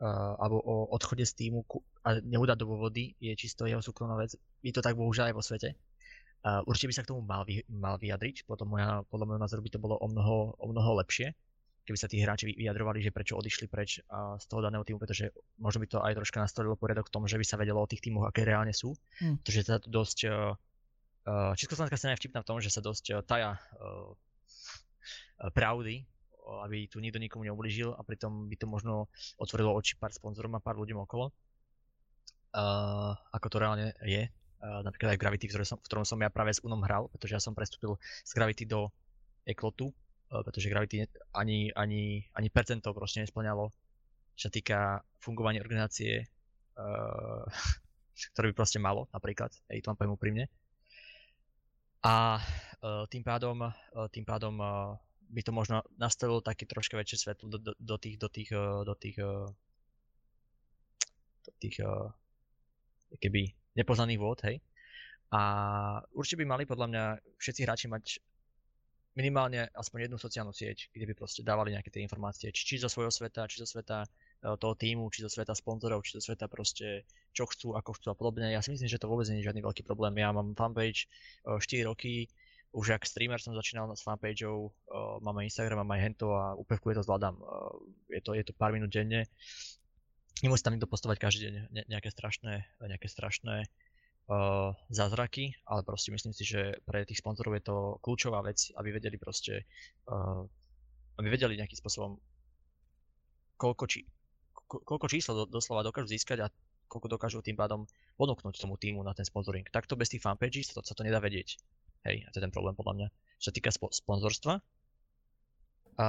uh, 0.00 0.34
alebo 0.40 0.58
o 0.62 0.74
odchode 0.94 1.22
z 1.22 1.32
týmu 1.34 1.62
a 2.04 2.18
neudať 2.20 2.56
do 2.58 2.66
vody 2.70 3.14
je 3.20 3.32
čisto 3.38 3.68
jeho 3.68 3.82
súkromná 3.82 4.18
vec. 4.18 4.34
Je 4.64 4.72
to 4.74 4.82
tak 4.82 4.98
bohužiaľ 4.98 5.30
aj 5.30 5.36
vo 5.36 5.44
svete. 5.44 5.68
Uh, 6.44 6.60
určite 6.68 6.92
by 6.92 6.94
sa 6.94 7.02
k 7.04 7.10
tomu 7.14 7.24
mal, 7.24 7.42
vy, 7.48 7.64
mal 7.72 7.96
vyjadriť, 7.96 8.44
potom 8.44 8.76
moja, 8.76 9.00
podľa 9.08 9.26
môjho 9.26 9.42
názoru 9.42 9.60
by 9.64 9.70
to 9.72 9.80
bolo 9.80 9.96
o 9.96 10.06
mnoho, 10.10 10.52
o 10.60 10.66
mnoho 10.68 11.00
lepšie, 11.00 11.32
keby 11.88 11.96
sa 11.96 12.08
tí 12.08 12.20
hráči 12.20 12.52
vyjadrovali, 12.52 13.00
že 13.00 13.12
prečo 13.12 13.36
odišli 13.40 13.64
preč 13.68 14.04
uh, 14.04 14.36
z 14.36 14.44
toho 14.48 14.60
daného 14.60 14.84
týmu, 14.84 15.00
pretože 15.00 15.32
možno 15.56 15.80
by 15.80 15.88
to 15.88 15.98
aj 16.04 16.12
troška 16.20 16.44
nastavilo 16.44 16.76
poriadok 16.76 17.08
v 17.08 17.14
tom, 17.16 17.24
že 17.24 17.40
by 17.40 17.44
sa 17.48 17.56
vedelo 17.56 17.80
o 17.80 17.88
tých 17.88 18.04
týmoch, 18.04 18.28
aké 18.28 18.44
reálne 18.44 18.76
sú. 18.76 18.92
Mm. 19.20 19.40
Pretože 19.40 19.60
to 19.84 19.88
dosť... 19.88 20.18
Uh, 21.24 21.56
Československá 21.56 21.96
scéna 21.96 22.12
je 22.16 22.28
vtipná 22.28 22.44
v 22.44 22.48
tom, 22.52 22.60
že 22.60 22.68
sa 22.68 22.84
dosť 22.84 23.04
uh, 23.16 23.24
taja 23.24 23.56
uh, 23.56 24.12
pravdy 25.56 26.04
aby 26.44 26.86
tu 26.88 27.00
nikto 27.00 27.16
nikomu 27.16 27.48
neublížil 27.48 27.96
a 27.96 28.00
pritom 28.04 28.48
by 28.52 28.56
to 28.60 28.66
možno 28.68 29.08
otvorilo 29.40 29.72
oči 29.72 29.96
pár 29.96 30.12
sponzorom 30.12 30.52
a 30.56 30.64
pár 30.64 30.76
ľuďom 30.76 31.04
okolo. 31.04 31.32
Uh, 32.54 33.16
ako 33.34 33.46
to 33.50 33.56
reálne 33.58 33.90
je. 34.06 34.30
Uh, 34.62 34.80
napríklad 34.86 35.16
aj 35.16 35.20
Gravity, 35.20 35.50
v 35.50 35.50
ktorom, 35.50 35.66
som, 35.66 35.78
v 35.80 35.86
ktorom 35.90 36.06
som 36.06 36.18
ja 36.22 36.30
práve 36.30 36.54
s 36.54 36.62
Unom 36.62 36.80
hral, 36.86 37.10
pretože 37.10 37.34
ja 37.34 37.42
som 37.42 37.52
prestúpil 37.52 37.98
z 38.00 38.30
Gravity 38.30 38.64
do 38.64 38.88
Eklotu, 39.42 39.90
uh, 39.90 40.40
pretože 40.46 40.70
Gravity 40.70 41.04
ani, 41.34 41.74
ani, 41.74 42.22
ani 42.32 42.48
percento 42.48 42.94
proste 42.94 43.26
nesplňalo, 43.26 43.74
čo 44.38 44.48
týka 44.54 45.02
fungovania 45.18 45.60
organizácie, 45.60 46.30
uh, 46.78 47.44
ktoré 48.32 48.52
by 48.52 48.54
proste 48.54 48.78
malo, 48.78 49.10
napríklad, 49.10 49.50
hej, 49.72 49.82
to 49.82 49.90
vám 49.90 49.98
poviem 49.98 50.16
úprimne. 50.16 50.44
A 52.04 52.38
uh, 52.38 53.08
tým 53.10 53.24
pádom, 53.24 53.66
uh, 53.66 53.72
tým 54.12 54.22
pádom 54.28 54.54
uh, 54.60 54.94
by 55.34 55.42
to 55.42 55.50
možno 55.50 55.82
nastavilo 55.98 56.38
také 56.38 56.62
troška 56.62 56.94
väčšie 56.94 57.18
svetlo 57.26 57.50
do, 57.50 57.58
do, 57.58 57.72
do 57.74 57.96
tých, 57.98 58.16
do 58.22 58.28
tých, 58.30 58.50
eh, 58.54 58.80
do 58.86 58.94
tých, 58.94 59.18
eh, 59.18 59.46
do 61.44 61.52
tých, 61.58 61.76
eh, 61.82 62.08
keby 63.18 63.50
nepoznaných 63.74 64.22
vôd, 64.22 64.38
hej. 64.46 64.62
A 65.34 65.42
určite 66.14 66.38
by 66.38 66.46
mali 66.46 66.62
podľa 66.62 66.86
mňa 66.86 67.04
všetci 67.42 67.60
hráči 67.66 67.86
mať 67.90 68.22
minimálne 69.18 69.66
aspoň 69.74 70.06
jednu 70.06 70.18
sociálnu 70.18 70.54
sieť, 70.54 70.90
kde 70.94 71.10
by 71.10 71.14
proste 71.14 71.42
dávali 71.42 71.74
nejaké 71.74 71.90
tie 71.90 72.02
informácie, 72.02 72.54
či, 72.54 72.62
či 72.66 72.74
zo 72.82 72.90
svojho 72.90 73.10
sveta, 73.10 73.46
či 73.50 73.62
zo 73.62 73.66
sveta 73.66 74.06
toho 74.42 74.74
týmu, 74.74 75.06
či 75.10 75.22
zo 75.22 75.30
sveta 75.30 75.54
sponzorov, 75.54 76.02
či 76.02 76.18
zo 76.18 76.22
sveta 76.22 76.50
proste 76.50 77.06
čo 77.30 77.46
chcú, 77.46 77.78
ako 77.78 77.94
chcú 77.94 78.06
a 78.10 78.18
podobne. 78.18 78.50
Ja 78.50 78.60
si 78.60 78.74
myslím, 78.74 78.90
že 78.90 78.98
to 78.98 79.06
vôbec 79.06 79.26
nie 79.30 79.40
je 79.40 79.46
žiadny 79.46 79.62
veľký 79.62 79.86
problém. 79.86 80.18
Ja 80.18 80.34
mám 80.34 80.58
fanpage 80.58 81.06
4 81.46 81.86
roky, 81.86 82.26
už 82.74 82.98
ak 82.98 83.06
streamer 83.06 83.38
som 83.38 83.54
začínal 83.54 83.86
s 83.94 84.02
fanpageou, 84.02 84.68
uh, 84.68 85.22
máme 85.22 85.46
Instagram, 85.46 85.86
máme 85.86 85.94
aj 85.96 86.02
hento 86.10 86.34
a 86.34 86.58
úplne 86.58 86.98
to 86.98 87.06
zvládam. 87.06 87.38
Uh, 87.38 87.70
je, 88.10 88.20
to, 88.20 88.34
je 88.34 88.42
to 88.42 88.52
pár 88.58 88.74
minút 88.74 88.90
denne. 88.90 89.30
Nemusí 90.42 90.66
tam 90.66 90.74
nikto 90.74 90.90
postovať 90.90 91.22
každý 91.22 91.40
deň 91.46 91.54
ne, 91.70 91.82
nejaké 91.86 92.10
strašné, 92.10 92.66
nejaké 92.82 93.06
strašné 93.06 93.70
uh, 94.26 94.74
zázraky, 94.90 95.54
ale 95.70 95.86
proste 95.86 96.10
myslím 96.10 96.34
si, 96.34 96.42
že 96.42 96.82
pre 96.82 97.06
tých 97.06 97.22
sponzorov 97.22 97.54
je 97.54 97.64
to 97.64 97.76
kľúčová 98.02 98.42
vec, 98.42 98.58
aby 98.74 98.90
vedeli 98.90 99.16
proste 99.22 99.62
uh, 100.10 100.42
aby 101.18 101.28
vedeli 101.30 101.54
nejakým 101.58 101.78
spôsobom, 101.78 102.18
koľko, 103.54 103.84
či, 103.86 104.02
ko, 104.66 104.82
koľko 104.82 105.06
čísla 105.06 105.32
do, 105.38 105.44
doslova 105.46 105.86
dokážu 105.86 106.10
získať 106.10 106.38
a 106.42 106.52
koľko 106.90 107.06
dokážu 107.06 107.38
tým 107.40 107.54
pádom 107.54 107.86
ponúknuť 108.18 108.58
tomu 108.58 108.74
týmu 108.74 109.00
na 109.06 109.14
ten 109.14 109.26
sponsoring. 109.26 109.66
Takto 109.70 109.94
bez 109.94 110.10
tých 110.10 110.22
fanpages 110.22 110.70
sa 110.70 110.78
to, 110.78 110.80
sa 110.82 110.94
to 110.98 111.06
nedá 111.06 111.22
vedieť. 111.22 111.58
Hej, 112.04 112.24
a 112.24 112.28
to 112.32 112.38
je 112.38 112.44
ten 112.44 112.54
problém 112.54 112.76
podľa 112.76 112.94
mňa. 112.96 113.08
Čo 113.40 113.48
sa 113.48 113.54
týka 113.56 113.70
spo- 113.72 113.92
sponzorstva, 113.92 114.60
a, 115.94 116.08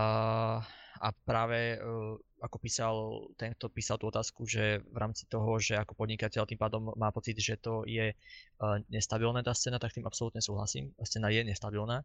a 0.98 1.08
práve 1.30 1.78
uh, 1.78 2.18
ako 2.42 2.58
písal, 2.58 2.94
ten, 3.38 3.54
kto 3.54 3.70
písal 3.70 4.02
tú 4.02 4.10
otázku, 4.10 4.50
že 4.50 4.82
v 4.82 4.98
rámci 4.98 5.30
toho, 5.30 5.62
že 5.62 5.78
ako 5.78 5.94
podnikateľ 5.94 6.50
tým 6.50 6.58
pádom 6.58 6.90
má 6.98 7.14
pocit, 7.14 7.38
že 7.38 7.58
to 7.62 7.86
je 7.86 8.14
uh, 8.14 8.78
nestabilná 8.90 9.46
tá 9.46 9.54
scéna, 9.54 9.78
tak 9.78 9.94
tým 9.94 10.06
absolútne 10.10 10.42
súhlasím. 10.42 10.90
Scéna 11.06 11.30
je 11.30 11.46
nestabilná. 11.46 12.02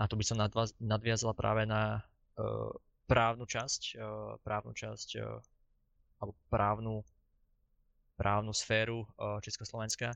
A 0.00 0.08
tu 0.08 0.16
by 0.16 0.24
som 0.24 0.40
nadviazala 0.80 1.36
práve 1.36 1.68
na 1.68 2.00
uh, 2.40 2.72
právnu 3.04 3.44
časť, 3.44 4.00
uh, 4.00 4.40
právnu 4.40 4.72
časť, 4.72 5.08
uh, 5.20 5.36
alebo 6.24 6.32
právnu, 6.48 7.04
právnu 8.20 8.52
sféru 8.52 9.08
Československa. 9.40 10.12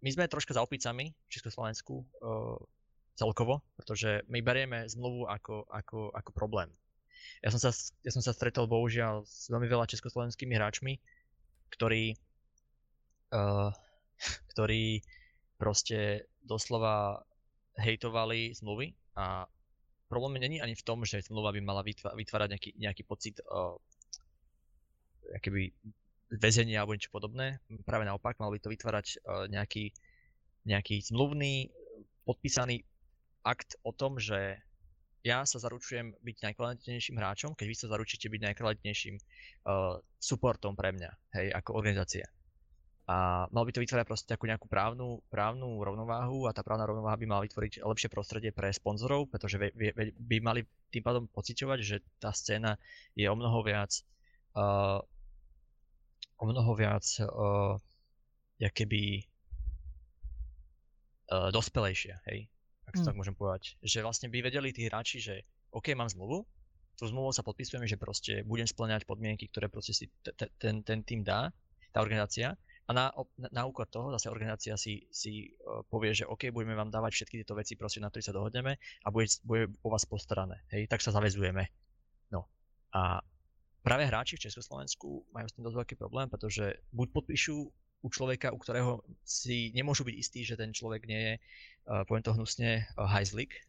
My 0.00 0.08
sme 0.08 0.32
troška 0.32 0.56
za 0.56 0.64
opicami 0.64 1.12
v 1.12 1.28
Československu 1.28 1.94
uh, 2.00 2.56
celkovo, 3.20 3.60
pretože 3.76 4.24
my 4.32 4.40
berieme 4.40 4.88
zmluvu 4.88 5.28
ako, 5.28 5.68
ako, 5.68 6.08
ako 6.16 6.30
problém. 6.32 6.72
Ja 7.44 7.52
som, 7.52 7.60
sa, 7.60 7.68
ja 8.00 8.10
som 8.12 8.24
sa 8.24 8.32
stretol 8.32 8.64
bohužiaľ 8.64 9.28
s 9.28 9.52
veľmi 9.52 9.68
veľa 9.68 9.84
československými 9.92 10.56
hráčmi, 10.56 10.96
ktorí, 11.76 12.16
uh, 13.36 13.68
ktorí 14.56 15.04
proste 15.60 16.24
doslova 16.40 17.20
hejtovali 17.76 18.56
zmluvy 18.56 18.96
a 19.20 19.44
problém 20.08 20.40
není 20.40 20.64
ani 20.64 20.72
v 20.72 20.84
tom, 20.84 21.04
že 21.04 21.20
zmluva 21.20 21.52
by 21.52 21.60
mala 21.60 21.84
vytvárať 22.16 22.48
nejaký, 22.56 22.70
nejaký 22.80 23.02
pocit 23.04 23.36
uh, 23.44 23.76
väzenia 26.30 26.82
alebo 26.82 26.94
niečo 26.94 27.10
podobné. 27.10 27.58
Práve 27.82 28.06
naopak, 28.06 28.38
mal 28.38 28.54
by 28.54 28.58
to 28.62 28.70
vytvárať 28.70 29.06
uh, 29.20 29.50
nejaký, 29.50 29.90
nejaký 30.66 31.02
zmluvný, 31.10 31.74
podpísaný 32.22 32.86
akt 33.42 33.74
o 33.82 33.90
tom, 33.90 34.20
že 34.22 34.60
ja 35.20 35.44
sa 35.44 35.60
zaručujem 35.60 36.16
byť 36.16 36.36
najkvalitnejším 36.40 37.16
hráčom, 37.20 37.52
keď 37.52 37.66
vy 37.68 37.76
sa 37.76 37.92
zaručíte 37.92 38.32
byť 38.32 38.40
najkvalitnejším 38.52 39.16
uh, 39.20 40.00
supportom 40.16 40.72
pre 40.72 40.96
mňa, 40.96 41.10
hej, 41.36 41.46
ako 41.52 41.76
organizácia. 41.76 42.24
A 43.10 43.44
mal 43.50 43.66
by 43.66 43.74
to 43.74 43.82
vytvárať 43.82 44.06
proste 44.06 44.30
takú 44.30 44.46
nejakú 44.46 44.70
právnu, 44.70 45.18
právnu 45.34 45.82
rovnováhu 45.82 46.46
a 46.46 46.54
tá 46.54 46.62
právna 46.62 46.86
rovnováha 46.86 47.18
by 47.18 47.26
mala 47.26 47.42
vytvoriť 47.42 47.82
lepšie 47.82 48.06
prostredie 48.06 48.54
pre 48.54 48.70
sponzorov, 48.70 49.26
pretože 49.26 49.58
by, 49.58 49.74
by, 49.74 50.14
by 50.14 50.36
mali 50.38 50.60
tým 50.94 51.02
pádom 51.02 51.26
pociťovať, 51.26 51.78
že 51.82 51.96
tá 52.22 52.30
scéna 52.30 52.78
je 53.18 53.26
o 53.26 53.34
mnoho 53.34 53.66
viac 53.66 53.90
uh, 54.54 55.02
o 56.40 56.44
mnoho 56.48 56.72
viac 56.72 57.04
uh, 57.20 57.76
keby 58.56 59.28
uh, 61.28 61.52
dospelejšia, 61.52 62.24
hej 62.32 62.48
ak 62.90 62.98
to 62.98 63.02
mm. 63.06 63.08
tak 63.14 63.18
môžem 63.22 63.36
povedať. 63.38 63.78
Že 63.86 64.02
vlastne 64.02 64.26
by 64.26 64.42
vedeli 64.42 64.74
tí 64.74 64.90
hráči, 64.90 65.22
že 65.22 65.46
OK, 65.70 65.94
mám 65.94 66.10
zmluvu, 66.10 66.42
tú 66.98 67.06
zmluvu 67.06 67.30
sa 67.30 67.46
podpisujeme, 67.46 67.86
že 67.86 67.94
proste 67.94 68.42
budem 68.42 68.66
splňať 68.66 69.06
podmienky, 69.06 69.46
ktoré 69.46 69.70
proste 69.70 69.94
si 69.94 70.10
ten, 70.58 70.82
ten 70.82 71.00
tým 71.06 71.22
dá, 71.22 71.54
tá 71.94 72.02
organizácia. 72.02 72.58
A 72.84 72.90
na, 72.90 73.14
na, 73.38 73.48
na 73.54 73.62
úkor 73.70 73.86
toho 73.86 74.10
zase 74.18 74.26
organizácia 74.26 74.74
si, 74.74 75.06
si 75.14 75.54
uh, 75.62 75.86
povie, 75.86 76.10
že 76.10 76.26
OK, 76.26 76.50
budeme 76.50 76.74
vám 76.74 76.90
dávať 76.90 77.22
všetky 77.22 77.40
tieto 77.40 77.54
veci, 77.54 77.78
proste, 77.78 78.02
na 78.02 78.10
ktoré 78.10 78.26
sa 78.26 78.34
dohodneme 78.34 78.74
a 78.76 79.08
bude, 79.14 79.30
bude 79.46 79.70
o 79.86 79.88
vás 79.94 80.02
postarané. 80.10 80.66
Hej, 80.74 80.90
tak 80.90 80.98
sa 80.98 81.14
zavezujeme. 81.14 81.70
No. 82.34 82.50
A 82.90 83.22
práve 83.80 84.04
hráči 84.06 84.36
v 84.36 84.44
Československu 84.48 85.24
majú 85.32 85.46
s 85.48 85.54
tým 85.56 85.64
dosť 85.64 85.76
veľký 85.76 85.94
problém, 85.96 86.28
pretože 86.28 86.80
buď 86.92 87.08
podpíšu 87.12 87.56
u 88.00 88.08
človeka, 88.08 88.52
u 88.52 88.58
ktorého 88.60 89.04
si 89.24 89.72
nemôžu 89.76 90.08
byť 90.08 90.16
istí, 90.16 90.40
že 90.44 90.56
ten 90.56 90.72
človek 90.72 91.04
nie 91.04 91.20
je, 91.20 91.34
uh, 91.36 92.04
poviem 92.08 92.24
to 92.24 92.32
hnusne, 92.32 92.84
uh, 92.96 93.04
hajzlik, 93.04 93.60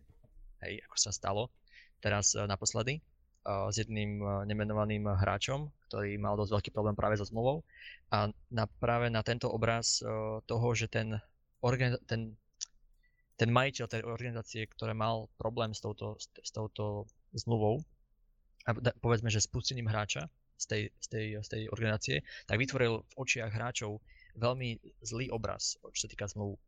hej, 0.63 0.79
ako 0.88 0.95
sa 0.95 1.11
stalo 1.11 1.51
teraz 1.99 2.35
uh, 2.35 2.47
naposledy 2.47 3.03
s 3.41 3.75
jedným 3.81 4.21
nemenovaným 4.45 5.17
hráčom, 5.17 5.73
ktorý 5.89 6.13
mal 6.21 6.38
dosť 6.38 6.53
veľký 6.53 6.69
problém 6.77 6.93
práve 6.93 7.17
so 7.17 7.25
zmluvou. 7.25 7.65
A 8.13 8.29
na, 8.53 8.69
práve 8.69 9.09
na 9.09 9.25
tento 9.25 9.49
obraz 9.49 9.97
toho, 10.45 10.67
že 10.77 10.85
ten, 10.85 11.17
organ, 11.65 11.97
ten, 12.05 12.38
ten 13.41 13.49
majiteľ 13.49 13.85
tej 13.89 14.05
organizácie, 14.05 14.69
ktoré 14.69 14.93
mal 14.93 15.25
problém 15.41 15.73
s 15.73 15.81
touto, 15.81 16.21
s 16.21 16.49
touto 16.53 17.09
zmluvou, 17.33 17.81
a 18.67 18.71
povedzme, 19.01 19.33
že 19.33 19.41
spustením 19.41 19.89
hráča 19.89 20.29
z 20.57 20.65
tej, 20.69 20.83
z, 21.01 21.07
tej, 21.09 21.25
z 21.41 21.47
tej 21.49 21.61
organizácie, 21.73 22.15
tak 22.45 22.61
vytvoril 22.61 23.01
v 23.01 23.13
očiach 23.17 23.49
hráčov 23.49 23.97
veľmi 24.38 24.77
zlý 25.01 25.33
obraz, 25.33 25.81
čo 25.81 26.05
sa 26.05 26.11
týka 26.11 26.29
zmluv. 26.29 26.61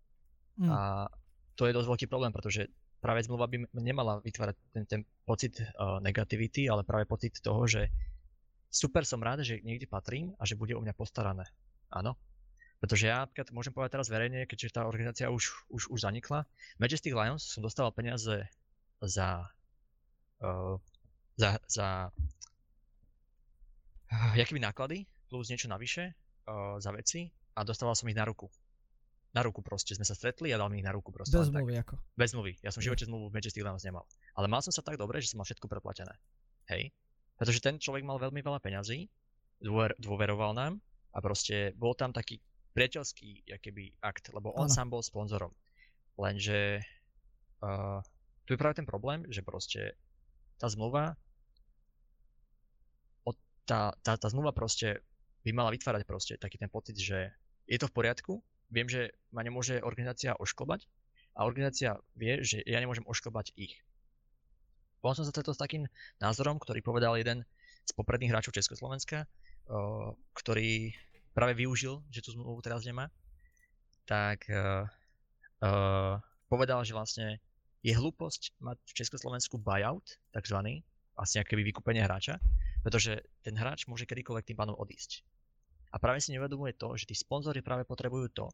Mm. 0.57 0.69
A 0.69 1.07
to 1.53 1.69
je 1.69 1.75
dosť 1.75 1.89
veľký 1.89 2.05
problém, 2.09 2.33
pretože 2.33 2.65
práve 2.97 3.21
zmluva 3.21 3.45
by 3.45 3.69
nemala 3.77 4.23
vytvárať 4.25 4.55
ten, 4.73 4.83
ten 4.89 5.01
pocit 5.27 5.61
uh, 5.61 6.01
negativity, 6.01 6.65
ale 6.65 6.87
práve 6.87 7.05
pocit 7.05 7.37
toho, 7.43 7.69
že 7.69 7.91
super 8.73 9.05
som 9.05 9.21
rád, 9.21 9.45
že 9.45 9.61
niekde 9.61 9.85
patrím 9.85 10.33
a 10.41 10.47
že 10.49 10.57
bude 10.57 10.73
o 10.73 10.81
mňa 10.81 10.97
postarané. 10.97 11.45
Áno. 11.93 12.17
Pretože 12.81 13.07
ja 13.07 13.23
napríklad 13.23 13.53
môžem 13.55 13.71
povedať 13.71 13.95
teraz 13.95 14.11
verejne, 14.11 14.43
keďže 14.43 14.75
tá 14.75 14.83
organizácia 14.83 15.31
už, 15.31 15.71
už, 15.71 15.87
už 15.87 15.99
zanikla, 16.03 16.43
Majestic 16.81 17.15
Lions 17.15 17.45
som 17.47 17.63
dostával 17.63 17.95
peniaze 17.95 18.49
za, 18.99 19.47
uh, 20.43 20.75
za, 21.37 21.57
za 21.67 21.87
jakými 24.39 24.61
náklady 24.61 25.05
plus 25.29 25.49
niečo 25.49 25.69
navyše 25.69 26.13
uh, 26.45 26.77
za 26.77 26.93
veci 26.93 27.29
a 27.57 27.65
dostával 27.65 27.97
som 27.97 28.09
ich 28.09 28.17
na 28.17 28.25
ruku. 28.25 28.49
Na 29.33 29.41
ruku 29.41 29.65
proste 29.65 29.97
sme 29.97 30.05
sa 30.05 30.13
stretli 30.13 30.53
a 30.53 30.61
dal 30.61 30.69
mi 30.69 30.77
ich 30.77 30.85
na 30.85 30.93
ruku 30.93 31.09
proste. 31.09 31.33
Bez 31.33 31.49
zmluvy 31.49 31.73
ako? 31.81 31.97
Bez 32.13 32.37
zmluvy. 32.37 32.53
Ja 32.61 32.69
som 32.69 32.85
v 32.85 32.93
živote 32.93 33.09
zmluvu 33.09 33.33
v 33.33 33.33
Majestic 33.33 33.65
Lions 33.65 33.81
nemal. 33.81 34.05
Ale 34.37 34.45
mal 34.45 34.61
som 34.61 34.69
sa 34.69 34.85
tak 34.85 35.01
dobre, 35.01 35.17
že 35.25 35.33
som 35.33 35.41
mal 35.41 35.49
všetko 35.49 35.65
preplatené. 35.65 36.13
Hej? 36.69 36.93
Pretože 37.41 37.59
ten 37.65 37.81
človek 37.81 38.05
mal 38.05 38.21
veľmi 38.21 38.45
veľa 38.45 38.61
peňazí, 38.61 39.09
dôver, 39.57 39.97
dôveroval 39.97 40.53
nám 40.53 40.77
a 41.13 41.17
proste 41.17 41.73
bol 41.73 41.97
tam 41.97 42.13
taký 42.13 42.37
priateľský 42.77 43.49
keby, 43.57 43.97
akt, 44.05 44.29
lebo 44.33 44.53
on 44.53 44.69
ano. 44.69 44.73
sám 44.73 44.93
bol 44.93 45.01
sponzorom. 45.01 45.49
Lenže 46.17 46.85
uh, 47.65 48.05
tu 48.45 48.53
je 48.53 48.61
práve 48.61 48.77
ten 48.77 48.85
problém, 48.85 49.25
že 49.33 49.41
proste 49.41 49.97
tá 50.61 50.69
zmluva 50.69 51.17
tá, 53.63 53.95
tá, 54.03 54.19
tá 54.19 54.27
zmluva 54.27 54.51
proste 54.51 55.03
by 55.43 55.51
mala 55.51 55.75
vytvárať 55.75 56.03
proste 56.07 56.33
taký 56.39 56.59
ten 56.59 56.71
pocit, 56.71 56.95
že 56.95 57.31
je 57.67 57.77
to 57.79 57.87
v 57.87 57.95
poriadku, 57.95 58.39
viem, 58.71 58.87
že 58.87 59.11
ma 59.31 59.43
nemôže 59.43 59.79
organizácia 59.83 60.35
ošklbať 60.35 60.87
a 61.35 61.47
organizácia 61.47 61.99
vie, 62.15 62.43
že 62.43 62.63
ja 62.63 62.79
nemôžem 62.79 63.03
ošklbať 63.07 63.55
ich. 63.55 63.79
Potom 65.03 65.19
som 65.19 65.25
sa 65.27 65.35
stretol 65.35 65.55
s 65.55 65.63
takým 65.63 65.83
názorom, 66.23 66.59
ktorý 66.59 66.79
povedal 66.79 67.19
jeden 67.19 67.43
z 67.83 67.91
popredných 67.91 68.31
hráčov 68.31 68.55
Československa, 68.55 69.27
ktorý 70.31 70.95
práve 71.35 71.59
využil, 71.59 71.99
že 72.07 72.23
tú 72.23 72.31
zmluvu 72.31 72.63
teraz 72.63 72.87
nemá, 72.87 73.11
tak 74.07 74.47
uh, 74.47 74.87
uh, 75.63 76.19
povedal, 76.47 76.83
že 76.87 76.95
vlastne 76.95 77.39
je 77.83 77.91
hlúposť 77.91 78.55
mať 78.63 78.79
v 78.79 78.95
Československu 78.95 79.59
buyout, 79.59 80.19
takzvaný, 80.31 80.87
vlastne 81.13 81.45
akéby 81.45 81.61
vykúpenie 81.73 82.01
hráča, 82.03 82.41
pretože 82.81 83.21
ten 83.45 83.53
hráč 83.53 83.85
môže 83.85 84.09
kedykoľvek 84.09 84.53
tým 84.53 84.57
pánom 84.57 84.75
odísť. 84.77 85.21
A 85.93 86.01
práve 86.01 86.19
si 86.25 86.33
nevedomuje 86.33 86.73
to, 86.73 86.97
že 86.97 87.05
tí 87.05 87.13
sponzory 87.13 87.61
práve 87.61 87.85
potrebujú 87.85 88.33
to, 88.33 88.45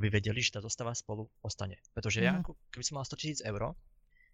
aby 0.00 0.08
vedeli, 0.08 0.40
že 0.40 0.56
tá 0.56 0.60
zostava 0.64 0.96
spolu 0.96 1.28
ostane. 1.44 1.76
Pretože 1.92 2.24
mm. 2.24 2.24
ja, 2.24 2.34
mhm. 2.40 2.56
keby 2.72 2.84
som 2.84 2.94
mal 2.96 3.04
100 3.04 3.20
tisíc 3.20 3.40
eur, 3.44 3.76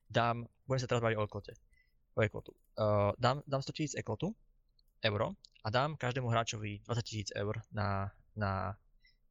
dám, 0.06 0.46
budem 0.64 0.80
sa 0.80 0.88
teraz 0.88 1.02
baviť 1.02 1.16
o 1.18 1.26
eklote, 1.26 1.52
o 2.14 2.20
eklotu. 2.22 2.52
Uh, 2.78 3.10
dám, 3.18 3.42
dám 3.44 3.60
100 3.60 3.76
tisíc 3.76 3.94
eklotu, 3.98 4.32
euro, 5.04 5.34
a 5.62 5.68
dám 5.70 5.94
každému 5.94 6.26
hráčovi 6.30 6.82
20 6.86 7.02
tisíc 7.06 7.28
eur 7.34 7.58
na, 7.74 8.10
na 8.34 8.74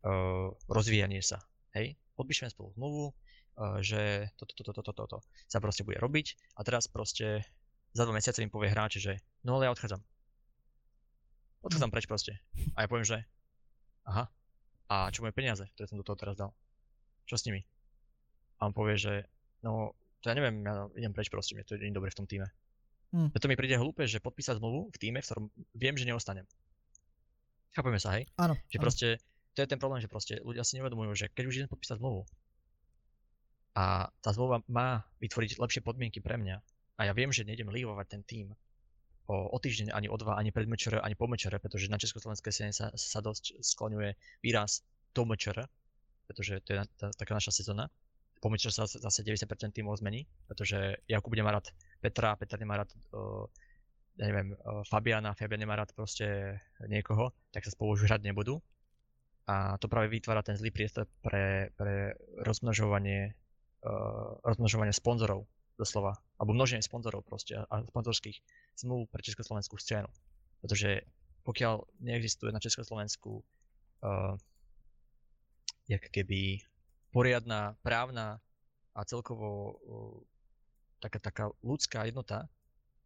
uh, 0.03 0.51
rozvíjanie 0.67 1.19
sa. 1.23 1.43
Hej? 1.75 1.95
Podpíšeme 2.15 2.51
spolu 2.51 2.71
zmluvu, 2.75 3.05
uh, 3.11 3.79
že 3.83 4.31
toto, 4.35 4.53
toto, 4.55 4.71
toto, 4.75 4.91
toto, 4.91 5.03
toto 5.07 5.17
sa 5.47 5.59
proste 5.59 5.83
bude 5.83 5.99
robiť 5.99 6.55
a 6.59 6.63
teraz 6.63 6.87
proste 6.87 7.43
za 7.97 8.05
dva 8.05 8.13
mesiace 8.13 8.45
im 8.45 8.53
povie 8.53 8.69
hráč, 8.69 9.01
že 9.01 9.17
no 9.41 9.57
ale 9.57 9.65
ja 9.65 9.73
odchádzam. 9.73 10.05
Odchádzam 11.65 11.89
preč 11.89 12.05
proste. 12.05 12.37
A 12.77 12.85
ja 12.85 12.87
poviem, 12.87 13.09
že 13.09 13.25
aha, 14.05 14.29
a 14.87 15.09
čo 15.09 15.25
moje 15.25 15.33
peniaze, 15.33 15.65
ktoré 15.73 15.89
som 15.89 15.97
do 15.97 16.05
toho 16.05 16.13
teraz 16.13 16.37
dal? 16.37 16.53
Čo 17.25 17.41
s 17.41 17.45
nimi? 17.49 17.65
A 18.61 18.69
on 18.69 18.73
povie, 18.77 19.01
že 19.01 19.25
no, 19.65 19.97
to 20.21 20.29
ja 20.29 20.37
neviem, 20.37 20.61
ja 20.61 20.85
idem 20.93 21.11
preč 21.17 21.33
proste, 21.33 21.57
mne 21.57 21.65
to 21.65 21.73
je 21.73 21.89
dobre 21.89 22.13
v 22.13 22.19
tom 22.21 22.29
týme. 22.29 22.47
Hmm. 23.09 23.33
Preto 23.33 23.49
mi 23.49 23.57
príde 23.57 23.81
hlúpe, 23.81 24.05
že 24.05 24.21
podpísať 24.21 24.61
zmluvu 24.61 24.93
v 24.93 24.97
týme, 25.01 25.19
v 25.19 25.25
ktorom 25.25 25.45
viem, 25.73 25.95
že 25.97 26.05
neostanem. 26.05 26.45
Chápeme 27.73 27.97
sa, 27.97 28.13
hej? 28.13 28.29
Áno. 28.37 28.53
Že 28.69 28.77
áno. 28.77 28.83
proste, 28.83 29.07
to 29.57 29.65
je 29.65 29.69
ten 29.69 29.79
problém, 29.81 30.03
že 30.03 30.11
proste 30.11 30.37
ľudia 30.45 30.61
si 30.61 30.77
nevedomujú, 30.77 31.17
že 31.17 31.25
keď 31.33 31.43
už 31.49 31.55
idem 31.63 31.71
podpísať 31.71 31.97
zmluvu 31.97 32.27
a 33.77 34.09
tá 34.25 34.29
zmluva 34.33 34.65
má 34.65 35.05
vytvoriť 35.21 35.61
lepšie 35.61 35.85
podmienky 35.85 36.17
pre 36.17 36.41
mňa 36.41 36.57
A 36.97 37.05
ja 37.05 37.13
viem, 37.13 37.29
že 37.29 37.45
nejdem 37.45 37.69
livovať 37.69 38.07
ten 38.09 38.21
tým 38.25 38.47
o, 39.29 39.35
o 39.53 39.57
týždeň, 39.61 39.93
ani 39.93 40.07
o 40.09 40.17
dva, 40.17 40.39
ani 40.39 40.49
pred 40.49 40.65
mečere, 40.65 40.97
ani 40.97 41.13
po 41.13 41.29
mečere, 41.29 41.61
pretože 41.61 41.91
na 41.93 42.01
československej 42.01 42.51
scéne 42.53 42.73
sa, 42.73 42.89
sa 42.95 43.19
dosť 43.21 43.61
skloňuje 43.61 44.41
výraz 44.41 44.81
do 45.13 45.27
mečere, 45.29 45.69
pretože 46.25 46.63
to 46.65 46.73
je 46.73 46.77
tá, 46.97 47.07
taká 47.13 47.37
naša 47.37 47.53
sezóna. 47.53 47.91
Po 48.41 48.49
mečere 48.49 48.73
sa 48.73 48.89
zase 48.89 49.25
90% 49.25 49.73
týmov 49.73 50.01
zmení, 50.01 50.25
pretože 50.49 50.97
Jakub 51.09 51.33
nemá 51.33 51.53
rád 51.53 51.69
Petra, 52.01 52.37
Petr 52.37 52.57
nemá 52.61 52.81
rád 52.81 52.89
uh, 53.13 53.45
ja 54.17 54.33
neviem, 54.33 54.57
Fabiana, 54.89 55.37
Fabian 55.37 55.61
nemá 55.61 55.77
rád 55.77 55.93
proste 55.93 56.57
niekoho, 56.89 57.29
tak 57.53 57.61
sa 57.61 57.69
spolu 57.69 57.93
hrať 57.93 58.25
nebudú. 58.25 58.57
A 59.45 59.77
to 59.77 59.85
práve 59.85 60.09
vytvára 60.09 60.41
ten 60.41 60.57
zlý 60.57 60.73
priestor 60.73 61.05
pre, 61.21 61.69
pre 61.77 62.17
rozmnožovanie, 62.41 63.37
uh, 63.85 64.41
rozmnožovanie 64.41 64.91
sponzorov 64.91 65.45
doslova, 65.77 66.17
alebo 66.41 66.57
množenie 66.57 66.81
sponzorov 66.81 67.23
proste 67.23 67.55
a 67.57 67.75
sponzorských 67.85 68.41
zmluv 68.81 69.07
pre 69.13 69.21
československú 69.21 69.77
scénu. 69.77 70.09
Pretože 70.59 71.05
pokiaľ 71.45 72.01
neexistuje 72.01 72.51
na 72.51 72.59
Československu 72.59 73.39
uh, 74.03 74.35
jak 75.87 76.03
keby 76.11 76.59
poriadna, 77.15 77.79
právna 77.79 78.43
a 78.91 79.01
celkovo 79.07 79.47
uh, 79.47 80.17
taká, 80.99 81.19
taká 81.21 81.45
ľudská 81.63 82.03
jednota, 82.03 82.51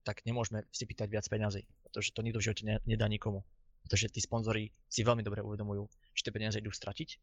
tak 0.02 0.26
nemôžeme 0.26 0.66
si 0.74 0.90
pýtať 0.90 1.14
viac 1.14 1.26
peňazí, 1.30 1.62
pretože 1.86 2.10
to 2.16 2.26
nikto 2.26 2.42
v 2.42 2.46
živote 2.50 2.64
ne, 2.66 2.82
nedá 2.90 3.06
nikomu. 3.06 3.46
Pretože 3.86 4.10
tí 4.10 4.22
sponzori 4.22 4.74
si 4.90 5.06
veľmi 5.06 5.22
dobre 5.22 5.46
uvedomujú, 5.46 5.86
že 6.18 6.26
tie 6.26 6.34
peniaze 6.34 6.58
idú 6.58 6.74
stratiť, 6.74 7.22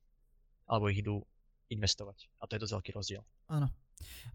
alebo 0.70 0.90
ich 0.90 1.02
idú 1.02 1.22
investovať. 1.70 2.30
A 2.38 2.46
to 2.46 2.54
je 2.54 2.62
dosť 2.62 2.74
veľký 2.78 2.90
rozdiel. 2.94 3.22
Áno. 3.50 3.70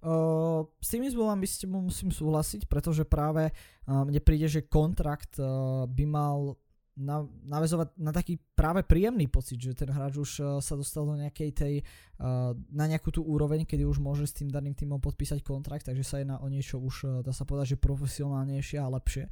Uh, 0.03 0.67
s 0.83 0.91
tými 0.91 1.07
zmluvami 1.07 1.47
s 1.47 1.63
tebou 1.63 1.79
musím 1.79 2.11
súhlasiť, 2.11 2.67
pretože 2.67 3.07
práve 3.07 3.49
uh, 3.49 4.03
mne 4.03 4.19
príde, 4.19 4.51
že 4.51 4.67
kontrakt 4.67 5.39
uh, 5.39 5.87
by 5.87 6.05
mal 6.07 6.59
na, 6.93 7.25
navezovať 7.25 7.97
na 7.97 8.13
taký 8.13 8.37
práve 8.53 8.85
príjemný 8.85 9.25
pocit, 9.25 9.57
že 9.57 9.73
ten 9.73 9.89
hráč 9.89 10.19
už 10.19 10.31
uh, 10.39 10.47
sa 10.61 10.77
dostal 10.77 11.09
do 11.09 11.17
nejakej 11.17 11.49
tej, 11.55 11.75
uh, 12.21 12.53
na 12.69 12.85
nejakú 12.85 13.09
tú 13.09 13.25
úroveň, 13.25 13.65
kedy 13.65 13.81
už 13.87 13.97
môže 13.97 14.29
s 14.29 14.37
tým 14.37 14.51
daným 14.51 14.77
týmom 14.77 15.01
podpísať 15.01 15.41
kontrakt, 15.41 15.89
takže 15.89 16.05
sa 16.05 16.21
jedná 16.21 16.37
o 16.37 16.47
niečo 16.51 16.77
už, 16.77 16.95
uh, 17.03 17.09
dá 17.25 17.33
sa 17.33 17.49
povedať, 17.49 17.75
že 17.75 17.81
profesionálnejšie 17.81 18.77
a 18.77 18.93
lepšie. 18.93 19.25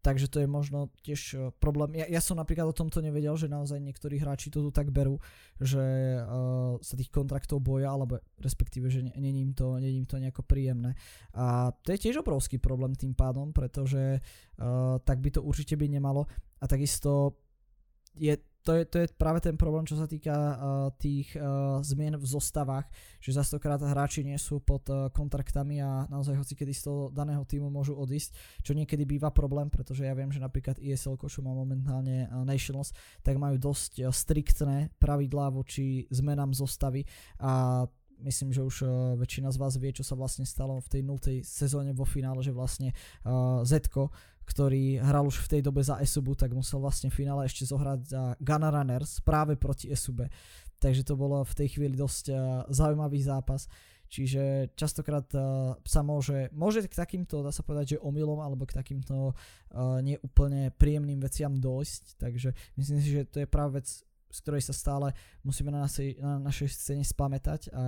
Takže 0.00 0.32
to 0.32 0.40
je 0.40 0.48
možno 0.48 0.88
tiež 1.04 1.20
e, 1.36 1.36
problém. 1.60 1.92
Ja, 1.92 2.08
ja 2.08 2.20
som 2.24 2.40
napríklad 2.40 2.72
o 2.72 2.76
tomto 2.76 3.04
nevedel, 3.04 3.36
že 3.36 3.52
naozaj 3.52 3.76
niektorí 3.84 4.16
hráči 4.16 4.48
to 4.48 4.64
tu 4.64 4.70
tak 4.72 4.88
berú, 4.88 5.20
že 5.60 5.80
uh, 6.24 6.80
sa 6.80 6.94
tých 6.96 7.12
kontraktov 7.12 7.60
boja, 7.60 7.92
alebo 7.92 8.16
respektíve, 8.40 8.88
že 8.88 9.04
není 9.04 9.44
im 9.44 9.52
to, 9.52 9.76
to 10.08 10.16
nejako 10.16 10.40
príjemné. 10.40 10.96
A 11.36 11.68
to 11.84 11.92
je 11.92 12.00
tiež 12.00 12.24
obrovský 12.24 12.56
problém 12.56 12.96
tým 12.96 13.12
pádom, 13.12 13.52
pretože 13.52 14.24
uh, 14.24 14.96
tak 15.04 15.20
by 15.20 15.36
to 15.36 15.44
určite 15.44 15.76
by 15.76 15.84
nemalo. 15.84 16.24
A 16.60 16.64
takisto 16.64 17.36
je 18.16 18.40
to 18.60 18.76
je, 18.76 18.82
to 18.84 18.96
je 19.00 19.06
práve 19.16 19.40
ten 19.40 19.56
problém, 19.56 19.88
čo 19.88 19.96
sa 19.96 20.04
týka 20.04 20.32
uh, 20.32 20.54
tých 21.00 21.32
uh, 21.32 21.80
zmien 21.80 22.20
v 22.20 22.26
zostavách, 22.28 22.84
že 23.16 23.32
zastokrát 23.32 23.80
hráči 23.80 24.20
nie 24.20 24.36
sú 24.36 24.60
pod 24.60 24.84
uh, 24.92 25.08
kontraktami 25.08 25.80
a 25.80 26.04
naozaj 26.12 26.36
hoci 26.36 26.52
kedy 26.52 26.72
z 26.76 26.82
toho 26.84 27.00
daného 27.08 27.40
týmu 27.48 27.72
môžu 27.72 27.96
odísť, 27.96 28.36
čo 28.60 28.76
niekedy 28.76 29.08
býva 29.08 29.32
problém, 29.32 29.72
pretože 29.72 30.04
ja 30.04 30.12
viem, 30.12 30.28
že 30.28 30.44
napríklad 30.44 30.76
ESL, 30.76 31.16
čo 31.16 31.40
má 31.40 31.56
momentálne 31.56 32.28
uh, 32.28 32.44
Nationals, 32.44 32.92
tak 33.24 33.40
majú 33.40 33.56
dosť 33.56 34.04
uh, 34.04 34.12
striktné 34.12 34.92
pravidlá 35.00 35.48
voči 35.48 36.04
zmenám 36.12 36.52
zostavy 36.52 37.08
a 37.40 37.84
myslím, 38.22 38.50
že 38.52 38.62
už 38.64 38.76
uh, 38.84 38.90
väčšina 39.16 39.52
z 39.52 39.60
vás 39.60 39.74
vie, 39.76 39.90
čo 39.92 40.04
sa 40.04 40.16
vlastne 40.16 40.48
stalo 40.48 40.80
v 40.80 40.88
tej 40.88 41.02
0. 41.04 41.44
sezóne 41.44 41.92
vo 41.92 42.04
finále, 42.04 42.40
že 42.40 42.54
vlastne 42.54 42.92
uh, 43.24 43.64
Zetko 43.66 44.12
ktorý 44.50 44.98
hral 44.98 45.30
už 45.30 45.46
v 45.46 45.50
tej 45.56 45.60
dobe 45.62 45.78
za 45.78 46.02
Esubu, 46.02 46.34
tak 46.34 46.50
musel 46.50 46.82
vlastne 46.82 47.06
v 47.06 47.22
finále 47.22 47.46
ešte 47.46 47.62
zohrať 47.70 48.00
za 48.02 48.22
Gunner 48.42 48.74
Runners 48.74 49.22
práve 49.22 49.54
proti 49.54 49.86
Esube. 49.86 50.26
Takže 50.82 51.06
to 51.06 51.14
bolo 51.14 51.46
v 51.46 51.54
tej 51.54 51.78
chvíli 51.78 51.94
dosť 51.94 52.24
uh, 52.34 52.66
zaujímavý 52.66 53.22
zápas. 53.22 53.70
Čiže 54.10 54.74
častokrát 54.74 55.30
uh, 55.38 55.78
sa 55.86 56.02
môže, 56.02 56.50
môže 56.50 56.82
k 56.82 56.98
takýmto, 56.98 57.46
dá 57.46 57.54
sa 57.54 57.62
povedať, 57.62 57.94
že 57.94 58.02
omylom 58.02 58.42
alebo 58.42 58.66
k 58.66 58.74
takýmto 58.74 59.30
uh, 59.30 60.02
neúplne 60.02 60.74
príjemným 60.74 61.22
veciam 61.22 61.54
dojsť. 61.54 62.18
Takže 62.18 62.50
myslím 62.74 62.98
si, 62.98 63.08
že 63.14 63.30
to 63.30 63.38
je 63.44 63.46
práve 63.46 63.78
vec, 63.78 63.86
z 64.30 64.38
ktorej 64.40 64.62
sa 64.64 64.74
stále 64.74 65.12
musíme 65.42 65.74
na 65.74 65.84
našej, 65.84 66.22
na 66.22 66.38
našej 66.38 66.68
scéne 66.70 67.04
spamätať 67.04 67.70
a, 67.70 67.74
a 67.74 67.82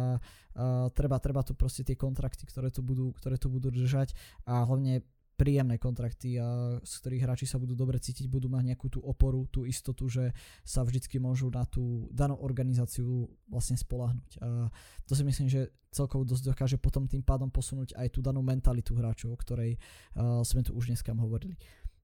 treba, 0.93 1.17
treba 1.23 1.47
tu 1.47 1.55
proste 1.55 1.87
tie 1.87 1.95
kontrakty, 1.95 2.45
ktoré 2.45 2.75
tu 2.75 2.83
budú, 2.83 3.15
ktoré 3.17 3.39
tu 3.39 3.49
budú 3.49 3.71
držať 3.71 4.13
a 4.45 4.67
hlavne 4.67 5.07
príjemné 5.33 5.75
kontrakty, 5.81 6.39
a 6.39 6.79
z 6.87 6.93
ktorých 7.03 7.25
hráči 7.27 7.47
sa 7.51 7.59
budú 7.59 7.75
dobre 7.75 7.99
cítiť, 7.99 8.31
budú 8.31 8.47
mať 8.47 8.63
nejakú 8.73 8.87
tú 8.93 9.01
oporu, 9.03 9.49
tú 9.51 9.67
istotu, 9.67 10.07
že 10.07 10.31
sa 10.63 10.87
vždycky 10.87 11.19
môžu 11.19 11.51
na 11.51 11.67
tú 11.67 12.07
danú 12.15 12.39
organizáciu 12.39 13.27
vlastne 13.49 13.75
spolahnuť. 13.75 14.31
A 14.39 14.71
to 15.09 15.19
si 15.19 15.27
myslím, 15.27 15.49
že 15.51 15.73
celkovo 15.91 16.23
dosť 16.23 16.55
dokáže 16.55 16.77
potom 16.79 17.11
tým 17.11 17.27
pádom 17.27 17.51
posunúť 17.51 17.97
aj 17.99 18.15
tú 18.15 18.23
danú 18.23 18.39
mentalitu 18.45 18.95
hráčov, 18.95 19.35
o 19.35 19.41
ktorej 19.41 19.77
uh, 20.15 20.47
sme 20.47 20.63
tu 20.63 20.79
už 20.79 20.95
dneska 20.95 21.11
hovorili. 21.17 21.59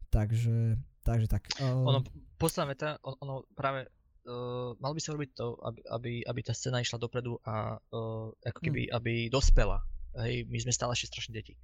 Takže, 0.09 0.74
takže 1.05 1.28
tak. 1.28 1.47
Uh... 1.60 1.85
Ono, 1.85 2.01
posledná 2.40 2.74
veta, 2.74 2.89
on, 3.05 3.15
ono 3.23 3.35
práve 3.52 3.86
uh, 4.28 4.76
malo 4.76 4.92
by 4.92 5.02
sa 5.02 5.16
robiť 5.16 5.30
to, 5.32 5.56
aby, 5.64 5.80
aby, 5.88 6.12
aby 6.28 6.40
tá 6.44 6.52
scéna 6.52 6.84
išla 6.84 7.00
dopredu 7.00 7.40
a 7.48 7.80
uh, 7.80 8.28
ako 8.44 8.60
keby, 8.60 8.92
hmm. 8.92 8.94
aby 8.94 9.12
dospela. 9.32 9.80
Hej, 10.20 10.44
my 10.52 10.59
sme 10.60 10.72
stále 10.76 10.92
ešte 10.92 11.16
strašne 11.16 11.36
deti 11.40 11.56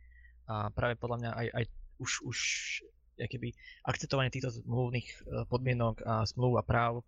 a 0.48 0.68
práve 0.72 1.00
podľa 1.00 1.18
mňa 1.20 1.30
aj, 1.32 1.46
aj 1.52 1.64
už, 2.00 2.10
už 2.24 2.38
keby 3.16 3.54
akceptovanie 3.86 4.28
týchto 4.28 4.52
zmluvných 4.60 5.08
e, 5.08 5.16
podmienok 5.48 6.04
a 6.04 6.26
zmluv 6.28 6.60
a 6.60 6.64
práv 6.66 7.00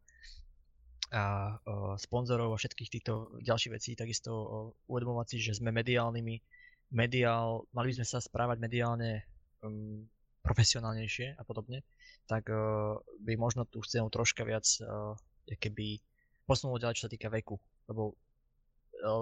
a 1.07 1.55
uh, 1.63 1.95
sponzorov 1.95 2.51
a 2.51 2.59
všetkých 2.59 2.91
týchto 2.99 3.39
ďalších 3.39 3.79
vecí, 3.79 3.95
takisto 3.95 4.33
uh, 4.35 4.75
uvedomovať 4.91 5.27
si, 5.31 5.37
že 5.39 5.55
sme 5.55 5.71
mediálnymi, 5.71 6.35
mediál, 6.99 7.63
mali 7.71 7.95
by 7.95 8.03
sme 8.03 8.07
sa 8.11 8.19
správať 8.19 8.59
mediálne 8.59 9.23
um, 9.63 10.03
profesionálnejšie 10.43 11.39
a 11.39 11.43
podobne, 11.47 11.87
tak 12.27 12.51
uh, 12.51 12.99
by 13.23 13.39
možno 13.39 13.71
tú 13.71 13.87
scénu 13.87 14.11
troška 14.11 14.43
viac 14.43 14.67
uh, 14.83 15.15
keby 15.55 16.03
posunulo 16.47 16.83
ďalej, 16.83 16.99
čo 16.99 17.07
sa 17.07 17.13
týka 17.15 17.31
veku, 17.31 17.55
lebo 17.87 18.19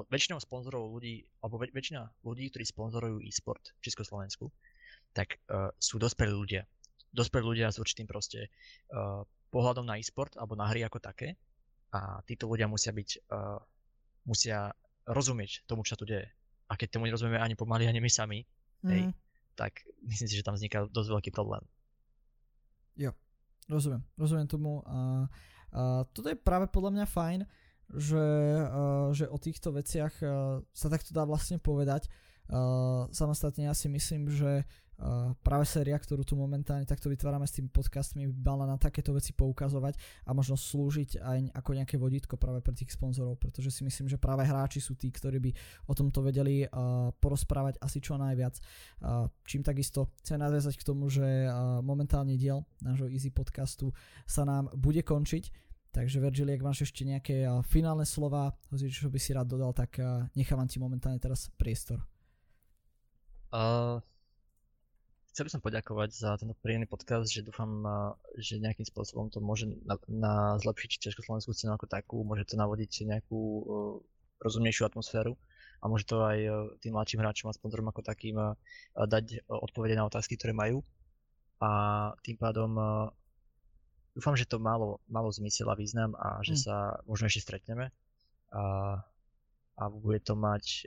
väčšinou 0.08 0.38
sponzorov 0.38 0.92
ľudí, 0.96 1.26
alebo 1.42 1.58
väč- 1.58 1.74
väčšina 1.74 2.02
ľudí, 2.22 2.48
ktorí 2.52 2.64
sponzorujú 2.64 3.16
e-sport 3.26 3.74
v 3.80 3.80
Československu, 3.84 4.46
tak 5.12 5.38
uh, 5.50 5.70
sú 5.78 5.98
dospelí 5.98 6.30
ľudia. 6.30 6.62
Dospelí 7.14 7.42
ľudia 7.42 7.70
s 7.70 7.78
určitým 7.78 8.06
proste 8.06 8.50
uh, 8.94 9.22
pohľadom 9.50 9.86
na 9.86 9.98
e-sport 9.98 10.34
alebo 10.38 10.58
na 10.58 10.70
hry 10.70 10.82
ako 10.86 10.98
také. 11.02 11.38
A 11.94 12.22
títo 12.26 12.50
ľudia 12.50 12.66
musia 12.66 12.90
byť, 12.90 13.10
uh, 13.30 13.58
musia 14.26 14.74
rozumieť 15.06 15.66
tomu, 15.66 15.86
čo 15.86 15.94
sa 15.94 16.00
tu 16.00 16.06
deje. 16.06 16.26
A 16.70 16.74
keď 16.74 16.98
tomu 16.98 17.06
nerozumieme 17.06 17.38
ani 17.38 17.54
pomaly, 17.54 17.86
ani 17.86 18.02
my 18.02 18.10
sami, 18.10 18.42
mm. 18.82 18.90
hej, 18.90 19.02
tak 19.54 19.86
myslím 20.02 20.26
si, 20.26 20.34
že 20.40 20.46
tam 20.46 20.58
vzniká 20.58 20.90
dosť 20.90 21.08
veľký 21.12 21.30
problém. 21.30 21.62
Jo, 22.98 23.14
rozumiem, 23.68 24.02
rozumiem 24.16 24.48
tomu 24.48 24.80
a, 24.84 25.28
a 25.72 26.04
toto 26.12 26.30
je 26.30 26.36
práve 26.38 26.70
podľa 26.70 26.90
mňa 27.00 27.06
fajn, 27.08 27.40
že, 27.92 28.26
uh, 28.64 29.12
že 29.12 29.28
o 29.28 29.36
týchto 29.36 29.74
veciach 29.74 30.14
uh, 30.24 30.60
sa 30.72 30.88
takto 30.88 31.12
dá 31.12 31.28
vlastne 31.28 31.60
povedať. 31.60 32.08
Uh, 32.44 33.08
samostatne 33.08 33.68
ja 33.68 33.74
si 33.76 33.88
myslím, 33.88 34.28
že 34.28 34.68
uh, 35.00 35.32
práve 35.42 35.64
séria, 35.66 35.96
ktorú 35.96 36.22
tu 36.22 36.38
momentálne 36.38 36.86
takto 36.86 37.10
vytvárame 37.10 37.46
s 37.46 37.56
tými 37.56 37.70
podcastmi, 37.70 38.28
by 38.30 38.34
mala 38.44 38.64
na 38.70 38.76
takéto 38.78 39.14
veci 39.14 39.34
poukazovať 39.34 39.98
a 40.26 40.30
možno 40.34 40.54
slúžiť 40.54 41.18
aj 41.22 41.38
ako 41.56 41.70
nejaké 41.74 41.94
vodítko 41.98 42.34
práve 42.38 42.62
pre 42.62 42.74
tých 42.74 42.94
sponzorov, 42.94 43.38
pretože 43.38 43.70
si 43.70 43.82
myslím, 43.82 44.06
že 44.06 44.20
práve 44.20 44.46
hráči 44.46 44.78
sú 44.78 44.94
tí, 44.94 45.10
ktorí 45.10 45.38
by 45.38 45.50
o 45.90 45.94
tomto 45.94 46.22
vedeli 46.22 46.66
uh, 46.66 47.10
porozprávať 47.18 47.78
asi 47.82 47.98
čo 47.98 48.14
najviac. 48.20 48.58
Uh, 49.02 49.26
čím 49.44 49.62
takisto 49.62 50.14
chcem 50.22 50.38
nadviazať 50.38 50.74
k 50.78 50.86
tomu, 50.86 51.06
že 51.08 51.46
momentálne 51.84 52.34
diel 52.36 52.64
nášho 52.80 53.08
Easy 53.08 53.30
podcastu 53.30 53.92
sa 54.24 54.42
nám 54.46 54.72
bude 54.74 55.02
končiť 55.04 55.64
Takže 55.94 56.18
Virgil, 56.18 56.50
ak 56.50 56.66
máš 56.66 56.90
ešte 56.90 57.06
nejaké 57.06 57.46
finálne 57.70 58.02
slova, 58.02 58.50
čo 58.74 59.06
by 59.06 59.18
si 59.22 59.30
rád 59.30 59.46
dodal, 59.54 59.70
tak 59.70 60.02
nechávam 60.34 60.66
ti 60.66 60.82
momentálne 60.82 61.22
teraz 61.22 61.46
priestor. 61.54 62.02
Uh, 63.54 64.02
chcel 65.34 65.50
by 65.50 65.54
som 65.58 65.66
poďakovať 65.66 66.10
za 66.14 66.30
tento 66.38 66.54
príjemný 66.62 66.86
podcast, 66.86 67.26
že 67.26 67.42
dúfam, 67.42 67.82
že 68.38 68.62
nejakým 68.62 68.86
spôsobom 68.86 69.34
to 69.34 69.42
môže 69.42 69.66
na, 69.82 69.98
na 70.06 70.34
zlepšiť 70.62 71.10
Československú 71.10 71.50
scénu 71.50 71.74
ako 71.74 71.90
takú, 71.90 72.22
môže 72.22 72.46
to 72.46 72.54
navodiť 72.54 73.10
nejakú 73.10 73.40
uh, 73.42 73.98
rozumnejšiu 74.46 74.86
atmosféru 74.86 75.34
a 75.82 75.90
môže 75.90 76.06
to 76.06 76.22
aj 76.22 76.38
uh, 76.38 76.54
tým 76.78 76.94
mladším 76.94 77.18
hráčom 77.18 77.50
a 77.50 77.58
sponzorom 77.58 77.90
ako 77.90 78.06
takým 78.06 78.38
uh, 78.38 78.54
dať 78.94 79.42
uh, 79.42 79.58
odpovede 79.58 79.98
na 79.98 80.06
otázky, 80.06 80.38
ktoré 80.38 80.54
majú. 80.54 80.86
A 81.58 82.14
tým 82.22 82.38
pádom 82.38 82.70
uh, 82.78 83.10
dúfam, 84.14 84.38
že 84.38 84.46
to 84.46 84.62
malo, 84.62 85.02
malo 85.10 85.34
zmysel 85.34 85.66
a 85.66 85.74
význam 85.74 86.14
a 86.14 86.46
že 86.46 86.54
mm. 86.54 86.60
sa 86.62 87.02
možno 87.10 87.26
ešte 87.26 87.42
stretneme 87.42 87.90
a, 88.54 89.02
a 89.74 89.82
bude 89.90 90.22
to 90.22 90.38
mať 90.38 90.86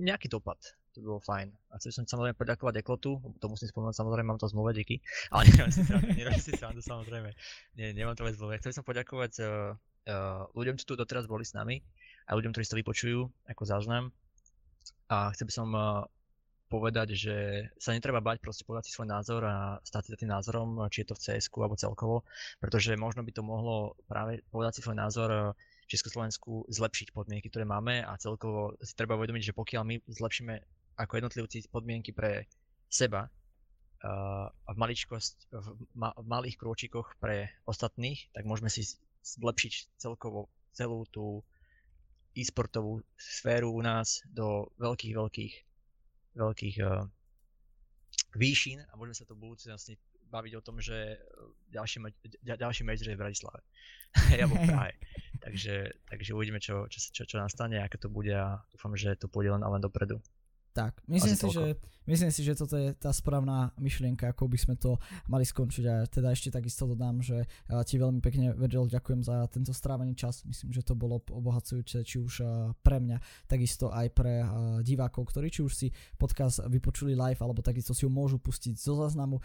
nejaký 0.00 0.32
dopad 0.32 0.56
to 0.92 1.00
by 1.00 1.06
bolo 1.16 1.22
fajn. 1.24 1.48
A 1.72 1.80
chcel 1.80 1.90
som 1.96 2.04
samozrejme 2.04 2.36
poďakovať 2.36 2.84
Eklotu, 2.84 3.16
to 3.40 3.46
musím 3.48 3.68
spomenúť, 3.72 3.96
samozrejme 3.96 4.28
mám 4.28 4.40
to 4.40 4.48
zmluve, 4.48 4.76
díky, 4.76 5.00
ale 5.34 5.48
neviem 5.48 5.72
si 5.72 5.82
srandu, 5.82 6.08
neviem 6.12 6.40
si 6.40 6.50
srandu, 6.52 6.80
samozrejme, 6.84 7.30
nie, 7.80 7.88
nemám 7.96 8.14
to 8.14 8.28
vec 8.28 8.36
zmluve. 8.36 8.60
Chcel 8.60 8.76
som 8.76 8.84
poďakovať 8.84 9.32
uh, 9.40 9.72
uh, 10.08 10.44
ľuďom, 10.52 10.76
čo 10.76 10.92
tu 10.92 10.94
doteraz 10.94 11.24
boli 11.24 11.48
s 11.48 11.56
nami 11.56 11.80
a 12.28 12.36
ľuďom, 12.36 12.52
ktorí 12.52 12.64
si 12.68 12.72
to 12.76 12.80
vypočujú 12.80 13.20
ako 13.48 13.62
záznam. 13.64 14.12
A 15.08 15.32
chcel 15.32 15.48
by 15.48 15.54
som 15.54 15.68
uh, 15.72 16.04
povedať, 16.72 17.12
že 17.12 17.36
sa 17.76 17.92
netreba 17.92 18.24
bať 18.24 18.40
proste 18.40 18.64
povedať 18.64 18.88
si 18.88 18.96
svoj 18.96 19.12
názor 19.12 19.44
a 19.44 19.76
stať 19.84 20.08
si 20.08 20.24
tým 20.24 20.32
názorom, 20.32 20.80
či 20.88 21.04
je 21.04 21.12
to 21.12 21.14
v 21.20 21.22
cs 21.28 21.52
alebo 21.52 21.76
celkovo, 21.76 22.16
pretože 22.64 22.96
možno 22.96 23.20
by 23.20 23.32
to 23.36 23.44
mohlo 23.44 23.92
práve 24.08 24.40
povedať 24.48 24.80
si 24.80 24.84
svoj 24.84 24.96
názor 24.96 25.52
Československu 25.92 26.72
zlepšiť 26.72 27.12
podmienky, 27.12 27.52
ktoré 27.52 27.68
máme 27.68 28.00
a 28.00 28.16
celkovo 28.16 28.72
si 28.80 28.96
treba 28.96 29.20
uvedomiť, 29.20 29.52
že 29.52 29.58
pokiaľ 29.58 29.82
my 29.84 29.96
zlepšíme 30.08 30.54
ako 30.96 31.12
jednotlivci 31.18 31.68
podmienky 31.72 32.12
pre 32.12 32.48
seba 32.92 33.30
a 34.02 34.70
v, 34.74 34.76
maličkosť, 34.82 35.54
v, 35.54 35.66
ma, 35.94 36.10
v 36.18 36.26
malých 36.26 36.58
krôčikoch 36.58 37.14
pre 37.22 37.54
ostatných, 37.70 38.34
tak 38.34 38.42
môžeme 38.50 38.66
si 38.66 38.82
zlepšiť 39.22 39.94
celkovo 39.94 40.50
celú 40.74 41.06
tú 41.06 41.46
e-sportovú 42.34 43.06
sféru 43.14 43.70
u 43.70 43.82
nás 43.84 44.26
do 44.26 44.66
veľkých, 44.82 45.14
veľkých, 45.14 45.54
veľkých 46.34 46.76
uh, 46.82 47.06
výšin 48.34 48.80
a 48.80 48.92
môžeme 48.96 49.16
sa 49.16 49.28
to 49.28 49.36
v 49.36 49.44
budúcnosti 49.46 49.94
baviť 50.32 50.52
o 50.56 50.64
tom, 50.64 50.80
že 50.80 51.20
ďalší, 51.68 52.00
ďalší 52.40 52.82
major 52.88 53.04
je 53.04 53.16
v 53.16 53.22
Bratislave. 53.22 53.60
ja 54.40 54.48
v 54.48 54.56
Prahe. 54.64 54.96
takže, 55.44 55.92
takže 56.08 56.32
uvidíme, 56.32 56.56
čo, 56.56 56.88
čo, 56.88 56.98
čo, 57.12 57.22
čo 57.28 57.36
nastane, 57.36 57.84
aké 57.84 58.00
to 58.00 58.08
bude 58.08 58.32
a 58.32 58.64
dúfam, 58.72 58.96
že 58.96 59.12
to 59.20 59.28
pôjde 59.28 59.52
len 59.52 59.60
len 59.60 59.82
dopredu. 59.84 60.24
Tak, 60.72 61.04
myslím 61.04 61.36
si, 61.36 61.52
že, 61.52 61.76
myslím 62.08 62.32
si, 62.32 62.40
že 62.40 62.56
toto 62.56 62.80
je 62.80 62.96
tá 62.96 63.12
správna 63.12 63.76
myšlienka, 63.76 64.32
ako 64.32 64.48
by 64.48 64.56
sme 64.56 64.74
to 64.80 64.96
mali 65.28 65.44
skončiť 65.44 65.84
a 65.84 66.08
teda 66.08 66.32
ešte 66.32 66.48
takisto 66.48 66.88
dodám, 66.88 67.20
že 67.20 67.44
ti 67.84 68.00
veľmi 68.00 68.24
pekne, 68.24 68.56
Virgil, 68.56 68.88
ďakujem 68.88 69.20
za 69.20 69.44
tento 69.52 69.76
strávený 69.76 70.16
čas, 70.16 70.40
myslím, 70.48 70.72
že 70.72 70.80
to 70.80 70.96
bolo 70.96 71.20
obohacujúce 71.28 72.00
či 72.08 72.24
už 72.24 72.40
pre 72.80 73.04
mňa, 73.04 73.20
takisto 73.44 73.92
aj 73.92 74.16
pre 74.16 74.40
divákov, 74.80 75.28
ktorí 75.28 75.52
či 75.52 75.60
už 75.60 75.72
si 75.76 75.92
podcast 76.16 76.64
vypočuli 76.72 77.12
live, 77.12 77.44
alebo 77.44 77.60
takisto 77.60 77.92
si 77.92 78.08
ho 78.08 78.10
môžu 78.10 78.40
pustiť 78.40 78.72
zo 78.72 78.96
záznamu. 78.96 79.44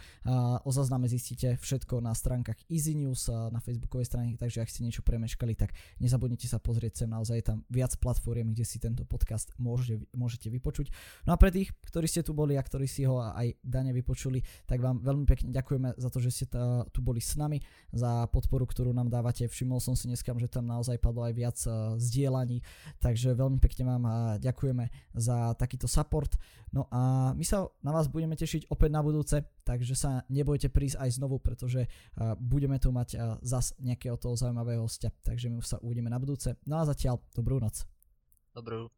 O 0.64 0.70
zázname 0.72 1.12
zistíte 1.12 1.60
všetko 1.60 2.00
na 2.00 2.16
stránkach 2.16 2.56
Easy 2.72 2.96
News, 2.96 3.28
na 3.28 3.60
facebookovej 3.60 4.08
stránke, 4.08 4.40
takže 4.40 4.64
ak 4.64 4.72
ste 4.72 4.80
niečo 4.80 5.04
premeškali, 5.04 5.52
tak 5.60 5.76
nezabudnite 6.00 6.48
sa 6.48 6.56
pozrieť 6.56 7.04
sem, 7.04 7.12
naozaj 7.12 7.36
je 7.36 7.46
tam 7.52 7.58
viac 7.68 7.92
platform, 8.00 8.56
kde 8.56 8.64
si 8.64 8.80
tento 8.80 9.04
podcast 9.04 9.52
môžete, 9.60 10.08
môžete 10.16 10.48
vypočuť. 10.48 10.88
No 11.26 11.34
a 11.34 11.40
pre 11.40 11.50
tých, 11.50 11.74
ktorí 11.88 12.06
ste 12.06 12.22
tu 12.22 12.36
boli 12.36 12.54
a 12.54 12.62
ktorí 12.62 12.84
si 12.84 13.08
ho 13.08 13.18
aj 13.18 13.58
dane 13.64 13.90
vypočuli, 13.96 14.44
tak 14.68 14.78
vám 14.84 15.00
veľmi 15.00 15.24
pekne 15.24 15.48
ďakujeme 15.50 15.96
za 15.96 16.08
to, 16.12 16.18
že 16.20 16.30
ste 16.30 16.44
tu 16.92 17.00
boli 17.00 17.18
s 17.18 17.34
nami, 17.34 17.58
za 17.90 18.28
podporu, 18.28 18.68
ktorú 18.68 18.92
nám 18.92 19.08
dávate. 19.08 19.48
Všimol 19.48 19.80
som 19.80 19.96
si 19.96 20.06
dneska, 20.06 20.30
že 20.36 20.52
tam 20.52 20.68
naozaj 20.68 21.00
padlo 21.00 21.24
aj 21.24 21.34
viac 21.34 21.58
zdieľaní, 21.96 22.60
takže 23.00 23.32
veľmi 23.32 23.58
pekne 23.58 23.82
vám 23.88 24.04
ďakujeme 24.38 24.84
za 25.16 25.56
takýto 25.56 25.88
support. 25.88 26.36
No 26.68 26.84
a 26.92 27.32
my 27.32 27.44
sa 27.48 27.64
na 27.80 27.96
vás 27.96 28.12
budeme 28.12 28.36
tešiť 28.36 28.68
opäť 28.68 28.90
na 28.92 29.00
budúce, 29.00 29.40
takže 29.64 29.96
sa 29.96 30.28
nebojte 30.28 30.68
prísť 30.68 31.00
aj 31.00 31.16
znovu, 31.16 31.40
pretože 31.40 31.88
budeme 32.36 32.76
tu 32.76 32.92
mať 32.92 33.40
zas 33.40 33.72
nejakého 33.80 34.20
toho 34.20 34.36
zaujímavého 34.36 34.84
hostia, 34.84 35.08
takže 35.24 35.48
my 35.48 35.64
sa 35.64 35.80
uvidíme 35.80 36.12
na 36.12 36.20
budúce. 36.20 36.60
No 36.68 36.80
a 36.80 36.84
zatiaľ 36.84 37.24
dobrú 37.32 37.56
noc. 37.56 37.88
Dobrú. 38.52 38.92